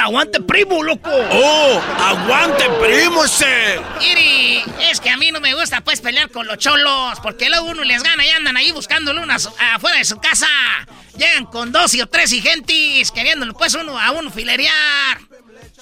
aguante 0.00 0.40
primo, 0.40 0.82
loco. 0.82 1.10
¡Oh! 1.10 1.80
¡Aguante 1.98 2.64
primo 2.80 3.24
ese! 3.24 3.80
Iri, 4.00 4.62
es 4.90 5.00
que 5.00 5.10
a 5.10 5.16
mí 5.16 5.32
no 5.32 5.40
me 5.40 5.54
gusta, 5.54 5.80
pues, 5.80 6.00
pelear 6.00 6.30
con 6.30 6.46
los 6.46 6.58
cholos, 6.58 7.18
porque 7.22 7.48
luego 7.48 7.66
uno 7.66 7.82
les 7.82 8.02
gana 8.02 8.26
y 8.26 8.30
andan 8.30 8.56
ahí 8.56 8.72
buscándole 8.72 9.20
unas 9.20 9.50
afuera 9.74 9.98
de 9.98 10.04
su 10.04 10.18
casa. 10.18 10.46
Llegan 11.16 11.46
con 11.46 11.72
dos 11.72 11.94
y 11.94 12.02
o 12.02 12.06
tres 12.06 12.32
y 12.32 12.42
gentis, 12.42 13.10
queriéndole, 13.10 13.54
pues, 13.54 13.74
uno 13.74 13.98
a 13.98 14.10
uno 14.12 14.30
filerear. 14.30 15.18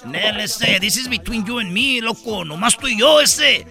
Nel, 0.03 0.39
ese, 0.41 0.79
this 0.79 0.97
is 0.97 1.07
between 1.07 1.45
you 1.45 1.59
and 1.59 1.71
me, 1.71 2.01
loco, 2.01 2.43
nomás 2.43 2.77
tú 2.77 2.87
y 2.87 2.99
yo, 2.99 3.21
ese. 3.21 3.65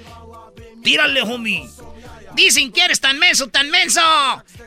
Tírale, 0.82 1.22
homie. 1.22 1.68
Dicen 2.34 2.72
que 2.72 2.84
eres 2.84 3.00
tan 3.00 3.18
menso, 3.18 3.46
tan 3.48 3.70
menso, 3.70 4.00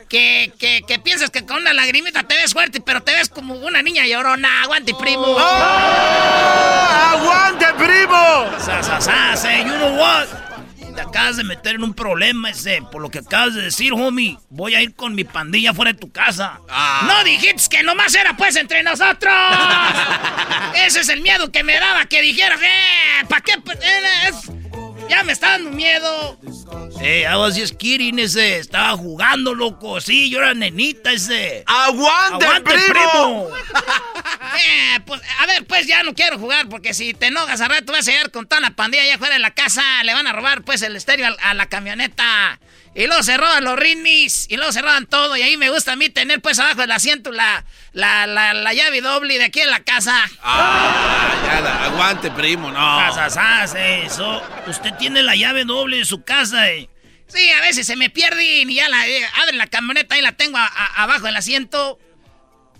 que, 0.08 0.52
que, 0.58 0.82
que 0.86 0.98
piensas 0.98 1.28
que 1.30 1.44
con 1.44 1.58
una 1.58 1.74
lagrimita 1.74 2.22
te 2.22 2.34
ves 2.34 2.54
fuerte, 2.54 2.80
pero 2.80 3.02
te 3.02 3.12
ves 3.12 3.28
como 3.28 3.54
una 3.54 3.82
niña 3.82 4.06
llorona. 4.06 4.62
Aguante, 4.62 4.94
primo. 4.94 5.36
¡Aguante, 7.08 7.66
primo! 7.76 8.46
Sa, 8.58 8.82
sa, 8.82 9.00
sa, 9.00 9.36
say, 9.36 9.64
you 9.64 9.76
know 9.76 9.96
what? 9.98 10.47
Te 10.98 11.02
acabas 11.02 11.36
de 11.36 11.44
meter 11.44 11.76
en 11.76 11.84
un 11.84 11.94
problema 11.94 12.50
ese, 12.50 12.82
por 12.90 13.00
lo 13.00 13.08
que 13.08 13.20
acabas 13.20 13.54
de 13.54 13.62
decir, 13.62 13.92
homie. 13.92 14.36
Voy 14.50 14.74
a 14.74 14.82
ir 14.82 14.96
con 14.96 15.14
mi 15.14 15.22
pandilla 15.22 15.72
fuera 15.72 15.92
de 15.92 15.98
tu 16.00 16.10
casa. 16.10 16.58
No 17.06 17.22
dijiste 17.22 17.76
que 17.76 17.84
nomás 17.84 18.12
era 18.16 18.36
pues 18.36 18.56
entre 18.56 18.82
nosotros. 18.82 19.32
Ese 20.86 20.98
es 20.98 21.08
el 21.08 21.20
miedo 21.20 21.52
que 21.52 21.62
me 21.62 21.78
daba, 21.78 22.06
que 22.06 22.20
dijeras, 22.20 22.60
eh, 22.60 23.24
¿para 23.28 23.42
qué? 23.42 23.52
eh, 23.52 24.28
es- 24.28 24.50
Ya 25.08 25.24
me 25.24 25.32
está 25.32 25.52
dando 25.52 25.70
miedo. 25.70 26.38
Eh, 27.00 27.24
I 27.26 27.36
was 27.36 27.56
just 27.56 27.76
kidding, 27.78 28.18
ese. 28.18 28.58
Estaba 28.58 28.96
jugando, 28.96 29.54
loco. 29.54 30.00
Sí, 30.00 30.30
yo 30.30 30.38
era 30.38 30.54
nenita, 30.54 31.12
ese. 31.12 31.64
¡Aguante, 31.66 32.46
primo! 32.62 33.48
Eh, 34.60 35.00
pues, 35.06 35.20
a 35.38 35.46
ver, 35.46 35.66
pues 35.66 35.86
ya 35.86 36.02
no 36.02 36.14
quiero 36.14 36.38
jugar 36.38 36.68
porque 36.68 36.92
si 36.92 37.14
te 37.14 37.26
enojas 37.26 37.60
a 37.60 37.68
rato 37.68 37.92
vas 37.92 38.08
a 38.08 38.10
llegar 38.10 38.30
con 38.30 38.46
toda 38.46 38.60
la 38.60 38.70
pandilla 38.70 39.04
allá 39.04 39.14
afuera 39.14 39.34
de 39.34 39.40
la 39.40 39.52
casa, 39.52 39.82
le 40.02 40.14
van 40.14 40.26
a 40.26 40.32
robar 40.32 40.62
pues 40.62 40.82
el 40.82 40.96
estéreo 40.96 41.28
a, 41.40 41.54
la 41.54 41.66
camioneta. 41.66 42.58
Y 42.94 43.06
luego 43.06 43.22
se 43.22 43.36
roban 43.36 43.62
los 43.64 43.78
rinis, 43.78 44.46
y 44.50 44.56
luego 44.56 44.72
se 44.72 44.82
roban 44.82 45.06
todo. 45.06 45.36
Y 45.36 45.42
ahí 45.42 45.56
me 45.56 45.70
gusta 45.70 45.92
a 45.92 45.96
mí 45.96 46.08
tener 46.08 46.40
pues 46.40 46.58
abajo 46.58 46.80
del 46.80 46.90
asiento 46.90 47.30
la, 47.30 47.64
la, 47.92 48.26
la, 48.26 48.54
la 48.54 48.72
llave 48.74 49.00
doble 49.00 49.38
de 49.38 49.44
aquí 49.44 49.60
en 49.60 49.70
la 49.70 49.80
casa. 49.80 50.24
¡Ah! 50.42 51.32
Ya, 51.44 51.84
aguante, 51.84 52.30
primo, 52.32 52.70
no. 52.72 53.14
Sasasas, 53.14 53.74
eh, 53.76 54.02
eso. 54.06 54.42
Usted 54.66 54.94
tiene 54.94 55.22
la 55.22 55.36
llave 55.36 55.64
doble 55.64 55.98
de 55.98 56.04
su 56.04 56.24
casa, 56.24 56.70
eh. 56.70 56.88
Sí, 57.28 57.48
a 57.50 57.60
veces 57.60 57.86
se 57.86 57.94
me 57.94 58.10
pierde 58.10 58.42
y 58.62 58.74
ya 58.74 58.88
la 58.88 59.06
eh, 59.06 59.22
abre 59.42 59.56
la 59.56 59.66
camioneta 59.66 60.18
y 60.18 60.22
la 60.22 60.32
tengo 60.32 60.56
a- 60.58 60.66
a- 60.66 61.02
abajo 61.04 61.26
del 61.26 61.36
asiento. 61.36 61.98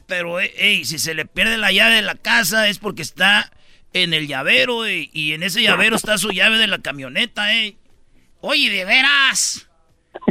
Pero, 0.07 0.41
eh, 0.41 0.53
ey, 0.57 0.85
si 0.87 0.99
se 0.99 1.15
le 1.15 1.27
pierde 1.27 1.59
la 1.59 1.71
llave 1.71 1.97
de 1.97 2.03
la 2.03 2.15
casa 2.15 2.67
es 2.69 2.79
porque 2.79 3.03
está 3.03 3.53
en 3.93 4.15
el 4.15 4.27
llavero, 4.27 4.85
eh, 4.87 5.11
y 5.13 5.33
en 5.35 5.43
ese 5.43 5.63
llavero 5.63 5.97
está 5.97 6.19
su 6.19 6.31
llave 6.31 6.57
de 6.59 6.67
la 6.67 6.79
camioneta, 6.79 7.55
eh. 7.55 7.77
Oye, 8.41 8.71
de 8.71 8.85
veras. 8.85 9.68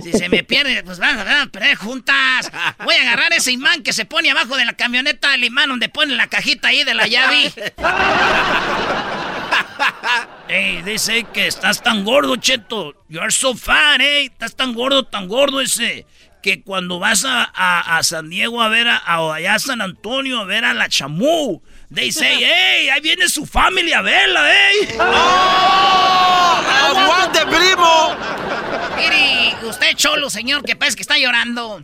Si 0.03 0.11
se 0.13 0.29
me 0.29 0.43
pierde, 0.43 0.83
pues 0.83 0.99
vamos 0.99 1.25
a 1.27 1.45
perder 1.47 1.75
juntas. 1.75 2.51
Voy 2.83 2.95
a 2.95 3.01
agarrar 3.01 3.33
ese 3.33 3.51
imán 3.51 3.83
que 3.83 3.93
se 3.93 4.05
pone 4.05 4.29
abajo 4.31 4.55
de 4.57 4.65
la 4.65 4.73
camioneta, 4.73 5.33
el 5.33 5.43
imán 5.43 5.69
donde 5.69 5.89
pone 5.89 6.15
la 6.15 6.27
cajita 6.27 6.67
ahí 6.69 6.83
de 6.83 6.93
la 6.93 7.07
llave. 7.07 7.51
Ey, 10.49 10.81
dice 10.83 11.25
que 11.33 11.47
estás 11.47 11.81
tan 11.83 12.03
gordo, 12.05 12.35
Cheto. 12.37 12.93
You 13.09 13.19
are 13.19 13.31
so 13.31 13.53
fat, 13.55 13.99
eh. 13.99 14.25
Estás 14.25 14.55
tan 14.55 14.73
gordo, 14.73 15.03
tan 15.03 15.27
gordo 15.27 15.59
ese. 15.61 16.05
Que 16.41 16.61
cuando 16.61 16.99
vas 16.99 17.25
a, 17.25 17.43
a- 17.97 18.03
San 18.03 18.29
Diego 18.29 18.61
a 18.61 18.69
ver 18.69 18.87
a, 18.87 18.97
allá 19.33 19.59
San 19.59 19.81
Antonio 19.81 20.39
a 20.39 20.45
ver 20.45 20.63
a 20.63 20.73
la 20.73 20.87
chamú, 20.87 21.61
they 21.93 22.11
say, 22.11 22.43
hey, 22.43 22.89
ahí 22.89 23.01
viene 23.01 23.27
su 23.29 23.45
familia 23.45 23.99
a 23.99 24.01
verla, 24.01 24.51
eh. 24.71 24.97
¡Aguante, 26.89 27.39
primo! 27.45 28.15
Mire, 28.97 29.55
usted 29.67 29.95
cholo, 29.95 30.29
señor, 30.29 30.63
que 30.63 30.75
parece 30.75 30.95
que 30.97 31.01
está 31.03 31.17
llorando. 31.17 31.83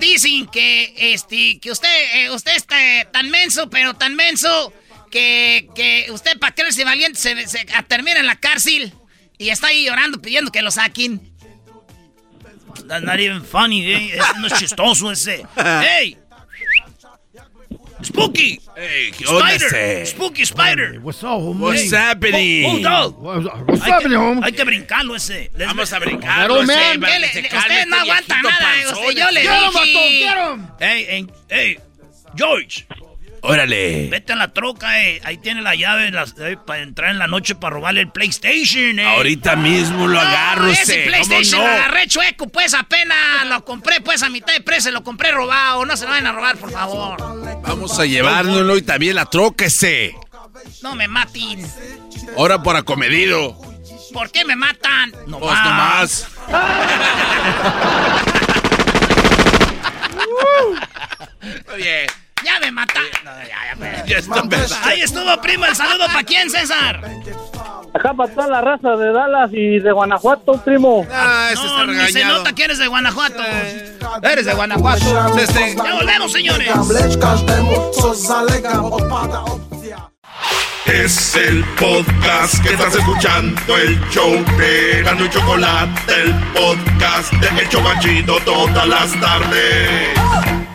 Dicen 0.00 0.46
que 0.48 0.92
este 1.14 1.60
que 1.60 1.70
usted 1.70 1.88
eh, 2.14 2.30
usted 2.30 2.56
está 2.56 3.00
eh, 3.00 3.06
tan 3.12 3.30
menso, 3.30 3.70
pero 3.70 3.94
tan 3.94 4.16
menso 4.16 4.72
que, 5.10 5.68
que 5.74 6.06
usted 6.10 6.36
para 6.38 6.52
creerse 6.54 6.82
valiente 6.84 7.18
se, 7.20 7.46
se- 7.46 7.64
termina 7.86 8.18
en 8.18 8.26
la 8.26 8.34
cárcel 8.36 8.92
y 9.38 9.50
está 9.50 9.68
ahí 9.68 9.84
llorando 9.86 10.20
pidiendo 10.20 10.50
que 10.50 10.62
lo 10.62 10.72
saquen. 10.72 11.32
That's 12.88 13.04
not 13.04 13.20
even 13.20 13.44
funny, 13.44 13.84
eh. 13.92 14.14
Eso 14.16 14.34
no 14.40 14.46
es 14.48 14.54
chistoso 14.54 15.12
ese. 15.12 15.46
¡Hey! 15.56 16.18
¡Spooky! 18.02 18.60
Hey, 18.76 19.10
¿qué 19.16 19.26
onda 19.26 19.52
¡Spider! 19.54 20.06
¡Spooky 20.06 20.42
Spider! 20.42 21.00
What's 21.00 21.22
up, 21.24 21.30
homie? 21.40 21.60
What's 21.60 21.92
happening? 21.92 22.64
Hold 22.64 22.86
on. 22.86 23.12
What's 23.66 23.82
Hay 23.82 23.90
happening, 23.90 24.10
que, 24.10 24.16
homie? 24.16 24.40
hay 24.44 24.52
que 24.52 24.64
brincarlo 24.64 25.16
ese. 25.16 25.50
Les- 25.56 25.66
Vamos 25.66 25.92
a 25.92 25.98
brincarlo, 25.98 26.62
ese, 26.62 26.72
para 27.00 27.12
¿Qué 27.12 27.18
le- 27.18 27.26
que 27.26 27.32
se 27.32 27.42
le- 27.42 27.48
calme 27.48 27.64
usted 27.66 27.78
este 27.78 27.90
no 27.90 27.96
aguanta 27.96 28.34
viejito 28.34 28.50
nada, 28.50 29.12
yo 29.14 29.30
le 29.32 29.40
dije. 29.40 29.52
vato, 29.52 29.78
get 29.82 30.54
him. 30.54 30.66
Hey, 30.78 31.06
en- 31.08 31.32
hey, 31.48 31.78
George, 32.36 32.86
Órale. 33.42 34.08
vete 34.10 34.32
a 34.32 34.36
la 34.36 34.52
troca, 34.52 35.02
eh. 35.04 35.20
Ahí 35.24 35.38
tiene 35.38 35.62
la 35.62 35.74
llave 35.74 36.10
las- 36.10 36.34
eh, 36.38 36.56
para 36.66 36.82
entrar 36.82 37.10
en 37.10 37.18
la 37.18 37.26
noche 37.26 37.54
para 37.54 37.74
robarle 37.74 38.00
el 38.02 38.10
PlayStation, 38.10 38.98
eh. 38.98 39.06
Ahorita 39.06 39.56
mismo 39.56 40.06
lo 40.06 40.20
agarro, 40.20 40.64
No, 40.64 40.70
ese. 40.72 40.82
ese 40.82 40.94
¿Cómo 40.96 41.06
PlayStation 41.08 41.60
no? 41.60 41.66
lo 41.68 41.72
agarré 41.74 42.06
chueco, 42.08 42.48
pues 42.48 42.74
apenas 42.74 43.46
lo 43.48 43.64
compré, 43.64 44.00
pues 44.00 44.22
a 44.22 44.28
mitad 44.28 44.52
de 44.54 44.60
precio, 44.60 44.90
lo 44.90 45.02
compré 45.02 45.30
robado. 45.32 45.84
No 45.86 45.96
se 45.96 46.04
lo 46.04 46.10
vayan 46.10 46.26
a 46.26 46.32
robar, 46.32 46.56
por 46.56 46.70
favor. 46.72 47.16
Vamos 47.62 47.98
a 47.98 48.06
llevárnoslo 48.06 48.76
y 48.76 48.82
también 48.82 49.16
la 49.16 49.26
troca 49.26 49.66
ese. 49.66 50.14
No 50.82 50.94
me 50.94 51.08
maten. 51.08 51.66
Ahora 52.36 52.62
por 52.62 52.76
acomedido. 52.76 53.58
¿Por 54.12 54.30
qué 54.30 54.44
me 54.44 54.56
matan? 54.56 55.12
No 55.26 55.38
Pues 55.38 55.58
nomás. 55.64 56.26
Muy 61.68 61.76
bien. 61.82 62.06
Ya 62.44 62.60
me 62.60 62.70
matan. 62.72 63.02
No, 63.24 63.30
ya, 63.40 63.46
ya, 63.80 63.96
ya. 63.96 64.04
Ya 64.06 64.18
está 64.18 64.40
empezando. 64.40 64.88
Ahí 64.88 65.00
estuvo, 65.00 65.40
primo. 65.40 65.66
El 65.66 65.74
saludo 65.76 66.06
para 66.06 66.24
quién, 66.24 66.50
César. 66.50 67.00
Acá 67.94 68.12
para 68.14 68.32
toda 68.32 68.46
la 68.48 68.60
raza 68.60 68.96
de 68.96 69.12
Dallas 69.12 69.50
y 69.52 69.78
de 69.80 69.92
Guanajuato, 69.92 70.52
primo. 70.62 71.06
Ah, 71.12 71.48
ese 71.52 71.66
está 71.66 71.84
No, 71.86 71.92
ni 71.92 72.12
se 72.12 72.24
nota 72.24 72.52
que 72.52 72.64
eres 72.64 72.78
de 72.78 72.86
Guanajuato. 72.86 73.42
Eres 74.22 74.46
de 74.46 74.54
Guanajuato. 74.54 75.38
Este- 75.38 75.74
Ya 75.76 75.94
volvemos, 75.94 76.32
señores. 76.32 76.68
Es 80.86 81.36
el 81.36 81.64
podcast 81.78 82.62
que 82.62 82.70
estás 82.72 82.94
escuchando, 82.94 83.76
el 83.76 84.00
show 84.10 84.32
de 84.56 85.02
Gano 85.04 85.24
y 85.26 85.30
Chocolate, 85.30 86.22
el 86.22 86.34
podcast 86.54 87.32
de 87.34 87.60
El 87.62 87.68
Chobachito 87.68 88.38
todas 88.40 88.86
las 88.88 89.12
tardes 89.20 90.67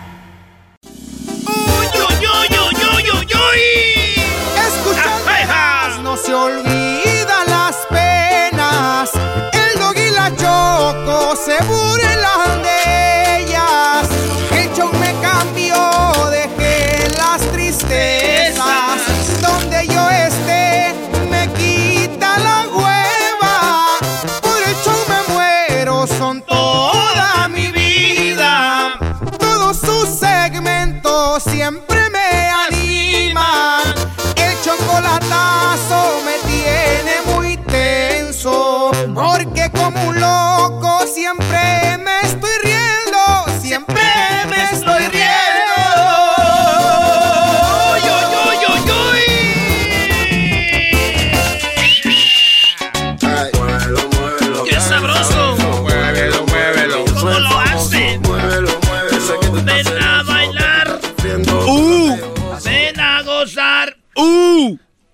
uy, 1.53 1.87
uy, 1.87 2.47
uy, 2.93 3.11
uy, 3.13 3.27
uy! 3.35 3.61
¡Escuchando! 4.67 6.01
¡No 6.01 6.17
se 6.17 6.33
olvide! 6.33 7.22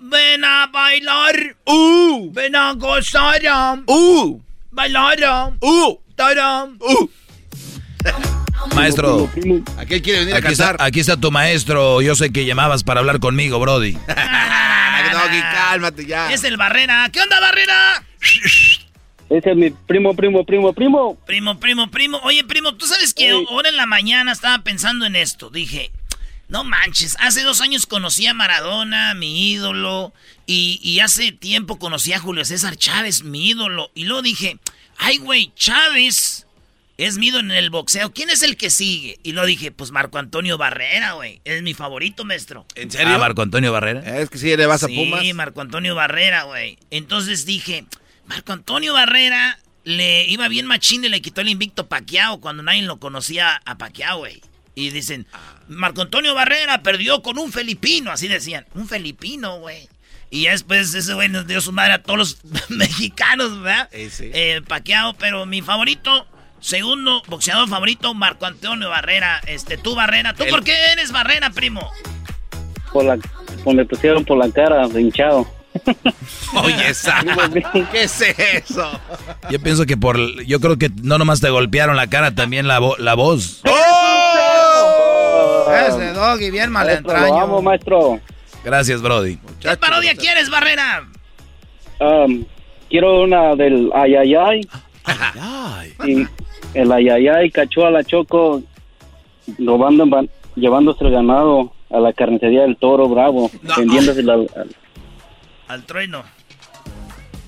Ven 0.10 0.44
a 0.44 0.68
bailar. 0.68 1.56
Uh. 1.65 2.31
Ven 2.31 2.56
a 2.56 2.73
gozar. 2.73 3.41
Uh. 3.88 4.40
Bailar. 4.72 5.53
Uh. 5.61 5.98
Taram. 6.15 6.77
Uh. 6.81 7.10
Maestro, 8.76 9.30
Aquel 9.77 10.02
quiere 10.02 10.19
venir 10.19 10.36
a 10.36 10.38
aquí 10.38 10.48
está, 10.52 10.68
cantar. 10.68 10.88
aquí 10.88 10.99
está 10.99 11.18
tu 11.18 11.31
maestro. 11.31 12.02
Yo 12.02 12.15
sé 12.15 12.31
que 12.31 12.45
llamabas 12.45 12.84
para 12.84 12.99
hablar 12.99 13.19
conmigo, 13.19 13.60
Brody. 13.60 13.94
Doggy, 15.11 15.41
cálmate 15.41 16.06
ya. 16.06 16.31
Es 16.31 16.44
el 16.44 16.57
Barrera. 16.57 17.10
¿Qué 17.11 17.22
onda, 17.22 17.40
Barrera? 17.40 18.03
Ese 19.30 19.52
es 19.52 19.56
mi 19.56 19.69
primo, 19.69 20.14
primo, 20.15 20.44
primo, 20.44 20.73
primo. 20.73 21.18
Primo, 21.26 21.60
primo, 21.60 21.90
primo. 21.90 22.19
Oye, 22.23 22.44
primo, 22.44 22.76
tú 22.76 22.86
sabes 22.86 23.14
que 23.14 23.30
ahora 23.30 23.69
en 23.69 23.77
la 23.77 23.86
mañana 23.86 24.31
estaba 24.31 24.60
pensando 24.64 25.06
en 25.06 25.15
esto. 25.15 25.49
Dije, 25.49 25.91
no 26.49 26.63
manches, 26.63 27.15
hace 27.19 27.43
dos 27.43 27.61
años 27.61 27.85
conocí 27.85 28.26
a 28.27 28.34
Maradona, 28.34 29.13
mi 29.13 29.51
ídolo, 29.51 30.13
y, 30.45 30.80
y 30.84 30.99
hace 30.99 31.31
tiempo 31.31 31.80
conocí 31.80 32.11
a 32.13 32.19
Julio 32.19 32.43
César 32.43 32.76
Chávez, 32.76 33.23
mi 33.23 33.49
ídolo. 33.49 33.91
Y 33.93 34.05
luego 34.05 34.23
dije, 34.23 34.57
ay, 34.97 35.17
güey, 35.17 35.53
Chávez 35.55 36.47
es 36.97 37.17
mi 37.17 37.27
ídolo 37.27 37.51
en 37.51 37.57
el 37.57 37.69
boxeo. 37.69 38.11
¿Quién 38.13 38.30
es 38.30 38.41
el 38.43 38.57
que 38.57 38.69
sigue? 38.69 39.19
Y 39.23 39.31
luego 39.31 39.47
dije, 39.47 39.71
pues 39.71 39.91
Marco 39.91 40.17
Antonio 40.17 40.57
Barrera, 40.57 41.13
güey. 41.13 41.39
Es 41.45 41.61
mi 41.61 41.73
favorito, 41.73 42.26
maestro. 42.26 42.65
¿En 42.76 42.91
serio? 42.91 43.15
Ah, 43.15 43.19
Marco 43.19 43.41
Antonio 43.41 43.71
Barrera. 43.71 44.19
Es 44.19 44.30
que 44.30 44.38
sí, 44.38 44.57
le 44.57 44.65
vas 44.65 44.84
a 44.84 44.88
Sí, 44.88 44.95
Pumas. 44.95 45.23
Marco 45.34 45.61
Antonio 45.61 45.95
Barrera, 45.95 46.43
güey. 46.43 46.77
Entonces 46.89 47.45
dije, 47.45 47.85
Marco 48.26 48.51
Antonio 48.53 48.93
Barrera 48.93 49.59
le 49.84 50.26
iba 50.27 50.47
bien 50.47 50.65
machín 50.65 51.05
y 51.05 51.09
le 51.09 51.21
quitó 51.21 51.41
el 51.41 51.49
invicto 51.49 51.88
Paquiao 51.88 52.41
cuando 52.41 52.63
nadie 52.63 52.81
lo 52.81 52.99
conocía 52.99 53.61
a 53.65 53.77
Paquiao, 53.77 54.17
güey. 54.17 54.41
Y 54.80 54.91
dicen, 54.91 55.27
Marco 55.68 56.01
Antonio 56.01 56.34
Barrera 56.34 56.81
perdió 56.81 57.22
con 57.22 57.38
un 57.38 57.51
filipino, 57.51 58.11
así 58.11 58.27
decían. 58.27 58.65
Un 58.76 58.88
filipino, 58.88 59.60
güey. 59.60 59.89
Y 60.30 60.43
ya 60.43 60.51
después 60.51 60.93
ese 60.93 61.14
güey 61.15 61.27
nos 61.27 61.47
dio 61.47 61.60
su 61.60 61.72
madre 61.72 61.93
a 61.93 62.01
todos 62.03 62.18
los 62.19 62.38
mexicanos, 62.69 63.60
¿verdad? 63.61 63.89
Eh, 63.91 64.10
sí. 64.11 64.30
Eh, 64.34 64.61
Pacquiao, 64.68 65.14
pero 65.15 65.45
mi 65.45 65.61
favorito, 65.61 66.27
segundo 66.60 67.23
boxeador 67.27 67.68
favorito, 67.68 68.14
Marco 68.14 68.45
Antonio 68.45 68.89
Barrera. 68.89 69.41
Este, 69.47 69.77
tú 69.77 69.95
Barrera. 69.95 70.34
¿Tú 70.34 70.43
El- 70.43 70.49
por 70.49 70.64
qué 70.64 70.76
eres 70.93 71.11
Barrera, 71.11 71.49
primo? 71.49 71.91
Por 72.93 73.06
la, 73.06 73.18
por 73.64 73.76
me 73.76 73.85
pusieron 73.85 74.23
por 74.23 74.38
la 74.38 74.49
cara, 74.51 74.88
hinchado. 74.97 75.47
Oye, 76.64 76.89
esa. 76.89 77.23
¿Qué 77.91 78.03
es 78.03 78.22
eso? 78.22 78.99
Yo 79.51 79.60
pienso 79.60 79.85
que 79.85 79.97
por. 79.97 80.18
Yo 80.45 80.60
creo 80.60 80.77
que 80.77 80.89
no 81.03 81.18
nomás 81.19 81.41
te 81.41 81.49
golpearon 81.49 81.95
la 81.95 82.07
cara, 82.07 82.34
también 82.34 82.68
la, 82.68 82.80
vo- 82.80 82.97
la 82.97 83.14
voz. 83.14 83.61
Ese 85.73 86.13
doggy 86.13 86.51
bien 86.51 86.71
Maestro, 86.71 87.11
lo 87.17 87.39
amo, 87.39 87.61
maestro. 87.61 88.19
Gracias, 88.63 89.01
Brody. 89.01 89.37
¿Qué 89.59 89.75
parodia 89.77 90.15
quieres, 90.15 90.49
Barrera? 90.49 91.07
Um, 91.99 92.45
quiero 92.89 93.21
una 93.23 93.55
del 93.55 93.89
ayayay. 93.93 94.67
Y 96.05 96.27
el 96.73 96.91
ayayay 96.91 97.49
cachó 97.51 97.85
a 97.85 97.91
la 97.91 98.03
Choco 98.03 98.61
robando, 99.57 100.05
llevándose 100.55 101.03
el 101.05 101.11
ganado 101.11 101.73
a 101.91 101.99
la 101.99 102.13
carnicería 102.13 102.61
del 102.61 102.77
Toro 102.77 103.07
Bravo, 103.09 103.49
vendiéndose 103.77 104.23
la- 104.23 104.33
al- 104.33 104.75
Al 105.67 105.83
trueno. 105.85 106.23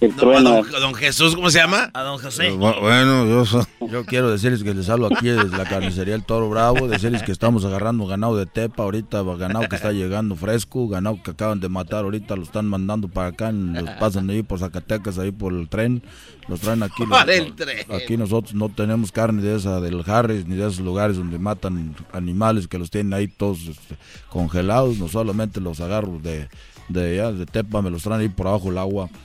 El 0.01 0.15
No, 0.15 0.35
a 0.37 0.41
don, 0.41 0.71
don 0.71 0.93
Jesús, 0.95 1.35
¿cómo 1.35 1.49
se 1.51 1.59
llama? 1.59 1.91
A 1.93 2.01
don 2.01 2.17
José. 2.17 2.49
Bueno, 2.51 3.25
yo, 3.27 3.67
yo 3.87 4.05
quiero 4.05 4.31
decirles 4.31 4.63
que 4.63 4.73
les 4.73 4.89
hablo 4.89 5.07
aquí 5.07 5.27
desde 5.29 5.55
la 5.55 5.65
carnicería 5.65 6.15
El 6.15 6.23
Toro 6.23 6.49
Bravo, 6.49 6.87
decirles 6.87 7.21
que 7.23 7.31
estamos 7.31 7.63
agarrando 7.65 8.05
ganado 8.07 8.35
de 8.35 8.45
Tepa 8.47 8.83
ahorita, 8.83 9.21
ganado 9.37 9.69
que 9.69 9.75
está 9.75 9.91
llegando 9.91 10.35
fresco, 10.35 10.87
ganado 10.87 11.21
que 11.23 11.31
acaban 11.31 11.59
de 11.59 11.69
matar 11.69 12.03
ahorita, 12.05 12.35
lo 12.35 12.43
están 12.43 12.65
mandando 12.67 13.07
para 13.09 13.27
acá, 13.29 13.51
los 13.51 13.89
pasan 13.99 14.29
ahí 14.31 14.41
por 14.43 14.57
Zacatecas, 14.59 15.19
ahí 15.19 15.31
por 15.31 15.53
el 15.53 15.69
tren, 15.69 16.01
los 16.47 16.59
traen 16.59 16.81
aquí. 16.83 17.01
los- 17.05 17.09
Para 17.09 17.33
el 17.35 17.53
tren. 17.55 17.85
Aquí 17.91 18.17
nosotros 18.17 18.55
no 18.55 18.69
tenemos 18.69 19.11
carne 19.11 19.41
de 19.43 19.55
esa 19.55 19.79
del 19.81 20.03
Harris 20.09 20.47
ni 20.47 20.55
de 20.55 20.67
esos 20.67 20.79
lugares 20.79 21.17
donde 21.17 21.37
matan 21.37 21.95
animales 22.11 22.67
que 22.67 22.79
los 22.79 22.89
tienen 22.89 23.13
ahí 23.13 23.27
todos 23.27 23.59
este, 23.67 23.97
congelados, 24.29 24.97
no 24.97 25.07
solamente 25.07 25.61
los 25.61 25.79
agarro 25.79 26.17
de 26.23 26.49
de 26.93 27.19
allá, 27.21 27.31
de 27.31 27.45
Tepa, 27.45 27.81
me 27.81 27.89
los 27.89 28.03
traen 28.03 28.21
ahí 28.21 28.29
por 28.29 28.47
abajo 28.47 28.69
el 28.69 28.77
agua. 28.77 29.09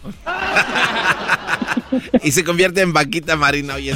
Y 2.23 2.33
se 2.33 2.43
convierte 2.45 2.81
en 2.81 2.93
vaquita 2.93 3.37
marina. 3.37 3.75
Oye, 3.75 3.95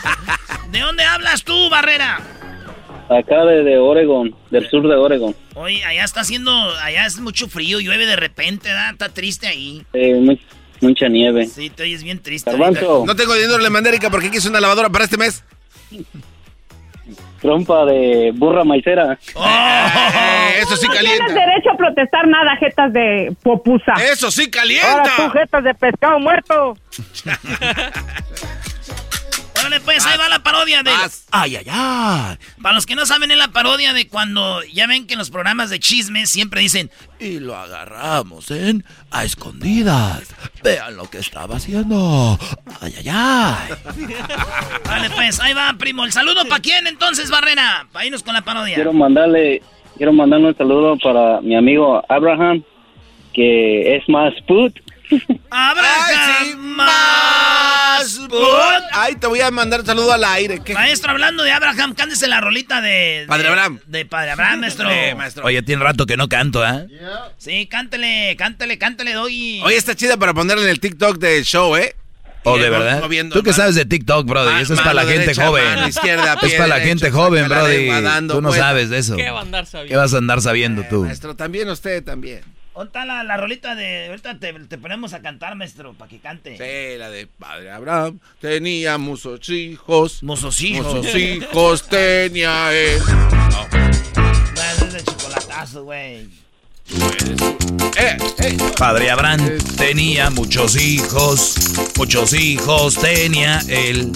¿De 0.72 0.80
dónde 0.80 1.04
hablas 1.04 1.42
tú, 1.44 1.70
Barrera? 1.70 2.20
Acá 3.08 3.44
de, 3.44 3.62
de 3.62 3.78
Oregon, 3.78 4.34
del 4.50 4.68
sur 4.68 4.82
de 4.88 4.94
Oregon. 4.94 5.34
Oye, 5.54 5.84
allá 5.84 6.04
está 6.04 6.20
haciendo, 6.20 6.50
allá 6.82 7.06
es 7.06 7.18
mucho 7.20 7.48
frío, 7.48 7.78
llueve 7.80 8.06
de 8.06 8.16
repente, 8.16 8.68
¿verdad? 8.68 8.92
Está 8.92 9.08
triste 9.10 9.46
ahí. 9.46 9.84
Eh, 9.92 10.14
mu- 10.20 10.36
mucha 10.80 11.08
nieve. 11.08 11.46
Sí, 11.46 11.70
te 11.70 11.84
oyes 11.84 12.02
bien 12.02 12.20
triste. 12.20 12.50
No 12.56 13.14
tengo 13.16 13.34
dinero 13.34 13.56
en 13.56 13.62
la 13.62 13.70
mandérica 13.70 14.10
porque 14.10 14.30
quiso 14.30 14.48
una 14.48 14.60
lavadora 14.60 14.88
para 14.90 15.04
este 15.04 15.16
mes. 15.16 15.44
Trompa 17.44 17.84
de 17.84 18.32
burra 18.34 18.64
maicera. 18.64 19.18
Eh, 19.36 20.60
eso 20.62 20.76
sí 20.78 20.86
no 20.88 20.94
calienta. 20.94 21.26
tienes 21.26 21.44
derecho 21.46 21.72
a 21.74 21.76
protestar 21.76 22.26
nada, 22.26 22.56
jetas 22.56 22.90
de 22.90 23.36
popusa. 23.42 23.92
Eso 24.10 24.30
sí 24.30 24.50
calienta. 24.50 24.90
Ahora 24.92 25.12
tú, 25.14 25.28
jetas 25.28 25.62
de 25.62 25.74
pescado 25.74 26.18
muerto. 26.20 26.74
Órale, 29.64 29.80
pues, 29.80 30.04
ahí 30.04 30.18
va 30.18 30.28
la 30.28 30.42
parodia 30.42 30.82
de... 30.82 30.90
Ay, 31.30 31.56
ay, 31.56 31.66
ay. 31.70 32.36
Para 32.60 32.74
los 32.74 32.84
que 32.84 32.94
no 32.94 33.06
saben, 33.06 33.30
es 33.30 33.38
la 33.38 33.48
parodia 33.48 33.94
de 33.94 34.08
cuando 34.08 34.62
ya 34.64 34.86
ven 34.86 35.06
que 35.06 35.14
en 35.14 35.18
los 35.18 35.30
programas 35.30 35.70
de 35.70 35.80
chismes 35.80 36.28
siempre 36.28 36.60
dicen... 36.60 36.90
Y 37.18 37.38
lo 37.38 37.56
agarramos 37.56 38.50
en 38.50 38.84
a 39.10 39.24
escondidas. 39.24 40.34
Vean 40.62 40.96
lo 40.96 41.08
que 41.08 41.16
estaba 41.16 41.56
haciendo. 41.56 42.38
Ay, 42.82 42.94
ay, 42.98 43.08
ay. 43.08 43.74
Vale, 44.84 45.08
pues, 45.08 45.40
ahí 45.40 45.54
va, 45.54 45.74
primo. 45.78 46.04
¿El 46.04 46.12
saludo 46.12 46.44
para 46.46 46.60
quién 46.60 46.86
entonces, 46.86 47.30
Barrera? 47.30 47.86
Para 47.90 48.04
irnos 48.04 48.22
con 48.22 48.34
la 48.34 48.42
parodia. 48.42 48.74
Quiero 48.74 48.92
mandarle, 48.92 49.62
quiero 49.96 50.12
mandarle 50.12 50.48
un 50.48 50.56
saludo 50.58 50.98
para 50.98 51.40
mi 51.40 51.56
amigo 51.56 52.04
Abraham, 52.10 52.62
que 53.32 53.96
es 53.96 54.06
más 54.10 54.34
put. 54.46 54.78
Abraham 55.50 56.58
más 56.76 58.20
Ay, 58.92 59.16
te 59.16 59.26
voy 59.26 59.40
a 59.40 59.50
mandar 59.50 59.80
un 59.80 59.86
saludo 59.86 60.12
al 60.12 60.24
aire. 60.24 60.60
¿Qué? 60.64 60.74
Maestro, 60.74 61.10
hablando 61.12 61.42
de 61.42 61.52
Abraham, 61.52 61.94
cándese 61.94 62.26
la 62.28 62.40
rolita 62.40 62.80
de... 62.80 63.20
de- 63.20 63.26
Padre 63.26 63.48
Abraham. 63.48 63.80
De 63.86 64.04
Padre 64.06 64.30
Abraham, 64.32 64.60
maestro. 64.60 64.90
Eh, 64.90 65.14
maestro. 65.14 65.44
Oye, 65.44 65.62
tiene 65.62 65.82
rato 65.82 66.06
que 66.06 66.16
no 66.16 66.28
canto, 66.28 66.66
¿eh? 66.66 66.86
Sí, 67.38 67.66
cántele, 67.66 68.34
cántele, 68.36 68.78
cántele, 68.78 69.12
Doggy. 69.14 69.60
Oye, 69.64 69.76
está 69.76 69.94
chida 69.94 70.16
para 70.16 70.34
ponerla 70.34 70.64
en 70.64 70.70
el 70.70 70.80
TikTok 70.80 71.18
del 71.18 71.44
show, 71.44 71.76
¿eh? 71.76 71.94
¿O 72.46 72.58
Y 72.58 72.60
de 72.60 72.68
verdad? 72.68 73.00
¿Tú 73.00 73.42
qué 73.42 73.50
mano- 73.50 73.52
sabes 73.54 73.74
de 73.74 73.86
TikTok, 73.86 74.26
Brody? 74.26 74.60
Eso 74.62 74.74
es 74.74 74.80
para 74.80 74.92
la 74.94 75.02
gente 75.04 75.20
derecha, 75.20 75.46
joven. 75.46 75.64
mano 75.64 75.88
izquierda, 75.88 76.36
es 76.42 76.52
para 76.54 76.66
la 76.66 76.80
gente 76.80 77.10
joven, 77.10 77.48
Brody. 77.48 77.88
Tú 78.28 78.42
no 78.42 78.52
sabes 78.52 78.90
de 78.90 78.98
eso. 78.98 79.16
¿Qué 79.16 79.30
va 79.30 79.38
a 79.38 79.42
andar 79.42 79.64
sabiendo? 79.66 79.90
¿Qué 79.92 79.96
vas 79.96 80.12
a 80.14 80.18
andar 80.18 80.42
sabiendo 80.42 80.82
tú? 80.84 81.04
Maestro, 81.04 81.34
también 81.34 81.68
usted, 81.70 82.04
también. 82.04 82.42
¿Dónde 82.74 83.06
la, 83.06 83.22
la 83.22 83.36
rolita 83.36 83.74
de... 83.76 84.08
Ahorita 84.08 84.38
te, 84.38 84.52
te 84.52 84.78
ponemos 84.78 85.14
a 85.14 85.22
cantar, 85.22 85.54
maestro, 85.54 85.92
para 85.94 86.08
que 86.08 86.18
cante. 86.18 86.56
Sí, 86.56 86.98
la 86.98 87.08
de 87.08 87.26
Padre 87.26 87.70
Abraham. 87.70 88.18
Tenía 88.40 88.98
muchos 88.98 89.48
hijos. 89.48 90.22
Muchos 90.22 90.60
hijos. 90.60 90.94
Muchos 90.94 91.14
hijos 91.14 91.88
tenía 91.88 92.72
él. 92.72 93.00
No, 93.00 94.62
ese 94.72 94.88
es 94.88 94.94
el 94.94 95.04
chocolatazo, 95.04 95.84
güey. 95.84 96.43
Padre 98.78 99.10
Abraham 99.10 99.58
tenía 99.76 100.30
muchos 100.30 100.76
hijos, 100.76 101.54
muchos 101.96 102.32
hijos 102.34 102.96
tenía 102.96 103.60
él. 103.68 104.12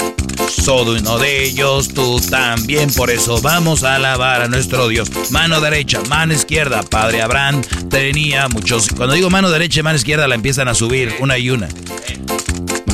Solo 0.48 0.92
uno 0.92 1.18
de 1.18 1.44
ellos, 1.44 1.88
tú 1.88 2.20
también, 2.20 2.92
por 2.92 3.10
eso 3.10 3.40
vamos 3.40 3.84
a 3.84 3.94
alabar 3.96 4.42
a 4.42 4.48
nuestro 4.48 4.88
Dios. 4.88 5.10
Mano 5.30 5.60
derecha, 5.60 6.00
mano 6.08 6.34
izquierda, 6.34 6.82
Padre 6.82 7.22
Abraham 7.22 7.62
tenía 7.88 8.48
muchos. 8.48 8.88
Cuando 8.88 9.14
digo 9.14 9.30
mano 9.30 9.50
derecha 9.50 9.80
y 9.80 9.82
mano 9.82 9.96
izquierda 9.96 10.28
la 10.28 10.34
empiezan 10.34 10.68
a 10.68 10.74
subir 10.74 11.14
una 11.20 11.38
y 11.38 11.50
una. 11.50 11.68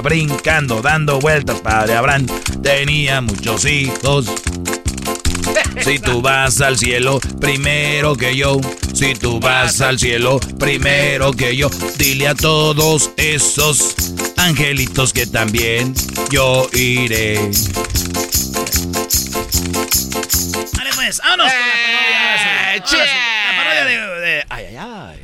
brincando, 0.00 0.80
dando 0.82 1.18
vueltas. 1.18 1.60
Padre 1.60 1.94
Abraham 1.94 2.26
tenía 2.62 3.20
muchos 3.20 3.64
hijos. 3.64 4.26
Si 5.82 5.98
tú 5.98 6.22
vas 6.22 6.60
al 6.60 6.78
cielo 6.78 7.20
primero 7.40 8.16
que 8.16 8.34
yo, 8.36 8.60
si 8.94 9.14
tú 9.14 9.40
vas 9.40 9.80
al 9.80 9.98
cielo 9.98 10.40
primero 10.58 11.32
que 11.32 11.54
yo, 11.56 11.68
dile 11.98 12.28
a 12.28 12.34
todos 12.34 13.10
esos 13.16 13.94
angelitos 14.36 15.12
que 15.12 15.26
también 15.26 15.94
yo 16.30 16.68
iré. 16.72 17.38
Vale, 20.76 20.90
pues, 20.94 21.18
vámonos 21.22 21.52
con 21.52 21.60
la 21.60 21.74
parodia. 21.74 22.20
ahora 22.20 22.82
sí, 22.86 22.96
ahora 22.96 23.06
sí. 23.06 23.16
La 23.50 23.56
parodia 23.56 23.84
de, 23.84 23.96
de- 24.20 24.44
Ay, 24.48 24.64
ay, 24.70 24.76
ay. 24.76 24.76
Ay, 24.76 25.20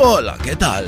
Hola, 0.00 0.38
¿qué 0.42 0.54
tal? 0.54 0.86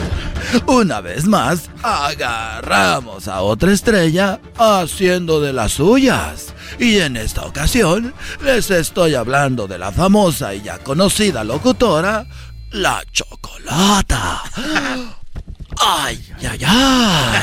Una 0.66 1.00
vez 1.00 1.26
más, 1.26 1.68
agarramos 1.82 3.26
a 3.26 3.42
otra 3.42 3.72
estrella 3.72 4.40
haciendo 4.56 5.40
de 5.40 5.52
las 5.52 5.72
suyas. 5.72 6.54
Y 6.78 6.98
en 6.98 7.16
esta 7.16 7.42
ocasión, 7.44 8.14
les 8.44 8.70
estoy 8.70 9.16
hablando 9.16 9.66
de 9.66 9.78
la 9.78 9.90
famosa 9.90 10.54
y 10.54 10.62
ya 10.62 10.78
conocida 10.78 11.42
locutora, 11.42 12.24
La 12.70 13.02
Chocolata. 13.10 14.42
¡Ay, 15.80 16.24
ay, 16.48 16.60
ay! 16.64 17.40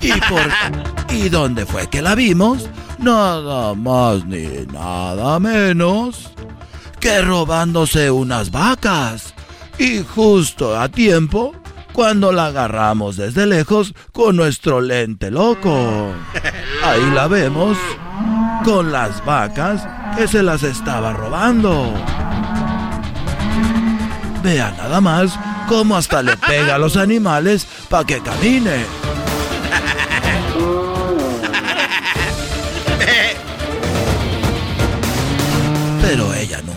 ¿Y, 0.00 0.12
por, 0.20 1.16
¿Y 1.16 1.30
dónde 1.30 1.64
fue 1.64 1.88
que 1.88 2.02
la 2.02 2.14
vimos? 2.14 2.68
Nada 2.98 3.74
más 3.74 4.26
ni 4.26 4.66
nada 4.70 5.38
menos 5.38 6.30
que 7.00 7.22
robándose 7.22 8.10
unas 8.10 8.50
vacas. 8.50 9.34
Y 9.82 10.04
justo 10.04 10.78
a 10.78 10.88
tiempo, 10.88 11.52
cuando 11.92 12.30
la 12.30 12.46
agarramos 12.46 13.16
desde 13.16 13.46
lejos 13.46 13.94
con 14.12 14.36
nuestro 14.36 14.80
lente 14.80 15.28
loco. 15.28 16.12
Ahí 16.84 17.10
la 17.12 17.26
vemos 17.26 17.76
con 18.64 18.92
las 18.92 19.24
vacas 19.24 19.84
que 20.16 20.28
se 20.28 20.40
las 20.44 20.62
estaba 20.62 21.12
robando. 21.12 21.92
Vea 24.44 24.72
nada 24.78 25.00
más 25.00 25.36
cómo 25.68 25.96
hasta 25.96 26.22
le 26.22 26.36
pega 26.36 26.76
a 26.76 26.78
los 26.78 26.96
animales 26.96 27.66
para 27.88 28.06
que 28.06 28.20
camine. 28.20 28.84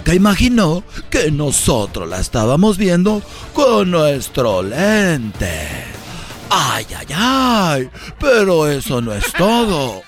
Nunca 0.06 0.14
imaginó 0.14 0.84
que 1.10 1.32
nosotros 1.32 2.08
la 2.08 2.20
estábamos 2.20 2.78
viendo 2.78 3.24
con 3.54 3.90
nuestro 3.90 4.62
lente. 4.62 5.68
Ay, 6.48 6.86
ay, 6.96 7.08
ay. 7.16 7.90
Pero 8.20 8.68
eso 8.68 9.02
no 9.02 9.14
es 9.14 9.34
todo. 9.34 10.04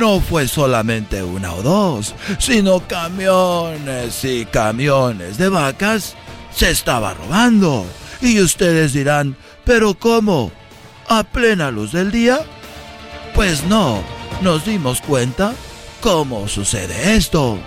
No 0.00 0.20
fue 0.20 0.48
solamente 0.48 1.22
una 1.22 1.54
o 1.54 1.62
dos, 1.62 2.12
sino 2.40 2.80
camiones 2.88 4.24
y 4.24 4.46
camiones 4.46 5.38
de 5.38 5.48
vacas 5.48 6.16
se 6.52 6.70
estaba 6.70 7.14
robando. 7.14 7.86
Y 8.20 8.40
ustedes 8.40 8.94
dirán, 8.94 9.36
¿pero 9.64 9.94
cómo? 9.94 10.50
¿A 11.08 11.22
plena 11.22 11.70
luz 11.70 11.92
del 11.92 12.10
día? 12.10 12.40
Pues 13.32 13.62
no, 13.64 14.02
nos 14.42 14.64
dimos 14.64 15.00
cuenta 15.00 15.52
cómo 16.00 16.48
sucede 16.48 17.14
esto. 17.14 17.60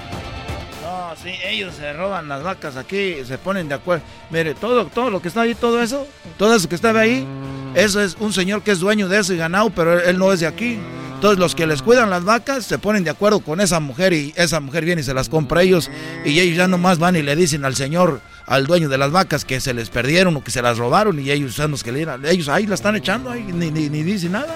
Sí, 1.22 1.32
ellos 1.46 1.76
se 1.76 1.91
roban 1.91 2.30
las 2.30 2.44
vacas 2.44 2.78
aquí, 2.78 3.16
se 3.26 3.38
ponen 3.38 3.68
de 3.68 3.76
acuerdo. 3.76 4.04
Mire, 4.30 4.56
todo, 4.56 4.86
todo 4.86 5.10
lo 5.10 5.22
que 5.22 5.28
está 5.28 5.41
ahí, 5.41 5.54
todo 5.54 5.82
eso, 5.82 6.08
todo 6.38 6.56
eso 6.56 6.70
que 6.70 6.76
estaba 6.76 7.02
ahí, 7.02 7.28
eso 7.76 8.02
es 8.02 8.16
un 8.20 8.32
señor 8.32 8.62
que 8.64 8.72
es 8.72 8.80
dueño 8.80 9.10
de 9.10 9.20
eso 9.20 9.34
y 9.34 9.38
ganado, 9.38 9.70
pero 9.70 10.00
él 10.00 10.18
no 10.18 10.32
es 10.32 10.40
de 10.40 10.48
aquí. 10.48 10.80
Entonces 11.16 11.38
los 11.38 11.54
que 11.54 11.68
les 11.68 11.82
cuidan 11.82 12.10
las 12.10 12.24
vacas 12.24 12.66
se 12.66 12.80
ponen 12.80 13.04
de 13.04 13.10
acuerdo 13.10 13.41
con 13.41 13.60
esa 13.60 13.82
mujer 13.82 14.14
y 14.14 14.34
esa 14.38 14.62
mujer 14.62 14.86
viene 14.86 15.02
y 15.02 15.04
se 15.04 15.14
las 15.14 15.28
compra 15.28 15.60
a 15.60 15.64
ellos 15.64 15.91
y 16.24 16.40
ellos 16.40 16.56
ya 16.56 16.70
nomás 16.70 16.98
van 16.98 17.18
y 17.18 17.22
le 17.22 17.36
dicen 17.36 17.66
al 17.66 17.76
señor, 17.76 18.22
al 18.46 18.66
dueño 18.68 18.88
de 18.88 18.98
las 18.98 19.12
vacas 19.12 19.44
que 19.44 19.60
se 19.60 19.74
les 19.74 19.90
perdieron 19.90 20.38
o 20.38 20.44
que 20.46 20.52
se 20.52 20.62
las 20.62 20.78
robaron 20.78 21.20
y 21.20 21.30
ellos 21.30 21.56
son 21.56 21.72
los 21.72 21.84
que 21.84 21.91
le 21.91 22.00
dirán, 22.00 22.26
ellos 22.26 22.48
ahí 22.48 22.66
la 22.66 22.76
están 22.76 22.96
echando 22.96 23.30
ahí, 23.30 23.44
ni, 23.44 23.70
ni, 23.70 23.90
ni 23.90 24.04
dicen 24.04 24.32
nada. 24.32 24.56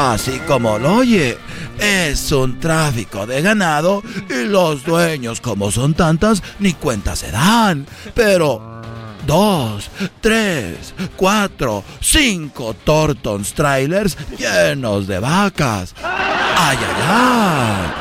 Así 0.00 0.40
como 0.46 0.78
lo 0.78 0.96
oye, 0.96 1.36
es 1.78 2.32
un 2.32 2.58
tráfico 2.58 3.26
de 3.26 3.42
ganado 3.42 4.02
y 4.30 4.46
los 4.46 4.82
dueños, 4.82 5.42
como 5.42 5.70
son 5.70 5.92
tantas, 5.92 6.42
ni 6.58 6.72
cuenta 6.72 7.14
se 7.14 7.30
dan. 7.30 7.86
Pero 8.14 8.80
dos, 9.26 9.90
tres, 10.22 10.94
cuatro, 11.16 11.84
cinco 12.00 12.74
Tortons 12.82 13.52
trailers 13.52 14.16
llenos 14.38 15.06
de 15.06 15.18
vacas. 15.18 15.94
¡Ay, 16.02 16.78
ay, 16.80 17.02
ay! 17.06 17.92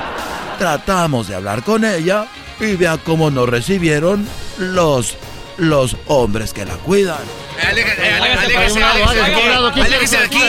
Tratamos 0.58 1.28
de 1.28 1.36
hablar 1.36 1.64
con 1.64 1.84
ella 1.84 2.28
y 2.62 2.78
vea 2.78 2.98
cómo 2.98 3.30
nos 3.30 3.50
recibieron 3.50 4.26
los, 4.58 5.18
los 5.58 5.98
hombres 6.08 6.54
que 6.54 6.66
la 6.66 6.76
cuidan. 6.76 7.49
Aléjese, 7.68 8.14
aléjese, 8.14 8.84
aléjese, 8.84 9.82
aléjese 9.82 10.18
de 10.18 10.24
aquí. 10.26 10.44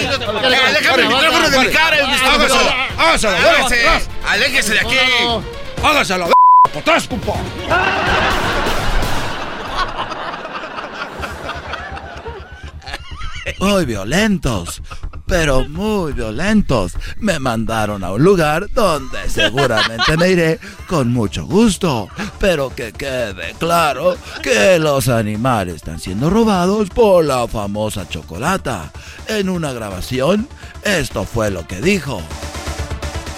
Aléjame 0.45 1.03
el 1.03 1.09
micrófono 1.09 1.51
de 1.51 1.59
mi 1.59 1.69
cara. 1.69 1.97
Hágaselo, 2.33 2.71
hágaselo, 2.99 3.37
aléjese. 3.37 4.09
Aléjese 4.27 4.73
de 4.75 4.81
aquí. 4.81 4.97
Hágaselo, 5.83 6.31
atrás, 6.77 7.09
compa. 7.09 7.35
Muy 13.59 13.85
violentos, 13.85 14.81
pero 15.27 15.69
muy 15.69 16.13
violentos. 16.13 16.93
Me 17.19 17.39
mandaron 17.39 18.05
a 18.05 18.13
un 18.13 18.23
lugar 18.23 18.71
donde 18.73 19.29
seguramente 19.29 20.17
me 20.17 20.29
iré 20.29 20.61
con 20.87 21.13
mucho 21.13 21.45
gusto. 21.45 22.09
Pero 22.41 22.75
que 22.75 22.93
quede 22.93 23.55
claro 23.59 24.17
que 24.43 24.79
los 24.79 25.09
animales 25.09 25.77
están 25.77 26.01
siendo 26.01 26.31
robados 26.31 26.89
por 26.89 27.23
la 27.23 27.47
famosa 27.47 28.09
chocolata. 28.09 28.91
En 29.29 29.51
una 29.51 29.75
grabación, 29.75 30.49
esto 30.83 31.25
fue 31.25 31.51
lo 31.51 31.67
que 31.67 31.83
dijo. 31.83 32.23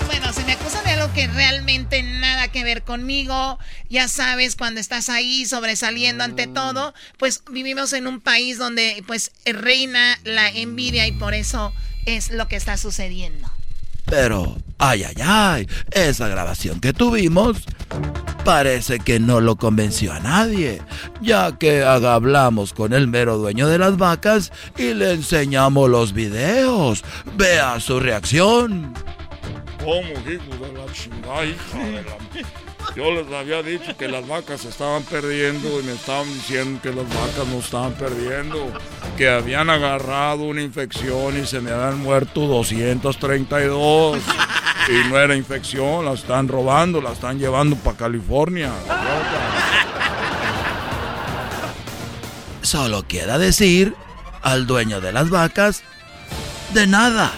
Bueno, 0.06 0.32
se 0.32 0.44
me 0.44 0.52
acusa 0.52 0.82
de 0.82 0.90
algo 0.90 1.12
que 1.14 1.26
realmente 1.26 2.04
nada 2.04 2.46
que 2.46 2.62
ver 2.62 2.84
conmigo. 2.84 3.58
Ya 3.90 4.06
sabes, 4.06 4.54
cuando 4.54 4.78
estás 4.78 5.08
ahí 5.08 5.46
sobresaliendo 5.46 6.22
ante 6.22 6.46
todo, 6.46 6.94
pues 7.18 7.42
vivimos 7.50 7.92
en 7.94 8.06
un 8.06 8.20
país 8.20 8.56
donde 8.56 9.02
pues 9.08 9.32
reina 9.44 10.16
la 10.22 10.48
envidia 10.48 11.08
y 11.08 11.12
por 11.12 11.34
eso 11.34 11.72
es 12.06 12.30
lo 12.30 12.46
que 12.46 12.54
está 12.54 12.76
sucediendo. 12.76 13.50
Pero, 14.04 14.58
ay, 14.78 15.04
ay, 15.04 15.14
ay, 15.24 15.68
esa 15.90 16.28
grabación 16.28 16.80
que 16.80 16.92
tuvimos 16.92 17.62
parece 18.44 18.98
que 18.98 19.20
no 19.20 19.40
lo 19.40 19.56
convenció 19.56 20.12
a 20.12 20.20
nadie, 20.20 20.82
ya 21.20 21.52
que 21.58 21.84
haga- 21.84 22.14
hablamos 22.14 22.72
con 22.72 22.92
el 22.92 23.06
mero 23.08 23.38
dueño 23.38 23.68
de 23.68 23.78
las 23.78 23.96
vacas 23.96 24.52
y 24.76 24.94
le 24.94 25.12
enseñamos 25.12 25.88
los 25.88 26.12
videos. 26.12 27.04
Vea 27.36 27.78
su 27.80 28.00
reacción. 28.00 28.92
¿Cómo, 29.78 30.00
hijo 30.02 30.64
de 30.64 30.72
la 30.74 30.92
chingada, 30.92 31.44
hija 31.44 31.78
de 31.78 32.02
la... 32.02 32.42
Yo 32.94 33.10
les 33.10 33.32
había 33.32 33.62
dicho 33.62 33.96
que 33.96 34.08
las 34.08 34.26
vacas 34.26 34.64
estaban 34.64 35.02
perdiendo 35.04 35.80
y 35.80 35.82
me 35.84 35.92
estaban 35.92 36.26
diciendo 36.32 36.80
que 36.82 36.90
las 36.90 37.08
vacas 37.08 37.46
no 37.50 37.58
estaban 37.58 37.92
perdiendo, 37.94 38.70
que 39.16 39.30
habían 39.30 39.70
agarrado 39.70 40.42
una 40.42 40.62
infección 40.62 41.38
y 41.38 41.46
se 41.46 41.60
me 41.60 41.70
habían 41.70 42.00
muerto 42.00 42.46
232. 42.46 44.18
Y 44.88 45.08
no 45.08 45.18
era 45.18 45.36
infección, 45.36 46.04
la 46.04 46.12
están 46.12 46.48
robando, 46.48 47.00
la 47.00 47.12
están 47.12 47.38
llevando 47.38 47.76
para 47.76 47.96
California. 47.96 48.72
Solo 52.62 53.06
queda 53.06 53.38
decir 53.38 53.94
al 54.42 54.66
dueño 54.66 55.00
de 55.00 55.12
las 55.12 55.30
vacas, 55.30 55.82
de 56.74 56.86
nada. 56.86 57.32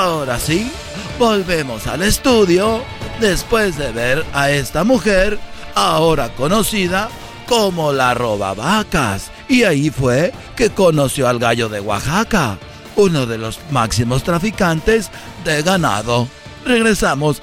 Ahora 0.00 0.38
sí, 0.38 0.72
volvemos 1.18 1.86
al 1.86 2.00
estudio 2.00 2.82
después 3.20 3.76
de 3.76 3.92
ver 3.92 4.24
a 4.32 4.48
esta 4.48 4.82
mujer, 4.82 5.38
ahora 5.74 6.30
conocida 6.30 7.10
como 7.46 7.92
la 7.92 8.14
roba 8.14 8.54
vacas. 8.54 9.30
Y 9.46 9.64
ahí 9.64 9.90
fue 9.90 10.32
que 10.56 10.70
conoció 10.70 11.28
al 11.28 11.38
gallo 11.38 11.68
de 11.68 11.80
Oaxaca, 11.80 12.56
uno 12.96 13.26
de 13.26 13.36
los 13.36 13.60
máximos 13.70 14.24
traficantes 14.24 15.10
de 15.44 15.60
ganado. 15.60 16.28
Regresamos 16.64 17.42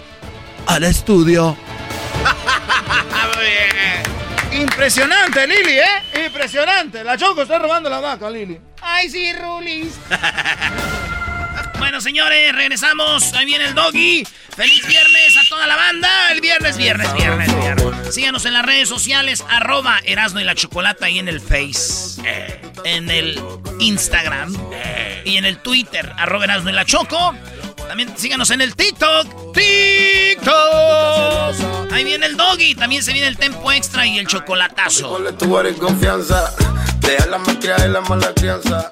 al 0.65 0.83
estudio. 0.83 1.55
Impresionante, 4.51 5.45
Lili, 5.45 5.77
¿eh? 5.77 6.25
Impresionante. 6.25 7.03
La 7.03 7.17
Choco 7.17 7.43
está 7.43 7.59
robando 7.59 7.87
la 7.87 7.99
vaca, 7.99 8.31
Lili. 8.31 8.59
Ay, 8.81 9.11
sí, 9.11 9.31
Rulis. 9.33 9.93
bueno, 11.77 12.01
señores, 12.01 12.53
regresamos. 12.53 13.33
Ahí 13.33 13.45
viene 13.45 13.65
el 13.65 13.75
doggy. 13.75 14.25
Feliz 14.55 14.87
viernes 14.87 15.37
a 15.37 15.47
toda 15.49 15.67
la 15.67 15.75
banda. 15.75 16.09
El 16.31 16.41
viernes, 16.41 16.77
viernes, 16.77 17.13
viernes, 17.13 17.55
viernes. 17.59 18.13
Síganos 18.13 18.45
en 18.45 18.53
las 18.53 18.65
redes 18.65 18.89
sociales, 18.89 19.43
arroba 19.49 19.99
Erasno 20.03 20.39
y 20.41 20.43
la 20.43 20.55
Chocolata 20.55 21.09
y 21.09 21.19
en 21.19 21.27
el 21.27 21.41
Face, 21.41 22.21
en 22.83 23.09
el 23.09 23.41
Instagram 23.79 24.55
y 25.25 25.37
en 25.37 25.45
el 25.45 25.59
Twitter, 25.59 26.11
arroba 26.17 26.45
Erasno 26.45 26.69
y 26.69 26.73
la 26.73 26.85
Choco. 26.85 27.35
También 27.87 28.17
síganos 28.17 28.49
en 28.49 28.61
el 28.61 28.75
TikTok. 28.75 29.53
TikTok. 29.53 30.53
Ahí 31.91 32.03
viene 32.03 32.25
el 32.25 32.35
doggy. 32.35 32.75
También 32.75 33.03
se 33.03 33.13
viene 33.13 33.27
el 33.27 33.37
tempo 33.37 33.71
extra 33.71 34.05
y 34.05 34.17
el 34.19 34.27
chocolatazo. 34.27 35.19
confianza. 35.77 36.53
la 37.29 37.85
y 37.85 37.89
la 37.89 38.01
mala 38.01 38.33
crianza. 38.33 38.91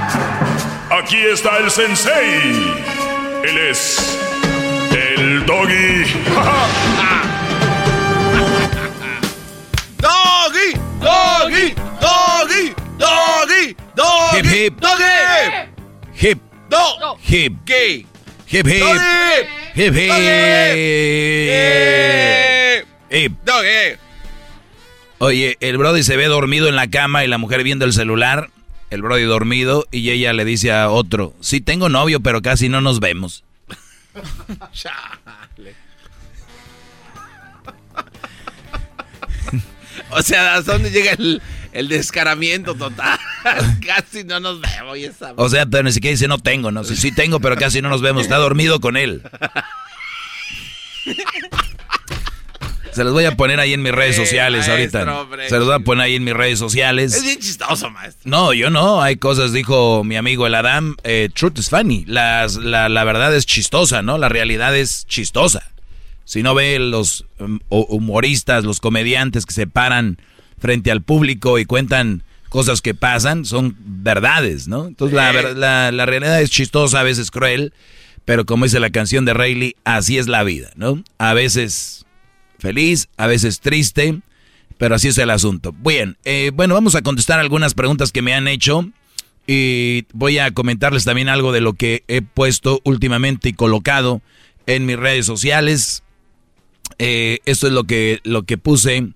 Aquí 0.91 1.15
está 1.25 1.57
el 1.59 1.71
sensei. 1.71 2.75
Él 3.45 3.57
es 3.57 4.19
el 4.91 5.45
doggy. 5.45 6.03
doggy, 9.97 10.73
doggy, 10.99 11.73
doggy, 12.01 12.75
doggy, 12.97 13.75
doggy, 13.95 14.37
hip 14.37 14.45
hip, 14.45 14.81
doggy, 14.81 15.69
hip, 16.13 16.39
do, 16.69 17.15
hip, 17.25 17.53
gay, 17.65 18.05
hip 18.47 18.67
hip, 18.67 18.83
hip 19.73 19.93
hip, 19.93 20.11
hip, 23.09 23.31
doggy. 23.45 23.97
Oye, 25.19 25.55
el 25.61 25.77
Brody 25.77 26.03
se 26.03 26.17
ve 26.17 26.25
dormido 26.25 26.67
en 26.67 26.75
la 26.75 26.89
cama 26.89 27.23
y 27.23 27.29
la 27.29 27.37
mujer 27.37 27.63
viendo 27.63 27.85
el 27.85 27.93
celular. 27.93 28.49
El 28.91 29.01
Brody 29.01 29.23
dormido 29.23 29.87
y 29.89 30.11
ella 30.11 30.33
le 30.33 30.45
dice 30.45 30.71
a 30.73 30.89
otro, 30.89 31.33
sí 31.39 31.61
tengo 31.61 31.87
novio, 31.87 32.19
pero 32.19 32.41
casi 32.41 32.67
no 32.67 32.81
nos 32.81 32.99
vemos. 32.99 33.45
o 40.11 40.21
sea, 40.21 40.55
¿hasta 40.55 40.73
dónde 40.73 40.91
llega 40.91 41.13
el, 41.13 41.41
el 41.71 41.87
descaramiento 41.87 42.75
total? 42.75 43.17
casi 43.85 44.25
no 44.25 44.41
nos 44.41 44.59
vemos. 44.59 44.97
Y 44.97 45.05
esa... 45.05 45.33
O 45.37 45.47
sea, 45.47 45.65
pero 45.65 45.83
ni 45.83 45.93
siquiera 45.93 46.11
dice 46.11 46.27
no 46.27 46.39
tengo, 46.39 46.71
no. 46.71 46.83
Sí, 46.83 46.97
sí 46.97 47.13
tengo, 47.13 47.39
pero 47.39 47.55
casi 47.55 47.81
no 47.81 47.87
nos 47.87 48.01
vemos. 48.01 48.23
Está 48.23 48.35
dormido 48.37 48.81
con 48.81 48.97
él. 48.97 49.23
Se 52.91 53.03
los 53.03 53.13
voy 53.13 53.25
a 53.25 53.35
poner 53.35 53.59
ahí 53.59 53.73
en 53.73 53.81
mis 53.81 53.91
redes 53.91 54.15
sociales 54.17 54.67
ahorita. 54.67 55.27
Se 55.47 55.57
los 55.57 55.65
voy 55.65 55.75
a 55.75 55.79
poner 55.79 56.05
ahí 56.05 56.15
en 56.15 56.23
mis 56.23 56.33
redes 56.33 56.59
sociales. 56.59 57.13
Es 57.13 57.23
bien 57.23 57.39
chistoso, 57.39 57.89
maestro. 57.89 58.29
No, 58.29 58.53
yo 58.53 58.69
no. 58.69 59.01
Hay 59.01 59.17
cosas, 59.17 59.53
dijo 59.53 60.03
mi 60.03 60.15
amigo 60.15 60.47
el 60.47 60.55
Adam. 60.55 60.95
Eh, 61.03 61.29
truth 61.33 61.57
is 61.57 61.69
funny. 61.69 62.05
Las, 62.07 62.55
la, 62.55 62.89
la, 62.89 63.03
verdad 63.03 63.35
es 63.35 63.45
chistosa, 63.45 64.01
¿no? 64.01 64.17
La 64.17 64.29
realidad 64.29 64.75
es 64.75 65.05
chistosa. 65.07 65.71
Si 66.25 66.43
no 66.43 66.53
ve 66.55 66.79
los 66.79 67.25
um, 67.39 67.59
humoristas, 67.69 68.63
los 68.63 68.79
comediantes 68.79 69.45
que 69.45 69.53
se 69.53 69.67
paran 69.67 70.17
frente 70.59 70.91
al 70.91 71.01
público 71.01 71.59
y 71.59 71.65
cuentan 71.65 72.23
cosas 72.49 72.81
que 72.81 72.93
pasan, 72.93 73.45
son 73.45 73.75
verdades, 73.79 74.67
¿no? 74.67 74.87
Entonces 74.87 75.15
la, 75.15 75.31
la, 75.53 75.91
la 75.91 76.05
realidad 76.05 76.41
es 76.41 76.49
chistosa, 76.51 76.99
a 76.99 77.03
veces 77.03 77.31
cruel. 77.31 77.73
Pero 78.23 78.45
como 78.45 78.65
dice 78.65 78.79
la 78.79 78.91
canción 78.91 79.25
de 79.25 79.33
Rayleigh, 79.33 79.75
así 79.83 80.17
es 80.17 80.27
la 80.27 80.43
vida, 80.43 80.69
¿no? 80.75 81.03
A 81.17 81.33
veces 81.33 82.05
feliz, 82.61 83.09
a 83.17 83.27
veces 83.27 83.59
triste, 83.59 84.19
pero 84.77 84.95
así 84.95 85.09
es 85.09 85.17
el 85.17 85.29
asunto. 85.29 85.73
Bien, 85.73 86.17
eh, 86.23 86.51
bueno, 86.53 86.73
vamos 86.73 86.95
a 86.95 87.01
contestar 87.01 87.39
algunas 87.39 87.73
preguntas 87.73 88.11
que 88.11 88.21
me 88.21 88.33
han 88.33 88.47
hecho 88.47 88.89
y 89.47 90.05
voy 90.13 90.37
a 90.37 90.51
comentarles 90.51 91.03
también 91.03 91.27
algo 91.27 91.51
de 91.51 91.61
lo 91.61 91.73
que 91.73 92.03
he 92.07 92.21
puesto 92.21 92.79
últimamente 92.85 93.49
y 93.49 93.53
colocado 93.53 94.21
en 94.65 94.85
mis 94.85 94.97
redes 94.97 95.25
sociales. 95.25 96.03
Eh, 96.99 97.39
esto 97.45 97.67
es 97.67 97.73
lo 97.73 97.83
que, 97.83 98.21
lo 98.23 98.43
que 98.43 98.57
puse. 98.57 99.09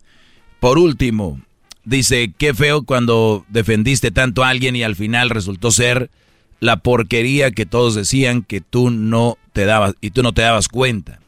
Por 0.59 0.77
último, 0.77 1.41
dice, 1.83 2.33
qué 2.37 2.53
feo 2.53 2.83
cuando 2.83 3.45
defendiste 3.49 4.11
tanto 4.11 4.43
a 4.43 4.49
alguien 4.49 4.75
y 4.75 4.83
al 4.83 4.95
final 4.95 5.29
resultó 5.29 5.71
ser 5.71 6.09
la 6.59 6.77
porquería 6.77 7.51
que 7.51 7.65
todos 7.65 7.95
decían 7.95 8.41
que 8.41 8.61
tú 8.61 8.89
no 8.89 9.37
te 9.53 9.65
dabas 9.65 9.95
y 10.01 10.11
tú 10.11 10.23
no 10.23 10.33
te 10.33 10.41
dabas 10.41 10.67
cuenta. 10.67 11.19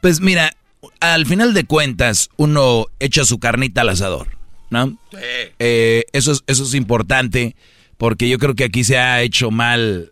Pues 0.00 0.20
mira, 0.20 0.52
al 1.00 1.26
final 1.26 1.54
de 1.54 1.64
cuentas, 1.64 2.30
uno 2.36 2.86
echa 2.98 3.24
su 3.24 3.38
carnita 3.38 3.82
al 3.82 3.90
asador, 3.90 4.28
¿no? 4.70 4.98
Sí. 5.10 5.18
Eh, 5.58 6.04
eso, 6.12 6.32
es, 6.32 6.44
eso 6.46 6.64
es 6.64 6.74
importante 6.74 7.56
porque 7.96 8.28
yo 8.28 8.38
creo 8.38 8.54
que 8.54 8.64
aquí 8.64 8.84
se 8.84 8.98
ha 8.98 9.22
hecho 9.22 9.50
mal. 9.50 10.10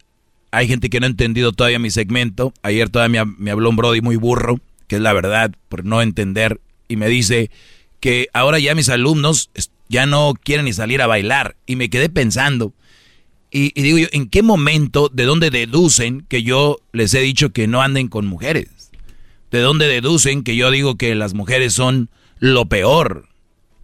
Hay 0.51 0.69
gente 0.69 0.90
que 0.90 1.01
no 1.01 1.07
ha 1.07 1.11
entendido 1.11 1.53
todavía 1.53 1.78
mi 1.78 1.90
segmento. 1.90 2.53
Ayer 2.62 2.89
todavía 2.89 3.24
me, 3.24 3.35
me 3.39 3.51
habló 3.51 3.70
un 3.70 3.77
Brody 3.77 4.01
muy 4.01 4.16
burro, 4.16 4.61
que 4.86 4.97
es 4.97 5.03
la 5.03 5.12
verdad, 5.12 5.53
por 5.69 5.85
no 5.85 6.03
entender, 6.03 6.61
y 6.89 6.97
me 6.97 7.09
dice 7.09 7.51
que 8.01 8.28
ahora 8.32 8.59
ya 8.59 8.74
mis 8.74 8.89
alumnos 8.89 9.51
ya 9.89 10.07
no 10.07 10.35
quieren 10.43 10.66
ni 10.66 10.73
salir 10.73 11.03
a 11.03 11.07
bailar. 11.07 11.57
Y 11.66 11.77
me 11.77 11.90
quedé 11.90 12.09
pensando, 12.09 12.73
y, 13.51 13.73
y 13.74 13.82
digo 13.82 13.99
yo, 13.99 14.09
¿en 14.12 14.28
qué 14.28 14.43
momento, 14.43 15.11
de 15.12 15.24
dónde 15.24 15.51
deducen 15.51 16.27
que 16.28 16.43
yo 16.43 16.78
les 16.93 17.15
he 17.15 17.20
dicho 17.20 17.51
que 17.51 17.66
no 17.66 17.81
anden 17.81 18.09
con 18.09 18.27
mujeres? 18.27 18.69
¿De 19.51 19.61
dónde 19.61 19.87
deducen 19.89 20.43
que 20.43 20.57
yo 20.57 20.70
digo 20.70 20.97
que 20.97 21.15
las 21.15 21.35
mujeres 21.35 21.73
son 21.73 22.11
lo 22.39 22.66
peor? 22.66 23.29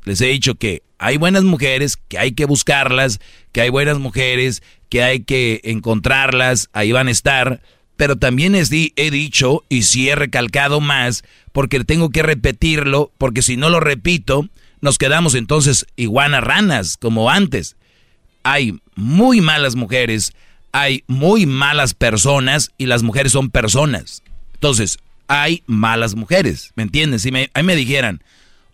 Les 0.04 0.20
he 0.20 0.26
dicho 0.26 0.56
que 0.56 0.82
hay 0.98 1.16
buenas 1.16 1.44
mujeres, 1.44 1.96
que 1.96 2.18
hay 2.18 2.32
que 2.32 2.44
buscarlas, 2.44 3.20
que 3.52 3.62
hay 3.62 3.70
buenas 3.70 3.98
mujeres, 3.98 4.62
que 4.90 5.02
hay 5.02 5.20
que 5.20 5.60
encontrarlas, 5.64 6.68
ahí 6.72 6.92
van 6.92 7.08
a 7.08 7.10
estar. 7.10 7.62
Pero 7.96 8.16
también 8.16 8.54
he 8.54 9.10
dicho, 9.10 9.64
y 9.68 9.82
sí 9.82 10.08
he 10.08 10.16
recalcado 10.16 10.80
más, 10.80 11.24
porque 11.52 11.82
tengo 11.84 12.10
que 12.10 12.22
repetirlo, 12.22 13.12
porque 13.18 13.40
si 13.40 13.56
no 13.56 13.70
lo 13.70 13.80
repito, 13.80 14.48
nos 14.80 14.98
quedamos 14.98 15.34
entonces 15.34 15.86
iguanas 15.96 16.44
ranas, 16.44 16.96
como 16.96 17.30
antes. 17.30 17.76
Hay 18.42 18.80
muy 18.96 19.40
malas 19.40 19.76
mujeres, 19.76 20.32
hay 20.72 21.04
muy 21.06 21.46
malas 21.46 21.94
personas, 21.94 22.72
y 22.76 22.86
las 22.86 23.02
mujeres 23.02 23.32
son 23.32 23.48
personas. 23.50 24.22
Entonces, 24.54 24.98
hay 25.28 25.62
malas 25.66 26.14
mujeres, 26.14 26.72
¿me 26.76 26.82
entiendes? 26.82 27.22
Si 27.22 27.30
me, 27.30 27.50
ahí 27.54 27.62
me 27.62 27.76
dijeran, 27.76 28.22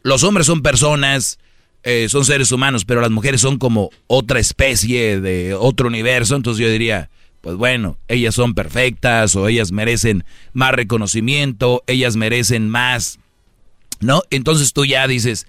los 0.03 0.25
hombres 0.25 0.47
son 0.47 0.63
personas, 0.63 1.39
eh, 1.83 2.09
son 2.09 2.25
seres 2.25 2.53
humanos, 2.53 2.85
pero 2.85 3.01
las 3.01 3.11
mujeres 3.11 3.41
son 3.41 3.59
como 3.59 3.91
otra 4.07 4.41
especie 4.41 5.21
de 5.21 5.55
otro 5.55 5.89
universo, 5.89 6.37
entonces 6.37 6.65
yo 6.65 6.71
diría, 6.71 7.11
pues 7.41 7.57
bueno, 7.57 7.99
ellas 8.09 8.35
son 8.35 8.55
perfectas 8.55 9.35
o 9.37 9.49
ellas 9.49 9.73
merecen 9.73 10.25
más 10.53 10.73
reconocimiento, 10.73 11.83
ellas 11.87 12.17
merecen 12.17 12.69
más, 12.69 13.19
¿no? 14.01 14.23
Entonces 14.31 14.73
tú 14.73 14.85
ya 14.85 15.07
dices, 15.07 15.47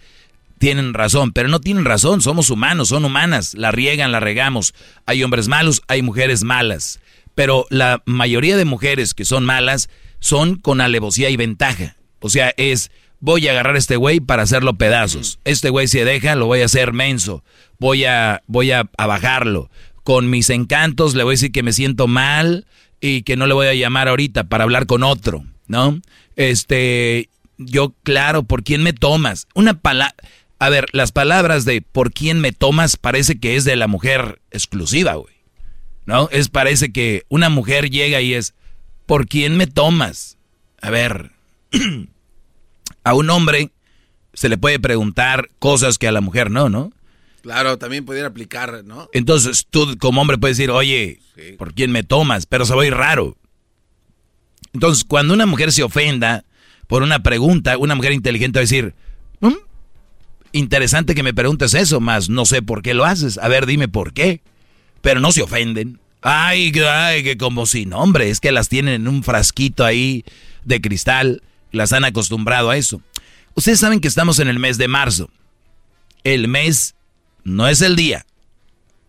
tienen 0.58 0.94
razón, 0.94 1.32
pero 1.34 1.50
no 1.50 1.60
tienen 1.60 1.86
razón, 1.86 2.22
somos 2.22 2.50
humanos, 2.50 2.90
son 2.90 3.04
humanas, 3.04 3.56
la 3.56 3.72
riegan, 3.72 4.12
la 4.12 4.20
regamos. 4.20 4.74
Hay 5.06 5.24
hombres 5.24 5.48
malos, 5.48 5.82
hay 5.88 6.02
mujeres 6.02 6.44
malas, 6.44 7.00
pero 7.36 7.66
la 7.70 8.04
mayoría 8.06 8.56
de 8.56 8.66
mujeres 8.66 9.14
que 9.14 9.26
son 9.26 9.44
malas 9.44 9.90
son 10.22 10.56
con 10.56 10.80
alevosía 10.80 11.30
y 11.30 11.36
ventaja. 11.36 11.98
O 12.20 12.30
sea, 12.30 12.54
es 12.56 12.92
voy 13.20 13.48
a 13.48 13.52
agarrar 13.52 13.76
a 13.76 13.80
este 13.80 13.98
güey 13.98 14.22
para 14.22 14.44
hacerlo 14.44 14.76
pedazos. 14.78 15.40
Este 15.44 15.70
güey 15.70 15.90
se 15.90 16.06
deja, 16.06 16.36
lo 16.36 16.46
voy 16.46 16.62
a 16.62 16.66
hacer 16.66 16.94
menso. 16.94 17.44
Voy 17.78 18.06
a 18.06 18.42
voy 18.48 18.72
a, 18.72 18.90
a 18.98 19.08
bajarlo. 19.08 19.70
Con 20.06 20.30
mis 20.30 20.50
encantos 20.50 21.14
le 21.14 21.24
voy 21.24 21.34
a 21.34 21.36
decir 21.36 21.52
que 21.52 21.64
me 21.64 21.74
siento 21.74 22.08
mal 22.08 22.66
y 23.02 23.24
que 23.24 23.36
no 23.36 23.48
le 23.48 23.54
voy 23.54 23.68
a 23.68 23.74
llamar 23.74 24.08
ahorita 24.08 24.46
para 24.46 24.64
hablar 24.64 24.86
con 24.86 25.04
otro, 25.04 25.44
¿no? 25.68 26.00
Este, 26.38 27.30
yo 27.58 27.94
claro, 28.04 28.44
¿por 28.44 28.64
quién 28.64 28.84
me 28.84 28.94
tomas? 28.94 29.48
Una 29.54 29.74
palabra 29.74 30.16
a 30.62 30.70
ver, 30.70 30.86
las 30.92 31.12
palabras 31.12 31.66
de 31.66 31.82
por 31.82 32.14
quién 32.14 32.40
me 32.40 32.52
tomas 32.52 32.96
parece 32.96 33.40
que 33.40 33.56
es 33.56 33.66
de 33.66 33.76
la 33.76 33.88
mujer 33.88 34.42
exclusiva, 34.52 35.16
güey. 35.16 35.34
¿No? 36.06 36.30
Es 36.32 36.50
parece 36.50 36.92
que 36.92 37.24
una 37.30 37.50
mujer 37.50 37.90
llega 37.90 38.22
y 38.22 38.36
es 38.36 38.54
¿por 39.12 39.28
quién 39.28 39.58
me 39.58 39.68
tomas? 39.68 40.38
A 40.82 40.90
ver, 40.90 41.32
a 43.04 43.14
un 43.14 43.30
hombre 43.30 43.70
se 44.32 44.48
le 44.48 44.58
puede 44.58 44.80
preguntar 44.80 45.50
cosas 45.60 45.98
que 45.98 46.08
a 46.08 46.14
la 46.14 46.22
mujer 46.22 46.50
no, 46.50 46.70
¿no? 46.70 46.94
Claro, 47.42 47.78
también 47.78 48.06
pudiera 48.06 48.30
aplicar, 48.30 48.86
¿no? 48.86 49.10
Entonces 49.12 49.68
tú 49.70 49.98
como 50.00 50.22
hombre 50.22 50.38
puedes 50.38 50.56
decir, 50.56 50.72
oye, 50.72 51.20
¿por 51.58 51.74
quién 51.74 51.92
me 51.92 52.04
tomas? 52.04 52.46
Pero 52.46 52.64
se 52.64 52.74
va 52.74 52.84
a 52.84 52.86
ir 52.86 52.94
raro. 52.94 53.36
Entonces, 54.72 55.04
cuando 55.04 55.34
una 55.34 55.46
mujer 55.46 55.74
se 55.74 55.84
ofenda 55.84 56.46
por 56.88 57.04
una 57.04 57.22
pregunta, 57.22 57.78
una 57.78 57.96
mujer 57.96 58.14
inteligente 58.14 58.60
va 58.60 58.62
a 58.62 58.64
decir, 58.64 58.96
¿Mm? 59.42 59.56
interesante 60.54 61.16
que 61.16 61.24
me 61.24 61.34
preguntes 61.34 61.74
eso, 61.74 62.00
más 62.00 62.30
no 62.30 62.46
sé 62.46 62.62
por 62.62 62.82
qué 62.82 62.94
lo 62.94 63.04
haces. 63.04 63.38
A 63.40 63.50
ver, 63.50 63.66
dime 63.66 63.90
por 63.90 64.14
qué. 64.14 64.42
Pero 65.02 65.20
no 65.20 65.34
se 65.34 65.42
ofenden. 65.42 66.00
Ay, 66.22 66.72
ay, 66.88 67.24
que 67.24 67.38
como 67.38 67.66
si, 67.66 67.86
no, 67.86 68.00
hombre, 68.00 68.30
es 68.30 68.40
que 68.40 68.52
las 68.52 68.70
tienen 68.70 68.94
en 68.94 69.08
un 69.08 69.24
frasquito 69.24 69.84
ahí 69.84 70.24
de 70.64 70.80
cristal. 70.80 71.42
Las 71.72 71.94
han 71.94 72.06
acostumbrado 72.06 72.70
a 72.70 72.78
eso. 72.78 73.02
Ustedes 73.56 73.80
saben 73.80 74.00
que 74.00 74.08
estamos 74.08 74.40
en 74.40 74.48
el 74.48 74.60
mes 74.60 74.78
de 74.78 74.88
marzo. 74.88 75.30
El 76.24 76.48
mes 76.48 76.96
no 77.44 77.68
es 77.68 77.82
el 77.82 77.96
día. 77.96 78.26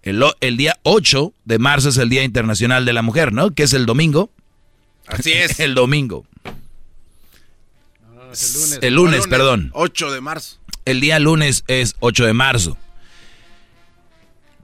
El, 0.02 0.24
el 0.40 0.56
día 0.56 0.78
8 0.82 1.32
de 1.44 1.58
marzo 1.58 1.90
es 1.90 1.96
el 1.96 2.08
Día 2.08 2.24
Internacional 2.24 2.84
de 2.84 2.92
la 2.92 3.02
Mujer, 3.02 3.32
¿no? 3.32 3.52
Que 3.52 3.64
es 3.64 3.72
el 3.72 3.86
domingo. 3.86 4.30
Así 5.06 5.32
es. 5.32 5.60
el 5.60 5.74
domingo. 5.74 6.24
el 8.04 8.54
lunes. 8.54 8.78
El 8.80 8.94
lunes, 8.94 9.26
perdón. 9.28 9.70
8 9.74 10.12
de 10.12 10.20
marzo. 10.20 10.58
El 10.84 11.00
día 11.00 11.18
lunes 11.18 11.64
es 11.68 11.94
8 12.00 12.24
de 12.24 12.32
marzo. 12.32 12.76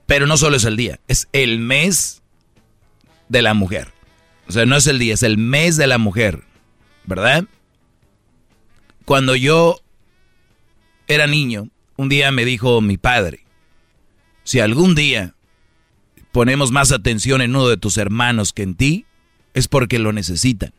Pero 0.07 0.27
no 0.27 0.39
solo 0.39 0.57
es 0.57 0.65
el 0.65 0.77
día, 0.77 0.99
es 1.07 1.29
el 1.33 1.59
mes 1.59 2.23
de 3.29 3.43
la 3.43 3.55
mujer. 3.55 3.93
O 4.49 4.53
sea, 4.53 4.67
no 4.67 4.77
es 4.77 4.87
el 4.87 4.99
día, 4.99 5.15
es 5.15 5.23
el 5.23 5.39
mes 5.39 5.77
de 5.77 5.87
la 5.87 5.99
mujer. 5.99 6.45
¿Verdad? 7.05 7.45
Cuando 9.05 9.35
yo 9.37 9.81
era 11.07 11.27
niño, 11.27 11.71
un 11.97 12.09
día 12.09 12.31
me 12.31 12.45
dijo 12.45 12.81
mi 12.81 12.99
padre, 12.99 13.45
si 14.45 14.61
algún 14.61 14.95
día 14.95 15.35
ponemos 16.33 16.71
más 16.71 16.93
atención 16.93 17.41
en 17.41 17.57
uno 17.57 17.69
de 17.69 17.79
tus 17.79 17.97
hermanos 17.97 18.53
que 18.53 18.63
en 18.63 18.75
ti, 18.75 19.07
es 19.55 19.69
porque 19.69 19.99
lo 19.99 20.13
necesitan. 20.13 20.73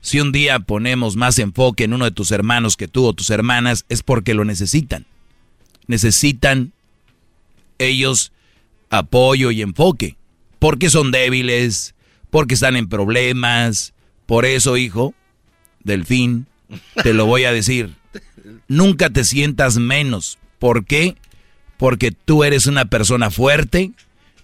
Si 0.00 0.20
un 0.20 0.32
día 0.32 0.60
ponemos 0.60 1.16
más 1.16 1.38
enfoque 1.38 1.84
en 1.84 1.92
uno 1.92 2.04
de 2.04 2.10
tus 2.10 2.30
hermanos 2.30 2.76
que 2.76 2.88
tú 2.88 3.04
o 3.06 3.12
tus 3.12 3.30
hermanas, 3.30 3.84
es 3.88 4.02
porque 4.02 4.34
lo 4.34 4.44
necesitan. 4.44 5.06
Necesitan 5.86 6.72
ellos 7.78 8.32
apoyo 8.90 9.50
y 9.50 9.62
enfoque. 9.62 10.16
Porque 10.58 10.90
son 10.90 11.10
débiles, 11.10 11.94
porque 12.30 12.54
están 12.54 12.76
en 12.76 12.88
problemas. 12.88 13.94
Por 14.26 14.44
eso, 14.44 14.76
hijo, 14.76 15.14
Delfín, 15.84 16.46
te 17.02 17.14
lo 17.14 17.26
voy 17.26 17.44
a 17.44 17.52
decir. 17.52 17.94
Nunca 18.68 19.10
te 19.10 19.24
sientas 19.24 19.78
menos. 19.78 20.38
¿Por 20.58 20.84
qué? 20.84 21.16
Porque 21.76 22.10
tú 22.10 22.44
eres 22.44 22.66
una 22.66 22.86
persona 22.86 23.30
fuerte, 23.30 23.92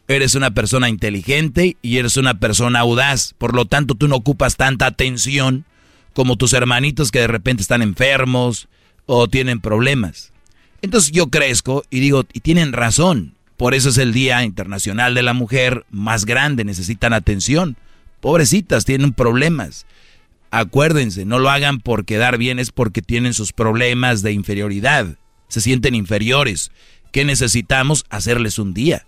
eres 0.09 0.35
una 0.35 0.53
persona 0.53 0.89
inteligente 0.89 1.77
y 1.83 1.99
eres 1.99 2.17
una 2.17 2.39
persona 2.39 2.81
audaz. 2.81 3.35
Por 3.39 3.55
lo 3.55 3.65
tanto, 3.65 3.95
tú 3.95 4.09
no 4.09 4.17
ocupas 4.17 4.57
tanta 4.57 4.87
atención 4.87 5.65
como 6.13 6.37
tus 6.37 6.53
hermanitos 6.53 7.11
que 7.11 7.21
de 7.21 7.27
repente 7.27 7.63
están 7.63 7.83
enfermos 7.83 8.69
o 9.07 9.29
tienen 9.29 9.61
problemas. 9.61 10.33
Entonces 10.83 11.13
yo 11.13 11.29
crezco 11.29 11.85
y 11.91 12.01
digo, 12.01 12.25
y 12.33 12.41
tienen 12.41 12.73
razón. 12.73 13.35
Por 13.63 13.75
eso 13.75 13.91
es 13.91 13.99
el 13.99 14.13
Día 14.13 14.43
Internacional 14.43 15.15
de 15.15 15.23
la 15.23 15.35
Mujer 15.35 15.87
más 15.93 16.25
grande, 16.25 16.65
necesitan 16.65 17.13
atención. 17.13 17.77
Pobrecitas, 18.21 18.85
tienen 18.85 19.13
problemas. 19.13 19.87
Acuérdense, 20.51 21.25
no 21.27 21.39
lo 21.39 21.49
hagan 21.49 21.79
por 21.79 22.05
quedar 22.05 22.39
bien, 22.39 22.59
es 22.59 22.73
porque 22.73 23.03
tienen 23.03 23.35
sus 23.35 23.53
problemas 23.53 24.23
de 24.23 24.33
inferioridad. 24.33 25.17
Se 25.47 25.61
sienten 25.61 25.95
inferiores. 25.95 26.73
¿Qué 27.13 27.25
necesitamos? 27.25 28.05
Hacerles 28.11 28.59
un 28.59 28.75
día. 28.75 29.07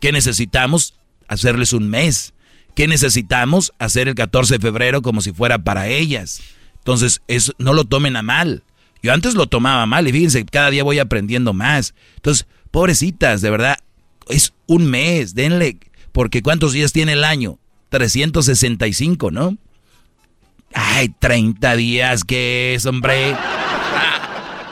¿Qué 0.00 0.10
necesitamos? 0.10 0.94
Hacerles 1.28 1.72
un 1.72 1.88
mes. 1.88 2.34
¿Qué 2.74 2.88
necesitamos? 2.88 3.72
Hacer 3.78 4.08
el 4.08 4.16
14 4.16 4.54
de 4.54 4.60
febrero 4.60 5.00
como 5.00 5.20
si 5.20 5.32
fuera 5.32 5.58
para 5.58 5.86
ellas. 5.86 6.42
Entonces, 6.78 7.22
eso, 7.28 7.52
no 7.58 7.72
lo 7.72 7.84
tomen 7.84 8.16
a 8.16 8.22
mal. 8.22 8.64
Yo 9.00 9.12
antes 9.12 9.36
lo 9.36 9.46
tomaba 9.46 9.86
mal 9.86 10.08
y 10.08 10.12
fíjense, 10.12 10.44
cada 10.44 10.70
día 10.70 10.82
voy 10.82 10.98
aprendiendo 10.98 11.52
más. 11.52 11.94
Entonces, 12.16 12.48
pobrecitas, 12.76 13.40
de 13.40 13.48
verdad, 13.48 13.78
es 14.28 14.52
un 14.66 14.84
mes, 14.84 15.34
denle, 15.34 15.78
porque 16.12 16.42
¿cuántos 16.42 16.74
días 16.74 16.92
tiene 16.92 17.14
el 17.14 17.24
año? 17.24 17.58
365, 17.88 19.30
¿no? 19.30 19.56
Ay, 20.74 21.08
30 21.18 21.74
días, 21.74 22.22
¿qué 22.22 22.74
es, 22.74 22.84
hombre? 22.84 23.34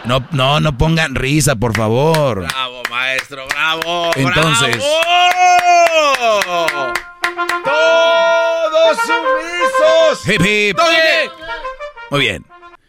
No, 0.04 0.22
no, 0.32 0.60
no 0.60 0.76
pongan 0.76 1.14
risa, 1.14 1.56
por 1.56 1.74
favor. 1.74 2.40
Bravo, 2.40 2.82
maestro, 2.90 3.46
bravo. 3.48 4.10
Entonces. 4.16 4.76
¡Bravo! 4.76 6.66
¡Todos 7.64 8.98
sumisos! 8.98 10.28
Hip, 10.28 10.44
hip. 10.44 10.76
Muy 12.10 12.20
bien. 12.20 12.44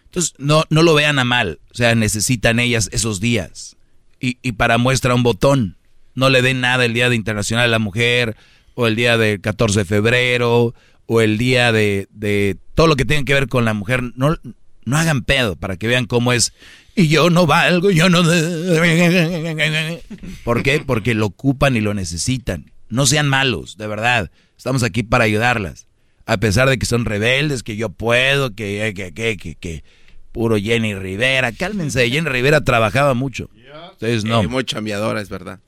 Entonces, 0.08 0.34
no, 0.40 0.66
no 0.70 0.84
lo 0.84 0.94
vean 0.94 1.20
a 1.20 1.24
mal. 1.24 1.62
O 1.72 1.74
sea, 1.74 1.96
necesitan 1.96 2.60
ellas 2.60 2.90
esos 2.92 3.22
días. 3.22 3.75
Y, 4.20 4.38
y 4.42 4.54
para 4.54 4.78
muestra 4.78 5.16
un 5.16 5.24
botón. 5.24 5.78
No 6.14 6.30
le 6.30 6.42
den 6.42 6.62
nada 6.62 6.86
el 6.86 6.94
Día 6.94 7.10
de 7.10 7.16
Internacional 7.16 7.66
de 7.66 7.72
la 7.72 7.80
Mujer, 7.80 8.36
o 8.74 8.88
el 8.88 8.96
día 8.96 9.18
del 9.18 9.42
14 9.42 9.80
de 9.80 9.86
febrero, 9.86 10.74
o 11.08 11.22
el 11.22 11.38
día 11.38 11.72
de, 11.72 12.08
de 12.12 12.58
todo 12.74 12.88
lo 12.88 12.96
que 12.96 13.06
tenga 13.06 13.26
que 13.26 13.34
ver 13.34 13.48
con 13.48 13.66
la 13.66 13.74
mujer. 13.74 14.02
No, 14.16 14.38
no 14.86 14.98
hagan 14.98 15.24
pedo 15.24 15.56
para 15.56 15.78
que 15.78 15.88
vean 15.88 16.06
cómo 16.06 16.32
es. 16.34 16.54
Y 16.96 17.08
yo 17.10 17.30
no 17.30 17.46
valgo, 17.46 17.92
yo 17.92 18.10
no. 18.10 18.24
¿Por 20.44 20.64
qué? 20.64 20.82
Porque 20.86 21.14
lo 21.14 21.26
ocupan 21.26 21.76
y 21.76 21.82
lo 21.82 21.94
necesitan. 21.94 22.72
No 22.90 23.06
sean 23.06 23.28
malos, 23.28 23.78
de 23.78 23.88
verdad. 23.88 24.32
Estamos 24.58 24.84
aquí 24.84 25.04
para 25.04 25.26
ayudarlas. 25.26 25.88
A 26.26 26.38
pesar 26.38 26.70
de 26.70 26.78
que 26.78 26.86
son 26.86 27.06
rebeldes, 27.06 27.64
que 27.64 27.76
yo 27.76 27.90
puedo, 27.90 28.56
que, 28.56 28.94
que, 28.96 29.14
que, 29.14 29.56
que 29.56 29.84
puro 30.36 30.58
Jenny 30.58 30.94
Rivera. 30.94 31.54
Cálmense, 31.54 32.10
Jenny 32.10 32.28
Rivera 32.28 32.60
trabajaba 32.60 33.14
mucho. 33.14 33.50
Ustedes 33.94 34.26
no. 34.26 34.42
Eh, 34.42 34.48
muy 34.50 34.66
chambeadora, 34.66 35.22
es 35.22 35.30
verdad. 35.30 35.62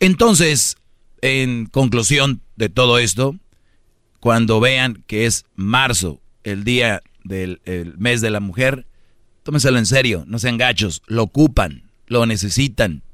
Entonces, 0.00 0.76
en 1.22 1.66
conclusión 1.66 2.40
de 2.56 2.68
todo 2.68 2.98
esto, 2.98 3.36
cuando 4.18 4.58
vean 4.58 5.04
que 5.06 5.26
es 5.26 5.44
marzo, 5.54 6.20
el 6.42 6.64
día 6.64 7.02
del 7.22 7.60
el 7.66 7.96
mes 7.96 8.20
de 8.20 8.30
la 8.30 8.40
mujer, 8.40 8.84
tómenselo 9.44 9.78
en 9.78 9.86
serio, 9.86 10.24
no 10.26 10.40
sean 10.40 10.58
gachos, 10.58 11.00
lo 11.06 11.22
ocupan, 11.22 11.84
lo 12.08 12.26
necesitan. 12.26 13.04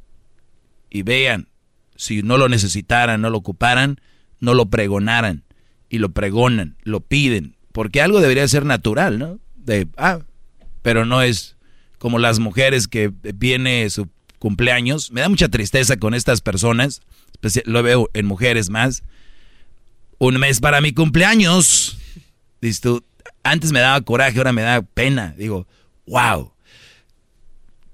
Y 0.88 1.02
vean, 1.02 1.48
si 1.94 2.22
no 2.22 2.38
lo 2.38 2.48
necesitaran, 2.48 3.20
no 3.20 3.28
lo 3.28 3.36
ocuparan, 3.36 4.00
no 4.38 4.54
lo 4.54 4.70
pregonaran. 4.70 5.44
Y 5.90 5.98
lo 5.98 6.12
pregonan, 6.12 6.76
lo 6.84 7.00
piden. 7.00 7.56
Porque 7.72 8.00
algo 8.00 8.20
debería 8.20 8.48
ser 8.48 8.64
natural, 8.64 9.18
¿no? 9.18 9.40
De, 9.56 9.86
ah, 9.98 10.20
pero 10.82 11.04
no 11.04 11.22
es 11.22 11.56
como 11.98 12.18
las 12.18 12.38
mujeres 12.38 12.88
que 12.88 13.12
viene 13.34 13.88
su 13.90 14.08
cumpleaños. 14.38 15.12
Me 15.12 15.20
da 15.20 15.28
mucha 15.28 15.48
tristeza 15.48 15.96
con 15.98 16.14
estas 16.14 16.40
personas, 16.40 17.02
lo 17.64 17.82
veo 17.82 18.10
en 18.14 18.26
mujeres 18.26 18.70
más. 18.70 19.02
Un 20.18 20.38
mes 20.38 20.60
para 20.60 20.80
mi 20.80 20.92
cumpleaños. 20.92 21.98
Dices 22.60 22.80
tú, 22.80 23.04
antes 23.42 23.72
me 23.72 23.80
daba 23.80 24.00
coraje, 24.02 24.38
ahora 24.38 24.52
me 24.52 24.62
da 24.62 24.82
pena. 24.82 25.34
Digo, 25.36 25.66
wow. 26.06 26.52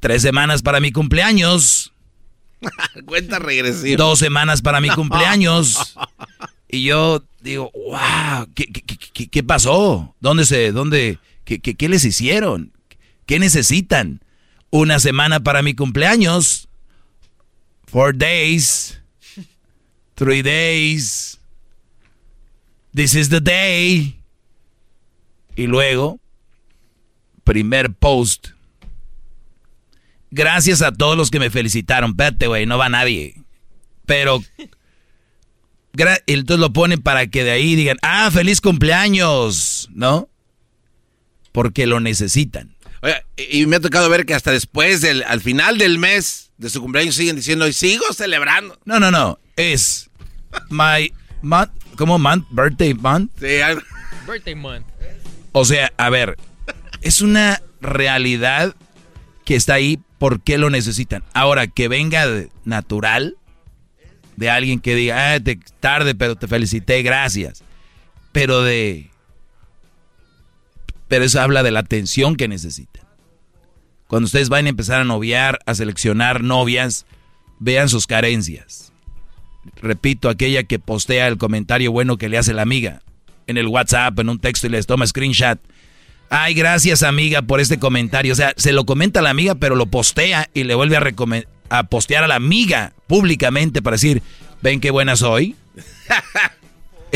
Tres 0.01 0.23
semanas 0.23 0.63
para 0.63 0.81
mi 0.81 0.93
cumpleaños. 0.93 1.93
Cuenta 3.07 3.39
regresiva. 3.39 3.97
Dos 3.97 4.19
semanas 4.19 4.63
para 4.63 4.81
mi 4.81 4.89
cumpleaños. 4.95 5.97
y 6.69 6.85
yo 6.85 7.25
digo, 7.41 7.71
wow, 7.75 8.49
¿qué, 8.55 8.67
qué, 8.67 8.83
qué, 9.13 9.29
qué 9.29 9.43
pasó? 9.43 10.15
¿Dónde 10.21 10.45
se, 10.45 10.73
dónde, 10.73 11.19
qué, 11.45 11.61
qué, 11.61 11.89
les 11.89 12.05
hicieron? 12.05 12.73
¿Qué 13.27 13.39
necesitan? 13.39 14.21
una 14.71 15.01
semana 15.01 15.41
para 15.41 15.63
mi 15.63 15.75
cumpleaños. 15.75 16.69
Four 17.87 18.17
days. 18.17 19.01
Three 20.15 20.43
days. 20.43 21.39
This 22.95 23.15
is 23.15 23.29
the 23.29 23.41
day. 23.41 24.21
Y 25.55 25.67
luego, 25.67 26.19
primer 27.45 27.93
post. 27.95 28.49
Gracias 30.31 30.83
a 30.83 30.93
todos 30.93 31.17
los 31.17 31.31
que 31.31 31.39
me 31.39 31.51
felicitaron. 31.51 32.11
Espérate, 32.11 32.47
güey, 32.47 32.67
no 32.67 32.79
va 32.79 32.89
nadie. 32.89 33.43
Pero 34.05 34.43
entonces 36.27 36.61
lo 36.61 36.73
ponen 36.73 37.01
para 37.01 37.27
que 37.27 37.45
de 37.45 37.53
ahí 37.53 37.75
digan, 37.75 37.97
ah, 38.03 38.31
feliz 38.31 38.61
cumpleaños, 38.61 39.89
¿no? 39.93 40.29
Porque 41.53 41.87
lo 41.87 42.01
necesitan. 42.01 42.76
Oye, 43.03 43.25
y 43.37 43.67
me 43.67 43.77
ha 43.77 43.81
tocado 43.81 44.09
ver 44.09 44.27
que 44.27 44.35
hasta 44.35 44.51
después 44.51 45.01
del, 45.01 45.23
al 45.25 45.41
final 45.41 45.79
del 45.79 45.99
mes 45.99 46.51
de 46.59 46.71
su 46.71 46.81
cumpleaños 46.81 47.15
siguen 47.15 47.37
diciendo, 47.37 47.67
y 47.67 47.73
sigo 47.73 48.05
celebrando. 48.13 48.79
No, 48.85 48.99
no, 48.99 49.11
no, 49.11 49.39
es 49.57 50.11
my 50.71 51.13
month, 51.43 51.73
¿cómo 51.97 52.19
month? 52.19 52.47
Birthday 52.51 52.95
month. 52.95 53.31
Sí, 53.39 53.61
algo. 53.61 53.83
Birthday 54.27 54.55
month. 54.55 54.87
O 55.53 55.65
sea, 55.65 55.93
a 55.97 56.11
ver, 56.11 56.37
es 57.03 57.21
una 57.21 57.63
realidad 57.81 58.75
que 59.45 59.57
está 59.57 59.75
ahí, 59.75 59.99
¿por 60.19 60.43
qué 60.43 60.59
lo 60.59 60.71
necesitan? 60.71 61.23
Ahora, 61.33 61.67
que 61.67 61.89
venga 61.89 62.27
natural, 62.65 63.37
de 64.37 64.51
alguien 64.51 64.81
que 64.81 64.95
diga, 64.95 65.33
ah, 65.33 65.41
te, 65.41 65.59
tarde, 65.81 66.15
pero 66.15 66.37
te 66.37 66.47
felicité, 66.47 67.03
gracias. 67.03 67.63
Pero 68.33 68.63
de... 68.63 69.11
Pero 71.09 71.25
eso 71.25 71.41
habla 71.41 71.63
de 71.63 71.71
la 71.71 71.81
atención 71.81 72.37
que 72.37 72.49
necesitan. 72.49 73.05
Cuando 74.07 74.27
ustedes 74.27 74.49
van 74.49 74.67
a 74.67 74.71
empezar 74.71 75.01
a 75.01 75.05
noviar, 75.05 75.59
a 75.67 75.75
seleccionar 75.75 76.43
novias, 76.43 77.07
vean 77.59 77.89
sus 77.89 78.07
carencias. 78.07 78.93
Repito, 79.77 80.29
aquella 80.29 80.63
que 80.63 80.79
postea 80.79 81.27
el 81.27 81.39
comentario 81.39 81.91
bueno 81.91 82.17
que 82.17 82.29
le 82.29 82.39
hace 82.39 82.55
la 82.55 82.63
amiga 82.63 83.03
en 83.47 83.57
el 83.57 83.67
WhatsApp, 83.67 84.19
en 84.19 84.29
un 84.29 84.39
texto 84.39 84.67
y 84.67 84.71
les 84.71 84.87
toma 84.87 85.07
screenshot. 85.07 85.59
Ay, 86.29 86.55
gracias 86.55 87.03
amiga 87.03 87.43
por 87.43 87.61
este 87.61 87.79
comentario. 87.79 88.33
O 88.33 88.37
sea, 88.37 88.53
se 88.57 88.73
lo 88.73 88.85
comenta 88.85 89.21
a 89.21 89.23
la 89.23 89.31
amiga, 89.31 89.55
pero 89.55 89.77
lo 89.77 89.87
postea 89.87 90.51
y 90.55 90.65
le 90.65 90.75
vuelve 90.75 90.97
a, 90.97 91.05
a 91.79 91.83
postear 91.85 92.25
a 92.25 92.29
la 92.29 92.35
amiga 92.37 92.93
públicamente 93.07 93.83
para 93.83 93.95
decir, 93.95 94.23
ven 94.63 94.81
qué 94.81 94.91
buena 94.91 95.17
soy. 95.17 95.57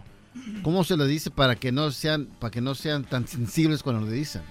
¿Cómo 0.61 0.83
se 0.83 0.95
le 0.95 1.07
dice 1.07 1.31
para 1.31 1.55
que 1.55 1.71
no 1.71 1.89
sean, 1.89 2.27
para 2.39 2.51
que 2.51 2.61
no 2.61 2.75
sean 2.75 3.05
tan 3.05 3.27
sensibles 3.27 3.81
cuando 3.81 4.05
le 4.05 4.11
dicen? 4.11 4.43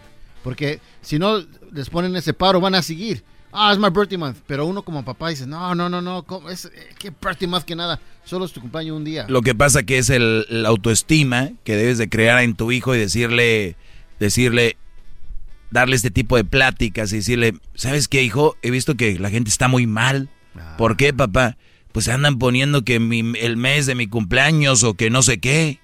Porque 0.42 0.80
si 1.00 1.20
no 1.20 1.38
les 1.72 1.88
ponen 1.90 2.16
ese 2.16 2.34
paro, 2.34 2.60
van 2.60 2.74
a 2.74 2.82
seguir. 2.82 3.22
Ah, 3.52 3.72
es 3.72 3.78
my 3.78 3.90
birthday 3.90 4.18
month. 4.18 4.38
Pero 4.48 4.66
uno 4.66 4.82
como 4.82 5.04
papá 5.04 5.28
dice, 5.28 5.46
no, 5.46 5.76
no, 5.76 5.88
no, 5.88 6.02
no, 6.02 6.24
es, 6.50 6.64
eh, 6.64 6.70
¿qué 6.98 7.10
birthday 7.10 7.46
month 7.46 7.66
que 7.66 7.76
nada? 7.76 8.00
Solo 8.24 8.46
es 8.46 8.52
tu 8.52 8.60
cumpleaños 8.60 8.96
un 8.96 9.04
día. 9.04 9.26
Lo 9.28 9.42
que 9.42 9.54
pasa 9.54 9.84
que 9.84 9.98
es 9.98 10.10
el, 10.10 10.44
la 10.48 10.70
autoestima 10.70 11.50
que 11.62 11.76
debes 11.76 11.98
de 11.98 12.08
crear 12.08 12.42
en 12.42 12.56
tu 12.56 12.72
hijo 12.72 12.96
y 12.96 12.98
decirle, 12.98 13.76
decirle, 14.18 14.76
darle 15.70 15.96
este 15.96 16.10
tipo 16.10 16.36
de 16.36 16.44
pláticas 16.44 17.12
y 17.12 17.16
decirle, 17.16 17.54
¿sabes 17.74 18.08
qué, 18.08 18.22
hijo? 18.22 18.56
He 18.62 18.70
visto 18.70 18.94
que 18.96 19.18
la 19.18 19.30
gente 19.30 19.50
está 19.50 19.68
muy 19.68 19.86
mal. 19.86 20.28
¿Por 20.76 20.96
qué, 20.96 21.12
papá? 21.12 21.56
Pues 21.92 22.08
andan 22.08 22.38
poniendo 22.38 22.82
que 22.84 23.00
mi, 23.00 23.20
el 23.38 23.56
mes 23.56 23.86
de 23.86 23.94
mi 23.94 24.06
cumpleaños 24.06 24.82
o 24.84 24.94
que 24.94 25.10
no 25.10 25.22
sé 25.22 25.38
qué. 25.38 25.80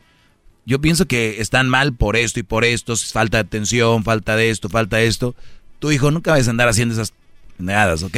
Yo 0.67 0.81
pienso 0.81 1.07
que 1.07 1.41
están 1.41 1.69
mal 1.69 1.95
por 1.95 2.17
esto 2.17 2.41
y 2.41 2.43
por 2.43 2.65
esto, 2.65 2.97
falta 2.97 3.37
de 3.39 3.43
atención, 3.43 4.03
falta 4.05 4.35
de 4.37 4.51
esto, 4.51 4.69
falta 4.69 4.97
de 4.97 5.07
esto. 5.07 5.35
Tu 5.79 5.93
hijo 5.93 6.11
nunca 6.11 6.31
vas 6.33 6.47
a 6.47 6.51
andar 6.51 6.69
haciendo 6.69 6.95
esas 6.95 7.13
nada, 7.59 7.95
¿ok? 7.95 8.17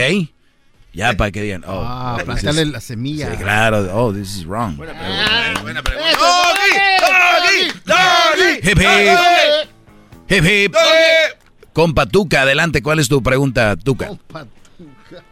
Ya 0.92 1.12
para 1.14 1.30
que 1.30 1.42
digan, 1.42 1.62
oh, 1.66 1.82
Ah, 1.84 2.14
this 2.16 2.24
plantarle 2.24 2.62
is- 2.62 2.68
la 2.68 2.80
semilla. 2.80 3.30
Sí, 3.32 3.36
claro, 3.38 3.86
oh, 3.92 4.12
this 4.14 4.36
is 4.36 4.44
wrong. 4.46 4.76
Buena 4.76 4.92
pregunta. 4.98 5.60
Buena 5.62 5.82
pregunta. 5.82 6.10
Doggy, 6.16 7.72
doggy, 7.84 8.68
Hip, 8.70 8.78
hip. 8.78 9.68
Hip, 10.28 10.44
hip. 10.44 10.74
Compa 11.76 12.06
Tuca, 12.06 12.40
adelante, 12.40 12.82
¿cuál 12.82 13.00
es 13.00 13.08
tu 13.10 13.22
pregunta, 13.22 13.76
Tuca? 13.76 14.08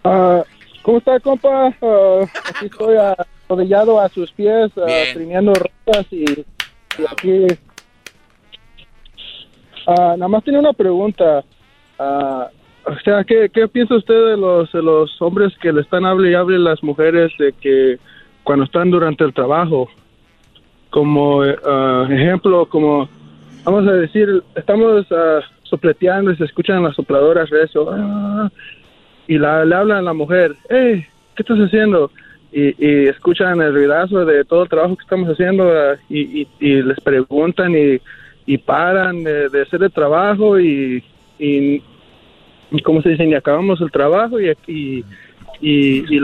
Ah, 0.05 0.42
¿Cómo 0.82 0.98
está, 0.98 1.18
compa? 1.18 1.74
Ah, 1.81 2.20
aquí 2.50 2.66
estoy 2.66 2.97
arrodillado 3.48 3.98
a 3.98 4.10
sus 4.10 4.31
pies, 4.32 4.70
ah, 4.76 4.86
trineando 5.14 5.55
ropas 5.55 6.06
y, 6.10 6.23
y 6.26 7.05
aquí... 7.10 7.47
Ah, 9.86 10.16
nada 10.18 10.28
más 10.28 10.44
tiene 10.44 10.58
una 10.58 10.74
pregunta. 10.74 11.42
Ah, 11.98 12.50
o 12.84 12.98
sea, 13.02 13.24
¿qué, 13.24 13.48
¿qué 13.50 13.66
piensa 13.66 13.94
usted 13.94 14.26
de 14.26 14.36
los, 14.36 14.70
de 14.70 14.82
los 14.82 15.23
hombres 15.23 15.55
que 15.62 15.73
le 15.73 15.81
están 15.81 16.05
hable 16.05 16.31
y 16.31 16.34
hable 16.34 16.56
a 16.56 16.58
las 16.58 16.82
mujeres 16.82 17.32
de 17.39 17.55
que 17.55 17.98
cuando 18.42 18.66
están 18.66 18.90
durante 18.90 19.24
el 19.24 19.32
trabajo? 19.32 19.89
Como 20.90 21.40
ah, 21.40 22.06
ejemplo, 22.10 22.66
como 22.66 23.08
vamos 23.64 23.89
a 23.89 23.92
decir, 23.92 24.42
estamos 24.55 25.06
ah, 25.10 25.40
sopleteando 25.65 26.31
y 26.31 26.36
se 26.36 26.44
escuchan 26.44 26.83
las 26.83 26.94
sopladoras 26.97 27.51
recio. 27.51 27.89
ah, 27.91 28.51
y 29.26 29.39
la, 29.39 29.65
le 29.65 29.75
hablan 29.75 29.99
a 29.99 30.02
la 30.02 30.12
mujer, 30.12 30.55
hey, 30.68 31.05
¿qué 31.34 31.43
estás 31.43 31.59
haciendo? 31.59 32.10
Y, 32.52 32.75
y 32.78 33.09
escuchan 33.09 33.60
el 33.60 33.73
ruidazo 33.75 34.25
de 34.25 34.44
todo 34.44 34.62
el 34.62 34.68
trabajo 34.68 34.97
que 34.97 35.02
estamos 35.02 35.28
haciendo 35.28 35.68
ah, 35.73 35.97
y, 36.09 36.47
y- 36.60 36.83
les 36.83 37.01
preguntan 37.01 37.75
y, 37.75 38.01
y 38.47 38.59
paran 38.59 39.25
de, 39.25 39.49
de 39.49 39.62
hacer 39.62 39.83
el 39.83 39.91
trabajo 39.91 40.60
y, 40.60 41.02
y, 41.39 41.83
¿cómo 42.84 43.02
se 43.02 43.10
dice? 43.10 43.25
Y 43.25 43.34
acabamos 43.34 43.81
el 43.81 43.91
trabajo 43.91 44.41
y, 44.41 44.51
y, 44.67 45.05
y, 45.60 46.05
y 46.17 46.20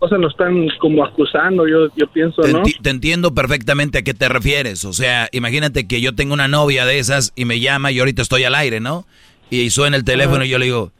las 0.00 0.10
cosas 0.10 0.20
nos 0.20 0.32
están 0.32 0.68
como 0.78 1.04
acusando, 1.04 1.66
yo, 1.66 1.88
yo 1.96 2.06
pienso, 2.06 2.42
Te, 2.42 2.52
¿no? 2.52 2.62
enti- 2.62 2.80
te 2.80 2.90
entiendo 2.90 3.34
perfectamente 3.34 3.98
a 3.98 4.02
qué 4.02 4.14
te 4.14 4.28
refieres. 4.28 4.84
O 4.84 4.92
sea, 4.92 5.28
imagínate 5.32 5.88
que 5.88 6.00
yo 6.00 6.14
tengo 6.14 6.34
una 6.34 6.46
novia 6.46 6.86
de 6.86 6.98
esas 7.00 7.32
y 7.34 7.44
me 7.44 7.58
llama 7.58 7.90
y 7.90 7.98
ahorita 7.98 8.22
estoy 8.22 8.44
al 8.44 8.54
aire, 8.54 8.78
¿no? 8.78 9.06
Y 9.50 9.70
suena 9.70 9.96
el 9.96 10.04
teléfono 10.04 10.44
y 10.44 10.48
yo 10.50 10.58
le 10.58 10.66
digo, 10.66 10.92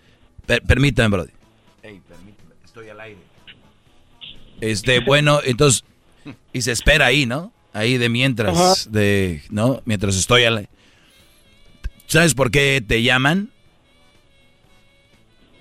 "Per- 0.47 0.63
permítame, 0.63 1.09
brother. 1.11 1.33
estoy 2.65 2.89
al 2.89 3.01
aire. 3.01 3.19
Este, 4.61 4.99
bueno, 5.01 5.41
entonces, 5.45 5.85
y 6.53 6.63
se 6.63 6.73
espera 6.73 7.07
ahí, 7.07 7.25
¿no? 7.27 7.53
Ahí 7.73 7.99
de 7.99 8.09
mientras, 8.09 8.57
Ajá. 8.57 8.91
de, 8.91 9.43
¿no? 9.51 9.81
Mientras 9.85 10.17
estoy 10.17 10.43
al 10.45 10.59
aire. 10.59 10.71
¿Sabes 12.07 12.35
por 12.35 12.51
qué 12.51 12.83
te 12.87 13.03
llaman? 13.03 13.51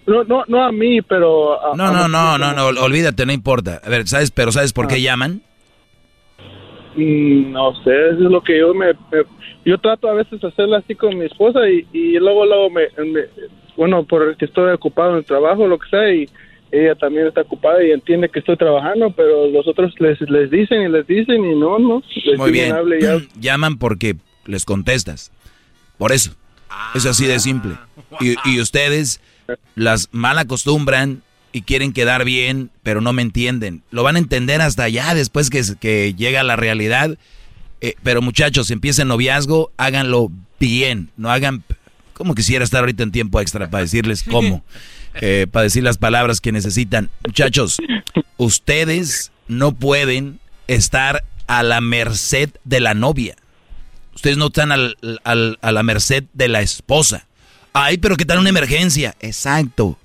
No, 0.07 0.23
no, 0.23 0.43
no 0.47 0.63
a 0.63 0.71
mí, 0.71 1.01
pero... 1.01 1.53
a- 1.73 1.75
No, 1.75 1.87
a 1.87 1.91
no, 1.91 2.07
no, 2.07 2.37
no, 2.37 2.53
no, 2.53 2.81
olvídate, 2.81 3.25
no 3.25 3.33
importa. 3.33 3.81
A 3.83 3.89
ver, 3.89 4.07
¿sabes? 4.07 4.31
Pero 4.31 4.51
¿sabes 4.51 4.71
por 4.73 4.87
qué 4.87 5.01
llaman? 5.01 5.41
Mm, 6.95 7.51
No 7.51 7.73
sé, 7.83 7.91
eso 8.09 8.13
es 8.25 8.31
lo 8.31 8.41
que 8.41 8.57
yo 8.59 8.73
me, 8.73 8.87
me- 8.93 9.25
yo 9.65 9.77
trato 9.77 10.09
a 10.09 10.13
veces 10.13 10.39
de 10.41 10.47
hacerlo 10.47 10.77
así 10.77 10.95
con 10.95 11.17
mi 11.17 11.25
esposa 11.25 11.59
y, 11.69 11.85
y 11.93 12.13
luego 12.19 12.45
luego 12.45 12.69
me, 12.69 12.83
me- 13.05 13.25
bueno 13.75 14.03
porque 14.05 14.45
estoy 14.45 14.71
ocupado 14.73 15.11
en 15.11 15.17
el 15.17 15.25
trabajo 15.25 15.67
lo 15.67 15.77
que 15.77 15.89
sea 15.89 16.11
y 16.11 16.27
ella 16.71 16.95
también 16.95 17.27
está 17.27 17.41
ocupada 17.41 17.83
y 17.83 17.91
entiende 17.91 18.29
que 18.29 18.39
estoy 18.39 18.57
trabajando 18.57 19.11
pero 19.11 19.47
los 19.47 19.67
otros 19.67 19.93
les 19.99 20.19
les 20.21 20.49
dicen 20.49 20.81
y 20.83 20.87
les 20.89 21.05
dicen 21.05 21.45
y 21.45 21.55
no 21.55 21.77
no 21.79 22.01
les 22.25 22.37
Muy 22.37 22.51
bien. 22.51 22.73
hable. 22.73 22.99
Llaman 23.39 23.77
porque 23.77 24.15
les 24.45 24.65
contestas. 24.65 25.31
Por 25.97 26.11
eso. 26.11 26.31
Es 26.95 27.05
así 27.05 27.25
de 27.25 27.39
simple. 27.39 27.73
Y, 28.19 28.35
y 28.49 28.59
ustedes 28.61 29.21
las 29.75 30.09
mal 30.11 30.37
acostumbran 30.37 31.23
y 31.51 31.61
quieren 31.61 31.93
quedar 31.93 32.25
bien, 32.25 32.69
pero 32.83 33.01
no 33.01 33.13
me 33.13 33.21
entienden. 33.21 33.83
Lo 33.91 34.03
van 34.03 34.15
a 34.15 34.19
entender 34.19 34.61
hasta 34.61 34.83
allá 34.83 35.13
después 35.13 35.49
que, 35.49 35.63
que 35.79 36.13
llega 36.13 36.43
la 36.43 36.55
realidad. 36.55 37.17
Eh, 37.81 37.95
pero 38.03 38.21
muchachos, 38.21 38.71
empiecen 38.71 39.07
noviazgo, 39.07 39.71
háganlo 39.77 40.31
bien, 40.59 41.11
no 41.15 41.29
hagan 41.29 41.63
como 42.17 42.33
quisiera 42.33 42.65
estar 42.65 42.79
ahorita 42.79 43.03
en 43.03 43.11
tiempo 43.11 43.39
extra 43.39 43.69
para 43.69 43.83
decirles 43.83 44.23
cómo, 44.23 44.63
eh, 45.21 45.45
para 45.51 45.63
decir 45.63 45.83
las 45.83 45.99
palabras 45.99 46.41
que 46.41 46.51
necesitan. 46.51 47.11
Muchachos, 47.23 47.77
ustedes 48.37 49.31
no 49.47 49.73
pueden 49.73 50.39
estar 50.67 51.23
a 51.45 51.61
la 51.61 51.79
merced 51.79 52.49
de 52.63 52.79
la 52.79 52.95
novia. 52.95 53.35
Ustedes 54.15 54.37
no 54.37 54.47
están 54.47 54.71
al, 54.71 54.97
al, 55.23 55.59
a 55.61 55.71
la 55.71 55.83
merced 55.83 56.23
de 56.33 56.47
la 56.47 56.61
esposa. 56.61 57.27
Ay, 57.79 57.99
pero 57.99 58.17
¿qué 58.17 58.25
tal 58.25 58.39
una 58.39 58.49
emergencia? 58.49 59.15
Exacto. 59.19 59.99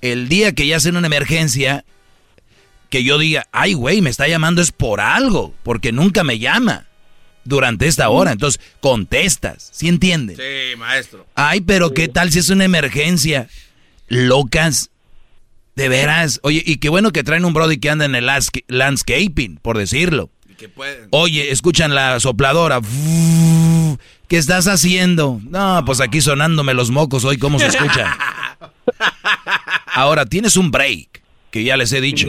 El 0.00 0.28
día 0.28 0.52
que 0.52 0.66
ya 0.66 0.78
hacen 0.78 0.96
una 0.96 1.06
emergencia, 1.06 1.84
que 2.90 3.04
yo 3.04 3.18
diga, 3.18 3.46
ay, 3.52 3.74
güey, 3.74 4.00
me 4.00 4.10
está 4.10 4.26
llamando 4.26 4.60
es 4.60 4.72
por 4.72 5.00
algo, 5.00 5.54
porque 5.62 5.92
nunca 5.92 6.24
me 6.24 6.40
llama 6.40 6.86
durante 7.44 7.86
esta 7.86 8.08
hora. 8.08 8.32
Entonces, 8.32 8.60
contestas, 8.80 9.70
¿sí 9.72 9.86
entienden? 9.86 10.36
Sí, 10.36 10.76
maestro. 10.76 11.24
Ay, 11.36 11.60
pero 11.60 11.94
¿qué 11.94 12.08
tal 12.08 12.32
si 12.32 12.40
es 12.40 12.50
una 12.50 12.64
emergencia? 12.64 13.48
Locas. 14.08 14.90
De 15.76 15.88
veras. 15.88 16.40
Oye, 16.42 16.64
y 16.66 16.78
qué 16.78 16.88
bueno 16.88 17.12
que 17.12 17.22
traen 17.22 17.44
un 17.44 17.52
brody 17.54 17.78
que 17.78 17.90
anda 17.90 18.06
en 18.06 18.16
el 18.16 18.26
landscaping, 18.66 19.58
por 19.62 19.78
decirlo. 19.78 20.30
Oye, 21.10 21.52
escuchan 21.52 21.94
la 21.94 22.18
sopladora. 22.18 22.80
¿Qué 24.28 24.36
estás 24.36 24.68
haciendo? 24.68 25.40
No, 25.48 25.82
pues 25.86 26.02
aquí 26.02 26.20
sonándome 26.20 26.74
los 26.74 26.90
mocos 26.90 27.24
hoy, 27.24 27.38
¿cómo 27.38 27.58
se 27.58 27.68
escucha? 27.68 28.18
Ahora, 29.94 30.26
tienes 30.26 30.58
un 30.58 30.70
break, 30.70 31.22
que 31.50 31.64
ya 31.64 31.78
les 31.78 31.92
he 31.92 32.02
dicho. 32.02 32.28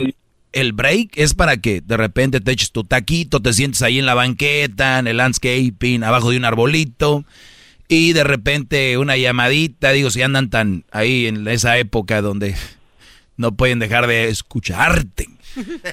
El 0.52 0.72
break 0.72 1.10
es 1.16 1.34
para 1.34 1.58
que 1.58 1.82
de 1.82 1.96
repente 1.98 2.40
te 2.40 2.52
eches 2.52 2.72
tu 2.72 2.84
taquito, 2.84 3.40
te 3.40 3.52
sientes 3.52 3.82
ahí 3.82 3.98
en 3.98 4.06
la 4.06 4.14
banqueta, 4.14 4.98
en 4.98 5.08
el 5.08 5.18
landscaping, 5.18 6.02
abajo 6.02 6.30
de 6.30 6.38
un 6.38 6.46
arbolito, 6.46 7.26
y 7.86 8.14
de 8.14 8.24
repente 8.24 8.96
una 8.96 9.18
llamadita, 9.18 9.92
digo, 9.92 10.10
si 10.10 10.22
andan 10.22 10.48
tan 10.48 10.84
ahí 10.92 11.26
en 11.26 11.46
esa 11.48 11.76
época 11.76 12.22
donde 12.22 12.56
no 13.36 13.52
pueden 13.52 13.78
dejar 13.78 14.06
de 14.06 14.28
escucharte. 14.28 15.28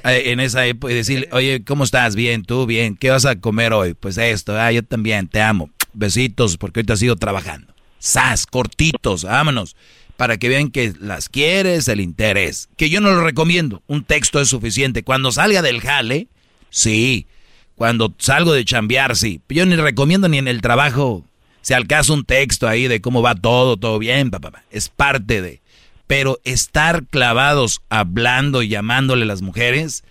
Eh, 0.04 0.32
en 0.32 0.40
esa 0.40 0.68
época 0.68 0.94
y 0.94 0.96
decir, 0.96 1.28
oye, 1.32 1.64
¿cómo 1.66 1.84
estás? 1.84 2.16
Bien, 2.16 2.44
tú, 2.44 2.68
bien. 2.68 2.96
¿Qué 2.96 3.10
vas 3.10 3.26
a 3.26 3.38
comer 3.38 3.74
hoy? 3.74 3.96
Pues 3.96 4.20
esto, 4.20 4.56
ah, 4.56 4.72
yo 4.72 4.84
también, 4.84 5.28
te 5.28 5.42
amo. 5.42 5.72
Besitos, 5.98 6.58
porque 6.58 6.84
te 6.84 6.94
has 6.94 7.02
ido 7.02 7.16
trabajando. 7.16 7.74
Sas, 8.00 8.46
cortitos, 8.46 9.24
vámonos 9.24 9.76
para 10.18 10.38
que 10.38 10.50
vean 10.50 10.72
que 10.72 10.94
las 11.00 11.30
quieres, 11.30 11.88
el 11.88 12.02
interés. 12.02 12.70
Que 12.76 12.90
yo 12.90 13.00
no 13.00 13.12
lo 13.12 13.24
recomiendo, 13.24 13.84
un 13.88 14.04
texto 14.04 14.42
es 14.42 14.50
suficiente. 14.50 15.04
Cuando 15.04 15.32
salga 15.32 15.62
del 15.62 15.80
jale, 15.80 16.28
sí. 16.70 17.28
Cuando 17.76 18.14
salgo 18.18 18.52
de 18.54 18.66
chambear, 18.66 19.16
sí. 19.16 19.40
Yo 19.48 19.66
ni 19.68 19.76
recomiendo 19.76 20.28
ni 20.28 20.40
en 20.40 20.48
el 20.48 20.62
trabajo, 20.62 21.24
si 21.62 21.76
al 21.76 21.86
caso 21.86 22.16
un 22.16 22.26
texto 22.26 22.68
ahí 22.68 22.88
de 22.88 23.00
cómo 23.00 23.22
va 23.22 23.36
todo, 23.36 23.78
todo 23.78 24.00
bien, 24.00 24.32
papá. 24.32 24.64
Es 24.72 24.90
parte 24.90 25.42
de. 25.42 25.62
Pero 26.08 26.40
estar 26.44 27.06
clavados 27.06 27.82
hablando 27.90 28.64
y 28.64 28.70
llamándole 28.70 29.24
a 29.24 29.28
las 29.28 29.44
mujeres, 29.44 30.04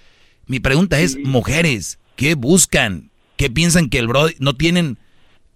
mi 0.47 0.61
pregunta 0.61 1.01
es, 1.01 1.19
mujeres, 1.19 1.99
¿qué 2.15 2.35
buscan? 2.35 3.11
¿Qué 3.37 3.51
piensan 3.51 3.89
que 3.89 3.99
el 3.99 4.07
bro 4.07 4.29
no 4.39 4.55
tienen, 4.55 4.99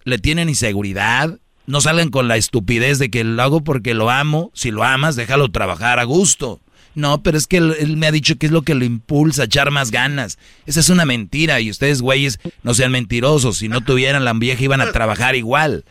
le 0.04 0.18
tienen 0.18 0.48
inseguridad? 0.48 1.38
No 1.66 1.80
salgan 1.80 2.10
con 2.10 2.28
la 2.28 2.36
estupidez 2.36 2.98
de 2.98 3.10
que 3.10 3.22
lo 3.22 3.40
hago 3.42 3.62
porque 3.62 3.94
lo 3.94 4.10
amo. 4.10 4.50
Si 4.54 4.70
lo 4.70 4.82
amas, 4.82 5.16
déjalo 5.16 5.50
trabajar 5.50 6.00
a 6.00 6.04
gusto. 6.04 6.60
No, 6.94 7.22
pero 7.22 7.38
es 7.38 7.46
que 7.46 7.58
él, 7.58 7.96
me 7.96 8.06
ha 8.08 8.12
dicho 8.12 8.36
que 8.36 8.46
es 8.46 8.52
lo 8.52 8.62
que 8.62 8.74
lo 8.74 8.84
impulsa 8.84 9.42
a 9.42 9.44
echar 9.44 9.70
más 9.70 9.90
ganas. 9.90 10.38
Esa 10.66 10.80
es 10.80 10.88
una 10.88 11.04
mentira 11.04 11.60
y 11.60 11.70
ustedes, 11.70 12.02
güeyes, 12.02 12.40
no 12.62 12.74
sean 12.74 12.90
mentirosos. 12.90 13.58
Si 13.58 13.68
no 13.68 13.80
tuvieran 13.80 14.24
la 14.24 14.32
vieja 14.32 14.64
iban 14.64 14.80
a 14.80 14.90
trabajar 14.90 15.36
igual. 15.36 15.84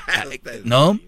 ¿No? 0.64 0.98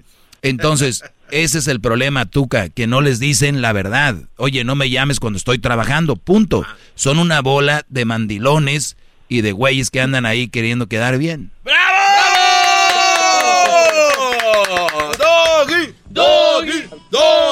Entonces, 0.42 1.02
ese 1.30 1.58
es 1.58 1.68
el 1.68 1.80
problema, 1.80 2.26
Tuca, 2.26 2.68
que 2.68 2.86
no 2.86 3.00
les 3.00 3.18
dicen 3.18 3.62
la 3.62 3.72
verdad. 3.72 4.16
Oye, 4.36 4.64
no 4.64 4.74
me 4.74 4.90
llames 4.90 5.20
cuando 5.20 5.38
estoy 5.38 5.58
trabajando, 5.58 6.16
punto. 6.16 6.66
Son 6.94 7.18
una 7.18 7.40
bola 7.40 7.86
de 7.88 8.04
mandilones 8.04 8.96
y 9.28 9.40
de 9.40 9.52
güeyes 9.52 9.90
que 9.90 10.02
andan 10.02 10.26
ahí 10.26 10.48
queriendo 10.48 10.88
quedar 10.88 11.16
bien. 11.16 11.50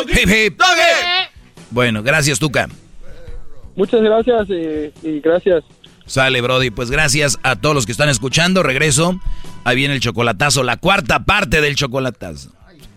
Doggy, 0.06 0.20
hip, 0.20 0.28
hip. 0.28 0.62
Bueno, 1.70 2.02
gracias, 2.02 2.38
Tuca. 2.38 2.68
Muchas 3.76 4.02
gracias 4.02 4.48
y, 5.02 5.20
gracias. 5.20 5.64
Sale, 6.06 6.40
Brody. 6.40 6.70
Pues 6.70 6.90
gracias 6.90 7.38
a 7.42 7.56
todos 7.56 7.74
los 7.74 7.86
que 7.86 7.92
están 7.92 8.08
escuchando. 8.08 8.62
Regreso. 8.62 9.20
Ahí 9.64 9.76
viene 9.76 9.94
el 9.94 10.00
chocolatazo, 10.00 10.62
la 10.62 10.76
cuarta 10.76 11.24
parte 11.24 11.60
del 11.60 11.76
chocolatazo. 11.76 12.50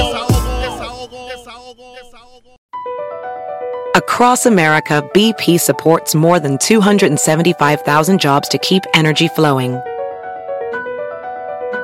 Across 3.95 4.47
America, 4.47 5.03
BP 5.13 5.59
supports 5.59 6.15
more 6.15 6.39
than 6.39 6.57
275,000 6.57 8.19
jobs 8.19 8.49
to 8.49 8.57
keep 8.57 8.83
energy 8.93 9.27
flowing. 9.27 9.79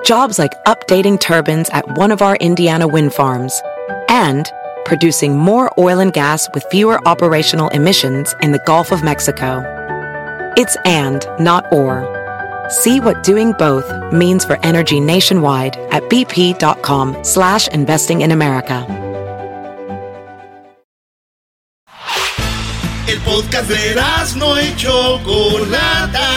Jobs 0.04 0.40
like 0.40 0.52
updating 0.66 1.20
turbines 1.20 1.70
at 1.70 1.86
one 1.98 2.12
of 2.12 2.24
our 2.24 2.36
Indiana 2.38 2.88
wind 2.88 3.14
farms 3.14 3.62
and 4.10 4.52
producing 4.86 5.38
more 5.38 5.70
oil 5.78 6.00
and 6.00 6.12
gas 6.14 6.50
with 6.56 6.66
fewer 6.72 7.00
operational 7.08 7.70
emissions 7.70 8.34
in 8.42 8.54
the 8.54 8.60
Gulf 8.66 8.92
of 8.92 9.04
Mexico. 9.04 9.62
It's 10.58 10.76
and, 10.86 11.26
not 11.40 11.72
or. 11.72 12.06
See 12.70 13.00
what 13.00 13.24
doing 13.24 13.54
both 13.54 13.92
means 14.14 14.46
for 14.46 14.58
energy 14.64 15.00
nationwide 15.00 15.76
at 15.92 16.04
bp.com 16.04 17.24
slash 17.24 17.68
investing 17.70 18.22
in 18.22 18.32
America. 18.32 18.86
El 23.08 23.20
podcast 23.22 23.68
de 23.70 23.96
no 24.38 24.62
y 24.62 24.76
Chocolata. 24.76 26.30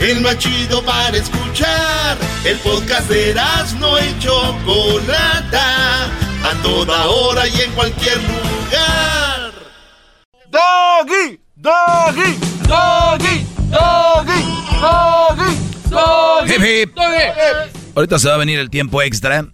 El 0.00 0.20
más 0.20 0.36
chido 0.38 0.82
para 0.82 1.16
escuchar. 1.16 2.18
El 2.44 2.58
podcast 2.58 3.08
de 3.08 3.34
no 3.78 3.98
y 3.98 4.18
Chocolata. 4.18 6.06
A 6.42 6.62
toda 6.62 7.06
hora 7.06 7.46
y 7.46 7.60
en 7.60 7.70
cualquier 7.72 8.18
lugar. 8.18 9.52
Doggy, 10.50 11.40
doggy. 11.56 12.47
Doggy, 12.68 13.46
doggy, 13.70 14.40
doggy, 14.80 15.56
doggy. 15.88 16.52
Hip, 16.52 16.62
hip. 16.62 16.98
Ahorita 17.94 18.18
se 18.18 18.28
va 18.28 18.34
a 18.34 18.38
venir 18.38 18.58
el 18.58 18.68
tiempo 18.68 19.00
extra. 19.00 19.48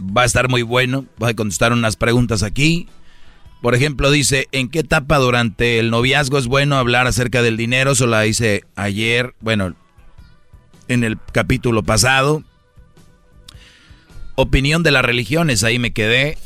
Va 0.00 0.22
a 0.22 0.24
estar 0.26 0.50
muy 0.50 0.60
bueno. 0.60 1.06
Voy 1.16 1.30
a 1.30 1.34
contestar 1.34 1.72
unas 1.72 1.96
preguntas 1.96 2.42
aquí. 2.42 2.88
Por 3.62 3.74
ejemplo, 3.74 4.10
dice, 4.10 4.48
¿en 4.52 4.68
qué 4.68 4.80
etapa 4.80 5.18
durante 5.18 5.78
el 5.78 5.90
noviazgo 5.90 6.38
es 6.38 6.46
bueno 6.46 6.76
hablar 6.76 7.06
acerca 7.06 7.40
del 7.40 7.56
dinero? 7.56 7.92
Eso 7.92 8.06
la 8.06 8.26
hice 8.26 8.64
ayer, 8.76 9.34
bueno, 9.40 9.74
en 10.88 11.04
el 11.04 11.18
capítulo 11.32 11.82
pasado. 11.82 12.42
Opinión 14.34 14.82
de 14.82 14.90
las 14.90 15.04
religiones, 15.04 15.64
ahí 15.64 15.78
me 15.78 15.92
quedé. 15.92 16.36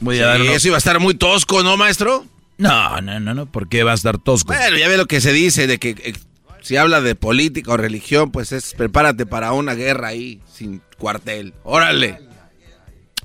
Voy 0.00 0.18
a 0.18 0.26
dar 0.26 0.40
Eso 0.40 0.68
iba 0.68 0.76
a 0.76 0.78
estar 0.78 0.98
muy 0.98 1.14
tosco, 1.14 1.62
¿no, 1.62 1.76
maestro? 1.76 2.26
No, 2.58 3.00
no, 3.00 3.20
no, 3.20 3.34
no, 3.34 3.46
¿por 3.46 3.68
qué 3.68 3.82
va 3.82 3.92
a 3.92 3.94
estar 3.94 4.18
tosco? 4.18 4.52
Bueno, 4.54 4.76
ya 4.76 4.88
ve 4.88 4.96
lo 4.96 5.06
que 5.06 5.20
se 5.20 5.32
dice 5.32 5.66
de 5.66 5.78
que 5.78 5.90
eh, 5.90 6.14
si 6.62 6.76
habla 6.76 7.00
de 7.00 7.14
política 7.14 7.72
o 7.72 7.76
religión, 7.76 8.30
pues 8.30 8.52
es 8.52 8.74
prepárate 8.74 9.26
para 9.26 9.52
una 9.52 9.74
guerra 9.74 10.08
ahí 10.08 10.40
sin 10.52 10.80
cuartel. 10.98 11.52
Órale. 11.62 12.18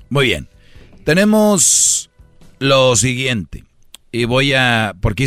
Muy 0.08 0.26
bien. 0.26 0.48
Tenemos 1.04 2.10
lo 2.58 2.96
siguiente. 2.96 3.64
Y 4.12 4.24
voy 4.24 4.52
a 4.52 4.94
porque 5.00 5.26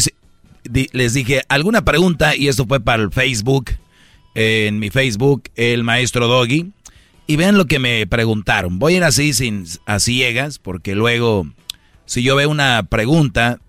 les 0.92 1.14
dije 1.14 1.44
alguna 1.48 1.84
pregunta 1.84 2.36
y 2.36 2.50
esto 2.50 2.66
fue 2.66 2.80
para 2.80 3.02
el 3.02 3.12
Facebook 3.12 3.72
en 4.36 4.80
mi 4.80 4.90
Facebook 4.90 5.44
el 5.56 5.84
maestro 5.84 6.28
Doggy 6.28 6.72
y 7.28 7.36
vean 7.36 7.58
lo 7.58 7.66
que 7.66 7.80
me 7.80 8.06
preguntaron. 8.08 8.80
Voy 8.80 8.94
a 8.94 8.98
ir 8.98 9.04
así 9.04 9.34
sin 9.34 9.66
a 9.86 10.00
ciegas 10.00 10.60
porque 10.60 10.96
luego 10.96 11.48
si 12.06 12.22
yo 12.22 12.36
veo 12.36 12.50
una 12.50 12.84
pregunta 12.84 13.60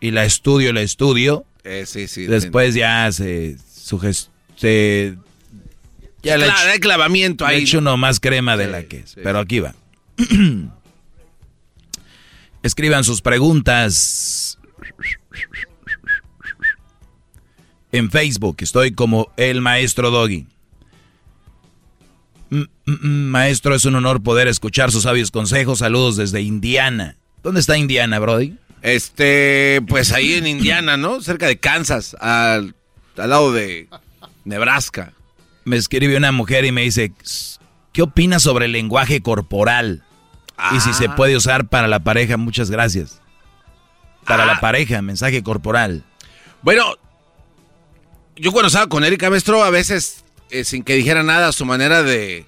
y 0.00 0.10
la 0.10 0.24
estudio, 0.24 0.72
la 0.72 0.82
estudio. 0.82 1.44
Eh, 1.64 1.84
sí, 1.86 2.08
sí. 2.08 2.26
Después 2.26 2.74
ya 2.74 3.10
se, 3.12 3.56
se 4.56 5.16
ya 6.22 6.36
le 6.36 6.46
claro, 6.46 6.70
hay 6.70 6.80
clavamiento 6.80 7.46
ahí. 7.46 7.58
Le 7.58 7.62
hecho 7.62 7.78
uno 7.78 7.96
más 7.96 8.20
crema 8.20 8.56
de 8.56 8.66
la 8.66 8.82
que 8.84 8.98
es. 8.98 9.14
pero 9.22 9.38
aquí 9.38 9.60
va. 9.60 9.74
Escriban 12.62 13.04
sus 13.04 13.22
preguntas 13.22 14.58
en 17.92 18.10
Facebook. 18.10 18.56
Estoy 18.60 18.92
como 18.92 19.32
el 19.36 19.60
maestro 19.60 20.10
Doggy. 20.10 20.46
Maestro, 22.84 23.74
es 23.74 23.84
un 23.84 23.94
honor 23.94 24.22
poder 24.22 24.48
escuchar 24.48 24.90
sus 24.90 25.04
sabios 25.04 25.30
consejos. 25.30 25.80
Saludos 25.80 26.16
desde 26.16 26.40
Indiana. 26.40 27.16
¿Dónde 27.42 27.60
está 27.60 27.76
Indiana, 27.76 28.18
Brody? 28.18 28.56
Este, 28.82 29.80
pues 29.88 30.12
ahí 30.12 30.34
en 30.34 30.46
Indiana, 30.46 30.96
¿no? 30.96 31.20
Cerca 31.20 31.46
de 31.46 31.58
Kansas, 31.58 32.16
al, 32.20 32.74
al 33.16 33.30
lado 33.30 33.52
de 33.52 33.88
Nebraska. 34.44 35.12
Me 35.64 35.76
escribe 35.76 36.16
una 36.16 36.32
mujer 36.32 36.64
y 36.64 36.72
me 36.72 36.82
dice, 36.82 37.12
¿qué 37.92 38.02
opinas 38.02 38.42
sobre 38.42 38.66
el 38.66 38.72
lenguaje 38.72 39.20
corporal? 39.20 40.04
Y 40.74 40.80
si 40.80 40.92
se 40.92 41.06
Ah. 41.06 41.14
puede 41.16 41.36
usar 41.36 41.68
para 41.68 41.86
la 41.88 42.00
pareja, 42.00 42.36
muchas 42.36 42.70
gracias. 42.70 43.20
Para 44.24 44.44
la 44.46 44.54
Ah. 44.54 44.60
pareja, 44.60 45.02
mensaje 45.02 45.42
corporal. 45.42 46.04
Bueno, 46.62 46.84
yo 48.36 48.52
cuando 48.52 48.68
estaba 48.68 48.88
con 48.88 49.04
Erika 49.04 49.30
Maestro, 49.30 49.62
a 49.62 49.70
veces, 49.70 50.24
eh, 50.50 50.64
sin 50.64 50.82
que 50.82 50.94
dijera 50.94 51.22
nada, 51.22 51.52
su 51.52 51.64
manera 51.64 52.02
de, 52.02 52.46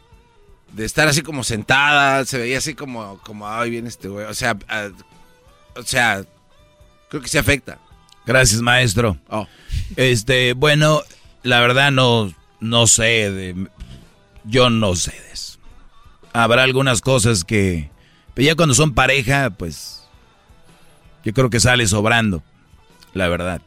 de 0.72 0.84
estar 0.84 1.06
así 1.08 1.22
como 1.22 1.44
sentada, 1.44 2.24
se 2.24 2.38
veía 2.38 2.58
así 2.58 2.74
como, 2.74 3.18
como 3.24 3.48
ay, 3.48 3.70
viene 3.70 3.88
este 3.88 4.08
güey. 4.08 4.26
O 4.26 4.34
sea, 4.34 4.56
o 5.80 5.86
sea, 5.86 6.24
creo 7.08 7.22
que 7.22 7.28
se 7.28 7.38
afecta. 7.38 7.78
Gracias, 8.26 8.60
maestro. 8.60 9.16
Oh. 9.28 9.46
Este, 9.96 10.52
bueno, 10.52 11.02
la 11.42 11.60
verdad 11.60 11.90
no, 11.90 12.32
no 12.60 12.86
sé 12.86 13.30
de, 13.30 13.66
yo 14.44 14.70
no 14.70 14.94
sé 14.94 15.12
de 15.12 15.32
eso. 15.32 15.58
Habrá 16.32 16.62
algunas 16.62 17.00
cosas 17.00 17.44
que, 17.44 17.90
pero 18.34 18.46
ya 18.46 18.54
cuando 18.54 18.74
son 18.74 18.94
pareja, 18.94 19.50
pues, 19.50 20.02
yo 21.24 21.32
creo 21.32 21.50
que 21.50 21.58
sale 21.60 21.86
sobrando, 21.86 22.42
la 23.14 23.28
verdad. 23.28 23.60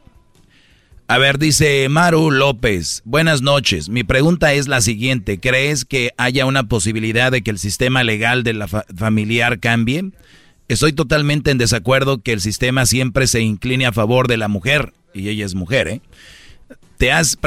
A 1.06 1.18
ver, 1.18 1.38
dice 1.38 1.86
Maru 1.90 2.30
López, 2.30 3.02
buenas 3.04 3.42
noches. 3.42 3.90
Mi 3.90 4.04
pregunta 4.04 4.54
es 4.54 4.68
la 4.68 4.80
siguiente, 4.80 5.38
¿crees 5.38 5.84
que 5.84 6.12
haya 6.16 6.46
una 6.46 6.62
posibilidad 6.62 7.30
de 7.30 7.42
que 7.42 7.50
el 7.50 7.58
sistema 7.58 8.02
legal 8.02 8.42
de 8.42 8.54
la 8.54 8.66
fa- 8.68 8.86
familiar 8.96 9.60
cambie? 9.60 10.12
Estoy 10.68 10.92
totalmente 10.92 11.50
en 11.50 11.58
desacuerdo 11.58 12.22
que 12.22 12.32
el 12.32 12.40
sistema 12.40 12.86
siempre 12.86 13.26
se 13.26 13.40
incline 13.40 13.86
a 13.86 13.92
favor 13.92 14.28
de 14.28 14.36
la 14.38 14.48
mujer, 14.48 14.92
y 15.12 15.28
ella 15.28 15.44
es 15.44 15.54
mujer, 15.54 15.88
¿eh? 15.88 16.00
Te 16.96 17.12
has, 17.12 17.38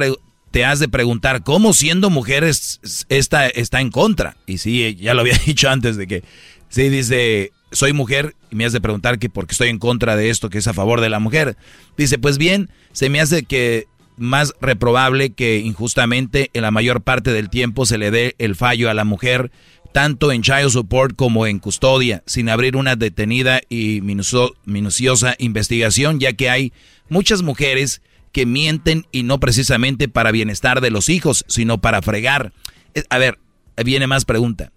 te 0.51 0.65
has 0.65 0.79
de 0.79 0.87
preguntar 0.87 1.43
cómo 1.43 1.73
siendo 1.73 2.09
mujer 2.09 2.43
es- 2.43 2.79
es- 2.83 3.05
esta 3.09 3.47
está 3.47 3.81
en 3.81 3.89
contra. 3.91 4.37
Y 4.45 4.59
sí, 4.59 4.95
ya 4.99 5.13
lo 5.13 5.21
había 5.21 5.37
dicho 5.45 5.69
antes 5.69 5.97
de 5.97 6.05
que, 6.07 6.23
sí, 6.69 6.89
dice, 6.89 7.51
soy 7.71 7.91
mujer 7.93 8.35
y 8.51 8.55
me 8.55 8.65
has 8.65 8.73
de 8.73 8.81
preguntar 8.81 9.19
que 9.19 9.29
por 9.29 9.47
qué 9.47 9.53
estoy 9.53 9.69
en 9.69 9.79
contra 9.79 10.15
de 10.15 10.29
esto 10.29 10.49
que 10.49 10.59
es 10.59 10.67
a 10.67 10.73
favor 10.73 11.01
de 11.01 11.09
la 11.09 11.19
mujer. 11.19 11.57
Dice, 11.97 12.17
pues 12.19 12.37
bien, 12.37 12.69
se 12.93 13.09
me 13.09 13.19
hace 13.19 13.43
que 13.43 13.87
más 14.15 14.53
reprobable 14.61 15.31
que 15.31 15.57
injustamente 15.59 16.49
en 16.53 16.61
la 16.63 16.71
mayor 16.71 17.01
parte 17.01 17.31
del 17.31 17.49
tiempo 17.49 17.85
se 17.85 17.97
le 17.97 18.09
dé 18.09 18.35
el 18.39 18.55
fallo 18.55 18.89
a 18.89 18.93
la 18.95 19.03
mujer, 19.03 19.51
tanto 19.97 20.31
en 20.31 20.43
child 20.43 20.69
support 20.69 21.15
como 21.15 21.47
en 21.47 21.57
custodia, 21.57 22.21
sin 22.27 22.49
abrir 22.49 22.75
una 22.75 22.95
detenida 22.95 23.61
y 23.67 23.99
minucio- 24.01 24.53
minuciosa 24.63 25.33
investigación, 25.39 26.19
ya 26.19 26.33
que 26.33 26.51
hay 26.51 26.71
muchas 27.09 27.41
mujeres 27.41 28.03
que 28.31 28.45
mienten 28.45 29.07
y 29.11 29.23
no 29.23 29.39
precisamente 29.39 30.07
para 30.07 30.29
bienestar 30.31 30.81
de 30.81 30.91
los 30.91 31.09
hijos, 31.09 31.45
sino 31.47 31.79
para 31.79 32.03
fregar. 32.03 32.53
Eh, 32.93 33.05
A 33.09 33.17
ver, 33.17 33.39
viene 33.83 34.05
más 34.05 34.23
pregunta. 34.23 34.71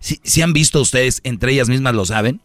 Si, 0.00 0.20
si 0.22 0.42
han 0.42 0.52
visto 0.52 0.82
ustedes, 0.82 1.22
entre 1.24 1.52
ellas 1.54 1.70
mismas 1.70 1.94
lo 1.94 2.04
saben, 2.04 2.42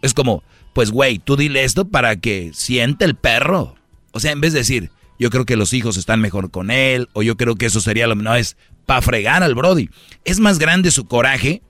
es 0.00 0.14
como, 0.14 0.42
pues 0.72 0.90
güey, 0.90 1.18
tú 1.18 1.36
dile 1.36 1.64
esto 1.64 1.88
para 1.88 2.16
que 2.16 2.52
siente 2.54 3.04
el 3.04 3.16
perro. 3.16 3.74
O 4.12 4.20
sea, 4.20 4.32
en 4.32 4.40
vez 4.40 4.54
de 4.54 4.60
decir, 4.60 4.90
yo 5.18 5.28
creo 5.28 5.44
que 5.44 5.56
los 5.56 5.74
hijos 5.74 5.98
están 5.98 6.22
mejor 6.22 6.50
con 6.50 6.70
él, 6.70 7.10
o 7.12 7.22
yo 7.22 7.36
creo 7.36 7.54
que 7.56 7.66
eso 7.66 7.82
sería 7.82 8.06
lo 8.06 8.14
no 8.14 8.34
es 8.34 8.56
para 8.86 9.02
fregar 9.02 9.42
al 9.42 9.54
Brody. 9.54 9.90
Es 10.24 10.38
más 10.40 10.58
grande 10.58 10.90
su 10.90 11.06
coraje 11.06 11.62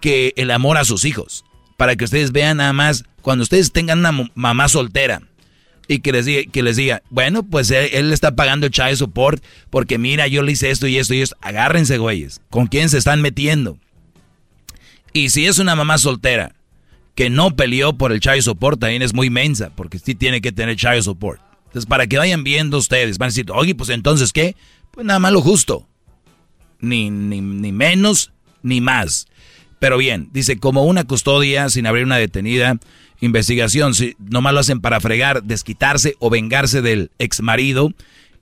que 0.00 0.32
el 0.36 0.50
amor 0.50 0.78
a 0.78 0.84
sus 0.84 1.04
hijos. 1.04 1.44
Para 1.76 1.94
que 1.94 2.04
ustedes 2.04 2.32
vean 2.32 2.56
nada 2.56 2.72
más, 2.72 3.04
cuando 3.20 3.42
ustedes 3.42 3.72
tengan 3.72 3.98
una 4.00 4.30
mamá 4.34 4.68
soltera 4.68 5.22
y 5.88 6.00
que 6.00 6.10
les 6.10 6.24
diga, 6.24 6.50
que 6.50 6.62
les 6.62 6.76
diga 6.76 7.02
bueno, 7.10 7.42
pues 7.42 7.70
él, 7.70 7.90
él 7.92 8.12
está 8.12 8.34
pagando 8.34 8.66
el 8.66 8.72
child 8.72 8.96
support 8.96 9.44
porque 9.70 9.98
mira, 9.98 10.26
yo 10.26 10.42
le 10.42 10.52
hice 10.52 10.70
esto 10.70 10.86
y 10.86 10.96
esto 10.96 11.14
y 11.14 11.20
esto. 11.20 11.36
Agárrense, 11.40 11.98
güeyes. 11.98 12.40
¿Con 12.50 12.66
quién 12.66 12.88
se 12.88 12.98
están 12.98 13.20
metiendo? 13.20 13.78
Y 15.12 15.30
si 15.30 15.46
es 15.46 15.58
una 15.58 15.76
mamá 15.76 15.98
soltera 15.98 16.54
que 17.14 17.30
no 17.30 17.56
peleó 17.56 17.96
por 17.96 18.12
el 18.12 18.20
child 18.20 18.42
support, 18.42 18.78
también 18.78 19.02
es 19.02 19.14
muy 19.14 19.30
mensa, 19.30 19.70
porque 19.74 19.98
sí 19.98 20.14
tiene 20.14 20.42
que 20.42 20.52
tener 20.52 20.76
child 20.76 21.02
support. 21.02 21.40
Entonces, 21.64 21.86
para 21.86 22.06
que 22.06 22.18
vayan 22.18 22.44
viendo 22.44 22.76
ustedes, 22.76 23.18
van 23.18 23.28
a 23.28 23.30
decir, 23.30 23.46
oye, 23.50 23.74
pues 23.74 23.88
entonces, 23.88 24.32
¿qué? 24.32 24.54
Pues 24.90 25.06
nada 25.06 25.18
más 25.18 25.32
lo 25.32 25.40
justo. 25.40 25.88
Ni, 26.80 27.10
ni, 27.10 27.40
ni 27.40 27.72
menos, 27.72 28.32
ni 28.62 28.80
más. 28.80 29.26
Pero 29.78 29.98
bien, 29.98 30.30
dice, 30.32 30.58
como 30.58 30.84
una 30.84 31.04
custodia 31.04 31.68
sin 31.68 31.86
abrir 31.86 32.04
una 32.04 32.16
detenida 32.16 32.78
investigación, 33.20 33.94
si 33.94 34.14
nomás 34.18 34.54
lo 34.54 34.60
hacen 34.60 34.80
para 34.80 35.00
fregar, 35.00 35.42
desquitarse 35.42 36.16
o 36.18 36.30
vengarse 36.30 36.82
del 36.82 37.10
ex 37.18 37.40
marido 37.40 37.92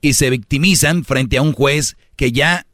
y 0.01 0.13
se 0.13 0.29
victimizan 0.29 1.03
frente 1.03 1.37
a 1.37 1.41
un 1.41 1.53
juez 1.53 1.97
que 2.15 2.31
ya 2.31 2.65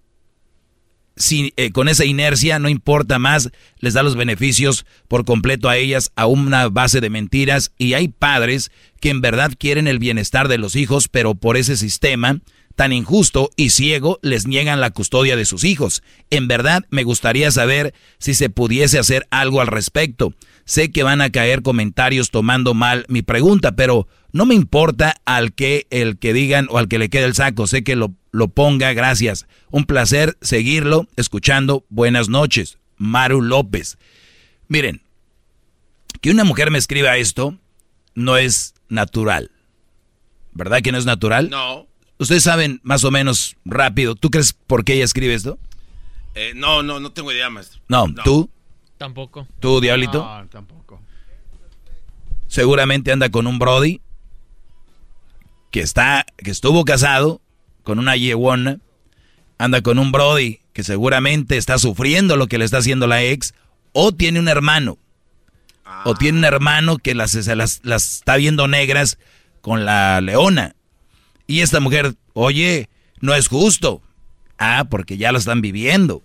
si, 1.15 1.53
eh, 1.57 1.71
con 1.71 1.87
esa 1.87 2.05
inercia, 2.05 2.59
no 2.59 2.69
importa 2.69 3.19
más, 3.19 3.51
les 3.79 3.93
da 3.93 4.03
los 4.03 4.15
beneficios 4.15 4.85
por 5.07 5.25
completo 5.25 5.69
a 5.69 5.77
ellas 5.77 6.11
a 6.15 6.25
una 6.25 6.67
base 6.69 7.01
de 7.01 7.09
mentiras 7.09 7.71
y 7.77 7.93
hay 7.93 8.07
padres 8.07 8.71
que 8.99 9.09
en 9.09 9.21
verdad 9.21 9.51
quieren 9.57 9.87
el 9.87 9.99
bienestar 9.99 10.47
de 10.47 10.57
los 10.57 10.75
hijos, 10.75 11.07
pero 11.07 11.35
por 11.35 11.57
ese 11.57 11.77
sistema 11.77 12.39
tan 12.75 12.93
injusto 12.93 13.49
y 13.55 13.69
ciego 13.69 14.19
les 14.21 14.47
niegan 14.47 14.81
la 14.81 14.91
custodia 14.91 15.35
de 15.35 15.45
sus 15.45 15.63
hijos. 15.63 16.03
En 16.29 16.47
verdad 16.47 16.85
me 16.89 17.03
gustaría 17.03 17.51
saber 17.51 17.93
si 18.17 18.33
se 18.33 18.49
pudiese 18.49 18.99
hacer 18.99 19.27
algo 19.31 19.61
al 19.61 19.67
respecto. 19.67 20.33
Sé 20.65 20.91
que 20.91 21.03
van 21.03 21.21
a 21.21 21.31
caer 21.31 21.61
comentarios 21.61 22.31
tomando 22.31 22.73
mal 22.73 23.05
mi 23.07 23.21
pregunta, 23.21 23.73
pero 23.75 24.07
no 24.31 24.45
me 24.45 24.55
importa 24.55 25.15
al 25.25 25.53
que 25.53 25.87
el 25.89 26.17
que 26.17 26.33
digan 26.33 26.67
o 26.69 26.77
al 26.77 26.87
que 26.87 26.99
le 26.99 27.09
quede 27.09 27.25
el 27.25 27.35
saco, 27.35 27.67
sé 27.67 27.83
que 27.83 27.95
lo, 27.95 28.13
lo 28.31 28.47
ponga, 28.47 28.93
gracias. 28.93 29.47
Un 29.69 29.85
placer 29.85 30.37
seguirlo, 30.41 31.07
escuchando. 31.15 31.85
Buenas 31.89 32.29
noches, 32.29 32.77
Maru 32.97 33.41
López. 33.41 33.97
Miren, 34.67 35.01
que 36.21 36.31
una 36.31 36.43
mujer 36.43 36.71
me 36.71 36.77
escriba 36.77 37.17
esto 37.17 37.57
no 38.15 38.37
es 38.37 38.75
natural. 38.89 39.51
¿Verdad 40.53 40.81
que 40.81 40.91
no 40.91 40.97
es 40.97 41.05
natural? 41.05 41.49
No. 41.49 41.87
Ustedes 42.21 42.43
saben 42.43 42.79
más 42.83 43.03
o 43.03 43.09
menos 43.09 43.57
rápido. 43.65 44.13
¿Tú 44.13 44.29
crees 44.29 44.53
por 44.53 44.85
qué 44.85 44.93
ella 44.93 45.05
escribe 45.05 45.33
esto? 45.33 45.57
Eh, 46.35 46.53
no, 46.55 46.83
no, 46.83 46.99
no 46.99 47.11
tengo 47.11 47.31
idea, 47.31 47.49
maestro. 47.49 47.81
No, 47.87 48.13
¿tú? 48.23 48.47
Tampoco. 48.99 49.47
¿Tú, 49.59 49.81
Diablito? 49.81 50.23
No, 50.23 50.47
tampoco. 50.47 51.01
Seguramente 52.47 53.11
anda 53.11 53.31
con 53.31 53.47
un 53.47 53.57
Brody 53.57 54.01
que 55.71 55.81
está, 55.81 56.27
que 56.37 56.51
estuvo 56.51 56.85
casado 56.85 57.41
con 57.81 57.97
una 57.97 58.15
yeguona, 58.15 58.77
anda 59.57 59.81
con 59.81 59.97
un 59.97 60.11
Brody 60.11 60.59
que 60.73 60.83
seguramente 60.83 61.57
está 61.57 61.79
sufriendo 61.79 62.37
lo 62.37 62.45
que 62.45 62.59
le 62.59 62.65
está 62.65 62.77
haciendo 62.77 63.07
la 63.07 63.23
ex, 63.23 63.55
o 63.93 64.11
tiene 64.11 64.39
un 64.39 64.47
hermano, 64.47 64.99
o 66.05 66.13
tiene 66.13 66.37
un 66.37 66.45
hermano 66.45 66.99
que 66.99 67.15
las, 67.15 67.31
se 67.31 67.55
las, 67.55 67.79
las 67.81 68.17
está 68.17 68.35
viendo 68.35 68.67
negras 68.67 69.17
con 69.61 69.85
la 69.85 70.21
leona. 70.21 70.75
Y 71.51 71.59
esta 71.59 71.81
mujer, 71.81 72.15
oye, 72.33 72.87
no 73.19 73.35
es 73.35 73.49
justo. 73.49 74.01
Ah, 74.57 74.85
porque 74.89 75.17
ya 75.17 75.31
lo 75.33 75.37
están 75.37 75.59
viviendo. 75.61 76.23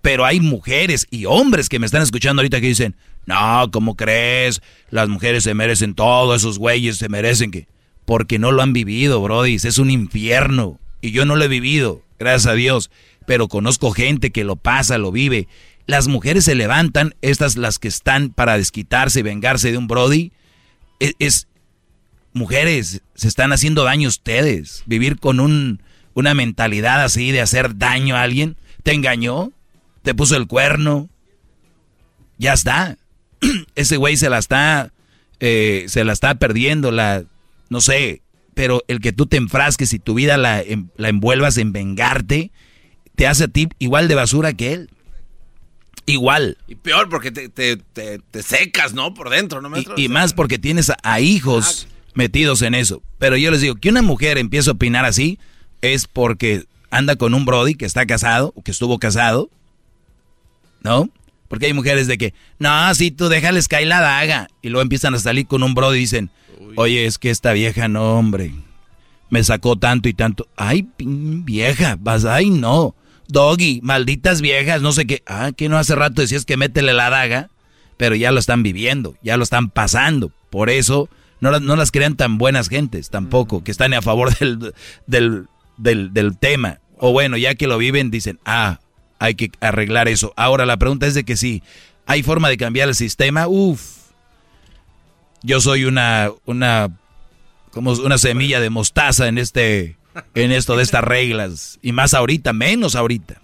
Pero 0.00 0.24
hay 0.24 0.40
mujeres 0.40 1.06
y 1.10 1.26
hombres 1.26 1.68
que 1.68 1.78
me 1.78 1.84
están 1.86 2.00
escuchando 2.00 2.40
ahorita 2.40 2.60
que 2.62 2.68
dicen, 2.68 2.96
no, 3.26 3.70
¿cómo 3.70 3.94
crees? 3.94 4.62
Las 4.90 5.08
mujeres 5.10 5.44
se 5.44 5.52
merecen 5.52 5.94
todo, 5.94 6.34
esos 6.34 6.58
güeyes 6.58 6.96
se 6.96 7.08
merecen 7.10 7.50
que... 7.50 7.68
Porque 8.06 8.38
no 8.38 8.52
lo 8.52 8.62
han 8.62 8.72
vivido, 8.72 9.20
Brody, 9.20 9.54
es 9.56 9.78
un 9.78 9.90
infierno. 9.90 10.78
Y 11.02 11.10
yo 11.10 11.26
no 11.26 11.36
lo 11.36 11.44
he 11.44 11.48
vivido, 11.48 12.02
gracias 12.18 12.46
a 12.46 12.54
Dios. 12.54 12.90
Pero 13.26 13.48
conozco 13.48 13.90
gente 13.92 14.30
que 14.30 14.44
lo 14.44 14.56
pasa, 14.56 14.96
lo 14.96 15.12
vive. 15.12 15.46
Las 15.86 16.08
mujeres 16.08 16.44
se 16.46 16.54
levantan, 16.54 17.14
estas 17.20 17.56
las 17.56 17.78
que 17.78 17.88
están 17.88 18.30
para 18.30 18.56
desquitarse 18.56 19.20
y 19.20 19.22
vengarse 19.24 19.72
de 19.72 19.78
un 19.78 19.88
Brody. 19.88 20.32
Es, 21.00 21.14
es- 21.18 21.48
mujeres, 22.34 23.00
se 23.14 23.28
están 23.28 23.52
haciendo 23.52 23.84
daño 23.84 24.08
ustedes. 24.08 24.82
Vivir 24.86 25.18
con 25.18 25.40
un, 25.40 25.80
una 26.14 26.34
mentalidad 26.34 27.02
así 27.02 27.30
de 27.32 27.40
hacer 27.40 27.78
daño 27.78 28.16
a 28.16 28.22
alguien. 28.22 28.56
¿Te 28.82 28.92
engañó? 28.92 29.52
¿Te 30.02 30.14
puso 30.14 30.36
el 30.36 30.46
cuerno? 30.46 31.08
Ya 32.36 32.52
está. 32.52 32.98
Ese 33.74 33.96
güey 33.96 34.16
se 34.16 34.28
la 34.28 34.38
está, 34.38 34.92
eh, 35.40 35.84
se 35.88 36.04
la 36.04 36.12
está 36.12 36.34
perdiendo. 36.34 36.90
La, 36.90 37.24
no 37.70 37.80
sé, 37.80 38.20
pero 38.54 38.82
el 38.88 39.00
que 39.00 39.12
tú 39.12 39.26
te 39.26 39.36
enfrasques 39.36 39.92
y 39.94 39.98
tu 39.98 40.14
vida 40.14 40.36
la, 40.36 40.62
la 40.96 41.08
envuelvas 41.08 41.56
en 41.56 41.72
vengarte, 41.72 42.50
te 43.14 43.26
hace 43.26 43.44
a 43.44 43.48
ti 43.48 43.68
igual 43.78 44.08
de 44.08 44.16
basura 44.16 44.52
que 44.52 44.72
él. 44.72 44.90
Igual. 46.06 46.58
Y 46.68 46.74
peor 46.74 47.08
porque 47.08 47.30
te, 47.30 47.48
te, 47.48 47.78
te, 47.78 48.18
te 48.18 48.42
secas, 48.42 48.92
¿no? 48.92 49.14
Por 49.14 49.30
dentro, 49.30 49.62
¿no? 49.62 49.70
maestro? 49.70 49.94
Y, 49.96 50.04
y 50.04 50.08
más 50.08 50.34
porque 50.34 50.58
tienes 50.58 50.90
a, 50.90 50.98
a 51.02 51.20
hijos 51.20 51.88
metidos 52.14 52.62
en 52.62 52.74
eso. 52.74 53.02
Pero 53.18 53.36
yo 53.36 53.50
les 53.50 53.60
digo, 53.60 53.74
que 53.74 53.90
una 53.90 54.02
mujer 54.02 54.38
empiece 54.38 54.70
a 54.70 54.74
opinar 54.74 55.04
así 55.04 55.38
es 55.82 56.06
porque 56.06 56.64
anda 56.90 57.16
con 57.16 57.34
un 57.34 57.44
Brody 57.44 57.74
que 57.74 57.84
está 57.84 58.06
casado, 58.06 58.52
o 58.54 58.62
que 58.62 58.70
estuvo 58.70 58.98
casado, 58.98 59.50
¿no? 60.82 61.08
Porque 61.48 61.66
hay 61.66 61.72
mujeres 61.72 62.06
de 62.06 62.16
que, 62.16 62.34
no, 62.58 62.94
si 62.94 63.10
tú 63.10 63.28
déjales 63.28 63.68
caer 63.68 63.88
la 63.88 64.00
daga. 64.00 64.48
Y 64.62 64.68
luego 64.68 64.82
empiezan 64.82 65.14
a 65.14 65.18
salir 65.18 65.46
con 65.46 65.62
un 65.62 65.74
Brody 65.74 65.98
y 65.98 66.00
dicen, 66.00 66.30
oye, 66.76 67.06
es 67.06 67.18
que 67.18 67.30
esta 67.30 67.52
vieja, 67.52 67.88
no, 67.88 68.18
hombre, 68.18 68.52
me 69.30 69.42
sacó 69.42 69.76
tanto 69.76 70.08
y 70.08 70.14
tanto. 70.14 70.48
Ay, 70.56 70.88
vieja, 70.98 71.96
vas, 72.00 72.24
ay, 72.24 72.50
no. 72.50 72.94
Doggy, 73.28 73.80
malditas 73.82 74.40
viejas, 74.40 74.82
no 74.82 74.92
sé 74.92 75.06
qué. 75.06 75.22
Ah, 75.26 75.52
que 75.56 75.68
no 75.68 75.78
hace 75.78 75.94
rato 75.94 76.22
decías 76.22 76.44
que 76.44 76.56
métele 76.56 76.92
la 76.92 77.10
daga, 77.10 77.50
pero 77.96 78.14
ya 78.14 78.30
lo 78.30 78.38
están 78.38 78.62
viviendo, 78.62 79.16
ya 79.22 79.36
lo 79.36 79.44
están 79.44 79.70
pasando. 79.70 80.30
Por 80.50 80.70
eso 80.70 81.08
no, 81.40 81.50
las- 81.50 81.62
no 81.62 81.76
las 81.76 81.90
crean 81.90 82.16
tan 82.16 82.38
buenas 82.38 82.68
gentes 82.68 83.10
tampoco, 83.10 83.62
que 83.64 83.70
están 83.70 83.92
a 83.94 84.02
favor 84.02 84.36
del, 84.38 84.72
del, 85.06 85.46
del, 85.76 86.12
del 86.12 86.38
tema. 86.38 86.78
O 86.98 87.12
bueno, 87.12 87.36
ya 87.36 87.54
que 87.54 87.66
lo 87.66 87.76
viven, 87.78 88.10
dicen, 88.10 88.38
ah, 88.44 88.80
hay 89.18 89.34
que 89.34 89.50
arreglar 89.60 90.08
eso. 90.08 90.32
Ahora 90.36 90.64
la 90.66 90.76
pregunta 90.76 91.06
es 91.06 91.14
de 91.14 91.24
que 91.24 91.36
si 91.36 91.62
hay 92.06 92.22
forma 92.22 92.48
de 92.48 92.56
cambiar 92.56 92.88
el 92.88 92.94
sistema, 92.94 93.46
uff. 93.48 94.04
Yo 95.42 95.60
soy 95.60 95.84
una, 95.84 96.30
una, 96.46 96.88
como 97.70 97.92
una 97.92 98.16
semilla 98.18 98.60
de 98.60 98.70
mostaza 98.70 99.28
en 99.28 99.36
este, 99.38 99.96
en 100.34 100.52
esto 100.52 100.76
de 100.76 100.82
estas 100.82 101.04
reglas. 101.04 101.78
Y 101.82 101.92
más 101.92 102.14
ahorita, 102.14 102.52
menos 102.54 102.94
ahorita. 102.94 103.40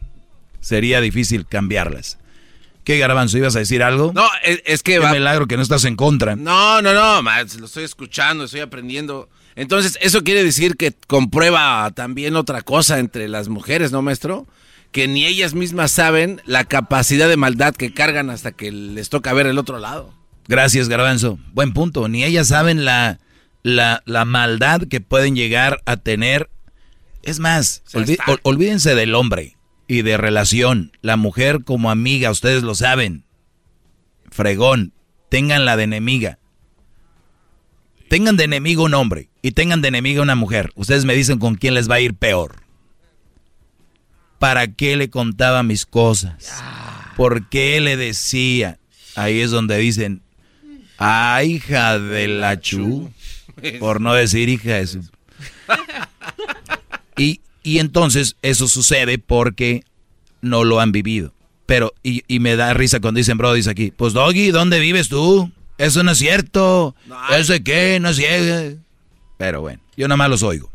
Sería 0.61 1.01
difícil 1.01 1.47
cambiarlas. 1.47 2.19
¿Qué 2.85 2.99
garbanzo? 2.99 3.37
¿Ibas 3.39 3.55
a 3.57 3.61
decir 3.61 3.83
algo? 3.83 4.13
No, 4.15 4.27
es, 4.43 4.63
es 4.65 4.83
que 4.83 4.93
Qué 4.93 4.99
va. 4.99 5.13
milagro 5.13 5.47
que 5.47 5.57
no 5.57 5.63
estás 5.63 5.85
en 5.85 5.97
contra. 5.97 6.35
No, 6.37 6.81
no, 6.83 6.95
no, 6.95 7.23
Max, 7.23 7.59
lo 7.61 7.67
estoy 7.67 7.85
escuchando, 7.85 8.45
estoy 8.45 8.61
aprendiendo. 8.61 9.29
Entonces, 9.55 9.99
eso 10.01 10.23
quiere 10.25 10.43
decir 10.45 10.77
que 10.77 10.93
comprueba 11.07 11.91
también 11.95 12.37
otra 12.37 12.63
cosa 12.63 12.99
entre 12.99 13.29
las 13.29 13.49
mujeres, 13.49 13.93
¿no, 13.93 14.01
maestro? 14.03 14.47
Que 14.93 15.07
ni 15.09 15.27
ellas 15.27 15.55
mismas 15.55 15.93
saben 15.93 16.41
la 16.47 16.65
capacidad 16.65 17.29
de 17.29 17.37
maldad 17.37 17.75
que 17.75 17.93
cargan 17.93 18.31
hasta 18.31 18.53
que 18.53 18.73
les 18.73 19.09
toca 19.09 19.33
ver 19.33 19.47
el 19.47 19.59
otro 19.59 19.79
lado. 19.79 20.15
Gracias, 20.49 20.89
Garbanzo. 20.89 21.39
Buen 21.53 21.73
punto. 21.73 22.09
Ni 22.09 22.25
ellas 22.25 22.49
saben 22.49 22.85
la, 22.85 23.21
la, 23.63 24.03
la 24.07 24.25
maldad 24.25 24.83
que 24.89 25.01
pueden 25.01 25.37
llegar 25.37 25.81
a 25.85 25.97
tener. 25.97 26.49
Es 27.23 27.39
más, 27.39 27.83
ol- 27.93 28.41
olvídense 28.43 28.95
del 28.95 29.15
hombre 29.15 29.57
y 29.91 30.03
de 30.03 30.17
relación. 30.17 30.93
La 31.03 31.17
mujer 31.17 31.65
como 31.65 31.91
amiga, 31.91 32.31
ustedes 32.31 32.63
lo 32.63 32.77
saben. 32.77 33.25
Fregón. 34.31 34.93
Ténganla 35.31 35.77
de 35.77 35.83
enemiga. 35.83 36.39
Tengan 38.09 38.37
de 38.37 38.45
enemigo 38.45 38.85
un 38.85 38.95
hombre 38.95 39.31
y 39.43 39.51
tengan 39.51 39.83
de 39.83 39.89
enemiga 39.89 40.23
una 40.23 40.37
mujer. 40.37 40.71
Ustedes 40.77 41.05
me 41.05 41.15
dicen 41.15 41.41
con 41.41 41.57
quién 41.57 41.75
les 41.75 41.91
va 41.91 41.97
a 41.97 42.01
ir 42.01 42.15
peor. 42.15 42.63
¿Para 44.39 44.69
qué 44.69 44.97
le 44.97 45.11
contaba 45.11 45.65
mis 45.65 45.87
cosas? 45.87 46.63
¿Por 47.17 47.49
qué 47.49 47.81
le 47.81 47.97
decía? 47.97 48.79
Ahí 49.17 49.41
es 49.41 49.51
donde 49.51 49.77
dicen, 49.77 50.23
ah, 50.99 51.43
hija 51.45 51.99
de 51.99 52.29
la 52.29 52.61
chu. 52.61 53.11
Por 53.81 54.01
no 54.01 54.15
decir 54.15 54.49
hija 54.49 54.75
de 54.75 54.87
su... 54.87 55.11
Y, 57.17 57.41
y 57.63 57.79
entonces 57.79 58.37
eso 58.43 58.69
sucede 58.69 59.19
porque 59.19 59.85
no 60.41 60.65
lo 60.65 60.81
han 60.81 60.93
vivido. 60.93 61.33
Pero, 61.67 61.95
y, 62.03 62.25
y 62.27 62.41
me 62.41 62.57
da 62.57 62.75
risa 62.75 63.01
cuando 63.01 63.19
dicen, 63.19 63.39
bro, 63.39 63.53
dice 63.53 63.71
aquí, 63.71 63.93
pues 63.97 64.13
Doggy, 64.13 64.51
¿dónde 64.51 64.81
vives 64.81 65.09
tú? 65.09 65.53
Eso 65.79 66.03
no 66.03 66.11
es 66.11 66.19
cierto. 66.19 66.95
¿Eso 67.37 67.53
de 67.53 67.63
qué? 67.63 67.99
No 68.01 68.11
es 68.11 68.17
cierto. 68.17 68.83
Pero 69.39 69.61
bueno, 69.63 69.81
yo 69.97 70.09
nada 70.09 70.17
más 70.17 70.29
los 70.29 70.43
oigo. 70.43 70.71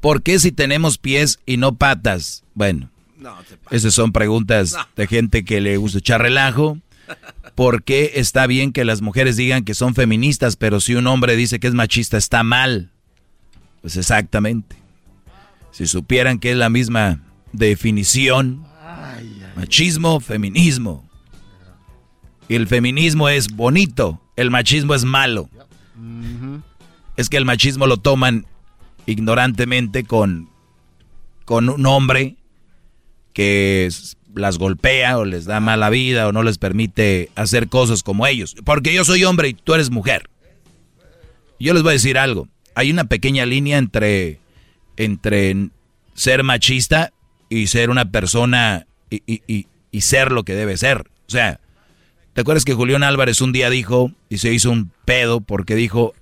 ¿Por 0.00 0.22
qué 0.22 0.38
si 0.38 0.52
tenemos 0.52 0.98
pies 0.98 1.38
y 1.46 1.56
no 1.56 1.76
patas? 1.76 2.44
Bueno, 2.54 2.90
esas 3.70 3.94
son 3.94 4.12
preguntas 4.12 4.76
de 4.96 5.06
gente 5.06 5.44
que 5.44 5.60
le 5.60 5.76
gusta 5.76 5.98
echar 5.98 6.20
relajo. 6.20 6.78
¿Por 7.54 7.82
qué 7.82 8.12
está 8.16 8.46
bien 8.46 8.72
que 8.72 8.84
las 8.84 9.00
mujeres 9.00 9.36
digan 9.36 9.64
que 9.64 9.74
son 9.74 9.94
feministas, 9.94 10.56
pero 10.56 10.80
si 10.80 10.94
un 10.94 11.06
hombre 11.06 11.36
dice 11.36 11.60
que 11.60 11.68
es 11.68 11.74
machista 11.74 12.16
está 12.16 12.42
mal? 12.42 12.90
Pues 13.80 13.96
exactamente. 13.96 14.81
Si 15.72 15.86
supieran 15.86 16.38
que 16.38 16.52
es 16.52 16.56
la 16.56 16.68
misma 16.68 17.20
definición, 17.52 18.64
machismo, 19.56 20.20
feminismo. 20.20 21.08
Y 22.48 22.54
el 22.54 22.68
feminismo 22.68 23.28
es 23.28 23.48
bonito, 23.48 24.20
el 24.36 24.50
machismo 24.50 24.94
es 24.94 25.04
malo. 25.04 25.48
Es 27.16 27.28
que 27.28 27.36
el 27.36 27.44
machismo 27.44 27.86
lo 27.86 27.96
toman 27.96 28.46
ignorantemente 29.06 30.04
con, 30.04 30.48
con 31.44 31.68
un 31.68 31.86
hombre 31.86 32.36
que 33.32 33.88
las 34.34 34.58
golpea 34.58 35.18
o 35.18 35.24
les 35.24 35.44
da 35.44 35.60
mala 35.60 35.90
vida 35.90 36.28
o 36.28 36.32
no 36.32 36.42
les 36.42 36.58
permite 36.58 37.30
hacer 37.34 37.68
cosas 37.68 38.02
como 38.02 38.26
ellos. 38.26 38.54
Porque 38.64 38.92
yo 38.94 39.04
soy 39.04 39.24
hombre 39.24 39.48
y 39.48 39.54
tú 39.54 39.74
eres 39.74 39.90
mujer. 39.90 40.28
Yo 41.58 41.74
les 41.74 41.82
voy 41.82 41.90
a 41.90 41.92
decir 41.94 42.18
algo. 42.18 42.48
Hay 42.74 42.90
una 42.90 43.04
pequeña 43.04 43.46
línea 43.46 43.78
entre, 43.78 44.40
entre 45.04 45.68
ser 46.14 46.42
machista 46.42 47.12
y 47.48 47.66
ser 47.68 47.90
una 47.90 48.10
persona 48.10 48.86
y, 49.10 49.22
y- 49.26 49.42
y- 49.46 49.66
y 49.90 50.00
ser 50.02 50.32
lo 50.32 50.44
que 50.44 50.54
debe 50.54 50.76
ser. 50.76 51.00
O 51.26 51.30
sea, 51.30 51.60
¿te 52.32 52.40
acuerdas 52.40 52.64
que 52.64 52.74
Julián 52.74 53.02
Álvarez 53.02 53.40
un 53.40 53.52
día 53.52 53.68
dijo 53.70 54.10
y 54.28 54.38
se 54.38 54.52
hizo 54.52 54.70
un 54.70 54.90
pedo 55.04 55.40
porque 55.40 55.74
dijo, 55.74 56.14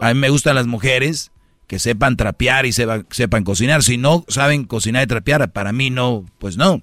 a 0.00 0.12
mí 0.12 0.20
me 0.20 0.28
gustan 0.30 0.54
las 0.56 0.66
mujeres 0.66 1.30
que 1.66 1.78
sepan 1.78 2.16
trapear 2.18 2.66
y 2.66 2.72
sepa- 2.72 3.04
sepan 3.10 3.44
cocinar. 3.44 3.82
Si 3.82 3.96
no 3.96 4.24
saben 4.28 4.64
cocinar 4.64 5.04
y 5.04 5.06
trapear, 5.06 5.50
para 5.52 5.72
mí 5.72 5.88
no, 5.90 6.26
pues 6.38 6.56
no. 6.58 6.82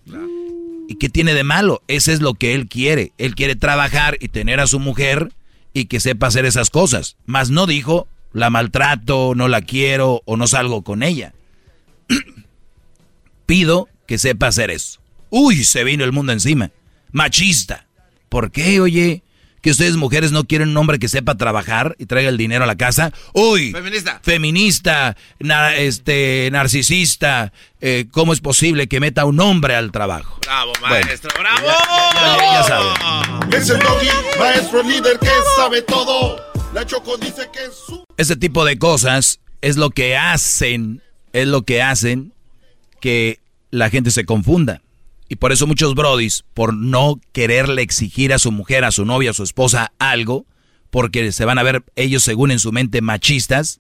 ¿Y 0.88 0.96
qué 0.96 1.08
tiene 1.10 1.34
de 1.36 1.44
malo? 1.44 1.82
Ese 1.88 2.12
es 2.14 2.22
lo 2.22 2.34
que 2.34 2.54
él 2.56 2.68
quiere. 2.68 3.12
Él 3.20 3.36
quiere 3.36 3.56
trabajar 3.56 4.18
y 4.20 4.28
tener 4.30 4.60
a 4.60 4.68
su 4.68 4.80
mujer 4.80 5.32
y 5.74 5.86
que 5.86 6.00
sepa 6.00 6.28
hacer 6.28 6.46
esas 6.46 6.70
cosas. 6.72 7.16
Mas 7.26 7.50
no 7.52 7.66
dijo, 7.68 8.08
la 8.34 8.50
maltrato, 8.50 9.34
no 9.36 9.48
la 9.48 9.62
quiero 9.62 10.22
o 10.26 10.36
no 10.38 10.48
salgo 10.48 10.82
con 10.84 11.04
ella. 11.04 11.34
Pido 13.52 13.90
que 14.08 14.18
sepa 14.18 14.48
hacer 14.48 14.72
eso. 14.72 15.02
Uy, 15.30 15.66
se 15.66 15.84
vino 15.84 16.06
el 16.06 16.14
mundo 16.14 16.32
encima. 16.32 16.72
Machista. 17.12 17.86
¿Por 18.30 18.50
qué, 18.50 18.80
oye? 18.80 19.24
Que 19.62 19.72
ustedes 19.72 19.98
mujeres 19.98 20.32
no 20.32 20.46
quieren 20.46 20.70
un 20.70 20.78
hombre 20.78 21.00
que 21.00 21.10
sepa 21.10 21.36
trabajar 21.36 21.98
y 22.00 22.06
traiga 22.06 22.30
el 22.30 22.38
dinero 22.38 22.64
a 22.64 22.68
la 22.68 22.78
casa. 22.78 23.12
Uy, 23.34 23.74
Feminista. 23.74 24.22
feminista, 24.24 25.18
na- 25.40 25.76
este, 25.76 26.48
narcisista. 26.54 27.52
eh, 27.82 28.06
¿Cómo 28.12 28.32
es 28.32 28.40
posible 28.40 28.88
que 28.88 29.02
meta 29.02 29.24
a 29.24 29.26
un 29.26 29.42
hombre 29.42 29.76
al 29.76 29.92
trabajo? 29.92 30.40
Bravo, 30.46 30.72
Bueno. 30.80 31.06
maestro, 31.06 31.32
bravo. 31.38 31.68
Ya, 31.68 32.38
ya 32.54 32.64
saben. 32.64 33.54
Es 33.54 33.70
el 33.70 33.80
doggy, 33.80 34.08
maestro 34.40 34.82
líder 34.84 35.20
que 35.20 35.28
sabe 35.58 35.82
todo. 35.82 36.40
La 36.74 36.86
Choco 36.86 37.18
dice 37.18 37.50
que 37.52 37.66
es 37.66 37.74
su... 37.86 38.02
Ese 38.16 38.38
tipo 38.38 38.64
de 38.64 38.80
cosas 38.80 39.42
es 39.60 39.76
lo 39.76 39.90
que 39.90 40.16
hacen, 40.16 41.04
es 41.34 41.48
lo 41.48 41.64
que 41.64 41.82
hacen 41.82 42.34
que 43.02 43.41
la 43.72 43.90
gente 43.90 44.12
se 44.12 44.26
confunda. 44.26 44.82
Y 45.28 45.38
por 45.38 45.52
eso 45.52 45.66
muchos 45.66 45.96
brodis, 45.96 46.44
por 46.54 46.74
no 46.74 47.20
quererle 47.32 47.82
exigir 47.82 48.34
a 48.34 48.40
su 48.40 48.52
mujer, 48.52 48.84
a 48.84 48.92
su 48.92 49.06
novia, 49.06 49.32
a 49.32 49.34
su 49.34 49.44
esposa 49.44 49.94
algo, 49.98 50.46
porque 50.90 51.32
se 51.32 51.46
van 51.46 51.58
a 51.58 51.64
ver 51.64 51.84
ellos 51.96 52.22
según 52.22 52.52
en 52.52 52.60
su 52.60 52.72
mente 52.72 53.02
machistas, 53.02 53.80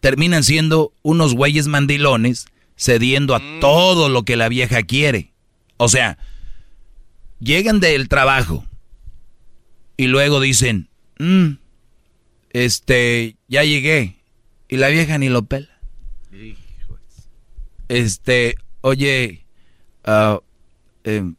terminan 0.00 0.44
siendo 0.44 0.92
unos 1.02 1.34
güeyes 1.34 1.66
mandilones 1.66 2.46
cediendo 2.76 3.34
a 3.34 3.42
todo 3.60 4.08
lo 4.08 4.22
que 4.22 4.36
la 4.36 4.48
vieja 4.48 4.82
quiere. 4.82 5.32
O 5.76 5.88
sea, 5.88 6.16
llegan 7.40 7.80
del 7.80 8.08
trabajo 8.08 8.64
y 9.96 10.06
luego 10.06 10.40
dicen, 10.40 10.88
"Mm, 11.18 11.54
este, 12.50 13.36
ya 13.48 13.64
llegué. 13.64 14.16
Y 14.68 14.76
la 14.76 14.88
vieja 14.88 15.18
ni 15.18 15.28
lo 15.28 15.44
pela. 15.44 15.68
Este, 17.88 18.56
oye, 18.84 19.46
ah, 20.04 20.40
em, 21.04 21.36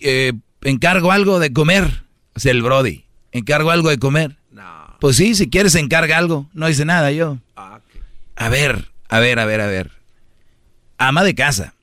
eh, 0.00 0.32
encargo 0.62 1.10
algo 1.10 1.40
de 1.40 1.52
comer. 1.52 2.04
O 2.36 2.40
sea, 2.40 2.52
el 2.52 2.62
Brody, 2.62 3.04
encargo 3.32 3.72
algo 3.72 3.90
de 3.90 3.98
comer. 3.98 4.36
Pues 5.00 5.16
sí, 5.16 5.34
si 5.34 5.50
quieres 5.50 5.74
encarga 5.74 6.18
algo. 6.18 6.48
No 6.54 6.68
dice 6.68 6.84
nada 6.84 7.10
yo. 7.10 7.38
A 7.56 8.48
ver, 8.48 8.88
a 9.08 9.18
ver, 9.18 9.40
a 9.40 9.44
ver, 9.44 9.60
a 9.60 9.66
ver. 9.66 9.90
Ama 10.98 11.24
de 11.24 11.34
casa. 11.34 11.74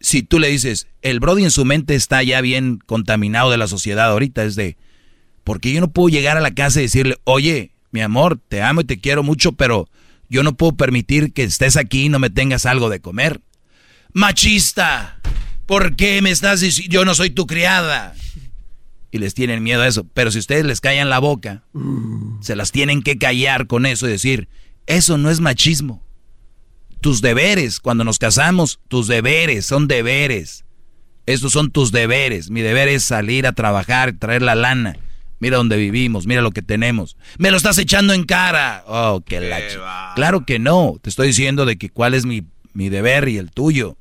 Si 0.00 0.22
tú 0.22 0.40
le 0.40 0.48
dices, 0.48 0.88
el 1.00 1.20
Brody 1.20 1.44
en 1.44 1.50
su 1.50 1.64
mente 1.64 1.94
está 1.94 2.22
ya 2.24 2.40
bien 2.40 2.78
contaminado 2.84 3.50
de 3.50 3.58
la 3.58 3.68
sociedad 3.68 4.10
ahorita, 4.10 4.44
es 4.44 4.56
de, 4.56 4.76
porque 5.44 5.72
yo 5.72 5.80
no 5.80 5.88
puedo 5.88 6.08
llegar 6.08 6.36
a 6.36 6.40
la 6.40 6.52
casa 6.52 6.80
y 6.80 6.84
decirle, 6.84 7.18
oye, 7.24 7.70
mi 7.92 8.00
amor, 8.00 8.38
te 8.48 8.60
amo 8.60 8.80
y 8.80 8.84
te 8.84 9.00
quiero 9.00 9.22
mucho, 9.22 9.52
pero 9.52 9.88
yo 10.28 10.42
no 10.42 10.56
puedo 10.56 10.76
permitir 10.76 11.32
que 11.32 11.44
estés 11.44 11.76
aquí 11.76 12.04
y 12.04 12.08
no 12.08 12.18
me 12.18 12.30
tengas 12.30 12.66
algo 12.66 12.90
de 12.90 13.00
comer. 13.00 13.40
Machista, 14.12 15.20
¿por 15.66 15.96
qué 15.96 16.20
me 16.22 16.30
estás 16.30 16.60
diciendo? 16.60 16.92
Yo 16.92 17.04
no 17.04 17.14
soy 17.14 17.30
tu 17.30 17.46
criada. 17.46 18.14
Y 19.10 19.18
les 19.18 19.34
tienen 19.34 19.62
miedo 19.62 19.82
a 19.82 19.88
eso. 19.88 20.04
Pero 20.12 20.30
si 20.30 20.38
ustedes 20.38 20.66
les 20.66 20.80
callan 20.80 21.08
la 21.08 21.18
boca, 21.18 21.64
se 22.40 22.56
las 22.56 22.72
tienen 22.72 23.02
que 23.02 23.16
callar 23.16 23.66
con 23.66 23.86
eso 23.86 24.06
y 24.06 24.10
decir, 24.10 24.48
eso 24.86 25.16
no 25.16 25.30
es 25.30 25.40
machismo. 25.40 26.04
Tus 27.00 27.22
deberes, 27.22 27.80
cuando 27.80 28.04
nos 28.04 28.18
casamos, 28.18 28.80
tus 28.88 29.06
deberes 29.06 29.64
son 29.64 29.88
deberes. 29.88 30.64
Estos 31.26 31.52
son 31.52 31.70
tus 31.70 31.92
deberes. 31.92 32.50
Mi 32.50 32.60
deber 32.60 32.88
es 32.88 33.04
salir 33.04 33.46
a 33.46 33.52
trabajar, 33.52 34.14
traer 34.18 34.42
la 34.42 34.54
lana. 34.54 34.96
Mira 35.40 35.56
dónde 35.56 35.76
vivimos, 35.76 36.26
mira 36.26 36.42
lo 36.42 36.50
que 36.50 36.62
tenemos. 36.62 37.16
Me 37.38 37.50
lo 37.50 37.56
estás 37.56 37.78
echando 37.78 38.12
en 38.12 38.24
cara. 38.24 38.82
Oh, 38.86 39.22
qué 39.24 39.40
la 39.40 40.12
Claro 40.14 40.44
que 40.44 40.58
no. 40.58 40.96
Te 41.00 41.10
estoy 41.10 41.28
diciendo 41.28 41.64
de 41.64 41.76
que 41.78 41.90
cuál 41.90 42.14
es 42.14 42.26
mi, 42.26 42.44
mi 42.72 42.88
deber 42.88 43.28
y 43.28 43.38
el 43.38 43.50
tuyo. 43.50 43.96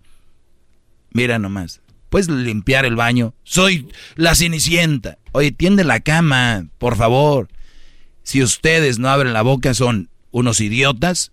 Mira 1.12 1.40
nomás. 1.40 1.82
Puedes 2.10 2.30
limpiar 2.30 2.86
el 2.86 2.96
baño. 2.96 3.34
Soy 3.44 3.88
la 4.16 4.34
cenicienta. 4.34 5.18
Oye, 5.32 5.52
tiende 5.52 5.84
la 5.84 6.00
cama, 6.00 6.68
por 6.78 6.96
favor. 6.96 7.50
Si 8.24 8.42
ustedes 8.42 8.98
no 8.98 9.10
abren 9.10 9.34
la 9.34 9.42
boca, 9.42 9.74
son 9.74 10.10
unos 10.32 10.60
idiotas, 10.60 11.32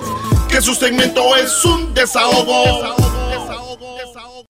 Que 0.49 0.59
su 0.61 0.73
segmento 0.73 1.35
es 1.37 1.63
un 1.63 1.93
desahogo. 1.93 2.95
desahogo, 3.29 3.97
desahogo. 3.97 4.45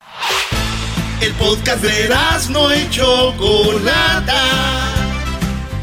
El 1.19 1.33
podcast 1.33 1.83
de 1.83 2.07
no 2.49 2.71
hecho 2.71 3.35
Chocolata 3.37 4.90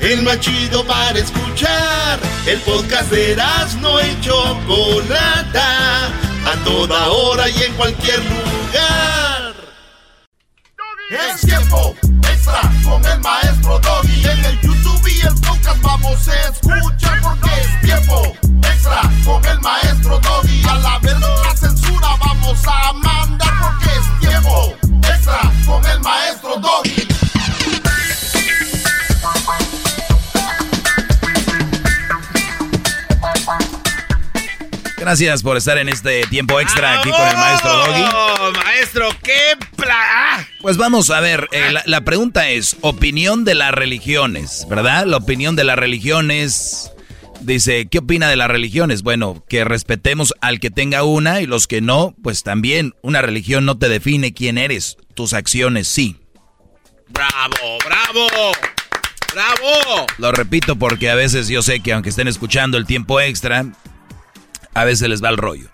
el 0.00 0.22
más 0.22 0.40
chido 0.40 0.84
para 0.84 1.18
escuchar. 1.18 2.18
El 2.46 2.60
podcast 2.60 3.10
de 3.10 3.36
no 3.80 4.00
y 4.00 4.20
Chocolata, 4.20 6.06
a 6.06 6.64
toda 6.64 7.08
hora 7.08 7.48
y 7.48 7.62
en 7.62 7.74
cualquier 7.74 8.18
lugar. 8.24 9.54
Es 11.10 11.40
tiempo 11.40 11.94
extra 12.22 12.60
con 12.84 13.04
el 13.04 13.20
maestro 13.20 13.78
Doggy. 13.78 14.24
En 14.24 14.44
el 14.44 14.60
YouTube 14.60 15.08
y 15.08 15.20
el 15.20 15.34
podcast 15.34 15.80
vamos 15.82 16.28
a 16.28 16.48
escuchar 16.48 17.20
porque 17.22 17.50
es 17.60 17.80
tiempo 17.82 18.36
extra 18.62 19.02
con 19.24 19.44
el 19.44 19.60
maestro 19.60 20.18
Doggy. 20.18 20.62
A 20.68 20.74
la 20.76 20.98
vez 20.98 21.18
la 21.18 21.56
censura 21.56 22.08
vamos 22.20 22.58
a 22.66 22.92
mandar 22.92 23.52
porque 23.60 23.90
es 23.98 24.20
tiempo 24.20 24.74
extra 25.02 25.52
con 25.66 25.84
el 25.86 26.00
maestro 26.00 26.56
Doggy. 26.56 26.97
Gracias 35.08 35.42
por 35.42 35.56
estar 35.56 35.78
en 35.78 35.88
este 35.88 36.20
tiempo 36.26 36.60
extra 36.60 37.00
aquí 37.00 37.08
con 37.08 37.26
el 37.26 37.34
maestro 37.34 37.72
Doggy. 37.78 38.58
Maestro, 38.62 39.08
qué 39.22 39.56
pla... 39.74 39.96
Ah. 39.96 40.46
Pues 40.60 40.76
vamos 40.76 41.08
a 41.08 41.20
ver, 41.20 41.48
eh, 41.50 41.72
la, 41.86 42.00
pregunta 42.02 42.50
es, 42.50 42.76
opinión 42.82 43.46
de 43.46 43.54
las 43.54 43.72
religiones, 43.72 44.66
¿verdad? 44.68 45.06
La 45.06 45.16
opinión 45.16 45.56
de 45.56 45.64
las 45.64 45.78
religiones... 45.78 46.92
Dice, 47.40 47.86
¿qué 47.86 48.00
opina 48.00 48.28
de 48.28 48.36
las 48.36 48.48
religiones? 48.48 49.00
Bueno, 49.02 49.42
que 49.48 49.64
respetemos 49.64 50.34
al 50.42 50.60
que 50.60 50.70
tenga 50.70 51.04
una 51.04 51.40
y 51.40 51.46
los 51.46 51.66
que 51.66 51.80
no, 51.80 52.14
pues 52.22 52.42
también 52.42 52.94
una 53.00 53.22
religión 53.22 53.64
no 53.64 53.78
te 53.78 53.88
define 53.88 54.34
quién 54.34 54.58
eres, 54.58 54.98
tus 55.14 55.32
acciones 55.32 55.88
sí. 55.88 56.16
Bravo, 57.08 57.78
bravo. 57.82 58.52
¡Bravo! 59.32 60.06
Lo 60.18 60.32
repito 60.32 60.76
porque 60.76 61.08
a 61.08 61.14
veces 61.14 61.48
yo 61.48 61.62
sé 61.62 61.80
que 61.80 61.94
aunque 61.94 62.10
estén 62.10 62.28
escuchando 62.28 62.76
el 62.76 62.86
tiempo 62.86 63.20
extra, 63.20 63.64
a 64.74 64.84
veces 64.84 65.08
les 65.08 65.22
va 65.22 65.28
el 65.28 65.36
rollo. 65.36 65.68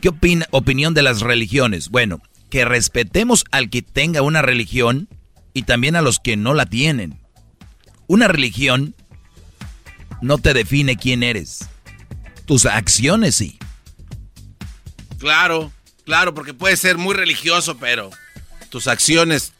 ¿Qué 0.00 0.10
opina, 0.10 0.46
opinión 0.50 0.94
de 0.94 1.02
las 1.02 1.20
religiones? 1.20 1.88
Bueno, 1.88 2.20
que 2.50 2.64
respetemos 2.64 3.44
al 3.50 3.70
que 3.70 3.82
tenga 3.82 4.22
una 4.22 4.42
religión 4.42 5.08
y 5.54 5.62
también 5.62 5.96
a 5.96 6.02
los 6.02 6.18
que 6.18 6.36
no 6.36 6.54
la 6.54 6.66
tienen. 6.66 7.18
Una 8.06 8.28
religión 8.28 8.94
no 10.20 10.38
te 10.38 10.52
define 10.52 10.96
quién 10.96 11.22
eres. 11.22 11.68
Tus 12.44 12.66
acciones 12.66 13.36
sí. 13.36 13.58
Claro, 15.18 15.72
claro, 16.04 16.34
porque 16.34 16.52
puedes 16.52 16.80
ser 16.80 16.98
muy 16.98 17.14
religioso, 17.14 17.78
pero 17.78 18.10
tus 18.68 18.88
acciones 18.88 19.54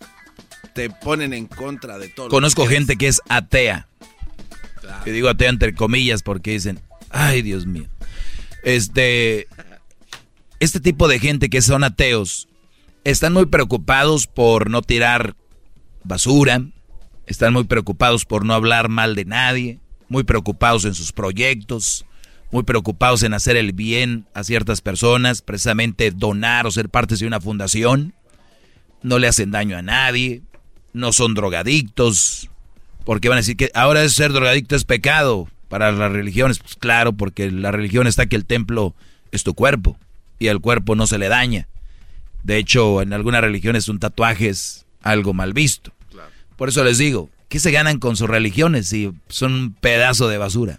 te 0.74 0.90
ponen 0.90 1.32
en 1.32 1.46
contra 1.46 1.98
de 1.98 2.08
todo. 2.08 2.28
Conozco 2.28 2.66
gente 2.66 2.96
que 2.96 3.08
es 3.08 3.22
atea. 3.28 3.88
Que 5.04 5.12
digo 5.12 5.28
atea 5.28 5.48
entre 5.48 5.74
comillas 5.74 6.22
porque 6.22 6.50
dicen, 6.50 6.80
ay 7.10 7.40
Dios 7.40 7.64
mío. 7.64 7.88
Este, 8.64 9.46
este 10.58 10.80
tipo 10.80 11.06
de 11.06 11.18
gente 11.18 11.50
que 11.50 11.60
son 11.60 11.84
ateos 11.84 12.48
están 13.04 13.34
muy 13.34 13.46
preocupados 13.46 14.26
por 14.26 14.70
no 14.70 14.80
tirar 14.80 15.36
basura, 16.02 16.62
están 17.26 17.52
muy 17.52 17.64
preocupados 17.64 18.24
por 18.24 18.46
no 18.46 18.54
hablar 18.54 18.88
mal 18.88 19.14
de 19.14 19.26
nadie, 19.26 19.80
muy 20.08 20.24
preocupados 20.24 20.86
en 20.86 20.94
sus 20.94 21.12
proyectos, 21.12 22.06
muy 22.50 22.62
preocupados 22.62 23.22
en 23.22 23.34
hacer 23.34 23.56
el 23.56 23.72
bien 23.72 24.26
a 24.32 24.44
ciertas 24.44 24.80
personas, 24.80 25.42
precisamente 25.42 26.10
donar 26.10 26.66
o 26.66 26.70
ser 26.70 26.88
parte 26.88 27.16
de 27.16 27.26
una 27.26 27.40
fundación. 27.40 28.14
No 29.02 29.18
le 29.18 29.28
hacen 29.28 29.50
daño 29.50 29.76
a 29.76 29.82
nadie, 29.82 30.40
no 30.94 31.12
son 31.12 31.34
drogadictos, 31.34 32.48
porque 33.04 33.28
van 33.28 33.36
a 33.36 33.40
decir 33.40 33.58
que 33.58 33.70
ahora 33.74 34.08
ser 34.08 34.32
drogadicto 34.32 34.74
es 34.74 34.84
pecado 34.84 35.48
para 35.74 35.90
las 35.90 36.12
religiones? 36.12 36.60
Pues 36.60 36.76
claro, 36.76 37.14
porque 37.14 37.50
la 37.50 37.72
religión 37.72 38.06
está 38.06 38.26
que 38.26 38.36
el 38.36 38.44
templo 38.44 38.94
es 39.32 39.42
tu 39.42 39.54
cuerpo 39.54 39.98
y 40.38 40.46
el 40.46 40.60
cuerpo 40.60 40.94
no 40.94 41.08
se 41.08 41.18
le 41.18 41.26
daña. 41.26 41.66
De 42.44 42.58
hecho, 42.58 43.02
en 43.02 43.12
algunas 43.12 43.40
religiones 43.40 43.88
un 43.88 43.98
tatuaje 43.98 44.50
es 44.50 44.86
algo 45.02 45.34
mal 45.34 45.52
visto. 45.52 45.92
Por 46.54 46.68
eso 46.68 46.84
les 46.84 46.98
digo, 46.98 47.28
¿qué 47.48 47.58
se 47.58 47.72
ganan 47.72 47.98
con 47.98 48.16
sus 48.16 48.30
religiones 48.30 48.86
si 48.86 49.10
son 49.26 49.52
un 49.52 49.72
pedazo 49.74 50.28
de 50.28 50.38
basura? 50.38 50.78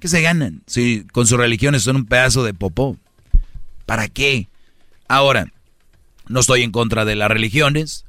¿Qué 0.00 0.08
se 0.08 0.22
ganan 0.22 0.62
si 0.66 1.04
con 1.12 1.26
sus 1.26 1.36
religiones 1.36 1.82
son 1.82 1.96
un 1.96 2.06
pedazo 2.06 2.42
de 2.42 2.54
popó? 2.54 2.96
¿Para 3.84 4.08
qué? 4.08 4.48
Ahora, 5.08 5.52
no 6.26 6.40
estoy 6.40 6.62
en 6.62 6.72
contra 6.72 7.04
de 7.04 7.16
las 7.16 7.30
religiones, 7.30 8.06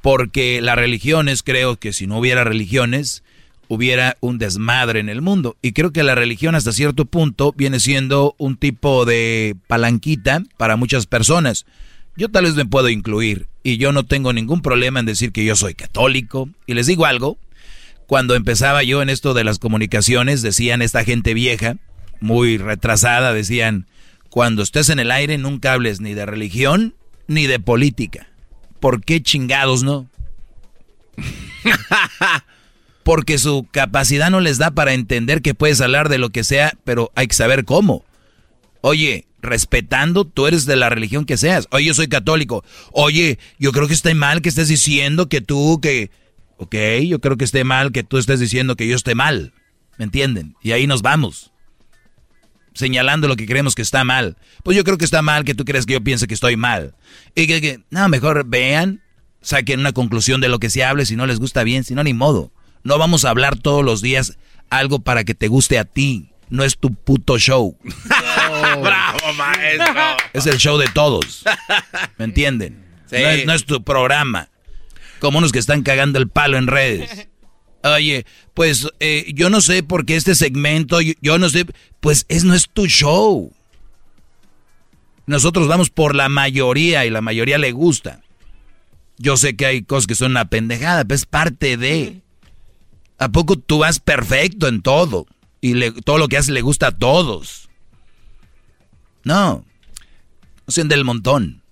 porque 0.00 0.62
las 0.62 0.76
religiones, 0.76 1.42
creo 1.42 1.76
que 1.76 1.92
si 1.92 2.06
no 2.06 2.20
hubiera 2.20 2.42
religiones, 2.42 3.22
hubiera 3.68 4.16
un 4.20 4.38
desmadre 4.38 5.00
en 5.00 5.08
el 5.08 5.22
mundo. 5.22 5.56
Y 5.62 5.72
creo 5.72 5.92
que 5.92 6.02
la 6.02 6.14
religión 6.14 6.54
hasta 6.54 6.72
cierto 6.72 7.04
punto 7.04 7.52
viene 7.56 7.80
siendo 7.80 8.34
un 8.38 8.56
tipo 8.56 9.04
de 9.04 9.56
palanquita 9.66 10.42
para 10.56 10.76
muchas 10.76 11.06
personas. 11.06 11.66
Yo 12.16 12.30
tal 12.30 12.44
vez 12.44 12.54
me 12.54 12.64
puedo 12.64 12.88
incluir 12.88 13.46
y 13.62 13.76
yo 13.76 13.92
no 13.92 14.04
tengo 14.04 14.32
ningún 14.32 14.62
problema 14.62 15.00
en 15.00 15.06
decir 15.06 15.32
que 15.32 15.44
yo 15.44 15.56
soy 15.56 15.74
católico. 15.74 16.48
Y 16.66 16.74
les 16.74 16.86
digo 16.86 17.04
algo, 17.04 17.38
cuando 18.06 18.34
empezaba 18.34 18.82
yo 18.82 19.02
en 19.02 19.10
esto 19.10 19.34
de 19.34 19.44
las 19.44 19.58
comunicaciones, 19.58 20.40
decían 20.40 20.80
esta 20.82 21.04
gente 21.04 21.34
vieja, 21.34 21.76
muy 22.20 22.56
retrasada, 22.58 23.32
decían, 23.32 23.86
cuando 24.30 24.62
estés 24.62 24.88
en 24.88 24.98
el 24.98 25.10
aire 25.10 25.38
nunca 25.38 25.72
hables 25.72 26.00
ni 26.00 26.14
de 26.14 26.26
religión 26.26 26.94
ni 27.26 27.46
de 27.46 27.58
política. 27.58 28.28
¿Por 28.80 29.02
qué 29.02 29.22
chingados 29.22 29.82
no? 29.82 30.08
porque 33.06 33.38
su 33.38 33.68
capacidad 33.70 34.32
no 34.32 34.40
les 34.40 34.58
da 34.58 34.72
para 34.72 34.92
entender 34.92 35.40
que 35.40 35.54
puedes 35.54 35.80
hablar 35.80 36.08
de 36.08 36.18
lo 36.18 36.30
que 36.30 36.42
sea, 36.42 36.76
pero 36.82 37.12
hay 37.14 37.28
que 37.28 37.36
saber 37.36 37.64
cómo. 37.64 38.04
Oye, 38.80 39.28
respetando, 39.40 40.24
tú 40.24 40.48
eres 40.48 40.66
de 40.66 40.74
la 40.74 40.88
religión 40.88 41.24
que 41.24 41.36
seas. 41.36 41.68
Oye, 41.70 41.86
yo 41.86 41.94
soy 41.94 42.08
católico. 42.08 42.64
Oye, 42.90 43.38
yo 43.60 43.70
creo 43.70 43.86
que 43.86 43.94
está 43.94 44.12
mal 44.12 44.42
que 44.42 44.48
estés 44.48 44.66
diciendo 44.66 45.28
que 45.28 45.40
tú, 45.40 45.78
que... 45.80 46.10
Ok, 46.56 46.74
yo 47.06 47.20
creo 47.20 47.36
que 47.36 47.44
esté 47.44 47.62
mal 47.62 47.92
que 47.92 48.02
tú 48.02 48.18
estés 48.18 48.40
diciendo 48.40 48.74
que 48.74 48.88
yo 48.88 48.96
esté 48.96 49.14
mal. 49.14 49.52
¿Me 49.98 50.04
entienden? 50.06 50.56
Y 50.60 50.72
ahí 50.72 50.88
nos 50.88 51.02
vamos. 51.02 51.52
Señalando 52.74 53.28
lo 53.28 53.36
que 53.36 53.46
creemos 53.46 53.76
que 53.76 53.82
está 53.82 54.02
mal. 54.02 54.36
Pues 54.64 54.76
yo 54.76 54.82
creo 54.82 54.98
que 54.98 55.04
está 55.04 55.22
mal 55.22 55.44
que 55.44 55.54
tú 55.54 55.64
creas 55.64 55.86
que 55.86 55.92
yo 55.92 56.00
piense 56.02 56.26
que 56.26 56.34
estoy 56.34 56.56
mal. 56.56 56.96
Y 57.36 57.46
que, 57.46 57.60
que 57.60 57.80
no, 57.88 58.08
mejor 58.08 58.48
vean, 58.48 59.00
saquen 59.42 59.78
una 59.78 59.92
conclusión 59.92 60.40
de 60.40 60.48
lo 60.48 60.58
que 60.58 60.70
se 60.70 60.82
hable, 60.82 61.06
si 61.06 61.14
no 61.14 61.28
les 61.28 61.38
gusta 61.38 61.62
bien, 61.62 61.84
si 61.84 61.94
no, 61.94 62.02
ni 62.02 62.12
modo. 62.12 62.50
No 62.86 62.98
vamos 62.98 63.24
a 63.24 63.30
hablar 63.30 63.58
todos 63.58 63.84
los 63.84 64.00
días 64.00 64.38
algo 64.70 65.00
para 65.00 65.24
que 65.24 65.34
te 65.34 65.48
guste 65.48 65.76
a 65.76 65.84
ti. 65.84 66.30
No 66.50 66.62
es 66.62 66.78
tu 66.78 66.94
puto 66.94 67.36
show. 67.36 67.76
bravo, 68.80 69.32
maestro. 69.36 70.02
Es 70.32 70.46
el 70.46 70.58
show 70.58 70.78
de 70.78 70.86
todos. 70.94 71.42
¿Me 72.16 72.26
entienden? 72.26 72.84
Sí. 73.10 73.16
No, 73.20 73.28
es, 73.28 73.46
no 73.46 73.54
es 73.54 73.64
tu 73.64 73.82
programa. 73.82 74.50
Como 75.18 75.38
unos 75.38 75.50
que 75.50 75.58
están 75.58 75.82
cagando 75.82 76.20
el 76.20 76.28
palo 76.28 76.58
en 76.58 76.68
redes. 76.68 77.26
Oye, 77.82 78.24
pues 78.54 78.86
eh, 79.00 79.32
yo 79.34 79.50
no 79.50 79.60
sé 79.60 79.82
por 79.82 80.06
qué 80.06 80.14
este 80.14 80.36
segmento, 80.36 81.00
yo, 81.00 81.14
yo 81.20 81.40
no 81.40 81.48
sé, 81.48 81.66
pues 81.98 82.24
es 82.28 82.44
no 82.44 82.54
es 82.54 82.68
tu 82.68 82.86
show. 82.86 83.52
Nosotros 85.26 85.66
vamos 85.66 85.90
por 85.90 86.14
la 86.14 86.28
mayoría 86.28 87.04
y 87.04 87.10
la 87.10 87.20
mayoría 87.20 87.58
le 87.58 87.72
gusta. 87.72 88.20
Yo 89.18 89.36
sé 89.36 89.56
que 89.56 89.66
hay 89.66 89.82
cosas 89.82 90.06
que 90.06 90.14
son 90.14 90.30
una 90.30 90.44
pendejada, 90.44 91.02
pero 91.02 91.16
es 91.16 91.26
parte 91.26 91.76
de. 91.76 92.22
¿A 93.18 93.28
poco 93.28 93.56
tú 93.56 93.78
vas 93.78 93.98
perfecto 93.98 94.68
en 94.68 94.82
todo? 94.82 95.26
Y 95.60 95.90
todo 96.02 96.18
lo 96.18 96.28
que 96.28 96.36
haces 96.36 96.50
le 96.50 96.60
gusta 96.60 96.88
a 96.88 96.92
todos. 96.92 97.68
No. 99.24 99.64
No 100.66 100.72
sean 100.72 100.88
del 100.88 101.04
montón. 101.04 101.62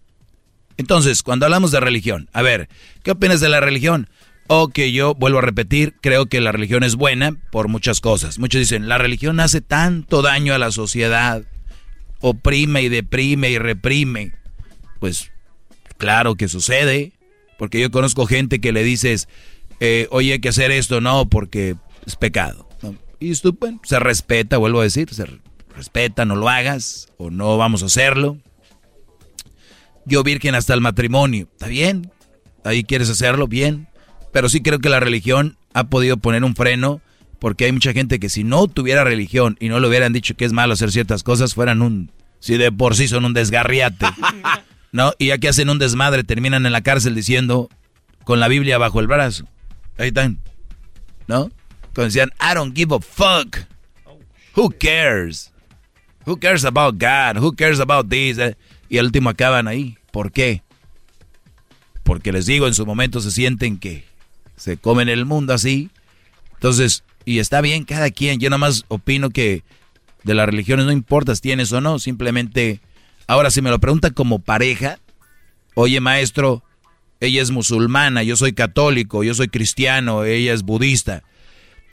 Entonces, 0.76 1.22
cuando 1.22 1.46
hablamos 1.46 1.70
de 1.70 1.80
religión, 1.80 2.28
a 2.32 2.42
ver, 2.42 2.68
¿qué 3.02 3.12
opinas 3.12 3.40
de 3.40 3.48
la 3.48 3.60
religión? 3.60 4.08
O 4.46 4.68
que 4.68 4.92
yo 4.92 5.14
vuelvo 5.14 5.38
a 5.38 5.42
repetir, 5.42 5.94
creo 6.00 6.26
que 6.26 6.40
la 6.40 6.52
religión 6.52 6.82
es 6.82 6.96
buena 6.96 7.36
por 7.50 7.68
muchas 7.68 8.00
cosas. 8.00 8.38
Muchos 8.38 8.60
dicen, 8.60 8.88
la 8.88 8.98
religión 8.98 9.40
hace 9.40 9.60
tanto 9.60 10.20
daño 10.20 10.54
a 10.54 10.58
la 10.58 10.70
sociedad, 10.72 11.44
oprime 12.20 12.82
y 12.82 12.88
deprime 12.88 13.50
y 13.50 13.58
reprime. 13.58 14.32
Pues 14.98 15.30
claro 15.96 16.34
que 16.34 16.48
sucede, 16.48 17.12
porque 17.58 17.80
yo 17.80 17.90
conozco 17.90 18.26
gente 18.26 18.60
que 18.60 18.72
le 18.72 18.82
dices, 18.82 19.28
eh, 19.80 20.08
oye, 20.10 20.34
hay 20.34 20.40
que 20.40 20.48
hacer 20.48 20.70
esto, 20.70 21.00
no, 21.00 21.28
porque 21.28 21.76
es 22.06 22.16
pecado. 22.16 22.68
¿no? 22.82 22.94
Y 23.20 23.30
esto, 23.30 23.52
bueno, 23.52 23.80
se 23.84 23.98
respeta, 23.98 24.58
vuelvo 24.58 24.80
a 24.80 24.84
decir, 24.84 25.12
se 25.12 25.26
respeta, 25.74 26.24
no 26.24 26.36
lo 26.36 26.48
hagas, 26.48 27.08
o 27.16 27.30
no 27.30 27.56
vamos 27.56 27.82
a 27.82 27.86
hacerlo. 27.86 28.38
Yo 30.06 30.22
virgen 30.22 30.54
hasta 30.54 30.74
el 30.74 30.80
matrimonio, 30.80 31.48
¿está 31.52 31.66
bien? 31.66 32.10
Ahí 32.64 32.84
quieres 32.84 33.10
hacerlo, 33.10 33.48
bien. 33.48 33.88
Pero 34.32 34.48
sí 34.48 34.60
creo 34.60 34.78
que 34.78 34.88
la 34.88 35.00
religión 35.00 35.56
ha 35.72 35.84
podido 35.84 36.16
poner 36.16 36.44
un 36.44 36.54
freno, 36.54 37.00
porque 37.38 37.66
hay 37.66 37.72
mucha 37.72 37.92
gente 37.92 38.18
que 38.18 38.28
si 38.28 38.44
no 38.44 38.66
tuviera 38.68 39.04
religión 39.04 39.56
y 39.60 39.68
no 39.68 39.80
le 39.80 39.88
hubieran 39.88 40.12
dicho 40.12 40.34
que 40.34 40.44
es 40.44 40.52
malo 40.52 40.74
hacer 40.74 40.92
ciertas 40.92 41.22
cosas, 41.22 41.54
fueran 41.54 41.82
un, 41.82 42.10
si 42.40 42.56
de 42.56 42.72
por 42.72 42.94
sí 42.96 43.08
son 43.08 43.24
un 43.24 43.34
desgarriate. 43.34 44.06
¿No? 44.92 45.12
Y 45.18 45.26
ya 45.26 45.38
que 45.38 45.48
hacen 45.48 45.70
un 45.70 45.78
desmadre, 45.78 46.22
terminan 46.22 46.66
en 46.66 46.72
la 46.72 46.82
cárcel 46.82 47.14
diciendo, 47.14 47.68
con 48.24 48.40
la 48.40 48.48
Biblia 48.48 48.78
bajo 48.78 49.00
el 49.00 49.06
brazo. 49.06 49.46
Ahí 49.98 50.08
están. 50.08 50.38
¿No? 51.26 51.50
Cuando 51.94 52.04
decían, 52.04 52.30
I 52.40 52.54
don't 52.54 52.76
give 52.76 52.94
a 52.94 53.00
fuck. 53.00 53.58
Who 54.56 54.70
cares? 54.78 55.52
Who 56.26 56.38
cares 56.38 56.64
about 56.64 56.98
God? 56.98 57.42
Who 57.42 57.54
cares 57.54 57.80
about 57.80 58.08
this? 58.08 58.38
Y 58.88 58.98
al 58.98 59.06
último 59.06 59.30
acaban 59.30 59.68
ahí. 59.68 59.96
¿Por 60.10 60.32
qué? 60.32 60.62
Porque 62.02 62.32
les 62.32 62.46
digo, 62.46 62.66
en 62.66 62.74
su 62.74 62.86
momento 62.86 63.20
se 63.20 63.30
sienten 63.30 63.78
que 63.78 64.04
se 64.56 64.76
comen 64.76 65.08
el 65.08 65.24
mundo 65.24 65.54
así. 65.54 65.90
Entonces, 66.54 67.04
y 67.24 67.38
está 67.38 67.60
bien 67.60 67.84
cada 67.84 68.10
quien. 68.10 68.40
Yo 68.40 68.50
nada 68.50 68.58
más 68.58 68.84
opino 68.88 69.30
que 69.30 69.64
de 70.22 70.34
las 70.34 70.46
religiones 70.46 70.86
no 70.86 70.92
importa 70.92 71.34
si 71.34 71.42
tienes 71.42 71.72
o 71.72 71.80
no. 71.80 71.98
Simplemente, 71.98 72.80
ahora 73.26 73.50
si 73.50 73.62
me 73.62 73.70
lo 73.70 73.78
preguntan 73.78 74.12
como 74.12 74.38
pareja, 74.38 74.98
oye 75.74 76.00
maestro, 76.00 76.62
ella 77.20 77.42
es 77.42 77.50
musulmana, 77.50 78.22
yo 78.22 78.36
soy 78.36 78.52
católico, 78.52 79.22
yo 79.24 79.34
soy 79.34 79.48
cristiano, 79.48 80.24
ella 80.24 80.52
es 80.52 80.62
budista. 80.62 81.22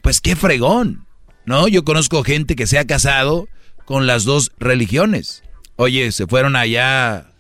Pues 0.02 0.22
qué 0.22 0.36
fregón, 0.36 1.06
¿no? 1.46 1.68
Yo 1.68 1.84
conozco 1.84 2.24
gente 2.24 2.56
que 2.56 2.68
se 2.68 2.80
ha 2.80 2.86
casado 2.86 3.48
con 3.86 4.08
las 4.08 4.24
dos 4.24 4.52
religiones. 4.58 5.44
Oye, 5.76 6.12
se 6.12 6.28
fueron 6.28 6.56
allá 6.56 7.32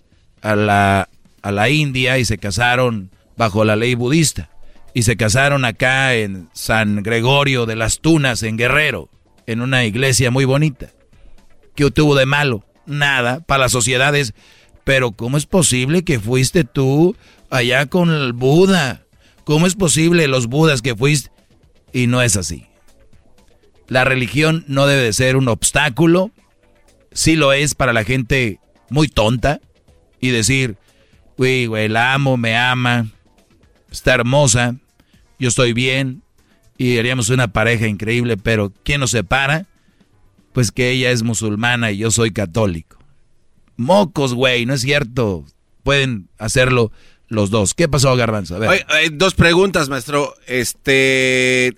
a 0.41 0.55
la, 0.55 1.09
a 1.41 1.51
la 1.51 1.69
India 1.69 2.17
y 2.17 2.25
se 2.25 2.37
casaron 2.37 3.11
bajo 3.37 3.65
la 3.65 3.75
ley 3.75 3.95
budista. 3.95 4.49
Y 4.93 5.03
se 5.03 5.15
casaron 5.15 5.63
acá 5.63 6.15
en 6.15 6.49
San 6.53 7.01
Gregorio 7.01 7.65
de 7.65 7.75
las 7.75 7.99
Tunas, 7.99 8.43
en 8.43 8.57
Guerrero, 8.57 9.09
en 9.47 9.61
una 9.61 9.85
iglesia 9.85 10.31
muy 10.31 10.45
bonita. 10.45 10.89
¿Qué 11.75 11.89
tuvo 11.91 12.15
de 12.15 12.25
malo? 12.25 12.65
Nada, 12.85 13.39
para 13.39 13.63
las 13.63 13.71
sociedades. 13.71 14.33
Pero 14.91 15.13
¿cómo 15.13 15.37
es 15.37 15.45
posible 15.45 16.03
que 16.03 16.19
fuiste 16.19 16.65
tú 16.65 17.15
allá 17.49 17.85
con 17.85 18.09
el 18.09 18.33
Buda? 18.33 19.05
¿Cómo 19.45 19.65
es 19.65 19.75
posible 19.75 20.27
los 20.27 20.47
Budas 20.47 20.81
que 20.81 20.97
fuiste? 20.97 21.31
Y 21.93 22.07
no 22.07 22.21
es 22.21 22.35
así. 22.35 22.65
La 23.87 24.03
religión 24.03 24.65
no 24.67 24.87
debe 24.87 25.03
de 25.03 25.13
ser 25.13 25.37
un 25.37 25.47
obstáculo. 25.47 26.31
Sí 27.13 27.37
lo 27.37 27.53
es 27.53 27.73
para 27.73 27.93
la 27.93 28.03
gente 28.03 28.59
muy 28.89 29.07
tonta. 29.07 29.61
Y 30.19 30.31
decir, 30.31 30.75
güey, 31.37 31.67
güey, 31.67 31.87
la 31.87 32.13
amo, 32.13 32.35
me 32.35 32.57
ama, 32.57 33.07
está 33.89 34.13
hermosa, 34.13 34.75
yo 35.39 35.47
estoy 35.47 35.71
bien 35.71 36.21
y 36.77 36.97
haríamos 36.97 37.29
una 37.29 37.53
pareja 37.53 37.87
increíble, 37.87 38.35
pero 38.35 38.73
¿quién 38.83 38.99
nos 38.99 39.11
separa? 39.11 39.67
Pues 40.51 40.69
que 40.69 40.91
ella 40.91 41.11
es 41.11 41.23
musulmana 41.23 41.91
y 41.91 41.99
yo 41.99 42.11
soy 42.11 42.31
católico. 42.31 43.00
Mocos, 43.77 44.33
güey, 44.33 44.65
no 44.65 44.73
es 44.73 44.81
cierto. 44.81 45.45
Pueden 45.83 46.27
hacerlo 46.37 46.91
los 47.27 47.49
dos. 47.49 47.73
¿Qué 47.73 47.87
pasó, 47.87 48.15
Garbanzo? 48.15 48.55
A 48.55 48.59
ver. 48.59 48.69
Oye, 48.69 48.85
hay 48.89 49.09
dos 49.09 49.33
preguntas, 49.33 49.89
maestro. 49.89 50.33
Este, 50.47 51.77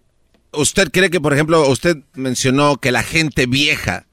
¿usted 0.51 0.89
cree 0.91 1.09
que, 1.09 1.21
por 1.21 1.33
ejemplo, 1.33 1.67
usted 1.69 1.97
mencionó 2.15 2.77
que 2.77 2.91
la 2.91 3.03
gente 3.03 3.45
vieja, 3.45 4.05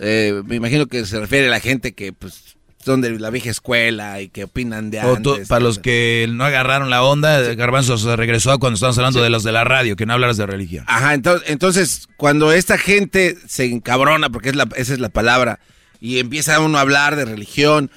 eh, 0.00 0.42
me 0.46 0.56
imagino 0.56 0.86
que 0.86 1.04
se 1.06 1.18
refiere 1.20 1.48
a 1.48 1.50
la 1.50 1.60
gente 1.60 1.92
que, 1.94 2.12
pues, 2.12 2.56
son 2.84 3.00
de 3.00 3.18
la 3.18 3.30
vieja 3.30 3.48
escuela 3.50 4.20
y 4.20 4.28
que 4.28 4.44
opinan 4.44 4.90
de 4.90 5.00
tú- 5.22 5.32
antes? 5.32 5.48
para 5.48 5.64
los 5.64 5.78
que 5.78 6.26
no 6.30 6.44
agarraron 6.44 6.90
la 6.90 7.02
onda, 7.02 7.40
Garbanzo 7.54 7.96
se 7.96 8.14
regresó 8.14 8.52
a 8.52 8.58
cuando 8.58 8.74
estábamos 8.74 8.98
hablando 8.98 9.22
de 9.22 9.30
los 9.30 9.42
de 9.42 9.52
la 9.52 9.64
radio, 9.64 9.96
que 9.96 10.04
no 10.04 10.12
hablaras 10.12 10.36
de 10.36 10.44
religión. 10.44 10.84
Ajá, 10.86 11.14
entonces, 11.14 11.48
entonces 11.48 12.08
cuando 12.18 12.52
esta 12.52 12.76
gente 12.76 13.36
se 13.48 13.64
encabrona, 13.64 14.28
porque 14.28 14.50
es 14.50 14.54
la, 14.56 14.68
esa 14.76 14.92
es 14.92 15.00
la 15.00 15.08
palabra, 15.08 15.60
y 16.00 16.18
empieza 16.18 16.60
uno 16.60 16.78
a 16.78 16.82
hablar 16.82 17.16
de 17.16 17.24
religión, 17.24 17.90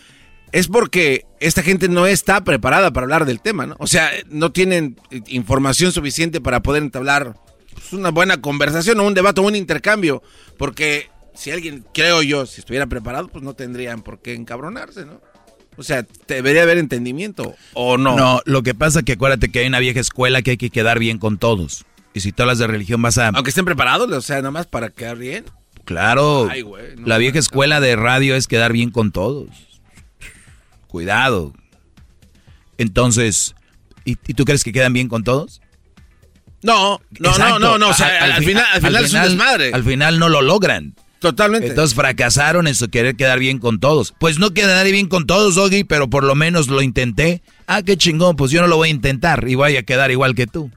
es 0.52 0.68
porque 0.68 1.26
esta 1.40 1.62
gente 1.62 1.90
no 1.90 2.08
está 2.08 2.44
preparada 2.44 2.92
para 2.92 3.06
hablar 3.06 3.26
del 3.26 3.42
tema, 3.42 3.66
¿no? 3.66 3.76
O 3.80 3.88
sea, 3.88 4.10
no 4.30 4.52
tienen 4.52 5.00
eh, 5.12 5.22
información 5.28 5.92
suficiente 5.92 6.42
para 6.42 6.62
poder 6.62 6.84
entablar 6.84 7.36
pues, 7.74 7.94
una 7.94 8.10
buena 8.10 8.42
conversación 8.42 9.00
o 9.00 9.04
un 9.04 9.14
debate 9.14 9.42
o 9.42 9.44
un 9.44 9.56
intercambio, 9.56 10.24
porque 10.58 11.10
si 11.36 11.52
alguien, 11.52 11.86
creo 11.94 12.22
yo, 12.22 12.46
si 12.46 12.62
estuviera 12.62 12.88
preparado, 12.88 13.28
pues 13.28 13.44
no 13.44 13.54
tendrían 13.54 14.02
por 14.02 14.22
qué 14.22 14.34
encabronarse, 14.34 15.06
¿no? 15.06 15.22
O 15.78 15.84
sea, 15.84 16.08
debería 16.28 16.64
haber 16.64 16.80
entendimiento, 16.80 17.56
¿o 17.74 17.98
no? 17.98 18.16
No, 18.16 18.42
lo 18.46 18.64
que 18.64 18.74
pasa 18.74 19.00
es 19.00 19.06
que 19.06 19.14
acuérdate 19.14 19.50
que 19.50 19.60
hay 19.60 19.68
una 19.68 19.80
vieja 19.80 20.00
escuela 20.00 20.42
que 20.42 20.52
hay 20.52 20.58
que 20.58 20.72
quedar 20.72 20.98
bien 20.98 21.20
con 21.20 21.38
todos. 21.38 21.86
Y 22.16 22.22
si 22.22 22.32
tú 22.32 22.42
hablas 22.42 22.58
de 22.58 22.66
religión 22.66 23.00
vas 23.04 23.20
a... 23.20 23.28
Aunque 23.28 23.50
estén 23.50 23.66
preparados, 23.66 24.10
o 24.12 24.22
sea, 24.22 24.38
nada 24.38 24.50
más 24.50 24.66
para 24.66 24.90
quedar 24.90 25.18
bien. 25.18 25.46
Claro, 25.88 26.48
Ay, 26.52 26.62
güey, 26.62 26.96
no, 26.98 27.08
la 27.08 27.18
vieja 27.18 27.40
escuela 27.40 27.80
de 27.80 27.96
radio 27.96 28.36
es 28.36 28.48
quedar 28.48 28.72
bien 28.74 28.92
con 28.92 29.12
todos. 29.12 29.48
Cuidado. 30.88 31.54
Entonces, 32.78 33.56
¿y, 34.06 34.18
y 34.28 34.34
tú 34.34 34.46
crees 34.46 34.64
que 34.64 34.72
quedan 34.74 34.94
bien 34.94 35.08
con 35.08 35.24
todos? 35.24 35.62
No, 36.62 37.00
no, 37.20 37.30
Exacto. 37.30 37.60
no, 37.60 37.68
no, 37.72 37.78
no, 37.78 37.90
o 37.90 37.94
sea, 37.94 38.08
Al- 38.08 38.24
al, 38.24 38.32
al 38.34 38.44
final, 38.44 38.66
al 38.74 38.82
final 38.82 39.06
es 39.06 39.14
un 39.14 39.22
desmadre. 39.22 39.72
Al 39.74 39.84
final 39.84 40.20
no 40.20 40.30
lo 40.30 40.42
logran. 40.42 40.96
Totalmente. 41.20 41.70
Entonces 41.70 41.96
fracasaron 41.96 42.68
en 42.68 42.76
su 42.76 42.90
querer 42.90 43.16
quedar 43.16 43.40
bien 43.40 43.58
con 43.58 43.80
todos. 43.80 44.14
Pues 44.20 44.38
no 44.38 44.52
quedaré 44.54 44.92
bien 44.92 45.08
con 45.08 45.26
todos, 45.26 45.56
Doggy, 45.56 45.84
pero 45.84 46.10
por 46.10 46.24
lo 46.24 46.36
menos 46.36 46.68
lo 46.68 46.82
intenté. 46.82 47.42
Ah, 47.66 47.82
qué 47.82 47.98
chingón, 47.98 48.36
pues 48.36 48.52
yo 48.52 48.62
no 48.62 48.68
lo 48.68 48.78
voy 48.78 48.90
a 48.90 48.92
intentar 48.92 49.48
y 49.48 49.56
voy 49.56 49.78
a 49.78 49.84
quedar 49.84 50.12
igual 50.12 50.36
que 50.36 50.46
tú. 50.46 50.70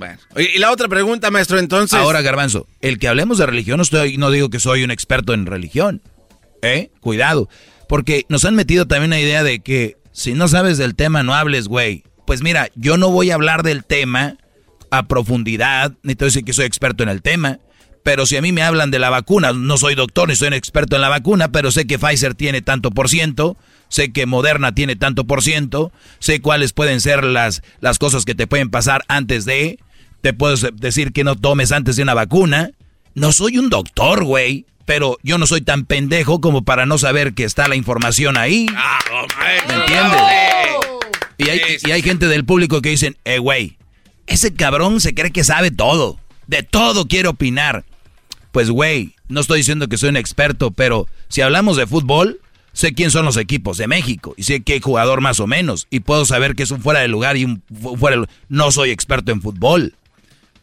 Bueno. 0.00 0.18
Y 0.34 0.58
la 0.58 0.70
otra 0.70 0.88
pregunta, 0.88 1.30
maestro, 1.30 1.58
entonces. 1.58 1.98
Ahora, 1.98 2.22
Garbanzo, 2.22 2.66
el 2.80 2.98
que 2.98 3.06
hablemos 3.06 3.36
de 3.36 3.44
religión, 3.44 3.76
no, 3.76 3.82
estoy, 3.82 4.16
no 4.16 4.30
digo 4.30 4.48
que 4.48 4.58
soy 4.58 4.82
un 4.82 4.90
experto 4.90 5.34
en 5.34 5.44
religión. 5.44 6.00
¿Eh? 6.62 6.90
Cuidado. 7.00 7.50
Porque 7.86 8.24
nos 8.30 8.46
han 8.46 8.54
metido 8.54 8.86
también 8.86 9.10
la 9.10 9.20
idea 9.20 9.42
de 9.42 9.60
que 9.60 9.98
si 10.10 10.32
no 10.32 10.48
sabes 10.48 10.78
del 10.78 10.94
tema, 10.94 11.22
no 11.22 11.34
hables, 11.34 11.68
güey. 11.68 12.04
Pues 12.26 12.42
mira, 12.42 12.70
yo 12.76 12.96
no 12.96 13.10
voy 13.10 13.30
a 13.30 13.34
hablar 13.34 13.62
del 13.62 13.84
tema 13.84 14.38
a 14.90 15.02
profundidad, 15.02 15.92
ni 16.02 16.14
te 16.14 16.24
voy 16.24 16.28
a 16.28 16.32
decir 16.32 16.44
que 16.44 16.54
soy 16.54 16.64
experto 16.64 17.02
en 17.02 17.10
el 17.10 17.20
tema. 17.20 17.58
Pero 18.02 18.24
si 18.24 18.38
a 18.38 18.42
mí 18.42 18.52
me 18.52 18.62
hablan 18.62 18.90
de 18.90 19.00
la 19.00 19.10
vacuna, 19.10 19.52
no 19.52 19.76
soy 19.76 19.96
doctor 19.96 20.30
ni 20.30 20.34
soy 20.34 20.48
un 20.48 20.54
experto 20.54 20.96
en 20.96 21.02
la 21.02 21.10
vacuna, 21.10 21.52
pero 21.52 21.70
sé 21.70 21.86
que 21.86 21.98
Pfizer 21.98 22.34
tiene 22.34 22.62
tanto 22.62 22.90
por 22.90 23.10
ciento, 23.10 23.58
sé 23.88 24.12
que 24.12 24.24
Moderna 24.24 24.74
tiene 24.74 24.96
tanto 24.96 25.26
por 25.26 25.42
ciento, 25.42 25.92
sé 26.20 26.40
cuáles 26.40 26.72
pueden 26.72 27.02
ser 27.02 27.22
las, 27.22 27.62
las 27.80 27.98
cosas 27.98 28.24
que 28.24 28.34
te 28.34 28.46
pueden 28.46 28.70
pasar 28.70 29.02
antes 29.08 29.44
de, 29.44 29.78
te 30.20 30.32
puedo 30.32 30.56
decir 30.74 31.12
que 31.12 31.24
no 31.24 31.36
tomes 31.36 31.72
antes 31.72 31.96
de 31.96 32.02
una 32.02 32.14
vacuna. 32.14 32.70
No 33.14 33.32
soy 33.32 33.58
un 33.58 33.70
doctor, 33.70 34.24
güey, 34.24 34.66
pero 34.84 35.18
yo 35.22 35.38
no 35.38 35.46
soy 35.46 35.60
tan 35.60 35.84
pendejo 35.84 36.40
como 36.40 36.62
para 36.62 36.86
no 36.86 36.98
saber 36.98 37.34
que 37.34 37.44
está 37.44 37.68
la 37.68 37.76
información 37.76 38.36
ahí. 38.36 38.66
¿Me 39.68 39.74
entiendes? 39.74 40.20
Y 41.38 41.48
hay, 41.48 41.60
y 41.84 41.90
hay 41.90 42.02
gente 42.02 42.26
del 42.26 42.44
público 42.44 42.82
que 42.82 42.90
dicen, 42.90 43.16
eh, 43.24 43.38
güey, 43.38 43.78
ese 44.26 44.54
cabrón 44.54 45.00
se 45.00 45.14
cree 45.14 45.32
que 45.32 45.44
sabe 45.44 45.70
todo. 45.70 46.18
De 46.46 46.62
todo 46.62 47.06
quiere 47.08 47.28
opinar. 47.28 47.84
Pues 48.52 48.70
güey, 48.70 49.14
no 49.28 49.40
estoy 49.40 49.58
diciendo 49.58 49.88
que 49.88 49.96
soy 49.96 50.08
un 50.08 50.16
experto, 50.16 50.70
pero 50.70 51.06
si 51.28 51.40
hablamos 51.40 51.76
de 51.76 51.86
fútbol, 51.86 52.40
sé 52.72 52.92
quién 52.92 53.10
son 53.10 53.24
los 53.24 53.36
equipos 53.36 53.78
de 53.78 53.86
México 53.86 54.34
y 54.36 54.42
sé 54.42 54.62
qué 54.62 54.80
jugador 54.80 55.20
más 55.20 55.40
o 55.40 55.46
menos 55.46 55.86
y 55.90 56.00
puedo 56.00 56.24
saber 56.24 56.54
que 56.54 56.64
es 56.64 56.70
un 56.70 56.80
fuera 56.80 57.00
de 57.00 57.08
lugar 57.08 57.36
y 57.36 57.44
un 57.44 57.62
fuera 57.98 58.16
de 58.16 58.26
No 58.48 58.72
soy 58.72 58.90
experto 58.90 59.32
en 59.32 59.40
fútbol. 59.40 59.94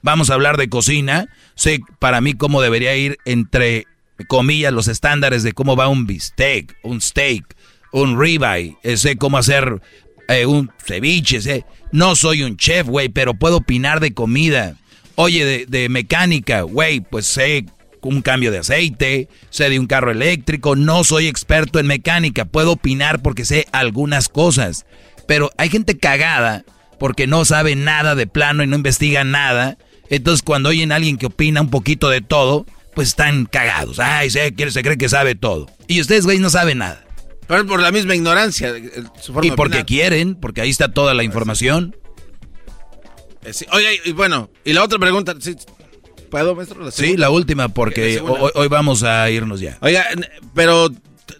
Vamos 0.07 0.29
a 0.29 0.35
hablar 0.35 0.55
de 0.55 0.69
cocina, 0.69 1.27
sé 1.53 1.81
para 1.99 2.21
mí 2.21 2.33
cómo 2.33 2.61
debería 2.61 2.95
ir 2.95 3.17
entre 3.25 3.87
comillas 4.29 4.71
los 4.71 4.87
estándares 4.87 5.43
de 5.43 5.51
cómo 5.51 5.75
va 5.75 5.89
un 5.89 6.07
bistec, 6.07 6.77
un 6.81 7.01
steak, 7.01 7.43
un 7.91 8.17
ribeye, 8.17 8.77
eh, 8.83 8.95
sé 8.95 9.17
cómo 9.17 9.37
hacer 9.37 9.81
eh, 10.29 10.45
un 10.45 10.71
ceviche, 10.81 11.41
sé. 11.41 11.65
No 11.91 12.15
soy 12.15 12.43
un 12.43 12.55
chef, 12.55 12.87
güey, 12.87 13.09
pero 13.09 13.33
puedo 13.33 13.57
opinar 13.57 13.99
de 13.99 14.13
comida. 14.13 14.77
Oye, 15.15 15.43
de, 15.43 15.65
de 15.65 15.89
mecánica, 15.89 16.61
güey, 16.61 17.01
pues 17.01 17.25
sé 17.25 17.65
un 18.01 18.21
cambio 18.21 18.49
de 18.49 18.59
aceite, 18.59 19.27
sé 19.49 19.69
de 19.69 19.77
un 19.77 19.87
carro 19.87 20.11
eléctrico, 20.11 20.77
no 20.77 21.03
soy 21.03 21.27
experto 21.27 21.79
en 21.79 21.87
mecánica, 21.87 22.45
puedo 22.45 22.71
opinar 22.71 23.21
porque 23.21 23.43
sé 23.43 23.67
algunas 23.73 24.29
cosas, 24.29 24.85
pero 25.27 25.51
hay 25.57 25.67
gente 25.67 25.97
cagada 25.97 26.63
porque 26.97 27.27
no 27.27 27.43
sabe 27.43 27.75
nada 27.75 28.15
de 28.15 28.25
plano 28.25 28.63
y 28.63 28.67
no 28.67 28.77
investiga 28.77 29.25
nada, 29.25 29.77
entonces 30.09 30.41
cuando 30.41 30.69
oyen 30.69 30.91
a 30.91 30.95
alguien 30.95 31.17
que 31.17 31.27
opina 31.27 31.61
un 31.61 31.69
poquito 31.69 32.09
de 32.09 32.21
todo, 32.21 32.65
pues 32.95 33.09
están 33.09 33.45
cagados, 33.45 33.99
ay, 33.99 34.29
se, 34.29 34.53
se 34.71 34.83
cree 34.83 34.97
que 34.97 35.09
sabe 35.09 35.35
todo, 35.35 35.67
y 35.87 36.01
ustedes, 36.01 36.25
güey, 36.25 36.39
no 36.39 36.49
saben 36.49 36.79
nada. 36.79 37.07
Pero 37.47 37.65
por 37.65 37.81
la 37.81 37.91
misma 37.91 38.13
ignorancia. 38.13 38.73
y 39.41 39.51
porque 39.51 39.85
quieren, 39.85 40.35
porque 40.35 40.61
ahí 40.61 40.69
está 40.69 40.91
toda 40.91 41.13
la 41.13 41.23
información. 41.23 41.95
Eh, 43.43 43.51
oye, 43.71 44.01
y 44.03 44.11
bueno, 44.11 44.49
y 44.65 44.73
la 44.73 44.83
otra 44.83 44.99
pregunta, 44.99 45.33
¿Puedo, 46.29 46.55
maestro? 46.55 46.91
sí, 46.91 47.15
la 47.15 47.29
última, 47.29 47.69
porque 47.69 48.19
hoy, 48.19 48.67
vamos 48.67 49.03
a 49.03 49.29
irnos 49.29 49.61
ya. 49.61 49.77
Oiga, 49.79 50.05
pero 50.53 50.89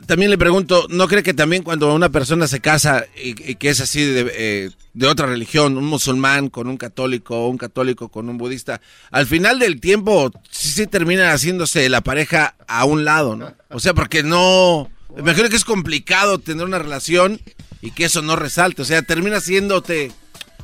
también 0.06 0.32
le 0.32 0.38
pregunto, 0.38 0.88
¿no 0.90 1.08
cree 1.08 1.24
que 1.24 1.34
también 1.34 1.64
cuando 1.64 1.94
una 1.94 2.10
persona 2.10 2.48
se 2.48 2.60
casa 2.60 3.06
y, 3.22 3.34
que 3.34 3.70
es 3.70 3.80
así 3.80 4.02
eh, 4.02 4.70
de, 4.94 5.08
otra 5.08 5.28
religión, 5.28 5.78
un 5.78 5.86
musulmán 5.86 6.50
con 6.50 6.68
un 6.68 6.78
católico, 6.78 7.38
o 7.38 7.48
un 7.50 7.58
católico 7.58 8.10
con 8.10 8.30
un 8.30 8.38
budista, 8.38 8.82
al 9.12 9.26
final 9.26 9.60
del 9.60 9.80
tiempo 9.80 10.32
sí, 10.50 10.70
sí 10.70 10.88
termina 10.88 11.32
haciéndose 11.32 11.88
la 11.90 12.02
pareja 12.02 12.56
a 12.68 12.86
un 12.86 13.06
lado, 13.06 13.36
¿no? 13.36 13.54
O 13.70 13.80
sea, 13.80 13.94
porque 13.94 14.24
no... 14.24 14.90
Me 15.16 15.22
imagino 15.22 15.50
que 15.50 15.56
es 15.56 15.66
complicado 15.66 16.38
tener 16.38 16.66
una 16.66 16.80
relación 16.80 17.40
y 17.82 17.92
que 17.92 18.06
eso 18.06 18.22
no 18.22 18.36
resalte. 18.36 18.82
O 18.82 18.86
sea, 18.86 19.02
termina 19.02 19.40
siéndote 19.40 20.12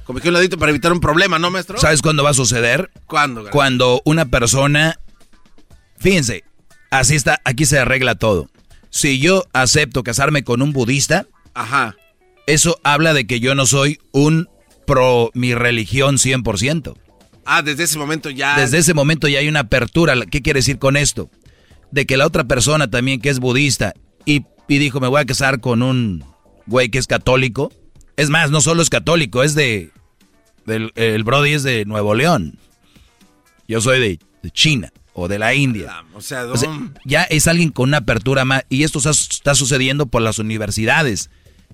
como 0.04 0.20
que 0.20 0.28
un 0.28 0.34
ladito 0.34 0.58
para 0.58 0.70
evitar 0.70 0.92
un 0.92 1.00
problema, 1.00 1.40
¿no, 1.40 1.50
maestro? 1.50 1.80
¿Sabes 1.80 2.02
cuándo 2.02 2.24
va 2.24 2.32
a 2.32 2.36
suceder? 2.36 2.92
¿Cuándo? 3.08 3.50
Cuando 3.50 4.02
una 4.06 4.26
persona, 4.26 5.00
fíjense, 5.98 6.44
así 6.92 7.16
está, 7.16 7.42
aquí 7.46 7.66
se 7.66 7.80
arregla 7.80 8.16
todo. 8.16 8.50
Si 8.94 9.18
yo 9.18 9.44
acepto 9.54 10.04
casarme 10.04 10.44
con 10.44 10.62
un 10.62 10.72
budista, 10.72 11.26
Ajá. 11.56 11.96
eso 12.46 12.80
habla 12.84 13.16
de 13.16 13.26
que 13.26 13.40
yo 13.40 13.56
no 13.56 13.66
soy 13.66 14.00
un 14.12 14.48
pro 14.86 15.32
mi 15.34 15.56
religión 15.56 16.18
100%. 16.18 16.96
Ah, 17.44 17.64
desde 17.64 17.86
ese 17.86 17.98
momento 17.98 18.30
ya. 18.30 18.56
Desde 18.56 18.78
ese 18.78 18.94
momento 18.94 19.28
ya 19.28 19.40
hay 19.40 19.48
una 19.48 19.62
apertura. 19.62 20.14
¿Qué 20.30 20.44
quiere 20.44 20.60
decir 20.60 20.78
con 20.78 20.96
esto? 20.96 21.32
De 21.90 22.06
que 22.06 22.18
la 22.18 22.28
otra 22.28 22.44
persona 22.44 22.88
también 22.88 23.20
que 23.20 23.30
es 23.30 23.40
budista 23.40 23.96
y, 24.26 24.46
y 24.68 24.78
dijo, 24.78 25.00
me 25.00 25.08
voy 25.08 25.22
a 25.22 25.26
casar 25.26 25.60
con 25.60 25.82
un 25.82 26.24
güey 26.68 26.90
que 26.90 27.00
es 27.00 27.08
católico, 27.08 27.72
es 28.16 28.30
más, 28.30 28.52
no 28.52 28.62
solo 28.62 28.84
es 28.84 28.92
católico, 28.92 29.42
es 29.42 29.56
de. 29.56 29.90
el 30.68 31.24
Brody 31.24 31.54
es 31.54 31.64
de 31.64 31.86
Nuevo 31.86 32.14
León. 32.14 32.60
Yo 33.68 33.82
soy 33.82 34.00
de, 34.00 34.20
China 34.52 34.94
o 35.14 35.28
de 35.28 35.40
la 35.40 35.54
India. 35.54 35.88
Ah, 35.90 36.04
o 36.16 36.22
sea, 36.22 36.46
ya 37.06 37.24
es 37.24 37.48
alguien 37.48 37.70
con 37.70 37.90
una 37.90 37.98
apertura 37.98 38.46
más. 38.46 38.66
Y 38.70 38.84
esto 38.84 39.00
está 39.10 39.56
sucediendo 39.56 40.08
por 40.08 40.22
las 40.22 40.40
universidades. 40.40 41.30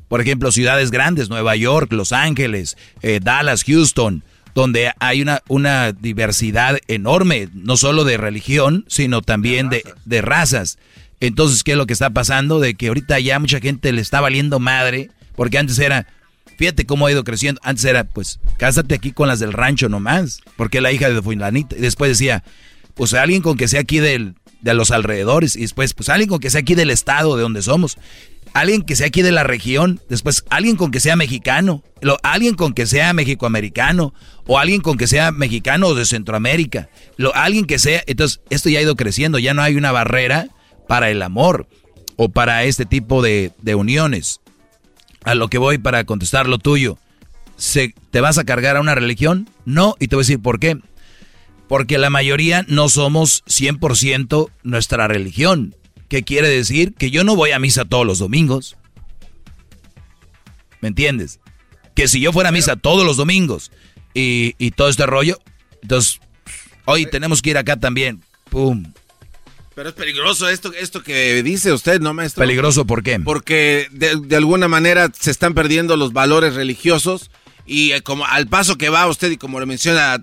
Por 0.07 0.21
ejemplo, 0.21 0.51
ciudades 0.51 0.91
grandes, 0.91 1.29
Nueva 1.29 1.55
York, 1.55 1.91
Los 1.93 2.11
Ángeles, 2.11 2.77
eh, 3.01 3.19
Dallas, 3.21 3.63
Houston, 3.63 4.23
donde 4.55 4.91
hay 4.99 5.21
una, 5.21 5.41
una 5.47 5.91
diversidad 5.91 6.79
enorme, 6.87 7.49
no 7.53 7.77
solo 7.77 8.03
de 8.03 8.17
religión, 8.17 8.85
sino 8.87 9.21
también 9.21 9.69
de, 9.69 9.83
de 10.05 10.21
razas. 10.21 10.79
Entonces, 11.19 11.63
¿qué 11.63 11.73
es 11.73 11.77
lo 11.77 11.85
que 11.85 11.93
está 11.93 12.09
pasando? 12.09 12.59
De 12.59 12.73
que 12.73 12.87
ahorita 12.87 13.19
ya 13.19 13.39
mucha 13.39 13.59
gente 13.59 13.91
le 13.91 14.01
está 14.01 14.19
valiendo 14.19 14.59
madre, 14.59 15.11
porque 15.35 15.59
antes 15.59 15.77
era, 15.77 16.07
Fíjate 16.59 16.85
cómo 16.85 17.05
ha 17.05 17.11
ido 17.11 17.23
creciendo. 17.23 17.61
Antes 17.63 17.85
era, 17.85 18.03
pues, 18.03 18.41
cásate 18.57 18.93
aquí 18.93 19.13
con 19.13 19.29
las 19.29 19.39
del 19.39 19.53
rancho 19.53 19.87
nomás, 19.87 20.41
porque 20.57 20.81
la 20.81 20.91
hija 20.91 21.09
de 21.09 21.21
Fulanita. 21.21 21.77
Y 21.77 21.79
después 21.79 22.09
decía, 22.09 22.43
pues 22.99 23.13
alguien 23.13 23.41
con 23.41 23.55
que 23.55 23.69
sea 23.69 23.79
aquí 23.79 23.99
del, 23.99 24.35
de 24.59 24.73
los 24.73 24.91
alrededores. 24.91 25.55
Y 25.55 25.61
después, 25.61 25.93
pues 25.93 26.09
alguien 26.09 26.27
con 26.27 26.39
que 26.39 26.49
sea 26.49 26.59
aquí 26.59 26.75
del 26.75 26.89
estado 26.89 27.37
de 27.37 27.43
donde 27.43 27.61
somos. 27.61 27.97
Alguien 28.53 28.81
que 28.81 28.97
sea 28.97 29.07
aquí 29.07 29.21
de 29.21 29.31
la 29.31 29.45
región. 29.45 30.01
Después, 30.09 30.43
alguien 30.49 30.75
con 30.75 30.91
que 30.91 30.99
sea 30.99 31.15
mexicano. 31.15 31.81
Alguien 32.23 32.55
con 32.55 32.73
que 32.73 32.85
sea 32.85 33.13
mexicoamericano. 33.13 34.13
O 34.45 34.59
alguien 34.59 34.81
con 34.81 34.97
que 34.97 35.07
sea 35.07 35.31
mexicano 35.31 35.87
o 35.87 35.95
de 35.95 36.03
Centroamérica. 36.03 36.89
Alguien 37.35 37.67
que 37.67 37.79
sea. 37.79 38.03
Entonces, 38.05 38.41
esto 38.49 38.67
ya 38.67 38.79
ha 38.79 38.81
ido 38.81 38.97
creciendo. 38.97 39.39
Ya 39.39 39.53
no 39.53 39.61
hay 39.61 39.77
una 39.77 39.93
barrera 39.93 40.49
para 40.89 41.09
el 41.09 41.21
amor 41.21 41.69
o 42.17 42.27
para 42.27 42.65
este 42.65 42.85
tipo 42.85 43.21
de, 43.21 43.53
de 43.61 43.75
uniones 43.75 44.41
a 45.23 45.35
lo 45.35 45.47
que 45.47 45.57
voy 45.57 45.77
para 45.77 46.03
contestar 46.03 46.49
lo 46.49 46.57
tuyo. 46.57 46.97
¿Se, 47.55 47.95
¿Te 48.11 48.19
vas 48.19 48.37
a 48.37 48.43
cargar 48.43 48.75
a 48.75 48.81
una 48.81 48.93
religión? 48.93 49.49
No, 49.63 49.95
y 49.99 50.09
te 50.09 50.17
voy 50.17 50.23
a 50.23 50.25
decir 50.25 50.41
por 50.41 50.59
qué. 50.59 50.77
Porque 51.69 51.97
la 51.97 52.09
mayoría 52.09 52.65
no 52.67 52.89
somos 52.89 53.45
100% 53.45 54.51
nuestra 54.63 55.07
religión. 55.07 55.75
¿Qué 56.09 56.23
quiere 56.23 56.49
decir? 56.49 56.93
Que 56.95 57.11
yo 57.11 57.23
no 57.23 57.37
voy 57.37 57.51
a 57.51 57.59
misa 57.59 57.85
todos 57.85 58.05
los 58.05 58.19
domingos. 58.19 58.75
¿Me 60.81 60.89
entiendes? 60.89 61.39
Que 61.95 62.09
si 62.09 62.19
yo 62.19 62.33
fuera 62.33 62.49
a 62.49 62.51
misa 62.51 62.75
todos 62.75 63.05
los 63.05 63.15
domingos 63.15 63.71
y, 64.13 64.55
y 64.57 64.71
todo 64.71 64.89
este 64.89 65.05
rollo, 65.05 65.39
entonces 65.81 66.19
hoy 66.85 67.05
tenemos 67.05 67.41
que 67.41 67.51
ir 67.51 67.57
acá 67.57 67.77
también. 67.77 68.21
¡Pum! 68.49 68.91
Pero 69.79 69.89
es 69.89 69.95
peligroso 69.95 70.49
esto, 70.49 70.73
esto 70.73 71.03
que 71.03 71.41
dice 71.41 71.71
usted, 71.71 72.01
¿no, 72.01 72.13
maestro? 72.13 72.41
¿Peligroso 72.41 72.85
por 72.85 73.01
qué? 73.01 73.17
Porque 73.19 73.87
de, 73.91 74.35
alguna 74.35 74.67
manera 74.67 75.09
se 75.17 75.31
están 75.31 75.53
perdiendo 75.53 75.95
los 75.95 76.11
valores 76.11 76.55
religiosos 76.55 77.31
y 77.65 77.91
eh, 77.93 78.01
como 78.01 78.25
al 78.25 78.47
paso 78.47 78.77
que 78.77 78.89
va 78.89 79.07
usted 79.07 79.31
y 79.31 79.37
como 79.37 79.57
lo 79.57 79.65
menciona 79.65 80.21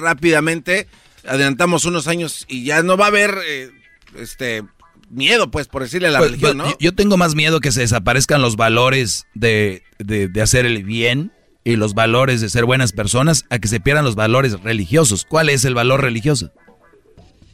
rápidamente, 0.00 0.88
adelantamos 1.26 1.84
unos 1.84 2.08
años 2.08 2.46
y 2.48 2.64
ya 2.64 2.82
no 2.82 2.96
va 2.96 3.06
a 3.06 3.08
haber 3.08 3.36
eh, 3.46 3.70
este 4.16 4.64
miedo, 5.10 5.50
pues, 5.50 5.68
por 5.68 5.82
decirle 5.82 6.08
a 6.08 6.12
la 6.12 6.18
pues, 6.18 6.30
religión, 6.32 6.56
¿no? 6.58 6.76
Yo 6.78 6.94
tengo 6.94 7.16
más 7.16 7.34
miedo 7.34 7.60
que 7.60 7.72
se 7.72 7.80
desaparezcan 7.80 8.42
los 8.42 8.56
valores 8.56 9.26
de, 9.34 9.82
de 9.98 10.42
hacer 10.42 10.66
el 10.66 10.82
bien 10.84 11.32
y 11.64 11.76
los 11.76 11.94
valores 11.94 12.40
de 12.40 12.48
ser 12.48 12.64
buenas 12.64 12.92
personas 12.92 13.44
a 13.50 13.58
que 13.58 13.68
se 13.68 13.80
pierdan 13.80 14.04
los 14.04 14.14
valores 14.14 14.60
religiosos. 14.60 15.24
¿Cuál 15.24 15.48
es 15.50 15.64
el 15.64 15.74
valor 15.74 16.00
religioso? 16.00 16.52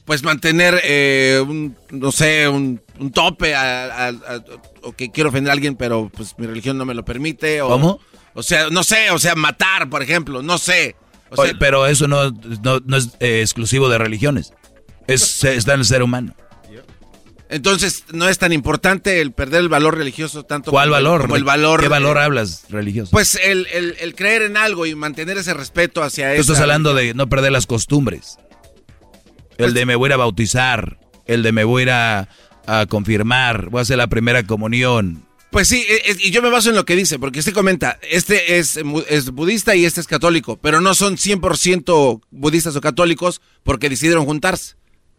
pues 0.06 0.22
mantener, 0.22 0.80
eh, 0.84 1.42
un, 1.46 1.76
no 1.90 2.12
sé, 2.12 2.48
un, 2.48 2.80
tope 3.12 3.54
o 4.82 4.92
que 4.92 5.10
quiero 5.10 5.30
ofender 5.30 5.50
a 5.50 5.52
alguien, 5.52 5.74
pero 5.74 6.10
pues 6.14 6.38
mi 6.38 6.46
religión 6.46 6.78
no 6.78 6.86
me 6.86 6.94
lo 6.94 7.04
permite. 7.04 7.60
O, 7.60 7.68
¿Cómo? 7.68 8.00
O 8.32 8.42
sea, 8.42 8.70
no 8.70 8.84
sé, 8.84 9.10
o 9.10 9.18
sea, 9.18 9.34
matar, 9.34 9.90
por 9.90 10.02
ejemplo, 10.02 10.42
no 10.42 10.58
sé. 10.58 10.94
Pero 11.58 11.86
eso 11.86 12.08
no, 12.08 12.30
no, 12.30 12.96
es 12.96 13.10
eh, 13.20 13.40
exclusivo 13.40 13.88
de 13.88 13.98
religiones. 13.98 14.52
Es, 15.06 15.44
está 15.44 15.74
en 15.74 15.80
el 15.80 15.86
ser 15.86 16.02
humano. 16.02 16.34
Entonces, 17.48 18.04
no 18.12 18.28
es 18.28 18.38
tan 18.38 18.52
importante 18.52 19.20
el 19.20 19.32
perder 19.32 19.60
el 19.60 19.68
valor 19.68 19.96
religioso 19.96 20.42
tanto 20.42 20.72
¿Cuál 20.72 20.90
valor? 20.90 21.22
como 21.22 21.36
el 21.36 21.44
valor. 21.44 21.80
¿Qué 21.80 21.88
valor 21.88 22.18
hablas 22.18 22.64
religioso? 22.70 23.12
Pues 23.12 23.38
el, 23.42 23.66
el, 23.72 24.14
creer 24.14 24.42
en 24.42 24.56
algo 24.56 24.84
y 24.84 24.94
mantener 24.94 25.38
ese 25.38 25.54
respeto 25.54 26.02
hacia 26.02 26.32
eso. 26.32 26.40
Estás 26.40 26.60
hablando 26.60 26.92
de 26.92 27.14
no 27.14 27.28
perder 27.28 27.52
las 27.52 27.66
costumbres. 27.66 28.38
El 29.58 29.74
de 29.74 29.86
me 29.86 29.94
voy 29.94 30.08
a, 30.08 30.10
ir 30.10 30.12
a 30.14 30.16
bautizar, 30.16 30.98
el 31.24 31.42
de 31.42 31.52
me 31.52 31.64
voy 31.64 31.82
a, 31.82 31.84
ir 31.84 31.90
a, 32.66 32.86
confirmar, 32.86 33.70
voy 33.70 33.78
a 33.78 33.82
hacer 33.82 33.96
la 33.96 34.08
primera 34.08 34.42
comunión. 34.42 35.25
Pues 35.50 35.68
sí, 35.68 35.86
y 36.18 36.30
yo 36.30 36.42
me 36.42 36.50
baso 36.50 36.70
en 36.70 36.76
lo 36.76 36.84
que 36.84 36.96
dice, 36.96 37.18
porque 37.18 37.38
usted 37.38 37.54
comenta, 37.54 37.98
este 38.10 38.58
es, 38.58 38.78
es 39.08 39.30
budista 39.30 39.74
y 39.74 39.84
este 39.84 40.00
es 40.00 40.06
católico, 40.06 40.58
pero 40.58 40.80
no 40.80 40.94
son 40.94 41.16
100% 41.16 42.20
budistas 42.30 42.76
o 42.76 42.80
católicos 42.80 43.40
porque 43.62 43.88
decidieron 43.88 44.26
juntarse. 44.26 44.74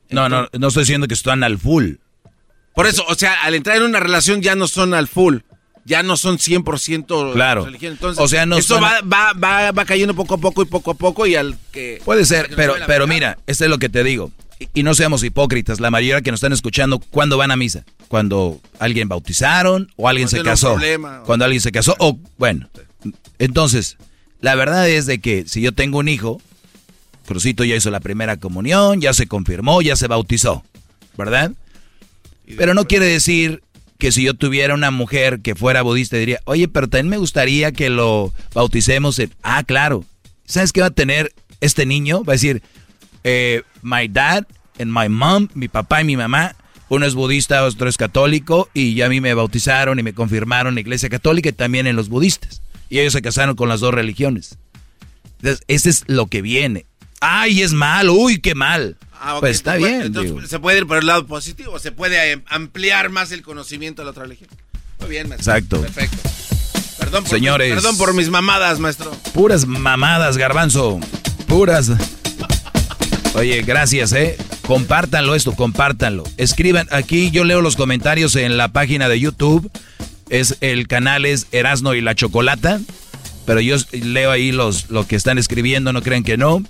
No, 0.10 0.30
no, 0.30 0.48
no 0.52 0.68
estoy 0.68 0.84
diciendo 0.84 1.08
que 1.08 1.14
están 1.14 1.44
al 1.44 1.58
full. 1.58 1.96
Por 2.76 2.86
eso, 2.86 3.04
o 3.08 3.16
sea, 3.16 3.42
al 3.44 3.56
entrar 3.56 3.78
en 3.78 3.84
una 3.84 4.00
relación 4.00 4.42
ya 4.42 4.56
no 4.56 4.68
son 4.68 4.94
al 4.94 5.08
full, 5.08 5.38
ya 5.88 6.04
no 6.04 6.18
son 6.18 6.38
100% 6.38 7.34
claro. 7.34 7.66
Entonces, 7.66 8.24
o 8.24 8.28
sea, 8.28 8.46
no 8.46 8.58
eso 8.58 8.80
va, 8.82 9.00
va, 9.02 9.32
va, 9.32 9.72
va, 9.72 9.86
cayendo 9.86 10.14
poco 10.14 10.36
a 10.36 10.38
poco 10.38 10.62
y 10.62 10.66
poco 10.66 10.92
a 10.92 10.94
poco 10.96 11.26
y 11.26 11.36
al 11.36 11.58
que... 11.72 12.02
Puede 12.04 12.26
ser, 12.26 12.50
pero, 12.56 12.76
pero 12.86 13.08
mira, 13.08 13.38
esto 13.48 13.64
es 13.64 13.70
lo 13.70 13.80
que 13.80 13.88
te 13.88 14.04
digo. 14.04 14.32
Y, 14.74 14.84
no 14.84 14.94
seamos 14.96 15.24
hipócritas, 15.24 15.80
la 15.80 15.90
mayoría 15.90 16.22
que 16.22 16.32
nos 16.32 16.40
están 16.40 16.52
escuchando, 16.52 17.00
¿cuándo 17.00 17.38
van 17.38 17.52
a 17.52 17.56
misa? 17.56 17.86
Cuando 18.10 18.60
alguien 18.80 19.08
bautizaron 19.08 19.90
o 19.96 20.10
alguien 20.10 20.28
se 20.28 20.44
casó. 20.44 20.78
Cuando 21.26 21.46
alguien 21.46 21.62
se 21.62 21.72
casó 21.72 21.96
o, 22.00 22.20
bueno, 22.38 22.68
entonces, 23.40 23.98
la 24.42 24.56
verdad 24.56 24.90
es 24.90 25.06
de 25.06 25.20
que 25.20 25.46
si 25.48 25.62
yo 25.62 25.72
tengo 25.72 26.00
un 26.00 26.10
hijo, 26.10 26.42
Crucito 27.26 27.64
ya 27.64 27.76
hizo 27.76 27.92
la 27.92 28.02
primera 28.02 28.38
comunión, 28.38 29.00
ya 29.00 29.14
se 29.14 29.28
confirmó, 29.28 29.82
ya 29.82 29.96
se 29.96 30.08
bautizó, 30.08 30.64
¿verdad? 31.18 31.52
Pero 32.58 32.74
no 32.74 32.88
quiere 32.88 33.06
decir 33.06 33.62
que 33.98 34.12
si 34.12 34.24
yo 34.24 34.34
tuviera 34.34 34.74
una 34.74 34.92
mujer 34.92 35.42
que 35.42 35.56
fuera 35.56 35.82
budista 35.82 36.18
diría, 36.18 36.40
oye, 36.46 36.68
pero 36.68 36.88
también 36.88 37.10
me 37.10 37.18
gustaría 37.18 37.72
que 37.72 37.90
lo 37.90 38.34
bauticemos. 38.54 39.22
Ah, 39.44 39.64
claro. 39.64 40.06
¿Sabes 40.46 40.72
qué 40.72 40.82
va 40.82 40.88
a 40.88 40.92
tener 40.92 41.34
este 41.62 41.86
niño? 41.86 42.24
Va 42.24 42.34
a 42.34 42.36
decir, 42.36 42.62
eh, 43.24 43.64
my 43.82 44.08
dad 44.08 44.46
and 44.80 44.92
my 44.92 45.10
mom, 45.10 45.48
mi 45.54 45.68
papá 45.68 46.02
y 46.02 46.06
mi 46.06 46.16
mamá, 46.16 46.56
uno 46.90 47.06
es 47.06 47.16
budista, 47.16 47.64
otro 47.64 47.90
es 47.90 47.98
católico, 47.98 48.70
y 48.74 48.94
ya 48.94 49.08
a 49.08 49.10
mí 49.10 49.20
me 49.20 49.34
bautizaron 49.34 50.00
y 50.00 50.04
me 50.04 50.14
confirmaron 50.14 50.72
en 50.72 50.76
la 50.76 50.82
iglesia 50.82 51.10
católica 51.10 51.50
y 51.50 51.54
también 51.54 51.88
en 51.88 51.96
los 51.96 52.08
budistas. 52.08 52.62
Y 52.90 53.00
ellos 53.00 53.14
se 53.14 53.22
casaron 53.22 53.56
con 53.56 53.68
las 53.68 53.82
dos 53.82 53.94
religiones. 53.94 54.58
Entonces, 55.38 55.64
ese 55.68 55.90
es 55.90 56.04
lo 56.08 56.28
que 56.28 56.42
viene. 56.42 56.86
¡Ay, 57.20 57.62
es 57.62 57.74
mal! 57.74 58.10
¡Uy, 58.10 58.40
qué 58.40 58.56
mal! 58.56 58.96
Ah, 59.20 59.38
pues 59.40 59.58
está 59.58 59.76
bien. 59.76 60.02
Entonces, 60.02 60.50
se 60.50 60.60
puede 60.60 60.80
ir 60.80 60.88
por 60.88 60.98
el 60.98 61.06
lado 61.06 61.26
positivo, 61.26 61.80
se 61.80 61.92
puede 61.92 62.34
eh, 62.34 62.42
ampliar 62.48 63.10
más 63.10 63.32
el 63.32 63.42
conocimiento 63.42 64.02
de 64.02 64.06
la 64.06 64.12
otra 64.12 64.24
religión. 64.24 64.50
Muy 65.00 65.10
bien, 65.10 65.30
maestro. 65.30 65.54
Exacto. 65.54 65.82
Perfecto. 65.82 66.18
Perdón 66.98 67.24
por, 67.24 67.32
Señores. 67.32 67.74
perdón 67.74 67.98
por 67.98 68.14
mis 68.14 68.30
mamadas, 68.30 68.80
maestro. 68.80 69.12
Puras 69.34 69.66
mamadas, 69.66 70.38
garbanzo. 70.38 71.00
Puras. 71.48 71.92
Oye, 73.36 73.62
gracias, 73.62 74.14
¿eh? 74.14 74.38
Compártanlo 74.66 75.36
esto, 75.36 75.54
compártanlo. 75.54 76.24
Escriban 76.38 76.88
aquí, 76.92 77.30
yo 77.32 77.44
leo 77.44 77.62
los 77.62 77.76
comentarios 77.76 78.36
en 78.36 78.58
la 78.58 78.70
página 78.70 79.08
de 79.08 79.20
YouTube. 79.20 79.72
Es 80.30 80.58
el 80.62 80.88
canal 80.88 81.26
es 81.26 81.48
Erasno 81.52 81.94
y 81.94 82.02
la 82.02 82.16
Chocolata. 82.16 82.80
Pero 83.46 83.62
yo 83.62 83.78
leo 83.92 84.32
ahí 84.32 84.52
los, 84.52 84.90
lo 84.90 85.08
que 85.08 85.16
están 85.16 85.38
escribiendo, 85.38 85.94
no 85.94 86.02
crean 86.02 86.24
que 86.24 86.36
no 86.36 86.64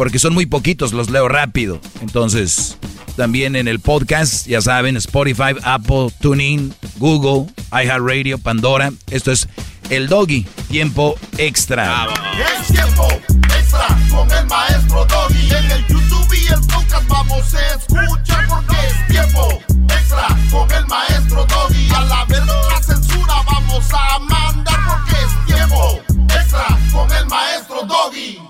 porque 0.00 0.18
son 0.18 0.32
muy 0.32 0.46
poquitos, 0.46 0.94
los 0.94 1.10
leo 1.10 1.28
rápido. 1.28 1.78
Entonces, 2.00 2.78
también 3.16 3.54
en 3.54 3.68
el 3.68 3.80
podcast, 3.80 4.46
ya 4.46 4.62
saben, 4.62 4.96
Spotify, 4.96 5.54
Apple, 5.62 6.08
TuneIn, 6.22 6.72
Google, 6.96 7.52
iHeartRadio, 7.70 8.38
Pandora. 8.38 8.92
Esto 9.10 9.30
es 9.30 9.46
El 9.90 10.08
Doggy, 10.08 10.46
tiempo 10.70 11.16
extra. 11.36 12.08
Es 12.32 12.68
tiempo 12.68 13.08
extra 13.58 13.88
con 14.08 14.30
el 14.30 14.46
maestro 14.46 15.04
Doggy. 15.04 15.50
En 15.54 15.70
el 15.70 15.86
YouTube 15.86 16.32
y 16.32 16.46
el 16.46 16.60
podcast 16.60 17.06
vamos 17.06 17.54
a 17.54 17.74
escuchar 17.74 18.48
porque 18.48 18.76
es 18.86 19.06
tiempo 19.06 19.48
extra 19.82 20.28
con 20.50 20.72
el 20.72 20.86
maestro 20.86 21.44
Doggy. 21.44 21.90
A 21.94 22.00
la 22.06 22.24
verga 22.24 22.54
la 22.72 22.82
censura 22.82 23.34
vamos 23.44 23.84
a 23.92 24.18
mandar 24.18 24.78
porque 24.88 25.12
es 25.12 25.54
tiempo 25.54 26.00
extra 26.40 26.78
con 26.90 27.12
el 27.12 27.26
maestro 27.26 27.82
Doggy. 27.82 28.49